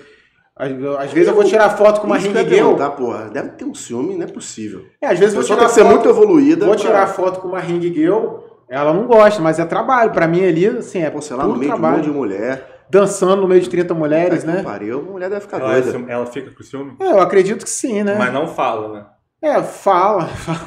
Às, 0.58 0.70
às 1.00 1.12
vezes 1.12 1.28
eu 1.28 1.34
vou 1.34 1.44
tirar 1.44 1.68
foto 1.70 2.00
com 2.00 2.06
uma 2.06 2.16
ring 2.16 2.30
eu 2.30 2.36
girl. 2.48 2.48
perguntar, 2.48 2.90
porra. 2.92 3.28
Deve 3.28 3.50
ter 3.50 3.64
um 3.66 3.74
ciúme, 3.74 4.14
não 4.16 4.24
é 4.24 4.26
possível. 4.26 4.86
É, 5.02 5.08
às 5.08 5.18
vezes 5.18 5.34
eu 5.34 5.40
vou 5.42 5.46
tirar 5.46 5.58
tem 5.58 5.66
que 5.68 5.74
ser 5.74 5.84
muito 5.84 6.08
evoluída. 6.08 6.64
vou 6.64 6.74
pra- 6.74 6.82
tirar 6.84 7.06
foto 7.08 7.40
com 7.40 7.48
uma 7.48 7.60
ring 7.60 7.80
girl. 7.92 8.36
Ela 8.68 8.92
não 8.94 9.06
gosta, 9.06 9.40
mas 9.42 9.58
é 9.58 9.64
trabalho. 9.66 10.12
Pra 10.12 10.26
mim 10.26 10.42
ali, 10.44 10.66
assim, 10.66 11.02
é 11.02 11.10
Pô, 11.10 11.20
sei 11.20 11.36
lá, 11.36 11.44
no 11.44 11.50
meio 11.50 11.60
de 11.60 11.66
um 11.66 11.70
trabalho. 11.72 11.96
monte 11.98 12.04
de 12.06 12.10
mulher. 12.10 12.84
Dançando 12.88 13.42
no 13.42 13.48
meio 13.48 13.60
de 13.60 13.68
30 13.68 13.92
mulheres, 13.94 14.44
né? 14.44 14.62
Pariu, 14.62 15.00
a 15.00 15.02
mulher 15.02 15.28
deve 15.28 15.42
ficar 15.42 15.60
Ela, 15.60 15.76
é 15.76 15.80
doida. 15.82 16.10
ela 16.10 16.24
fica 16.26 16.50
com 16.52 16.62
ciúme? 16.62 16.96
É, 17.00 17.10
eu 17.10 17.20
acredito 17.20 17.64
que 17.64 17.70
sim, 17.70 18.02
né? 18.02 18.14
Mas 18.18 18.32
não 18.32 18.46
fala, 18.48 18.92
né? 18.94 19.04
É, 19.42 19.62
fala. 19.62 20.24
fala. 20.26 20.58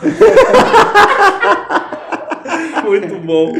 Muito 2.85 3.15
bom. 3.19 3.51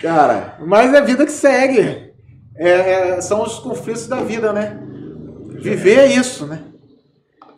Cara, 0.00 0.56
Mas 0.66 0.92
é 0.94 0.98
a 0.98 1.02
vida 1.02 1.24
que 1.24 1.32
segue. 1.32 2.08
É, 2.56 2.68
é, 3.14 3.20
são 3.20 3.42
os 3.42 3.58
conflitos 3.60 4.06
da 4.08 4.16
vida, 4.16 4.52
né? 4.52 4.78
Viver 5.58 5.98
é 5.98 6.06
isso, 6.06 6.46
né? 6.46 6.60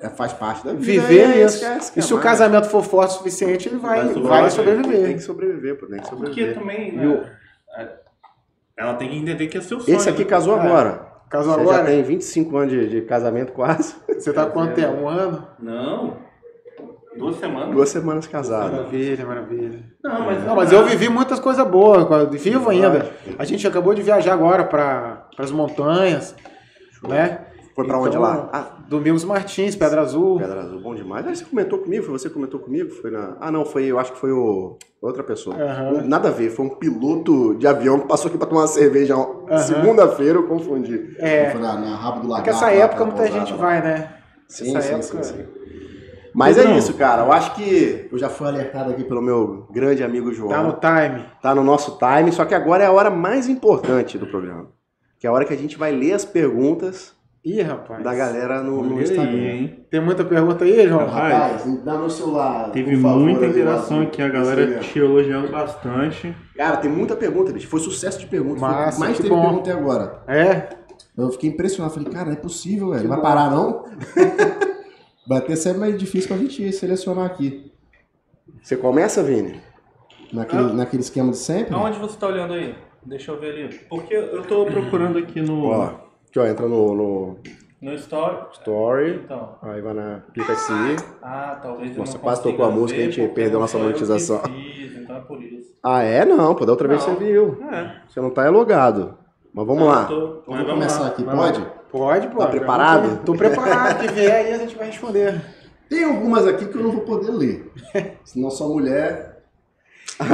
é, 0.01 0.09
faz 0.09 0.33
parte 0.33 0.65
da 0.65 0.73
vida. 0.73 0.85
Viver 0.85 1.21
é 1.31 1.45
isso. 1.45 1.59
que 1.61 1.65
esse 1.79 1.93
que 1.93 1.99
E 1.99 2.01
é 2.01 2.03
se 2.03 2.15
o 2.15 2.19
casamento 2.19 2.69
for 2.69 2.83
forte 2.83 3.11
o 3.11 3.19
suficiente, 3.19 3.69
ele 3.69 3.77
vai, 3.79 4.03
Vai 4.07 4.23
vai, 4.23 4.51
sobreviver. 4.51 5.05
Tem 5.07 5.17
que 5.17 5.23
sobreviver, 5.23 5.79
pô. 5.79 5.87
Tem 5.87 6.01
que 6.01 6.09
Porque 6.09 6.55
sobreviver. 6.55 6.55
também, 6.59 6.95
E 6.95 7.07
o- 7.07 7.21
né, 7.21 7.89
ela 8.79 8.95
tem 8.95 9.11
que 9.11 9.17
entender 9.17 9.47
que 9.49 9.59
é 9.59 9.61
seu 9.61 9.79
sonho. 9.81 9.95
Esse 9.97 10.09
aqui 10.09 10.25
né? 10.25 10.31
casou 10.31 10.57
É. 10.57 10.61
agora. 10.61 11.07
Casou 11.29 11.53
Você 11.55 11.61
agora? 11.61 11.79
já 11.79 11.85
tem 11.85 12.03
25 12.03 12.57
anos 12.57 12.73
de, 12.73 12.89
de 12.89 13.03
casamento 13.03 13.53
quase. 13.53 13.95
Você 14.09 14.33
tá 14.33 14.47
com 14.47 14.53
quanto 14.53 14.75
tempo? 14.75 14.95
Um 15.03 15.09
ano? 15.09 15.47
Não. 15.61 16.17
Duas 17.17 17.37
semanas? 17.37 17.75
Duas 17.75 17.89
semanas 17.91 18.27
casado. 18.27 18.73
Maravilha, 18.73 19.27
maravilha. 19.27 19.81
Não, 20.03 20.25
mas, 20.25 20.45
Não, 20.45 20.57
mas 20.57 20.73
eu 20.73 20.85
vivi 20.87 21.09
muitas 21.09 21.39
coisas 21.39 21.67
boas, 21.69 22.07
vivo 22.41 22.71
ainda. 22.71 23.11
A 23.39 23.45
gente 23.45 23.67
acabou 23.67 23.93
de 23.95 24.01
viajar 24.03 24.33
agora 24.33 24.65
para 24.65 25.29
as 25.37 25.51
montanhas, 25.51 26.35
né? 27.07 27.41
Foi 27.81 27.89
pra 27.89 27.99
onde 27.99 28.09
Então, 28.11 28.23
lá? 28.23 28.49
Ah, 28.53 28.67
Domingos 28.89 29.25
Martins, 29.25 29.75
Pedra 29.75 30.03
Azul. 30.03 30.39
Pedra 30.39 30.61
Azul, 30.61 30.81
bom 30.81 30.95
demais. 30.95 31.27
Ah, 31.27 31.35
você 31.35 31.45
comentou 31.45 31.79
comigo? 31.79 32.05
Foi 32.05 32.19
você 32.19 32.29
que 32.29 32.35
comentou 32.35 32.61
comigo? 32.61 32.91
Foi 32.91 33.11
na... 33.11 33.37
Ah, 33.41 33.51
não, 33.51 33.65
foi, 33.65 33.85
eu 33.87 33.99
acho 33.99 34.13
que 34.13 34.19
foi 34.19 34.33
o... 34.33 34.77
outra 35.01 35.23
pessoa. 35.23 35.57
Aham. 35.57 36.03
Nada 36.05 36.29
a 36.29 36.33
ver, 36.33 36.51
foi 36.51 36.67
um 36.67 36.71
piloto 36.71 37.55
de 37.57 37.67
avião 37.67 38.01
que 38.01 38.09
passou 38.09 38.29
aqui 38.29 38.37
pra 38.39 38.47
tomar 38.47 38.63
uma 38.63 38.67
cerveja 38.67 39.15
segunda-feira, 39.67 40.39
eu 40.39 40.47
confundi. 40.47 41.15
É. 41.19 41.51
Foi 41.51 41.61
na, 41.61 41.79
na 41.79 41.97
Rabo 41.97 42.21
do 42.21 42.29
Lagarto. 42.29 42.51
Porque 42.51 42.51
essa 42.51 42.71
época 42.73 43.05
muita 43.05 43.27
gente 43.31 43.53
lá. 43.53 43.59
vai, 43.59 43.83
né? 43.83 44.13
Sim, 44.49 44.77
essa 44.77 45.01
sim, 45.03 45.13
época. 45.13 45.23
sim, 45.25 45.37
sim. 45.37 45.45
Mas 46.35 46.59
é 46.59 46.65
Não. 46.65 46.77
isso, 46.77 46.95
cara. 46.95 47.23
Eu 47.23 47.33
acho 47.33 47.55
que 47.55 48.09
eu 48.11 48.19
já 48.19 48.29
fui 48.29 48.47
alertado 48.47 48.91
aqui 48.91 49.03
pelo 49.05 49.21
meu 49.21 49.67
grande 49.71 50.03
amigo 50.05 50.33
João. 50.33 50.51
Tá 50.51 50.63
no 50.63 50.73
time. 50.75 51.25
Tá 51.43 51.55
no 51.55 51.65
nosso 51.65 51.99
time, 51.99 52.31
só 52.33 52.45
que 52.45 52.55
agora 52.55 52.85
é 52.85 52.87
a 52.87 52.93
hora 52.93 53.11
mais 53.11 53.49
importante 53.49 54.17
do 54.19 54.27
programa. 54.27 54.69
Que 55.19 55.27
é 55.27 55.31
a 55.31 55.33
hora 55.33 55.45
que 55.45 55.53
a 55.53 55.57
gente 55.57 55.77
vai 55.77 55.93
ler 55.93 56.13
as 56.13 56.25
perguntas 56.25 57.13
Ih, 57.43 57.63
rapaz. 57.63 58.05
da 58.05 58.15
galera 58.15 58.63
no, 58.63 58.83
no 58.83 59.01
Instagram. 59.01 59.31
aí, 59.33 59.49
hein? 59.49 59.87
Tem 59.91 59.99
muita 60.01 60.23
pergunta 60.25 60.63
aí, 60.65 60.87
João? 60.87 61.07
Rapaz, 61.07 61.33
Rapaz, 61.65 61.85
dá 61.85 61.97
meu 61.99 62.11
celular. 62.11 62.71
Teve 62.71 62.95
por 62.97 63.03
favor, 63.03 63.21
muita 63.21 63.47
interação 63.47 64.03
aqui, 64.03 64.21
a 64.21 64.29
galera 64.29 64.61
Instagram. 64.63 64.83
te 64.89 64.99
elogiando 64.99 65.49
bastante. 65.49 66.37
Cara, 66.55 66.77
tem 66.77 66.91
muita 66.91 67.17
pergunta, 67.17 67.51
bicho. 67.51 67.67
Foi 67.69 67.81
sucesso 67.81 68.19
de 68.19 68.27
perguntas. 68.27 68.61
Foi 68.61 68.69
Massa, 68.69 69.01
mais 69.01 69.17
que 69.17 69.23
teve 69.23 69.35
bom. 69.35 69.41
pergunta 69.41 69.71
até 69.71 69.73
agora. 69.81 70.23
É? 70.29 70.69
Eu 71.17 71.31
fiquei 71.31 71.49
impressionado. 71.49 71.95
Falei, 71.95 72.13
cara, 72.13 72.27
não 72.27 72.33
é 72.33 72.37
possível, 72.37 72.91
velho. 72.91 73.03
Que 73.03 73.09
Vai 73.09 73.17
bom. 73.17 73.23
parar, 73.23 73.51
não? 73.51 73.85
vai 75.27 75.41
ter 75.41 75.57
sempre 75.57 75.79
mais 75.81 75.99
difícil 75.99 76.29
pra 76.29 76.37
gente 76.37 76.71
selecionar 76.73 77.25
aqui. 77.25 77.73
Você 78.63 78.77
começa, 78.77 79.23
Vini? 79.23 79.61
Naquele, 80.33 80.63
Ah. 80.63 80.73
naquele 80.75 81.03
esquema 81.03 81.31
de 81.31 81.39
sempre? 81.39 81.75
Aonde 81.75 81.99
você 81.99 82.19
tá 82.19 82.27
olhando 82.27 82.53
aí? 82.53 82.75
Deixa 83.05 83.33
eu 83.33 83.41
ver 83.41 83.51
ali. 83.67 83.81
Porque 83.89 84.13
eu 84.15 84.43
tô 84.43 84.67
procurando 84.67 85.19
aqui 85.19 85.41
no. 85.41 85.65
Ó, 85.69 86.10
aqui, 86.31 86.39
ó, 86.39 86.47
entra 86.47 86.67
no, 86.67 86.95
no 86.95 87.37
No 87.83 87.95
story. 87.95 88.37
Story. 88.53 89.21
Então. 89.25 89.57
Aí 89.63 89.81
vai 89.81 89.95
na. 89.95 90.21
Clica 90.33 90.53
aqui. 90.53 90.97
Ah, 91.23 91.59
talvez 91.63 91.93
eu 91.93 91.99
Nossa, 91.99 92.15
não 92.15 92.21
quase 92.21 92.43
tocou 92.43 92.65
a 92.65 92.71
música, 92.71 92.99
ver 93.01 93.09
a 93.09 93.11
gente 93.11 93.29
perdeu 93.35 93.55
não 93.55 93.61
nossa 93.61 93.79
monetização. 93.79 94.41
fiz, 94.45 94.97
então 94.97 95.17
é 95.17 95.21
por 95.21 95.43
isso. 95.43 95.71
Ah, 95.83 96.03
é? 96.03 96.25
Não, 96.25 96.55
pô, 96.55 96.65
da 96.67 96.73
outra 96.73 96.87
vez 96.89 97.05
Não. 97.07 97.15
você 97.15 97.25
viu. 97.25 97.59
É. 97.71 97.97
Você 98.09 98.21
não 98.21 98.31
tá 98.31 98.49
logado. 98.51 99.17
Mas 99.53 99.67
vamos 99.67 99.83
Ah, 99.85 99.87
lá. 99.87 100.05
tô- 100.05 100.43
Vamos 100.47 100.63
mas 100.65 100.67
começar 100.71 101.01
lá. 101.01 101.07
aqui, 101.09 101.25
vai 101.25 101.35
lá. 101.35 101.43
pode? 101.43 101.67
Pode, 101.91 102.29
pode. 102.29 102.39
Tá 102.39 102.47
preparado? 102.47 103.25
Tô 103.25 103.35
preparado. 103.35 104.01
Que 104.07 104.13
vier 104.13 104.33
aí 104.33 104.53
a 104.55 104.59
gente 104.59 104.77
vai 104.77 104.87
responder. 104.87 105.41
Tem 105.89 106.05
algumas 106.05 106.47
aqui 106.47 106.67
que 106.67 106.77
eu 106.77 106.83
não 106.85 106.93
vou 106.93 107.01
poder 107.01 107.33
ler. 107.33 107.73
Senão 108.25 108.49
sua 108.51 108.69
mulher 108.69 109.43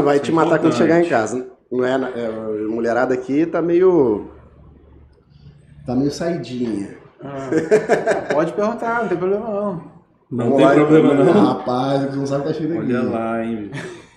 vai 0.05 0.19
te 0.21 0.31
matar 0.31 0.59
quando 0.59 0.75
chegar 0.75 1.01
em 1.01 1.09
casa. 1.09 1.49
Não 1.73 1.83
é, 1.85 1.93
é, 1.93 2.27
a 2.27 2.69
mulherada 2.69 3.15
aqui 3.15 3.47
tá 3.47 3.63
meio. 3.63 4.29
Tá 5.87 5.95
meio 5.95 6.11
saidinha. 6.11 6.97
Ah, 7.23 8.35
pode 8.35 8.53
perguntar, 8.53 9.03
não 9.03 9.09
tem 9.09 9.19
problema 9.19 9.49
não. 9.49 9.97
Não 10.31 10.45
Vamos 10.51 10.57
tem 10.57 10.67
lá, 10.67 10.75
problema 10.75 11.15
então. 11.15 11.25
não. 11.35 11.45
Rapaz, 11.47 12.03
você 12.03 12.17
não 12.17 12.27
sabe 12.27 12.41
o 12.41 12.47
que 12.47 12.53
tá 12.53 12.59
cheio 12.59 12.81
aqui. 12.81 12.95
Olha 12.95 13.03
lá, 13.09 13.45
hein. 13.45 13.71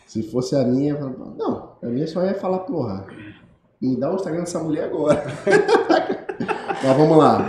Se 0.07 0.23
fosse 0.23 0.55
a 0.55 0.63
minha, 0.63 0.95
não, 0.95 1.73
a 1.81 1.85
minha 1.85 2.07
só 2.07 2.25
ia 2.25 2.33
falar, 2.33 2.59
porra, 2.59 3.05
me 3.79 3.95
dá 3.95 4.11
o 4.11 4.15
Instagram 4.15 4.39
dessa 4.39 4.59
mulher 4.59 4.85
agora. 4.85 5.23
Mas 6.83 6.97
vamos 6.97 7.17
lá. 7.17 7.45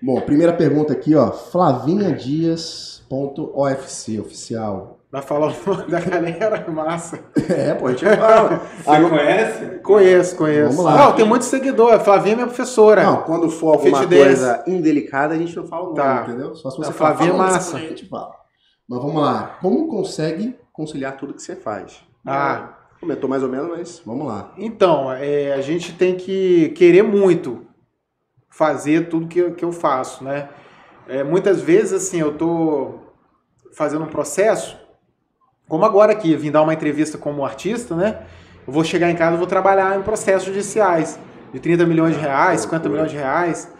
Bom, 0.00 0.18
primeira 0.22 0.52
pergunta 0.54 0.94
aqui, 0.94 1.14
ó. 1.14 1.30
Flavinha 1.30 2.10
Dias.ofc, 2.12 4.18
oficial. 4.18 4.98
Vai 5.12 5.20
falar 5.20 5.48
o 5.52 5.70
nome 5.76 5.90
da 5.90 6.00
galera, 6.00 6.64
massa. 6.70 7.20
É, 7.50 7.74
pô, 7.74 7.88
a 7.88 7.90
gente 7.90 8.02
fala. 8.04 8.62
Ah, 8.86 8.94
Você 8.94 8.98
não- 8.98 9.10
conhece? 9.10 9.64
Conheço, 9.82 10.36
conheço. 10.36 10.68
Vamos 10.76 10.84
lá. 10.86 10.96
Não, 10.96 11.12
tem 11.14 11.24
muito 11.26 11.44
seguidor. 11.44 12.00
Flavinha 12.00 12.32
é 12.32 12.36
minha 12.36 12.46
professora. 12.46 13.02
Não, 13.04 13.18
quando 13.22 13.50
for 13.50 13.74
alguma 13.74 13.98
Fit 14.00 14.08
coisa 14.16 14.64
indelicada, 14.66 15.34
a 15.34 15.36
gente 15.36 15.54
não 15.54 15.66
fala 15.66 15.82
o 15.82 15.86
nome, 15.88 15.96
Tá. 15.96 16.24
entendeu? 16.26 16.54
Só 16.54 16.70
se 16.70 16.80
A 16.80 16.84
você 16.86 16.92
falar, 16.94 17.10
Flavinha 17.16 17.34
é 17.34 17.36
fala 17.36 17.52
massa. 17.52 17.76
a 17.76 17.80
gente 17.80 18.08
fala. 18.08 18.32
Mas 18.88 19.00
vamos 19.02 19.22
lá. 19.22 19.58
Como 19.60 19.86
consegue 19.88 20.56
conciliar 20.72 21.14
tudo 21.18 21.34
que 21.34 21.42
você 21.42 21.54
faz? 21.56 22.00
Ah. 22.26 22.70
Comentou 22.98 23.28
mais 23.28 23.42
ou 23.42 23.48
menos, 23.50 23.68
mas 23.68 24.02
vamos 24.06 24.26
lá. 24.26 24.52
Então, 24.56 25.12
é, 25.12 25.52
a 25.52 25.60
gente 25.60 25.92
tem 25.92 26.14
que 26.16 26.70
querer 26.70 27.02
muito 27.02 27.66
fazer 28.48 29.08
tudo 29.10 29.26
que, 29.26 29.40
eu- 29.40 29.52
que 29.54 29.64
eu 29.64 29.72
faço, 29.72 30.24
né? 30.24 30.48
É, 31.08 31.22
muitas 31.22 31.60
vezes, 31.60 31.92
assim, 31.92 32.20
eu 32.20 32.32
tô 32.38 32.94
fazendo 33.74 34.04
um 34.04 34.08
processo, 34.08 34.78
como 35.68 35.84
agora 35.84 36.12
aqui, 36.12 36.34
vim 36.36 36.50
dar 36.50 36.62
uma 36.62 36.74
entrevista 36.74 37.16
como 37.16 37.44
artista, 37.44 37.94
né? 37.96 38.20
Eu 38.66 38.72
vou 38.72 38.84
chegar 38.84 39.10
em 39.10 39.16
casa 39.16 39.34
e 39.34 39.38
vou 39.38 39.46
trabalhar 39.46 39.98
em 39.98 40.02
processos 40.02 40.46
judiciais 40.46 41.18
de 41.52 41.58
30 41.60 41.84
milhões 41.86 42.14
de 42.14 42.20
reais, 42.20 42.60
50 42.62 42.88
milhões 42.88 43.10
de 43.10 43.16
reais, 43.16 43.72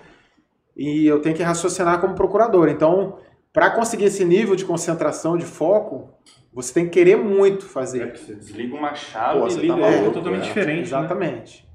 e 0.76 1.06
eu 1.06 1.20
tenho 1.20 1.36
que 1.36 1.42
raciocinar 1.42 2.00
como 2.00 2.14
procurador. 2.14 2.68
Então, 2.68 3.18
para 3.52 3.70
conseguir 3.70 4.06
esse 4.06 4.24
nível 4.24 4.56
de 4.56 4.64
concentração, 4.64 5.36
de 5.36 5.44
foco, 5.44 6.08
você 6.52 6.72
tem 6.72 6.84
que 6.84 6.90
querer 6.90 7.16
muito 7.16 7.66
É 7.66 7.68
fazer. 7.68 8.12
que 8.12 8.18
você 8.20 8.34
desliga 8.34 8.74
uma 8.74 8.94
chave 8.94 9.40
Pô, 9.40 9.48
e 9.48 9.54
liga 9.54 9.74
tá 9.74 9.80
maluco, 9.80 10.10
totalmente 10.12 10.44
é. 10.44 10.46
diferente. 10.46 10.76
Né? 10.76 10.82
Exatamente. 10.82 11.68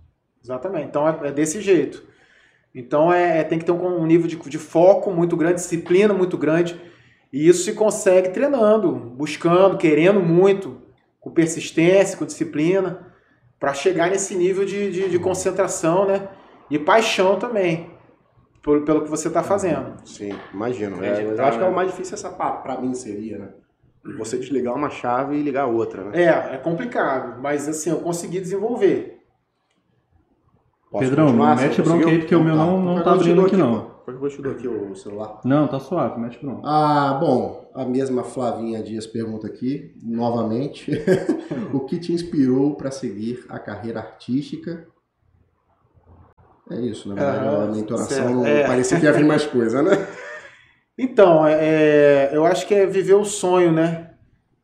Exatamente. 0.44 0.86
Então 0.88 1.08
é, 1.08 1.28
é 1.28 1.32
desse 1.32 1.62
jeito. 1.62 2.04
Então 2.74 3.12
é, 3.12 3.40
é- 3.40 3.44
tem 3.44 3.58
que 3.58 3.66
ter 3.66 3.72
um, 3.72 4.02
um 4.02 4.06
nível 4.06 4.28
de, 4.28 4.36
de 4.36 4.58
foco 4.58 5.12
muito 5.12 5.36
grande, 5.36 5.56
disciplina 5.56 6.14
muito 6.14 6.38
grande. 6.38 6.80
E 7.32 7.48
isso 7.48 7.64
se 7.64 7.74
consegue 7.74 8.30
treinando, 8.30 8.92
buscando, 8.94 9.78
querendo 9.78 10.20
muito, 10.22 10.82
com 11.20 11.30
persistência, 11.32 12.18
com 12.18 12.26
disciplina, 12.26 13.06
para 13.60 13.74
chegar 13.74 14.10
nesse 14.10 14.36
nível 14.36 14.66
de, 14.66 14.92
de, 14.92 15.10
de 15.10 15.20
concentração, 15.20 16.06
né? 16.06 16.30
E 16.70 16.78
paixão 16.80 17.38
também, 17.38 17.90
por- 18.62 18.82
pelo 18.84 19.02
que 19.04 19.10
você 19.10 19.28
está 19.28 19.44
fazendo. 19.44 19.96
Sim, 20.06 20.34
imagino. 20.54 21.04
É, 21.04 21.12
Acreditar, 21.12 21.44
eu 21.44 21.48
acho 21.48 21.58
que 21.58 21.64
é 21.64 21.68
né? 21.68 21.74
o 21.74 21.76
mais 21.76 21.92
difícil 21.92 22.14
essa 22.16 22.30
pa- 22.30 22.52
pra 22.58 22.80
mim 22.80 22.94
seria, 22.94 23.38
né? 23.40 23.50
Você 24.18 24.38
desligar 24.38 24.74
uma 24.74 24.90
chave 24.90 25.36
e 25.36 25.42
ligar 25.42 25.66
outra, 25.66 26.04
né? 26.06 26.24
É, 26.24 26.56
é 26.56 26.58
complicado, 26.58 27.42
mas 27.42 27.68
assim, 27.68 27.90
eu 27.90 27.98
consegui 28.00 28.40
desenvolver. 28.40 29.18
Posso 30.90 31.04
Pedrão, 31.10 31.34
mete 31.34 31.82
bronca 31.82 32.08
aí, 32.10 32.20
porque 32.20 32.36
o 32.36 32.44
meu 32.44 32.56
não- 32.56 32.80
não 32.80 32.94
Qualquer 32.96 33.04
tá 33.04 33.14
abrindo 33.14 33.46
aqui, 33.46 33.58
não. 33.58 33.97
Qualquer 34.08 34.22
coisa 34.22 34.36
eu 34.36 34.38
te 34.38 34.42
dou 34.42 34.54
aqui 34.54 34.68
o 34.70 34.96
celular. 34.96 35.42
Não, 35.44 35.68
tá 35.68 35.82
suave, 35.82 36.18
mete 36.18 36.38
pronto. 36.38 36.66
Ah, 36.66 37.18
bom, 37.20 37.70
a 37.76 37.84
mesma 37.84 38.24
Flavinha 38.24 38.82
Dias 38.82 39.06
pergunta 39.06 39.48
aqui, 39.48 39.94
novamente, 40.02 40.90
o 41.74 41.82
que 41.82 42.00
te 42.00 42.14
inspirou 42.14 42.76
para 42.76 42.90
seguir 42.90 43.44
a 43.50 43.60
carreira 43.60 44.00
artística? 44.00 44.88
É 46.72 46.80
isso, 46.80 47.10
na 47.10 47.16
verdade, 47.16 47.48
Aham, 47.48 47.74
a 47.74 47.78
entonação 47.78 48.34
não 48.34 48.46
é. 48.46 48.66
parecia 48.66 48.98
que 48.98 49.06
ia 49.06 49.12
vir 49.12 49.26
mais 49.26 49.44
coisa, 49.52 49.82
né? 49.82 50.08
Então, 50.98 51.46
é, 51.46 52.30
eu 52.32 52.46
acho 52.46 52.66
que 52.66 52.74
é 52.74 52.86
viver 52.86 53.16
o 53.16 53.26
sonho, 53.26 53.74
né? 53.74 54.12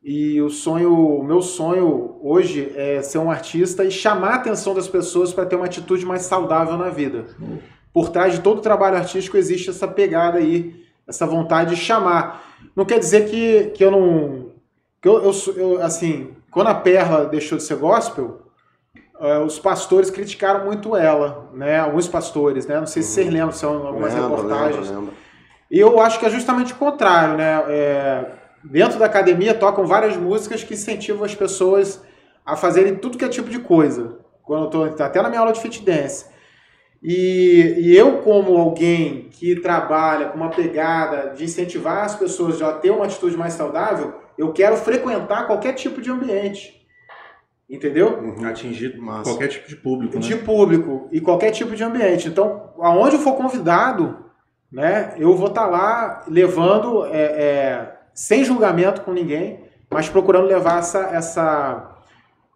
E 0.02 0.40
o 0.40 0.48
sonho, 0.48 1.18
o 1.18 1.22
meu 1.22 1.42
sonho 1.42 2.18
hoje 2.22 2.72
é 2.74 3.02
ser 3.02 3.18
um 3.18 3.30
artista 3.30 3.84
e 3.84 3.90
chamar 3.90 4.28
a 4.30 4.36
atenção 4.36 4.74
das 4.74 4.88
pessoas 4.88 5.34
para 5.34 5.44
ter 5.44 5.56
uma 5.56 5.66
atitude 5.66 6.06
mais 6.06 6.22
saudável 6.22 6.78
na 6.78 6.88
vida. 6.88 7.26
Por 7.94 8.08
trás 8.08 8.32
de 8.32 8.40
todo 8.40 8.60
trabalho 8.60 8.96
artístico 8.96 9.36
existe 9.36 9.70
essa 9.70 9.86
pegada 9.86 10.38
aí, 10.38 10.84
essa 11.06 11.24
vontade 11.24 11.76
de 11.76 11.80
chamar. 11.80 12.44
Não 12.74 12.84
quer 12.84 12.98
dizer 12.98 13.30
que, 13.30 13.70
que 13.70 13.84
eu 13.84 13.92
não. 13.92 14.50
Que 15.00 15.08
eu, 15.08 15.22
eu, 15.22 15.32
eu, 15.56 15.82
assim, 15.82 16.34
quando 16.50 16.66
a 16.66 16.74
Perla 16.74 17.26
deixou 17.26 17.56
de 17.56 17.62
ser 17.62 17.76
gospel, 17.76 18.42
eh, 19.20 19.38
os 19.38 19.60
pastores 19.60 20.10
criticaram 20.10 20.64
muito 20.64 20.96
ela, 20.96 21.48
né? 21.54 21.78
Alguns 21.78 22.08
pastores, 22.08 22.66
né? 22.66 22.80
Não 22.80 22.86
sei 22.86 23.00
se 23.02 23.12
vocês 23.12 23.30
lembram, 23.30 23.52
são 23.52 23.86
algumas 23.86 24.12
Lembro, 24.12 24.36
reportagens. 24.36 24.92
E 25.70 25.78
eu 25.78 26.00
acho 26.00 26.18
que 26.18 26.26
é 26.26 26.30
justamente 26.30 26.72
o 26.72 26.76
contrário, 26.76 27.36
né? 27.36 27.64
É, 27.68 28.26
dentro 28.64 28.98
da 28.98 29.06
academia 29.06 29.54
tocam 29.54 29.86
várias 29.86 30.16
músicas 30.16 30.64
que 30.64 30.74
incentivam 30.74 31.24
as 31.24 31.34
pessoas 31.34 32.02
a 32.44 32.56
fazerem 32.56 32.96
tudo 32.96 33.16
que 33.16 33.24
é 33.24 33.28
tipo 33.28 33.48
de 33.48 33.60
coisa. 33.60 34.18
Quando 34.42 34.64
eu 34.64 34.70
tô 34.70 35.02
até 35.02 35.22
na 35.22 35.28
minha 35.28 35.40
aula 35.40 35.52
de 35.52 35.60
fit 35.60 35.80
dance. 35.82 36.33
E, 37.06 37.74
e 37.80 37.94
eu, 37.94 38.22
como 38.22 38.56
alguém 38.56 39.28
que 39.30 39.56
trabalha 39.56 40.30
com 40.30 40.38
uma 40.38 40.48
pegada 40.48 41.34
de 41.34 41.44
incentivar 41.44 42.02
as 42.02 42.16
pessoas 42.16 42.62
a 42.62 42.72
ter 42.72 42.90
uma 42.90 43.04
atitude 43.04 43.36
mais 43.36 43.52
saudável, 43.52 44.14
eu 44.38 44.54
quero 44.54 44.74
frequentar 44.78 45.46
qualquer 45.46 45.74
tipo 45.74 46.00
de 46.00 46.10
ambiente. 46.10 46.82
Entendeu? 47.68 48.18
Uhum. 48.18 48.46
Atingir 48.46 48.96
Massa. 48.96 49.30
qualquer 49.30 49.48
tipo 49.48 49.68
de 49.68 49.76
público, 49.76 50.18
de 50.18 50.34
né? 50.34 50.42
público 50.42 51.08
e 51.12 51.20
qualquer 51.20 51.50
tipo 51.50 51.76
de 51.76 51.84
ambiente. 51.84 52.26
Então, 52.26 52.70
aonde 52.78 53.16
eu 53.16 53.20
for 53.20 53.34
convidado, 53.34 54.24
né, 54.72 55.12
eu 55.18 55.36
vou 55.36 55.48
estar 55.48 55.66
lá 55.66 56.24
levando, 56.26 57.04
é, 57.06 57.22
é, 57.22 57.96
sem 58.14 58.44
julgamento 58.44 59.02
com 59.02 59.12
ninguém, 59.12 59.62
mas 59.90 60.08
procurando 60.08 60.46
levar 60.46 60.78
essa, 60.78 61.00
essa 61.00 61.98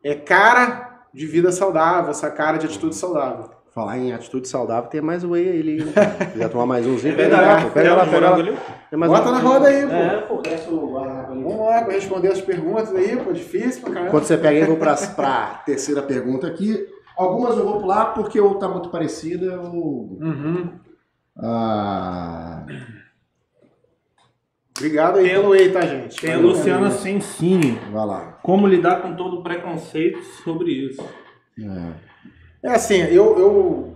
é, 0.03 0.15
cara 0.15 1.05
de 1.13 1.27
vida 1.27 1.53
saudável, 1.53 2.11
essa 2.11 2.31
cara 2.31 2.57
de 2.57 2.65
atitude 2.65 2.95
saudável. 2.95 3.58
Falar 3.79 3.97
em 3.97 4.13
atitude 4.13 4.49
saudável, 4.49 4.91
tem 4.91 5.01
mais 5.01 5.23
whey 5.23 5.49
aí, 5.49 5.85
né? 5.85 5.93
Quiser 6.33 6.49
tomar 6.49 6.67
mais 6.67 6.85
umzinho, 6.85 7.15
É 7.15 7.17
pega 7.17 7.41
lá, 7.41 7.63
pô, 7.63 7.71
pega 7.71 7.95
lá, 7.95 8.01
Tem 8.01 8.09
um 8.09 8.13
pega 8.13 8.31
lá. 8.33 9.07
Bota 9.07 9.29
um- 9.29 9.33
na 9.33 9.39
roda 9.39 9.69
aí, 9.69 9.87
pô. 9.87 9.93
É, 9.93 10.21
pô, 10.23 10.37
desce 10.39 10.69
o 10.69 10.91
guardanapo 10.91 11.33
ali. 11.33 11.43
Vamos 11.45 11.61
lá, 11.61 11.85
responder 11.85 12.33
as 12.33 12.41
perguntas 12.41 12.93
aí, 12.93 13.17
pô, 13.19 13.33
difícil 13.33 13.81
pra 13.83 13.91
caramba. 13.91 14.09
Enquanto 14.09 14.25
você 14.25 14.37
pega 14.37 14.49
aí, 14.57 14.61
eu 14.63 14.67
vou 14.67 14.77
pra, 14.79 14.97
pra 14.97 15.63
terceira 15.65 16.03
pergunta 16.03 16.49
aqui. 16.49 16.89
Algumas 17.17 17.57
eu 17.57 17.65
vou 17.65 17.79
pular 17.79 18.07
porque 18.15 18.41
ou 18.41 18.57
tá 18.57 18.67
muito 18.69 18.89
parecida 18.89 19.61
ou... 19.61 20.19
Uhum. 20.21 20.71
Ah, 21.41 22.65
Obrigado 24.77 25.19
aí 25.19 25.29
pelo 25.29 25.55
ei, 25.55 25.71
tá, 25.71 25.83
gente? 25.83 26.21
Tem 26.21 26.35
a. 26.35 26.39
Luciana 26.39 26.91
Sensini. 26.91 27.79
vai 27.93 28.07
lá. 28.07 28.39
Como 28.43 28.67
lidar 28.67 29.03
com 29.03 29.15
todo 29.15 29.39
o 29.39 29.43
preconceito 29.45 30.21
sobre 30.45 30.73
isso? 30.73 31.05
É. 31.61 32.08
É 32.63 32.71
assim, 32.71 32.97
eu, 33.03 33.39
eu 33.39 33.95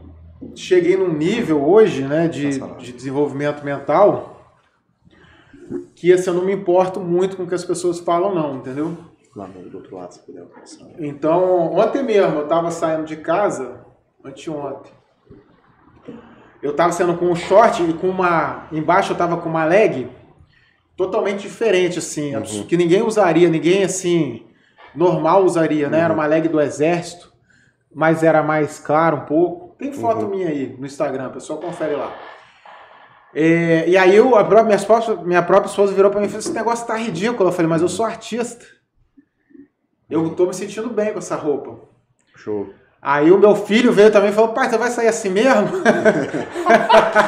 cheguei 0.55 0.97
num 0.97 1.13
nível 1.13 1.63
hoje, 1.69 2.03
né, 2.03 2.29
de, 2.29 2.59
de 2.79 2.93
desenvolvimento 2.93 3.65
mental 3.65 4.31
que 5.95 6.13
assim, 6.13 6.29
eu 6.31 6.35
não 6.35 6.45
me 6.45 6.53
importo 6.53 7.01
muito 7.01 7.37
com 7.37 7.45
o 7.45 7.47
que 7.47 7.55
as 7.55 7.65
pessoas 7.65 7.99
falam, 8.01 8.35
não, 8.35 8.57
entendeu? 8.57 8.97
Lá 9.35 9.47
do 9.47 9.77
outro 9.79 9.97
lado, 9.97 10.13
se 10.13 10.21
puder. 10.21 10.45
Então, 10.99 11.73
ontem 11.75 12.03
mesmo, 12.03 12.41
eu 12.41 12.49
tava 12.49 12.71
saindo 12.71 13.05
de 13.07 13.17
casa, 13.17 13.81
anteontem. 14.23 14.93
Eu 16.63 16.75
tava 16.77 16.93
saindo 16.93 17.17
com 17.17 17.27
um 17.27 17.35
short 17.35 17.83
e 17.83 17.93
com 17.95 18.09
uma. 18.09 18.69
Embaixo 18.71 19.13
eu 19.13 19.17
tava 19.17 19.39
com 19.39 19.49
uma 19.49 19.65
leg 19.65 20.09
totalmente 20.97 21.41
diferente, 21.43 21.99
assim, 21.99 22.35
abs- 22.35 22.65
que 22.65 22.77
ninguém 22.77 23.03
usaria, 23.03 23.49
ninguém 23.49 23.83
assim, 23.85 24.45
normal 24.95 25.45
usaria, 25.45 25.89
né? 25.89 26.01
Era 26.01 26.13
uma 26.13 26.27
leg 26.27 26.47
do 26.49 26.61
exército, 26.61 27.32
mas 27.95 28.23
era 28.23 28.43
mais 28.43 28.79
claro 28.79 29.19
um 29.19 29.27
pouco. 29.27 29.77
Tem 29.77 29.93
foto 29.93 30.27
minha 30.27 30.49
aí 30.49 30.77
no 30.79 30.87
Instagram, 30.87 31.31
pessoal, 31.31 31.59
confere 31.59 31.97
lá. 31.97 32.15
É, 33.35 33.89
e 33.89 33.97
aí 33.97 34.15
eu, 34.15 34.37
a 34.37 34.45
própria, 34.45 34.65
minha, 34.65 34.77
esposa, 34.77 35.17
minha 35.17 35.43
própria 35.43 35.71
esposa 35.71 35.95
virou 35.95 36.11
pra 36.11 36.21
mim 36.21 36.27
e 36.27 36.29
falou: 36.29 36.41
esse 36.41 36.53
negócio 36.53 36.87
tá 36.87 36.97
ridículo. 36.97 37.49
Eu 37.49 37.53
falei, 37.53 37.69
mas 37.69 37.83
eu 37.83 37.89
sou 37.89 38.05
artista. 38.05 38.65
Eu 40.09 40.31
tô 40.31 40.47
me 40.47 40.55
sentindo 40.55 40.91
bem 40.91 41.13
com 41.13 41.19
essa 41.19 41.37
roupa. 41.37 41.79
Show. 42.37 42.69
Aí 43.01 43.33
o 43.33 43.39
meu 43.39 43.57
filho 43.57 43.93
veio 43.93 44.13
também 44.13 44.31
e 44.31 44.33
falou, 44.33 44.53
pai, 44.53 44.71
você 44.71 44.79
vai 44.79 44.91
sair 44.91 45.09
assim 45.09 45.31
mesmo? 45.31 45.69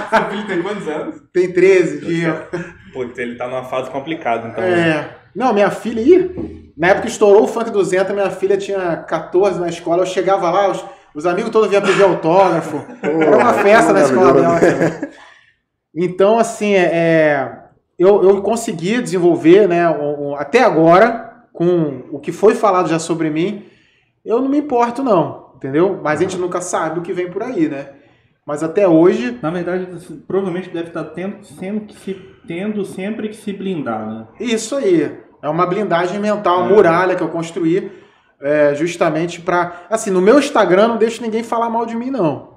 Seu 0.08 0.30
filho 0.30 0.46
tem 0.46 0.62
quantos 0.62 0.86
anos? 0.86 1.20
Tem 1.32 1.52
13 1.52 2.06
dias. 2.06 2.36
Pô, 2.92 3.02
ele 3.16 3.34
tá 3.36 3.48
numa 3.48 3.64
fase 3.64 3.90
complicada, 3.90 4.46
então. 4.46 4.62
É. 4.62 5.23
Não, 5.34 5.52
minha 5.52 5.70
filha, 5.70 6.00
ih, 6.00 6.72
na 6.76 6.88
época 6.88 7.02
que 7.06 7.12
estourou 7.12 7.44
o 7.44 7.48
Funk 7.48 7.70
200, 7.70 8.12
minha 8.14 8.30
filha 8.30 8.56
tinha 8.56 8.96
14 8.98 9.60
na 9.60 9.68
escola, 9.68 10.02
eu 10.02 10.06
chegava 10.06 10.50
lá, 10.50 10.70
os, 10.70 10.84
os 11.14 11.26
amigos 11.26 11.50
todos 11.50 11.68
vinham 11.68 11.82
pedir 11.82 12.02
autógrafo. 12.02 12.84
Era 13.02 13.36
uma 13.36 13.54
festa 13.54 13.92
na 13.92 14.00
escola 14.02 14.32
dela. 14.32 14.60
cara. 14.60 15.10
Então, 15.94 16.38
assim, 16.38 16.74
é, 16.74 16.90
é, 16.92 17.58
eu, 17.98 18.22
eu 18.24 18.42
consegui 18.42 19.00
desenvolver, 19.00 19.68
né, 19.68 19.88
um- 19.88 20.30
um- 20.30 20.34
até 20.36 20.60
agora, 20.62 21.44
com 21.52 22.02
o 22.10 22.18
que 22.18 22.32
foi 22.32 22.54
falado 22.54 22.88
já 22.88 22.98
sobre 22.98 23.30
mim, 23.30 23.64
eu 24.24 24.40
não 24.40 24.48
me 24.48 24.58
importo, 24.58 25.02
não, 25.04 25.52
entendeu? 25.56 26.00
Mas 26.02 26.18
a 26.18 26.22
gente 26.24 26.36
nunca 26.36 26.60
sabe 26.60 26.98
o 26.98 27.02
que 27.02 27.12
vem 27.12 27.30
por 27.30 27.42
aí, 27.42 27.68
né? 27.68 27.90
Mas 28.46 28.62
até 28.62 28.86
hoje, 28.88 29.38
Na 29.40 29.50
verdade, 29.50 29.86
provavelmente 30.26 30.68
deve 30.70 30.88
estar 30.88 31.04
tendo, 31.04 31.44
sendo 31.44 31.82
que 31.82 31.94
se, 31.98 32.14
tendo 32.46 32.84
sempre 32.84 33.28
que 33.28 33.36
se 33.36 33.52
blindar, 33.52 34.06
né? 34.06 34.26
Isso 34.40 34.74
aí. 34.76 35.16
É 35.44 35.48
uma 35.50 35.66
blindagem 35.66 36.18
mental, 36.18 36.60
uma 36.62 36.70
É. 36.70 36.74
muralha 36.74 37.14
que 37.14 37.22
eu 37.22 37.28
construí 37.28 37.92
é, 38.40 38.74
justamente 38.74 39.40
pra. 39.40 39.82
Assim, 39.90 40.10
no 40.10 40.20
meu 40.22 40.38
Instagram 40.38 40.88
não 40.88 40.96
deixo 40.96 41.22
ninguém 41.22 41.42
falar 41.42 41.68
mal 41.70 41.84
de 41.86 41.94
mim, 41.94 42.10
não. 42.10 42.54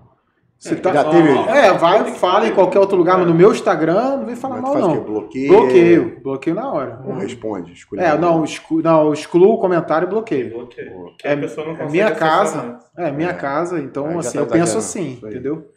Você 0.58 0.76
tá- 0.76 0.92
Já 0.92 1.04
teve- 1.04 1.30
É, 1.50 1.72
vai, 1.74 2.04
fala 2.14 2.48
em 2.48 2.54
qualquer 2.54 2.80
outro 2.80 2.98
lugar, 2.98 3.18
mas 3.18 3.28
no 3.28 3.34
meu 3.34 3.52
Instagram 3.52 4.18
não 4.18 4.26
vem 4.26 4.36
falar 4.36 4.60
Mas 4.60 4.64
mal, 4.64 4.78
não. 4.80 5.04
Bloqueio? 5.04 5.48
Bloqueio. 5.50 6.20
Bloqueio 6.24 6.56
na 6.56 6.72
hora. 6.72 7.00
Ou 7.06 7.14
responde? 7.14 7.74
Escolhe 7.74 8.02
É, 8.02 8.18
não, 8.18 8.44
exclu, 8.44 8.82
não, 8.82 9.14
excluo 9.14 9.54
o 9.54 9.60
comentário 9.60 10.08
e 10.08 10.10
bloqueio. 10.10 10.50
Bloqueio. 10.52 10.92
Porque 10.92 11.28
É- 11.28 11.34
a 11.34 11.38
pessoa 11.38 11.68
não 11.68 11.76
É 11.76 11.86
minha 11.90 12.10
casa. 12.16 12.62
né? 12.64 12.80
É, 12.98 13.12
minha 13.12 13.30
É. 13.30 13.34
casa, 13.34 13.80
então 13.80 14.18
assim, 14.18 14.38
tá 14.40 14.44
eu 14.44 14.48
penso 14.48 14.78
assim, 14.80 15.20
entendeu? 15.24 15.70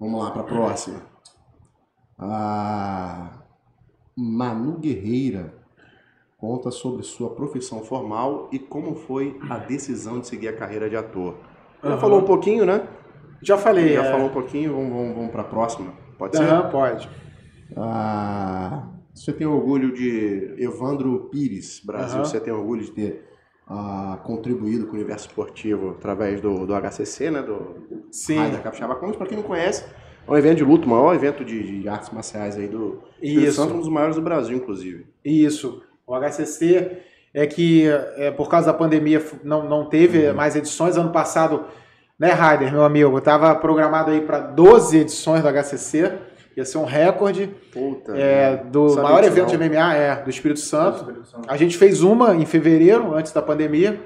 Vamos 0.00 0.24
lá 0.24 0.30
para 0.32 0.40
a 0.40 0.44
próxima. 0.44 1.00
A 2.18 3.30
Manu 4.16 4.78
Guerreira 4.78 5.54
conta 6.36 6.70
sobre 6.70 7.02
sua 7.02 7.30
profissão 7.30 7.80
formal 7.82 8.48
e 8.52 8.58
como 8.58 8.94
foi 8.94 9.38
a 9.48 9.58
decisão 9.58 10.20
de 10.20 10.26
seguir 10.26 10.48
a 10.48 10.52
carreira 10.52 10.88
de 10.88 10.96
ator. 10.96 11.36
Já 11.82 11.90
Aham. 11.90 11.98
falou 11.98 12.20
um 12.20 12.24
pouquinho, 12.24 12.66
né? 12.66 12.86
Já 13.42 13.56
falei. 13.56 13.94
Já 13.94 14.04
é. 14.04 14.10
falou 14.10 14.26
um 14.26 14.32
pouquinho, 14.32 14.72
vamos, 14.72 14.90
vamos, 14.90 15.14
vamos 15.14 15.30
para 15.30 15.42
a 15.42 15.46
próxima. 15.46 15.92
Pode 16.18 16.36
ser? 16.36 16.44
Aham, 16.44 16.70
pode. 16.70 17.08
Ah, 17.76 18.88
você 19.14 19.32
tem 19.32 19.46
orgulho 19.46 19.92
de 19.94 20.54
Evandro 20.58 21.28
Pires, 21.30 21.80
Brasil. 21.84 22.16
Aham. 22.16 22.24
Você 22.24 22.40
tem 22.40 22.52
orgulho 22.52 22.82
de 22.82 22.90
ter 22.90 23.24
ah, 23.66 24.18
contribuído 24.24 24.86
com 24.86 24.92
o 24.92 24.94
universo 24.96 25.28
esportivo 25.28 25.90
através 25.90 26.40
do, 26.40 26.66
do 26.66 26.74
HCC, 26.74 27.30
né? 27.30 27.42
Do 27.42 27.76
Sim. 28.10 28.36
Raio 28.38 28.52
da 28.52 28.58
Capixaba 28.58 28.94
Comics. 28.96 29.16
Para 29.16 29.26
quem 29.26 29.36
não 29.36 29.44
conhece, 29.44 29.84
é 30.26 30.30
um 30.30 30.36
evento 30.36 30.58
de 30.58 30.64
luta, 30.64 30.86
o 30.86 30.90
maior 30.90 31.14
evento 31.14 31.44
de, 31.44 31.82
de 31.82 31.88
artes 31.88 32.10
marciais 32.10 32.56
aí 32.56 32.66
do 32.66 33.02
Isso. 33.22 33.52
Santo, 33.52 33.74
um 33.74 33.78
dos 33.78 33.88
maiores 33.88 34.16
do 34.16 34.22
Brasil, 34.22 34.56
inclusive. 34.56 35.06
Isso. 35.24 35.82
O 36.06 36.14
HCC 36.14 36.98
é 37.34 37.46
que, 37.46 37.86
é, 38.16 38.30
por 38.30 38.48
causa 38.48 38.68
da 38.68 38.74
pandemia, 38.74 39.22
não, 39.42 39.68
não 39.68 39.86
teve 39.86 40.32
mais 40.32 40.54
edições. 40.54 40.96
Ano 40.96 41.10
passado, 41.10 41.64
né, 42.18 42.30
Raider, 42.30 42.72
meu 42.72 42.84
amigo, 42.84 43.18
estava 43.18 43.54
programado 43.56 44.10
aí 44.10 44.20
para 44.20 44.38
12 44.38 44.98
edições 44.98 45.42
do 45.42 45.48
HCC. 45.48 46.12
Ia 46.56 46.64
ser 46.64 46.78
um 46.78 46.84
recorde 46.84 47.48
Puta. 47.70 48.12
é, 48.16 48.52
merda. 48.52 48.70
do 48.70 48.94
maior 49.02 49.22
evento 49.22 49.52
não. 49.52 49.58
de 49.58 49.68
MMA, 49.68 49.94
é, 49.94 50.22
do 50.22 50.30
Espírito 50.30 50.60
Santo. 50.60 51.24
A 51.46 51.56
gente 51.56 51.76
fez 51.76 52.02
uma 52.02 52.34
em 52.34 52.46
fevereiro, 52.46 53.14
antes 53.14 53.32
da 53.32 53.42
pandemia. 53.42 54.00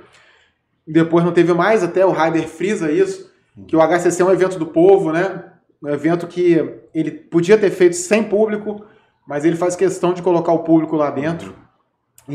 Depois 0.85 1.25
não 1.25 1.33
teve 1.33 1.53
mais, 1.53 1.85
até 1.85 2.05
o 2.05 2.11
Ryder 2.11 2.49
frisa 2.49 2.91
isso, 2.91 3.31
que 3.69 3.77
o 3.77 3.81
HCC 3.81 4.23
é 4.23 4.25
um 4.25 4.33
evento 4.33 4.59
do 4.59 4.67
povo, 4.67 5.13
né? 5.13 5.45
Um 5.81 5.89
evento 5.89 6.27
que 6.27 6.81
ele 6.93 7.13
podia 7.13 7.57
ter 7.57 7.71
feito 7.71 7.95
sem 7.95 8.25
público, 8.25 8.85
mas 9.29 9.45
ele 9.45 9.55
faz 9.55 9.77
questão 9.77 10.13
de 10.13 10.23
colocar 10.23 10.53
o 10.53 10.65
público 10.65 10.97
lá 10.97 11.11
dentro. 11.11 11.55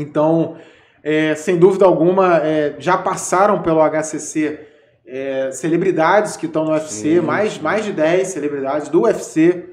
Então, 0.00 0.56
é, 1.02 1.34
sem 1.34 1.56
dúvida 1.56 1.84
alguma, 1.84 2.38
é, 2.38 2.74
já 2.78 2.98
passaram 2.98 3.62
pelo 3.62 3.80
HCC 3.80 4.60
é, 5.06 5.50
celebridades 5.52 6.36
que 6.36 6.46
estão 6.46 6.64
no 6.64 6.72
UFC, 6.72 7.14
Sim, 7.16 7.20
mais, 7.20 7.58
mais 7.58 7.84
de 7.84 7.92
10 7.92 8.26
celebridades 8.28 8.88
do 8.88 9.02
UFC. 9.02 9.66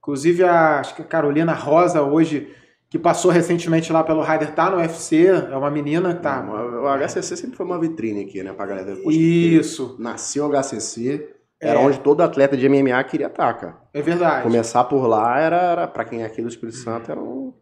Inclusive 0.00 0.44
a, 0.44 0.80
acho 0.80 0.94
que 0.94 1.02
a 1.02 1.04
Carolina 1.04 1.52
Rosa 1.52 2.00
hoje, 2.00 2.48
que 2.88 2.98
passou 2.98 3.30
recentemente 3.30 3.92
lá 3.92 4.02
pelo 4.02 4.22
Ryder, 4.22 4.54
tá 4.54 4.70
no 4.70 4.78
UFC, 4.78 5.26
é 5.26 5.54
uma 5.56 5.70
menina 5.70 6.14
que 6.14 6.22
tá. 6.22 6.42
O 6.42 6.88
HCC 7.06 7.36
sempre 7.36 7.56
foi 7.56 7.66
uma 7.66 7.78
vitrine 7.78 8.24
aqui, 8.24 8.42
né, 8.42 8.52
pra 8.54 8.64
galera. 8.64 8.96
Isso, 9.06 9.96
Nasceu 9.98 10.46
o 10.46 10.50
HCC, 10.50 11.28
era 11.60 11.78
É. 11.78 11.82
onde 11.84 12.00
todo 12.00 12.22
atleta 12.22 12.56
de 12.56 12.66
MMA 12.66 13.04
queria 13.04 13.26
estar, 13.26 13.52
cara. 13.54 13.76
é 13.92 14.00
verdade. 14.00 14.44
Começar 14.44 14.84
por 14.84 15.06
lá 15.06 15.38
era, 15.38 15.56
era 15.72 15.86
para 15.86 16.04
quem 16.06 16.22
é 16.22 16.24
aqui 16.24 16.40
do 16.40 16.48
Espírito 16.48 16.78
Santo, 16.78 17.10
era 17.10 17.20
um... 17.20 17.52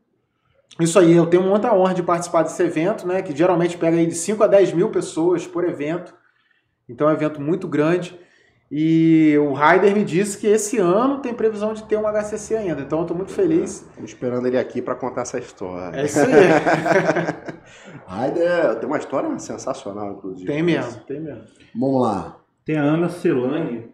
Isso 0.79 0.99
aí, 0.99 1.13
eu 1.13 1.27
tenho 1.27 1.43
muita 1.43 1.75
honra 1.75 1.95
de 1.95 2.03
participar 2.03 2.43
desse 2.43 2.63
evento, 2.63 3.07
né? 3.07 3.23
Que 3.23 3.35
geralmente 3.35 3.79
pega 3.79 3.97
aí 3.97 4.07
de 4.07 4.15
5 4.15 4.43
a 4.45 4.47
10 4.47 4.73
mil 4.73 4.91
pessoas 4.91 5.47
por 5.47 5.65
evento. 5.65 6.15
Então 6.89 7.09
é 7.09 7.13
um 7.13 7.15
evento 7.15 7.41
muito 7.41 7.67
grande. 7.67 8.19
E 8.71 9.37
o 9.39 9.53
Ryder 9.53 9.95
me 9.95 10.05
disse 10.05 10.39
que 10.39 10.47
esse 10.47 10.79
ano 10.79 11.21
tem 11.21 11.33
previsão 11.33 11.73
de 11.73 11.85
ter 11.85 11.97
um 11.97 12.03
HCC 12.03 12.57
ainda. 12.57 12.83
Então 12.83 12.99
eu 12.99 13.03
estou 13.03 13.17
muito 13.17 13.33
feliz. 13.33 13.83
Estamos 13.89 14.11
esperando 14.11 14.47
ele 14.47 14.59
aqui 14.59 14.83
para 14.83 14.97
contar 14.97 15.23
essa 15.23 15.39
história. 15.39 15.97
É 15.97 16.05
isso 16.05 16.19
aí. 16.19 16.27
Raider 18.07 18.77
tem 18.77 18.89
uma 18.89 18.99
história 18.99 19.39
sensacional, 19.39 20.13
inclusive. 20.13 20.47
tem 20.47 20.63
mesmo, 20.63 21.01
tem 21.03 21.21
mesmo. 21.21 21.45
Vamos 21.75 22.03
lá. 22.03 22.39
Tem 22.65 22.77
a 22.77 22.83
Ana 22.83 23.09
Celane, 23.09 23.89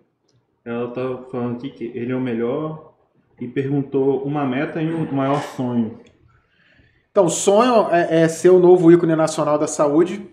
ela 0.64 0.90
tá 0.90 1.02
falando 1.30 1.56
aqui 1.56 1.70
que 1.70 1.84
ele 1.94 2.12
é 2.12 2.16
o 2.16 2.20
melhor 2.20 2.94
e 3.40 3.46
perguntou 3.46 4.22
uma 4.22 4.46
meta 4.46 4.80
e 4.80 4.92
um 4.92 5.10
maior 5.12 5.42
sonho. 5.42 5.98
Então, 7.12 7.26
o 7.26 7.30
sonho 7.30 7.88
é, 7.92 8.22
é 8.22 8.28
ser 8.28 8.48
o 8.48 8.58
novo 8.58 8.90
ícone 8.90 9.14
nacional 9.14 9.58
da 9.58 9.66
saúde. 9.66 10.26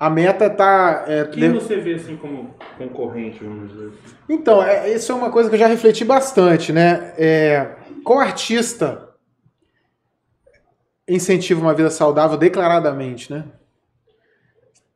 A 0.00 0.08
meta 0.08 0.48
tá. 0.48 1.04
é, 1.06 1.24
Quem 1.26 1.52
de- 1.52 1.58
você 1.60 1.76
vê 1.76 1.94
assim 1.94 2.16
como 2.16 2.54
concorrente, 2.78 3.44
vamos 3.44 3.70
dizer? 3.70 3.92
Então, 4.28 4.62
é, 4.62 4.90
isso 4.94 5.12
é 5.12 5.14
uma 5.14 5.30
coisa 5.30 5.50
que 5.50 5.56
eu 5.56 5.60
já 5.60 5.66
refleti 5.66 6.04
bastante, 6.06 6.72
né? 6.72 7.12
É, 7.18 7.76
qual 8.02 8.18
artista 8.18 9.10
incentiva 11.06 11.60
uma 11.60 11.74
vida 11.74 11.90
saudável 11.90 12.38
declaradamente, 12.38 13.30
né? 13.30 13.44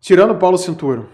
Tirando 0.01 0.31
o 0.33 0.39
Paulo 0.39 0.57
Cintura. 0.57 1.07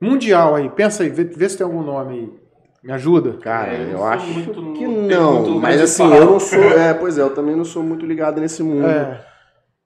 Mundial 0.00 0.54
aí, 0.54 0.68
pensa 0.68 1.02
aí, 1.02 1.08
vê, 1.08 1.24
vê 1.24 1.48
se 1.48 1.56
tem 1.56 1.64
algum 1.64 1.82
nome 1.82 2.14
aí. 2.14 2.43
Me 2.84 2.92
ajuda? 2.92 3.32
Cara, 3.38 3.72
É, 3.72 3.82
eu 3.82 3.88
eu, 3.92 4.04
acho 4.04 4.26
muito 4.26 4.72
que 4.74 4.86
não. 4.86 5.58
Mas 5.58 5.80
assim, 5.80 6.04
eu 6.14 6.26
não 6.26 6.38
sou. 6.38 6.58
É, 6.78 6.92
pois 6.92 7.16
é, 7.18 7.22
eu 7.22 7.34
também 7.34 7.56
não 7.56 7.64
sou 7.64 7.82
muito 7.82 8.04
ligado 8.04 8.40
nesse 8.40 8.62
mundo. 8.62 8.86
É. 8.86 9.24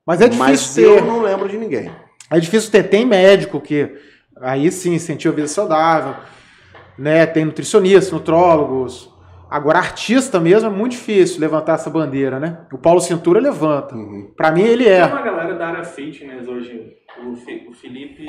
Mas 0.05 0.21
é 0.21 0.29
mas 0.35 0.61
difícil 0.61 0.85
eu 0.85 0.97
ter. 0.97 1.05
não 1.05 1.21
lembro 1.23 1.49
de 1.49 1.57
ninguém. 1.57 1.91
É 2.31 2.41
difícil 2.41 2.71
ter. 2.73 2.83
Tem 2.85 3.07
médico 3.07 3.61
que 3.61 3.95
aí 4.41 4.71
sim 4.73 4.95
incentiva 4.95 5.33
a 5.33 5.37
vida 5.37 5.49
saudável, 5.49 6.15
né? 6.99 7.25
Tem 7.27 7.45
nutricionistas, 7.45 8.13
nutrólogos. 8.13 9.09
Agora, 9.51 9.79
artista 9.79 10.39
mesmo 10.41 10.69
é 10.69 10.73
muito 10.73 10.93
difícil 10.93 11.41
levantar 11.41 11.75
essa 11.75 11.89
bandeira, 11.89 12.39
né? 12.41 12.59
O 12.73 12.77
Paulo 12.79 13.01
Cintura 13.01 13.41
levanta. 13.41 13.95
Uhum. 13.95 14.31
Pra 14.37 14.51
mim, 14.51 14.63
ele 14.63 14.85
Tem 14.85 14.93
é. 14.95 15.07
uma 15.07 15.23
galera 15.23 15.55
da 15.55 15.69
área 15.69 15.85
fitness 15.85 16.47
hoje. 16.47 16.97
O, 17.25 17.73
Felipe, 17.73 18.27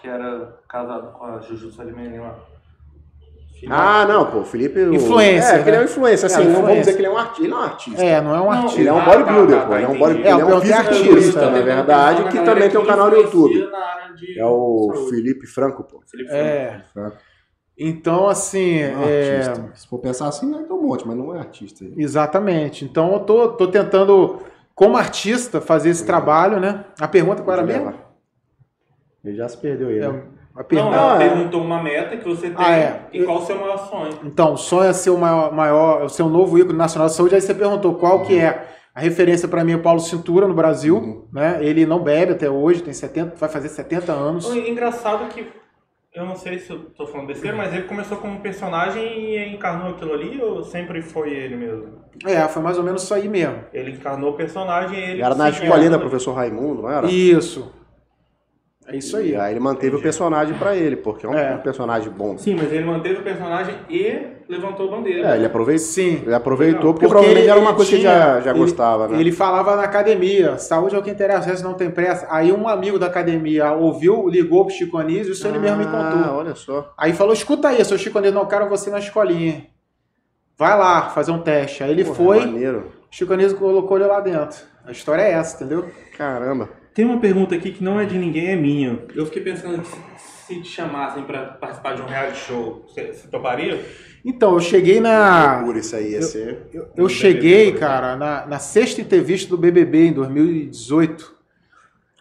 que 0.00 0.06
era 0.08 0.56
casado 0.68 1.12
com 1.18 1.24
a 1.24 1.40
Juju 1.40 1.72
Salimene 1.72 2.18
lá. 2.18 2.34
Felipe- 2.34 2.53
Ah, 3.68 4.04
não, 4.06 4.30
pô, 4.30 4.38
o 4.40 4.44
Felipe. 4.44 4.78
o- 4.80 4.94
Influencer, 4.94 5.54
É, 5.60 5.62
que 5.62 5.68
ele 5.68 5.76
é 5.76 5.78
um 5.80 5.82
né? 5.82 5.88
influencer, 5.90 6.26
assim, 6.26 6.42
É, 6.42 6.44
não 6.44 6.62
vamos 6.62 6.78
dizer 6.78 6.92
que 6.92 6.98
ele 7.00 7.06
é 7.06 7.10
um 7.10 7.16
artista. 7.16 7.42
Ele 7.42 7.48
não 7.50 7.56
é 7.56 7.60
um 7.60 7.64
artista. 7.64 8.02
É, 8.04 8.20
não 8.20 8.34
é 8.34 8.40
um 8.40 8.50
artista. 8.50 8.80
Ele 8.80 8.88
é 8.88 8.92
um 8.92 8.98
Ah, 8.98 9.04
bodybuilder, 9.04 9.56
tá, 9.56 9.62
tá, 9.62 9.66
pô. 9.68 9.74
Ele 9.74 9.84
é 9.84 9.88
um 9.88 9.98
bodybuilder. 9.98 10.26
É, 10.26 10.30
é 10.40 10.44
um 10.44 10.58
é 10.58 10.60
fisiculturista, 10.60 11.10
artista, 11.10 11.40
na 11.46 11.50
né? 11.50 11.62
verdade, 11.62 12.24
que 12.24 12.38
também 12.44 12.70
tem 12.70 12.80
um 12.80 12.84
canal 12.86 13.10
no 13.10 13.16
YouTube. 13.16 13.68
É 14.36 14.44
o. 14.44 15.06
Felipe 15.10 15.46
Franco, 15.46 15.84
pô. 15.84 16.02
Felipe 16.10 16.28
Franco. 16.30 16.44
É. 16.44 16.82
Franco. 16.92 17.16
Então, 17.76 18.28
assim, 18.28 18.76
é 18.78 18.92
é, 18.92 19.36
artista. 19.46 19.70
Se 19.74 19.88
for 19.88 19.98
pensar 19.98 20.28
assim, 20.28 20.52
ter 20.52 20.72
um 20.72 20.82
monte, 20.82 21.06
mas 21.06 21.16
não 21.16 21.34
é 21.34 21.38
artista. 21.40 21.84
exatamente. 21.96 22.84
Então, 22.84 23.12
eu 23.14 23.20
tô, 23.20 23.48
tô 23.48 23.66
tentando, 23.66 24.38
como 24.74 24.96
artista, 24.96 25.60
fazer 25.60 25.90
esse 25.90 26.04
trabalho, 26.06 26.60
né? 26.60 26.84
A 27.00 27.08
pergunta 27.08 27.42
qual 27.42 27.56
era 27.56 27.66
mesmo? 27.66 27.92
Ele 29.24 29.36
já 29.36 29.48
se 29.48 29.56
perdeu 29.56 29.88
aí, 29.88 29.98
É, 29.98 30.08
né? 30.08 30.22
A 30.54 30.58
Não, 30.58 30.64
pergunta. 30.64 30.96
ela 30.96 31.12
Ah, 31.18 31.22
é. 31.22 31.28
perguntou 31.28 31.60
uma 31.62 31.82
meta 31.82 32.16
que 32.16 32.24
você 32.28 32.48
tem 32.50 32.56
Ah, 32.58 32.76
é. 32.76 33.00
e 33.12 33.22
qual 33.24 33.38
o 33.38 33.44
seu 33.46 33.58
maior 33.58 33.76
sonho. 33.88 34.12
Então, 34.24 34.52
o 34.54 34.56
sonho 34.56 34.88
é 34.88 34.92
ser 34.92 35.10
o 35.10 35.18
maior, 35.18 35.52
maior 35.52 36.08
ser 36.08 36.22
o 36.22 36.28
novo 36.28 36.58
ícone 36.58 36.78
nacional 36.78 37.08
de 37.08 37.14
saúde. 37.14 37.34
Aí 37.34 37.40
você 37.40 37.54
perguntou 37.54 37.94
qual 37.94 38.22
que 38.22 38.38
é 38.38 38.68
a 38.94 39.00
referência 39.00 39.48
para 39.48 39.64
mim 39.64 39.72
é 39.72 39.76
o 39.76 39.82
Paulo 39.82 39.98
Cintura 39.98 40.46
no 40.46 40.54
Brasil, 40.54 40.96
Uhum. 40.96 41.26
né? 41.32 41.58
Ele 41.60 41.84
não 41.84 41.98
bebe 41.98 42.32
até 42.32 42.48
hoje, 42.48 42.82
tem 42.82 42.92
70, 42.92 43.34
vai 43.36 43.48
fazer 43.48 43.68
70 43.68 44.12
anos. 44.12 44.46
O 44.48 44.56
engraçado 44.56 45.24
é 45.24 45.26
que, 45.26 45.44
eu 46.14 46.24
não 46.24 46.36
sei 46.36 46.60
se 46.60 46.70
eu 46.70 46.78
tô 46.96 47.04
falando 47.04 47.26
besteira, 47.26 47.56
mas 47.56 47.72
ele 47.74 47.82
começou 47.88 48.18
como 48.18 48.38
personagem 48.38 49.02
e 49.02 49.52
encarnou 49.52 49.90
aquilo 49.90 50.12
ali 50.14 50.40
ou 50.40 50.62
sempre 50.62 51.02
foi 51.02 51.30
ele 51.32 51.56
mesmo? 51.56 52.04
É, 52.24 52.46
foi 52.46 52.62
mais 52.62 52.78
ou 52.78 52.84
menos 52.84 53.02
isso 53.02 53.12
aí 53.12 53.28
mesmo. 53.28 53.56
Ele 53.72 53.90
encarnou 53.90 54.30
o 54.30 54.34
personagem 54.34 54.96
e 54.96 55.02
ele 55.10 55.22
Era 55.22 55.34
na 55.34 55.48
escolinha 55.50 55.90
da 55.90 55.98
professor 55.98 56.32
Raimundo, 56.32 56.82
não 56.82 56.90
era? 56.92 57.08
Isso. 57.08 57.72
É 58.86 58.96
isso 58.96 59.16
aí. 59.16 59.30
E 59.30 59.36
aí 59.36 59.52
ele 59.54 59.60
manteve 59.60 59.96
o 59.96 60.02
personagem 60.02 60.54
pra 60.58 60.76
ele, 60.76 60.96
porque 60.96 61.24
é 61.24 61.28
um, 61.28 61.34
É. 61.34 61.54
um 61.54 61.58
personagem 61.58 62.10
bom. 62.12 62.36
Sim, 62.36 62.54
mas 62.54 62.70
ele 62.70 62.84
manteve 62.84 63.20
o 63.20 63.22
personagem 63.22 63.74
e 63.88 64.26
levantou 64.46 64.88
a 64.88 64.96
bandeira. 64.96 65.30
É, 65.32 65.36
ele 65.36 65.46
aproveitou, 65.46 65.86
Sim. 65.86 66.22
ele 66.26 66.34
aproveitou 66.34 66.92
porque, 66.92 66.92
Porque 66.92 67.06
provavelmente 67.08 67.40
ele- 67.44 67.50
era 67.50 67.58
uma 67.58 67.72
coisa 67.74 67.88
que 67.90 67.96
ele 67.96 68.02
tinha- 68.02 68.18
já, 68.18 68.40
já 68.42 68.50
ele- 68.50 68.58
gostava, 68.58 69.08
né? 69.08 69.18
Ele 69.18 69.32
falava 69.32 69.74
na 69.76 69.84
academia, 69.84 70.58
saúde 70.58 70.94
é 70.94 70.98
o 70.98 71.02
que 71.02 71.10
interessa, 71.10 71.48
resto 71.48 71.64
não 71.64 71.72
tem 71.72 71.90
pressa. 71.90 72.26
Aí 72.30 72.52
um 72.52 72.68
amigo 72.68 72.98
da 72.98 73.06
academia 73.06 73.72
ouviu, 73.72 74.28
ligou 74.28 74.66
pro 74.66 74.74
Chico 74.74 74.98
Anísio, 74.98 75.32
isso 75.32 75.48
ele 75.48 75.58
mesmo 75.58 75.78
me 75.78 75.84
Ah, 75.84 76.12
contou. 76.12 76.34
olha 76.36 76.54
só. 76.54 76.92
Aí 76.98 77.14
falou, 77.14 77.32
escuta 77.32 77.68
aí, 77.68 77.82
seu 77.84 77.96
Chico 77.96 78.18
Anísio, 78.18 78.34
não 78.36 78.44
quero 78.46 78.68
você 78.68 78.90
na 78.90 78.98
escolinha. 78.98 79.66
Vai 80.58 80.78
lá, 80.78 81.08
fazer 81.08 81.32
um 81.32 81.38
teste. 81.40 81.82
Aí 81.82 81.90
ele 81.90 82.04
Porra, 82.04 82.16
foi, 82.16 82.40
Maneiro. 82.40 82.92
Chico 83.10 83.32
Anísio 83.32 83.56
colocou 83.56 83.96
ele 83.96 84.06
lá 84.06 84.20
dentro. 84.20 84.58
A 84.86 84.92
história 84.92 85.22
é 85.22 85.30
essa, 85.32 85.56
entendeu? 85.64 85.86
Caramba. 86.18 86.68
Tem 86.94 87.04
uma 87.04 87.18
pergunta 87.18 87.54
aqui 87.54 87.72
que 87.72 87.82
não 87.82 87.98
é 87.98 88.04
de 88.04 88.16
ninguém, 88.16 88.50
é 88.52 88.56
minha. 88.56 89.00
Eu 89.14 89.26
fiquei 89.26 89.42
pensando 89.42 89.82
que 89.82 89.88
se- 90.20 90.60
te 90.62 90.68
chamassem 90.68 91.24
pra 91.24 91.40
participar 91.44 91.94
de 91.94 92.02
um 92.02 92.06
reality 92.06 92.38
show, 92.38 92.84
você, 92.86 93.12
você 93.12 93.26
toparia? 93.28 93.82
Então, 94.24 94.54
eu 94.54 94.60
cheguei 94.60 95.00
na... 95.00 95.62
Por 95.64 95.76
isso 95.76 95.96
aí 95.96 96.12
ia 96.12 96.22
ser. 96.22 96.66
Eu, 96.72 96.86
eu 96.96 97.08
cheguei, 97.08 97.72
cara, 97.72 98.14
na, 98.16 98.46
na 98.46 98.58
sexta 98.58 99.00
entrevista 99.00 99.48
do 99.50 99.56
BBB 99.58 100.06
em 100.08 100.12
2018. 100.12 101.34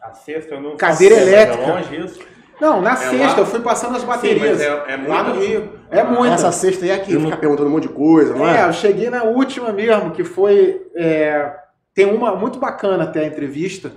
A 0.02 0.14
sexta 0.14 0.56
eu 0.56 0.62
não 0.62 0.76
Cadeira 0.76 1.16
faço- 1.16 1.28
elétrica. 1.28 1.64
É 1.64 1.72
longe 1.74 1.95
isso? 2.06 2.20
Não, 2.60 2.82
na 2.82 2.94
É 2.94 2.95
sexta, 2.95 3.28
lá? 3.34 3.40
eu 3.40 3.45
fui 3.45 3.60
passando 3.60 3.95
as 3.98 4.04
baterias. 4.04 4.58
Sim, 4.58 4.64
é- 4.66 4.68
é 4.94 4.98
lá 5.08 5.24
muita? 5.24 5.40
no 5.40 5.45
Rio. 5.45 5.70
É 5.91 6.04
muita. 6.04 6.34
Essa 6.36 6.52
sexta 6.52 6.86
aí 6.86 6.91
é 6.91 6.95
aqui, 6.95 7.14
Eu 7.14 7.20
não- 7.20 7.26
ficar 7.30 7.38
perguntando 7.40 7.70
um 7.70 7.72
monte 7.74 7.84
de 7.88 7.94
coisa, 7.94 8.34
não 8.36 8.48
É, 8.48 8.62
é? 8.62 8.68
eu 8.68 8.74
cheguei 8.74 9.10
na 9.10 9.24
última 9.24 9.72
mesmo, 9.72 10.12
que 10.12 10.24
foi. 10.24 10.82
é, 10.95 11.52
tem 11.94 12.06
uma 12.06 12.36
muito 12.36 12.58
bacana 12.60 13.04
até 13.04 13.22
a 13.22 13.28
entrevista. 13.28 13.91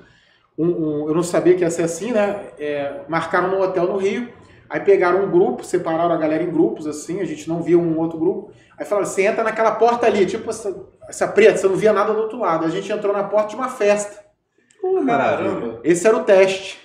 Um- 0.58 0.64
um- 1.04 1.08
eu 1.08 1.14
não 1.14 1.22
sabia 1.22 1.54
que 1.54 1.62
ia 1.62 1.70
ser 1.70 1.82
assim, 1.82 2.12
né? 2.12 2.46
É, 2.58 3.00
marcaram 3.08 3.48
no 3.50 3.60
hotel 3.60 3.84
no 3.86 3.96
Rio. 3.96 4.28
Aí 4.68 4.80
pegaram 4.80 5.24
um 5.24 5.30
grupo, 5.30 5.62
separaram 5.64 6.12
a 6.12 6.16
galera 6.16 6.42
em 6.42 6.50
grupos, 6.50 6.86
assim, 6.88 7.20
a 7.20 7.24
gente 7.24 7.48
não 7.48 7.62
via 7.62 7.78
um 7.78 7.98
outro 7.98 8.18
grupo. 8.18 8.50
Aí 8.76 8.84
falaram, 8.84 9.06
você 9.06 9.22
entra 9.22 9.44
naquela 9.44 9.70
porta 9.72 10.06
ali, 10.06 10.26
tipo 10.26 10.50
essa, 10.50 10.74
essa 11.08 11.28
preta, 11.28 11.56
você 11.56 11.68
não 11.68 11.76
via 11.76 11.92
nada 11.92 12.12
do 12.12 12.18
outro 12.20 12.38
lado. 12.38 12.64
A 12.64 12.68
gente 12.68 12.90
entrou 12.90 13.12
na 13.12 13.22
porta 13.22 13.50
de 13.50 13.54
uma 13.56 13.68
festa. 13.68 14.24
Caramba. 15.36 15.80
Esse 15.84 16.06
era 16.06 16.16
o 16.16 16.24
teste. 16.24 16.80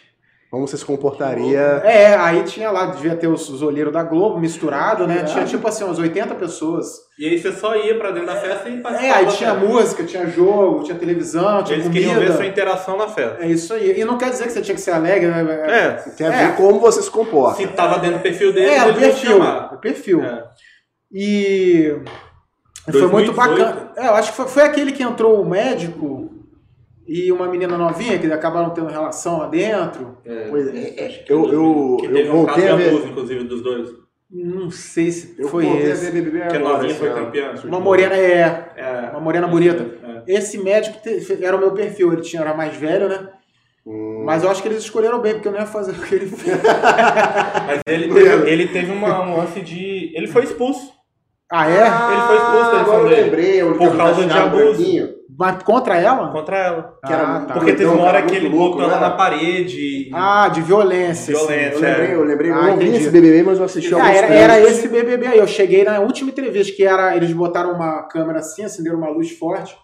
Como 0.51 0.67
você 0.67 0.75
se 0.77 0.83
comportaria. 0.83 1.59
É, 1.85 2.13
aí 2.13 2.43
tinha 2.43 2.69
lá, 2.71 2.87
devia 2.87 3.15
ter 3.15 3.27
os, 3.27 3.47
os 3.49 3.61
olheiros 3.61 3.93
da 3.93 4.03
Globo 4.03 4.37
misturado, 4.37 5.07
né? 5.07 5.23
Tinha 5.23 5.45
tipo 5.45 5.65
assim, 5.65 5.85
umas 5.85 5.97
80 5.97 6.35
pessoas. 6.35 6.87
E 7.17 7.25
aí 7.25 7.39
você 7.41 7.53
só 7.53 7.73
ia 7.73 7.97
pra 7.97 8.11
dentro 8.11 8.27
da 8.27 8.35
festa 8.35 8.67
e 8.67 8.73
É, 8.73 8.81
participava. 8.81 9.19
aí 9.19 9.25
da 9.27 9.31
tinha 9.31 9.53
música, 9.53 10.03
tinha 10.03 10.27
jogo, 10.27 10.83
tinha 10.83 10.97
televisão, 10.97 11.63
tinha 11.63 11.77
Eles 11.77 11.87
queriam 11.87 12.15
ver 12.15 12.25
sua 12.27 12.35
comida. 12.35 12.51
interação 12.51 12.97
na 12.97 13.07
festa. 13.07 13.37
É 13.41 13.47
isso 13.47 13.73
aí. 13.73 13.97
E 13.97 14.03
não 14.03 14.17
quer 14.17 14.29
dizer 14.31 14.43
que 14.43 14.49
você 14.51 14.61
tinha 14.61 14.75
que 14.75 14.81
ser 14.81 14.91
alegre, 14.91 15.29
né? 15.29 15.41
É, 15.69 15.91
Tem 16.17 16.27
a 16.27 16.33
É. 16.33 16.47
ver 16.47 16.57
como 16.57 16.81
você 16.81 17.01
se 17.01 17.09
comporta. 17.09 17.55
se 17.55 17.67
tava 17.67 17.97
dentro 17.99 18.17
do 18.17 18.21
perfil 18.21 18.51
dele, 18.51 18.71
É, 18.71 18.83
o 18.87 18.93
perfil. 18.93 19.39
O 19.41 19.77
perfil. 19.77 20.21
É. 20.21 20.43
E 21.13 21.95
foi 22.91 23.01
2018. 23.01 23.11
muito 23.13 23.31
bacana. 23.33 23.91
É, 23.95 24.07
eu 24.07 24.15
acho 24.15 24.31
que 24.31 24.35
foi, 24.37 24.47
foi 24.47 24.63
aquele 24.63 24.91
que 24.91 25.01
entrou 25.03 25.41
o 25.41 25.45
médico 25.49 26.29
e 27.07 27.31
uma 27.31 27.47
menina 27.47 27.77
novinha 27.77 28.17
que 28.19 28.31
acabaram 28.31 28.69
tendo 28.71 28.87
relação 28.87 29.39
lá 29.39 29.47
dentro. 29.47 30.17
Pois 30.49 30.67
é, 30.67 30.79
é, 30.97 31.25
eu, 31.27 31.51
eu, 31.51 31.97
Que 31.99 32.07
teve 32.07 32.27
eu 32.29 32.35
um 32.35 32.45
caso 32.45 32.59
voltei 32.59 32.63
de 32.63 32.69
a 32.69 32.75
ver. 32.75 32.89
abuso, 32.89 33.07
inclusive, 33.07 33.43
dos 33.45 33.61
dois. 33.61 33.89
Não 34.33 34.71
sei 34.71 35.11
se 35.11 35.35
Eu 35.37 35.49
foi 35.49 35.67
a 35.67 35.75
esse. 35.75 36.09
ver 36.09 36.21
BBB 36.21 36.47
Que 36.47 36.55
a 36.55 36.59
novinha 36.59 36.91
esse 36.91 36.99
foi 36.99 37.09
campeã. 37.13 37.53
Uma 37.65 37.79
morena 37.81 38.15
é. 38.15 38.71
É, 38.77 39.09
Uma 39.11 39.19
morena 39.19 39.45
bonita. 39.47 39.85
É. 40.25 40.37
Esse 40.37 40.57
médico 40.57 40.99
te- 41.01 41.43
era 41.43 41.57
o 41.57 41.59
meu 41.59 41.71
perfil, 41.71 42.13
ele 42.13 42.21
tinha, 42.21 42.41
era 42.41 42.53
mais 42.53 42.75
velho, 42.77 43.09
né? 43.09 43.27
Hum. 43.85 44.23
Mas 44.25 44.43
eu 44.43 44.49
acho 44.51 44.61
que 44.61 44.67
eles 44.69 44.83
escolheram 44.83 45.19
bem, 45.19 45.33
porque 45.33 45.47
eu 45.47 45.51
não 45.51 45.59
ia 45.59 45.65
fazer 45.65 45.91
o 45.91 45.95
que 45.95 46.15
ele 46.15 46.27
fez. 46.27 46.55
Mas 47.67 47.81
ele 47.87 48.13
teve, 48.13 48.49
ele 48.49 48.67
teve 48.67 48.91
uma, 48.91 49.21
um 49.27 49.37
lance 49.37 49.59
de. 49.59 50.11
Ele 50.15 50.27
foi 50.27 50.43
expulso. 50.43 50.93
Ah, 51.51 51.69
é? 51.69 51.81
Ele 51.81 52.21
foi 52.27 52.35
expulso 52.37 52.71
da 52.71 52.79
agora 52.79 52.79
eu 52.79 52.81
edição 52.81 53.03
dele. 53.09 53.21
lembrei, 53.23 53.63
onde 53.63 53.77
Por 53.77 53.97
causa 53.97 54.25
de 54.25 54.37
abuso. 54.37 55.21
Mas 55.37 55.63
contra 55.63 55.97
ela? 55.99 56.31
Contra 56.31 56.57
ela. 56.57 56.93
Que 57.05 57.11
era 57.13 57.23
Ah, 57.23 57.41
tá. 57.45 57.53
Porque 57.55 57.71
teve 57.73 57.85
uma 57.85 57.93
Então, 57.95 58.05
hora 58.05 58.19
cara, 58.19 58.25
que 58.29 58.35
ele 58.35 58.49
louco, 58.49 58.77
botou 58.77 58.83
ela 58.91 59.01
né? 59.01 59.07
na 59.09 59.11
parede. 59.15 60.09
Ah, 60.13 60.47
de 60.49 60.61
violência. 60.61 61.33
assim. 61.35 61.45
Violência. 61.47 61.73
Eu 61.75 61.81
lembrei, 61.81 62.15
eu 62.15 62.23
lembrei. 62.23 62.51
Ah, 62.51 62.55
eu 62.55 62.61
não 62.61 62.77
vi 62.77 62.83
entendi. 62.87 62.97
esse 63.03 63.09
BBB, 63.09 63.43
mas 63.43 63.57
eu 63.57 63.65
assisti 63.65 63.93
Ah, 63.93 63.97
alguns 63.97 64.15
era, 64.17 64.27
era 64.33 64.59
esse 64.61 64.87
BBB 64.87 65.27
aí. 65.27 65.37
Eu 65.39 65.47
cheguei 65.47 65.83
na 65.83 65.99
última 65.99 66.29
entrevista, 66.29 66.73
que 66.75 66.83
era. 66.85 67.15
Eles 67.15 67.33
botaram 67.33 67.73
uma 67.73 68.03
câmera 68.03 68.39
assim, 68.39 68.63
acenderam 68.63 68.97
uma 68.99 69.09
luz 69.09 69.31
forte. 69.31 69.75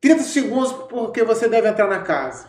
30 0.00 0.22
segundos 0.24 0.72
porque 0.72 1.22
você 1.22 1.48
deve 1.48 1.68
entrar 1.68 1.86
na 1.86 2.00
casa. 2.00 2.48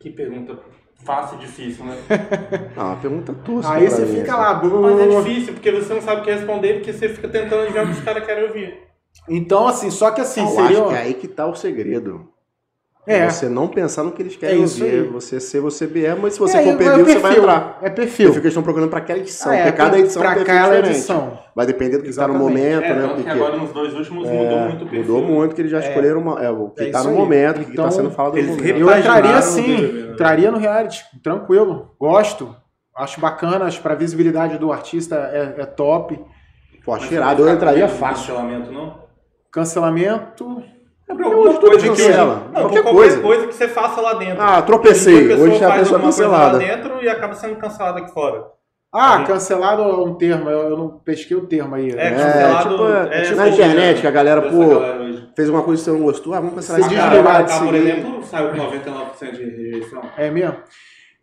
Que 0.00 0.10
pergunta 0.10 0.56
fácil 1.04 1.38
e 1.38 1.40
difícil, 1.40 1.84
né? 1.84 1.96
Ah, 2.76 2.84
uma 2.86 2.96
pergunta 2.96 3.32
tosca 3.44 3.72
Aí 3.72 3.88
você 3.88 4.04
mim, 4.04 4.20
fica 4.20 4.32
assim. 4.32 4.68
lá. 4.68 4.80
Mas 4.80 5.00
é 5.00 5.20
difícil, 5.20 5.52
porque 5.54 5.70
você 5.70 5.94
não 5.94 6.00
sabe 6.02 6.20
o 6.20 6.24
que 6.24 6.30
responder, 6.32 6.74
porque 6.74 6.92
você 6.92 7.08
fica 7.08 7.28
tentando 7.28 7.62
adivinhar 7.62 7.84
o 7.84 7.88
que 7.88 7.98
os 7.98 8.04
caras 8.04 8.24
querem 8.24 8.44
ouvir. 8.44 8.78
Então, 9.28 9.66
assim, 9.68 9.90
só 9.90 10.10
que 10.10 10.20
assim, 10.20 10.40
Eu 10.42 10.48
seria. 10.48 10.64
acho 10.80 10.88
que 10.88 10.94
é 10.94 10.98
aí 10.98 11.14
que 11.14 11.28
tá 11.28 11.46
o 11.46 11.54
segredo. 11.54 12.31
É. 13.04 13.28
Você 13.28 13.48
não 13.48 13.66
pensar 13.66 14.04
no 14.04 14.12
que 14.12 14.22
eles 14.22 14.36
querem 14.36 14.58
É 14.58 14.60
ouvir. 14.60 14.84
aí. 14.84 15.02
Você 15.08 15.40
ser 15.40 15.60
você 15.60 15.88
mesmo, 15.88 16.22
mas 16.22 16.34
se 16.34 16.38
você 16.38 16.58
É, 16.58 16.62
for 16.62 16.68
é 16.70 16.76
perfil, 16.76 17.04
você 17.04 17.18
vai 17.18 17.22
perfil, 17.32 17.38
entrar. 17.42 17.78
É 17.82 17.86
Eu 17.88 17.92
perfil. 17.92 18.26
fico 18.28 18.32
que 18.34 18.38
eles 18.38 18.46
estão 18.52 18.62
procurando 18.62 18.88
pra 18.90 18.98
aquela 19.00 19.18
edição, 19.18 19.50
Ah, 19.50 19.56
é, 19.56 19.62
porque 19.64 19.76
cada 19.76 19.98
edição 19.98 20.22
é 20.22 20.24
um 20.24 20.28
pra 20.28 20.36
perfil 20.36 20.54
cada 20.54 20.68
diferente. 20.76 20.96
edição. 20.96 21.38
Vai 21.56 21.66
depender 21.66 21.96
do 21.96 22.04
que 22.04 22.10
está 22.10 22.28
no 22.28 22.34
momento, 22.34 22.84
É, 22.84 22.94
né? 22.94 23.00
tanto 23.02 23.12
o 23.14 23.16
que 23.16 23.22
que 23.24 23.28
agora 23.30 23.56
nos 23.56 23.72
dois 23.72 23.92
últimos 23.94 24.28
é, 24.28 24.32
mudou 24.32 24.58
muito 24.60 24.84
o 24.84 24.88
perfil. 24.88 25.14
Mudou 25.14 25.22
muito, 25.28 25.54
que 25.56 25.60
eles 25.62 25.70
já 25.72 25.78
É. 25.82 25.88
escolheram 25.88 26.20
uma, 26.20 26.44
é, 26.44 26.48
o 26.50 26.68
que 26.70 26.82
É 26.84 26.86
está 26.86 27.02
no 27.02 27.10
momento, 27.10 27.56
o 27.56 27.64
que 27.64 27.70
está 27.70 27.72
Então, 27.72 27.90
sendo 27.90 28.10
falado 28.12 28.36
no 28.36 28.42
momento. 28.42 28.64
Eu 28.78 28.96
entraria 28.98 29.42
sim, 29.42 29.76
né? 29.82 30.12
entraria 30.12 30.50
no 30.52 30.58
reality, 30.58 31.02
tranquilo. 31.24 31.90
Gosto. 31.98 32.54
Acho 32.96 33.20
bacana, 33.20 33.64
acho 33.64 33.80
pra 33.82 33.96
visibilidade 33.96 34.58
do 34.58 34.70
artista 34.72 35.16
é, 35.32 35.62
é 35.62 35.66
top. 35.66 36.20
Pô, 36.84 36.96
cheirado, 37.00 37.48
eu 37.48 37.52
entraria 37.52 37.88
fácil. 37.88 38.34
Cancelamento, 38.34 38.70
não? 38.70 39.02
Cancelamento. 39.50 40.62
É 41.08 41.12
alguma 41.12 41.54
coisa 41.54 41.92
que. 41.92 42.08
Não, 42.08 42.40
Qualquer 42.52 42.82
coisa. 42.84 43.20
coisa. 43.20 43.46
que 43.46 43.54
você 43.54 43.68
faça 43.68 44.00
lá 44.00 44.14
dentro. 44.14 44.40
Ah, 44.42 44.62
tropecei. 44.62 45.34
Uma 45.34 45.44
Hoje 45.44 45.56
a 45.64 45.68
faz 45.68 45.80
pessoa 45.80 45.98
alguma 45.98 46.12
coisa 46.12 46.22
cancelada. 46.24 46.52
lá 46.52 46.58
dentro 46.58 47.02
e 47.04 47.08
acaba 47.08 47.34
sendo 47.34 47.56
cancelada 47.56 47.98
aqui 48.00 48.12
fora. 48.12 48.44
Ah, 48.94 49.18
Sim. 49.18 49.24
cancelado 49.24 49.82
é 49.82 49.86
um 50.04 50.14
termo, 50.14 50.50
eu, 50.50 50.68
eu 50.70 50.76
não 50.76 50.88
pesquei 50.98 51.34
o 51.36 51.46
termo 51.46 51.74
aí. 51.74 51.90
É, 51.92 52.08
É, 52.08 52.10
cancelado. 52.10 52.68
tipo, 52.70 52.88
é, 52.88 53.02
tipo 53.04 53.14
essa 53.14 53.34
na 53.36 53.48
internet, 53.48 54.00
que 54.02 54.06
a 54.06 54.10
galera, 54.10 54.42
pô, 54.42 54.68
galera. 54.80 55.28
Fez 55.34 55.48
uma 55.48 55.62
coisa 55.62 55.82
que 55.82 55.90
você 55.90 55.96
não 55.96 56.04
gostou, 56.04 56.34
ah, 56.34 56.40
vamos 56.40 56.54
cancelar 56.56 56.82
Se 56.82 56.88
esse 56.88 56.96
cara. 56.96 57.10
desligar 57.10 57.44
de 57.44 57.52
por 57.58 57.66
seguir. 57.74 57.76
exemplo, 57.88 58.22
saiu 58.24 58.50
com 58.50 58.56
99% 58.56 59.32
de 59.32 59.44
rejeição. 59.44 60.02
É 60.18 60.30
mesmo? 60.30 60.56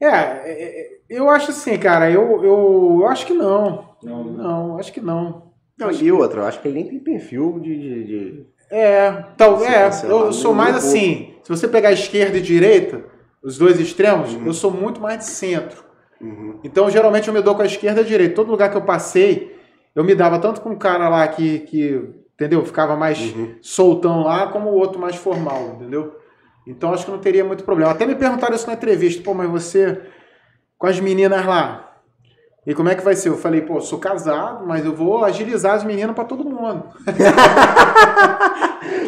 É, 0.02 0.08
é, 0.08 0.82
é, 0.82 0.88
eu 1.10 1.30
acho 1.30 1.52
assim, 1.52 1.78
cara, 1.78 2.10
eu, 2.10 2.44
eu, 2.44 2.98
eu 3.02 3.08
acho 3.08 3.26
que 3.28 3.34
não. 3.34 3.86
Não, 4.02 4.24
Não, 4.24 4.78
acho 4.80 4.92
que 4.92 5.02
não. 5.02 5.50
Não, 5.78 5.92
e 5.92 6.12
outra, 6.12 6.42
eu 6.42 6.46
acho 6.48 6.60
que 6.62 6.68
ele 6.68 6.76
nem 6.76 6.90
tem 6.90 7.00
perfil 7.00 7.60
de. 7.60 7.76
de- 7.76 8.04
de- 8.04 8.46
É, 8.72 9.12
tal, 9.38 9.58
Você 9.58 9.66
é, 10.06 10.12
eu 10.12 10.32
sou 10.32 10.54
mais 10.54 10.76
assim, 10.76 11.34
se 11.44 11.50
você 11.50 11.68
pegar 11.68 11.92
esquerda 11.92 12.38
e 12.38 12.42
direita, 12.42 13.04
os 13.42 13.58
dois 13.58 13.80
extremos, 13.80 14.34
Uhum. 14.34 14.46
eu 14.46 14.54
sou 14.54 14.70
muito 14.72 15.02
mais 15.02 15.20
de 15.20 15.26
centro. 15.26 15.84
Uhum. 16.22 16.60
Então, 16.64 16.90
geralmente, 16.90 17.28
eu 17.28 17.34
me 17.34 17.42
dou 17.42 17.56
com 17.56 17.62
a 17.62 17.66
esquerda 17.66 18.02
e 18.02 18.04
a 18.04 18.08
direita. 18.08 18.36
Todo 18.36 18.52
lugar 18.52 18.70
que 18.70 18.78
eu 18.78 18.82
passei, 18.82 19.58
eu 19.96 20.04
me 20.04 20.14
dava 20.14 20.38
tanto 20.38 20.62
com 20.62 20.70
um 20.72 20.78
cara 20.78 21.08
lá 21.10 21.28
que, 21.28 21.60
que 21.60 22.10
entendeu? 22.36 22.64
Ficava 22.66 22.96
mais 22.96 23.20
Uhum. 23.20 23.56
soltão 23.62 24.24
lá, 24.24 24.48
como 24.48 24.70
o 24.70 24.76
outro 24.76 25.00
mais 25.00 25.16
formal, 25.16 25.76
entendeu? 25.76 26.16
Então, 26.68 26.94
acho 26.94 27.06
que 27.06 27.12
não 27.12 27.18
teria 27.20 27.44
muito 27.44 27.64
problema. 27.64 27.92
Até 27.92 28.06
me 28.06 28.16
perguntaram 28.16 28.54
isso 28.56 28.68
na 28.68 28.74
entrevista. 28.74 29.24
Pô, 29.24 29.34
mas 29.34 29.50
você, 29.50 30.00
com 30.78 30.86
as 30.88 31.00
meninas 31.00 31.44
lá, 31.46 31.89
e 32.68 32.74
como 32.74 32.90
é 32.90 32.96
que 32.96 33.04
vai 33.04 33.16
ser? 33.16 33.30
Eu 33.30 33.38
falei, 33.38 33.62
pô, 33.62 33.80
sou 33.82 33.98
casado, 34.00 34.66
mas 34.68 34.86
eu 34.86 34.94
vou 34.94 35.24
agilizar 35.24 35.74
as 35.76 35.84
meninas 35.84 36.14
pra 36.16 36.24
todo 36.26 36.44
mundo. 36.50 36.84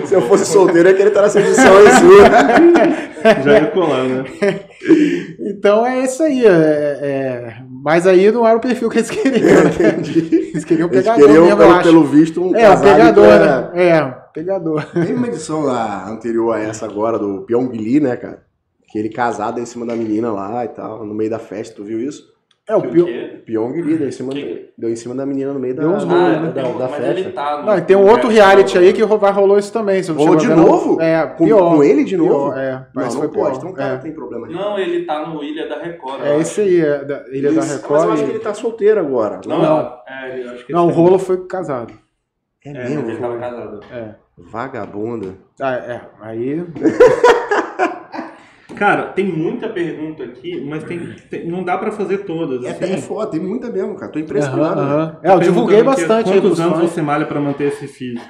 Se 0.06 0.14
eu 0.16 0.22
fosse 0.24 0.46
solteiro, 0.46 0.90
eu 0.90 0.92
ia 0.92 0.98
querer 0.98 1.10
estar 1.10 1.22
nessa 1.22 1.40
edição 1.40 1.78
aí 1.78 1.88
sua. 1.92 3.42
Já 3.44 3.60
ia 3.60 3.68
colar, 3.68 4.04
né? 4.04 4.24
Então, 5.40 5.86
é 5.86 6.04
isso 6.04 6.24
aí. 6.24 6.44
é- 6.46 6.50
é- 6.50 7.56
Mas 7.84 8.06
aí 8.08 8.32
não 8.32 8.48
era 8.48 8.58
o 8.58 8.62
perfil 8.62 8.90
que 8.90 8.98
eles 8.98 9.10
queriam, 9.10 9.64
né? 9.64 9.70
Entendi. 10.00 10.50
Eles 10.54 10.66
queriam 10.66 10.88
Eles 10.90 11.00
pegador 11.04 11.26
queriam, 11.28 11.46
mesmo, 11.46 11.62
eu 11.62 11.66
pelo, 11.66 11.72
acho. 11.78 11.84
pelo 11.84 12.04
visto, 12.06 12.44
um 12.44 12.56
É, 12.56 12.62
casado 12.62 12.84
pegador, 12.84 13.26
que 13.40 13.46
né? 13.46 13.70
É, 13.90 14.02
pegador. 14.34 14.86
Teve 14.92 15.14
uma 15.14 15.28
edição 15.28 15.62
lá 15.62 16.10
anterior 16.10 16.56
a 16.56 16.60
essa 16.60 16.86
agora, 16.86 17.18
do 17.20 17.42
Pyong 17.44 17.70
Lee, 17.72 18.00
né, 18.00 18.16
cara? 18.16 18.42
Que 18.92 19.00
ele 19.00 19.10
casado 19.10 19.60
em 19.60 19.66
cima 19.66 19.86
da 19.86 19.96
menina 19.96 20.32
lá 20.32 20.66
e 20.66 20.70
tal, 20.70 21.06
no 21.06 21.14
meio 21.14 21.30
da 21.30 21.40
festa, 21.40 21.76
tu 21.76 21.84
viu 21.84 22.00
isso? 22.00 22.24
É, 22.68 22.76
o 22.76 22.82
Que 22.82 23.04
quê? 23.04 23.31
Pyong 23.46 23.74
Lee 23.82 23.98
deu 23.98 24.08
em 24.08 24.12
cima, 24.12 24.32
Que- 24.32 24.70
deu 24.78 24.90
em 24.90 24.96
cima 24.96 25.14
da 25.16 25.26
menina 25.26 25.54
no 25.54 25.60
meio 25.60 25.76
da, 25.76 25.82
Deu 25.82 25.92
uns 25.92 26.06
da, 26.06 26.14
rolos, 26.14 26.34
da, 26.36 26.42
né? 26.42 26.52
da- 26.52 26.62
da 26.62 26.88
mas 26.88 26.96
festa. 26.96 27.30
tá 27.32 27.58
no- 27.60 27.66
Não, 27.66 27.78
e 27.78 27.82
tem 27.82 27.96
um 27.96 28.10
outro 28.10 28.30
reality 28.30 28.78
aí 28.78 28.94
que 28.94 29.04
vai 29.06 29.32
rolou 29.32 29.58
isso 29.58 29.72
também. 29.74 30.02
Não 30.08 30.16
Rolou 30.16 30.36
de 30.36 30.48
não? 30.48 30.56
novo? 30.58 31.02
É, 31.02 31.26
Com, 31.28 31.46
pior. 31.46 31.76
com 31.76 31.84
ele 31.84 32.04
de 32.04 32.16
novo? 32.18 32.52
Pior, 32.52 32.58
é, 32.60 32.72
Não, 32.74 32.86
parece 32.94 33.16
não 33.16 33.22
foi 33.22 33.30
pode. 33.32 33.50
pior. 33.50 33.58
Então 33.58 33.70
o 33.70 33.74
cara 33.74 33.94
é. 33.94 33.98
tem 33.98 34.12
problema. 34.14 34.48
Não, 34.48 34.78
ele 34.80 35.06
tá 35.06 35.28
no 35.28 35.44
Ilha 35.44 35.68
da 35.68 35.78
Record. 35.82 36.22
É 36.24 36.40
esse 36.40 36.62
aí, 36.62 36.80
é 36.82 37.04
da 37.04 37.24
Ilha 37.32 37.52
da 37.52 37.62
Isso. 37.62 37.74
Record. 37.78 38.00
Mas 38.00 38.04
eu 38.08 38.14
acho 38.14 38.24
que 38.26 38.30
ele 38.32 38.40
tá 38.40 38.54
solteiro 38.54 39.00
agora. 39.00 39.42
Não, 39.46 39.62
Não. 39.62 39.94
É, 40.08 40.40
ele- 40.40 40.50
acho 40.50 40.66
que 40.66 40.74
Não, 40.74 40.86
o 40.88 40.90
tá- 40.90 40.96
rolo 40.96 41.20
foi 41.20 41.46
casado. 41.48 41.94
É 42.66 42.70
É, 42.70 42.74
mesmo? 42.74 43.10
ele 43.10 43.18
tava 43.20 43.38
casado. 43.38 43.80
É. 43.92 44.16
Vagabunda. 44.38 45.30
Ah, 45.60 45.74
é. 45.76 46.02
Aí. 46.22 46.64
Cara, 48.82 49.04
tem 49.10 49.26
muita 49.26 49.70
pergunta 49.70 50.24
aqui, 50.24 50.60
mas 50.68 50.84
tem, 50.86 51.14
tem- 51.30 51.46
não 51.48 51.64
dá 51.64 51.78
pra 51.78 51.92
fazer 51.92 52.26
todas. 52.26 52.66
É, 52.66 52.72
assim. 52.72 52.94
é 52.94 52.98
foda, 52.98 53.30
tem 53.30 53.40
muita 53.40 53.70
mesmo, 53.70 53.94
cara. 53.94 54.12
Tô 54.12 54.18
impressionado. 54.18 54.82
Aham, 54.82 54.94
aham. 55.04 55.20
É, 55.22 55.34
eu 55.36 55.40
divulguei 55.40 55.84
bastante 55.84 56.32
Quantos 56.32 56.60
anos 56.60 56.80
fãs. 56.80 56.90
você 56.90 57.00
malha 57.00 57.28
pra 57.28 57.40
manter 57.40 57.66
esse 57.66 57.86
físico? 57.88 58.26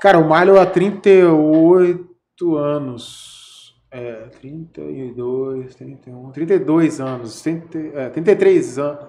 Cara, 0.00 0.16
eu 0.16 0.24
malho 0.24 0.58
há 0.58 0.64
38 0.64 2.56
anos. 2.56 3.74
É, 3.90 4.12
32, 4.40 5.74
31, 5.74 6.30
32 6.32 7.00
anos. 7.02 7.42
30, 7.42 7.78
é, 7.94 8.08
33 8.08 8.78
anos. 8.78 9.04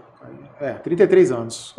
É, 0.59 0.73
33 0.73 1.31
anos. 1.31 1.73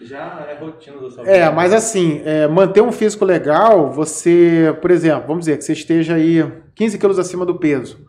Já 0.00 0.46
é 0.48 0.54
rotina 0.58 0.96
da 1.02 1.10
sua 1.10 1.28
É, 1.28 1.40
vida. 1.40 1.52
mas 1.52 1.74
assim, 1.74 2.22
é, 2.24 2.48
manter 2.48 2.80
um 2.80 2.92
físico 2.92 3.26
legal, 3.26 3.90
você, 3.92 4.74
por 4.80 4.90
exemplo, 4.90 5.26
vamos 5.26 5.40
dizer 5.40 5.58
que 5.58 5.64
você 5.64 5.74
esteja 5.74 6.14
aí 6.14 6.50
15 6.74 6.96
quilos 6.98 7.18
acima 7.18 7.44
do 7.44 7.58
peso. 7.58 8.08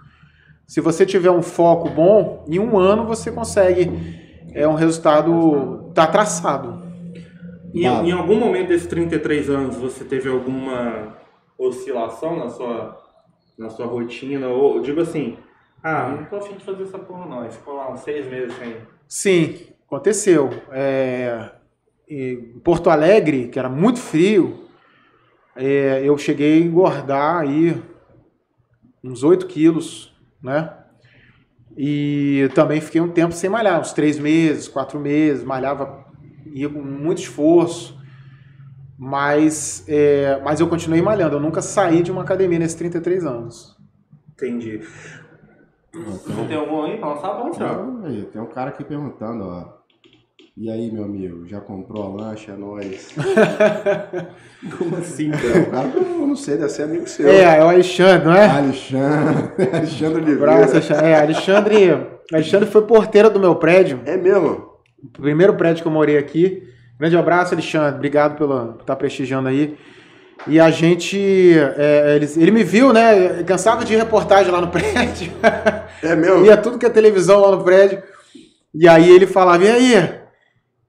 Se 0.69 0.79
você 0.81 1.03
tiver 1.03 1.31
um 1.31 1.41
foco 1.41 1.89
bom, 1.89 2.45
em 2.47 2.59
um 2.59 2.77
ano 2.77 3.03
você 3.07 3.31
consegue 3.31 3.89
é 4.53 4.67
um 4.67 4.75
resultado 4.75 5.91
tá 5.95 6.05
traçado. 6.05 6.83
Em, 7.73 7.89
Vale. 7.89 8.07
em 8.07 8.11
algum 8.11 8.35
momento 8.35 8.67
desses 8.67 8.85
33 8.85 9.49
anos 9.49 9.77
você 9.77 10.03
teve 10.03 10.29
alguma 10.29 11.17
oscilação 11.57 12.37
na 12.37 12.49
sua, 12.49 12.95
na 13.57 13.67
sua 13.71 13.87
rotina? 13.87 14.47
Ou 14.47 14.79
digo 14.79 15.01
assim, 15.01 15.39
Ah, 15.83 16.15
não 16.15 16.25
tô 16.25 16.35
afim 16.35 16.53
de 16.53 16.63
fazer 16.63 16.83
essa 16.83 16.99
porra 16.99 17.25
não. 17.25 17.41
Aí 17.41 17.51
ficou 17.51 17.73
lá 17.73 17.91
uns 17.91 18.01
seis 18.01 18.27
meses 18.27 18.55
sem. 18.55 18.75
Sim, 19.07 19.57
aconteceu. 19.87 20.51
É, 20.71 21.49
em 22.07 22.59
Porto 22.59 22.91
Alegre, 22.91 23.47
que 23.47 23.57
era 23.57 23.69
muito 23.69 23.97
frio, 23.97 24.65
é, 25.55 26.03
eu 26.03 26.15
cheguei 26.15 26.61
a 26.61 26.65
engordar 26.65 27.37
aí 27.37 27.75
uns 29.03 29.23
8 29.23 29.47
quilos, 29.47 30.08
né? 30.41 30.73
E 31.77 32.49
também 32.53 32.81
fiquei 32.81 32.99
um 32.99 33.09
tempo 33.09 33.33
sem 33.33 33.49
malhar, 33.49 33.79
uns 33.79 33.93
três 33.93 34.19
meses, 34.19 34.67
quatro 34.67 34.99
meses, 34.99 35.43
malhava, 35.43 36.05
ia 36.47 36.67
com 36.67 36.81
muito 36.81 37.19
esforço, 37.19 37.97
mas, 38.97 39.85
é, 39.87 40.41
mas 40.43 40.59
eu 40.59 40.67
continuei 40.67 41.01
malhando, 41.01 41.37
eu 41.37 41.39
nunca 41.39 41.61
saí 41.61 42.03
de 42.03 42.11
uma 42.11 42.23
academia 42.23 42.59
nesses 42.59 42.75
33 42.75 43.25
anos. 43.25 43.77
entendi. 44.33 44.81
Não 45.93 46.47
tem 46.47 46.57
algum 46.57 46.83
aí 46.83 46.97
pra 46.97 47.13
lançar? 47.13 47.33
Vamos 47.33 48.05
aí, 48.05 48.25
tem 48.25 48.41
um 48.41 48.47
cara 48.47 48.69
aqui 48.69 48.83
perguntando, 48.83 49.45
ó. 49.45 49.78
E 50.61 50.69
aí, 50.69 50.91
meu 50.91 51.05
amigo, 51.05 51.47
já 51.47 51.61
comprou 51.61 52.03
a 52.03 52.21
lancha? 52.21 52.51
É 52.51 52.55
nóis. 52.57 53.15
Como 54.77 54.97
assim, 54.97 55.31
cara? 55.31 55.61
o 55.61 55.71
cara, 55.71 55.87
eu 55.95 56.27
não 56.27 56.35
sei, 56.35 56.57
deve 56.57 56.67
ser 56.67 56.83
amigo 56.83 57.07
seu. 57.07 57.29
É, 57.29 57.59
é 57.59 57.63
o 57.63 57.69
Alexandre, 57.69 58.27
não 58.27 58.35
é? 58.35 58.45
Alexandre, 58.45 59.53
Alexandre 59.71 60.21
Oliveira. 60.21 60.51
Abraço, 60.51 60.73
Alexandre. 60.73 61.05
É, 61.05 61.15
Alexandre, 61.15 62.07
Alexandre 62.33 62.69
foi 62.69 62.81
porteiro 62.81 63.29
do 63.29 63.39
meu 63.39 63.55
prédio. 63.55 64.01
É 64.05 64.17
mesmo? 64.17 64.67
O 65.01 65.21
primeiro 65.21 65.55
prédio 65.55 65.81
que 65.81 65.87
eu 65.87 65.93
morei 65.93 66.17
aqui. 66.17 66.61
Grande 66.99 67.15
abraço, 67.15 67.53
Alexandre. 67.53 67.95
Obrigado 67.95 68.37
pela, 68.37 68.73
por 68.73 68.81
estar 68.81 68.97
prestigiando 68.97 69.47
aí. 69.47 69.77
E 70.45 70.59
a 70.59 70.69
gente. 70.69 71.17
é, 71.77 72.17
ele, 72.17 72.27
ele 72.35 72.51
me 72.51 72.65
viu, 72.65 72.91
né? 72.91 73.43
Cansava 73.43 73.85
de 73.85 73.95
reportagem 73.95 74.51
lá 74.51 74.59
no 74.59 74.67
prédio. 74.67 75.31
É 76.03 76.15
mesmo? 76.17 76.45
Ia 76.45 76.57
tudo 76.57 76.77
que 76.77 76.85
é 76.85 76.89
televisão 76.89 77.39
lá 77.39 77.51
no 77.55 77.63
prédio. 77.63 78.03
E 78.75 78.89
aí 78.89 79.09
ele 79.09 79.25
falava: 79.25 79.63
E 79.63 79.69
aí? 79.69 80.19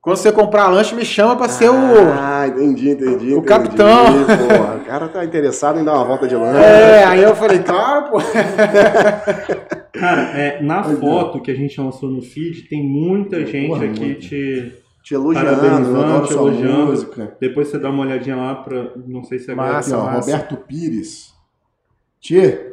Quando 0.02 0.16
você 0.16 0.32
comprar 0.32 0.68
lanche, 0.68 0.94
me 0.94 1.05
chama 1.05 1.36
pra 1.36 1.47
ser 1.48 1.68
o. 1.68 1.74
Ah, 1.74 2.48
entendi, 2.48 2.90
entendi. 2.90 3.27
o 3.35 3.39
entendi. 3.39 3.47
capitão. 3.47 4.06
Porra, 4.48 4.77
o 4.77 4.85
cara 4.86 5.09
tá 5.09 5.22
interessado 5.24 5.78
em 5.78 5.85
dar 5.85 5.94
uma 5.94 6.05
volta 6.05 6.27
de 6.27 6.35
lanche. 6.35 6.59
É, 6.64 7.05
aí 7.05 7.22
eu 7.22 7.36
falei, 7.36 7.59
claro, 7.59 8.10
pô. 8.10 8.18
Cara, 9.93 10.22
é, 10.39 10.62
na 10.62 10.82
foto 10.85 11.43
que 11.43 11.51
a 11.51 11.55
gente 11.55 11.78
lançou 11.78 12.09
no 12.09 12.22
feed, 12.22 12.62
tem 12.68 12.82
muita 12.82 13.44
gente 13.44 13.66
Porra, 13.68 13.85
aqui 13.85 14.01
muito. 14.01 14.20
te. 14.20 14.72
Te 15.02 15.14
elogiando, 15.14 15.47
Parabenizando, 15.60 15.97
eu 15.98 16.05
adoro 16.05 16.27
te 16.27 16.32
sua 16.32 16.43
elogiando. 16.43 16.86
música. 16.86 17.36
Depois 17.40 17.68
você 17.68 17.78
dá 17.78 17.89
uma 17.90 18.02
olhadinha 18.05 18.36
lá 18.36 18.55
pra. 18.55 18.93
Não 19.06 19.24
sei 19.24 19.39
se 19.39 19.51
é. 19.51 19.55
Massa. 19.55 19.97
Aqui, 19.97 20.02
ó, 20.02 20.10
massa. 20.12 20.31
Roberto 20.31 20.56
Pires. 20.66 21.32
Tchê, 22.20 22.72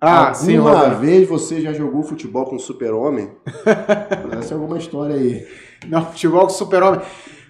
Ah, 0.00 0.34
sim, 0.34 0.56
Roberto. 0.58 0.98
vez 0.98 1.28
você 1.28 1.60
já 1.60 1.72
jogou 1.72 2.02
futebol 2.02 2.44
Futebol 2.44 2.44
com 2.46 2.58
super-homem? 2.58 3.30
Essa 4.38 4.54
é 4.54 4.56
alguma 4.56 4.76
história 4.78 5.14
aí. 5.16 5.46
Não, 5.86 6.04
futebol 6.10 6.42
com 6.42 6.48
super-homem. 6.50 7.00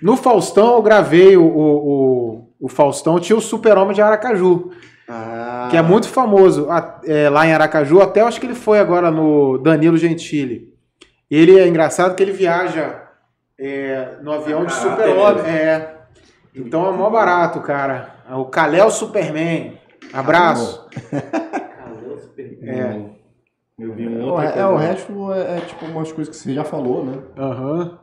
No 0.03 0.17
Faustão, 0.17 0.75
eu 0.75 0.83
gravei 0.83 1.37
o, 1.37 1.43
o, 1.45 1.89
o, 1.89 2.51
o 2.61 2.69
Faustão, 2.69 3.19
tinha 3.19 3.37
o 3.37 3.41
super-homem 3.41 3.95
de 3.95 4.01
Aracaju, 4.03 4.71
Ah, 5.09 5.69
que 5.71 5.77
é 5.77 5.83
muito 5.83 6.09
famoso 6.09 6.69
é, 7.05 7.29
lá 7.29 7.47
em 7.47 7.53
Aracaju. 7.53 8.01
Até 8.01 8.21
eu 8.21 8.27
acho 8.29 8.39
que 8.39 8.47
ele 8.47 8.55
foi 8.55 8.79
agora 8.79 9.11
no 9.11 9.59
Danilo 9.59 9.97
Gentili. 9.97 10.73
Ele 11.31 11.59
é 11.59 11.67
engraçado 11.67 12.15
que 12.15 12.23
ele 12.23 12.33
viaja 12.33 13.03
é, 13.59 14.17
no 14.23 14.33
avião 14.33 14.65
de 14.65 14.73
Ah, 14.73 14.77
super-homem. 14.77 15.43
beleza. 15.43 15.49
É. 15.49 15.99
Então 16.55 16.89
é 16.89 16.93
mó 16.93 17.11
barato, 17.11 17.61
cara. 17.61 18.15
É 18.31 18.35
O 18.35 18.45
Kalel 18.47 18.91
Superman. 18.91 19.79
Abraço. 20.13 20.87
É. 22.63 23.01
Eu 23.79 23.93
vi 23.95 24.09
um 24.09 24.21
É, 24.21 24.25
o 24.25 24.27
outro. 24.29 24.41
re- 24.47 24.59
é, 24.61 24.67
o 24.67 24.77
resto 24.77 25.33
é, 25.33 25.57
é 25.57 25.61
tipo 25.61 25.85
umas 25.87 26.11
coisas 26.13 26.35
que 26.37 26.41
você 26.43 26.53
já 26.55 26.65
falou, 26.65 27.05
né? 27.05 27.19
Aham. 27.37 27.99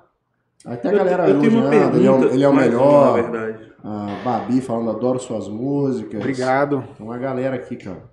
Até 0.65 0.89
a 0.89 0.91
Eu, 0.91 0.97
galera 0.97 1.29
eu 1.29 1.39
tenho 1.39 1.53
uma 1.59 1.75
elogiando, 1.75 1.97
ele 1.97 2.05
é, 2.07 2.09
o- 2.09 2.13
pergunta. 2.13 2.33
ele 2.35 2.43
é 2.43 2.47
o 2.47 2.51
uma, 2.51 2.61
melhor. 2.61 3.05
Na 3.17 3.21
verdade. 3.29 3.65
A 3.83 4.07
Babi 4.23 4.61
falando, 4.61 4.89
adoro 4.89 5.19
suas 5.19 5.47
músicas. 5.47 6.19
Obrigado. 6.19 6.83
Tem 6.97 7.05
uma 7.05 7.17
galera 7.17 7.55
aqui, 7.55 7.75
cara. 7.75 8.03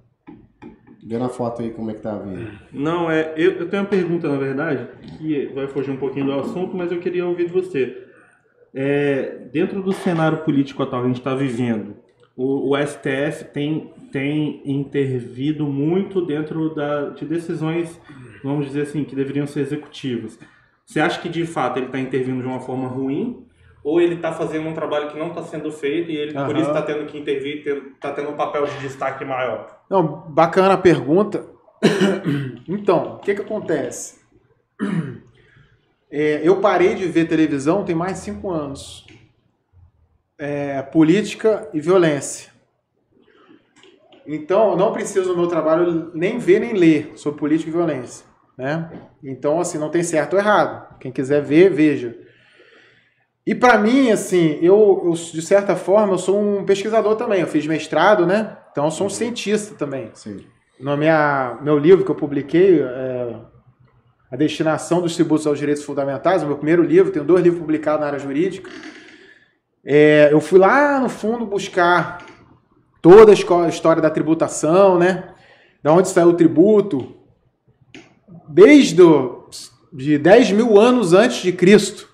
Vê 1.05 1.19
na 1.19 1.29
foto 1.29 1.63
aí 1.63 1.71
como 1.71 1.91
é 1.91 1.95
que 1.95 2.01
tá 2.03 2.17
vindo. 2.17 2.51
Não, 2.73 3.11
é, 3.11 3.33
eu, 3.37 3.53
eu 3.53 3.69
tenho 3.69 3.83
uma 3.83 3.89
pergunta, 3.89 4.29
na 4.29 4.37
verdade, 4.37 4.87
que 5.19 5.47
vai 5.55 5.67
fugir 5.67 5.91
um 5.91 5.97
pouquinho 5.97 6.27
do 6.27 6.33
assunto, 6.35 6.77
mas 6.77 6.93
eu 6.93 7.01
queria 7.01 7.27
ouvir 7.27 7.47
de 7.47 7.53
você. 7.53 8.07
É, 8.75 9.39
dentro 9.53 9.83
do 9.83 9.93
cenário 9.93 10.39
político 10.39 10.83
atual 10.83 11.03
que 11.03 11.07
a 11.07 11.09
gente 11.09 11.19
está 11.19 11.35
vivendo, 11.35 11.97
o, 12.37 12.71
o 12.75 12.77
STF 12.87 13.45
tem, 13.53 13.93
tem 14.13 14.63
intervido 14.65 15.67
muito 15.67 16.25
dentro 16.25 16.75
da, 16.75 17.11
de 17.11 17.25
decisões, 17.27 18.01
vamos 18.45 18.67
dizer 18.67 18.83
assim, 18.83 19.05
que 19.05 19.17
deveriam 19.17 19.47
ser 19.47 19.61
executivas. 19.61 20.39
Você 20.87 21.01
acha 21.01 21.21
que 21.21 21.29
de 21.29 21.47
fato 21.47 21.79
ele 21.79 21.87
está 21.87 21.99
intervindo 21.99 22.43
de 22.43 22.47
uma 22.47 22.61
forma 22.61 22.89
ruim? 22.89 23.47
Ou 23.85 24.01
ele 24.01 24.15
está 24.15 24.33
fazendo 24.33 24.69
um 24.69 24.75
trabalho 24.75 25.11
que 25.11 25.19
não 25.19 25.29
está 25.29 25.43
sendo 25.43 25.73
feito 25.73 26.11
e 26.11 26.17
ele 26.17 26.33
por 26.33 26.41
Aham. 26.41 26.59
isso 26.59 26.69
está 26.69 26.83
tendo 26.83 27.07
que 27.07 27.19
intervir, 27.19 27.67
está 27.95 28.13
tendo 28.13 28.31
um 28.31 28.37
papel 28.37 28.65
de 28.67 28.79
destaque 28.79 29.25
maior? 29.25 29.83
Não, 29.91 30.07
bacana 30.29 30.75
a 30.75 30.79
pergunta. 30.79 31.47
Então, 32.69 33.17
o 33.17 33.19
que 33.19 33.35
que 33.35 33.43
acontece? 33.43 34.21
É, 36.09 36.41
eu 36.45 36.61
parei 36.61 36.95
de 36.95 37.07
ver 37.07 37.27
televisão 37.27 37.85
tem 37.85 37.95
mais 37.95 38.15
de 38.15 38.19
cinco 38.21 38.51
anos. 38.51 39.05
É, 40.39 40.81
política 40.81 41.69
e 41.75 41.81
violência. 41.81 42.53
Então, 44.27 44.71
eu 44.71 44.77
não 44.77 44.93
preciso 44.93 45.31
no 45.31 45.39
meu 45.39 45.49
trabalho 45.49 46.11
nem 46.15 46.39
ver 46.39 46.61
nem 46.61 46.73
ler 46.73 47.13
sobre 47.17 47.41
política 47.41 47.71
e 47.71 47.73
violência. 47.73 48.27
Né? 48.63 48.89
Então, 49.25 49.59
assim, 49.59 49.77
não 49.77 49.91
tem 49.91 50.05
certo 50.05 50.35
ou 50.35 50.39
errado. 50.39 50.97
Quem 51.01 51.11
quiser 51.11 51.43
ver, 51.43 51.69
veja. 51.69 52.17
E 53.45 53.57
para 53.57 53.77
mim, 53.77 54.13
assim, 54.13 54.57
eu, 54.63 55.03
eu, 55.05 55.15
de 55.15 55.43
certa 55.43 55.75
forma, 55.75 56.13
eu 56.13 56.19
sou 56.19 56.41
um 56.41 56.65
pesquisador 56.65 57.17
também. 57.17 57.41
Eu 57.41 57.49
fiz 57.49 57.67
mestrado, 57.67 58.25
né? 58.25 58.57
Então, 58.71 58.85
eu 58.85 58.91
sou 58.93 59.09
um 59.09 59.11
cientista 59.11 59.75
também. 59.75 60.13
Sim. 60.15 60.47
No 60.79 60.97
minha, 60.97 61.59
meu 61.61 61.77
livro 61.77 62.05
que 62.05 62.11
eu 62.13 62.15
publiquei, 62.15 62.81
é, 62.81 63.35
A 64.31 64.37
Destinação 64.37 65.03
dos 65.03 65.17
Tributos 65.17 65.45
aos 65.45 65.59
Direitos 65.59 65.83
Fundamentais, 65.83 66.45
o 66.45 66.47
meu 66.47 66.57
primeiro 66.57 66.85
livro, 66.85 67.11
tenho 67.11 67.25
dois 67.25 67.43
livros 67.43 67.61
publicados 67.61 68.03
na 68.03 68.07
área 68.07 68.19
jurídica. 68.21 68.71
É, 69.85 70.29
eu 70.31 70.41
fui 70.41 70.61
lá 70.61 71.01
no 71.01 71.09
fundo 71.09 71.45
buscar 71.45 72.25
toda 73.01 73.33
a 73.33 73.69
história 73.69 74.01
da 74.01 74.09
tributação, 74.09 75.01
né? 75.01 75.31
Da 75.83 75.93
onde 75.93 76.09
saiu 76.09 76.29
o 76.29 76.35
tributo, 76.35 77.22
desde 78.53 79.01
o, 79.01 79.47
de 79.93 80.19
10 80.19 80.53
mil 80.53 80.79
anos 80.79 81.15
antes 81.15 81.43
de 81.43 81.53
Cristo, 81.53 82.09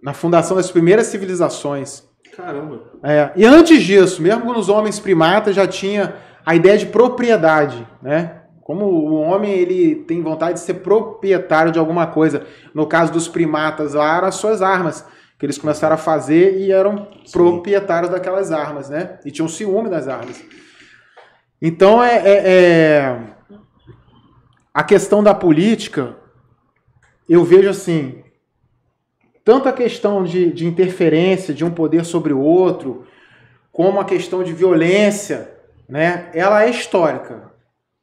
na 0.00 0.14
fundação 0.14 0.56
das 0.56 0.70
primeiras 0.70 1.08
civilizações. 1.08 2.04
Caramba. 2.36 2.80
É, 3.02 3.32
e 3.34 3.44
antes 3.44 3.82
disso, 3.82 4.22
mesmo 4.22 4.52
nos 4.52 4.68
homens 4.68 5.00
primatas 5.00 5.56
já 5.56 5.66
tinha 5.66 6.14
a 6.44 6.54
ideia 6.54 6.78
de 6.78 6.86
propriedade, 6.86 7.86
né? 8.00 8.42
Como 8.60 8.84
o 8.84 9.14
homem 9.20 9.52
ele 9.52 9.94
tem 9.94 10.22
vontade 10.22 10.54
de 10.54 10.60
ser 10.60 10.74
proprietário 10.74 11.72
de 11.72 11.78
alguma 11.78 12.06
coisa. 12.08 12.44
No 12.74 12.86
caso 12.86 13.12
dos 13.12 13.28
primatas 13.28 13.94
lá, 13.94 14.16
eram 14.16 14.28
as 14.28 14.34
suas 14.36 14.60
armas, 14.60 15.04
que 15.38 15.46
eles 15.46 15.58
começaram 15.58 15.94
a 15.94 15.98
fazer 15.98 16.58
e 16.58 16.72
eram 16.72 17.08
proprietários 17.32 18.10
daquelas 18.10 18.50
armas, 18.52 18.88
né? 18.90 19.18
E 19.24 19.30
tinham 19.30 19.48
ciúme 19.48 19.88
das 19.88 20.08
armas. 20.08 20.42
Então 21.62 22.02
é, 22.02 22.16
é- 22.16 22.42
é- 22.44 23.35
a 24.76 24.84
questão 24.84 25.22
da 25.22 25.34
política, 25.34 26.18
eu 27.26 27.42
vejo 27.42 27.70
assim, 27.70 28.22
tanto 29.42 29.70
a 29.70 29.72
questão 29.72 30.22
de, 30.22 30.52
de 30.52 30.66
interferência 30.66 31.54
de 31.54 31.64
um 31.64 31.70
poder 31.70 32.04
sobre 32.04 32.34
o 32.34 32.38
outro, 32.38 33.06
como 33.72 33.98
a 33.98 34.04
questão 34.04 34.44
de 34.44 34.52
violência, 34.52 35.50
né? 35.88 36.30
Ela 36.34 36.64
é 36.64 36.68
histórica. 36.68 37.50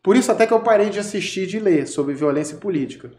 Por 0.01 0.15
isso 0.15 0.31
até 0.31 0.47
que 0.47 0.53
eu 0.53 0.61
parei 0.61 0.89
de 0.89 0.97
assistir 0.97 1.45
de 1.45 1.59
ler 1.59 1.85
sobre 1.85 2.15
violência 2.15 2.57
política. 2.57 3.11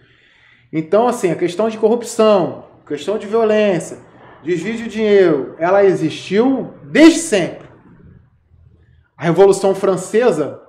Então, 0.73 1.07
assim, 1.07 1.31
a 1.31 1.37
questão 1.37 1.69
de 1.69 1.79
corrupção, 1.79 2.67
questão 2.85 3.19
de 3.19 3.29
violência, 3.29 3.99
desvio 4.43 4.77
de 4.77 4.89
dinheiro, 4.89 5.55
ela 5.61 5.85
existiu 5.85 6.75
desde 6.83 7.21
sempre. 7.21 7.69
A 9.17 9.23
Revolução 9.23 9.77
Francesa 9.77 10.61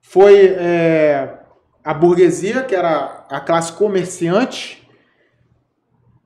foi 0.00 0.54
é, 0.56 1.41
a 1.84 1.92
burguesia, 1.92 2.62
que 2.62 2.74
era 2.74 3.26
a 3.28 3.40
classe 3.40 3.72
comerciante, 3.72 4.88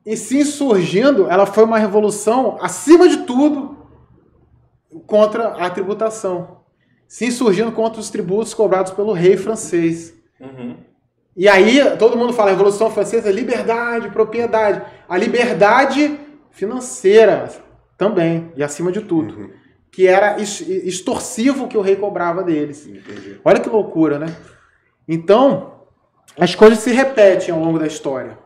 e 0.05 0.17
se 0.17 0.39
insurgindo, 0.39 1.29
ela 1.29 1.47
foi 1.47 1.65
uma 1.65 1.79
revolução, 1.79 2.59
acima 2.61 3.09
de 3.09 3.19
tudo, 3.19 3.77
contra 5.07 5.49
a 5.49 5.69
tributação. 5.69 6.59
Se 7.09 7.27
insurgindo 7.27 7.73
contra 7.73 8.01
os 8.01 8.11
tributos 8.11 8.55
cobrados 8.55 8.93
pelo 8.93 9.13
rei 9.13 9.37
francês. 9.37 10.15
Uhum. 10.41 10.77
E 11.37 11.49
aí, 11.49 11.79
todo 11.99 12.17
mundo 12.17 12.33
fala, 12.33 12.51
Revolução 12.51 12.91
Francesa, 12.91 13.31
liberdade, 13.31 14.11
propriedade. 14.11 14.83
A 15.09 15.17
liberdade 15.17 16.19
financeira 16.51 17.49
também, 17.99 18.51
e 18.57 18.63
acima 18.63 18.91
de 18.91 19.03
tudo. 19.03 19.51
Que 19.91 20.07
era 20.07 20.39
ex- 20.39 20.61
extorsivo 20.61 21.69
que 21.69 21.77
o 21.77 21.83
rei 21.83 21.97
cobrava 21.97 22.43
deles. 22.43 22.87
Entendi. 22.87 23.41
Olha 23.45 23.61
que 23.61 23.69
loucura, 23.69 24.19
né? 24.19 24.35
Então, 25.09 25.81
as 26.39 26.55
coisas 26.55 26.81
se 26.81 26.93
repetem 26.93 27.55
ao 27.55 27.61
longo 27.61 27.79
da 27.79 27.87
história. 27.87 28.39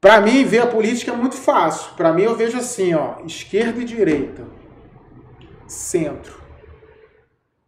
Para 0.00 0.20
mim, 0.20 0.44
ver 0.44 0.60
a 0.60 0.66
política 0.66 1.12
é 1.12 1.16
muito 1.16 1.36
fácil. 1.36 1.94
Para 1.96 2.12
mim, 2.12 2.22
eu 2.22 2.36
vejo 2.36 2.58
assim, 2.58 2.94
ó, 2.94 3.16
esquerda 3.24 3.80
e 3.80 3.84
direita, 3.84 4.44
centro. 5.66 6.40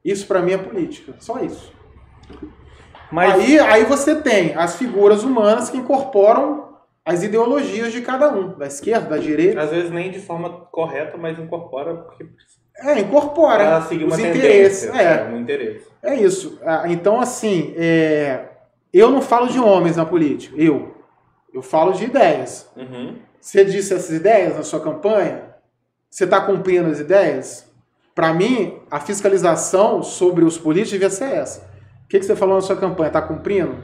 Isso 0.05 0.27
para 0.27 0.41
mim 0.41 0.53
é 0.53 0.59
política, 0.59 1.15
só 1.19 1.41
isso. 1.41 1.73
Mas 3.11 3.35
Aí, 3.35 3.59
aí 3.59 3.85
você 3.85 4.21
tem 4.21 4.55
as 4.55 4.77
figuras 4.77 5.25
humanas 5.25 5.71
que 5.71 5.79
incorporam 5.79 6.77
as 7.05 7.23
ideologias 7.23 7.91
de 7.91 8.03
cada 8.03 8.31
um, 8.31 8.57
da 8.59 8.67
esquerda, 8.67 9.09
da 9.09 9.17
direita. 9.17 9.63
às 9.63 9.71
vezes 9.71 9.91
nem 9.91 10.11
de 10.11 10.21
forma 10.21 10.51
correta, 10.67 11.17
mas 11.17 11.39
incorpora 11.39 11.95
porque 11.95 12.27
É, 12.81 13.01
incorpora 13.01 13.65
para 13.65 13.83
seguir 13.83 14.05
uma 14.05 14.15
os 14.15 14.19
interesses. 14.21 14.89
É, 14.95 15.25
um 15.25 15.41
interesse. 15.41 15.87
É 16.03 16.15
isso. 16.15 16.59
Ah, 16.65 16.85
Então, 16.87 17.21
assim, 17.21 17.75
é, 17.77 18.45
eu 18.93 19.11
não 19.11 19.21
falo 19.21 19.49
de 19.49 19.59
homens 19.59 19.97
na 19.97 20.05
política, 20.07 20.55
eu. 20.61 20.95
Eu 21.53 21.63
falo 21.63 21.93
de 21.93 22.05
ideias. 22.05 22.71
Uhum. 22.77 23.17
Você 23.41 23.65
disse 23.65 23.95
essas 23.95 24.11
ideias 24.11 24.57
na 24.57 24.63
sua 24.63 24.81
campanha? 24.81 25.43
Você 26.11 26.25
está 26.25 26.41
cumprindo 26.41 26.89
as 26.91 27.01
ideias? 27.01 27.67
Para 28.15 28.33
mim, 28.35 28.79
a 28.91 29.01
fiscalização 29.01 30.03
sobre 30.03 30.45
os 30.45 30.57
políticos 30.59 30.93
devia 30.93 31.11
ser 31.11 31.33
essa. 31.35 31.61
O 32.05 32.09
que, 32.09 32.19
que 32.19 32.25
você 32.27 32.37
falou 32.37 32.57
na 32.57 32.61
sua 32.61 32.77
campanha? 32.77 33.09
Está 33.09 33.23
cumprindo? 33.23 33.77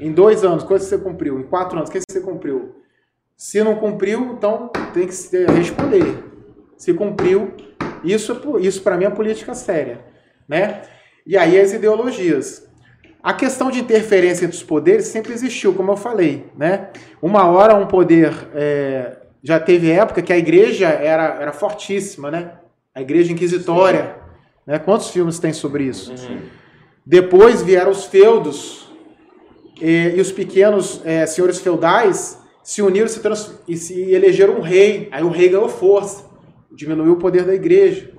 Em 0.00 0.12
dois 0.12 0.44
anos, 0.44 0.62
quanto 0.64 0.82
você 0.84 0.96
cumpriu? 0.98 1.38
Em 1.40 1.42
quatro 1.44 1.76
anos, 1.76 1.88
o 1.88 1.92
que 1.92 2.00
você 2.08 2.20
cumpriu? 2.20 2.76
Se 3.36 3.62
não 3.62 3.76
cumpriu, 3.76 4.34
então 4.36 4.68
tem 4.92 5.06
que 5.06 5.14
se- 5.14 5.46
responder. 5.46 6.24
Se 6.76 6.92
cumpriu, 6.94 7.52
isso, 8.04 8.58
isso 8.60 8.82
para 8.82 8.96
mim 8.96 9.04
é 9.04 9.10
política 9.10 9.54
séria. 9.54 10.00
Né? 10.48 10.82
E 11.26 11.36
aí 11.36 11.60
as 11.60 11.72
ideologias. 11.72 12.66
A 13.22 13.32
questão 13.32 13.70
de 13.70 13.80
interferência 13.80 14.44
entre 14.44 14.56
os 14.56 14.62
poderes 14.62 15.06
sempre 15.06 15.32
existiu, 15.32 15.74
como 15.74 15.90
eu 15.92 15.96
falei, 15.96 16.46
né? 16.56 16.88
Uma 17.20 17.46
hora 17.46 17.74
um 17.74 17.86
poder 17.86 18.32
é, 18.54 19.16
já 19.42 19.58
teve 19.58 19.90
época 19.90 20.22
que 20.22 20.32
a 20.32 20.38
igreja 20.38 20.86
era, 20.86 21.36
era 21.40 21.52
fortíssima, 21.52 22.30
né? 22.30 22.52
A 22.94 23.02
igreja 23.02 23.32
inquisitória, 23.32 24.14
né? 24.64 24.78
Quantos 24.78 25.10
filmes 25.10 25.38
tem 25.38 25.52
sobre 25.52 25.84
isso? 25.84 26.12
Uhum. 26.12 26.42
Depois 27.04 27.60
vieram 27.60 27.90
os 27.90 28.04
feudos 28.04 28.88
e, 29.80 30.14
e 30.16 30.20
os 30.20 30.30
pequenos 30.30 31.02
é, 31.04 31.26
senhores 31.26 31.58
feudais 31.58 32.38
se 32.62 32.80
uniram 32.82 33.06
e 33.06 33.10
se, 33.10 33.20
trans- 33.20 33.60
e 33.66 33.76
se 33.76 34.12
elegeram 34.12 34.54
um 34.54 34.60
rei. 34.60 35.08
Aí 35.10 35.24
o 35.24 35.28
rei 35.28 35.48
ganhou 35.48 35.68
força, 35.68 36.24
diminuiu 36.72 37.12
o 37.12 37.18
poder 37.18 37.44
da 37.44 37.54
igreja. 37.54 38.10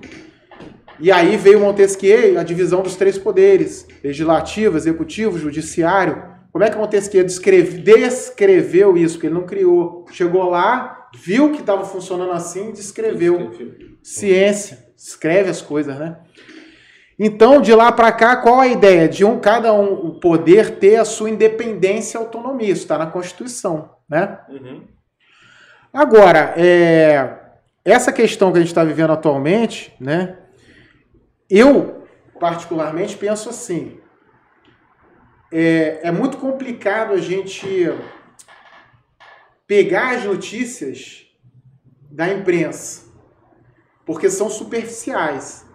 E 0.98 1.10
aí 1.10 1.36
veio 1.36 1.60
Montesquieu, 1.60 2.38
a 2.38 2.42
divisão 2.42 2.82
dos 2.82 2.96
três 2.96 3.16
poderes: 3.18 3.86
legislativo, 4.04 4.76
executivo, 4.76 5.38
judiciário. 5.38 6.30
Como 6.52 6.64
é 6.64 6.70
que 6.70 6.76
Montesquieu 6.76 7.24
descreve- 7.24 7.78
descreveu 7.78 8.96
isso? 8.96 9.14
Porque 9.14 9.28
ele 9.28 9.34
não 9.34 9.46
criou. 9.46 10.04
Chegou 10.10 10.50
lá, 10.50 11.08
viu 11.14 11.52
que 11.52 11.60
estava 11.60 11.84
funcionando 11.84 12.32
assim 12.32 12.70
e 12.70 12.72
descreveu 12.72 13.52
ciência, 14.02 14.78
escreve 14.96 15.48
as 15.48 15.62
coisas, 15.62 15.98
né? 15.98 16.18
Então, 17.22 17.60
de 17.60 17.74
lá 17.74 17.92
para 17.92 18.10
cá, 18.12 18.36
qual 18.36 18.60
a 18.60 18.66
ideia? 18.66 19.06
De 19.06 19.24
um 19.24 19.38
cada 19.38 19.72
um 19.74 19.92
o 19.92 20.18
poder 20.18 20.78
ter 20.78 20.96
a 20.96 21.04
sua 21.04 21.28
independência 21.28 22.16
e 22.16 22.20
autonomia. 22.20 22.72
Isso 22.72 22.82
está 22.82 22.96
na 22.96 23.06
Constituição, 23.06 23.90
né? 24.08 24.38
Uhum. 24.48 24.84
Agora, 25.92 26.54
é, 26.56 27.39
essa 27.84 28.12
questão 28.12 28.52
que 28.52 28.58
a 28.58 28.60
gente 28.60 28.70
está 28.70 28.84
vivendo 28.84 29.12
atualmente, 29.12 29.94
né? 29.98 30.38
Eu, 31.48 32.04
particularmente, 32.38 33.16
penso 33.16 33.48
assim. 33.48 33.98
É, 35.52 36.00
é 36.08 36.10
muito 36.12 36.36
complicado 36.36 37.12
a 37.12 37.18
gente 37.18 37.66
pegar 39.66 40.16
as 40.16 40.24
notícias 40.24 41.26
da 42.10 42.28
imprensa, 42.28 43.06
porque 44.04 44.28
são 44.28 44.50
superficiais. 44.50 45.66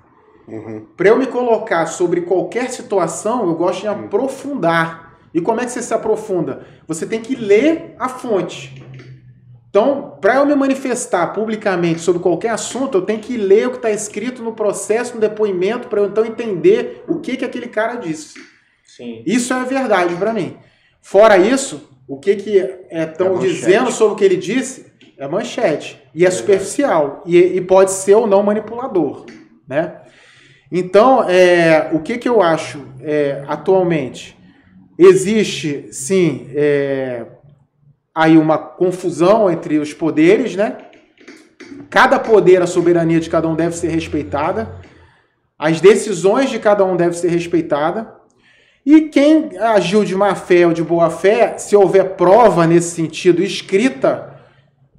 Uhum. 0.47 0.85
Para 0.95 1.09
eu 1.09 1.17
me 1.17 1.27
colocar 1.27 1.85
sobre 1.87 2.21
qualquer 2.21 2.69
situação, 2.69 3.47
eu 3.47 3.55
gosto 3.55 3.81
de 3.81 3.87
aprofundar. 3.87 5.17
E 5.33 5.41
como 5.41 5.59
é 5.59 5.65
que 5.65 5.71
você 5.71 5.81
se 5.81 5.93
aprofunda? 5.93 6.65
Você 6.87 7.05
tem 7.05 7.21
que 7.21 7.35
ler 7.35 7.95
a 7.99 8.07
fonte. 8.07 8.84
Então, 9.75 10.17
para 10.21 10.35
eu 10.35 10.45
me 10.45 10.55
manifestar 10.55 11.33
publicamente 11.33 11.99
sobre 11.99 12.21
qualquer 12.21 12.51
assunto, 12.51 12.97
eu 12.97 13.01
tenho 13.01 13.19
que 13.19 13.35
ler 13.35 13.67
o 13.67 13.71
que 13.71 13.75
está 13.75 13.91
escrito 13.91 14.41
no 14.41 14.53
processo, 14.53 15.15
no 15.15 15.19
depoimento, 15.19 15.89
para 15.89 15.99
eu 15.99 16.05
então 16.05 16.25
entender 16.25 17.03
o 17.09 17.19
que, 17.19 17.35
que 17.35 17.43
aquele 17.43 17.67
cara 17.67 17.95
disse. 17.95 18.39
Sim. 18.85 19.21
Isso 19.25 19.53
é 19.53 19.65
verdade 19.65 20.15
para 20.15 20.31
mim. 20.31 20.55
Fora 21.01 21.37
isso, 21.37 21.89
o 22.07 22.17
que 22.17 22.37
que 22.37 22.51
estão 22.89 23.27
É 23.27 23.29
manchete. 23.31 23.53
dizendo 23.53 23.91
sobre 23.91 24.13
o 24.13 24.15
que 24.15 24.23
ele 24.23 24.37
disse 24.37 24.93
é 25.17 25.27
manchete. 25.27 26.01
E 26.15 26.25
é 26.25 26.31
superficial. 26.31 27.21
E, 27.25 27.37
e 27.37 27.59
pode 27.59 27.91
ser 27.91 28.15
ou 28.15 28.25
não 28.25 28.41
manipulador. 28.43 29.25
Né? 29.67 29.93
Então, 30.71 31.29
é, 31.29 31.89
o 31.91 31.99
que, 31.99 32.17
que 32.17 32.29
eu 32.29 32.41
acho 32.41 32.81
é, 33.01 33.43
atualmente? 33.45 34.37
Existe, 34.97 35.89
sim, 35.91 36.47
é, 36.55 37.25
aí 38.15 38.37
uma 38.37 38.57
confusão 38.57 39.51
entre 39.51 39.77
os 39.77 39.93
poderes, 39.93 40.55
né? 40.55 40.77
Cada 41.89 42.17
poder, 42.17 42.61
a 42.61 42.67
soberania 42.67 43.19
de 43.19 43.29
cada 43.29 43.47
um 43.47 43.55
deve 43.55 43.75
ser 43.75 43.89
respeitada. 43.89 44.69
As 45.59 45.81
decisões 45.81 46.49
de 46.49 46.57
cada 46.59 46.83
um 46.85 46.95
devem 46.95 47.13
ser 47.13 47.29
respeitadas. 47.29 48.05
E 48.85 49.01
quem 49.01 49.57
agiu 49.59 50.03
de 50.03 50.15
má 50.15 50.35
fé 50.35 50.65
ou 50.67 50.73
de 50.73 50.83
boa 50.83 51.09
fé, 51.09 51.57
se 51.57 51.75
houver 51.75 52.11
prova 52.15 52.67
nesse 52.67 52.91
sentido 52.91 53.41
escrita, 53.41 54.33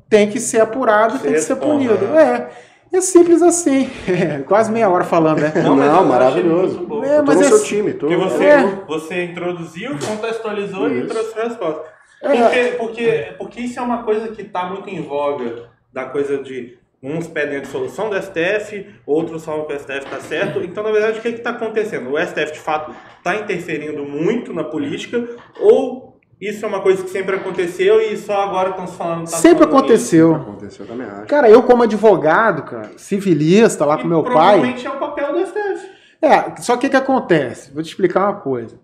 tem 0.09 0.29
que 0.29 0.41
ser 0.41 0.61
apurado, 0.61 1.19
Você 1.19 1.23
tem 1.25 1.33
que 1.35 1.41
ser 1.41 1.57
punido. 1.57 1.95
né? 2.09 2.49
É, 2.93 2.97
é 2.97 3.01
simples 3.01 3.43
assim. 3.43 3.89
quase 4.47 4.73
meia 4.73 4.89
hora 4.89 5.05
falando, 5.05 5.41
né? 5.41 5.53
Não, 5.63 5.81
achei 5.81 6.05
maravilhoso. 6.09 6.87
É, 7.05 7.23
mas 7.23 7.37
no 7.37 7.43
é- 7.43 7.49
seu 7.49 7.63
time. 7.63 7.93
Tô... 7.93 8.07
Porque 8.09 8.17
você, 8.17 8.45
É. 8.45 8.63
você 8.89 9.25
introduziu, 9.25 9.91
contextualizou 10.05 10.89
e 10.91 11.01
Isso. 11.01 11.09
trouxe 11.09 11.39
a 11.39 11.43
resposta. 11.45 11.96
É. 12.33 12.71
Porque, 12.71 12.77
porque, 12.79 13.35
porque 13.39 13.61
isso 13.61 13.79
é 13.79 13.83
uma 13.83 14.03
coisa 14.03 14.29
que 14.29 14.43
está 14.43 14.67
muito 14.67 14.89
em 14.89 15.03
voga, 15.03 15.69
da 15.93 16.07
coisa 16.07 16.39
de 16.39 16.79
uns 17.03 17.29
pedem 17.29 17.59
a 17.59 17.61
dissolução 17.61 18.11
do 18.11 18.17
STF, 18.21 18.87
outros 19.07 19.45
falam 19.45 19.65
que 19.67 19.73
o 19.73 19.79
STF 19.79 19.99
está 20.05 20.21
certo. 20.21 20.61
Então, 20.61 20.83
na 20.83 20.91
verdade, 20.91 21.19
o 21.19 21.23
que 21.23 21.29
está 21.29 21.51
acontecendo? 21.51 22.11
O 22.11 22.19
STF, 22.19 22.53
de 22.53 22.59
fato, 22.59 22.93
está 23.19 23.37
interferindo 23.37 24.05
muito 24.05 24.53
na 24.53 24.65
política 24.65 25.25
ou 25.61 26.17
isso 26.41 26.65
é 26.65 26.69
uma 26.69 26.81
coisa 26.81 27.03
que 27.03 27.09
sempre 27.09 27.37
aconteceu 27.37 28.01
e 28.01 28.17
só 28.17 28.43
agora 28.43 28.71
estão 28.71 28.87
se 28.87 28.97
falando... 28.97 29.21
tá 29.21 29.37
Sempre 29.37 29.65
falando 29.65 29.79
aconteceu. 29.79 30.35
Aconteceu, 30.35 30.85
eu 30.85 30.91
também 30.91 31.07
acho. 31.07 31.27
Cara, 31.27 31.49
eu 31.49 31.63
como 31.63 31.83
advogado, 31.83 32.63
cara, 32.65 32.91
civilista 32.99 33.87
lá 33.87 33.95
isso? 33.95 34.03
com 34.03 34.09
E 34.09 34.11
meu 34.11 34.23
pai. 34.23 34.33
provavelmente 34.33 34.87
é 34.87 34.91
o 34.91 34.99
papel 34.99 35.33
do 35.33 35.47
STF. 35.47 35.91
É, 36.21 36.61
só 36.61 36.77
que 36.77 36.87
o 36.89 36.91
que 36.91 36.97
acontece? 36.97 37.73
Vou 37.73 37.83
te 37.83 37.89
explicar 37.89 38.25
uma 38.25 38.41
coisa. 38.41 38.79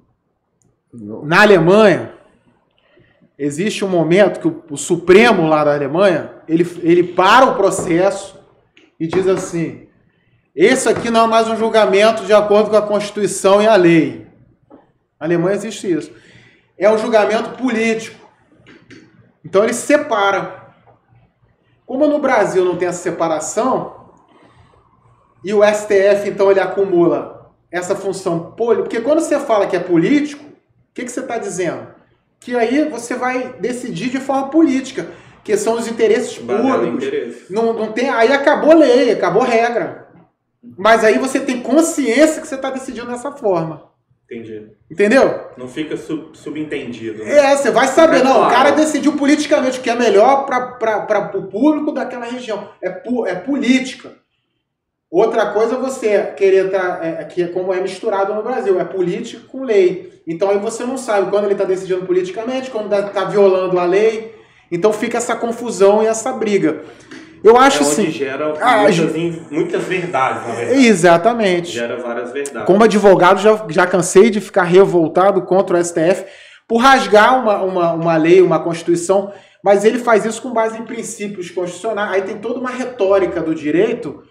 Na 1.22 1.42
Alemanha, 1.42 2.12
existe 3.38 3.84
um 3.84 3.88
momento 3.88 4.40
que 4.40 4.48
o, 4.48 4.64
o 4.70 4.76
Supremo 4.76 5.46
lá 5.46 5.64
da 5.64 5.74
Alemanha, 5.74 6.30
ele, 6.48 6.66
ele 6.82 7.02
para 7.02 7.46
o 7.46 7.54
processo 7.54 8.38
e 8.98 9.06
diz 9.06 9.26
assim, 9.26 9.88
esse 10.54 10.88
aqui 10.88 11.10
não 11.10 11.24
é 11.24 11.28
mais 11.28 11.48
um 11.48 11.56
julgamento 11.56 12.24
de 12.24 12.32
acordo 12.32 12.70
com 12.70 12.76
a 12.76 12.82
Constituição 12.82 13.62
e 13.62 13.66
a 13.66 13.76
lei. 13.76 14.26
Na 15.18 15.26
Alemanha 15.26 15.56
existe 15.56 15.90
isso. 15.90 16.12
É 16.76 16.90
um 16.90 16.98
julgamento 16.98 17.50
político. 17.50 18.18
Então 19.44 19.64
ele 19.64 19.74
separa. 19.74 20.62
Como 21.86 22.06
no 22.06 22.18
Brasil 22.18 22.64
não 22.64 22.76
tem 22.76 22.88
essa 22.88 23.02
separação, 23.02 24.02
e 25.44 25.52
o 25.52 25.62
STF, 25.64 26.28
então, 26.28 26.50
ele 26.50 26.60
acumula 26.60 27.52
essa 27.70 27.96
função 27.96 28.52
política. 28.52 28.82
Porque 28.84 29.00
quando 29.00 29.20
você 29.20 29.38
fala 29.40 29.66
que 29.66 29.76
é 29.76 29.80
político, 29.80 30.44
o 30.44 30.94
que, 30.94 31.04
que 31.04 31.10
você 31.10 31.20
está 31.20 31.38
dizendo? 31.38 31.88
Que 32.44 32.56
aí 32.56 32.88
você 32.88 33.14
vai 33.14 33.54
decidir 33.60 34.10
de 34.10 34.18
forma 34.18 34.48
política, 34.50 35.06
que 35.44 35.56
são 35.56 35.74
os 35.74 35.86
interesses 35.88 36.38
públicos. 36.38 37.04
interesse. 37.04 37.52
Não, 37.52 37.72
não 37.72 37.92
tem, 37.92 38.08
aí 38.08 38.32
acabou 38.32 38.74
lei, 38.74 39.12
acabou 39.12 39.42
regra. 39.42 40.08
Mas 40.76 41.04
aí 41.04 41.18
você 41.18 41.40
tem 41.40 41.60
consciência 41.60 42.40
que 42.40 42.46
você 42.46 42.54
está 42.54 42.70
decidindo 42.70 43.06
dessa 43.08 43.32
forma. 43.32 43.90
Entendi. 44.24 44.68
Entendeu? 44.90 45.48
Não 45.58 45.68
fica 45.68 45.96
sub- 45.96 46.34
subentendido. 46.36 47.22
né? 47.24 47.52
É, 47.52 47.56
você 47.56 47.70
vai 47.70 47.86
saber, 47.86 48.20
É 48.20 48.22
não, 48.24 48.30
o 48.32 48.34
claro. 48.38 48.54
cara 48.54 48.70
decidiu 48.70 49.12
politicamente 49.16 49.78
o 49.78 49.82
que 49.82 49.90
é 49.90 49.94
melhor 49.94 50.46
para 50.46 51.32
o 51.36 51.46
público 51.48 51.92
daquela 51.92 52.24
região. 52.24 52.68
É, 52.80 52.88
pu- 52.90 53.26
é 53.26 53.34
política. 53.34 54.12
Outra 55.10 55.52
coisa 55.52 55.74
é 55.74 55.78
você 55.78 56.22
querer 56.36 56.66
estar, 56.66 57.04
é, 57.04 57.24
que 57.24 57.42
é 57.42 57.48
como 57.48 57.74
é 57.74 57.80
misturado 57.80 58.32
no 58.34 58.42
Brasil, 58.42 58.80
é 58.80 58.84
política 58.84 59.46
com 59.46 59.62
lei. 59.64 60.11
Então 60.26 60.50
aí 60.50 60.58
você 60.58 60.84
não 60.84 60.96
sabe 60.96 61.30
quando 61.30 61.44
ele 61.44 61.54
está 61.54 61.64
decidindo 61.64 62.06
politicamente, 62.06 62.70
quando 62.70 62.92
está 62.94 63.24
violando 63.24 63.78
a 63.78 63.84
lei. 63.84 64.34
Então 64.70 64.92
fica 64.92 65.18
essa 65.18 65.36
confusão 65.36 66.02
e 66.02 66.06
essa 66.06 66.32
briga. 66.32 66.82
Eu 67.44 67.56
acho 67.56 67.82
é 67.82 67.86
onde 67.86 67.92
assim. 67.92 68.10
gera 68.10 68.54
Ah, 68.60 68.82
muitas, 68.82 69.50
muitas 69.50 69.82
verdades, 69.82 70.46
na 70.46 70.54
verdade. 70.54 70.86
Exatamente. 70.86 71.72
Gera 71.72 71.96
várias 71.96 72.32
verdades. 72.32 72.66
Como 72.66 72.84
advogado, 72.84 73.40
já, 73.40 73.66
já 73.68 73.86
cansei 73.86 74.30
de 74.30 74.40
ficar 74.40 74.62
revoltado 74.62 75.42
contra 75.42 75.76
o 75.76 75.84
STF 75.84 76.24
por 76.68 76.78
rasgar 76.78 77.42
uma, 77.42 77.62
uma, 77.62 77.92
uma 77.92 78.16
lei, 78.16 78.40
uma 78.40 78.60
constituição, 78.60 79.32
mas 79.62 79.84
ele 79.84 79.98
faz 79.98 80.24
isso 80.24 80.40
com 80.40 80.52
base 80.52 80.78
em 80.78 80.84
princípios 80.84 81.50
constitucionais. 81.50 82.12
Aí 82.12 82.22
tem 82.22 82.38
toda 82.38 82.60
uma 82.60 82.70
retórica 82.70 83.40
do 83.40 83.54
direito 83.54 84.22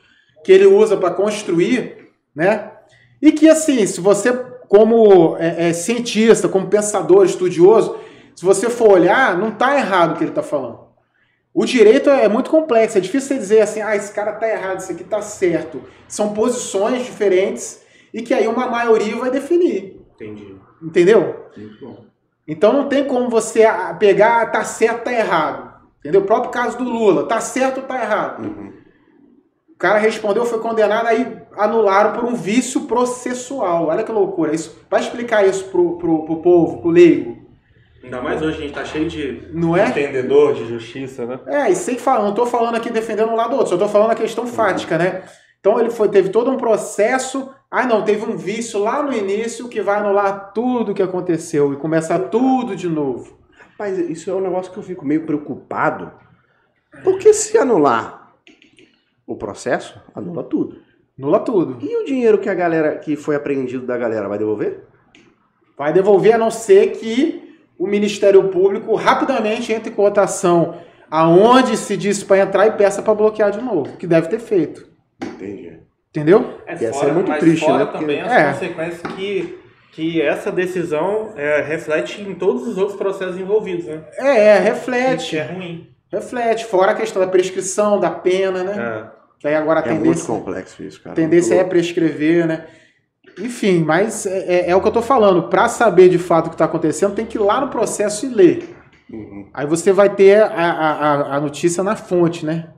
que 0.43 0.51
ele 0.51 0.65
usa 0.65 0.95
para 0.95 1.13
construir, 1.13 2.09
né? 2.35 2.71
E 3.21 3.31
que, 3.31 3.47
assim, 3.47 3.85
se 3.85 4.01
você, 4.01 4.33
como 4.71 5.35
é, 5.37 5.67
é, 5.67 5.73
cientista, 5.73 6.47
como 6.47 6.67
pensador, 6.67 7.25
estudioso, 7.25 7.97
se 8.33 8.45
você 8.45 8.69
for 8.69 8.91
olhar, 8.91 9.37
não 9.37 9.49
está 9.49 9.75
errado 9.75 10.13
o 10.13 10.15
que 10.15 10.23
ele 10.23 10.31
está 10.31 10.41
falando. 10.41 10.79
O 11.53 11.65
direito 11.65 12.09
é 12.09 12.29
muito 12.29 12.49
complexo, 12.49 12.97
é 12.97 13.01
difícil 13.01 13.27
você 13.27 13.37
dizer 13.37 13.59
assim, 13.59 13.81
ah, 13.81 13.97
esse 13.97 14.13
cara 14.13 14.31
tá 14.31 14.47
errado, 14.47 14.77
esse 14.77 14.93
aqui 14.93 15.03
tá 15.03 15.21
certo. 15.21 15.81
São 16.07 16.33
posições 16.33 17.03
diferentes 17.03 17.83
e 18.13 18.21
que 18.21 18.33
aí 18.33 18.47
uma 18.47 18.65
maioria 18.67 19.13
vai 19.17 19.29
definir, 19.29 20.01
Entendi. 20.15 20.55
entendeu? 20.81 21.47
Então 22.47 22.71
não 22.71 22.87
tem 22.87 23.05
como 23.05 23.29
você 23.29 23.65
pegar, 23.99 24.41
ah, 24.41 24.45
tá 24.45 24.63
certo, 24.63 25.03
tá 25.03 25.11
errado. 25.11 25.69
Entendeu? 25.99 26.21
O 26.21 26.25
próprio 26.25 26.49
caso 26.49 26.77
do 26.77 26.85
Lula, 26.85 27.27
tá 27.27 27.41
certo 27.41 27.81
ou 27.81 27.83
tá 27.83 28.01
errado? 28.01 28.45
Uhum. 28.45 28.71
O 29.69 29.77
cara 29.77 29.99
respondeu, 29.99 30.45
foi 30.45 30.59
condenado, 30.59 31.07
aí 31.07 31.40
anularam 31.57 32.13
por 32.13 32.25
um 32.25 32.35
vício 32.35 32.81
processual. 32.81 33.87
Olha 33.87 34.03
que 34.03 34.11
loucura. 34.11 34.53
Isso, 34.55 34.79
vai 34.89 35.01
explicar 35.01 35.45
isso 35.45 35.65
pro, 35.65 35.97
pro, 35.97 36.25
pro 36.25 36.41
povo, 36.41 36.81
pro 36.81 36.89
leigo. 36.89 37.39
Ainda 38.03 38.21
mais 38.21 38.41
hoje 38.41 38.57
a 38.57 38.61
gente 38.61 38.73
tá 38.73 38.83
cheio 38.83 39.07
de 39.07 39.47
Não 39.53 39.77
é? 39.77 39.89
entendedor 39.89 40.55
de 40.55 40.65
justiça, 40.67 41.25
né? 41.25 41.39
É, 41.45 41.69
e 41.69 41.75
sem 41.75 41.97
falar, 41.99 42.23
não 42.23 42.33
tô 42.33 42.45
falando 42.47 42.75
aqui 42.75 42.89
defendendo 42.89 43.29
um 43.29 43.35
lado 43.35 43.51
ou 43.51 43.59
outro, 43.59 43.69
só 43.69 43.77
tô 43.77 43.87
falando 43.87 44.11
a 44.11 44.15
questão 44.15 44.47
fática, 44.47 44.97
né? 44.97 45.23
Então 45.59 45.79
ele 45.79 45.91
foi, 45.91 46.09
teve 46.09 46.29
todo 46.29 46.49
um 46.49 46.57
processo 46.57 47.53
Ah, 47.69 47.85
não, 47.85 48.03
teve 48.03 48.25
um 48.25 48.35
vício 48.35 48.79
lá 48.79 49.03
no 49.03 49.13
início 49.13 49.69
que 49.69 49.81
vai 49.81 49.99
anular 49.99 50.51
tudo 50.51 50.93
que 50.93 51.01
aconteceu 51.01 51.71
e 51.73 51.77
começar 51.77 52.17
tudo 52.19 52.75
de 52.75 52.89
novo. 52.89 53.37
Rapaz, 53.71 53.97
isso 53.97 54.29
é 54.29 54.33
um 54.33 54.41
negócio 54.41 54.71
que 54.73 54.79
eu 54.79 54.83
fico 54.83 55.05
meio 55.05 55.25
preocupado. 55.25 56.11
Porque 57.03 57.33
se 57.33 57.57
anular 57.57 58.33
o 59.25 59.35
processo, 59.37 60.01
anula 60.13 60.43
tudo. 60.43 60.81
Anula 61.21 61.39
tudo. 61.39 61.77
E 61.85 61.95
o 62.01 62.03
dinheiro 62.05 62.39
que 62.39 62.49
a 62.49 62.53
galera 62.53 62.95
que 62.97 63.15
foi 63.15 63.35
apreendido 63.35 63.85
da 63.85 63.95
galera 63.95 64.27
vai 64.27 64.39
devolver? 64.39 64.79
Vai 65.77 65.93
devolver 65.93 66.33
a 66.33 66.37
não 66.37 66.49
ser 66.49 66.93
que 66.93 67.55
o 67.77 67.85
Ministério 67.87 68.43
Público 68.49 68.95
rapidamente 68.95 69.71
entre 69.71 69.91
em 69.91 69.95
cotação 69.95 70.77
aonde 71.09 71.77
se 71.77 71.95
disse 71.95 72.25
para 72.25 72.39
entrar 72.39 72.65
e 72.67 72.71
peça 72.71 73.01
para 73.01 73.13
bloquear 73.13 73.51
de 73.51 73.61
novo, 73.61 73.97
que 73.97 74.07
deve 74.07 74.29
ter 74.29 74.39
feito. 74.39 74.87
Entendi. 75.21 75.77
Entendeu? 76.09 76.57
É 76.65 76.71
Ia 76.73 76.77
ser 76.77 76.93
fora, 76.93 77.13
muito 77.13 77.27
mas 77.29 77.39
triste, 77.39 77.65
fora 77.65 77.77
né? 77.79 77.85
Porque- 77.85 77.99
também 77.99 78.21
as 78.21 78.31
É. 78.31 78.51
consequências 78.53 79.01
que, 79.15 79.59
que 79.91 80.21
essa 80.21 80.51
decisão 80.51 81.33
é, 81.35 81.61
reflete 81.61 82.21
em 82.21 82.33
todos 82.33 82.67
os 82.67 82.77
outros 82.77 82.97
processos 82.97 83.37
envolvidos, 83.37 83.85
né? 83.85 84.03
É, 84.17 84.37
é, 84.55 84.57
reflete. 84.59 85.37
é 85.37 85.43
ruim. 85.43 85.87
Reflete. 86.11 86.65
Fora 86.65 86.91
a 86.91 86.95
questão 86.95 87.21
da 87.21 87.27
prescrição, 87.27 87.99
da 87.99 88.09
pena, 88.09 88.63
né? 88.63 88.73
É. 89.17 89.20
Que 89.41 89.47
aí 89.47 89.55
agora 89.55 89.79
a 89.79 89.83
É 89.83 89.89
muito 89.89 90.03
tendência, 90.03 90.27
complexo 90.27 90.83
isso, 90.83 91.01
cara. 91.01 91.13
a 91.13 91.15
tendência 91.15 91.55
é 91.55 91.57
Muito 91.57 91.69
prescrever, 91.69 92.45
né? 92.47 92.67
Enfim, 93.39 93.83
mas 93.83 94.25
é, 94.25 94.67
é- 94.67 94.69
é 94.69 94.75
o 94.75 94.81
que 94.81 94.87
eu 94.87 94.91
tô 94.91 95.01
falando. 95.01 95.49
Para 95.49 95.67
saber 95.67 96.09
de 96.09 96.19
fato 96.19 96.45
o 96.47 96.49
que 96.49 96.55
está 96.55 96.65
acontecendo, 96.65 97.15
tem 97.15 97.25
que 97.25 97.37
ir 97.37 97.41
lá 97.41 97.59
no 97.59 97.69
processo 97.69 98.25
e 98.25 98.29
ler. 98.29 98.75
Uhum. 99.09 99.49
Aí 99.53 99.65
você 99.65 99.91
vai 99.91 100.13
ter 100.13 100.41
a, 100.43 100.47
a, 100.47 101.35
a- 101.37 101.41
notícia 101.41 101.83
na 101.83 101.95
fonte, 101.95 102.45
né? 102.45 102.69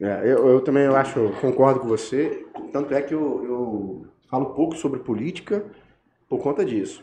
É, 0.00 0.20
eu, 0.24 0.48
eu 0.48 0.60
também 0.60 0.84
eu 0.84 0.94
acho, 0.94 1.32
concordo 1.40 1.80
com 1.80 1.88
você. 1.88 2.44
Tanto 2.72 2.94
é 2.94 3.02
que 3.02 3.12
eu, 3.12 3.44
eu 3.44 4.06
falo 4.30 4.46
pouco 4.54 4.76
sobre 4.76 5.00
política 5.00 5.64
por 6.28 6.38
conta 6.38 6.64
disso. 6.64 7.02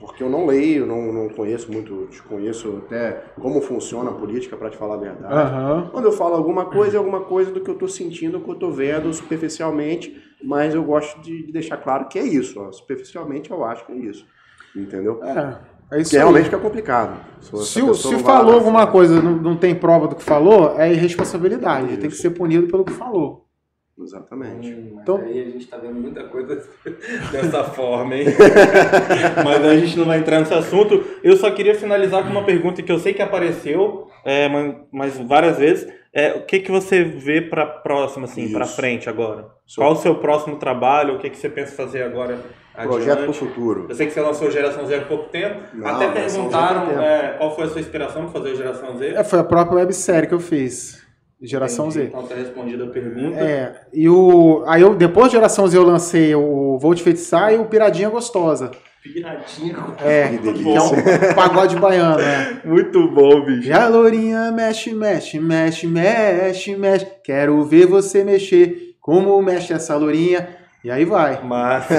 Porque 0.00 0.22
eu 0.22 0.30
não 0.30 0.46
leio, 0.46 0.86
não, 0.86 1.12
não 1.12 1.28
conheço 1.28 1.70
muito, 1.70 2.06
desconheço 2.08 2.82
até 2.86 3.22
como 3.38 3.60
funciona 3.60 4.10
a 4.10 4.14
política, 4.14 4.56
para 4.56 4.70
te 4.70 4.78
falar 4.78 4.94
a 4.94 4.98
verdade. 4.98 5.34
Aham. 5.34 5.90
Quando 5.92 6.06
eu 6.06 6.12
falo 6.12 6.34
alguma 6.34 6.64
coisa, 6.64 6.96
é 6.96 6.98
alguma 6.98 7.20
coisa 7.20 7.50
do 7.50 7.60
que 7.60 7.70
eu 7.70 7.74
tô 7.74 7.86
sentindo, 7.86 8.38
do 8.38 8.44
que 8.44 8.50
eu 8.50 8.54
tô 8.54 8.70
vendo 8.70 9.12
superficialmente, 9.12 10.16
mas 10.42 10.74
eu 10.74 10.82
gosto 10.82 11.20
de, 11.20 11.44
de 11.44 11.52
deixar 11.52 11.76
claro 11.76 12.08
que 12.08 12.18
é 12.18 12.24
isso. 12.24 12.58
ó. 12.58 12.72
Superficialmente 12.72 13.50
eu 13.50 13.62
acho 13.62 13.84
que 13.84 13.92
é 13.92 13.96
isso. 13.96 14.26
Entendeu? 14.74 15.22
É, 15.22 15.58
é 15.92 16.00
isso 16.00 16.10
Que 16.10 16.16
realmente 16.16 16.48
que 16.48 16.54
é 16.54 16.58
complicado. 16.58 17.20
Se, 17.40 17.80
Se, 17.94 18.14
vai 18.14 18.22
falou 18.22 18.54
alguma 18.54 18.86
coisa 18.86 19.20
não, 19.20 19.36
não 19.36 19.56
tem 19.56 19.74
prova 19.74 20.08
do 20.08 20.16
que 20.16 20.22
falou, 20.22 20.80
é 20.80 20.90
irresponsabilidade. 20.90 21.98
Tem 21.98 22.08
que 22.08 22.16
ser 22.16 22.30
punido 22.30 22.68
pelo 22.68 22.84
que 22.84 22.92
falou. 22.92 23.49
Exatamente. 24.02 24.72
Hum, 24.72 24.90
mas 24.94 25.02
Então- 25.02 25.16
aí 25.18 25.40
a 25.40 25.44
gente 25.50 25.66
tá 25.66 25.76
vendo 25.76 25.94
muita 26.00 26.24
coisa 26.24 26.62
dessa 27.32 27.64
forma, 27.64 28.14
hein? 28.16 28.26
mas 29.44 29.64
a 29.64 29.76
gente 29.76 29.98
não 29.98 30.04
vai 30.06 30.18
entrar 30.18 30.40
nesse 30.40 30.54
assunto. 30.54 31.04
Eu 31.22 31.36
só 31.36 31.50
queria 31.50 31.74
finalizar 31.74 32.22
com 32.24 32.30
uma 32.30 32.44
pergunta 32.44 32.82
que 32.82 32.90
eu 32.90 32.98
sei 32.98 33.12
que 33.14 33.22
apareceu, 33.22 34.08
é, 34.24 34.48
mas, 34.48 34.74
mas 34.92 35.18
várias 35.18 35.58
vezes. 35.58 35.86
É, 36.12 36.32
o 36.32 36.40
que, 36.44 36.58
que 36.58 36.72
você 36.72 37.04
vê 37.04 37.40
para 37.40 37.64
próximo, 37.64 38.24
assim, 38.24 38.50
para 38.52 38.66
frente 38.66 39.08
agora? 39.08 39.46
Sou- 39.64 39.84
Qual 39.84 39.92
o 39.92 39.96
seu 39.96 40.16
próximo 40.16 40.56
trabalho? 40.56 41.14
O 41.14 41.18
que, 41.20 41.30
que 41.30 41.36
você 41.36 41.48
pensa 41.48 41.72
fazer 41.76 42.02
agora? 42.02 42.36
Projeto 42.82 43.18
para 43.20 43.30
o 43.30 43.34
futuro. 43.34 43.86
Eu 43.88 43.94
sei 43.94 44.06
que 44.06 44.12
você 44.12 44.20
lançou 44.20 44.50
Geração 44.50 44.86
Z 44.86 44.94
há 44.96 45.00
pouco 45.02 45.28
tempo. 45.28 45.60
Não, 45.74 45.86
Até 45.86 46.08
perguntaram 46.08 46.86
tempo. 46.88 47.00
é, 47.00 47.34
qual 47.38 47.54
foi 47.54 47.64
a 47.64 47.68
sua 47.68 47.80
inspiração 47.80 48.22
para 48.22 48.40
fazer 48.40 48.56
Geração 48.56 48.96
Z. 48.96 49.06
É, 49.08 49.22
foi 49.22 49.38
a 49.38 49.44
própria 49.44 49.76
websérie 49.76 50.26
que 50.28 50.34
eu 50.34 50.40
fiz. 50.40 50.99
Geração 51.42 51.86
Entendi. 51.88 52.04
Z. 52.04 52.08
Então 52.08 52.22
tá 52.24 52.34
respondida 52.34 52.84
a 52.84 52.88
pergunta. 52.88 53.38
É, 53.40 53.72
e 53.92 54.08
o. 54.08 54.62
Aí 54.66 54.82
eu, 54.82 54.94
depois 54.94 55.28
de 55.28 55.32
Geração 55.36 55.66
Z, 55.66 55.76
eu 55.78 55.82
lancei 55.84 56.34
o 56.34 56.78
Vou 56.78 56.94
Te 56.94 57.02
Feitiçar 57.02 57.52
e 57.54 57.56
o 57.56 57.64
Piradinha 57.64 58.10
Gostosa. 58.10 58.70
Piradinha. 59.02 59.76
É, 60.04 60.28
Que 60.28 60.38
que 60.38 60.48
é 60.48 60.52
delícia. 60.52 61.30
um 61.30 61.34
pagode 61.34 61.76
baiano, 61.76 62.18
né? 62.18 62.60
Muito 62.64 63.08
bom, 63.08 63.42
bicho. 63.46 63.62
Já 63.62 63.88
lourinha, 63.88 64.52
mexe, 64.52 64.92
mexe, 64.92 65.40
mexe, 65.40 65.86
mexe, 65.86 66.76
mexe. 66.76 67.06
Quero 67.24 67.64
ver 67.64 67.86
você 67.86 68.22
mexer. 68.22 68.94
Como 69.00 69.40
mexe 69.40 69.72
essa 69.72 69.96
lourinha? 69.96 70.46
E 70.84 70.90
aí 70.90 71.06
vai. 71.06 71.40
Mas. 71.42 71.86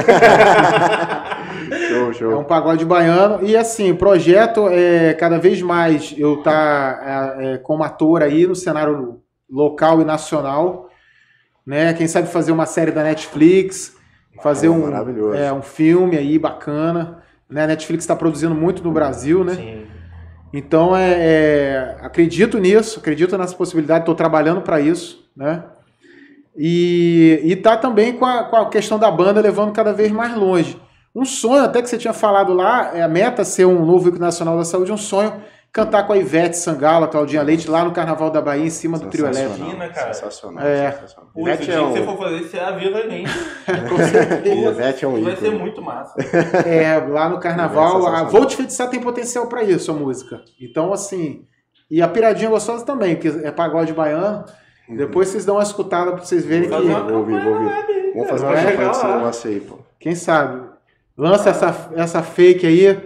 Show, 1.90 2.10
É 2.10 2.14
show. 2.14 2.40
um 2.40 2.44
pagode 2.44 2.86
baiano. 2.86 3.40
E 3.46 3.56
assim, 3.56 3.92
o 3.92 3.96
projeto 3.96 4.68
é 4.70 5.14
cada 5.14 5.38
vez 5.38 5.62
mais 5.62 6.14
eu 6.18 6.38
tá 6.44 7.36
é, 7.40 7.54
é, 7.54 7.58
como 7.58 7.84
ator 7.84 8.22
aí 8.22 8.46
no 8.46 8.56
cenário 8.56 9.20
local 9.52 10.02
e 10.02 10.06
nacional. 10.06 10.90
Né? 11.66 11.94
Quem 11.94 12.08
sabe 12.08 12.28
fazer 12.28 12.52
uma 12.52 12.66
série 12.66 12.92
da 12.92 13.04
Netflix, 13.04 13.96
fazer 14.42 14.70
Pô, 14.70 14.74
um, 14.74 15.36
é, 15.36 15.52
um 15.52 15.62
filme 15.62 16.18
aí 16.18 16.40
bacana. 16.40 17.22
Né? 17.50 17.64
A 17.64 17.68
Netflix 17.68 18.04
está 18.04 18.16
produzindo 18.16 18.56
muito 18.56 18.84
no 18.84 18.92
Brasil, 18.92 19.44
né? 19.44 19.56
Sim. 19.56 19.86
Então 20.54 20.96
é, 20.96 21.14
é, 21.18 21.98
acredito 22.02 22.58
nisso, 22.58 23.00
acredito 23.00 23.38
nessa 23.38 23.56
possibilidade, 23.56 24.02
estou 24.02 24.16
trabalhando 24.16 24.62
para 24.62 24.82
isso, 24.82 25.30
né? 25.36 25.64
E, 26.58 27.40
e 27.46 27.56
tá 27.56 27.78
também 27.78 28.14
com 28.14 28.26
a, 28.26 28.44
com 28.44 28.58
a 28.58 28.70
questão 28.70 29.00
da 29.00 29.10
banda 29.10 29.40
levando 29.40 29.72
cada 29.72 29.94
vez 29.94 30.12
mais 30.12 30.36
longe. 30.36 30.78
Um 31.16 31.24
sonho, 31.24 31.64
até 31.64 31.82
que 31.82 31.90
você 31.90 31.98
tinha 31.98 32.14
falado 32.14 32.54
lá, 32.54 32.92
é 32.94 33.02
a 33.02 33.08
meta 33.08 33.46
ser 33.46 33.66
um 33.66 33.86
novo 33.86 34.10
ícone 34.10 34.20
nacional 34.20 34.58
da 34.58 34.66
saúde, 34.66 34.92
um 34.92 34.98
sonho 34.98 35.34
cantar 35.72 36.06
com 36.06 36.14
a 36.14 36.18
Ivete 36.18 36.58
Sangalo, 36.58 37.06
a 37.06 37.08
Claudinha 37.08 37.42
Leite, 37.42 37.70
lá 37.70 37.84
no 37.84 37.92
Carnaval 37.92 38.30
da 38.30 38.42
Bahia, 38.42 38.66
em 38.66 38.70
cima 38.70 39.00
do 39.00 39.10
trio 39.10 39.26
elétrico. 39.26 39.58
Imagina, 39.58 39.90
cara. 39.90 40.14
Sensacional. 40.14 40.66
É. 40.66 40.92
sensacional. 40.92 41.32
Pô, 41.34 41.42
Ivete 41.42 41.72
é 41.72 41.74
que 41.74 41.80
um, 41.80 41.92
você 41.92 42.04
for 42.04 42.18
fazer 42.18 42.36
isso, 42.38 42.50
você 42.50 42.60
avisa 42.60 42.98
a 42.98 43.10
gente. 43.10 43.32
Com 43.90 43.98
certeza. 44.04 44.72
Ivete 44.72 45.06
é 45.06 45.08
um 45.08 45.24
Vai 45.24 45.36
ser 45.36 45.46
ícone. 45.48 45.60
muito 45.60 45.82
massa. 45.82 46.22
É, 46.68 46.98
lá 46.98 47.30
no 47.30 47.40
carnaval, 47.40 47.86
a 47.86 48.00
Sensacional. 48.00 48.30
Vou 48.32 48.46
Te 48.46 48.58
Feitiçar 48.58 48.90
tem 48.90 49.00
potencial 49.00 49.48
pra 49.48 49.64
isso, 49.64 49.92
a 49.92 49.94
música. 49.94 50.42
Então, 50.60 50.92
assim, 50.92 51.46
e 51.90 52.02
a 52.02 52.08
Piradinha 52.08 52.50
Gostosa 52.50 52.86
também, 52.86 53.16
que 53.16 53.28
é 53.28 53.52
pagode 53.52 53.94
baiano. 53.94 54.46
Depois 54.90 55.30
vocês 55.30 55.46
dão 55.46 55.56
uma 55.56 55.64
escutada 55.64 56.12
pra 56.12 56.24
vocês 56.24 56.44
verem 56.46 56.70
Fazer 56.70 56.90
uma 56.90 57.06
que, 57.06 57.12
Vou 57.12 57.20
ouvir, 57.20 57.44
vou 57.44 57.54
ouvir. 57.54 58.14
Vamos 58.14 58.30
fazer 58.30 58.46
uma 58.46 58.60
é? 58.60 58.64
campanha 58.72 58.90
desse 58.90 59.06
negócio 59.08 59.50
aí, 59.50 59.60
pô. 59.62 59.80
quem 59.98 60.16
sabe, 60.16 60.70
lança 61.22 61.50
essa, 61.52 61.90
essa 61.96 62.24
fake 62.24 62.66
aí, 62.66 63.00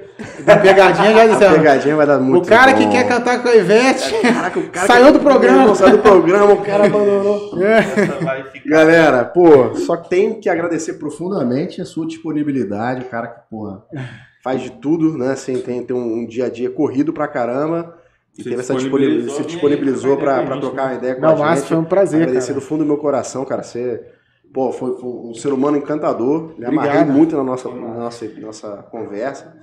da 0.45 0.55
pegadinha, 0.57 1.13
já 1.13 1.27
dizendo. 1.33 1.55
pegadinha 1.55 1.95
vai 1.95 2.07
dar 2.07 2.17
muito 2.19 2.45
O 2.45 2.47
cara 2.47 2.73
que 2.73 2.85
bom. 2.85 2.91
quer 2.91 3.07
cantar 3.07 3.43
com 3.43 3.49
a 3.49 3.55
Ivete, 3.55 4.13
Caraca, 4.21 4.59
o 4.59 4.69
cara 4.69 4.87
Saiu 4.87 5.05
que- 5.07 5.11
do 5.11 5.19
programa. 5.19 5.75
Saiu 5.75 5.97
do 5.97 6.01
programa, 6.03 6.53
o 6.53 6.61
cara 6.63 6.85
abandonou. 6.85 7.59
Essa 7.61 8.13
vai 8.23 8.43
ficar. 8.45 8.69
Galera, 8.69 9.25
pô, 9.25 9.75
só 9.75 9.97
tem 9.97 10.39
que 10.39 10.47
agradecer 10.49 10.93
profundamente. 10.93 11.81
A 11.81 11.85
sua 11.85 12.07
disponibilidade, 12.07 13.01
o 13.05 13.09
cara 13.09 13.27
que, 13.27 13.41
porra, 13.49 13.83
Faz 14.43 14.61
de 14.61 14.69
tudo, 14.73 15.17
né? 15.17 15.31
Assim, 15.31 15.57
tem, 15.59 15.83
tem 15.83 15.95
um, 15.95 16.23
dia 16.27 16.45
a 16.45 16.49
dia 16.49 16.69
corrido 16.69 17.11
pra 17.11 17.27
caramba. 17.27 17.97
E 18.37 18.43
Se 18.43 18.49
teve 18.49 18.61
essa 18.61 18.75
disponibilizou, 18.75 19.43
disponibilidade, 19.43 19.43
se 19.43 19.47
disponibilizou 19.53 20.17
trocar 20.17 20.25
pra, 20.25 20.43
ideia 20.43 20.45
pra 20.45 20.45
com 20.45 20.51
a 20.51 20.55
gente, 20.55 20.61
trocar 20.61 20.83
uma 20.83 20.93
ideia 20.93 21.15
com 21.15 21.21
Não, 21.21 21.29
a 21.29 21.35
mas 21.37 21.59
gente. 21.59 21.67
foi 21.69 21.77
um 21.77 21.83
prazer, 21.83 22.21
Agradecer 22.21 22.47
cara. 22.49 22.59
do 22.59 22.65
fundo 22.65 22.83
do 22.83 22.85
meu 22.85 22.97
coração, 22.97 23.43
cara. 23.43 23.63
Você, 23.63 24.01
pô, 24.55 24.71
foi, 24.71 24.95
foi 24.97 25.09
um 25.09 25.33
ser 25.33 25.51
humano 25.51 25.77
encantador. 25.77 26.55
Me 26.57 26.65
Obrigado. 26.65 26.87
amarrei 26.87 27.03
muito 27.03 27.35
na 27.35 27.43
nossa, 27.43 27.69
na 27.69 27.93
nossa, 27.95 28.25
nossa 28.39 28.87
conversa. 28.89 29.53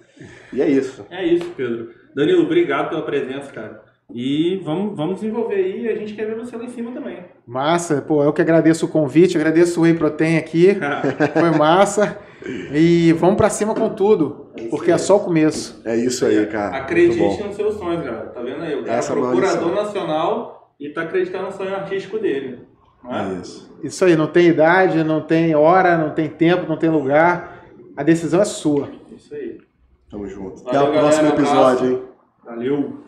E 0.53 0.61
é 0.61 0.69
isso. 0.69 1.07
É 1.11 1.25
isso, 1.25 1.51
Pedro. 1.57 1.89
Danilo, 2.15 2.43
obrigado 2.43 2.91
pela 2.91 3.01
presença, 3.01 3.51
cara. 3.51 3.83
E 4.13 4.61
vamos, 4.63 4.95
vamos 4.95 5.15
desenvolver 5.15 5.55
aí. 5.55 5.89
A 5.89 5.97
gente 5.97 6.13
quer 6.13 6.27
ver 6.27 6.37
você 6.37 6.55
lá 6.59 6.65
em 6.65 6.69
cima 6.69 6.93
também. 6.93 7.25
Massa, 7.47 8.03
pô, 8.03 8.23
eu 8.23 8.35
que 8.35 8.43
agradeço 8.43 8.85
o 8.85 8.89
convite, 8.89 9.39
agradeço 9.39 9.81
o 9.81 9.85
Whey 9.85 9.95
Protein 9.95 10.37
aqui, 10.37 10.77
foi 11.33 11.51
massa. 11.59 12.19
E 12.75 13.13
vamos 13.15 13.37
pra 13.37 13.49
cima 13.49 13.75
com 13.75 13.89
tudo, 13.95 14.53
porque 14.69 14.91
é 14.91 14.99
só 14.99 15.17
o 15.17 15.21
começo. 15.21 15.81
É 15.87 15.97
isso 15.97 16.27
aí, 16.27 16.45
cara. 16.47 16.77
Acredite 16.77 17.43
nos 17.43 17.55
seus 17.55 17.77
sonhos, 17.77 18.05
galera. 18.05 18.27
Tá 18.27 18.43
vendo 18.43 18.63
aí? 18.63 18.75
O 18.79 18.85
cara 18.85 19.01
é 19.01 19.05
é 19.05 19.07
procurador 19.07 19.75
nacional 19.75 20.75
e 20.79 20.91
tá 20.91 21.03
acreditando 21.03 21.45
no 21.45 21.53
sonho 21.53 21.75
artístico 21.75 22.19
dele. 22.19 22.72
Não 23.03 23.15
é? 23.15 23.35
Isso. 23.35 23.73
Isso 23.83 24.05
aí, 24.05 24.17
não 24.17 24.27
tem 24.27 24.49
idade, 24.49 25.03
não 25.03 25.21
tem 25.21 25.55
hora, 25.55 25.99
não 25.99 26.11
tem 26.11 26.29
tempo, 26.29 26.69
não 26.69 26.77
tem 26.77 26.89
lugar. 26.89 27.65
A 27.97 28.03
decisão 28.03 28.41
é 28.41 28.45
sua. 28.45 28.89
Isso 29.11 29.35
aí. 29.35 29.59
Tamo 30.11 30.27
junto. 30.29 30.63
Valeu, 30.63 30.81
Até 30.81 30.91
o 30.91 30.93
próximo 30.93 31.29
episódio, 31.29 31.91
hein? 31.91 32.03
Valeu. 32.45 33.05